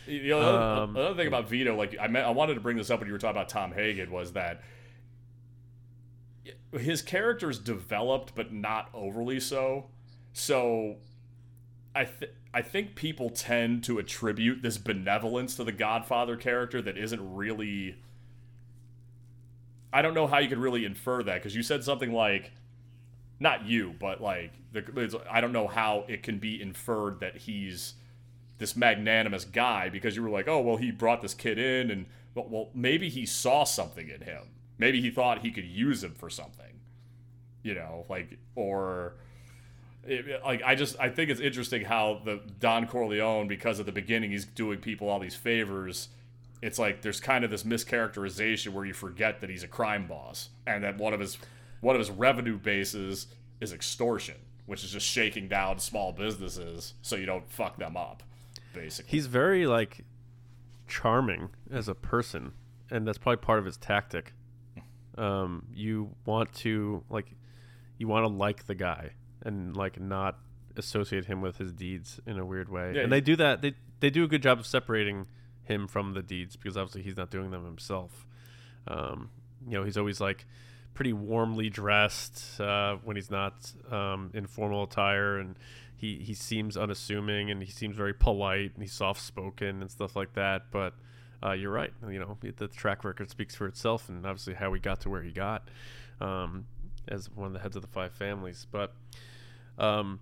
You 0.07 0.29
know, 0.31 0.39
another, 0.41 0.59
Um, 0.83 0.97
another 0.97 1.15
thing 1.15 1.29
about 1.29 1.49
Vito, 1.49 1.75
like 1.77 1.97
I 1.99 2.09
meant, 2.09 2.27
I 2.27 2.31
wanted 2.31 2.55
to 2.55 2.61
bring 2.61 2.77
this 2.77 2.91
up 2.91 2.99
when 3.01 3.07
you 3.07 3.13
were 3.13 3.19
talking 3.19 3.37
about 3.37 3.49
Tom 3.49 3.73
Hagen, 3.73 4.11
was 4.11 4.33
that 4.33 4.63
his 6.79 7.03
character's 7.03 7.59
developed, 7.59 8.35
but 8.35 8.53
not 8.53 8.91
overly 8.95 9.39
so. 9.39 9.87
So, 10.33 10.97
I 11.95 12.05
th- 12.07 12.33
I 12.55 12.61
think 12.61 12.95
people 12.95 13.31
tend 13.31 13.83
to 13.85 13.99
attribute 13.99 14.63
this 14.63 14.77
benevolence 14.77 15.57
to 15.57 15.65
the 15.65 15.73
Godfather 15.73 16.37
character 16.37 16.83
that 16.83 16.99
isn't 16.99 17.35
really. 17.35 17.97
I 19.93 20.03
don't 20.03 20.15
know 20.15 20.27
how 20.27 20.39
you 20.39 20.49
could 20.49 20.59
really 20.59 20.85
infer 20.85 21.23
that 21.23 21.35
because 21.35 21.55
you 21.55 21.63
said 21.63 21.85
something 21.85 22.13
like, 22.13 22.53
not 23.41 23.67
you, 23.67 23.95
but 23.99 24.21
like 24.21 24.53
the, 24.73 25.21
I 25.31 25.41
don't 25.41 25.53
know 25.53 25.67
how 25.67 26.05
it 26.09 26.23
can 26.23 26.39
be 26.39 26.61
inferred 26.61 27.21
that 27.21 27.37
he's 27.37 27.95
this 28.59 28.77
magnanimous 28.77 29.45
guy 29.45 29.89
because 29.89 30.17
you 30.17 30.23
were 30.23 30.31
like, 30.31 30.49
oh 30.49 30.61
well, 30.61 30.77
he 30.77 30.91
brought 30.91 31.23
this 31.23 31.35
kid 31.35 31.59
in, 31.59 31.91
and 31.91 32.07
well, 32.35 32.47
well, 32.49 32.71
maybe 32.75 33.09
he 33.09 33.25
saw 33.25 33.65
something 33.65 34.09
in 34.09 34.23
him. 34.23 34.43
Maybe 34.79 35.01
he 35.01 35.11
thought 35.11 35.41
he 35.41 35.51
could 35.51 35.67
use 35.67 36.05
him 36.05 36.15
for 36.15 36.29
something, 36.29 36.81
you 37.63 37.75
know, 37.75 38.05
like 38.11 38.39
or. 38.55 39.15
It, 40.05 40.43
like 40.45 40.63
I 40.65 40.75
just 40.75 40.99
I 40.99 41.09
think 41.09 41.31
it's 41.31 41.41
interesting 41.41 41.85
how 41.85 42.21
the 42.25 42.41
Don 42.59 42.87
Corleone 42.87 43.47
because 43.47 43.79
at 43.79 43.87
the 43.87 43.93
beginning 43.93 44.31
he's 44.33 44.45
doing 44.45 44.79
people 44.79 45.09
all 45.09 45.21
these 45.21 45.37
favors 45.37 46.09
it's 46.61 46.79
like 46.79 47.03
there's 47.03 47.21
kind 47.21 47.45
of 47.45 47.51
this 47.51 47.63
mischaracterization 47.63 48.69
where 48.69 48.85
you 48.85 48.95
forget 48.95 49.41
that 49.41 49.51
he's 49.51 49.63
a 49.63 49.69
crime 49.69 50.07
boss 50.07 50.49
and 50.67 50.83
that 50.83 50.99
one 50.99 51.13
of 51.13 51.21
his 51.21 51.39
one 51.81 51.95
of 51.95 52.01
his 52.01 52.11
revenue 52.11 52.59
bases 52.59 53.29
is 53.61 53.73
extortion 53.73 54.37
which 54.67 54.83
is 54.83 54.91
just 54.91 55.07
shaking 55.07 55.47
down 55.47 55.79
small 55.79 56.13
businesses 56.13 56.95
so 57.03 57.15
you 57.15 57.27
don't 57.27 57.49
fuck 57.49 57.77
them 57.79 57.97
up 57.97 58.25
basically. 58.73 59.11
He's 59.11 59.27
very 59.27 59.67
like 59.67 60.05
charming 60.89 61.51
as 61.71 61.89
a 61.89 61.95
person, 61.95 62.53
and 62.91 63.07
that's 63.07 63.19
probably 63.19 63.39
part 63.39 63.59
of 63.59 63.65
his 63.65 63.77
tactic. 63.77 64.35
Um, 65.17 65.67
you 65.75 66.15
want 66.25 66.53
to 66.55 67.05
like, 67.11 67.35
you 67.99 68.09
want 68.09 68.25
to 68.25 68.29
like 68.29 68.67
the 68.67 68.75
guy 68.75 69.11
and 69.45 69.77
like 69.77 70.01
not 70.01 70.39
associate 70.77 71.27
him 71.27 71.41
with 71.41 71.59
his 71.59 71.73
deeds 71.73 72.21
in 72.27 72.39
a 72.39 72.45
weird 72.45 72.69
way. 72.69 72.93
Yeah, 72.95 73.03
and 73.03 73.13
they 73.13 73.21
do 73.21 73.37
that. 73.37 73.63
They 73.63 73.75
they 74.01 74.11
do 74.11 74.25
a 74.25 74.29
good 74.29 74.43
job 74.43 74.59
of 74.59 74.67
separating 74.67 75.27
him 75.65 75.87
from 75.87 76.15
the 76.15 76.23
deeds 76.23 76.57
because 76.57 76.77
obviously 76.77 77.03
he's 77.03 77.17
not 77.17 77.31
doing 77.31 77.51
them 77.51 77.65
himself. 77.65 78.27
Um, 78.87 79.31
you 79.67 79.79
know, 79.79 79.85
he's 79.85 79.97
always 79.97 80.21
like 80.21 80.47
pretty 80.95 81.13
warmly 81.13 81.71
dressed 81.71 82.61
uh, 82.61 82.97
when 83.05 83.17
he's 83.17 83.31
not 83.31 83.73
um, 83.91 84.31
in 84.35 84.47
formal 84.47 84.85
attire, 84.85 85.39
and 85.39 85.59
he 85.97 86.17
he 86.17 86.35
seems 86.35 86.77
unassuming 86.77 87.51
and 87.51 87.63
he 87.63 87.71
seems 87.71 87.97
very 87.97 88.15
polite 88.15 88.73
and 88.75 88.83
he's 88.83 88.93
soft 88.93 89.21
spoken 89.21 89.81
and 89.83 89.91
stuff 89.91 90.17
like 90.17 90.35
that. 90.35 90.71
But 90.71 90.95
uh, 91.45 91.53
you're 91.53 91.73
right. 91.73 91.93
You 92.09 92.19
know, 92.19 92.39
the 92.57 92.69
track 92.69 93.05
record 93.05 93.31
speaks 93.31 93.55
for 93.55 93.67
itself, 93.67 94.09
and 94.09 94.27
obviously 94.27 94.55
how 94.55 94.73
he 94.73 94.81
got 94.81 95.01
to 95.03 95.11
where 95.11 95.23
he 95.23 95.31
got 95.31 95.69
um, 96.21 96.67
as 97.09 97.31
one 97.31 97.47
of 97.47 97.53
the 97.53 97.61
heads 97.61 97.77
of 97.77 97.83
the 97.83 97.89
five 97.89 98.13
families. 98.13 98.67
But 98.71 98.95
um, 99.79 100.21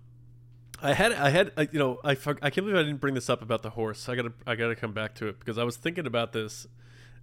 I 0.81 0.93
had 0.93 1.11
I 1.13 1.29
had 1.29 1.51
I, 1.57 1.67
you 1.71 1.79
know 1.79 1.99
I 2.03 2.11
I 2.11 2.15
can't 2.15 2.55
believe 2.55 2.75
I 2.75 2.83
didn't 2.83 3.01
bring 3.01 3.13
this 3.13 3.29
up 3.29 3.41
about 3.41 3.61
the 3.61 3.71
horse. 3.71 4.09
I 4.09 4.15
gotta 4.15 4.33
I 4.47 4.55
gotta 4.55 4.75
come 4.75 4.93
back 4.93 5.15
to 5.15 5.27
it 5.27 5.39
because 5.39 5.57
I 5.57 5.63
was 5.63 5.77
thinking 5.77 6.07
about 6.07 6.33
this, 6.33 6.67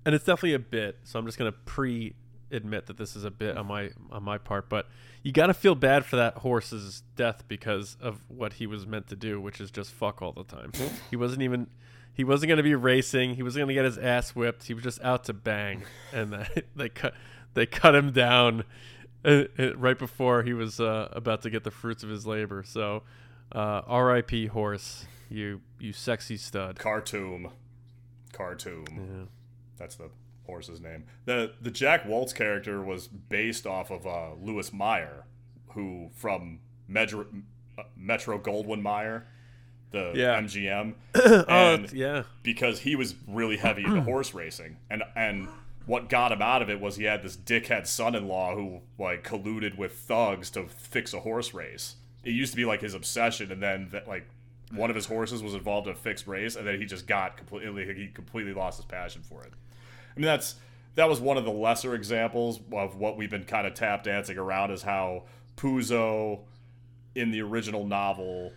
and 0.05 0.15
it's 0.15 0.25
definitely 0.25 0.55
a 0.55 0.59
bit. 0.61 0.99
So 1.05 1.19
I'm 1.19 1.27
just 1.27 1.39
gonna 1.39 1.53
pre 1.53 2.15
admit 2.51 2.87
that 2.87 2.97
this 2.97 3.15
is 3.15 3.25
a 3.25 3.31
bit 3.31 3.57
on 3.57 3.67
my 3.67 3.91
on 4.11 4.23
my 4.23 4.39
part. 4.39 4.69
But 4.69 4.89
you 5.23 5.33
gotta 5.33 5.55
feel 5.55 5.75
bad 5.75 6.05
for 6.05 6.17
that 6.17 6.39
horse's 6.39 7.03
death 7.17 7.45
because 7.49 7.97
of 8.01 8.21
what 8.29 8.55
he 8.55 8.67
was 8.67 8.87
meant 8.87 9.09
to 9.09 9.17
do, 9.17 9.41
which 9.41 9.61
is 9.61 9.71
just 9.71 9.93
fuck 9.93 10.23
all 10.23 10.33
the 10.33 10.45
time. 10.45 10.73
he 11.11 11.17
wasn't 11.17 11.43
even 11.43 11.67
he 12.15 12.25
wasn't 12.25 12.49
gonna 12.49 12.63
be 12.63 12.75
racing. 12.75 13.35
He 13.35 13.43
wasn't 13.43 13.63
gonna 13.63 13.75
get 13.75 13.85
his 13.85 13.99
ass 13.99 14.37
whipped. 14.37 14.67
He 14.67 14.75
was 14.75 14.85
just 14.85 15.03
out 15.03 15.25
to 15.25 15.33
bang, 15.33 15.83
and 16.13 16.33
they, 16.33 16.63
they 16.77 16.89
cut 16.89 17.15
they 17.55 17.67
cut 17.67 17.95
him 17.95 18.13
down. 18.13 18.65
uh, 19.25 19.45
uh, 19.59 19.77
right 19.77 19.99
before 19.99 20.43
he 20.43 20.53
was 20.53 20.81
uh, 20.81 21.09
about 21.13 21.43
to 21.43 21.51
get 21.51 21.65
the 21.65 21.71
fruits 21.71 22.03
of 22.03 22.09
his 22.11 22.27
labor. 22.27 22.63
So, 22.67 23.03
uh, 23.53 23.83
R.I.P. 23.87 24.47
horse, 24.47 25.07
you 25.29 25.61
you 25.79 25.93
sexy 25.93 26.37
stud. 26.37 26.79
Khartoum 26.79 27.51
Khartoum 28.33 28.85
Yeah. 28.91 29.25
that's 29.77 29.97
the 29.97 30.11
horse's 30.47 30.81
name 30.81 31.05
the 31.27 31.53
the 31.61 31.71
Jack 31.71 32.05
Woltz 32.05 32.35
character 32.35 32.83
was 32.83 33.07
based 33.09 33.67
off 33.67 33.91
of 33.91 34.07
uh, 34.07 34.33
Louis 34.41 34.73
Mayer 34.73 35.25
who 35.73 36.11
from 36.15 36.61
Metro, 36.87 37.27
uh, 37.79 37.83
Metro 37.97 38.39
Goldwyn 38.39 38.81
Mayer 38.83 39.27
the 39.91 40.13
Yeah. 40.15 40.41
MGM 40.41 40.95
Oh 41.15 41.45
and 41.49 41.93
yeah, 41.93 42.23
because 42.43 42.81
he 42.81 42.97
was 42.97 43.15
really 43.27 43.57
heavy 43.59 43.85
into 43.85 44.01
horse 44.13 44.33
racing 44.35 44.77
and 44.91 45.03
and 45.15 45.49
what 45.89 46.09
got 46.09 46.31
him 46.31 46.43
out 46.43 46.63
of 46.63 46.71
it 46.71 46.81
was 46.81 46.97
he 46.97 47.05
had 47.05 47.23
this 47.23 47.37
dickhead 47.37 47.87
son-in-law 47.87 48.55
who 48.55 48.81
like 48.99 49.25
colluded 49.25 49.77
with 49.77 49.93
thugs 49.93 50.51
to 50.51 50.69
fix 50.69 51.13
a 51.13 51.21
horse 51.21 51.53
race 51.53 51.97
it 52.25 52.31
used 52.31 52.53
to 52.53 52.57
be 52.57 52.65
like 52.65 52.81
his 52.81 52.95
obsession 52.95 53.51
and 53.51 53.63
then 53.63 53.89
that 53.91 54.07
like 54.07 54.29
one 54.71 54.91
of 54.91 54.97
his 54.97 55.07
horses 55.07 55.43
was 55.43 55.55
involved 55.55 55.87
in 55.87 55.93
a 55.95 55.97
fixed 55.97 56.27
race 56.27 56.55
and 56.55 56.67
then 56.67 56.79
he 56.79 56.85
just 56.85 57.07
got 57.07 57.37
completely 57.37 57.93
he 57.95 58.07
completely 58.09 58.53
lost 58.53 58.77
his 58.77 58.85
passion 58.85 59.23
for 59.23 59.43
it 59.43 59.53
i 60.15 60.21
mean 60.21 60.27
that's 60.27 60.57
that 60.95 61.09
was 61.09 61.21
one 61.21 61.37
of 61.37 61.45
the 61.45 61.51
lesser 61.53 61.95
examples 61.95 62.61
of 62.73 62.97
what 62.97 63.17
we've 63.17 63.31
been 63.31 63.45
kind 63.45 63.67
of 63.67 63.75
tap 63.75 64.03
dancing 64.03 64.37
around 64.37 64.73
is 64.73 64.83
how 64.83 65.23
Puzo 65.57 66.41
in 67.15 67.31
the 67.31 67.41
original 67.41 67.87
novel 67.87 68.53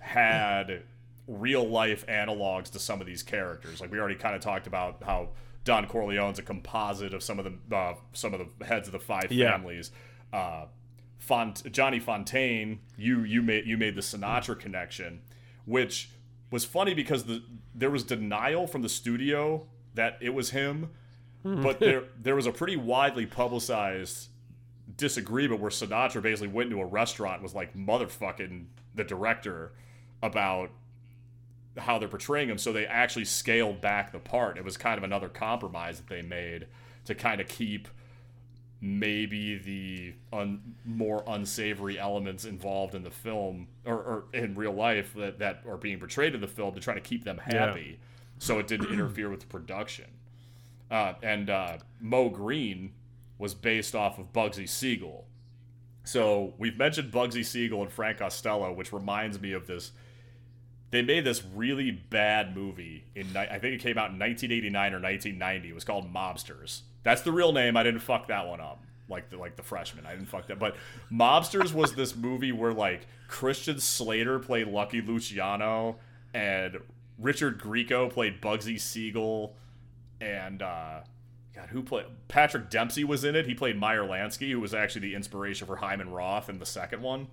had 0.00 0.82
real 1.26 1.68
life 1.68 2.06
analogs 2.06 2.70
to 2.70 2.78
some 2.78 3.02
of 3.02 3.06
these 3.06 3.22
characters. 3.22 3.82
Like 3.82 3.92
we 3.92 3.98
already 3.98 4.14
kind 4.14 4.34
of 4.34 4.40
talked 4.40 4.66
about 4.66 5.02
how 5.04 5.28
Don 5.68 5.86
Corleone's 5.86 6.38
a 6.38 6.42
composite 6.42 7.12
of 7.12 7.22
some 7.22 7.38
of 7.38 7.44
the 7.44 7.76
uh, 7.76 7.94
some 8.14 8.32
of 8.32 8.40
the 8.58 8.64
heads 8.64 8.88
of 8.88 8.92
the 8.92 8.98
five 8.98 9.30
Yeah. 9.30 9.50
families. 9.50 9.90
Uh, 10.32 10.64
Font- 11.18 11.70
Johnny 11.70 12.00
Fontane, 12.00 12.78
you 12.96 13.22
you 13.22 13.42
made 13.42 13.66
you 13.66 13.76
made 13.76 13.94
the 13.94 14.00
Sinatra 14.00 14.58
connection, 14.58 15.20
which 15.66 16.08
was 16.50 16.64
funny 16.64 16.94
because 16.94 17.24
the 17.24 17.42
there 17.74 17.90
was 17.90 18.02
denial 18.02 18.66
from 18.66 18.80
the 18.80 18.88
studio 18.88 19.66
that 19.94 20.16
it 20.22 20.30
was 20.32 20.50
him, 20.50 20.88
but 21.44 21.80
there 21.80 22.04
there 22.22 22.34
was 22.34 22.46
a 22.46 22.52
pretty 22.52 22.76
widely 22.76 23.26
publicized 23.26 24.28
disagreement 24.96 25.60
where 25.60 25.70
Sinatra 25.70 26.22
basically 26.22 26.48
went 26.48 26.70
into 26.72 26.80
a 26.82 26.86
restaurant 26.86 27.34
and 27.34 27.42
was 27.42 27.54
like 27.54 27.76
motherfucking 27.76 28.64
the 28.94 29.04
director 29.04 29.72
about 30.22 30.70
how 31.78 31.98
they're 31.98 32.08
portraying 32.08 32.48
him. 32.48 32.58
So 32.58 32.72
they 32.72 32.86
actually 32.86 33.24
scaled 33.24 33.80
back 33.80 34.12
the 34.12 34.18
part. 34.18 34.58
It 34.58 34.64
was 34.64 34.76
kind 34.76 34.98
of 34.98 35.04
another 35.04 35.28
compromise 35.28 35.98
that 35.98 36.08
they 36.08 36.22
made 36.22 36.66
to 37.04 37.14
kind 37.14 37.40
of 37.40 37.48
keep 37.48 37.88
maybe 38.80 39.58
the 39.58 40.14
un, 40.36 40.74
more 40.84 41.24
unsavory 41.26 41.98
elements 41.98 42.44
involved 42.44 42.94
in 42.94 43.02
the 43.02 43.10
film 43.10 43.66
or, 43.84 43.94
or, 43.94 44.24
in 44.32 44.54
real 44.54 44.72
life 44.72 45.14
that, 45.14 45.40
that 45.40 45.62
are 45.66 45.76
being 45.76 45.98
portrayed 45.98 46.34
in 46.34 46.40
the 46.40 46.46
film 46.46 46.74
to 46.74 46.80
try 46.80 46.94
to 46.94 47.00
keep 47.00 47.24
them 47.24 47.38
happy 47.38 47.86
yeah. 47.90 47.96
so 48.38 48.58
it 48.58 48.68
didn't 48.68 48.92
interfere 48.92 49.28
with 49.28 49.40
the 49.40 49.46
production. 49.46 50.04
Uh, 50.90 51.14
and 51.22 51.50
uh, 51.50 51.78
Moe 52.00 52.28
Greene 52.28 52.92
was 53.36 53.54
based 53.54 53.94
off 53.94 54.18
of 54.18 54.32
Bugsy 54.32 54.68
Siegel. 54.68 55.26
So 56.04 56.54
we've 56.56 56.78
mentioned 56.78 57.12
Bugsy 57.12 57.44
Siegel 57.44 57.82
and 57.82 57.92
Frank 57.92 58.18
Costello, 58.18 58.72
which 58.72 58.92
reminds 58.92 59.40
me 59.40 59.52
of 59.52 59.66
this. 59.66 59.92
They 60.90 61.02
made 61.02 61.24
this 61.24 61.42
really 61.44 61.90
bad 61.90 62.56
movie 62.56 63.04
in 63.14 63.36
I 63.36 63.58
think 63.58 63.74
it 63.74 63.80
came 63.80 63.98
out 63.98 64.10
in 64.10 64.18
1989 64.18 64.94
or 64.94 65.00
1990. 65.00 65.68
It 65.68 65.74
was 65.74 65.84
called 65.84 66.12
Mobsters. 66.12 66.80
That's 67.02 67.22
the 67.22 67.32
real 67.32 67.52
name. 67.52 67.76
I 67.76 67.82
didn't 67.82 68.00
fuck 68.00 68.28
that 68.28 68.46
one 68.46 68.60
up. 68.60 68.82
Like 69.08 69.30
the 69.30 69.36
like 69.36 69.56
the 69.56 69.62
freshman. 69.62 70.06
I 70.06 70.12
didn't 70.12 70.28
fuck 70.28 70.46
that. 70.48 70.58
But 70.58 70.76
Mobsters 71.12 71.72
was 71.72 71.94
this 71.94 72.16
movie 72.16 72.52
where 72.52 72.72
like 72.72 73.06
Christian 73.26 73.80
Slater 73.80 74.38
played 74.38 74.68
Lucky 74.68 75.00
Luciano 75.00 75.96
and 76.32 76.78
Richard 77.18 77.60
Grieco 77.60 78.10
played 78.10 78.40
Bugsy 78.40 78.80
Siegel 78.80 79.56
and 80.20 80.62
uh 80.62 81.00
God, 81.54 81.70
who 81.70 81.82
played 81.82 82.06
Patrick 82.28 82.70
Dempsey 82.70 83.04
was 83.04 83.24
in 83.24 83.34
it. 83.34 83.46
He 83.46 83.54
played 83.54 83.76
Meyer 83.76 84.04
Lansky, 84.04 84.52
who 84.52 84.60
was 84.60 84.72
actually 84.72 85.02
the 85.02 85.14
inspiration 85.14 85.66
for 85.66 85.76
Hyman 85.76 86.10
Roth 86.10 86.48
in 86.48 86.58
the 86.58 86.66
second 86.66 87.02
one. 87.02 87.26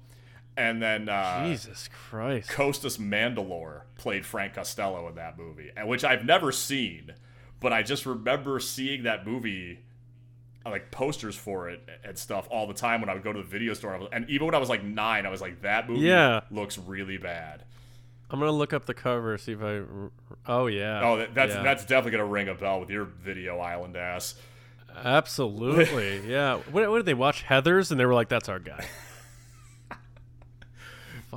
And 0.57 0.82
then 0.82 1.10
uh, 1.10 1.45
Jesus 1.48 1.90
Christ, 1.91 2.49
Costas 2.49 2.98
Mandylor 2.98 3.82
played 3.98 4.26
Frank 4.26 4.53
Costello 4.53 5.07
in 5.10 5.15
that 5.15 5.38
movie, 5.38 5.72
which 5.84 6.03
I've 6.06 6.23
never 6.23 6.52
seen, 6.52 7.14
but 7.60 7.73
I 7.73 7.84
just 7.84 8.06
remember 8.06 8.60
seeing 8.61 9.03
that 9.03 9.27
movie, 9.27 9.80
like 10.65 10.91
posters 10.91 11.36
for 11.36 11.69
it 11.69 11.82
and 12.06 12.18
stuff 12.18 12.48
all 12.49 12.68
the 12.68 12.73
time 12.73 13.02
when 13.02 13.10
I 13.10 13.14
would 13.14 13.23
go 13.23 13.34
to 13.34 13.40
the 13.40 13.48
video 13.48 13.73
store. 13.73 14.07
And 14.14 14.30
even 14.30 14.45
when 14.45 14.56
I 14.56 14.60
was 14.60 14.69
like 14.69 14.84
nine, 14.84 15.26
I 15.26 15.30
was 15.30 15.41
like, 15.41 15.61
that 15.64 15.90
movie 15.90 16.06
yeah. 16.06 16.41
looks 16.49 16.77
really 16.77 17.18
bad. 17.18 17.64
I'm 18.30 18.40
gonna 18.40 18.52
look 18.52 18.73
up 18.73 18.86
the 18.86 18.94
cover, 18.94 19.38
see 19.38 19.52
if 19.52 19.61
I. 19.61 19.84
Oh 20.48 20.68
yeah. 20.68 21.02
Oh, 21.03 21.27
that's 21.34 21.53
yeah. 21.53 21.61
that's 21.61 21.86
definitely 21.86 22.11
gonna 22.11 22.26
ring 22.26 22.48
a 22.48 22.56
bell 22.56 22.80
with 22.80 22.90
your 22.90 23.06
video 23.06 23.60
island 23.60 23.95
ass. 23.95 24.36
Absolutely, 24.95 26.27
yeah. 26.27 26.57
What, 26.72 26.90
what, 26.90 26.98
did 26.98 27.06
they 27.06 27.14
watch? 27.14 27.44
Heathers, 27.45 27.91
and 27.91 27.99
they 27.99 28.06
were 28.06 28.14
like, 28.14 28.30
"That's 28.30 28.49
our 28.49 28.60
guy." 28.60 28.86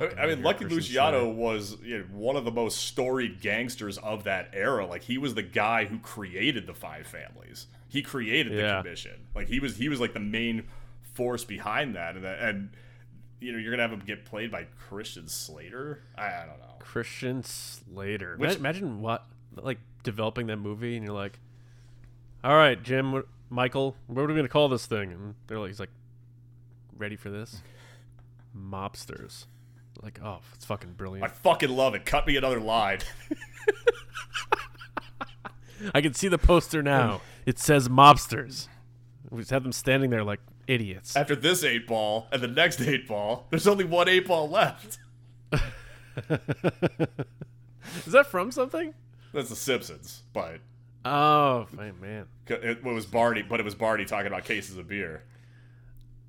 I 0.01 0.27
mean, 0.27 0.41
Lucky 0.41 0.65
Luciano 0.65 1.29
was 1.29 1.77
you 1.83 1.99
know, 1.99 2.03
one 2.11 2.35
of 2.35 2.45
the 2.45 2.51
most 2.51 2.79
storied 2.79 3.41
gangsters 3.41 3.97
of 3.97 4.23
that 4.25 4.49
era. 4.53 4.85
Like 4.85 5.03
he 5.03 5.17
was 5.17 5.35
the 5.35 5.43
guy 5.43 5.85
who 5.85 5.99
created 5.99 6.67
the 6.67 6.73
Five 6.73 7.07
Families. 7.07 7.67
He 7.87 8.01
created 8.01 8.53
the 8.53 8.61
yeah. 8.61 8.81
commission. 8.81 9.27
Like 9.35 9.47
he 9.47 9.59
was 9.59 9.77
he 9.77 9.89
was 9.89 9.99
like 9.99 10.13
the 10.13 10.19
main 10.19 10.67
force 11.13 11.43
behind 11.43 11.95
that, 11.95 12.15
and 12.15 12.25
and 12.25 12.69
you 13.39 13.51
know 13.51 13.57
you're 13.57 13.71
gonna 13.71 13.83
have 13.83 13.91
him 13.91 14.03
get 14.05 14.25
played 14.25 14.51
by 14.51 14.67
Christian 14.77 15.27
Slater. 15.27 16.03
I, 16.17 16.27
I 16.27 16.45
don't 16.45 16.59
know. 16.59 16.75
Christian 16.79 17.43
Slater. 17.43 18.35
Which, 18.37 18.55
imagine 18.55 19.01
what 19.01 19.25
like 19.55 19.79
developing 20.03 20.47
that 20.47 20.57
movie, 20.57 20.95
and 20.95 21.05
you're 21.05 21.15
like, 21.15 21.39
"All 22.43 22.55
right, 22.55 22.81
Jim, 22.81 23.23
Michael, 23.49 23.95
what 24.07 24.21
are 24.21 24.27
we 24.27 24.35
gonna 24.35 24.47
call 24.47 24.69
this 24.69 24.85
thing?" 24.85 25.11
And 25.11 25.35
they're 25.47 25.59
like, 25.59 25.69
"He's 25.69 25.79
like, 25.79 25.91
ready 26.97 27.15
for 27.15 27.29
this? 27.29 27.61
Mobsters." 28.55 29.45
Like, 30.01 30.19
oh, 30.23 30.39
it's 30.55 30.65
fucking 30.65 30.93
brilliant. 30.93 31.25
I 31.25 31.29
fucking 31.29 31.69
love 31.69 31.95
it. 31.95 32.05
Cut 32.05 32.25
me 32.25 32.37
another 32.37 32.59
line. 32.59 32.99
I 35.93 36.01
can 36.01 36.13
see 36.13 36.27
the 36.27 36.37
poster 36.37 36.83
now. 36.83 37.21
It 37.45 37.59
says 37.59 37.89
mobsters. 37.89 38.67
We 39.29 39.39
just 39.39 39.51
have 39.51 39.63
them 39.63 39.71
standing 39.71 40.09
there 40.09 40.23
like 40.23 40.39
idiots. 40.67 41.15
After 41.15 41.35
this 41.35 41.63
eight 41.63 41.87
ball 41.87 42.27
and 42.31 42.41
the 42.41 42.47
next 42.47 42.81
eight 42.81 43.07
ball, 43.07 43.47
there's 43.49 43.67
only 43.67 43.85
one 43.85 44.07
eight 44.07 44.27
ball 44.27 44.49
left. 44.49 44.99
Is 48.05 48.07
that 48.07 48.27
from 48.27 48.51
something? 48.51 48.93
That's 49.33 49.49
The 49.49 49.55
Simpsons, 49.55 50.23
but 50.33 50.59
oh 51.05 51.67
man, 51.71 52.25
it 52.47 52.83
was 52.83 53.05
Barney, 53.05 53.43
but 53.43 53.59
it 53.59 53.63
was 53.63 53.75
Barney 53.75 54.05
talking 54.05 54.27
about 54.27 54.43
cases 54.43 54.77
of 54.77 54.87
beer. 54.87 55.23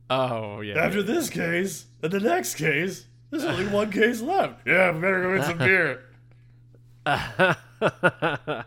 Oh 0.09 0.60
yeah. 0.60 0.78
After 0.78 1.02
this 1.02 1.30
case 1.30 1.86
and 2.02 2.12
the 2.12 2.20
next 2.20 2.56
case, 2.56 3.06
there's 3.31 3.44
only 3.44 3.66
one 3.69 3.90
case 3.90 4.20
left. 4.20 4.66
Yeah, 4.66 4.93
we 4.93 5.01
better 5.01 5.23
go 5.23 5.36
get 5.36 5.47
some 5.47 5.59
beer. 5.59 6.05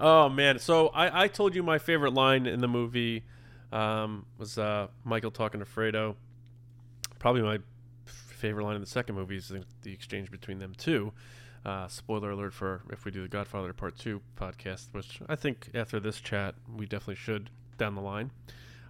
oh 0.00 0.28
man, 0.28 0.58
so 0.58 0.88
I, 0.88 1.24
I 1.24 1.28
told 1.28 1.54
you 1.54 1.62
my 1.62 1.78
favorite 1.78 2.12
line 2.12 2.46
in 2.46 2.60
the 2.60 2.68
movie 2.68 3.24
um, 3.72 4.26
was 4.38 4.58
uh, 4.58 4.88
Michael 5.04 5.30
talking 5.30 5.60
to 5.60 5.66
Fredo. 5.66 6.16
Probably 7.18 7.42
my 7.42 7.58
favorite 8.04 8.64
line 8.64 8.74
in 8.74 8.80
the 8.80 8.86
second 8.86 9.14
movie 9.14 9.36
is 9.36 9.48
the, 9.48 9.64
the 9.82 9.92
exchange 9.92 10.30
between 10.30 10.58
them 10.58 10.74
two. 10.76 11.12
Uh, 11.64 11.88
spoiler 11.88 12.30
alert 12.30 12.54
for 12.54 12.82
if 12.90 13.04
we 13.04 13.10
do 13.10 13.22
the 13.22 13.28
Godfather 13.28 13.72
Part 13.72 13.98
Two 13.98 14.20
podcast, 14.36 14.88
which 14.92 15.20
I 15.28 15.34
think 15.34 15.70
after 15.74 15.98
this 15.98 16.20
chat 16.20 16.54
we 16.76 16.86
definitely 16.86 17.16
should 17.16 17.50
down 17.78 17.94
the 17.94 18.02
line. 18.02 18.30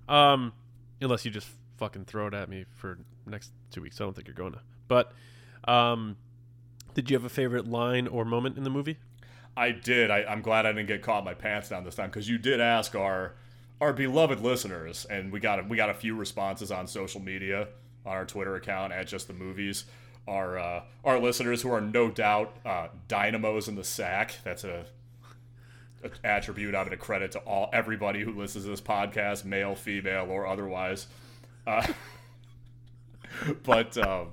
Um, 0.09 0.53
unless 1.01 1.25
you 1.25 1.31
just 1.31 1.49
fucking 1.79 2.05
throw 2.05 2.27
it 2.27 2.35
at 2.35 2.49
me 2.49 2.65
for 2.75 2.99
next 3.27 3.53
two 3.71 3.81
weeks, 3.81 4.01
I 4.01 4.05
don't 4.05 4.15
think 4.15 4.29
you're 4.29 4.35
going 4.35 4.53
to. 4.53 4.61
But 4.89 5.13
um, 5.65 6.17
did 6.95 7.11
you 7.11 7.17
have 7.17 7.25
a 7.25 7.31
favorite 7.31 7.69
line 7.69 8.07
or 8.07 8.25
moment 8.25 8.57
in 8.57 8.65
the 8.65 8.71
movie? 8.71 8.99
I 9.57 9.71
did. 9.71 10.11
I, 10.11 10.21
am 10.21 10.43
glad 10.43 10.67
I 10.67 10.73
didn't 10.73 10.87
get 10.87 11.03
caught 11.03 11.25
my 11.25 11.35
pants 11.35 11.71
down 11.71 11.85
this 11.85 11.95
time 11.95 12.11
because 12.11 12.29
you 12.29 12.39
did 12.39 12.61
ask 12.61 12.95
our 12.95 13.35
our 13.81 13.93
beloved 13.93 14.41
listeners, 14.41 15.05
and 15.11 15.31
we 15.31 15.39
got 15.39 15.61
a, 15.61 15.63
we 15.63 15.77
got 15.77 15.91
a 15.91 15.95
few 15.95 16.17
responses 16.17 16.71
on 16.71 16.87
social 16.87 17.21
media 17.21 17.69
on 18.07 18.13
our 18.13 18.25
Twitter 18.25 18.57
account 18.57 18.93
at 18.93 19.07
Just 19.07 19.27
the 19.29 19.35
Movies. 19.35 19.85
Our 20.27 20.59
uh, 20.59 20.83
our 21.05 21.19
listeners 21.19 21.63
who 21.63 21.71
are 21.73 21.81
no 21.81 22.11
doubt 22.11 22.57
uh, 22.65 22.89
dynamos 23.09 23.69
in 23.69 23.77
the 23.77 23.85
sack. 23.85 24.37
That's 24.45 24.65
a, 24.65 24.87
a 26.03 26.11
attribute 26.25 26.75
I'm 26.75 26.87
going 26.87 26.91
to 26.91 26.97
credit 26.97 27.33
to 27.33 27.39
all 27.41 27.71
everybody 27.73 28.23
who 28.23 28.33
listens 28.33 28.65
to 28.65 28.71
this 28.71 28.81
podcast, 28.81 29.45
male, 29.45 29.75
female, 29.75 30.27
or 30.31 30.47
otherwise. 30.47 31.07
Uh, 31.67 31.87
but 33.63 33.97
um, 33.99 34.31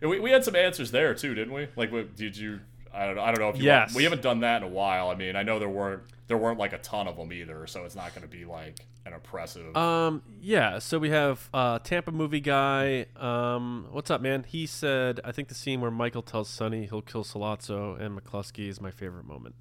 we, 0.00 0.20
we 0.20 0.30
had 0.30 0.44
some 0.44 0.56
answers 0.56 0.90
there 0.90 1.14
too, 1.14 1.34
didn't 1.34 1.54
we? 1.54 1.68
Like, 1.76 1.92
what, 1.92 2.16
did 2.16 2.36
you? 2.36 2.60
I 2.92 3.06
don't, 3.06 3.18
I 3.18 3.26
don't 3.26 3.40
know 3.40 3.50
if 3.50 3.58
you. 3.58 3.64
Yes. 3.64 3.90
Want, 3.90 3.96
we 3.96 4.04
haven't 4.04 4.22
done 4.22 4.40
that 4.40 4.62
in 4.62 4.68
a 4.68 4.70
while. 4.70 5.10
I 5.10 5.14
mean, 5.14 5.36
I 5.36 5.42
know 5.42 5.58
there 5.58 5.68
weren't 5.68 6.02
there 6.28 6.36
weren't 6.36 6.58
like 6.58 6.72
a 6.72 6.78
ton 6.78 7.06
of 7.06 7.16
them 7.16 7.32
either, 7.32 7.66
so 7.66 7.84
it's 7.84 7.94
not 7.94 8.14
going 8.14 8.22
to 8.22 8.28
be 8.28 8.44
like 8.44 8.78
an 9.04 9.12
oppressive. 9.12 9.76
Um, 9.76 10.22
yeah. 10.40 10.78
So 10.78 10.98
we 10.98 11.10
have 11.10 11.48
uh, 11.52 11.78
Tampa 11.80 12.10
movie 12.10 12.40
guy. 12.40 13.06
Um, 13.16 13.86
what's 13.92 14.10
up, 14.10 14.20
man? 14.20 14.44
He 14.44 14.66
said, 14.66 15.20
I 15.24 15.32
think 15.32 15.48
the 15.48 15.54
scene 15.54 15.80
where 15.80 15.90
Michael 15.90 16.22
tells 16.22 16.48
Sonny 16.48 16.86
he'll 16.86 17.02
kill 17.02 17.22
Sollozzo 17.22 18.00
and 18.00 18.18
McCluskey 18.18 18.68
is 18.68 18.80
my 18.80 18.90
favorite 18.90 19.26
moment. 19.26 19.54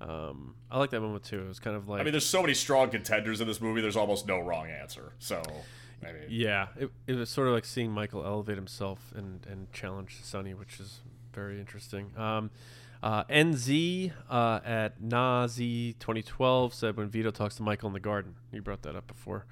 Um, 0.00 0.56
I 0.70 0.78
like 0.78 0.90
that 0.90 1.00
moment 1.00 1.24
too. 1.24 1.40
It 1.40 1.48
was 1.48 1.60
kind 1.60 1.76
of 1.76 1.88
like. 1.88 2.00
I 2.00 2.04
mean, 2.04 2.12
there's 2.12 2.26
so 2.26 2.40
many 2.40 2.54
strong 2.54 2.90
contenders 2.90 3.40
in 3.40 3.46
this 3.46 3.60
movie. 3.60 3.80
There's 3.80 3.96
almost 3.96 4.26
no 4.26 4.40
wrong 4.40 4.68
answer. 4.68 5.12
So. 5.18 5.42
Maybe. 6.02 6.18
Yeah, 6.28 6.68
it, 6.78 6.90
it 7.06 7.14
was 7.14 7.30
sort 7.30 7.48
of 7.48 7.54
like 7.54 7.64
seeing 7.64 7.90
Michael 7.90 8.24
elevate 8.24 8.56
himself 8.56 9.12
and, 9.14 9.46
and 9.50 9.72
challenge 9.72 10.18
Sonny, 10.22 10.54
which 10.54 10.80
is 10.80 11.00
very 11.32 11.58
interesting. 11.58 12.12
Um, 12.16 12.50
uh, 13.02 13.24
NZ 13.24 14.12
uh, 14.30 14.60
at 14.64 15.00
Nazi 15.02 15.92
2012 15.94 16.72
said 16.72 16.96
when 16.96 17.08
Vito 17.08 17.30
talks 17.30 17.56
to 17.56 17.62
Michael 17.62 17.88
in 17.88 17.92
the 17.92 18.00
garden. 18.00 18.34
You 18.50 18.62
brought 18.62 18.82
that 18.82 18.96
up 18.96 19.06
before. 19.06 19.44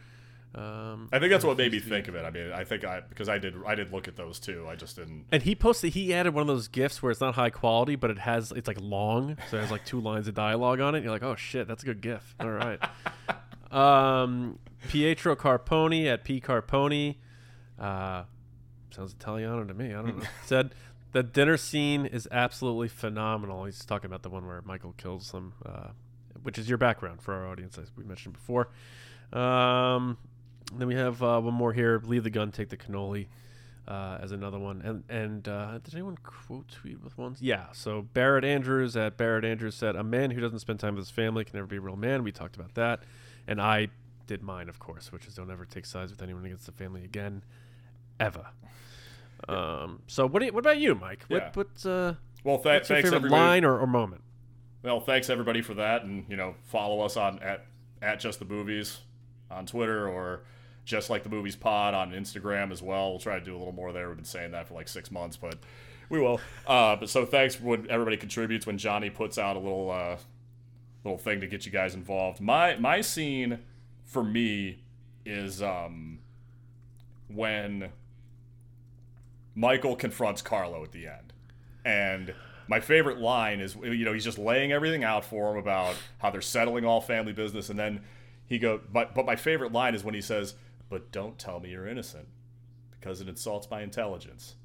Um, 0.54 1.08
I 1.12 1.18
think 1.18 1.30
that's 1.30 1.44
what 1.44 1.56
made 1.56 1.72
me 1.72 1.80
think 1.80 2.08
of 2.08 2.14
it. 2.14 2.24
I 2.24 2.30
mean, 2.30 2.52
I 2.52 2.64
think 2.64 2.84
I 2.84 3.00
because 3.00 3.28
I 3.28 3.38
did 3.38 3.54
I 3.66 3.74
did 3.74 3.90
look 3.90 4.06
at 4.06 4.16
those 4.16 4.38
too. 4.38 4.66
I 4.68 4.76
just 4.76 4.96
didn't. 4.96 5.24
And 5.32 5.42
he 5.42 5.54
posted 5.54 5.94
he 5.94 6.12
added 6.12 6.34
one 6.34 6.42
of 6.42 6.46
those 6.46 6.68
gifs 6.68 7.02
where 7.02 7.10
it's 7.10 7.22
not 7.22 7.34
high 7.34 7.50
quality, 7.50 7.96
but 7.96 8.10
it 8.10 8.18
has 8.18 8.52
it's 8.52 8.68
like 8.68 8.78
long, 8.80 9.38
so 9.50 9.56
it 9.56 9.60
has 9.62 9.70
like 9.70 9.84
two 9.86 10.00
lines 10.00 10.28
of 10.28 10.34
dialogue 10.34 10.80
on 10.80 10.94
it. 10.94 11.02
You're 11.02 11.12
like, 11.12 11.22
oh 11.22 11.36
shit, 11.36 11.68
that's 11.68 11.82
a 11.82 11.86
good 11.86 12.02
gif. 12.02 12.34
All 12.38 12.50
right. 12.50 12.78
um, 13.72 14.58
Pietro 14.88 15.34
Carponi 15.36 16.06
at 16.06 16.24
P 16.24 16.40
Carponi. 16.40 17.16
Uh, 17.78 18.24
sounds 18.90 19.12
Italiano 19.12 19.64
to 19.64 19.74
me. 19.74 19.88
I 19.94 20.02
don't 20.02 20.18
know. 20.18 20.24
Said 20.46 20.74
the 21.12 21.22
dinner 21.22 21.56
scene 21.56 22.06
is 22.06 22.28
absolutely 22.30 22.88
phenomenal. 22.88 23.64
He's 23.64 23.84
talking 23.84 24.06
about 24.06 24.22
the 24.22 24.30
one 24.30 24.46
where 24.46 24.62
Michael 24.62 24.94
kills 24.96 25.30
them, 25.32 25.54
uh, 25.64 25.88
which 26.42 26.58
is 26.58 26.68
your 26.68 26.78
background 26.78 27.22
for 27.22 27.34
our 27.34 27.48
audience, 27.48 27.78
as 27.78 27.90
we 27.96 28.04
mentioned 28.04 28.34
before. 28.34 28.68
Um, 29.32 30.18
then 30.74 30.88
we 30.88 30.94
have 30.94 31.22
uh, 31.22 31.40
one 31.40 31.54
more 31.54 31.72
here: 31.72 32.00
leave 32.04 32.24
the 32.24 32.30
gun, 32.30 32.50
take 32.52 32.68
the 32.68 32.76
cannoli. 32.76 33.26
uh, 33.88 34.18
as 34.22 34.30
another 34.32 34.58
one. 34.58 34.80
And 34.82 35.02
and 35.08 35.48
uh, 35.48 35.78
did 35.82 35.94
anyone 35.94 36.16
quote 36.22 36.68
tweet 36.68 37.02
with 37.02 37.16
ones? 37.18 37.38
Yeah. 37.42 37.66
So 37.72 38.02
Barrett 38.02 38.44
Andrews 38.44 38.96
at 38.96 39.16
Barrett 39.16 39.44
Andrews 39.44 39.74
said, 39.74 39.96
"A 39.96 40.04
man 40.04 40.30
who 40.30 40.40
doesn't 40.40 40.60
spend 40.60 40.80
time 40.80 40.94
with 40.94 41.02
his 41.06 41.10
family 41.10 41.44
can 41.44 41.56
never 41.56 41.66
be 41.66 41.76
a 41.76 41.80
real 41.80 41.96
man." 41.96 42.22
We 42.22 42.30
talked 42.32 42.56
about 42.56 42.74
that, 42.74 43.02
and 43.46 43.60
I 43.60 43.88
did 44.26 44.42
mine, 44.42 44.68
of 44.68 44.78
course, 44.78 45.10
which 45.12 45.26
is 45.26 45.34
don't 45.34 45.50
ever 45.50 45.64
take 45.64 45.84
sides 45.86 46.10
with 46.12 46.22
anyone 46.22 46.44
against 46.44 46.66
the 46.66 46.72
family 46.72 47.04
again, 47.04 47.42
ever. 48.20 48.46
Um, 49.48 50.02
so 50.06 50.26
what? 50.28 50.40
Do 50.40 50.46
you, 50.46 50.52
what 50.52 50.60
about 50.60 50.78
you, 50.78 50.94
Mike? 50.94 51.24
Yeah. 51.28 51.50
What? 51.52 51.56
What? 51.56 51.86
Uh, 51.86 52.14
Well, 52.44 52.58
th- 52.58 52.64
what's 52.64 52.64
your 52.64 52.96
thanks 52.96 53.10
favorite 53.10 53.16
everybody. 53.16 53.40
line 53.42 53.64
or, 53.64 53.78
or 53.78 53.86
moment? 53.86 54.22
Well, 54.82 55.00
thanks 55.00 55.30
everybody 55.30 55.62
for 55.62 55.74
that, 55.74 56.02
and 56.04 56.24
you 56.28 56.36
know, 56.36 56.54
follow 56.64 57.00
us 57.00 57.16
on 57.16 57.38
at 57.40 57.66
at 58.00 58.20
just 58.20 58.38
the 58.38 58.44
movies 58.44 58.98
on 59.50 59.66
Twitter 59.66 60.08
or 60.08 60.42
just 60.84 61.08
like 61.10 61.22
the 61.22 61.28
movies 61.28 61.54
pod 61.54 61.94
on 61.94 62.10
Instagram 62.10 62.72
as 62.72 62.82
well. 62.82 63.10
We'll 63.10 63.20
try 63.20 63.38
to 63.38 63.44
do 63.44 63.54
a 63.56 63.58
little 63.58 63.72
more 63.72 63.92
there. 63.92 64.08
We've 64.08 64.16
been 64.16 64.24
saying 64.24 64.50
that 64.52 64.66
for 64.66 64.74
like 64.74 64.88
six 64.88 65.10
months, 65.12 65.36
but 65.36 65.56
we 66.08 66.18
will. 66.20 66.40
Uh, 66.66 66.96
but 66.96 67.08
so 67.08 67.24
thanks 67.24 67.60
when 67.60 67.88
everybody 67.88 68.16
contributes 68.16 68.66
when 68.66 68.76
Johnny 68.78 69.08
puts 69.08 69.38
out 69.38 69.54
a 69.56 69.60
little 69.60 69.90
uh, 69.90 70.16
little 71.04 71.18
thing 71.18 71.40
to 71.40 71.46
get 71.46 71.66
you 71.66 71.72
guys 71.72 71.94
involved. 71.94 72.40
My 72.40 72.76
my 72.76 73.00
scene 73.00 73.60
for 74.04 74.22
me 74.22 74.82
is 75.24 75.62
um 75.62 76.18
when 77.28 77.90
Michael 79.54 79.96
confronts 79.96 80.42
Carlo 80.42 80.82
at 80.82 80.92
the 80.92 81.06
end. 81.06 81.32
And 81.84 82.34
my 82.68 82.80
favorite 82.80 83.18
line 83.18 83.60
is 83.60 83.76
you 83.76 84.04
know, 84.04 84.12
he's 84.12 84.24
just 84.24 84.38
laying 84.38 84.72
everything 84.72 85.04
out 85.04 85.24
for 85.24 85.52
him 85.52 85.56
about 85.58 85.96
how 86.18 86.30
they're 86.30 86.40
settling 86.40 86.84
all 86.84 87.00
family 87.00 87.32
business 87.32 87.68
and 87.68 87.78
then 87.78 88.00
he 88.46 88.58
go 88.58 88.80
but 88.92 89.14
but 89.14 89.26
my 89.26 89.36
favorite 89.36 89.72
line 89.72 89.94
is 89.94 90.04
when 90.04 90.14
he 90.14 90.20
says, 90.20 90.54
"But 90.88 91.10
don't 91.10 91.38
tell 91.38 91.58
me 91.60 91.70
you're 91.70 91.86
innocent 91.86 92.28
because 92.90 93.20
it 93.20 93.28
insults 93.28 93.68
my 93.70 93.82
intelligence. 93.82 94.56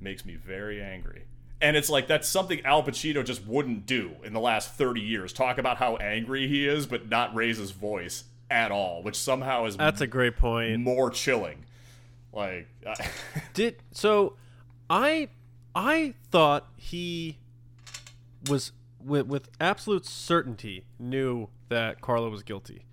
Makes 0.00 0.24
me 0.24 0.36
very 0.36 0.82
angry." 0.82 1.24
And 1.60 1.76
it's 1.76 1.88
like 1.88 2.08
that's 2.08 2.28
something 2.28 2.64
Al 2.64 2.82
Pacino 2.82 3.24
just 3.24 3.46
wouldn't 3.46 3.86
do 3.86 4.12
in 4.22 4.32
the 4.32 4.40
last 4.40 4.74
30 4.74 5.00
years. 5.00 5.32
Talk 5.32 5.58
about 5.58 5.78
how 5.78 5.96
angry 5.96 6.46
he 6.48 6.66
is 6.68 6.86
but 6.86 7.08
not 7.08 7.34
raise 7.34 7.58
his 7.58 7.70
voice 7.70 8.24
at 8.50 8.70
all, 8.70 9.02
which 9.02 9.16
somehow 9.16 9.64
is 9.64 9.76
That's 9.76 10.00
a 10.00 10.06
great 10.06 10.36
point. 10.36 10.80
more 10.80 11.10
chilling. 11.10 11.64
Like, 12.32 12.68
Did 13.54 13.76
so? 13.92 14.34
I 14.90 15.28
I 15.74 16.14
thought 16.30 16.68
he 16.76 17.38
was 18.48 18.72
with 19.02 19.26
with 19.26 19.48
absolute 19.60 20.04
certainty 20.06 20.84
knew 20.98 21.48
that 21.68 22.00
Carlo 22.00 22.30
was 22.30 22.42
guilty. 22.42 22.84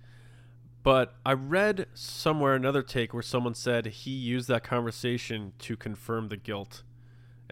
But 0.82 1.14
I 1.24 1.32
read 1.34 1.86
somewhere 1.94 2.54
another 2.54 2.82
take 2.82 3.14
where 3.14 3.22
someone 3.22 3.54
said 3.54 3.86
he 3.86 4.10
used 4.10 4.48
that 4.48 4.64
conversation 4.64 5.52
to 5.60 5.76
confirm 5.76 6.28
the 6.28 6.36
guilt 6.36 6.82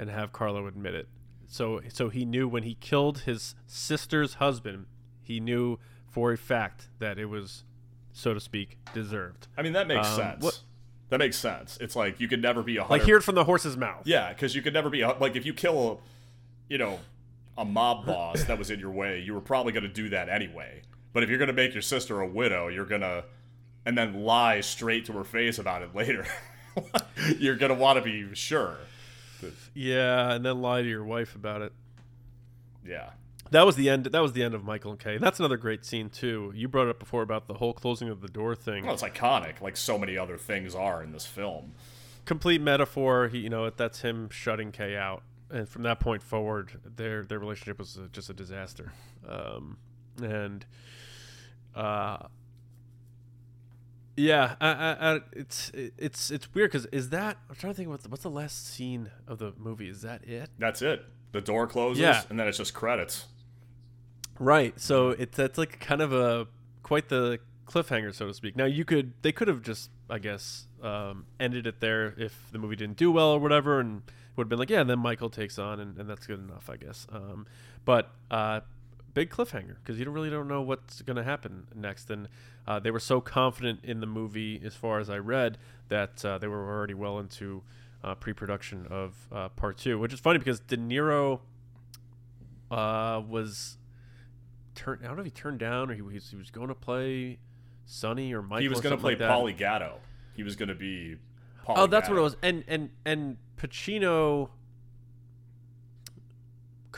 and 0.01 0.11
have 0.11 0.33
Carlo 0.33 0.67
admit 0.67 0.95
it. 0.95 1.09
So 1.47 1.81
so 1.89 2.09
he 2.09 2.25
knew 2.25 2.49
when 2.49 2.65
he 2.65 2.75
killed 2.75 3.21
his 3.21 3.55
sister's 3.67 4.35
husband, 4.35 4.87
he 5.23 5.39
knew 5.39 5.79
for 6.09 6.33
a 6.33 6.39
fact 6.39 6.89
that 6.99 7.19
it 7.19 7.27
was 7.27 7.63
so 8.13 8.35
to 8.35 8.41
speak 8.41 8.79
deserved. 8.93 9.47
I 9.57 9.63
mean, 9.63 9.73
that 9.75 9.87
makes 9.87 10.09
Um, 10.09 10.17
sense. 10.17 10.43
what- 10.43 10.61
That 11.11 11.19
makes 11.19 11.37
sense. 11.37 11.77
It's 11.81 11.95
like 11.97 12.21
you 12.21 12.29
could 12.29 12.41
never 12.43 12.63
be 12.63 12.77
a 12.77 12.85
Like 12.87 13.03
hear 13.03 13.17
it 13.17 13.23
from 13.23 13.35
the 13.37 13.45
horse's 13.45 13.77
mouth. 13.77 14.03
yeah, 14.07 14.29
because 14.33 14.55
you 14.55 14.63
could 14.63 14.73
never 14.75 14.89
be 14.91 15.01
a, 15.03 15.13
like 15.19 15.35
if 15.37 15.45
you 15.45 15.53
kill, 15.55 15.93
a, 15.93 15.97
you 16.73 16.79
know, 16.79 17.01
a 17.59 17.65
mob 17.65 18.07
boss 18.07 18.45
that 18.45 18.57
was 18.59 18.71
in 18.71 18.79
your 18.81 18.91
way, 18.93 19.19
you 19.21 19.35
were 19.35 19.41
probably 19.41 19.73
going 19.73 19.83
to 19.83 19.89
do 19.93 20.09
that 20.11 20.29
anyway. 20.29 20.83
But 21.13 21.25
if 21.25 21.29
you're 21.29 21.39
going 21.39 21.49
to 21.49 21.53
make 21.53 21.73
your 21.75 21.83
sister 21.83 22.21
a 22.21 22.27
widow, 22.29 22.69
you're 22.69 22.85
gonna, 22.87 23.25
and 23.85 23.99
then 23.99 24.23
lie 24.23 24.61
straight 24.61 25.05
to 25.07 25.13
her 25.15 25.25
face 25.25 25.59
about 25.59 25.83
it 25.83 25.95
later. 25.97 26.25
you're 27.39 27.57
gonna 27.57 27.75
want 27.75 27.99
to 27.99 28.03
be 28.05 28.33
sure. 28.35 28.77
Yeah, 29.75 30.33
and 30.33 30.45
then 30.45 30.61
lie 30.61 30.83
to 30.83 30.89
your 30.89 31.05
wife 31.05 31.35
about 31.35 31.63
it. 31.63 31.73
Yeah. 32.85 33.11
That 33.51 33.67
was 33.67 33.75
the 33.75 33.89
end. 33.89 34.07
That 34.07 34.23
was 34.23 34.33
the 34.33 34.45
end 34.45 34.55
of 34.55 34.65
Michael 34.65 34.93
and 34.93 35.01
Kay. 35.01 35.19
That's 35.19 35.41
another 35.41 35.57
great 35.57 35.85
scene 35.85 36.09
too. 36.09 36.53
You 36.55 36.69
brought 36.69 36.87
it 36.87 36.91
up 36.91 36.99
before 37.01 37.23
about 37.23 37.49
the 37.49 37.55
whole 37.55 37.73
closing 37.73 38.09
of 38.09 38.21
the 38.21 38.29
door 38.29 38.55
thing. 38.55 38.85
Well, 38.85 38.95
it's 38.95 39.03
iconic, 39.03 39.61
like 39.61 39.77
so 39.77 39.99
many 39.99 40.17
other 40.17 40.39
things 40.39 40.75
are 40.75 41.03
in 41.03 41.13
this 41.13 41.27
film. 41.27 41.73
Complete 42.27 42.61
metaphor. 42.61 43.29
He, 43.29 43.39
you 43.39 43.49
know, 43.49 43.69
that's 43.71 44.03
him 44.03 44.29
shutting 44.31 44.71
Kay 44.71 44.97
out, 44.97 45.25
and 45.51 45.69
from 45.69 45.83
that 45.83 45.99
point 45.99 46.23
forward, 46.23 46.81
their 46.97 47.25
their 47.25 47.41
relationship 47.41 47.79
was 47.79 47.99
just 48.13 48.31
a 48.31 48.35
disaster. 48.35 48.93
Um, 49.29 49.79
and, 50.23 50.65
uh, 51.75 52.19
yeah, 54.21 54.57
I, 54.61 54.69
I, 54.71 55.15
I, 55.17 55.21
it's 55.33 55.71
it's 55.75 56.31
it's 56.31 56.53
weird 56.55 56.71
because 56.71 56.87
is 56.87 57.11
that 57.11 57.39
I'm 57.49 57.57
trying 57.57 57.73
to 57.73 57.77
think 57.77 57.89
what's 57.89 58.07
what's 58.09 58.23
the 58.23 58.31
last 58.31 58.67
scene 58.69 59.11
of 59.27 59.39
the 59.39 59.53
movie? 59.59 59.89
Is 59.89 60.03
that 60.03 60.25
it? 60.29 60.51
That's 60.59 60.83
it. 60.83 61.05
The 61.33 61.41
door 61.41 61.67
closes, 61.67 62.01
Yeah. 62.03 62.23
and 62.29 62.39
then 62.39 62.49
it's 62.49 62.59
just 62.59 62.75
credits. 62.75 63.27
Right. 64.39 64.79
So 64.81 65.11
it's 65.11 65.37
that's 65.37 65.59
like 65.59 65.81
kind 65.81 66.01
of 66.01 66.13
a 66.13 66.47
quite 66.83 67.09
the 67.09 67.39
cliffhanger, 67.67 68.15
so 68.15 68.27
to 68.27 68.35
speak. 68.35 68.57
Now 68.57 68.65
you 68.65 68.85
could 68.85 69.13
they 69.23 69.33
could 69.33 69.49
have 69.49 69.63
just 69.63 69.91
I 70.09 70.19
guess 70.19 70.67
um, 70.83 71.27
ended 71.39 71.67
it 71.67 71.81
there 71.81 72.15
if 72.19 72.35
the 72.53 72.59
movie 72.59 72.77
didn't 72.77 72.97
do 72.97 73.11
well 73.13 73.29
or 73.33 73.39
whatever, 73.39 73.81
and 73.81 74.03
would 74.37 74.45
have 74.45 74.49
been 74.49 74.59
like, 74.59 74.71
yeah, 74.71 74.83
then 74.83 74.99
Michael 74.99 75.31
takes 75.31 75.59
on, 75.59 75.79
and, 75.81 75.99
and 75.99 76.09
that's 76.09 76.27
good 76.27 76.39
enough, 76.41 76.69
I 76.71 76.77
guess. 76.77 77.07
Um, 77.13 77.47
but 77.85 78.11
uh, 78.31 78.61
big 79.15 79.31
cliffhanger 79.31 79.77
because 79.77 79.99
you 79.99 80.05
don't 80.05 80.15
really 80.15 80.31
don't 80.31 80.49
know 80.49 80.63
what's 80.63 81.03
going 81.03 81.17
to 81.17 81.25
happen 81.25 81.67
next, 81.75 82.11
and 82.11 82.29
uh, 82.67 82.79
they 82.79 82.91
were 82.91 83.01
so 83.01 83.21
confident 83.21 83.81
in 83.83 84.01
the 84.01 84.07
movie, 84.07 84.61
as 84.65 84.75
far 84.75 84.99
as 84.99 85.11
I 85.11 85.19
read, 85.19 85.59
that 85.89 86.25
uh, 86.25 86.39
they 86.39 86.47
were 86.47 86.69
already 86.69 86.95
well 86.95 87.19
into 87.19 87.63
uh, 88.03 88.15
pre-production 88.15 88.87
of 88.91 89.15
uh, 89.33 89.49
part 89.51 89.79
two, 89.79 89.99
which 89.99 90.13
is 90.13 90.21
funny 90.21 90.39
because 90.39 90.61
De 90.61 90.77
Niro 90.77 91.41
uh, 92.71 93.23
was 93.27 93.79
turned. 94.75 95.01
I 95.03 95.09
don't 95.09 95.17
know 95.17 95.21
if 95.21 95.27
he 95.27 95.33
turned 95.33 95.59
down 95.59 95.91
or 95.91 95.95
he 95.95 96.03
was 96.03 96.31
he 96.31 96.37
was 96.37 96.51
going 96.51 96.69
to 96.69 96.75
play 96.75 97.39
Sonny 97.87 98.33
or 98.33 98.43
Michael. 98.43 98.63
he 98.63 98.69
was 98.69 98.81
going 98.81 98.95
to 98.95 99.01
play 99.01 99.17
like. 99.17 99.29
Paulie 99.29 99.57
Gatto. 99.57 99.99
He 100.35 100.43
was 100.43 100.57
going 100.57 100.69
to 100.69 100.75
be. 100.75 101.17
Paulie 101.67 101.75
Oh, 101.77 101.87
that's 101.87 102.09
what 102.09 102.17
it 102.19 102.23
was. 102.23 102.37
And 102.43 102.65
and 102.69 102.91
and 103.05 103.37
Pacino 103.57 104.51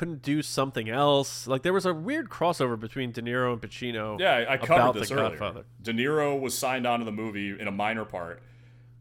couldn't 0.02 0.22
do 0.22 0.42
something 0.42 0.88
else. 0.88 1.46
Like 1.46 1.62
there 1.62 1.72
was 1.72 1.86
a 1.86 1.94
weird 1.94 2.28
crossover 2.28 2.76
between 2.78 3.12
De 3.12 3.22
Niro 3.22 3.52
and 3.52 3.62
Pacino. 3.62 4.18
Yeah, 4.18 4.46
I- 4.48 4.56
covered 4.56 4.94
The 4.94 5.00
this 5.00 5.12
earlier. 5.12 5.28
Godfather. 5.28 5.64
De 5.80 5.92
Niro 5.92 6.40
was 6.40 6.58
signed 6.58 6.88
onto 6.88 7.04
the 7.04 7.12
movie 7.12 7.50
in 7.56 7.68
a 7.68 7.70
minor 7.70 8.04
part, 8.04 8.42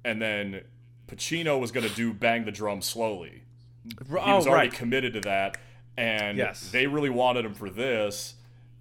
and 0.05 0.21
then 0.21 0.61
Pacino 1.07 1.59
was 1.59 1.71
going 1.71 1.89
to 1.89 1.95
do 1.95 2.13
"Bang 2.13 2.45
the 2.45 2.51
Drum 2.51 2.83
Slowly." 2.83 3.41
He 3.83 4.13
was 4.13 4.45
oh, 4.45 4.51
already 4.51 4.69
right. 4.69 4.71
committed 4.71 5.13
to 5.13 5.21
that, 5.21 5.57
and 5.97 6.37
Yes. 6.37 6.69
they 6.69 6.85
really 6.85 7.09
wanted 7.09 7.45
him 7.45 7.55
for 7.55 7.71
this. 7.71 8.35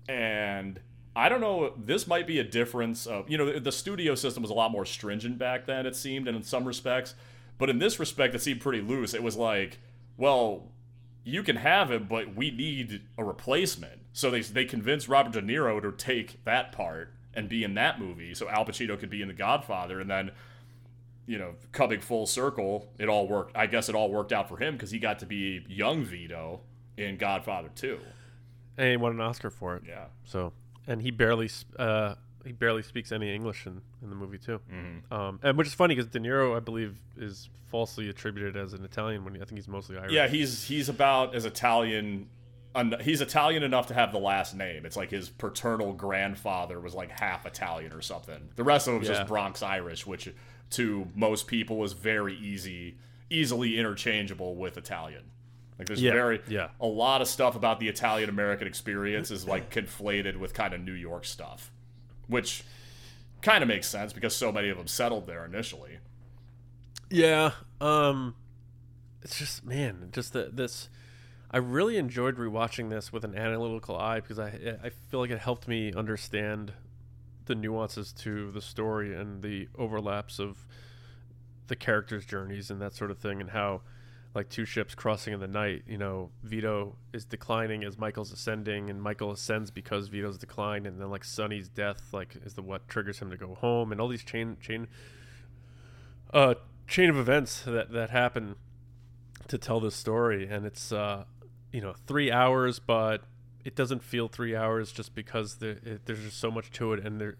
And 0.06 0.78
I 1.16 1.30
don't 1.30 1.40
know. 1.40 1.72
This 1.82 2.06
might 2.06 2.26
be 2.26 2.38
a 2.38 2.44
difference 2.44 3.06
of 3.06 3.30
you 3.30 3.38
know 3.38 3.50
the, 3.50 3.60
the 3.60 3.72
studio 3.72 4.14
system 4.14 4.42
was 4.42 4.50
a 4.50 4.54
lot 4.54 4.70
more 4.70 4.84
stringent 4.84 5.38
back 5.38 5.64
then. 5.64 5.86
It 5.86 5.96
seemed, 5.96 6.28
and 6.28 6.36
in 6.36 6.42
some 6.42 6.66
respects, 6.66 7.14
but 7.56 7.70
in 7.70 7.78
this 7.78 7.98
respect, 7.98 8.34
it 8.34 8.42
seemed 8.42 8.60
pretty 8.60 8.82
loose. 8.82 9.14
It 9.14 9.22
was 9.22 9.36
like, 9.36 9.78
well, 10.18 10.68
you 11.24 11.42
can 11.42 11.56
have 11.56 11.90
him, 11.90 12.06
but 12.08 12.34
we 12.34 12.50
need 12.50 13.02
a 13.18 13.24
replacement. 13.24 14.00
So 14.12 14.30
they 14.30 14.40
they 14.40 14.64
convinced 14.64 15.08
Robert 15.08 15.32
De 15.32 15.42
Niro 15.42 15.80
to 15.82 15.92
take 15.92 16.44
that 16.44 16.72
part 16.72 17.14
and 17.32 17.48
be 17.48 17.62
in 17.62 17.74
that 17.74 18.00
movie, 18.00 18.34
so 18.34 18.48
Al 18.48 18.64
Pacino 18.64 18.98
could 18.98 19.10
be 19.10 19.22
in 19.22 19.28
The 19.28 19.34
Godfather, 19.34 20.00
and 20.00 20.10
then 20.10 20.32
you 21.30 21.38
know, 21.38 21.54
coming 21.70 22.00
full 22.00 22.26
circle, 22.26 22.88
it 22.98 23.08
all 23.08 23.28
worked. 23.28 23.56
I 23.56 23.66
guess 23.66 23.88
it 23.88 23.94
all 23.94 24.10
worked 24.10 24.32
out 24.32 24.48
for 24.48 24.56
him 24.56 24.74
because 24.74 24.90
he 24.90 24.98
got 24.98 25.20
to 25.20 25.26
be 25.26 25.64
young 25.68 26.04
Vito 26.04 26.60
in 26.96 27.18
Godfather 27.18 27.70
2. 27.76 28.00
And 28.76 28.90
he 28.90 28.96
won 28.96 29.12
an 29.12 29.20
Oscar 29.20 29.48
for 29.48 29.76
it. 29.76 29.84
Yeah. 29.86 30.06
So 30.24 30.52
and 30.88 31.00
he 31.00 31.12
barely 31.12 31.48
uh, 31.78 32.16
he 32.44 32.52
barely 32.52 32.82
speaks 32.82 33.12
any 33.12 33.34
English 33.34 33.66
in, 33.66 33.80
in 34.02 34.10
the 34.10 34.16
movie 34.16 34.38
too. 34.38 34.60
Mm-hmm. 34.72 35.12
Um, 35.12 35.40
and 35.42 35.56
which 35.58 35.66
is 35.66 35.74
funny 35.74 35.94
because 35.94 36.10
De 36.10 36.18
Niro, 36.20 36.56
I 36.56 36.60
believe, 36.60 36.98
is 37.16 37.48
falsely 37.70 38.08
attributed 38.08 38.56
as 38.56 38.72
an 38.72 38.84
Italian 38.84 39.24
when 39.24 39.34
he, 39.34 39.40
I 39.40 39.44
think 39.44 39.58
he's 39.58 39.68
mostly 39.68 39.96
Irish. 39.98 40.12
Yeah, 40.12 40.26
he's 40.28 40.64
he's 40.64 40.88
about 40.88 41.34
as 41.34 41.44
Italian. 41.44 42.28
un- 42.74 42.96
He's 43.00 43.20
Italian 43.20 43.62
enough 43.62 43.86
to 43.88 43.94
have 43.94 44.12
the 44.12 44.18
last 44.18 44.54
name. 44.54 44.86
It's 44.86 44.96
like 44.96 45.10
his 45.10 45.28
paternal 45.28 45.92
grandfather 45.92 46.80
was 46.80 46.94
like 46.94 47.10
half 47.10 47.46
Italian 47.46 47.92
or 47.92 48.00
something. 48.00 48.48
The 48.56 48.64
rest 48.64 48.86
of 48.88 48.94
him 48.94 49.00
was 49.00 49.08
Yeah. 49.08 49.16
just 49.16 49.28
Bronx 49.28 49.62
Irish, 49.62 50.06
which 50.06 50.32
to 50.70 51.08
most 51.16 51.46
people 51.48 51.78
was 51.78 51.92
very 51.94 52.36
easy, 52.36 52.96
easily 53.28 53.78
interchangeable 53.78 54.54
with 54.54 54.76
Italian. 54.78 55.24
Like 55.78 55.86
there's 55.88 56.02
Yeah, 56.02 56.12
very 56.12 56.40
yeah. 56.48 56.68
a 56.80 56.86
lot 56.86 57.22
of 57.22 57.28
stuff 57.28 57.56
about 57.56 57.80
the 57.80 57.88
Italian 57.88 58.28
American 58.28 58.68
experience 58.68 59.30
is 59.30 59.46
like 59.48 59.70
conflated 59.72 60.36
with 60.36 60.52
kind 60.54 60.74
of 60.74 60.80
New 60.80 60.92
York 60.92 61.24
stuff, 61.24 61.72
which 62.30 62.64
kind 63.42 63.62
of 63.62 63.68
makes 63.68 63.88
sense 63.88 64.12
because 64.12 64.34
so 64.34 64.52
many 64.52 64.68
of 64.68 64.76
them 64.78 64.86
settled 64.86 65.26
there 65.26 65.44
initially. 65.44 65.98
Yeah. 67.10 67.52
Um 67.80 68.34
it's 69.22 69.38
just 69.38 69.64
man, 69.64 70.08
just 70.12 70.32
the, 70.32 70.50
this 70.52 70.88
I 71.50 71.58
really 71.58 71.96
enjoyed 71.96 72.36
rewatching 72.36 72.90
this 72.90 73.12
with 73.12 73.24
an 73.24 73.34
analytical 73.36 73.96
eye 73.96 74.20
because 74.20 74.38
I 74.38 74.78
I 74.82 74.90
feel 75.08 75.20
like 75.20 75.30
it 75.30 75.40
helped 75.40 75.68
me 75.68 75.92
understand 75.92 76.72
the 77.46 77.54
nuances 77.56 78.12
to 78.12 78.50
the 78.52 78.60
story 78.60 79.14
and 79.14 79.42
the 79.42 79.68
overlaps 79.76 80.38
of 80.38 80.64
the 81.66 81.74
characters' 81.76 82.24
journeys 82.24 82.70
and 82.70 82.80
that 82.80 82.94
sort 82.94 83.10
of 83.10 83.18
thing, 83.18 83.40
and 83.40 83.50
how 83.50 83.82
like 84.34 84.48
two 84.48 84.64
ships 84.64 84.94
crossing 84.94 85.34
in 85.34 85.40
the 85.40 85.48
night. 85.48 85.82
You 85.86 85.98
know, 85.98 86.30
Vito 86.42 86.96
is 87.12 87.24
declining 87.24 87.84
as 87.84 87.98
Michael's 87.98 88.32
ascending, 88.32 88.90
and 88.90 89.02
Michael 89.02 89.32
ascends 89.32 89.70
because 89.70 90.08
Vito's 90.08 90.38
declined, 90.38 90.86
and 90.86 91.00
then 91.00 91.10
like 91.10 91.24
Sonny's 91.24 91.68
death 91.68 92.08
like 92.12 92.36
is 92.44 92.54
the 92.54 92.62
what 92.62 92.88
triggers 92.88 93.18
him 93.18 93.30
to 93.30 93.36
go 93.36 93.54
home, 93.56 93.92
and 93.92 94.00
all 94.00 94.08
these 94.08 94.24
chain 94.24 94.56
chain 94.60 94.88
uh 96.32 96.54
chain 96.86 97.10
of 97.10 97.16
events 97.16 97.62
that 97.62 97.92
that 97.92 98.10
happen 98.10 98.54
to 99.48 99.58
tell 99.58 99.80
this 99.80 99.96
story, 99.96 100.46
and 100.48 100.64
it's 100.64 100.92
uh 100.92 101.24
you 101.72 101.80
know 101.80 101.94
three 102.06 102.30
hours, 102.30 102.78
but 102.78 103.22
it 103.64 103.74
doesn't 103.74 104.02
feel 104.02 104.28
three 104.28 104.56
hours 104.56 104.90
just 104.92 105.14
because 105.14 105.56
there, 105.56 105.78
it, 105.84 106.06
there's 106.06 106.22
just 106.22 106.38
so 106.38 106.50
much 106.50 106.70
to 106.70 106.92
it, 106.92 107.04
and 107.04 107.20
there 107.20 107.36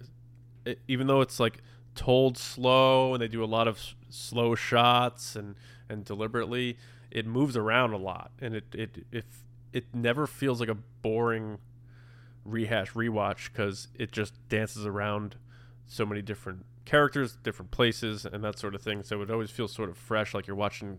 it, 0.65 0.81
even 0.89 1.07
though 1.07 1.21
it's 1.21 1.39
like 1.39 1.59
told 2.01 2.39
slow 2.39 3.13
and 3.13 3.23
they 3.23 3.29
do 3.29 3.45
a 3.45 3.53
lot 3.59 3.69
of 3.69 3.77
s- 3.77 3.95
slow 4.09 4.55
shots 4.55 5.37
and 5.37 5.55
and 5.87 6.03
deliberately 6.03 6.79
it 7.11 7.27
moves 7.27 7.59
around 7.59 7.93
a 7.93 7.99
lot 7.99 8.31
and 8.41 8.55
it 8.55 8.65
it 8.73 9.05
if 9.13 9.27
it 9.75 9.85
never 9.93 10.27
feels 10.27 10.61
like 10.61 10.71
a 10.71 10.79
boring 11.03 11.59
rehash 12.47 12.93
rewatch 12.93 13.53
because 13.53 13.89
it 13.95 14.13
just 14.13 14.33
dances 14.49 14.87
around 14.87 15.37
so 15.87 16.07
many 16.07 16.23
different 16.23 16.65
characters 16.87 17.37
different 17.43 17.71
places 17.71 18.25
and 18.25 18.43
that 18.43 18.59
sort 18.59 18.75
of 18.75 18.81
thing 18.81 19.03
so 19.03 19.21
it 19.21 19.31
always 19.31 19.51
feels 19.51 19.71
sort 19.71 19.91
of 19.91 19.99
fresh 19.99 20.33
like 20.33 20.47
you're 20.47 20.57
watching 20.57 20.99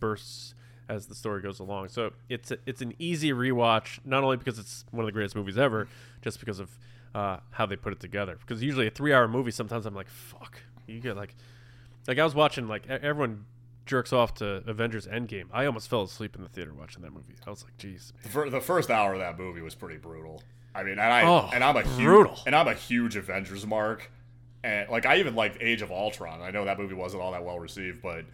bursts 0.00 0.54
as 0.88 1.04
the 1.04 1.14
story 1.14 1.42
goes 1.42 1.60
along 1.60 1.86
so 1.86 2.12
it's 2.30 2.50
a, 2.50 2.56
it's 2.64 2.80
an 2.80 2.94
easy 2.98 3.30
rewatch 3.30 3.98
not 4.06 4.24
only 4.24 4.38
because 4.38 4.58
it's 4.58 4.86
one 4.90 5.04
of 5.04 5.06
the 5.06 5.12
greatest 5.12 5.36
movies 5.36 5.58
ever 5.58 5.86
just 6.22 6.40
because 6.40 6.58
of 6.58 6.78
uh, 7.14 7.38
how 7.50 7.66
they 7.66 7.76
put 7.76 7.92
it 7.92 8.00
together. 8.00 8.36
Because 8.40 8.62
usually 8.62 8.86
a 8.86 8.90
three-hour 8.90 9.28
movie, 9.28 9.50
sometimes 9.50 9.86
I'm 9.86 9.94
like, 9.94 10.08
fuck, 10.08 10.60
you 10.86 11.00
get 11.00 11.16
like, 11.16 11.34
like 12.06 12.18
I 12.18 12.24
was 12.24 12.34
watching 12.34 12.68
like 12.68 12.84
e- 12.86 12.90
everyone 13.02 13.44
jerks 13.86 14.12
off 14.12 14.34
to 14.34 14.62
Avengers 14.66 15.06
Endgame. 15.06 15.46
I 15.52 15.66
almost 15.66 15.88
fell 15.90 16.02
asleep 16.02 16.36
in 16.36 16.42
the 16.42 16.48
theater 16.48 16.72
watching 16.72 17.02
that 17.02 17.12
movie. 17.12 17.34
I 17.46 17.50
was 17.50 17.64
like, 17.64 17.76
jeez. 17.78 18.12
The, 18.50 18.60
first 18.60 18.90
hour 18.90 19.14
of 19.14 19.18
that 19.20 19.38
movie 19.38 19.62
was 19.62 19.74
pretty 19.74 19.96
brutal. 19.98 20.42
I 20.74 20.82
mean, 20.84 20.92
and 20.92 21.00
I 21.12 21.22
Oh, 21.24 21.50
and 21.52 21.64
I'm 21.64 21.76
a 21.76 21.82
brutal. 21.82 22.34
huge 22.34 22.42
and 22.46 22.54
I'm 22.54 22.68
a 22.68 22.74
huge 22.74 23.16
Avengers 23.16 23.66
mark, 23.66 24.08
and 24.62 24.88
like 24.88 25.04
I 25.06 25.16
even 25.16 25.34
liked 25.34 25.58
Age 25.60 25.82
of 25.82 25.90
Ultron. 25.90 26.40
I 26.40 26.52
know 26.52 26.64
that 26.64 26.78
movie 26.78 26.94
wasn't 26.94 27.22
all 27.22 27.32
that 27.32 27.44
well 27.44 27.58
received, 27.58 28.00
but 28.00 28.24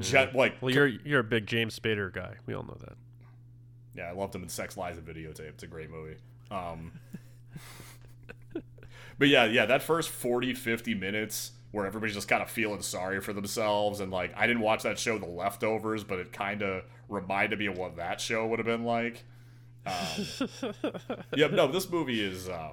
Jet, 0.00 0.34
like 0.36 0.60
Well, 0.60 0.74
you're 0.74 0.86
you're 0.88 1.20
a 1.20 1.24
big 1.24 1.46
James 1.46 1.78
Spader 1.80 2.12
guy. 2.12 2.34
We 2.44 2.52
all 2.52 2.64
know 2.64 2.76
that. 2.80 2.92
yeah, 3.96 4.04
I 4.10 4.12
loved 4.12 4.34
him 4.34 4.42
in 4.42 4.50
Sex 4.50 4.76
Lies 4.76 4.98
and 4.98 5.06
Videotape. 5.06 5.40
It's 5.48 5.62
a 5.62 5.66
great 5.66 5.88
movie. 5.90 6.16
Um, 6.50 6.92
but 9.20 9.28
yeah, 9.28 9.44
yeah, 9.44 9.66
that 9.66 9.82
first 9.82 10.08
40, 10.10 10.54
50 10.54 10.94
minutes 10.94 11.52
where 11.70 11.86
everybody's 11.86 12.16
just 12.16 12.26
kind 12.26 12.42
of 12.42 12.50
feeling 12.50 12.82
sorry 12.82 13.20
for 13.20 13.32
themselves, 13.32 14.00
and 14.00 14.10
like 14.10 14.32
I 14.36 14.48
didn't 14.48 14.62
watch 14.62 14.82
that 14.82 14.98
show, 14.98 15.18
The 15.18 15.26
Leftovers, 15.26 16.02
but 16.02 16.18
it 16.18 16.32
kind 16.32 16.62
of 16.62 16.82
reminded 17.08 17.60
me 17.60 17.66
of 17.66 17.78
what 17.78 17.96
that 17.98 18.20
show 18.20 18.44
would 18.48 18.58
have 18.58 18.66
been 18.66 18.82
like. 18.84 19.22
Um, 19.86 20.26
yeah, 21.36 21.46
no, 21.46 21.68
this 21.68 21.88
movie 21.88 22.22
is. 22.22 22.48
Um, 22.48 22.72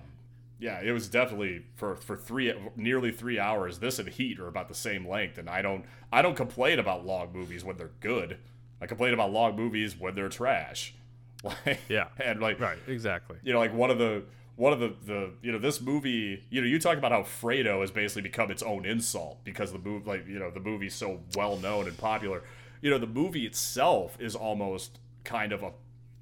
yeah, 0.59 0.81
it 0.81 0.91
was 0.91 1.07
definitely 1.07 1.63
for 1.75 1.95
for 1.95 2.17
three 2.17 2.51
nearly 2.75 3.11
three 3.11 3.37
hours. 3.39 3.79
This 3.79 3.99
and 3.99 4.09
Heat 4.09 4.39
are 4.39 4.47
about 4.47 4.67
the 4.67 4.73
same 4.75 5.07
length, 5.07 5.37
and 5.37 5.47
I 5.49 5.61
don't 5.61 5.85
I 6.11 6.21
don't 6.23 6.35
complain 6.35 6.79
about 6.79 7.05
long 7.05 7.31
movies 7.31 7.63
when 7.63 7.77
they're 7.77 7.91
good. 7.99 8.37
I 8.81 8.87
complain 8.87 9.13
about 9.13 9.31
long 9.31 9.55
movies 9.55 9.95
when 9.97 10.15
they're 10.15 10.29
trash. 10.29 10.95
Like 11.43 11.79
Yeah. 11.89 12.07
and 12.19 12.41
like 12.41 12.59
Right. 12.59 12.79
Exactly. 12.87 13.37
you 13.43 13.53
know 13.53 13.59
like 13.59 13.73
one 13.73 13.91
of 13.91 13.99
the 13.99 14.23
one 14.57 14.73
of 14.73 14.79
the 14.79 14.93
the 15.05 15.31
you 15.41 15.51
know 15.51 15.59
this 15.59 15.79
movie 15.79 16.43
you 16.49 16.59
know 16.59 16.67
you 16.67 16.79
talk 16.79 16.97
about 16.97 17.11
how 17.11 17.21
Fredo 17.21 17.79
has 17.81 17.91
basically 17.91 18.23
become 18.23 18.51
its 18.51 18.61
own 18.63 18.85
insult 18.85 19.43
because 19.43 19.71
the 19.71 19.79
movie 19.79 20.05
like 20.05 20.27
you 20.27 20.39
know 20.39 20.51
the 20.51 20.59
movie's 20.59 20.93
so 20.93 21.21
well 21.35 21.55
known 21.57 21.87
and 21.87 21.97
popular. 21.97 22.43
You 22.81 22.89
know 22.91 22.97
the 22.97 23.07
movie 23.07 23.45
itself 23.45 24.17
is 24.19 24.35
almost 24.35 24.99
kind 25.23 25.53
of 25.53 25.63
a 25.63 25.71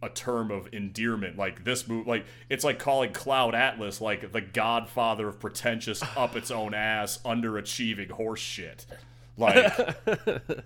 a 0.04 0.10
term 0.10 0.52
of 0.52 0.68
endearment 0.74 1.38
like 1.38 1.64
this 1.64 1.88
movie 1.88 2.08
like 2.08 2.26
it's 2.50 2.64
like 2.64 2.78
calling 2.78 3.12
Cloud 3.14 3.56
Atlas 3.56 4.02
like 4.02 4.32
the 4.34 4.42
godfather 4.42 5.30
of 5.30 5.40
pretentious 5.40 6.04
up 6.18 6.36
its 6.36 6.52
own 6.52 6.74
ass 6.74 7.18
underachieving 7.26 8.12
horse 8.12 8.42
shit. 8.42 8.86
Like 9.38 9.74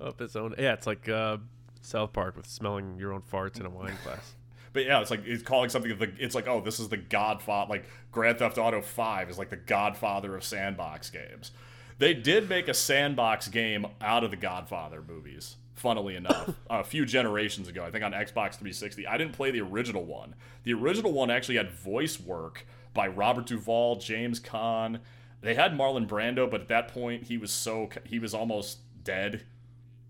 Up 0.00 0.20
its 0.20 0.36
own. 0.36 0.54
Yeah, 0.58 0.74
it's 0.74 0.86
like 0.86 1.08
uh, 1.08 1.38
South 1.86 2.12
Park 2.12 2.36
with 2.36 2.46
smelling 2.46 2.98
your 2.98 3.12
own 3.12 3.22
farts 3.22 3.60
in 3.60 3.66
a 3.66 3.70
wine 3.70 3.96
glass. 4.04 4.34
But 4.72 4.84
yeah, 4.84 5.00
it's 5.00 5.10
like 5.10 5.22
it's 5.24 5.42
calling 5.42 5.70
something 5.70 5.90
of 5.90 5.98
the 5.98 6.12
it's 6.18 6.34
like 6.34 6.46
oh 6.46 6.60
this 6.60 6.78
is 6.80 6.90
the 6.90 6.98
Godfather 6.98 7.70
like 7.70 7.86
Grand 8.12 8.38
Theft 8.38 8.58
Auto 8.58 8.82
Five 8.82 9.30
is 9.30 9.38
like 9.38 9.48
the 9.48 9.56
Godfather 9.56 10.36
of 10.36 10.44
sandbox 10.44 11.08
games. 11.08 11.50
They 11.96 12.12
did 12.12 12.46
make 12.46 12.68
a 12.68 12.74
sandbox 12.74 13.48
game 13.48 13.86
out 14.02 14.22
of 14.22 14.30
the 14.30 14.36
Godfather 14.36 15.02
movies. 15.08 15.56
Funnily 15.72 16.14
enough, 16.14 16.50
a 16.70 16.84
few 16.84 17.06
generations 17.06 17.68
ago, 17.68 17.84
I 17.84 17.90
think 17.90 18.04
on 18.04 18.12
Xbox 18.12 18.56
360. 18.56 19.06
I 19.06 19.16
didn't 19.16 19.32
play 19.32 19.50
the 19.50 19.62
original 19.62 20.04
one. 20.04 20.34
The 20.64 20.74
original 20.74 21.12
one 21.12 21.30
actually 21.30 21.56
had 21.56 21.70
voice 21.70 22.20
work 22.20 22.66
by 22.92 23.06
Robert 23.06 23.46
Duvall, 23.46 23.96
James 23.96 24.40
Caan. 24.40 25.00
They 25.40 25.54
had 25.54 25.72
Marlon 25.72 26.06
Brando, 26.06 26.50
but 26.50 26.60
at 26.60 26.68
that 26.68 26.88
point 26.88 27.28
he 27.28 27.38
was 27.38 27.50
so 27.50 27.88
he 28.04 28.18
was 28.18 28.34
almost 28.34 28.80
dead 29.04 29.44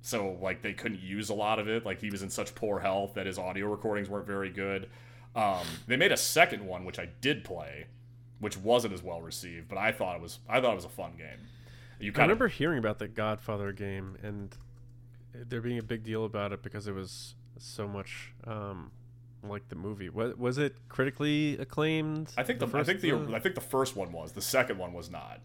so 0.06 0.38
like 0.40 0.62
they 0.62 0.72
couldn't 0.72 1.00
use 1.00 1.30
a 1.30 1.34
lot 1.34 1.58
of 1.58 1.68
it. 1.68 1.84
Like 1.84 2.00
he 2.00 2.10
was 2.10 2.22
in 2.22 2.30
such 2.30 2.54
poor 2.54 2.78
health 2.78 3.14
that 3.14 3.26
his 3.26 3.38
audio 3.38 3.66
recordings 3.68 4.08
weren't 4.08 4.26
very 4.26 4.50
good. 4.50 4.88
Um, 5.34 5.66
they 5.86 5.96
made 5.96 6.12
a 6.12 6.16
second 6.16 6.64
one 6.66 6.86
which 6.86 6.98
i 6.98 7.10
did 7.20 7.44
play 7.44 7.88
which 8.38 8.56
wasn't 8.56 8.94
as 8.94 9.02
well 9.02 9.20
received 9.20 9.68
but 9.68 9.76
i 9.76 9.92
thought 9.92 10.16
it 10.16 10.22
was 10.22 10.38
i 10.48 10.62
thought 10.62 10.72
it 10.72 10.76
was 10.76 10.86
a 10.86 10.88
fun 10.88 11.12
game. 11.18 11.40
You 12.00 12.10
I 12.10 12.14
kind 12.14 12.30
of 12.30 12.38
remember 12.38 12.48
hearing 12.48 12.78
about 12.78 12.98
the 12.98 13.08
Godfather 13.08 13.72
game 13.72 14.16
and 14.22 14.56
there 15.34 15.60
being 15.60 15.78
a 15.78 15.82
big 15.82 16.04
deal 16.04 16.24
about 16.24 16.52
it 16.52 16.62
because 16.62 16.86
it 16.86 16.94
was 16.94 17.34
so 17.58 17.86
much 17.86 18.32
um, 18.46 18.90
like 19.42 19.68
the 19.68 19.76
movie. 19.76 20.08
Was, 20.08 20.34
was 20.36 20.56
it 20.58 20.76
critically 20.88 21.58
acclaimed? 21.58 22.32
i 22.38 22.42
think 22.42 22.58
the, 22.58 22.66
i 22.66 22.70
first- 22.70 22.86
think 22.86 23.00
the 23.00 23.12
uh, 23.12 23.36
i 23.36 23.38
think 23.38 23.54
the 23.54 23.60
first 23.60 23.96
one 23.96 24.12
was. 24.12 24.32
The 24.32 24.42
second 24.42 24.78
one 24.78 24.92
was 24.94 25.10
not 25.10 25.40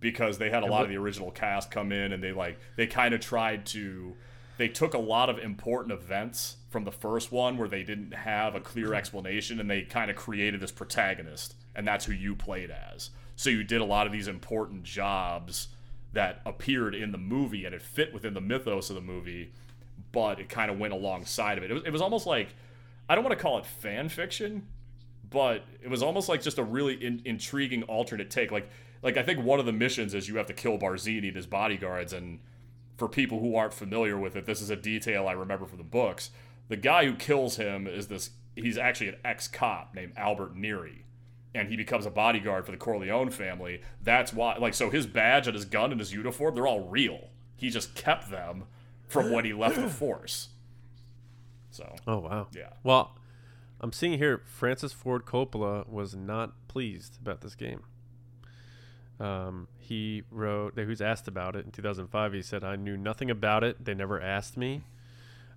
because 0.00 0.38
they 0.38 0.50
had 0.50 0.62
a 0.62 0.66
lot 0.66 0.82
of 0.82 0.88
the 0.88 0.96
original 0.96 1.30
cast 1.30 1.70
come 1.70 1.92
in 1.92 2.12
and 2.12 2.22
they 2.22 2.32
like 2.32 2.58
they 2.76 2.86
kind 2.86 3.14
of 3.14 3.20
tried 3.20 3.66
to 3.66 4.14
they 4.56 4.68
took 4.68 4.94
a 4.94 4.98
lot 4.98 5.28
of 5.30 5.38
important 5.38 5.92
events 5.92 6.56
from 6.70 6.84
the 6.84 6.92
first 6.92 7.30
one 7.32 7.56
where 7.56 7.68
they 7.68 7.82
didn't 7.82 8.12
have 8.12 8.54
a 8.54 8.60
clear 8.60 8.86
mm-hmm. 8.86 8.94
explanation 8.94 9.60
and 9.60 9.70
they 9.70 9.82
kind 9.82 10.10
of 10.10 10.16
created 10.16 10.60
this 10.60 10.72
protagonist 10.72 11.54
and 11.74 11.86
that's 11.86 12.04
who 12.04 12.12
you 12.12 12.34
played 12.34 12.70
as 12.70 13.10
so 13.36 13.50
you 13.50 13.64
did 13.64 13.80
a 13.80 13.84
lot 13.84 14.06
of 14.06 14.12
these 14.12 14.28
important 14.28 14.82
jobs 14.82 15.68
that 16.12 16.40
appeared 16.46 16.94
in 16.94 17.12
the 17.12 17.18
movie 17.18 17.64
and 17.64 17.74
it 17.74 17.82
fit 17.82 18.12
within 18.14 18.34
the 18.34 18.40
mythos 18.40 18.90
of 18.90 18.96
the 18.96 19.02
movie 19.02 19.52
but 20.12 20.40
it 20.40 20.48
kind 20.48 20.70
of 20.70 20.78
went 20.78 20.92
alongside 20.92 21.58
of 21.58 21.64
it. 21.64 21.70
it 21.70 21.74
was, 21.74 21.82
it 21.84 21.90
was 21.90 22.00
almost 22.00 22.26
like 22.26 22.54
i 23.08 23.14
don't 23.14 23.24
want 23.24 23.36
to 23.36 23.42
call 23.42 23.58
it 23.58 23.66
fan 23.66 24.08
fiction 24.08 24.66
but 25.30 25.64
it 25.82 25.88
was 25.88 26.02
almost 26.02 26.28
like 26.28 26.42
just 26.42 26.58
a 26.58 26.64
really 26.64 26.94
in, 26.94 27.20
intriguing 27.24 27.82
alternate 27.84 28.30
take. 28.30 28.50
Like, 28.50 28.68
like 29.02 29.16
I 29.16 29.22
think 29.22 29.44
one 29.44 29.60
of 29.60 29.66
the 29.66 29.72
missions 29.72 30.14
is 30.14 30.28
you 30.28 30.36
have 30.36 30.46
to 30.46 30.52
kill 30.52 30.78
Barzini 30.78 31.28
and 31.28 31.36
his 31.36 31.46
bodyguards. 31.46 32.12
And 32.12 32.40
for 32.96 33.08
people 33.08 33.40
who 33.40 33.54
aren't 33.56 33.74
familiar 33.74 34.18
with 34.18 34.36
it, 34.36 34.46
this 34.46 34.60
is 34.60 34.70
a 34.70 34.76
detail 34.76 35.26
I 35.28 35.32
remember 35.32 35.66
from 35.66 35.78
the 35.78 35.84
books. 35.84 36.30
The 36.68 36.76
guy 36.76 37.04
who 37.06 37.14
kills 37.14 37.56
him 37.56 37.86
is 37.86 38.08
this. 38.08 38.30
He's 38.54 38.76
actually 38.76 39.08
an 39.08 39.16
ex-cop 39.24 39.94
named 39.94 40.14
Albert 40.16 40.56
Neary, 40.56 41.02
and 41.54 41.68
he 41.68 41.76
becomes 41.76 42.06
a 42.06 42.10
bodyguard 42.10 42.66
for 42.66 42.72
the 42.72 42.76
Corleone 42.76 43.30
family. 43.30 43.82
That's 44.02 44.32
why, 44.32 44.56
like, 44.58 44.74
so 44.74 44.90
his 44.90 45.06
badge 45.06 45.46
and 45.46 45.54
his 45.54 45.64
gun 45.64 45.92
and 45.92 46.00
his 46.00 46.12
uniform, 46.12 46.56
they're 46.56 46.66
all 46.66 46.88
real. 46.88 47.28
He 47.56 47.70
just 47.70 47.94
kept 47.94 48.30
them 48.30 48.64
from 49.06 49.30
when 49.30 49.44
he 49.44 49.52
left 49.52 49.76
the 49.76 49.88
force. 49.88 50.48
So, 51.70 51.94
Oh 52.06 52.18
wow. 52.18 52.48
yeah. 52.54 52.70
Well, 52.82 53.16
I'm 53.80 53.92
seeing 53.92 54.18
here 54.18 54.42
Francis 54.44 54.92
Ford 54.92 55.24
Coppola 55.24 55.88
was 55.88 56.16
not 56.16 56.52
pleased 56.66 57.18
about 57.20 57.40
this 57.40 57.54
game. 57.54 57.82
Um, 59.20 59.68
he 59.78 60.22
wrote 60.30 60.76
that 60.76 60.82
he 60.82 60.88
was 60.88 61.00
asked 61.00 61.26
about 61.26 61.56
it 61.56 61.64
in 61.64 61.72
2005. 61.72 62.32
He 62.32 62.42
said, 62.42 62.62
"I 62.62 62.76
knew 62.76 62.96
nothing 62.96 63.30
about 63.30 63.64
it. 63.64 63.84
They 63.84 63.94
never 63.94 64.20
asked 64.20 64.56
me 64.56 64.82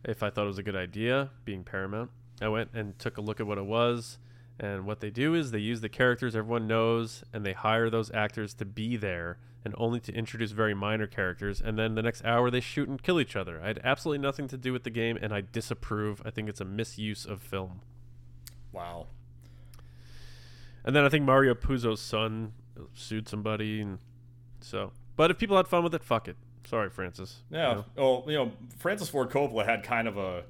if 0.04 0.24
I 0.24 0.30
thought 0.30 0.46
it 0.46 0.48
was 0.48 0.58
a 0.58 0.64
good 0.64 0.76
idea." 0.76 1.30
Being 1.46 1.64
Paramount, 1.64 2.10
I 2.42 2.48
went 2.48 2.72
and 2.74 2.98
took 2.98 3.18
a 3.18 3.22
look 3.22 3.40
at 3.40 3.48
what 3.48 3.58
it 3.58 3.66
was. 3.66 4.18
And 4.60 4.86
what 4.86 5.00
they 5.00 5.10
do 5.10 5.34
is 5.34 5.52
they 5.52 5.60
use 5.60 5.82
the 5.82 5.90
characters 5.90 6.36
everyone 6.36 6.68
knows, 6.68 7.24
and 7.34 7.46
they 7.46 7.54
hire 7.54 7.90
those 7.90 8.12
actors 8.14 8.54
to 8.56 8.66
be 8.66 8.96
there, 8.96 9.38
and 9.66 9.74
only 9.78 10.00
to 10.02 10.14
introduce 10.14 10.52
very 10.52 10.76
minor 10.76 11.08
characters. 11.08 11.62
And 11.62 11.80
then 11.80 11.96
the 11.96 12.04
next 12.04 12.24
hour 12.24 12.52
they 12.52 12.60
shoot 12.60 12.88
and 12.88 13.02
kill 13.02 13.20
each 13.20 13.36
other. 13.36 13.62
I 13.62 13.68
had 13.68 13.82
absolutely 13.84 14.22
nothing 14.22 14.48
to 14.50 14.58
do 14.58 14.72
with 14.72 14.84
the 14.84 14.90
game, 14.90 15.18
and 15.20 15.34
I 15.34 15.42
disapprove. 15.42 16.22
I 16.26 16.30
think 16.30 16.48
it's 16.48 16.62
a 16.62 16.66
misuse 16.66 17.26
of 17.26 17.42
film. 17.42 17.82
Wow. 18.72 19.08
And 20.84 20.96
then 20.96 21.04
I 21.04 21.10
think 21.10 21.26
Mario 21.26 21.54
Puzo's 21.54 22.02
son 22.02 22.54
sued 22.94 23.28
somebody, 23.28 23.82
and 23.82 24.00
so. 24.60 24.92
But 25.16 25.32
if 25.32 25.38
people 25.38 25.58
had 25.58 25.68
fun 25.68 25.84
with 25.84 25.94
it, 25.94 26.04
fuck 26.04 26.28
it. 26.28 26.38
Sorry, 26.66 26.90
Francis. 26.90 27.44
you 27.52 27.58
Yeah. 27.58 27.74
know? 27.74 27.86
Well, 27.96 28.24
you 28.28 28.34
know, 28.38 28.52
Francis 28.78 29.10
Ford 29.10 29.30
Coppola 29.30 29.66
had 29.66 29.84
kind 29.84 30.08
of 30.08 30.18
a, 30.18 30.44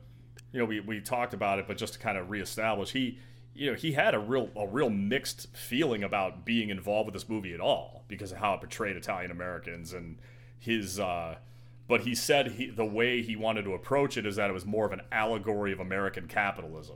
you 0.51 0.59
know, 0.59 0.65
we, 0.65 0.79
we 0.81 0.99
talked 1.01 1.33
about 1.33 1.59
it, 1.59 1.67
but 1.67 1.77
just 1.77 1.93
to 1.93 1.99
kind 1.99 2.17
of 2.17 2.29
reestablish, 2.29 2.91
he 2.91 3.17
you 3.53 3.69
know, 3.71 3.75
he 3.77 3.91
had 3.91 4.13
a 4.15 4.19
real 4.19 4.49
a 4.55 4.65
real 4.65 4.89
mixed 4.89 5.53
feeling 5.55 6.03
about 6.03 6.45
being 6.45 6.69
involved 6.69 7.07
with 7.07 7.13
this 7.13 7.27
movie 7.27 7.53
at 7.53 7.59
all 7.59 8.05
because 8.07 8.31
of 8.31 8.37
how 8.37 8.53
it 8.53 8.59
portrayed 8.61 8.95
Italian 8.95 9.29
Americans 9.31 9.91
and 9.93 10.17
his. 10.57 10.99
Uh, 10.99 11.35
but 11.87 12.01
he 12.01 12.15
said 12.15 12.51
he, 12.51 12.69
the 12.69 12.85
way 12.85 13.21
he 13.21 13.35
wanted 13.35 13.63
to 13.63 13.73
approach 13.73 14.15
it 14.15 14.25
is 14.25 14.37
that 14.37 14.49
it 14.49 14.53
was 14.53 14.65
more 14.65 14.85
of 14.85 14.93
an 14.93 15.01
allegory 15.11 15.73
of 15.73 15.81
American 15.81 16.27
capitalism, 16.27 16.95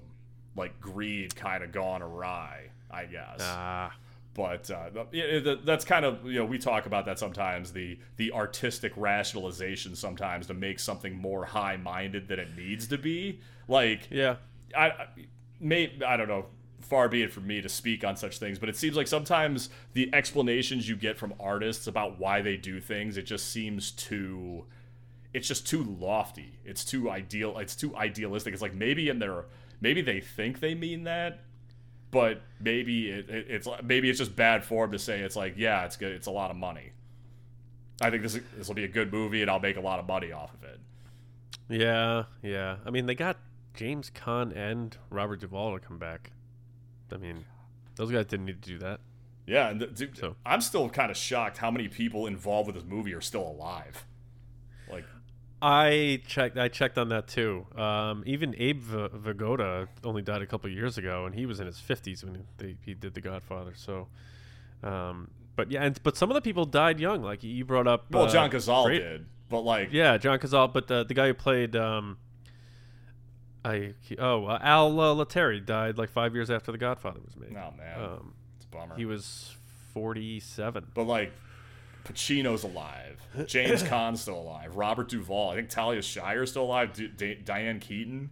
like 0.56 0.80
greed 0.80 1.36
kind 1.36 1.62
of 1.62 1.74
gone 1.74 2.02
awry, 2.02 2.70
I 2.90 3.04
guess. 3.06 3.40
Ah, 3.42 3.94
but 4.36 4.70
uh, 4.70 4.90
that's 5.64 5.86
kind 5.86 6.06
of 6.06 6.26
you 6.26 6.40
know 6.40 6.46
we 6.46 6.60
talk 6.60 6.86
about 6.86 7.06
that 7.06 7.18
sometimes 7.18 7.72
the 7.72 7.98
the 8.18 8.32
artistic 8.34 8.92
rationalization 8.96 9.96
sometimes 9.96 10.46
to 10.48 10.54
make 10.54 10.78
something 10.78 11.16
more 11.16 11.46
high 11.46 11.78
minded 11.78 12.28
than 12.28 12.38
it 12.38 12.50
needs 12.56 12.88
to 12.88 12.98
be. 12.98 13.40
Like 13.68 14.08
yeah. 14.12 14.36
I, 14.78 14.88
I 14.88 15.08
may 15.60 15.98
I 16.06 16.18
don't 16.18 16.28
know. 16.28 16.46
Far 16.82 17.10
be 17.10 17.24
it 17.24 17.34
from 17.34 17.48
me 17.48 17.62
to 17.62 17.70
speak 17.70 18.04
on 18.04 18.16
such 18.16 18.38
things, 18.38 18.60
but 18.60 18.70
it 18.70 18.76
seems 18.76 18.96
like 18.96 19.08
sometimes 19.08 19.70
the 19.94 20.14
explanations 20.14 20.88
you 20.88 20.96
get 20.96 21.18
from 21.18 21.34
artists 21.40 21.88
about 21.88 22.20
why 22.20 22.44
they 22.44 22.58
do 22.58 22.80
things, 22.80 23.18
it 23.18 23.24
just 23.24 23.52
seems 23.52 23.90
too, 23.90 24.66
it's 25.34 25.48
just 25.48 25.66
too 25.66 25.84
lofty. 26.00 26.60
It's 26.64 26.86
too 26.86 27.10
ideal. 27.10 27.58
It's 27.58 27.76
too 27.76 27.96
idealistic. 27.96 28.54
It's 28.54 28.62
like 28.62 28.76
maybe 28.76 29.10
in 29.10 29.18
their 29.18 29.46
maybe 29.82 30.04
they 30.04 30.20
think 30.20 30.60
they 30.60 30.76
mean 30.76 31.06
that, 31.06 31.45
but 32.16 32.42
maybe 32.62 33.10
it, 33.12 33.30
it, 33.30 33.48
it's 33.50 33.68
maybe 33.84 34.10
it's 34.10 34.20
just 34.20 34.38
bad 34.38 34.64
form 34.64 34.94
to 34.94 34.98
say 34.98 35.20
it's 35.20 35.36
like 35.36 35.56
yeah, 35.58 35.84
it's 35.84 35.98
good. 35.98 36.14
It's 36.14 36.28
a 36.28 36.32
lot 36.32 36.50
of 36.50 36.56
money. 36.56 36.94
I 38.00 38.10
think 38.10 38.24
this 38.24 38.40
this 38.58 38.70
will 38.70 38.76
be 38.76 38.86
a 38.86 38.88
good 38.88 39.12
movie, 39.12 39.42
and 39.42 39.52
I'll 39.52 39.60
make 39.60 39.76
a 39.76 39.82
lot 39.82 40.00
of 40.00 40.08
money 40.08 40.32
off 40.32 40.54
of 40.54 40.64
it. 40.64 40.80
Yeah, 41.68 42.24
yeah. 42.42 42.78
I 42.86 42.90
mean, 42.90 43.06
they 43.06 43.16
got 43.16 43.38
James 43.74 44.10
Caan 44.16 44.56
and 44.56 44.96
Robert 45.10 45.42
Duvall 45.42 45.78
to 45.78 45.86
come 45.86 45.98
back. 45.98 46.32
I 47.12 47.18
mean, 47.18 47.44
those 47.98 48.12
guys 48.12 48.28
didn't 48.28 48.46
need 48.46 48.62
to 48.62 48.70
do 48.70 48.78
that. 48.80 49.02
Yeah, 49.46 49.70
and 49.70 49.80
th- 49.82 49.94
dude, 49.96 50.18
So- 50.18 50.38
I'm 50.46 50.62
still 50.62 50.90
kind 50.90 51.12
of 51.12 51.18
shocked 51.18 51.58
how 51.58 51.70
many 51.70 51.90
people 51.90 52.28
involved 52.28 52.68
with 52.68 52.76
this 52.76 52.86
movie 52.86 53.14
are 53.14 53.22
still 53.22 53.46
alive. 53.46 54.06
I 55.62 56.22
checked. 56.28 56.58
I 56.58 56.68
checked 56.68 56.98
on 56.98 57.10
that 57.10 57.28
too. 57.28 57.66
Um, 57.78 58.24
even 58.26 58.54
Abe 58.58 58.82
v- 58.82 59.08
Vigoda 59.16 59.88
only 60.04 60.22
died 60.22 60.42
a 60.42 60.46
couple 60.46 60.70
years 60.70 60.98
ago, 60.98 61.26
and 61.26 61.34
he 61.34 61.46
was 61.46 61.60
in 61.60 61.66
his 61.66 61.80
fifties 61.80 62.24
when 62.24 62.46
they, 62.58 62.76
he 62.86 62.94
did 62.94 63.14
The 63.14 63.22
Godfather. 63.22 63.74
So, 63.76 64.08
um, 64.84 65.32
but 65.56 65.72
yeah, 65.72 65.84
and 65.84 66.02
but 66.04 66.18
some 66.18 66.30
of 66.30 66.36
the 66.36 66.42
people 66.42 66.66
died 66.66 67.00
young. 67.00 67.24
Like 67.24 67.44
you 67.44 67.64
brought 67.66 67.88
up. 67.88 68.12
well, 68.12 68.26
uh, 68.26 68.30
John 68.30 68.50
Cazale 68.52 68.86
great- 68.86 69.00
did, 69.00 69.26
but 69.50 69.62
like, 69.62 69.90
Yeah, 69.92 70.18
John 70.18 70.38
Cazale, 70.40 70.72
but 70.72 70.88
the 70.88 71.04
the 71.06 71.14
guy 71.14 71.28
who 71.28 71.34
played 71.34 71.76
um, 71.76 72.18
I 73.64 73.94
oh 74.20 74.46
uh, 74.46 74.60
Al 74.62 75.00
uh, 75.00 75.14
Lettieri 75.14 75.62
died 75.62 75.98
like 75.98 76.10
five 76.10 76.36
years 76.36 76.52
after 76.52 76.72
The 76.72 76.78
Godfather 76.78 77.22
was 77.26 77.36
made. 77.38 77.52
oh 77.58 77.74
man, 77.78 78.00
Um, 78.04 78.34
it's 78.58 78.66
a 78.66 78.68
bummer. 78.68 78.96
he 78.96 79.06
was 79.06 79.56
forty 79.94 80.40
seven. 80.40 80.86
but 80.94 81.06
like, 81.06 81.32
Pacino's 82.06 82.64
alive, 82.64 83.20
James 83.48 83.84
Caan's 83.90 84.22
still 84.22 84.40
alive, 84.40 84.76
Robert 84.78 85.10
Duvall, 85.10 85.52
I 85.52 85.56
think 85.56 85.70
Talia 85.70 86.02
Shire's 86.02 86.52
still 86.52 86.64
alive, 86.64 86.94
D- 86.94 87.08
D- 87.10 87.36
Diane 87.44 87.80
Keaton. 87.80 88.30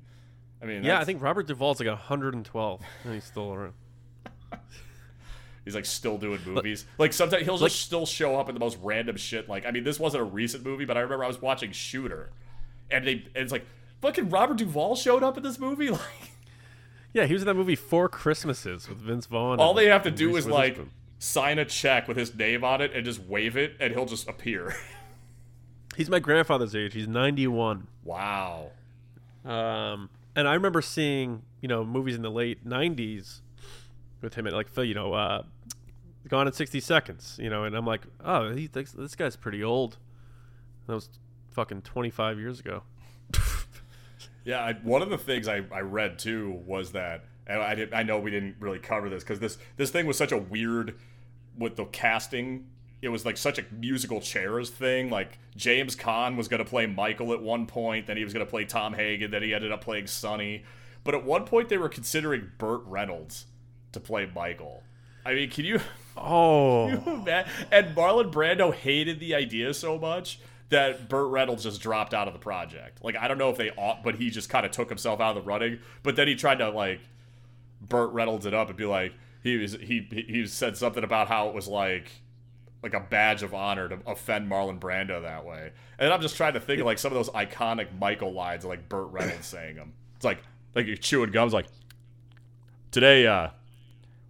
I 0.62 0.66
mean, 0.66 0.84
Yeah, 0.84 1.00
I 1.00 1.04
think 1.04 1.22
Robert 1.22 1.48
Duvall's 1.48 1.80
like 1.82 1.90
hundred 1.90 2.36
and 2.36 2.46
twelve, 2.46 2.82
and 3.04 3.14
he's 3.14 3.26
still 3.26 3.54
around. 3.54 3.74
he's 5.66 5.76
like 5.76 5.86
still 5.86 6.18
doing 6.18 6.40
movies. 6.46 6.86
Like 6.98 7.14
sometimes 7.14 7.44
he'll 7.44 7.58
like- 7.58 7.72
just 7.72 7.82
still 7.82 8.06
show 8.06 8.38
up 8.40 8.48
in 8.50 8.56
the 8.56 8.60
most 8.60 8.78
random 8.82 9.18
shit. 9.18 9.50
Like, 9.50 9.66
I 9.66 9.72
mean, 9.72 9.84
this 9.84 10.00
wasn't 10.00 10.22
a 10.22 10.26
recent 10.26 10.64
movie, 10.66 10.86
but 10.86 10.96
I 10.98 11.02
remember 11.02 11.24
I 11.26 11.28
was 11.28 11.42
watching 11.42 11.72
Shooter, 11.72 12.32
and 12.92 13.06
they 13.06 13.14
and 13.14 13.44
it's 13.44 13.52
like 13.52 13.66
fucking 14.02 14.30
Robert 14.30 14.58
Duvall 14.58 14.96
showed 14.96 15.24
up 15.24 15.36
in 15.38 15.44
this 15.44 15.60
movie, 15.60 15.90
like. 15.92 16.02
Yeah, 17.14 17.26
he 17.28 17.34
was 17.34 17.44
in 17.44 17.46
that 17.48 17.54
movie 17.54 17.76
Four 17.76 18.10
Christmases 18.10 18.90
with 18.90 18.98
Vince 18.98 19.28
Vaughn. 19.28 19.60
All 19.60 19.76
they 19.76 19.86
have 19.88 20.02
to 20.04 20.12
do 20.12 20.30
Reese 20.30 20.46
is 20.46 20.48
like. 20.48 20.80
Sign 21.24 21.58
a 21.58 21.66
check 21.66 22.08
with 22.08 22.18
his 22.18 22.36
name 22.36 22.64
on 22.64 22.82
it 22.82 22.92
and 22.94 23.06
just 23.06 23.22
wave 23.22 23.56
it, 23.56 23.76
and 23.80 23.94
he'll 23.94 24.06
just 24.06 24.28
appear. 24.28 24.76
He's 25.96 26.10
my 26.10 26.20
grandfather's 26.20 26.76
age. 26.76 26.94
He's 26.94 27.08
ninety 27.08 27.48
one. 27.48 27.88
wow. 28.04 28.72
Um, 29.46 30.10
and 30.36 30.48
I 30.48 30.54
remember 30.54 30.82
seeing 30.82 31.44
you 31.62 31.68
know 31.68 31.84
movies 31.86 32.16
in 32.16 32.22
the 32.22 32.32
late 32.32 32.68
'90s 32.68 33.42
with 34.22 34.34
him 34.36 34.48
at 34.48 34.54
like 34.54 34.68
you 34.78 34.94
know 34.94 35.14
uh, 35.14 35.44
Gone 36.28 36.48
in 36.48 36.54
60 36.54 36.80
Seconds. 36.80 37.38
You 37.42 37.50
know, 37.50 37.64
and 37.64 37.76
I'm 37.76 37.86
like, 37.86 38.02
oh, 38.24 38.54
he 38.54 38.68
thinks 38.68 38.92
this 38.92 39.16
guy's 39.16 39.36
pretty 39.36 39.64
old. 39.64 39.98
That 40.88 40.96
was 40.96 41.10
fucking 41.52 41.82
25 41.84 42.40
years 42.40 42.60
ago. 42.60 42.84
Yeah, 44.46 44.60
I, 44.60 44.74
one 44.74 45.02
of 45.02 45.10
the 45.10 45.18
things 45.18 45.48
I, 45.48 45.62
I 45.72 45.80
read 45.80 46.20
too 46.20 46.62
was 46.66 46.92
that, 46.92 47.24
and 47.48 47.62
I 47.62 47.76
did, 47.76 47.94
I 47.94 48.04
know 48.04 48.20
we 48.20 48.30
didn't 48.30 48.58
really 48.60 48.80
cover 48.80 49.10
this 49.10 49.24
because 49.24 49.40
this 49.40 49.58
this 49.78 49.90
thing 49.90 50.06
was 50.06 50.18
such 50.18 50.34
a 50.34 50.38
weird 50.38 50.96
with 51.58 51.76
the 51.76 51.86
casting. 51.86 52.68
It 53.02 53.10
was 53.10 53.26
like 53.26 53.38
such 53.38 53.60
a 53.60 53.66
musical 53.72 54.22
chairs 54.22 54.70
thing. 54.70 55.10
Like 55.10 55.38
James 55.56 55.96
Caan 55.96 56.36
was 56.38 56.48
going 56.48 56.64
to 56.64 56.70
play 56.70 56.86
Michael 56.86 57.34
at 57.34 57.42
one 57.42 57.66
point, 57.66 58.08
then 58.08 58.18
he 58.18 58.24
was 58.24 58.34
going 58.34 58.46
to 58.46 58.50
play 58.50 58.66
Tom 58.66 58.94
Hagen, 58.94 59.32
then 59.32 59.44
he 59.44 59.54
ended 59.54 59.72
up 59.72 59.82
playing 59.82 60.08
Sonny. 60.08 60.64
But 61.04 61.16
at 61.16 61.26
one 61.26 61.44
point 61.46 61.70
they 61.70 61.78
were 61.78 61.90
considering 61.90 62.52
Burt 62.58 62.82
Reynolds 62.86 63.46
to 63.92 64.00
play 64.00 64.30
Michael. 64.34 64.84
I 65.26 65.34
mean, 65.34 65.50
can 65.50 65.66
you? 65.66 65.80
Oh, 66.16 66.90
Man, 67.26 67.50
and 67.72 67.96
Marlon 67.96 68.32
Brando 68.32 68.72
hated 68.72 69.20
the 69.20 69.34
idea 69.34 69.74
so 69.74 69.98
much 69.98 70.40
that 70.70 71.10
Burt 71.10 71.32
Reynolds 71.32 71.64
just 71.64 71.82
dropped 71.82 72.14
out 72.14 72.28
of 72.28 72.34
the 72.36 72.40
project. 72.40 73.04
Like 73.04 73.16
I 73.16 73.28
don't 73.28 73.40
know 73.40 73.50
if 73.50 73.58
they 73.58 73.72
ought, 73.72 74.04
but 74.04 74.14
he 74.14 74.30
just 74.30 74.48
kind 74.48 74.64
of 74.64 74.72
took 74.72 74.90
himself 74.90 75.20
out 75.20 75.36
of 75.36 75.44
the 75.44 75.48
running. 75.48 75.80
But 76.04 76.16
then 76.16 76.28
he 76.28 76.36
tried 76.36 76.60
to 76.60 76.70
like 76.70 77.00
Burt 77.82 78.12
Reynolds 78.12 78.46
it 78.46 78.54
up 78.54 78.70
and 78.70 78.78
be 78.78 78.86
like 78.86 79.14
he 79.44 79.58
was 79.58 79.74
he 79.74 80.08
he 80.10 80.48
said 80.48 80.78
something 80.78 81.04
about 81.04 81.28
how 81.28 81.50
it 81.50 81.54
was 81.56 81.68
like 81.68 82.12
like 82.82 82.94
a 82.94 83.00
badge 83.00 83.44
of 83.44 83.54
honor 83.54 83.88
to 83.88 84.00
offend 84.06 84.50
Marlon 84.50 84.80
Brando 84.80 85.22
that 85.22 85.46
way. 85.46 85.72
And 86.00 86.12
I'm 86.12 86.22
just 86.22 86.36
trying 86.36 86.54
to 86.54 86.60
think 86.60 86.80
of 86.80 86.86
like 86.86 86.98
some 87.00 87.12
of 87.12 87.16
those 87.16 87.30
iconic 87.30 87.88
Michael 88.00 88.34
lines 88.34 88.66
like 88.66 88.90
Burt 88.90 89.12
Reynolds 89.12 89.46
saying 89.46 89.76
them. 89.76 89.94
It's 90.16 90.26
like 90.26 90.40
like 90.76 90.86
you're 90.88 90.98
chewing 90.98 91.32
gums 91.32 91.54
like 91.54 91.68
today 92.92 93.26
uh 93.28 93.50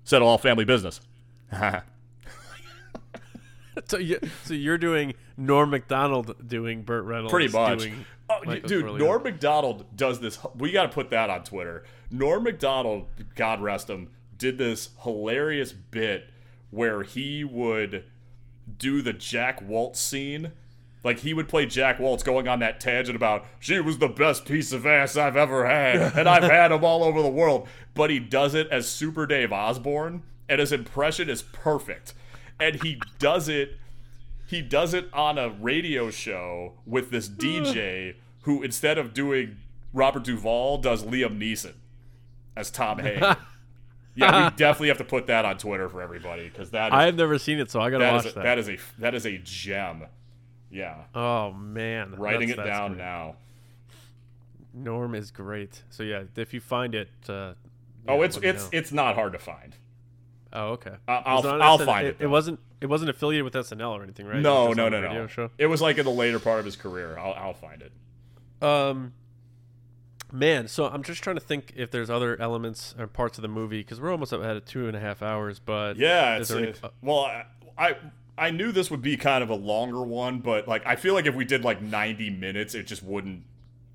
settle 0.03 0.27
all 0.27 0.37
family 0.37 0.65
business. 0.65 0.99
so 3.85 3.97
you 3.97 4.19
so 4.43 4.53
you're 4.53 4.77
doing 4.77 5.13
Norm 5.37 5.69
Macdonald 5.71 6.35
doing 6.47 6.83
Burt 6.83 7.05
Reynolds, 7.05 7.31
Pretty 7.31 7.51
much. 7.51 7.79
doing 7.79 8.05
Oh, 8.29 8.39
Michael 8.45 8.69
dude, 8.69 8.85
Corleone. 8.85 8.99
Norm 9.05 9.23
Macdonald 9.23 9.85
does 9.97 10.19
this. 10.19 10.39
We 10.55 10.71
got 10.71 10.83
to 10.83 10.89
put 10.89 11.09
that 11.09 11.29
on 11.29 11.43
Twitter. 11.43 11.83
Norm 12.09 12.43
Macdonald, 12.43 13.07
God 13.35 13.61
rest 13.61 13.89
him, 13.89 14.09
did 14.37 14.57
this 14.57 14.89
hilarious 15.03 15.73
bit 15.73 16.29
where 16.71 17.03
he 17.03 17.43
would 17.43 18.03
do 18.77 19.01
the 19.01 19.13
Jack 19.13 19.63
Woltz 19.63 19.97
scene. 19.97 20.51
Like 21.03 21.19
he 21.19 21.33
would 21.33 21.49
play 21.49 21.65
Jack 21.65 21.97
Woltz 21.97 22.23
going 22.23 22.47
on 22.47 22.59
that 22.59 22.79
tangent 22.79 23.15
about 23.15 23.45
she 23.59 23.79
was 23.79 23.97
the 23.97 24.07
best 24.07 24.45
piece 24.45 24.71
of 24.71 24.85
ass 24.85 25.17
I've 25.17 25.35
ever 25.35 25.65
had, 25.65 26.17
and 26.17 26.29
I've 26.29 26.43
had 26.43 26.69
them 26.69 26.85
all 26.85 27.03
over 27.03 27.21
the 27.21 27.27
world. 27.27 27.67
But 27.93 28.09
he 28.09 28.19
does 28.19 28.53
it 28.55 28.67
as 28.69 28.87
Super 28.87 29.25
Dave 29.25 29.51
Osborne, 29.51 30.23
and 30.47 30.59
his 30.59 30.71
impression 30.71 31.29
is 31.29 31.41
perfect. 31.41 32.13
And 32.59 32.81
he 32.81 33.01
does 33.19 33.49
it 33.49 33.77
he 34.47 34.61
does 34.61 34.93
it 34.93 35.09
on 35.13 35.37
a 35.37 35.49
radio 35.49 36.09
show 36.09 36.73
with 36.85 37.11
this 37.11 37.27
DJ 37.29 38.15
who, 38.43 38.61
instead 38.63 38.97
of 38.97 39.13
doing 39.13 39.57
Robert 39.93 40.23
Duvall, 40.23 40.77
does 40.77 41.03
Liam 41.03 41.39
Neeson 41.39 41.73
as 42.55 42.71
Tom 42.71 42.99
Hanks. 42.99 43.41
Yeah, 44.15 44.49
we 44.49 44.55
definitely 44.55 44.87
have 44.89 44.97
to 44.99 45.03
put 45.03 45.27
that 45.27 45.45
on 45.45 45.57
Twitter 45.57 45.89
for 45.89 46.01
everybody 46.01 46.47
because 46.49 46.69
that 46.71 46.87
is, 46.87 46.93
I've 46.93 47.15
never 47.15 47.37
seen 47.37 47.59
it, 47.59 47.71
so 47.71 47.79
I 47.81 47.89
gotta 47.89 48.03
that, 48.03 48.13
watch 48.13 48.25
is 48.25 48.31
a, 48.31 48.35
that. 48.35 48.43
that 48.43 48.57
is 48.59 48.69
a 48.69 48.77
that 48.99 49.15
is 49.15 49.25
a 49.25 49.37
gem. 49.39 50.03
Yeah, 50.69 50.95
oh 51.13 51.51
man, 51.53 52.15
writing 52.15 52.49
That's- 52.49 52.53
it 52.65 52.67
that's 52.67 52.79
down 52.79 52.91
great. 52.93 53.03
now. 53.03 53.35
Norm 54.73 55.13
is 55.15 55.31
great. 55.31 55.83
So 55.89 56.03
yeah, 56.03 56.23
if 56.35 56.53
you 56.53 56.59
find 56.59 56.95
it, 56.95 57.09
uh, 57.29 57.53
Oh, 58.07 58.17
yeah, 58.19 58.25
it's 58.25 58.37
it's 58.37 58.63
know. 58.63 58.69
it's 58.77 58.91
not 58.91 59.15
hard 59.15 59.33
to 59.33 59.39
find. 59.39 59.75
oh 60.51 60.69
okay. 60.71 60.95
I- 61.07 61.21
I'll- 61.25 61.61
I'll 61.61 61.77
SN 61.77 61.85
find 61.85 62.07
it. 62.07 62.17
it, 62.19 62.23
It 62.23 62.27
wasn't 62.27 62.59
it 62.81 62.87
wasn't 62.87 63.09
affiliated 63.11 63.45
with 63.45 63.53
SNL 63.53 63.91
or 63.91 64.03
anything, 64.03 64.25
right? 64.25 64.41
No, 64.41 64.73
no, 64.73 64.89
no, 64.89 64.99
no. 64.99 65.27
Show. 65.27 65.51
It 65.57 65.67
was 65.67 65.81
like 65.81 65.97
in 65.99 66.05
the 66.05 66.11
later 66.11 66.39
part 66.39 66.59
of 66.59 66.65
his 66.65 66.75
career. 66.75 67.17
I'll 67.17 67.33
I'll 67.33 67.53
find 67.53 67.81
it. 67.81 67.91
Um, 68.61 69.13
man, 70.33 70.67
so 70.67 70.85
I'm 70.87 71.03
just 71.03 71.23
trying 71.23 71.35
to 71.37 71.41
think 71.41 71.73
if 71.75 71.91
there's 71.91 72.09
other 72.09 72.39
elements 72.41 72.93
or 72.97 73.07
parts 73.07 73.37
of 73.37 73.41
the 73.43 73.47
movie 73.47 73.79
because 73.79 74.01
we're 74.01 74.11
almost 74.11 74.33
up 74.33 74.43
at 74.43 74.65
two 74.65 74.87
and 74.87 74.97
a 74.97 74.99
half 74.99 75.21
hours. 75.21 75.59
But 75.59 75.95
Yeah, 75.97 76.37
it's 76.37 76.51
any- 76.51 76.73
well, 77.01 77.19
I, 77.25 77.45
I 77.77 77.95
I 78.37 78.49
knew 78.51 78.71
this 78.71 78.89
would 78.89 79.01
be 79.01 79.15
kind 79.15 79.43
of 79.43 79.49
a 79.49 79.55
longer 79.55 80.01
one, 80.01 80.39
but 80.39 80.67
like 80.67 80.85
I 80.85 80.95
feel 80.95 81.13
like 81.13 81.25
if 81.27 81.35
we 81.35 81.45
did 81.45 81.63
like 81.63 81.81
90 81.81 82.31
minutes, 82.31 82.73
it 82.75 82.83
just 82.87 83.03
wouldn't 83.03 83.43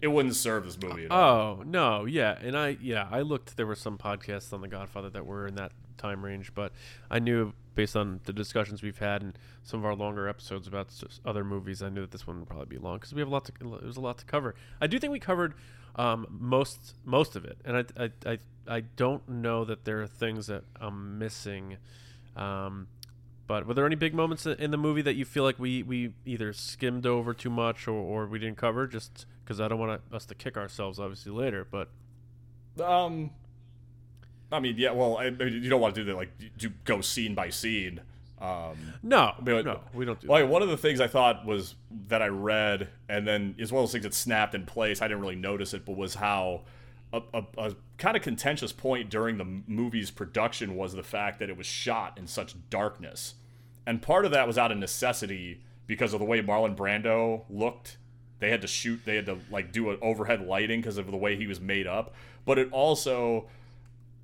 it 0.00 0.08
wouldn't 0.08 0.36
serve 0.36 0.64
this 0.64 0.78
movie 0.80 1.06
at 1.06 1.10
all. 1.10 1.58
Oh 1.58 1.62
no, 1.66 2.04
yeah, 2.04 2.38
and 2.40 2.56
I 2.56 2.78
yeah 2.80 3.08
I 3.10 3.20
looked. 3.22 3.56
There 3.56 3.66
were 3.66 3.74
some 3.74 3.98
podcasts 3.98 4.52
on 4.52 4.60
The 4.60 4.68
Godfather 4.68 5.10
that 5.10 5.26
were 5.26 5.46
in 5.46 5.56
that 5.56 5.72
time 5.96 6.24
range, 6.24 6.54
but 6.54 6.72
I 7.10 7.18
knew 7.18 7.52
based 7.74 7.96
on 7.96 8.20
the 8.24 8.32
discussions 8.32 8.82
we've 8.82 8.98
had 8.98 9.22
and 9.22 9.38
some 9.64 9.80
of 9.80 9.86
our 9.86 9.94
longer 9.94 10.28
episodes 10.28 10.66
about 10.68 10.88
other 11.24 11.42
movies, 11.44 11.82
I 11.82 11.88
knew 11.88 12.00
that 12.02 12.10
this 12.12 12.26
one 12.26 12.38
would 12.40 12.48
probably 12.48 12.66
be 12.66 12.78
long 12.78 12.96
because 12.98 13.12
we 13.12 13.20
have 13.20 13.28
a 13.28 13.32
lot 13.32 13.44
to. 13.46 13.52
It 13.76 13.84
was 13.84 13.96
a 13.96 14.00
lot 14.00 14.18
to 14.18 14.24
cover. 14.24 14.54
I 14.80 14.86
do 14.86 14.98
think 15.00 15.12
we 15.12 15.18
covered 15.20 15.54
um, 15.96 16.26
most 16.30 16.94
most 17.04 17.36
of 17.36 17.44
it, 17.44 17.58
and 17.64 17.76
I, 17.76 17.84
I 18.04 18.10
I 18.26 18.38
I 18.66 18.80
don't 18.80 19.28
know 19.28 19.64
that 19.64 19.84
there 19.84 20.00
are 20.02 20.06
things 20.06 20.46
that 20.48 20.64
I'm 20.80 21.18
missing. 21.18 21.78
Um, 22.36 22.88
but 23.46 23.66
were 23.66 23.72
there 23.72 23.86
any 23.86 23.96
big 23.96 24.14
moments 24.14 24.44
in 24.44 24.70
the 24.70 24.76
movie 24.76 25.00
that 25.02 25.14
you 25.14 25.24
feel 25.24 25.42
like 25.42 25.58
we, 25.58 25.82
we 25.82 26.12
either 26.26 26.52
skimmed 26.52 27.06
over 27.06 27.32
too 27.32 27.48
much 27.48 27.88
or, 27.88 27.92
or 27.92 28.26
we 28.26 28.38
didn't 28.38 28.58
cover? 28.58 28.86
Just 28.86 29.24
because 29.42 29.58
I 29.58 29.68
don't 29.68 29.78
want 29.78 30.02
us 30.12 30.26
to 30.26 30.34
kick 30.34 30.58
ourselves, 30.58 31.00
obviously 31.00 31.32
later. 31.32 31.66
But 31.68 31.88
Um, 32.78 33.30
I 34.52 34.60
mean, 34.60 34.74
yeah. 34.76 34.92
Well, 34.92 35.16
I, 35.16 35.28
you 35.28 35.70
don't 35.70 35.80
want 35.80 35.94
to 35.94 36.00
do 36.02 36.04
that, 36.06 36.16
like 36.16 36.30
do 36.58 36.70
go 36.84 37.00
scene 37.00 37.34
by 37.34 37.48
scene. 37.48 38.02
Um, 38.40 38.76
no, 39.02 39.32
But- 39.40 39.64
no, 39.64 39.80
we 39.92 40.04
don't 40.04 40.20
do. 40.20 40.28
Like 40.28 40.48
one 40.48 40.62
of 40.62 40.68
the 40.68 40.76
things 40.76 41.00
I 41.00 41.08
thought 41.08 41.44
was 41.44 41.74
that 42.08 42.22
I 42.22 42.28
read, 42.28 42.88
and 43.08 43.26
then 43.26 43.54
is 43.58 43.72
one 43.72 43.80
of 43.80 43.88
those 43.88 43.92
things 43.92 44.04
that 44.04 44.14
snapped 44.14 44.54
in 44.54 44.64
place. 44.64 45.02
I 45.02 45.08
didn't 45.08 45.20
really 45.22 45.34
notice 45.36 45.74
it, 45.74 45.84
but 45.84 45.96
was 45.96 46.14
how 46.16 46.62
a, 47.12 47.20
a, 47.34 47.42
a 47.56 47.76
kind 47.96 48.16
of 48.16 48.22
contentious 48.22 48.72
point 48.72 49.10
during 49.10 49.38
the 49.38 49.44
movie's 49.66 50.10
production 50.12 50.76
was 50.76 50.92
the 50.92 51.02
fact 51.02 51.40
that 51.40 51.48
it 51.50 51.56
was 51.56 51.66
shot 51.66 52.16
in 52.16 52.26
such 52.28 52.54
darkness, 52.70 53.34
and 53.86 54.00
part 54.02 54.24
of 54.24 54.30
that 54.30 54.46
was 54.46 54.56
out 54.56 54.70
of 54.70 54.78
necessity 54.78 55.62
because 55.86 56.12
of 56.12 56.20
the 56.20 56.26
way 56.26 56.40
Marlon 56.42 56.76
Brando 56.76 57.42
looked. 57.50 57.96
They 58.40 58.50
had 58.50 58.60
to 58.60 58.68
shoot, 58.68 59.00
they 59.04 59.16
had 59.16 59.26
to 59.26 59.38
like 59.50 59.72
do 59.72 59.90
an 59.90 59.98
overhead 60.00 60.46
lighting 60.46 60.80
because 60.80 60.96
of 60.96 61.10
the 61.10 61.16
way 61.16 61.34
he 61.34 61.48
was 61.48 61.60
made 61.60 61.88
up, 61.88 62.14
but 62.44 62.56
it 62.56 62.70
also 62.70 63.48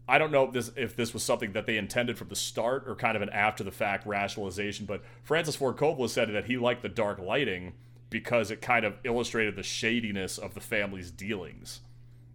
I 0.07 0.19
don't 0.19 0.31
know 0.33 0.45
if 0.45 0.53
this 0.53 0.71
if 0.77 0.97
this 0.97 1.15
was 1.15 1.23
something 1.23 1.53
that 1.53 1.67
they 1.67 1.79
intended 1.79 2.19
from 2.19 2.29
the 2.29 2.37
start 2.37 2.85
or 2.87 2.95
kind 2.95 3.17
of 3.17 3.23
an 3.23 3.31
after 3.31 3.65
the 3.65 3.71
fact 3.71 4.07
rationalization, 4.07 4.85
but 4.87 5.03
Francis 5.23 5.57
Ford 5.57 5.77
Coppola 5.77 6.09
said 6.09 6.33
that 6.35 6.45
he 6.45 6.59
liked 6.59 6.83
the 6.83 6.89
dark 6.89 7.19
lighting 7.19 7.73
because 8.11 8.51
it 8.51 8.61
kind 8.61 8.85
of 8.85 8.95
illustrated 9.05 9.57
the 9.57 9.63
shadiness 9.63 10.37
of 10.37 10.55
the 10.55 10.61
family's 10.61 11.11
dealings, 11.11 11.81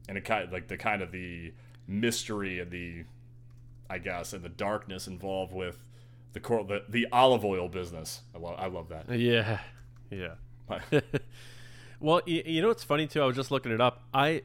and 0.08 0.18
it 0.18 0.26
kind 0.26 0.46
of 0.46 0.52
like 0.52 0.68
the 0.68 0.78
kind 0.78 1.02
of 1.02 1.12
the 1.12 1.54
mystery 1.88 2.60
and 2.60 2.72
the, 2.72 3.04
I 3.90 4.00
guess, 4.00 4.34
and 4.34 4.44
the 4.44 4.50
darkness 4.50 5.08
involved 5.08 5.54
with 5.54 5.78
the 6.34 6.40
cor- 6.40 6.64
the, 6.64 6.84
the 6.90 7.08
olive 7.12 7.46
oil 7.46 7.70
business. 7.70 8.22
I 8.36 8.40
love 8.40 8.56
I 8.58 8.68
love 8.68 8.90
that. 8.90 9.10
Yeah, 9.12 9.60
yeah. 10.10 10.36
well, 12.00 12.22
you, 12.26 12.44
you 12.46 12.62
know 12.62 12.68
what's 12.68 12.84
funny 12.84 13.08
too? 13.08 13.22
I 13.22 13.26
was 13.26 13.36
just 13.36 13.52
looking 13.52 13.72
it 13.72 13.82
up. 13.82 14.04
I, 14.14 14.44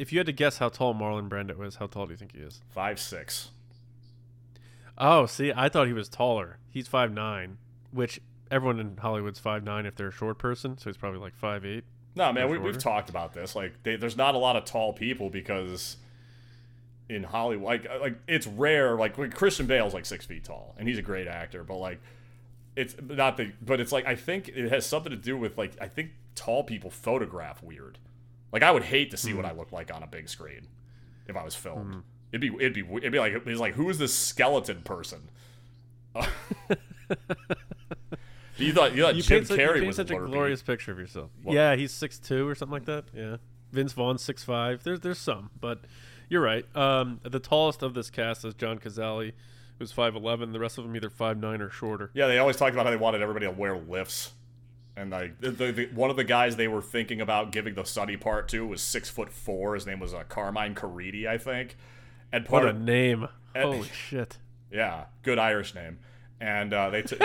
if 0.00 0.14
you 0.14 0.18
had 0.18 0.26
to 0.26 0.32
guess 0.32 0.56
how 0.56 0.70
tall 0.70 0.94
Marlon 0.94 1.28
Brando 1.28 1.62
is, 1.66 1.76
how 1.76 1.86
tall 1.86 2.06
do 2.06 2.12
you 2.12 2.16
think 2.16 2.32
he 2.34 2.38
is? 2.38 2.62
Five 2.70 2.98
six. 2.98 3.50
Oh, 4.96 5.26
see, 5.26 5.52
I 5.54 5.68
thought 5.68 5.88
he 5.88 5.92
was 5.92 6.08
taller. 6.08 6.56
He's 6.70 6.88
five 6.88 7.12
nine, 7.12 7.58
which 7.92 8.18
everyone 8.50 8.80
in 8.80 8.96
Hollywood's 8.96 9.38
five 9.38 9.62
nine 9.62 9.84
if 9.84 9.96
they're 9.96 10.08
a 10.08 10.12
short 10.12 10.38
person. 10.38 10.78
So 10.78 10.88
he's 10.88 10.96
probably 10.96 11.20
like 11.20 11.36
five 11.36 11.66
eight. 11.66 11.84
No, 12.14 12.32
man, 12.32 12.48
we, 12.48 12.56
we've 12.56 12.78
talked 12.78 13.10
about 13.10 13.34
this. 13.34 13.54
Like, 13.54 13.74
they, 13.82 13.96
there's 13.96 14.16
not 14.16 14.34
a 14.34 14.38
lot 14.38 14.56
of 14.56 14.64
tall 14.64 14.94
people 14.94 15.28
because 15.28 15.98
in 17.10 17.22
Hollywood, 17.22 17.66
like, 17.66 17.86
uh, 17.88 18.00
like 18.00 18.16
it's 18.26 18.46
rare. 18.46 18.96
Like, 18.96 19.18
like 19.18 19.34
Christian 19.34 19.66
Bale's 19.66 19.92
like 19.92 20.06
six 20.06 20.24
feet 20.24 20.44
tall, 20.44 20.74
and 20.78 20.88
he's 20.88 20.98
a 20.98 21.02
great 21.02 21.26
actor. 21.26 21.62
But 21.62 21.76
like, 21.76 22.00
it's 22.74 22.96
not 23.02 23.36
the. 23.36 23.52
But 23.60 23.80
it's 23.80 23.92
like 23.92 24.06
I 24.06 24.14
think 24.16 24.48
it 24.48 24.70
has 24.70 24.86
something 24.86 25.10
to 25.10 25.18
do 25.18 25.36
with 25.36 25.58
like 25.58 25.72
I 25.78 25.88
think 25.88 26.12
tall 26.34 26.64
people 26.64 26.88
photograph 26.88 27.62
weird. 27.62 27.98
Like, 28.52 28.62
I 28.62 28.70
would 28.70 28.82
hate 28.82 29.10
to 29.12 29.16
see 29.16 29.32
what 29.32 29.44
I 29.44 29.52
look 29.52 29.72
like 29.72 29.94
on 29.94 30.02
a 30.02 30.06
big 30.06 30.28
screen 30.28 30.66
if 31.28 31.36
I 31.36 31.44
was 31.44 31.54
filmed. 31.54 32.02
It'd 32.32 32.40
be 32.40 32.48
it'd 32.64 32.74
be 32.74 32.84
it'd 32.96 33.12
be 33.12 33.18
like 33.18 33.32
it's 33.34 33.60
like 33.60 33.74
who 33.74 33.90
is 33.90 33.98
this 33.98 34.14
skeleton 34.14 34.82
person? 34.82 35.30
you 38.56 38.72
thought 38.72 38.94
you 38.94 39.02
thought 39.02 39.16
You 39.16 39.22
Jim 39.22 39.44
such, 39.44 39.58
you 39.58 39.64
Carrey 39.64 39.86
was 39.86 39.96
such 39.96 40.10
a 40.10 40.16
glorious 40.16 40.62
picture 40.62 40.92
of 40.92 40.98
yourself. 40.98 41.30
What? 41.42 41.54
Yeah, 41.54 41.74
he's 41.76 41.92
six 41.92 42.18
two 42.18 42.46
or 42.46 42.54
something 42.54 42.72
like 42.72 42.84
that. 42.86 43.04
Yeah, 43.14 43.36
Vince 43.72 43.92
Vaughn's 43.92 44.22
six 44.22 44.44
five. 44.44 44.84
There's 44.84 45.00
there's 45.00 45.18
some, 45.18 45.50
but 45.60 45.80
you're 46.28 46.42
right. 46.42 46.64
Um, 46.76 47.20
the 47.22 47.40
tallest 47.40 47.82
of 47.82 47.94
this 47.94 48.10
cast 48.10 48.44
is 48.44 48.54
John 48.54 48.78
Cazale, 48.78 49.32
who's 49.78 49.92
five 49.92 50.14
eleven. 50.14 50.52
The 50.52 50.60
rest 50.60 50.78
of 50.78 50.84
them 50.84 50.94
either 50.94 51.10
five 51.10 51.36
nine 51.38 51.60
or 51.60 51.70
shorter. 51.70 52.10
Yeah, 52.14 52.28
they 52.28 52.38
always 52.38 52.56
talked 52.56 52.74
about 52.74 52.86
how 52.86 52.90
they 52.90 52.96
wanted 52.96 53.22
everybody 53.22 53.46
to 53.46 53.52
wear 53.52 53.76
lifts, 53.76 54.32
and 55.00 55.10
like 55.10 55.40
the, 55.40 55.50
the, 55.50 55.72
the, 55.72 55.86
one 55.94 56.10
of 56.10 56.16
the 56.16 56.24
guys 56.24 56.56
they 56.56 56.68
were 56.68 56.82
thinking 56.82 57.20
about 57.20 57.52
giving 57.52 57.74
the 57.74 57.84
Sonny 57.84 58.18
part 58.18 58.48
to 58.48 58.66
was 58.66 58.82
six 58.82 59.08
foot 59.08 59.32
four. 59.32 59.74
His 59.74 59.86
name 59.86 59.98
was 59.98 60.12
uh, 60.12 60.24
Carmine 60.28 60.74
Caridi, 60.74 61.26
I 61.26 61.38
think. 61.38 61.76
And 62.30 62.44
part 62.44 62.64
What 62.64 62.74
a 62.74 62.76
of 62.76 62.82
name! 62.82 63.28
Eh, 63.52 63.62
Holy 63.62 63.88
shit! 63.88 64.38
yeah, 64.70 65.06
good 65.24 65.36
Irish 65.36 65.74
name, 65.74 65.98
and 66.40 66.72
uh, 66.72 66.88
they. 66.90 67.02
T- 67.02 67.16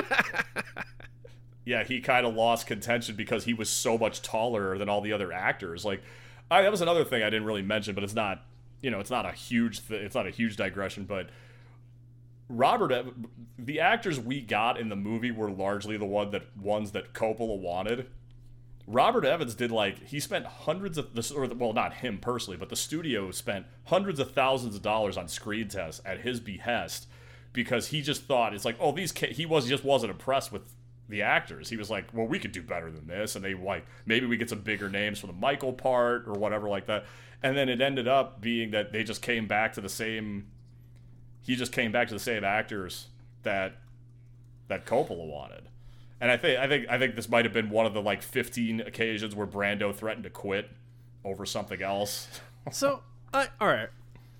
yeah, 1.65 1.83
he 1.83 2.01
kind 2.01 2.25
of 2.25 2.33
lost 2.33 2.65
contention 2.65 3.15
because 3.15 3.43
he 3.43 3.53
was 3.53 3.69
so 3.69 3.95
much 3.95 4.23
taller 4.23 4.75
than 4.79 4.89
all 4.89 5.01
the 5.01 5.13
other 5.13 5.31
actors. 5.31 5.85
Like, 5.85 6.01
I, 6.49 6.63
that 6.63 6.71
was 6.71 6.81
another 6.81 7.03
thing 7.03 7.21
I 7.21 7.29
didn't 7.29 7.45
really 7.45 7.61
mention, 7.61 7.93
but 7.93 8.03
it's 8.03 8.15
not, 8.15 8.43
you 8.81 8.89
know, 8.89 8.99
it's 8.99 9.11
not 9.11 9.27
a 9.27 9.33
huge, 9.33 9.87
th- 9.87 10.01
it's 10.01 10.15
not 10.15 10.25
a 10.25 10.31
huge 10.31 10.55
digression, 10.55 11.05
but 11.05 11.29
Robert, 12.47 12.91
uh, 12.91 13.03
the 13.57 13.79
actors 13.79 14.19
we 14.19 14.41
got 14.41 14.79
in 14.79 14.89
the 14.89 14.95
movie 14.95 15.31
were 15.31 15.49
largely 15.49 15.97
the 15.97 16.05
one 16.05 16.31
that 16.31 16.55
ones 16.57 16.91
that 16.91 17.13
Coppola 17.13 17.57
wanted. 17.59 18.07
Robert 18.87 19.25
Evans 19.25 19.55
did 19.55 19.71
like 19.71 20.05
he 20.05 20.19
spent 20.19 20.45
hundreds 20.45 20.97
of 20.97 21.15
this, 21.15 21.31
or 21.31 21.47
well, 21.47 21.73
not 21.73 21.95
him 21.95 22.19
personally, 22.19 22.57
but 22.57 22.69
the 22.69 22.75
studio 22.75 23.31
spent 23.31 23.65
hundreds 23.85 24.19
of 24.19 24.31
thousands 24.31 24.75
of 24.75 24.81
dollars 24.83 25.17
on 25.17 25.27
screen 25.27 25.67
tests 25.67 26.01
at 26.05 26.21
his 26.21 26.39
behest 26.39 27.07
because 27.51 27.87
he 27.87 28.01
just 28.01 28.23
thought 28.25 28.53
it's 28.53 28.65
like, 28.65 28.77
oh, 28.79 28.91
these 28.91 29.11
he 29.11 29.45
was 29.45 29.67
just 29.67 29.83
wasn't 29.83 30.11
impressed 30.11 30.51
with 30.51 30.73
the 31.09 31.21
actors. 31.23 31.69
He 31.69 31.77
was 31.77 31.89
like, 31.89 32.05
well, 32.13 32.27
we 32.27 32.37
could 32.37 32.51
do 32.51 32.61
better 32.61 32.91
than 32.91 33.07
this, 33.07 33.35
and 33.35 33.43
they 33.43 33.55
like 33.55 33.85
maybe 34.05 34.27
we 34.27 34.37
get 34.37 34.49
some 34.49 34.61
bigger 34.61 34.89
names 34.89 35.19
for 35.19 35.27
the 35.27 35.33
Michael 35.33 35.73
part 35.73 36.27
or 36.27 36.33
whatever 36.33 36.69
like 36.69 36.85
that. 36.85 37.05
And 37.41 37.57
then 37.57 37.69
it 37.69 37.81
ended 37.81 38.07
up 38.07 38.41
being 38.41 38.71
that 38.71 38.91
they 38.91 39.03
just 39.03 39.21
came 39.21 39.47
back 39.47 39.73
to 39.73 39.81
the 39.81 39.89
same. 39.89 40.47
He 41.45 41.55
just 41.55 41.71
came 41.71 41.91
back 41.91 42.07
to 42.09 42.13
the 42.13 42.19
same 42.19 42.43
actors 42.43 43.07
that 43.43 43.77
that 44.67 44.85
Coppola 44.85 45.25
wanted. 45.27 45.69
And 46.19 46.31
I 46.31 46.37
think 46.37 46.59
I 46.59 46.67
think 46.67 46.87
I 46.89 46.97
think 46.97 47.15
this 47.15 47.29
might 47.29 47.45
have 47.45 47.53
been 47.53 47.69
one 47.69 47.85
of 47.85 47.93
the 47.93 48.01
like 48.01 48.21
15 48.23 48.81
occasions 48.81 49.35
where 49.35 49.45
Brando 49.45 49.93
threatened 49.93 50.23
to 50.23 50.29
quit 50.29 50.69
over 51.23 51.45
something 51.45 51.81
else. 51.81 52.27
So, 52.71 53.03
I 53.31 53.49
all 53.61 53.67
right. 53.67 53.89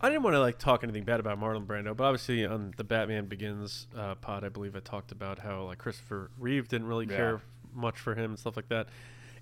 I 0.02 0.10
didn't 0.10 0.24
want 0.24 0.34
to 0.34 0.40
like 0.40 0.58
talk 0.58 0.84
anything 0.84 1.04
bad 1.04 1.20
about 1.20 1.40
Marlon 1.40 1.68
Brando, 1.68 1.96
but 1.96 2.06
obviously 2.06 2.44
on 2.44 2.74
the 2.76 2.84
Batman 2.84 3.28
Begins 3.28 3.86
uh, 3.96 4.16
pod, 4.16 4.44
I 4.44 4.50
believe 4.50 4.76
I 4.76 4.80
talked 4.80 5.12
about 5.12 5.38
how 5.38 5.62
like 5.66 5.78
Christopher 5.78 6.32
Reeve 6.40 6.68
didn't 6.68 6.88
really 6.88 7.06
Yeah. 7.06 7.16
care 7.16 7.42
much 7.72 8.00
for 8.00 8.16
him 8.16 8.32
and 8.32 8.40
stuff 8.40 8.56
like 8.56 8.68
that. 8.70 8.88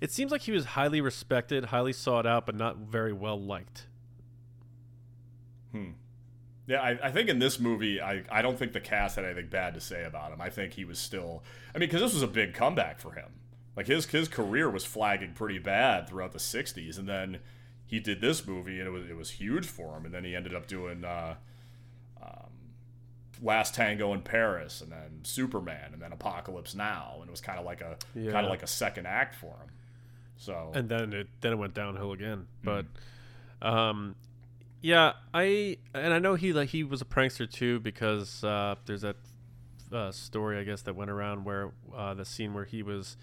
It 0.02 0.12
seems 0.12 0.30
like 0.30 0.42
he 0.42 0.52
was 0.52 0.66
highly 0.66 1.00
respected, 1.00 1.64
highly 1.66 1.94
sought 1.94 2.26
out, 2.26 2.44
but 2.44 2.54
not 2.56 2.76
very 2.76 3.12
well 3.14 3.40
liked. 3.40 3.86
Yeah, 6.66 6.80
I, 6.80 6.98
I 7.02 7.10
think 7.10 7.28
in 7.28 7.38
this 7.38 7.60
movie, 7.60 8.00
I, 8.00 8.22
I 8.30 8.40
don't 8.40 8.58
think 8.58 8.72
the 8.72 8.80
cast 8.80 9.16
had 9.16 9.24
anything 9.26 9.48
bad 9.48 9.74
to 9.74 9.80
say 9.80 10.04
about 10.04 10.32
him. 10.32 10.40
I 10.40 10.48
think 10.48 10.72
he 10.72 10.84
was 10.86 10.98
still, 10.98 11.42
I 11.74 11.78
mean, 11.78 11.88
because 11.88 12.00
this 12.00 12.14
was 12.14 12.22
a 12.22 12.26
big 12.26 12.54
comeback 12.54 12.98
for 13.00 13.12
him. 13.12 13.28
Like 13.76 13.86
his 13.86 14.06
his 14.06 14.28
career 14.28 14.70
was 14.70 14.84
flagging 14.84 15.32
pretty 15.34 15.58
bad 15.58 16.08
throughout 16.08 16.32
the 16.32 16.38
'60s, 16.38 16.96
and 16.98 17.08
then 17.08 17.38
he 17.84 17.98
did 18.00 18.20
this 18.20 18.46
movie, 18.46 18.78
and 18.78 18.86
it 18.88 18.90
was 18.92 19.04
it 19.10 19.16
was 19.16 19.30
huge 19.32 19.66
for 19.66 19.96
him. 19.96 20.04
And 20.06 20.14
then 20.14 20.24
he 20.24 20.34
ended 20.36 20.54
up 20.54 20.66
doing 20.68 21.04
uh, 21.04 21.34
um, 22.22 22.50
Last 23.42 23.74
Tango 23.74 24.14
in 24.14 24.22
Paris, 24.22 24.80
and 24.80 24.92
then 24.92 25.20
Superman, 25.24 25.90
and 25.92 26.00
then 26.00 26.12
Apocalypse 26.12 26.74
Now, 26.74 27.16
and 27.20 27.28
it 27.28 27.30
was 27.30 27.40
kind 27.40 27.58
of 27.58 27.64
like 27.64 27.80
a 27.80 27.96
Yeah. 28.14 28.30
kind 28.30 28.46
of 28.46 28.50
like 28.50 28.62
a 28.62 28.66
second 28.68 29.06
act 29.06 29.34
for 29.34 29.48
him. 29.48 29.70
So 30.36 30.70
and 30.74 30.88
then 30.88 31.12
it 31.12 31.28
then 31.40 31.52
it 31.52 31.56
went 31.56 31.74
downhill 31.74 32.12
again. 32.12 32.46
Mm. 32.64 32.86
But 33.60 33.66
um, 33.68 34.14
yeah, 34.84 35.14
I 35.32 35.78
and 35.94 36.12
I 36.12 36.18
know 36.18 36.34
he 36.34 36.52
like 36.52 36.68
he 36.68 36.84
was 36.84 37.00
a 37.00 37.06
prankster 37.06 37.50
too 37.50 37.80
because 37.80 38.44
uh, 38.44 38.74
there's 38.84 39.00
that 39.00 39.16
uh, 39.90 40.12
story 40.12 40.58
I 40.58 40.64
guess 40.64 40.82
that 40.82 40.94
went 40.94 41.10
around 41.10 41.44
where 41.44 41.72
uh, 41.96 42.12
the 42.12 42.26
scene 42.26 42.52
where 42.52 42.66
he 42.66 42.82
was 42.82 43.16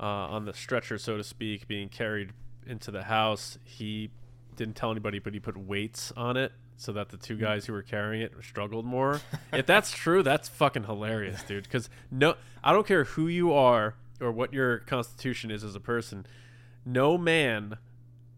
uh, 0.00 0.02
on 0.02 0.46
the 0.46 0.52
stretcher, 0.52 0.98
so 0.98 1.16
to 1.16 1.22
speak, 1.22 1.68
being 1.68 1.88
carried 1.88 2.32
into 2.66 2.90
the 2.90 3.04
house. 3.04 3.56
He 3.62 4.10
didn't 4.56 4.74
tell 4.74 4.90
anybody, 4.90 5.20
but 5.20 5.32
he 5.32 5.38
put 5.38 5.56
weights 5.56 6.12
on 6.16 6.36
it 6.36 6.50
so 6.76 6.90
that 6.90 7.10
the 7.10 7.18
two 7.18 7.36
guys 7.36 7.66
who 7.66 7.72
were 7.72 7.82
carrying 7.82 8.20
it 8.20 8.32
struggled 8.42 8.84
more. 8.84 9.20
if 9.52 9.64
that's 9.64 9.92
true, 9.92 10.24
that's 10.24 10.48
fucking 10.48 10.84
hilarious, 10.84 11.40
dude. 11.44 11.62
Because 11.62 11.88
no, 12.10 12.34
I 12.64 12.72
don't 12.72 12.84
care 12.84 13.04
who 13.04 13.28
you 13.28 13.52
are 13.52 13.94
or 14.20 14.32
what 14.32 14.52
your 14.52 14.78
constitution 14.78 15.52
is 15.52 15.62
as 15.62 15.76
a 15.76 15.80
person. 15.80 16.26
No 16.84 17.16
man 17.16 17.78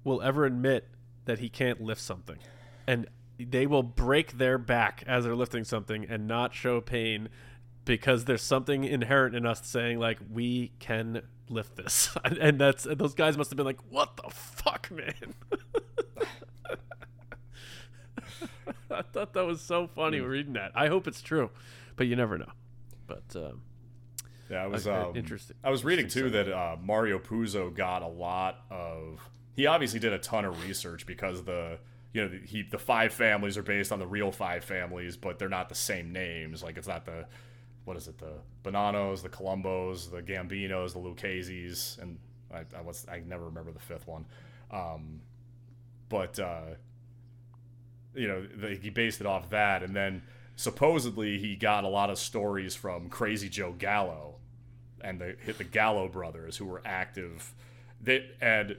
will 0.04 0.20
ever 0.20 0.44
admit 0.44 0.86
that 1.30 1.38
he 1.38 1.48
can't 1.48 1.80
lift 1.80 2.00
something, 2.00 2.36
and 2.86 3.08
they 3.38 3.66
will 3.66 3.82
break 3.82 4.38
their 4.38 4.58
back 4.58 5.02
as 5.06 5.24
they're 5.24 5.34
lifting 5.34 5.64
something 5.64 6.04
and 6.04 6.28
not 6.28 6.54
show 6.54 6.80
pain 6.80 7.28
because 7.86 8.26
there's 8.26 8.42
something 8.42 8.84
inherent 8.84 9.34
in 9.34 9.46
us 9.46 9.66
saying 9.66 9.98
like 9.98 10.18
we 10.30 10.72
can 10.78 11.22
lift 11.48 11.74
this 11.76 12.14
and 12.24 12.60
that's 12.60 12.84
and 12.84 12.98
those 12.98 13.14
guys 13.14 13.38
must 13.38 13.50
have 13.50 13.56
been 13.56 13.64
like 13.66 13.80
what 13.88 14.16
the 14.18 14.30
fuck 14.30 14.90
man 14.90 15.34
i 18.90 19.00
thought 19.00 19.32
that 19.32 19.46
was 19.46 19.62
so 19.62 19.86
funny 19.86 20.20
reading 20.20 20.52
that 20.52 20.70
i 20.74 20.86
hope 20.88 21.08
it's 21.08 21.22
true 21.22 21.50
but 22.00 22.06
you 22.06 22.16
never 22.16 22.38
know. 22.38 22.50
But 23.06 23.36
um, 23.36 23.60
Yeah, 24.48 24.64
I 24.64 24.66
was 24.68 24.88
um, 24.88 25.14
interesting. 25.14 25.54
I 25.62 25.68
was 25.68 25.84
reading 25.84 26.08
too 26.08 26.30
that 26.30 26.50
uh, 26.50 26.76
Mario 26.82 27.18
Puzo 27.18 27.74
got 27.74 28.00
a 28.00 28.06
lot 28.08 28.64
of. 28.70 29.20
He 29.54 29.66
obviously 29.66 30.00
did 30.00 30.12
a 30.12 30.18
ton 30.18 30.44
of 30.44 30.62
research 30.66 31.06
because 31.06 31.44
the 31.44 31.78
you 32.12 32.22
know 32.22 32.28
the, 32.28 32.38
he 32.38 32.62
the 32.62 32.78
five 32.78 33.12
families 33.12 33.56
are 33.56 33.62
based 33.62 33.92
on 33.92 33.98
the 33.98 34.06
real 34.06 34.32
five 34.32 34.64
families, 34.64 35.16
but 35.16 35.38
they're 35.38 35.48
not 35.48 35.68
the 35.68 35.74
same 35.74 36.12
names. 36.12 36.62
Like 36.62 36.76
it's 36.76 36.88
not 36.88 37.04
the 37.04 37.26
what 37.84 37.96
is 37.96 38.08
it 38.08 38.18
the 38.18 38.34
Bonannos, 38.62 39.22
the 39.22 39.28
Colombos, 39.28 40.10
the 40.10 40.22
Gambinos, 40.22 40.92
the 40.92 40.98
Lucchese's, 40.98 41.98
and 42.00 42.18
I, 42.52 42.64
I 42.76 42.82
was 42.82 43.06
I 43.10 43.20
never 43.20 43.46
remember 43.46 43.72
the 43.72 43.80
fifth 43.80 44.06
one. 44.06 44.26
Um, 44.70 45.20
but 46.08 46.38
uh, 46.38 46.74
you 48.14 48.28
know 48.28 48.46
the, 48.46 48.74
he 48.74 48.90
based 48.90 49.20
it 49.20 49.26
off 49.26 49.50
that, 49.50 49.82
and 49.82 49.94
then 49.94 50.22
supposedly 50.56 51.38
he 51.38 51.56
got 51.56 51.84
a 51.84 51.88
lot 51.88 52.10
of 52.10 52.18
stories 52.18 52.74
from 52.74 53.08
Crazy 53.08 53.48
Joe 53.48 53.72
Gallo 53.72 54.36
and 55.00 55.20
the 55.20 55.36
hit 55.40 55.58
the 55.58 55.64
Gallo 55.64 56.08
brothers 56.08 56.56
who 56.56 56.64
were 56.64 56.82
active. 56.84 57.54
They 58.00 58.30
and 58.40 58.76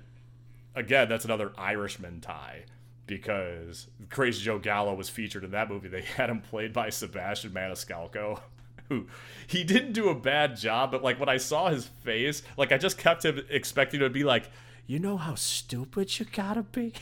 again 0.76 1.10
that's 1.10 1.26
another 1.26 1.52
Irishman 1.58 2.22
tie 2.22 2.64
because 3.08 3.88
Crazy 4.10 4.44
Joe 4.44 4.58
Gallo 4.60 4.94
was 4.94 5.10
featured 5.10 5.44
in 5.44 5.52
that 5.52 5.70
movie. 5.70 5.90
They 5.90 6.02
had 6.02 6.30
him 6.30 6.40
played 6.40 6.72
by 6.72 6.90
Sebastian 6.90 7.52
Maniscalco. 7.52 8.40
Who 8.90 9.08
he 9.48 9.64
didn't 9.64 9.94
do 9.94 10.10
a 10.10 10.16
bad 10.16 10.58
job, 10.58 10.92
but 10.92 11.02
like 11.02 11.20
when 11.20 11.30
I 11.30 11.38
saw 11.38 11.70
his 11.70 11.86
face, 11.86 12.44
like 12.58 12.72
I 12.72 12.78
just 12.78 12.98
kept 12.98 13.24
him 13.24 13.42
expecting 13.50 14.02
to 14.02 14.10
be 14.10 14.24
like, 14.24 14.50
you 14.86 15.00
know 15.00 15.16
how 15.16 15.36
stupid 15.36 16.20
you 16.20 16.26
gotta 16.26 16.64
be. 16.64 16.94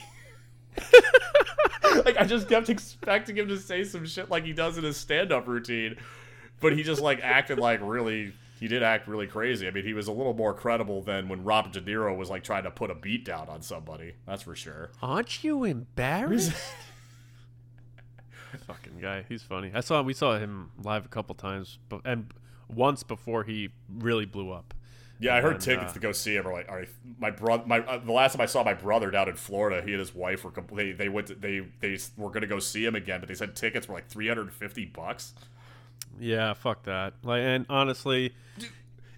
like 2.06 2.17
I 2.17 2.25
just 2.25 2.48
kept 2.48 2.69
expecting 2.69 3.38
him 3.38 3.48
to 3.48 3.57
say 3.57 3.83
some 3.83 4.06
shit 4.06 4.30
like 4.30 4.45
he 4.45 4.53
does 4.53 4.77
in 4.77 4.83
his 4.83 4.98
stand-up 4.98 5.48
routine, 5.48 5.95
but 6.59 6.73
he 6.73 6.83
just 6.83 7.01
like 7.01 7.19
acted 7.22 7.57
like 7.57 7.80
really. 7.81 8.33
He 8.59 8.67
did 8.67 8.83
act 8.83 9.07
really 9.07 9.27
crazy. 9.27 9.67
I 9.67 9.71
mean, 9.71 9.85
he 9.85 9.93
was 9.93 10.07
a 10.07 10.11
little 10.11 10.33
more 10.33 10.53
credible 10.53 11.01
than 11.01 11.29
when 11.29 11.43
Robert 11.43 11.71
De 11.71 11.81
Niro 11.81 12.15
was 12.17 12.29
like 12.29 12.43
trying 12.43 12.63
to 12.63 12.71
put 12.71 12.91
a 12.91 12.95
beat 12.95 13.23
down 13.23 13.47
on 13.47 13.61
somebody. 13.61 14.15
That's 14.25 14.43
for 14.43 14.55
sure. 14.55 14.91
aren't 15.01 15.43
you 15.43 15.63
embarrassed? 15.63 16.51
Fucking 18.67 18.99
guy, 19.01 19.23
he's 19.29 19.43
funny. 19.43 19.71
I 19.73 19.79
saw 19.81 20.01
we 20.01 20.13
saw 20.13 20.38
him 20.38 20.71
live 20.83 21.05
a 21.05 21.09
couple 21.09 21.35
times, 21.35 21.77
but 21.88 22.01
and 22.03 22.31
once 22.67 23.03
before 23.03 23.43
he 23.43 23.69
really 23.89 24.25
blew 24.25 24.51
up. 24.51 24.73
Yeah, 25.21 25.35
I 25.35 25.41
heard 25.41 25.55
And, 25.55 25.61
tickets 25.61 25.91
uh, 25.91 25.93
to 25.95 25.99
go 25.99 26.11
see 26.13 26.35
him. 26.35 26.47
Are 26.47 26.53
like, 26.53 26.69
all 26.69 26.75
right, 26.75 26.88
my 27.19 27.29
brother. 27.29 27.63
My 27.65 27.79
uh, 27.79 27.99
the 27.99 28.11
last 28.11 28.33
time 28.33 28.41
I 28.41 28.45
saw 28.45 28.63
my 28.63 28.73
brother 28.73 29.11
down 29.11 29.27
in 29.29 29.35
Florida, 29.35 29.81
he 29.85 29.91
and 29.91 29.99
his 29.99 30.15
wife 30.15 30.43
were 30.43 30.51
compl- 30.51 30.75
they 30.77 30.91
they 30.93 31.09
went 31.09 31.27
to, 31.27 31.35
they 31.35 31.61
they 31.79 31.97
were 32.17 32.29
gonna 32.29 32.47
go 32.47 32.59
see 32.59 32.85
him 32.85 32.95
again, 32.95 33.19
but 33.19 33.29
they 33.29 33.35
said 33.35 33.55
tickets 33.55 33.88
were 33.88 33.95
like 33.95 34.07
three 34.07 34.27
hundred 34.27 34.43
and 34.43 34.53
fifty 34.53 34.85
bucks. 34.85 35.33
Yeah, 36.19 36.53
fuck 36.53 36.83
that. 36.83 37.15
Like, 37.23 37.41
and 37.41 37.65
honestly, 37.69 38.33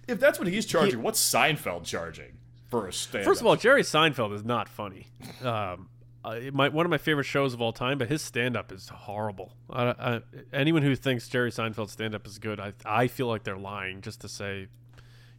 If 0.08 0.18
that's 0.20 0.38
what 0.38 0.48
he's 0.48 0.66
charging, 0.66 1.02
what's 1.02 1.20
Seinfeld 1.20 1.84
charging 1.84 2.38
for 2.68 2.88
a 2.88 2.92
stand? 2.92 3.24
First 3.24 3.40
of 3.40 3.46
all, 3.46 3.56
Jerry 3.56 3.82
Seinfeld 3.82 4.34
is 4.34 4.44
not 4.44 4.68
funny. 4.68 5.06
Um, 5.44 5.88
I, 6.24 6.50
my, 6.52 6.68
one 6.68 6.86
of 6.86 6.90
my 6.90 6.98
favorite 6.98 7.24
shows 7.24 7.54
of 7.54 7.60
all 7.60 7.72
time, 7.72 7.98
but 7.98 8.08
his 8.08 8.22
stand 8.22 8.56
up 8.56 8.70
is 8.72 8.88
horrible. 8.88 9.52
I, 9.70 9.84
I, 9.86 10.20
anyone 10.52 10.82
who 10.82 10.94
thinks 10.94 11.28
Jerry 11.28 11.50
Seinfeld's 11.50 11.92
stand 11.92 12.14
up 12.14 12.26
is 12.26 12.38
good, 12.38 12.60
I, 12.60 12.72
I 12.84 13.08
feel 13.08 13.26
like 13.26 13.42
they're 13.44 13.56
lying 13.58 14.00
just 14.02 14.20
to 14.20 14.28
say 14.28 14.68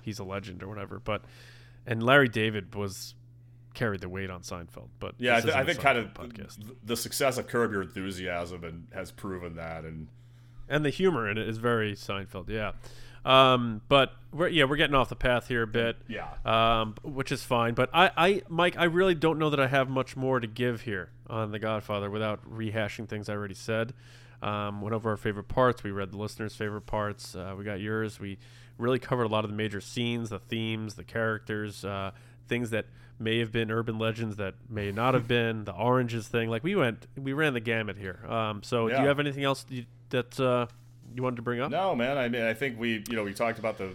he's 0.02 0.20
a 0.20 0.24
legend 0.24 0.62
or 0.64 0.68
whatever. 0.68 1.00
But 1.00 1.24
and 1.86 2.04
Larry 2.04 2.28
David 2.30 2.76
was 2.76 3.16
carried 3.74 4.02
the 4.02 4.10
weight 4.10 4.30
on 4.30 4.42
Seinfeld. 4.42 4.90
But 5.00 5.16
yeah, 5.18 5.38
I, 5.38 5.42
th- 5.42 5.54
I 5.54 5.64
think 5.64 5.80
kind 5.80 5.98
of 5.98 6.14
podcast. 6.14 6.58
the 6.84 6.98
success 6.98 7.38
of 7.38 7.48
Curb 7.48 7.72
Your 7.72 7.82
Enthusiasm 7.84 8.64
and 8.64 8.88
has 8.94 9.12
proven 9.12 9.56
that, 9.56 9.84
and 9.86 10.08
and 10.74 10.84
the 10.84 10.90
humor 10.90 11.30
in 11.30 11.38
it 11.38 11.48
is 11.48 11.58
very 11.58 11.94
Seinfeld. 11.94 12.50
Yeah. 12.50 12.72
Um, 13.26 13.82
but 13.88 14.14
we're 14.34 14.50
yeah 14.50 14.66
we're 14.66 14.76
getting 14.76 14.96
off 14.96 15.08
the 15.08 15.16
path 15.16 15.48
here 15.48 15.64
a 15.64 15.68
bit. 15.68 15.98
Yeah. 16.08 16.28
Um, 16.44 16.96
which 17.04 17.32
is 17.32 17.44
fine. 17.44 17.74
But 17.74 17.90
I, 17.94 18.12
I 18.18 18.42
Mike, 18.50 18.76
I 18.78 18.86
really 18.86 19.16
don't 19.16 19.40
know 19.40 19.50
that 19.50 19.60
I 19.60 19.68
have 19.68 19.90
much 19.90 20.18
more 20.18 20.40
to 20.40 20.48
give 20.48 20.82
here 20.82 21.10
on 21.30 21.52
The 21.52 21.60
Godfather 21.60 22.10
without 22.10 22.44
rehashing 22.50 23.08
things 23.08 23.30
I 23.30 23.34
already 23.34 23.54
said. 23.54 23.94
Um, 24.42 24.82
went 24.82 24.94
over 24.94 25.12
our 25.12 25.18
favorite 25.18 25.48
parts. 25.48 25.84
We 25.84 25.92
read 25.92 26.12
the 26.12 26.18
listeners' 26.18 26.54
favorite 26.54 26.86
parts. 26.86 27.34
Uh, 27.34 27.56
we 27.58 27.64
got 27.64 27.80
yours. 27.80 28.20
We 28.20 28.40
really 28.78 29.00
covered 29.00 29.24
a 29.24 29.30
lot 29.30 29.46
of 29.46 29.52
the 29.52 29.56
major 29.56 29.80
scenes, 29.80 30.32
the 30.32 30.40
themes, 30.40 30.96
the 30.96 31.06
characters, 31.06 31.86
uh, 31.86 32.12
things 32.50 32.72
that 32.72 32.88
may 33.20 33.40
have 33.40 33.54
been 33.54 33.72
urban 33.72 33.98
legends 33.98 34.36
that 34.36 34.56
may 34.70 34.92
not 34.92 35.14
have 35.14 35.28
been. 35.30 35.64
The 35.64 35.72
oranges 35.72 36.28
thing, 36.28 36.50
like 36.50 36.62
we 36.62 36.76
went, 36.76 37.08
we 37.16 37.32
ran 37.32 37.54
the 37.54 37.62
gamut 37.62 37.96
here. 37.96 38.20
Um, 38.28 38.64
so 38.64 38.90
do 38.90 38.96
you 38.96 39.08
have 39.08 39.20
anything 39.22 39.46
else 39.46 39.66
that 40.14 40.40
uh, 40.40 40.68
you 41.14 41.22
wanted 41.22 41.36
to 41.36 41.42
bring 41.42 41.60
up? 41.60 41.70
No, 41.70 41.96
man. 41.96 42.18
I 42.18 42.30
mean, 42.30 42.44
I 42.44 42.54
think 42.54 42.80
we, 42.80 43.04
you 43.10 43.16
know, 43.16 43.24
we 43.24 43.34
talked 43.34 43.60
about 43.60 43.78
the 43.78 43.90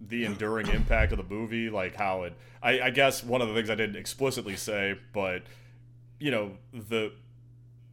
the 0.00 0.24
enduring 0.24 0.68
impact 0.74 1.12
of 1.12 1.18
the 1.18 1.34
movie, 1.34 1.70
like 1.70 1.96
how 1.96 2.24
it. 2.24 2.34
I, 2.62 2.80
I 2.80 2.90
guess 2.90 3.24
one 3.24 3.40
of 3.40 3.48
the 3.48 3.54
things 3.54 3.70
I 3.70 3.74
didn't 3.74 3.96
explicitly 3.96 4.56
say, 4.56 4.98
but 5.12 5.42
you 6.18 6.30
know, 6.30 6.52
the 6.72 7.12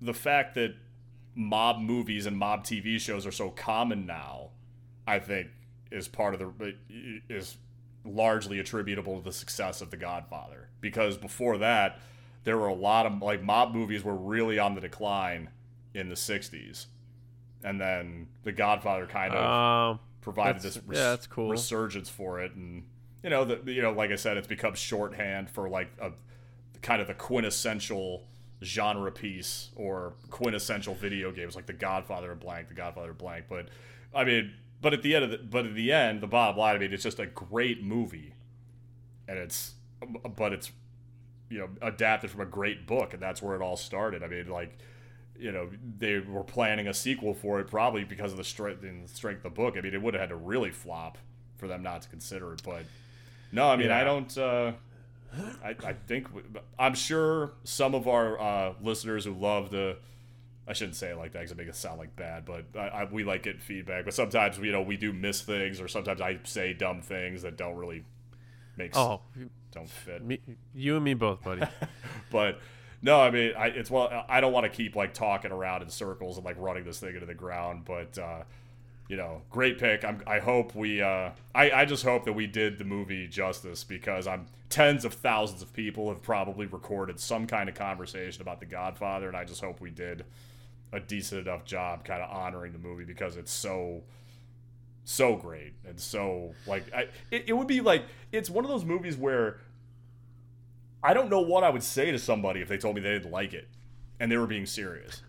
the 0.02 0.14
fact 0.14 0.56
that 0.56 0.76
mob 1.34 1.80
movies 1.80 2.26
and 2.26 2.38
mob 2.38 2.64
TV 2.64 3.00
shows 3.00 3.26
are 3.26 3.32
so 3.32 3.50
common 3.50 4.06
now, 4.06 4.50
I 5.06 5.20
think, 5.20 5.48
is 5.92 6.08
part 6.08 6.34
of 6.34 6.40
the 6.40 6.76
is 7.30 7.58
largely 8.04 8.60
attributable 8.60 9.18
to 9.18 9.24
the 9.24 9.32
success 9.32 9.82
of 9.82 9.92
The 9.92 9.98
Godfather. 9.98 10.70
Because 10.80 11.18
before 11.18 11.58
that, 11.58 12.00
there 12.44 12.58
were 12.58 12.68
a 12.68 12.74
lot 12.74 13.06
of 13.06 13.22
like 13.22 13.44
mob 13.44 13.74
movies 13.74 14.04
were 14.04 14.16
really 14.16 14.60
on 14.60 14.76
the 14.76 14.82
decline 14.82 15.50
in 15.94 16.10
the 16.10 16.16
'60s, 16.16 16.86
and 17.64 17.80
then 17.80 18.28
The 18.44 18.52
Godfather 18.52 19.06
kind 19.08 19.34
of 19.34 19.44
Um, 19.94 20.00
provided 20.22 20.62
this 20.62 20.76
yeah, 20.88 21.12
that's 21.12 21.28
cool. 21.28 21.50
resurgence 21.50 22.10
for 22.10 22.42
it. 22.42 22.54
And 22.54 22.84
you 23.24 23.30
know 23.30 23.44
the 23.46 23.72
you 23.72 23.82
know 23.82 23.92
like 23.92 24.12
i 24.12 24.16
said 24.16 24.38
it's 24.38 24.48
become 24.48 24.76
shorthand 24.76 25.50
for 25.50 25.68
like 25.68 25.90
a 26.00 26.12
kind 26.82 27.02
of 27.02 27.08
the 27.08 27.14
quintessential 27.16 28.28
genre 28.64 29.12
piece 29.12 29.72
or 29.76 30.14
quintessential 30.30 30.94
video 30.94 31.32
games 31.32 31.56
like 31.56 31.66
the 31.66 31.74
godfather 31.74 32.32
of 32.32 32.40
blank 32.40 32.68
the 32.68 32.74
godfather 32.74 33.12
of 33.12 33.18
blank. 33.18 33.46
But 33.50 33.70
i 34.14 34.24
mean 34.24 34.54
but 34.82 34.94
at 34.94 35.02
the 35.02 35.16
end 35.16 35.24
of 35.26 35.32
the 35.32 35.38
but 35.40 35.66
at 35.66 35.74
the 35.76 35.92
end 35.92 36.22
the 36.22 36.28
bottom 36.28 36.58
line 36.58 36.76
i 36.76 36.80
mean 36.80 36.94
it's 36.94 37.04
just 37.04 37.20
a 37.20 37.26
great 37.26 37.84
movie. 37.84 38.34
And 39.28 39.38
it's 39.40 39.74
but 40.36 40.54
it's 40.54 40.72
you 41.50 41.58
know 41.60 41.70
adapted 41.82 42.30
from 42.32 42.42
a 42.42 42.46
great 42.46 42.86
book 42.88 43.14
and 43.14 43.22
that's 43.22 43.42
where 43.42 43.56
it 43.56 43.62
all 43.62 43.78
started. 43.78 44.24
I 44.24 44.28
mean 44.28 44.48
like 44.48 44.78
you 45.40 45.52
know 45.52 45.70
they 46.00 46.20
were 46.20 46.44
planning 46.44 46.88
a 46.88 46.94
sequel 46.94 47.34
for 47.34 47.60
it 47.60 47.68
probably 47.68 48.04
because 48.04 48.32
of 48.32 48.38
the 48.38 48.44
strength 48.44 48.84
and 48.84 49.10
strength 49.10 49.38
of 49.38 49.44
the 49.44 49.50
book 49.50 49.76
i 49.78 49.82
mean 49.82 49.94
it 49.94 50.02
would 50.02 50.14
have 50.14 50.22
had 50.22 50.30
to 50.30 50.36
really 50.36 50.72
flop 50.72 51.18
for 51.58 51.68
them 51.68 51.84
not 51.84 52.02
to 52.02 52.10
consider 52.10 52.54
it 52.54 52.62
but 52.64 52.84
no 53.52 53.70
i 53.70 53.76
mean 53.76 53.92
i 53.92 54.04
don't 54.04 54.38
uh 54.38 54.72
I, 55.64 55.76
I 55.86 55.94
think 55.94 56.28
i'm 56.80 56.96
sure 56.96 57.52
some 57.64 57.94
of 57.94 58.08
our 58.08 58.40
uh 58.40 58.74
listeners 58.82 59.26
who 59.26 59.34
love 59.34 59.70
the 59.70 59.98
I 60.68 60.74
shouldn't 60.74 60.98
say 60.98 61.12
it 61.12 61.18
like 61.18 61.32
that 61.32 61.40
because 61.40 61.52
it 61.52 61.58
makes 61.58 61.70
it 61.70 61.76
sound 61.80 61.98
like 61.98 62.14
bad, 62.18 62.44
but 62.44 62.66
I, 62.78 62.88
I, 62.88 63.04
we 63.06 63.24
like 63.24 63.44
getting 63.44 63.62
feedback. 63.62 64.04
But 64.04 64.14
sometimes, 64.14 64.58
you 64.58 64.74
know, 64.74 64.82
we 64.82 64.98
do 64.98 65.14
miss 65.14 65.42
things, 65.42 65.80
or 65.80 65.88
sometimes 65.88 66.20
I 66.20 66.40
say 66.44 66.74
dumb 66.74 67.02
things 67.02 67.44
that 67.44 67.56
don't 67.56 67.78
really 67.78 68.04
make 68.76 68.96
oh, 68.98 69.22
don't 69.72 69.90
fit. 69.90 70.26
me, 70.26 70.40
you 70.76 70.96
and 70.96 71.06
me 71.06 71.14
both, 71.14 71.42
buddy. 71.44 71.62
But 72.30 72.60
no, 73.02 73.22
I 73.22 73.30
mean, 73.30 73.54
I, 73.58 73.68
it's 73.68 73.92
well, 73.92 74.26
I 74.28 74.42
don't 74.42 74.54
want 74.54 74.66
to 74.66 74.70
keep 74.70 74.96
like 74.96 75.14
talking 75.14 75.52
around 75.52 75.84
in 75.84 75.90
circles 75.90 76.38
and 76.38 76.46
like 76.46 76.56
running 76.60 76.84
this 76.84 77.00
thing 77.00 77.14
into 77.14 77.26
the 77.26 77.36
ground. 77.36 77.84
But 77.86 78.18
uh, 78.18 78.44
you 79.08 79.18
know, 79.18 79.42
great 79.50 79.78
pick. 79.78 80.04
I'm, 80.04 80.24
I 80.26 80.40
hope 80.40 80.76
we. 80.76 81.02
Uh, 81.02 81.32
I 81.54 81.72
I 81.72 81.86
just 81.86 82.04
hope 82.04 82.26
that 82.26 82.34
we 82.34 82.48
did 82.48 82.78
the 82.78 82.86
movie 82.86 83.28
justice 83.28 83.84
because 83.84 84.28
I'm 84.28 84.48
tens 84.70 85.06
of 85.06 85.14
thousands 85.14 85.62
of 85.62 85.72
people 85.74 86.10
have 86.10 86.22
probably 86.22 86.66
recorded 86.66 87.20
some 87.20 87.48
kind 87.48 87.70
of 87.70 87.76
conversation 87.76 88.42
about 88.42 88.60
The 88.60 88.66
Godfather, 88.66 89.28
and 89.28 89.38
I 89.38 89.46
just 89.46 89.62
hope 89.62 89.80
we 89.80 89.92
did 89.92 90.26
a 90.92 91.00
decent 91.00 91.48
enough 91.48 91.66
job 91.66 92.04
kind 92.04 92.22
of 92.22 92.30
honoring 92.30 92.74
the 92.74 92.80
movie 92.80 93.04
because 93.04 93.38
it's 93.38 93.52
so 93.52 94.04
so 95.04 95.38
great 95.38 95.74
and 95.88 95.98
so 95.98 96.54
like 96.66 96.84
I 96.94 97.08
it, 97.32 97.46
it 97.48 97.54
would 97.54 97.68
be 97.68 97.80
like 97.80 98.04
it's 98.34 98.50
one 98.50 98.66
of 98.66 98.70
those 98.70 98.84
movies 98.84 99.16
where 99.16 99.60
I 101.04 101.14
don't 101.14 101.30
know 101.30 101.42
what 101.42 101.64
I 101.64 101.70
would 101.70 101.84
say 101.84 102.12
to 102.12 102.20
somebody 102.20 102.62
if 102.62 102.68
they 102.68 102.78
told 102.78 102.96
me 102.96 103.02
they 103.02 103.12
didn't 103.14 103.32
like 103.32 103.54
it 103.54 103.68
and 104.20 104.32
they 104.32 104.38
were 104.38 104.48
being 104.48 104.66
serious. 104.66 105.22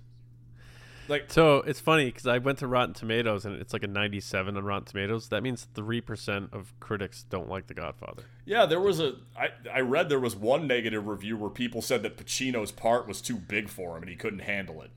Like 1.08 1.24
So 1.28 1.58
it's 1.58 1.80
funny 1.80 2.06
because 2.06 2.26
I 2.26 2.36
went 2.38 2.58
to 2.58 2.66
Rotten 2.66 2.92
Tomatoes 2.94 3.46
and 3.46 3.56
it's 3.60 3.72
like 3.72 3.82
a 3.82 3.86
97 3.88 4.56
on 4.56 4.64
Rotten 4.64 4.84
Tomatoes. 4.84 5.28
That 5.30 5.42
means 5.42 5.66
three 5.74 6.00
percent 6.02 6.50
of 6.52 6.78
critics 6.80 7.24
don't 7.28 7.48
like 7.48 7.66
The 7.66 7.74
Godfather. 7.74 8.24
yeah, 8.44 8.66
there 8.66 8.80
was 8.80 9.00
a 9.00 9.14
I 9.36 9.48
I 9.72 9.80
read 9.80 10.08
there 10.10 10.20
was 10.20 10.36
one 10.36 10.66
negative 10.66 11.06
review 11.06 11.36
where 11.38 11.50
people 11.50 11.80
said 11.80 12.02
that 12.02 12.16
Pacino's 12.18 12.72
part 12.72 13.08
was 13.08 13.22
too 13.22 13.36
big 13.36 13.68
for 13.70 13.96
him 13.96 14.02
and 14.02 14.10
he 14.10 14.16
couldn't 14.16 14.40
handle 14.40 14.82
it. 14.82 14.90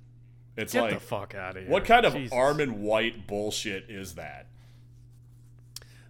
It's 0.57 0.73
Get 0.73 0.81
like 0.81 0.93
the 0.95 0.99
fuck 0.99 1.33
out 1.33 1.55
of 1.55 1.63
here! 1.63 1.71
what 1.71 1.85
kind 1.85 2.05
of 2.05 2.13
Jesus. 2.13 2.37
Armond 2.37 2.73
White 2.73 3.25
bullshit 3.25 3.85
is 3.89 4.15
that? 4.15 4.47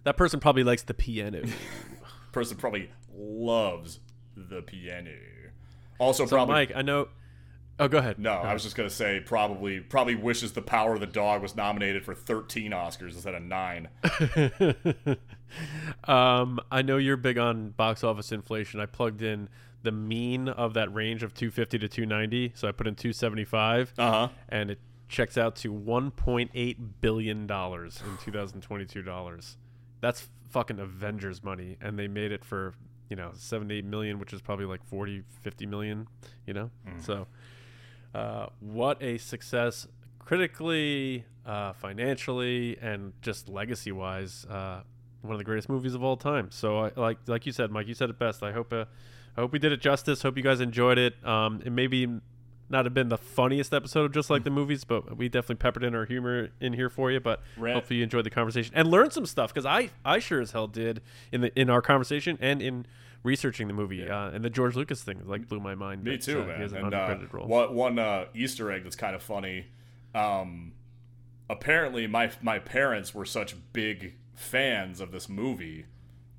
That 0.02 0.16
person 0.16 0.40
probably 0.40 0.64
likes 0.64 0.82
the 0.82 0.94
piano. 0.94 1.42
Person 2.32 2.56
probably 2.56 2.90
loves 3.14 4.00
the 4.36 4.62
piano. 4.62 5.10
Also, 5.98 6.24
so, 6.26 6.34
probably 6.36 6.54
Mike, 6.54 6.72
I 6.74 6.82
know. 6.82 7.08
Oh, 7.78 7.88
go 7.88 7.98
ahead. 7.98 8.18
No, 8.18 8.32
I 8.32 8.52
was 8.52 8.62
just 8.62 8.76
gonna 8.76 8.90
say 8.90 9.20
probably 9.20 9.80
probably 9.80 10.14
wishes 10.14 10.52
the 10.52 10.62
Power 10.62 10.94
of 10.94 11.00
the 11.00 11.06
Dog 11.06 11.42
was 11.42 11.56
nominated 11.56 12.04
for 12.04 12.14
13 12.14 12.70
Oscars 12.72 13.14
instead 13.14 13.34
of 13.34 13.42
nine. 13.42 13.88
um, 16.04 16.60
I 16.70 16.82
know 16.82 16.96
you're 16.96 17.16
big 17.16 17.38
on 17.38 17.70
box 17.70 18.04
office 18.04 18.32
inflation. 18.32 18.80
I 18.80 18.86
plugged 18.86 19.22
in 19.22 19.48
the 19.82 19.92
mean 19.92 20.48
of 20.48 20.74
that 20.74 20.92
range 20.94 21.22
of 21.22 21.34
250 21.34 21.78
to 21.80 21.88
290, 21.88 22.52
so 22.54 22.68
I 22.68 22.72
put 22.72 22.86
in 22.86 22.94
275, 22.94 23.92
Uh 23.98 24.10
huh. 24.10 24.28
and 24.48 24.70
it 24.70 24.78
checks 25.08 25.36
out 25.36 25.56
to 25.56 25.72
1.8 25.72 26.76
billion 27.00 27.46
dollars 27.46 28.00
in 28.06 28.16
2022 28.24 29.02
dollars. 29.02 29.56
That's 30.00 30.28
fucking 30.50 30.78
Avengers 30.78 31.42
money, 31.42 31.76
and 31.80 31.98
they 31.98 32.08
made 32.08 32.32
it 32.32 32.44
for 32.44 32.74
you 33.12 33.16
know 33.16 33.30
78 33.34 33.84
million, 33.84 34.18
which 34.18 34.32
is 34.32 34.40
probably 34.40 34.64
like 34.64 34.82
40, 34.86 35.22
50 35.42 35.66
million. 35.66 36.08
You 36.46 36.54
know, 36.54 36.70
so 36.98 37.26
uh, 38.14 38.46
what 38.60 39.02
a 39.02 39.18
success 39.18 39.86
critically, 40.18 41.26
uh, 41.44 41.74
financially, 41.74 42.78
and 42.80 43.12
just 43.20 43.50
legacy 43.50 43.92
wise. 43.92 44.46
Uh, 44.46 44.80
one 45.20 45.34
of 45.34 45.38
the 45.38 45.44
greatest 45.44 45.68
movies 45.68 45.94
of 45.94 46.02
all 46.02 46.16
time. 46.16 46.50
So, 46.50 46.78
I, 46.78 46.92
like 46.96 47.18
like 47.26 47.44
you 47.44 47.52
said, 47.52 47.70
Mike, 47.70 47.86
you 47.86 47.92
said 47.92 48.08
it 48.08 48.18
best. 48.18 48.42
I 48.42 48.52
hope 48.52 48.72
uh, 48.72 48.86
I 49.36 49.42
hope 49.42 49.52
we 49.52 49.58
did 49.58 49.72
it 49.72 49.82
justice. 49.82 50.22
Hope 50.22 50.38
you 50.38 50.42
guys 50.42 50.60
enjoyed 50.62 50.96
it. 50.96 51.22
Um, 51.22 51.60
it 51.66 51.70
maybe 51.70 52.08
not 52.70 52.86
have 52.86 52.94
been 52.94 53.10
the 53.10 53.18
funniest 53.18 53.74
episode 53.74 54.06
of 54.06 54.12
just 54.12 54.30
like 54.30 54.44
the 54.44 54.50
movies, 54.50 54.84
but 54.84 55.18
we 55.18 55.28
definitely 55.28 55.56
peppered 55.56 55.84
in 55.84 55.94
our 55.94 56.06
humor 56.06 56.48
in 56.60 56.72
here 56.72 56.88
for 56.88 57.12
you. 57.12 57.20
But 57.20 57.42
hopefully 57.74 57.98
you 57.98 58.04
enjoyed 58.04 58.24
the 58.24 58.30
conversation 58.30 58.72
and 58.74 58.88
learned 58.88 59.12
some 59.12 59.26
stuff 59.26 59.52
because 59.52 59.66
I 59.66 59.90
I 60.04 60.18
sure 60.18 60.40
as 60.40 60.52
hell 60.52 60.66
did 60.66 61.02
in 61.30 61.42
the 61.42 61.60
in 61.60 61.68
our 61.68 61.82
conversation 61.82 62.38
and 62.40 62.62
in 62.62 62.86
researching 63.22 63.68
the 63.68 63.74
movie. 63.74 64.08
Uh, 64.08 64.30
and 64.30 64.44
the 64.44 64.50
George 64.50 64.76
Lucas 64.76 65.02
thing 65.02 65.22
like 65.24 65.48
blew 65.48 65.60
my 65.60 65.74
mind. 65.74 66.04
Me 66.04 66.12
that, 66.12 66.22
too, 66.22 66.42
uh, 66.42 66.46
man. 66.46 66.62
An 66.62 66.76
and 66.76 66.94
uh, 66.94 67.16
one 67.46 67.74
one 67.74 67.98
uh, 67.98 68.26
Easter 68.34 68.70
egg 68.70 68.84
that's 68.84 68.96
kind 68.96 69.14
of 69.14 69.22
funny. 69.22 69.66
Um, 70.14 70.72
apparently, 71.48 72.06
my 72.06 72.30
my 72.40 72.58
parents 72.58 73.14
were 73.14 73.24
such 73.24 73.54
big 73.72 74.14
fans 74.34 75.00
of 75.00 75.12
this 75.12 75.28
movie 75.28 75.86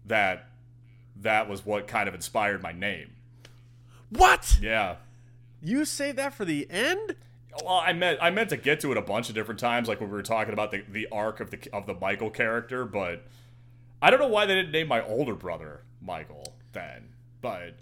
that 0.06 0.50
that 1.16 1.50
was 1.50 1.66
what 1.66 1.88
kind 1.88 2.08
of 2.08 2.16
inspired 2.16 2.62
my 2.62 2.72
name. 2.72 3.12
What? 4.10 4.60
Yeah. 4.62 4.98
You 5.62 5.86
say 5.86 6.12
that 6.12 6.34
for 6.34 6.46
the 6.46 6.70
end? 6.70 7.16
Well, 7.64 7.82
I 7.86 7.94
meant 7.94 8.20
I 8.22 8.32
meant 8.32 8.50
to 8.50 8.58
get 8.58 8.80
to 8.82 8.92
it 8.92 8.98
a 8.98 9.02
bunch 9.02 9.30
of 9.30 9.36
different 9.36 9.60
times, 9.60 9.88
like 9.88 10.02
when 10.02 10.10
we 10.10 10.16
were 10.16 10.24
talking 10.24 10.54
about 10.54 10.72
the, 10.72 10.84
the 10.90 11.08
arc 11.12 11.40
of 11.40 11.52
the 11.52 11.60
of 11.72 11.86
the 11.86 11.94
Michael 11.94 12.30
character, 12.30 12.84
but 12.84 13.26
I 14.02 14.10
don't 14.10 14.20
know 14.20 14.28
why 14.28 14.46
they 14.46 14.56
didn't 14.56 14.72
name 14.72 14.88
my 14.88 15.02
older 15.02 15.36
brother 15.36 15.84
Michael 16.02 16.53
then. 16.74 17.10
But 17.42 17.76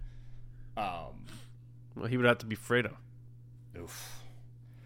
um, 0.78 1.26
Well, 1.96 2.08
he 2.08 2.18
would 2.18 2.26
have 2.26 2.40
to 2.40 2.46
be 2.46 2.56
Fredo. 2.56 2.94
oof. 3.80 4.18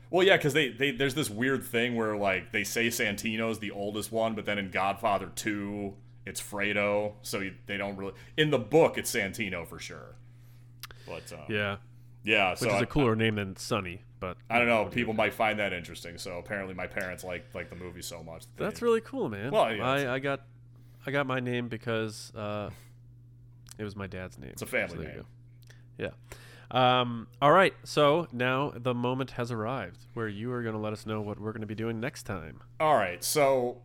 Well, 0.09 0.25
yeah, 0.25 0.37
because 0.37 0.53
they, 0.53 0.69
they 0.69 0.91
there's 0.91 1.15
this 1.15 1.29
weird 1.29 1.63
thing 1.63 1.95
where 1.95 2.15
like 2.15 2.51
they 2.51 2.63
say 2.63 2.87
Santino's 2.87 3.59
the 3.59 3.71
oldest 3.71 4.11
one, 4.11 4.35
but 4.35 4.45
then 4.45 4.57
in 4.57 4.71
Godfather 4.71 5.31
Two 5.35 5.95
it's 6.25 6.41
Fredo, 6.41 7.13
so 7.21 7.39
you, 7.39 7.53
they 7.67 7.77
don't 7.77 7.95
really. 7.97 8.13
In 8.35 8.49
the 8.49 8.57
book, 8.57 8.97
it's 8.97 9.13
Santino 9.13 9.67
for 9.67 9.79
sure. 9.79 10.15
But 11.07 11.31
uh, 11.31 11.43
Yeah, 11.47 11.77
yeah, 12.23 12.51
which 12.51 12.59
so 12.59 12.67
is 12.67 12.73
I, 12.73 12.79
a 12.81 12.85
cooler 12.85 13.15
name 13.15 13.35
than 13.35 13.55
Sonny. 13.55 14.01
But 14.19 14.37
I 14.49 14.57
don't 14.57 14.67
know. 14.67 14.85
People 14.85 15.13
might 15.13 15.33
find 15.33 15.59
that 15.59 15.71
interesting. 15.71 16.17
So 16.17 16.39
apparently, 16.39 16.73
my 16.73 16.87
parents 16.87 17.23
like 17.23 17.45
like 17.53 17.69
the 17.69 17.75
movie 17.75 18.01
so 18.01 18.23
much. 18.23 18.41
that 18.41 18.63
That's 18.63 18.81
really 18.81 19.01
cool, 19.01 19.29
man. 19.29 19.51
Well, 19.51 19.73
yeah, 19.73 19.87
I, 19.87 20.15
I 20.15 20.19
got 20.19 20.41
I 21.05 21.11
got 21.11 21.27
my 21.27 21.39
name 21.39 21.67
because 21.67 22.33
uh, 22.35 22.71
it 23.77 23.83
was 23.83 23.95
my 23.95 24.07
dad's 24.07 24.37
name. 24.37 24.51
It's 24.51 24.61
a 24.61 24.65
family 24.65 24.97
So 24.97 25.03
name. 25.03 25.25
Yeah. 25.97 26.09
Um, 26.71 27.27
all 27.41 27.51
right. 27.51 27.73
So 27.83 28.27
now 28.31 28.73
the 28.75 28.93
moment 28.93 29.31
has 29.31 29.51
arrived 29.51 30.05
where 30.13 30.27
you 30.27 30.51
are 30.51 30.63
going 30.63 30.75
to 30.75 30.81
let 30.81 30.93
us 30.93 31.05
know 31.05 31.21
what 31.21 31.39
we're 31.39 31.51
going 31.51 31.61
to 31.61 31.67
be 31.67 31.75
doing 31.75 31.99
next 31.99 32.23
time. 32.23 32.61
All 32.79 32.95
right, 32.95 33.23
so 33.23 33.81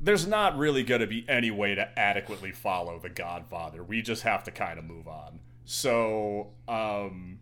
there's 0.00 0.26
not 0.26 0.56
really 0.56 0.82
going 0.82 1.00
to 1.00 1.06
be 1.06 1.24
any 1.28 1.50
way 1.50 1.74
to 1.74 1.98
adequately 1.98 2.52
follow 2.52 2.98
The 2.98 3.08
Godfather. 3.08 3.82
We 3.82 4.02
just 4.02 4.22
have 4.22 4.44
to 4.44 4.50
kind 4.50 4.78
of 4.78 4.84
move 4.84 5.08
on. 5.08 5.40
So, 5.64 6.48
um, 6.68 7.38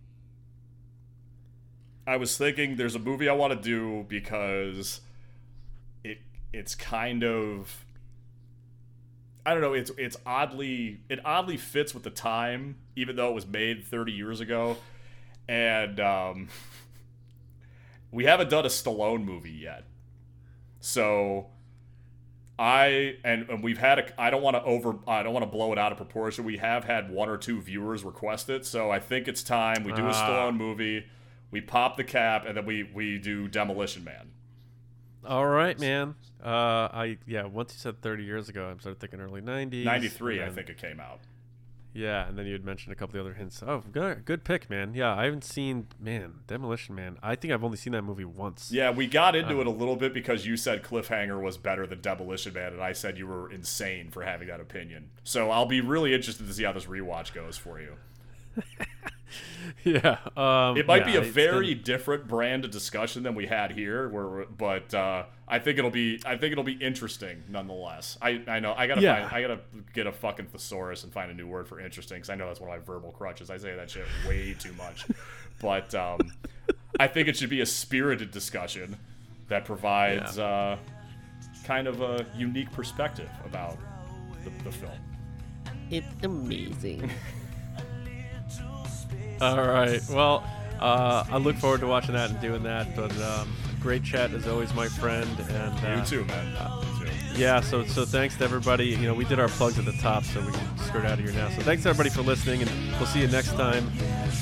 I 2.06 2.16
was 2.16 2.36
thinking 2.36 2.76
there's 2.76 2.94
a 2.94 3.00
movie 3.00 3.28
I 3.28 3.32
want 3.32 3.52
to 3.52 3.60
do 3.60 4.04
because 4.08 5.00
it 6.04 6.18
it's 6.52 6.74
kind 6.74 7.24
of 7.24 7.84
I 9.44 9.52
don't 9.52 9.60
know, 9.60 9.72
it's 9.72 9.90
it's 9.98 10.16
oddly 10.24 11.00
it 11.08 11.18
oddly 11.24 11.56
fits 11.56 11.94
with 11.94 12.02
the 12.04 12.10
time 12.10 12.76
even 12.94 13.16
though 13.16 13.28
it 13.30 13.34
was 13.34 13.46
made 13.46 13.84
30 13.84 14.12
years 14.12 14.40
ago. 14.40 14.76
And 15.48 15.98
um 16.00 16.48
we 18.10 18.24
haven't 18.24 18.50
done 18.50 18.64
a 18.64 18.68
Stallone 18.68 19.24
movie 19.24 19.50
yet. 19.50 19.84
So 20.80 21.46
I 22.58 23.16
and, 23.24 23.48
and 23.48 23.62
we've 23.64 23.78
had 23.78 23.98
a 23.98 24.20
I 24.20 24.30
don't 24.30 24.42
want 24.42 24.56
to 24.56 24.62
over 24.62 24.96
I 25.08 25.22
don't 25.22 25.32
want 25.32 25.44
to 25.44 25.50
blow 25.50 25.72
it 25.72 25.78
out 25.78 25.90
of 25.90 25.98
proportion. 25.98 26.44
We 26.44 26.58
have 26.58 26.84
had 26.84 27.10
one 27.10 27.28
or 27.28 27.36
two 27.38 27.60
viewers 27.60 28.04
request 28.04 28.50
it, 28.50 28.64
so 28.66 28.90
I 28.90 29.00
think 29.00 29.26
it's 29.26 29.42
time 29.42 29.84
we 29.84 29.92
do 29.92 30.04
a 30.04 30.10
Ah. 30.10 30.12
Stallone 30.28 30.56
movie. 30.56 31.06
We 31.50 31.60
pop 31.60 31.96
the 31.96 32.04
cap 32.04 32.44
and 32.46 32.56
then 32.56 32.66
we 32.66 32.82
we 32.84 33.18
do 33.18 33.48
Demolition 33.48 34.04
Man. 34.04 34.31
All 35.24 35.46
right, 35.46 35.78
man. 35.78 36.14
Uh, 36.44 36.88
I 36.92 37.18
yeah. 37.26 37.44
Once 37.44 37.72
you 37.74 37.78
said 37.78 38.00
30 38.02 38.24
years 38.24 38.48
ago, 38.48 38.72
I 38.74 38.78
started 38.80 39.00
thinking 39.00 39.20
early 39.20 39.40
90s. 39.40 39.84
93 39.84 40.42
I 40.42 40.50
think 40.50 40.68
it 40.68 40.78
came 40.78 41.00
out. 41.00 41.20
Yeah, 41.94 42.26
and 42.26 42.38
then 42.38 42.46
you 42.46 42.52
had 42.52 42.64
mentioned 42.64 42.92
a 42.92 42.96
couple 42.96 43.18
of 43.18 43.24
the 43.24 43.30
other 43.30 43.38
hints. 43.38 43.62
Oh, 43.66 43.82
good, 43.92 44.24
good 44.24 44.44
pick, 44.44 44.70
man. 44.70 44.94
Yeah, 44.94 45.14
I 45.14 45.24
haven't 45.24 45.44
seen 45.44 45.88
man 46.00 46.40
Demolition 46.46 46.94
Man. 46.94 47.18
I 47.22 47.34
think 47.34 47.52
I've 47.52 47.62
only 47.62 47.76
seen 47.76 47.92
that 47.92 48.02
movie 48.02 48.24
once. 48.24 48.72
Yeah, 48.72 48.90
we 48.90 49.06
got 49.06 49.36
into 49.36 49.60
it 49.60 49.66
a 49.66 49.70
little 49.70 49.96
bit 49.96 50.14
because 50.14 50.46
you 50.46 50.56
said 50.56 50.82
Cliffhanger 50.82 51.40
was 51.40 51.58
better 51.58 51.86
than 51.86 52.00
Demolition 52.00 52.54
Man, 52.54 52.72
and 52.72 52.82
I 52.82 52.92
said 52.92 53.18
you 53.18 53.26
were 53.26 53.50
insane 53.50 54.10
for 54.10 54.22
having 54.22 54.48
that 54.48 54.60
opinion. 54.60 55.10
So 55.22 55.50
I'll 55.50 55.66
be 55.66 55.80
really 55.80 56.14
interested 56.14 56.46
to 56.46 56.54
see 56.54 56.64
how 56.64 56.72
this 56.72 56.86
rewatch 56.86 57.34
goes 57.34 57.58
for 57.58 57.80
you. 57.80 57.96
yeah. 59.84 60.18
Um, 60.36 60.76
It 60.76 60.86
might 60.86 61.06
yeah, 61.06 61.12
be 61.12 61.16
a 61.16 61.20
very 61.22 61.74
been- 61.74 61.82
different 61.84 62.28
brand 62.28 62.64
of 62.64 62.70
discussion 62.70 63.22
than 63.22 63.34
we 63.34 63.46
had 63.46 63.72
here, 63.72 64.08
where 64.08 64.44
but 64.46 64.92
uh, 64.94 65.24
I 65.48 65.58
think 65.58 65.78
it'll 65.78 65.90
be 65.90 66.20
I 66.24 66.36
think 66.36 66.52
it'll 66.52 66.64
be 66.64 66.72
interesting 66.74 67.42
nonetheless. 67.48 68.18
I, 68.22 68.42
I 68.46 68.60
know 68.60 68.74
I 68.76 68.86
gotta 68.86 69.00
Yeah. 69.00 69.28
find, 69.28 69.34
I 69.34 69.40
gotta 69.42 69.60
get 69.94 70.06
a 70.06 70.12
fucking 70.12 70.46
thesaurus 70.46 71.04
and 71.04 71.12
find 71.12 71.30
a 71.30 71.34
new 71.34 71.46
word 71.46 71.66
for 71.68 71.80
interesting 71.80 72.16
because 72.18 72.30
I 72.30 72.34
know 72.34 72.46
that's 72.46 72.60
one 72.60 72.70
of 72.70 72.78
my 72.78 72.84
verbal 72.84 73.10
crutches. 73.12 73.50
I 73.50 73.56
say 73.56 73.74
that 73.74 73.90
shit 73.90 74.04
way 74.28 74.54
too 74.58 74.72
much, 74.74 75.06
but 75.60 75.94
um, 75.94 76.20
I 77.00 77.06
think 77.08 77.28
it 77.28 77.36
should 77.36 77.50
be 77.50 77.60
a 77.60 77.66
spirited 77.66 78.30
discussion 78.30 78.96
that 79.48 79.64
provides 79.64 80.38
uh, 80.38 80.76
kind 81.64 81.86
of 81.86 82.00
a 82.00 82.24
unique 82.36 82.70
perspective 82.72 83.28
about 83.44 83.76
the, 84.44 84.50
the 84.64 84.72
film. 84.72 84.92
It's 85.90 86.06
amazing. 86.22 87.10
All 89.56 89.66
right. 89.66 90.00
Well, 90.08 90.44
uh, 90.78 91.24
I 91.28 91.36
look 91.38 91.56
forward 91.56 91.80
to 91.80 91.88
watching 91.88 92.14
that 92.14 92.30
and 92.30 92.40
doing 92.40 92.62
that. 92.62 92.94
But 92.94 93.10
um, 93.20 93.52
great 93.80 94.04
chat 94.04 94.32
as 94.32 94.46
always, 94.46 94.72
my 94.72 94.86
friend. 94.86 95.28
And 95.50 95.84
uh, 95.84 96.00
You 96.00 96.04
too, 96.06 96.24
man. 96.26 96.46
You 97.00 97.06
too. 97.06 97.12
Yeah. 97.34 97.60
So 97.60 97.84
so 97.84 98.04
thanks 98.04 98.36
to 98.36 98.44
everybody. 98.44 98.86
You 98.86 98.98
know, 98.98 99.14
we 99.14 99.24
did 99.24 99.40
our 99.40 99.48
plugs 99.48 99.80
at 99.80 99.84
the 99.84 99.92
top, 99.94 100.22
so 100.22 100.40
we 100.40 100.52
can 100.52 100.78
skirt 100.78 101.04
out 101.04 101.18
of 101.18 101.24
here 101.24 101.32
now. 101.32 101.48
So 101.50 101.62
thanks 101.62 101.84
everybody 101.86 102.10
for 102.10 102.22
listening, 102.22 102.62
and 102.62 102.70
we'll 102.92 103.06
see 103.06 103.20
you 103.20 103.26
next 103.26 103.52
time 103.54 103.90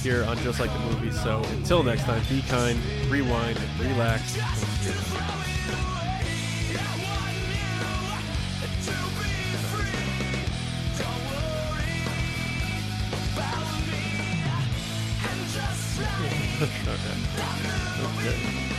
here 0.03 0.23
on 0.25 0.37
Just 0.39 0.61
Like 0.61 0.73
the 0.73 0.79
Movie. 0.81 1.12
So 1.12 1.43
until 1.53 1.83
next 1.83 2.03
time, 2.03 2.23
be 2.29 2.43
kind, 2.43 2.79
rewind, 3.09 3.59
relax. 3.81 4.37
Okay. 18.01 18.70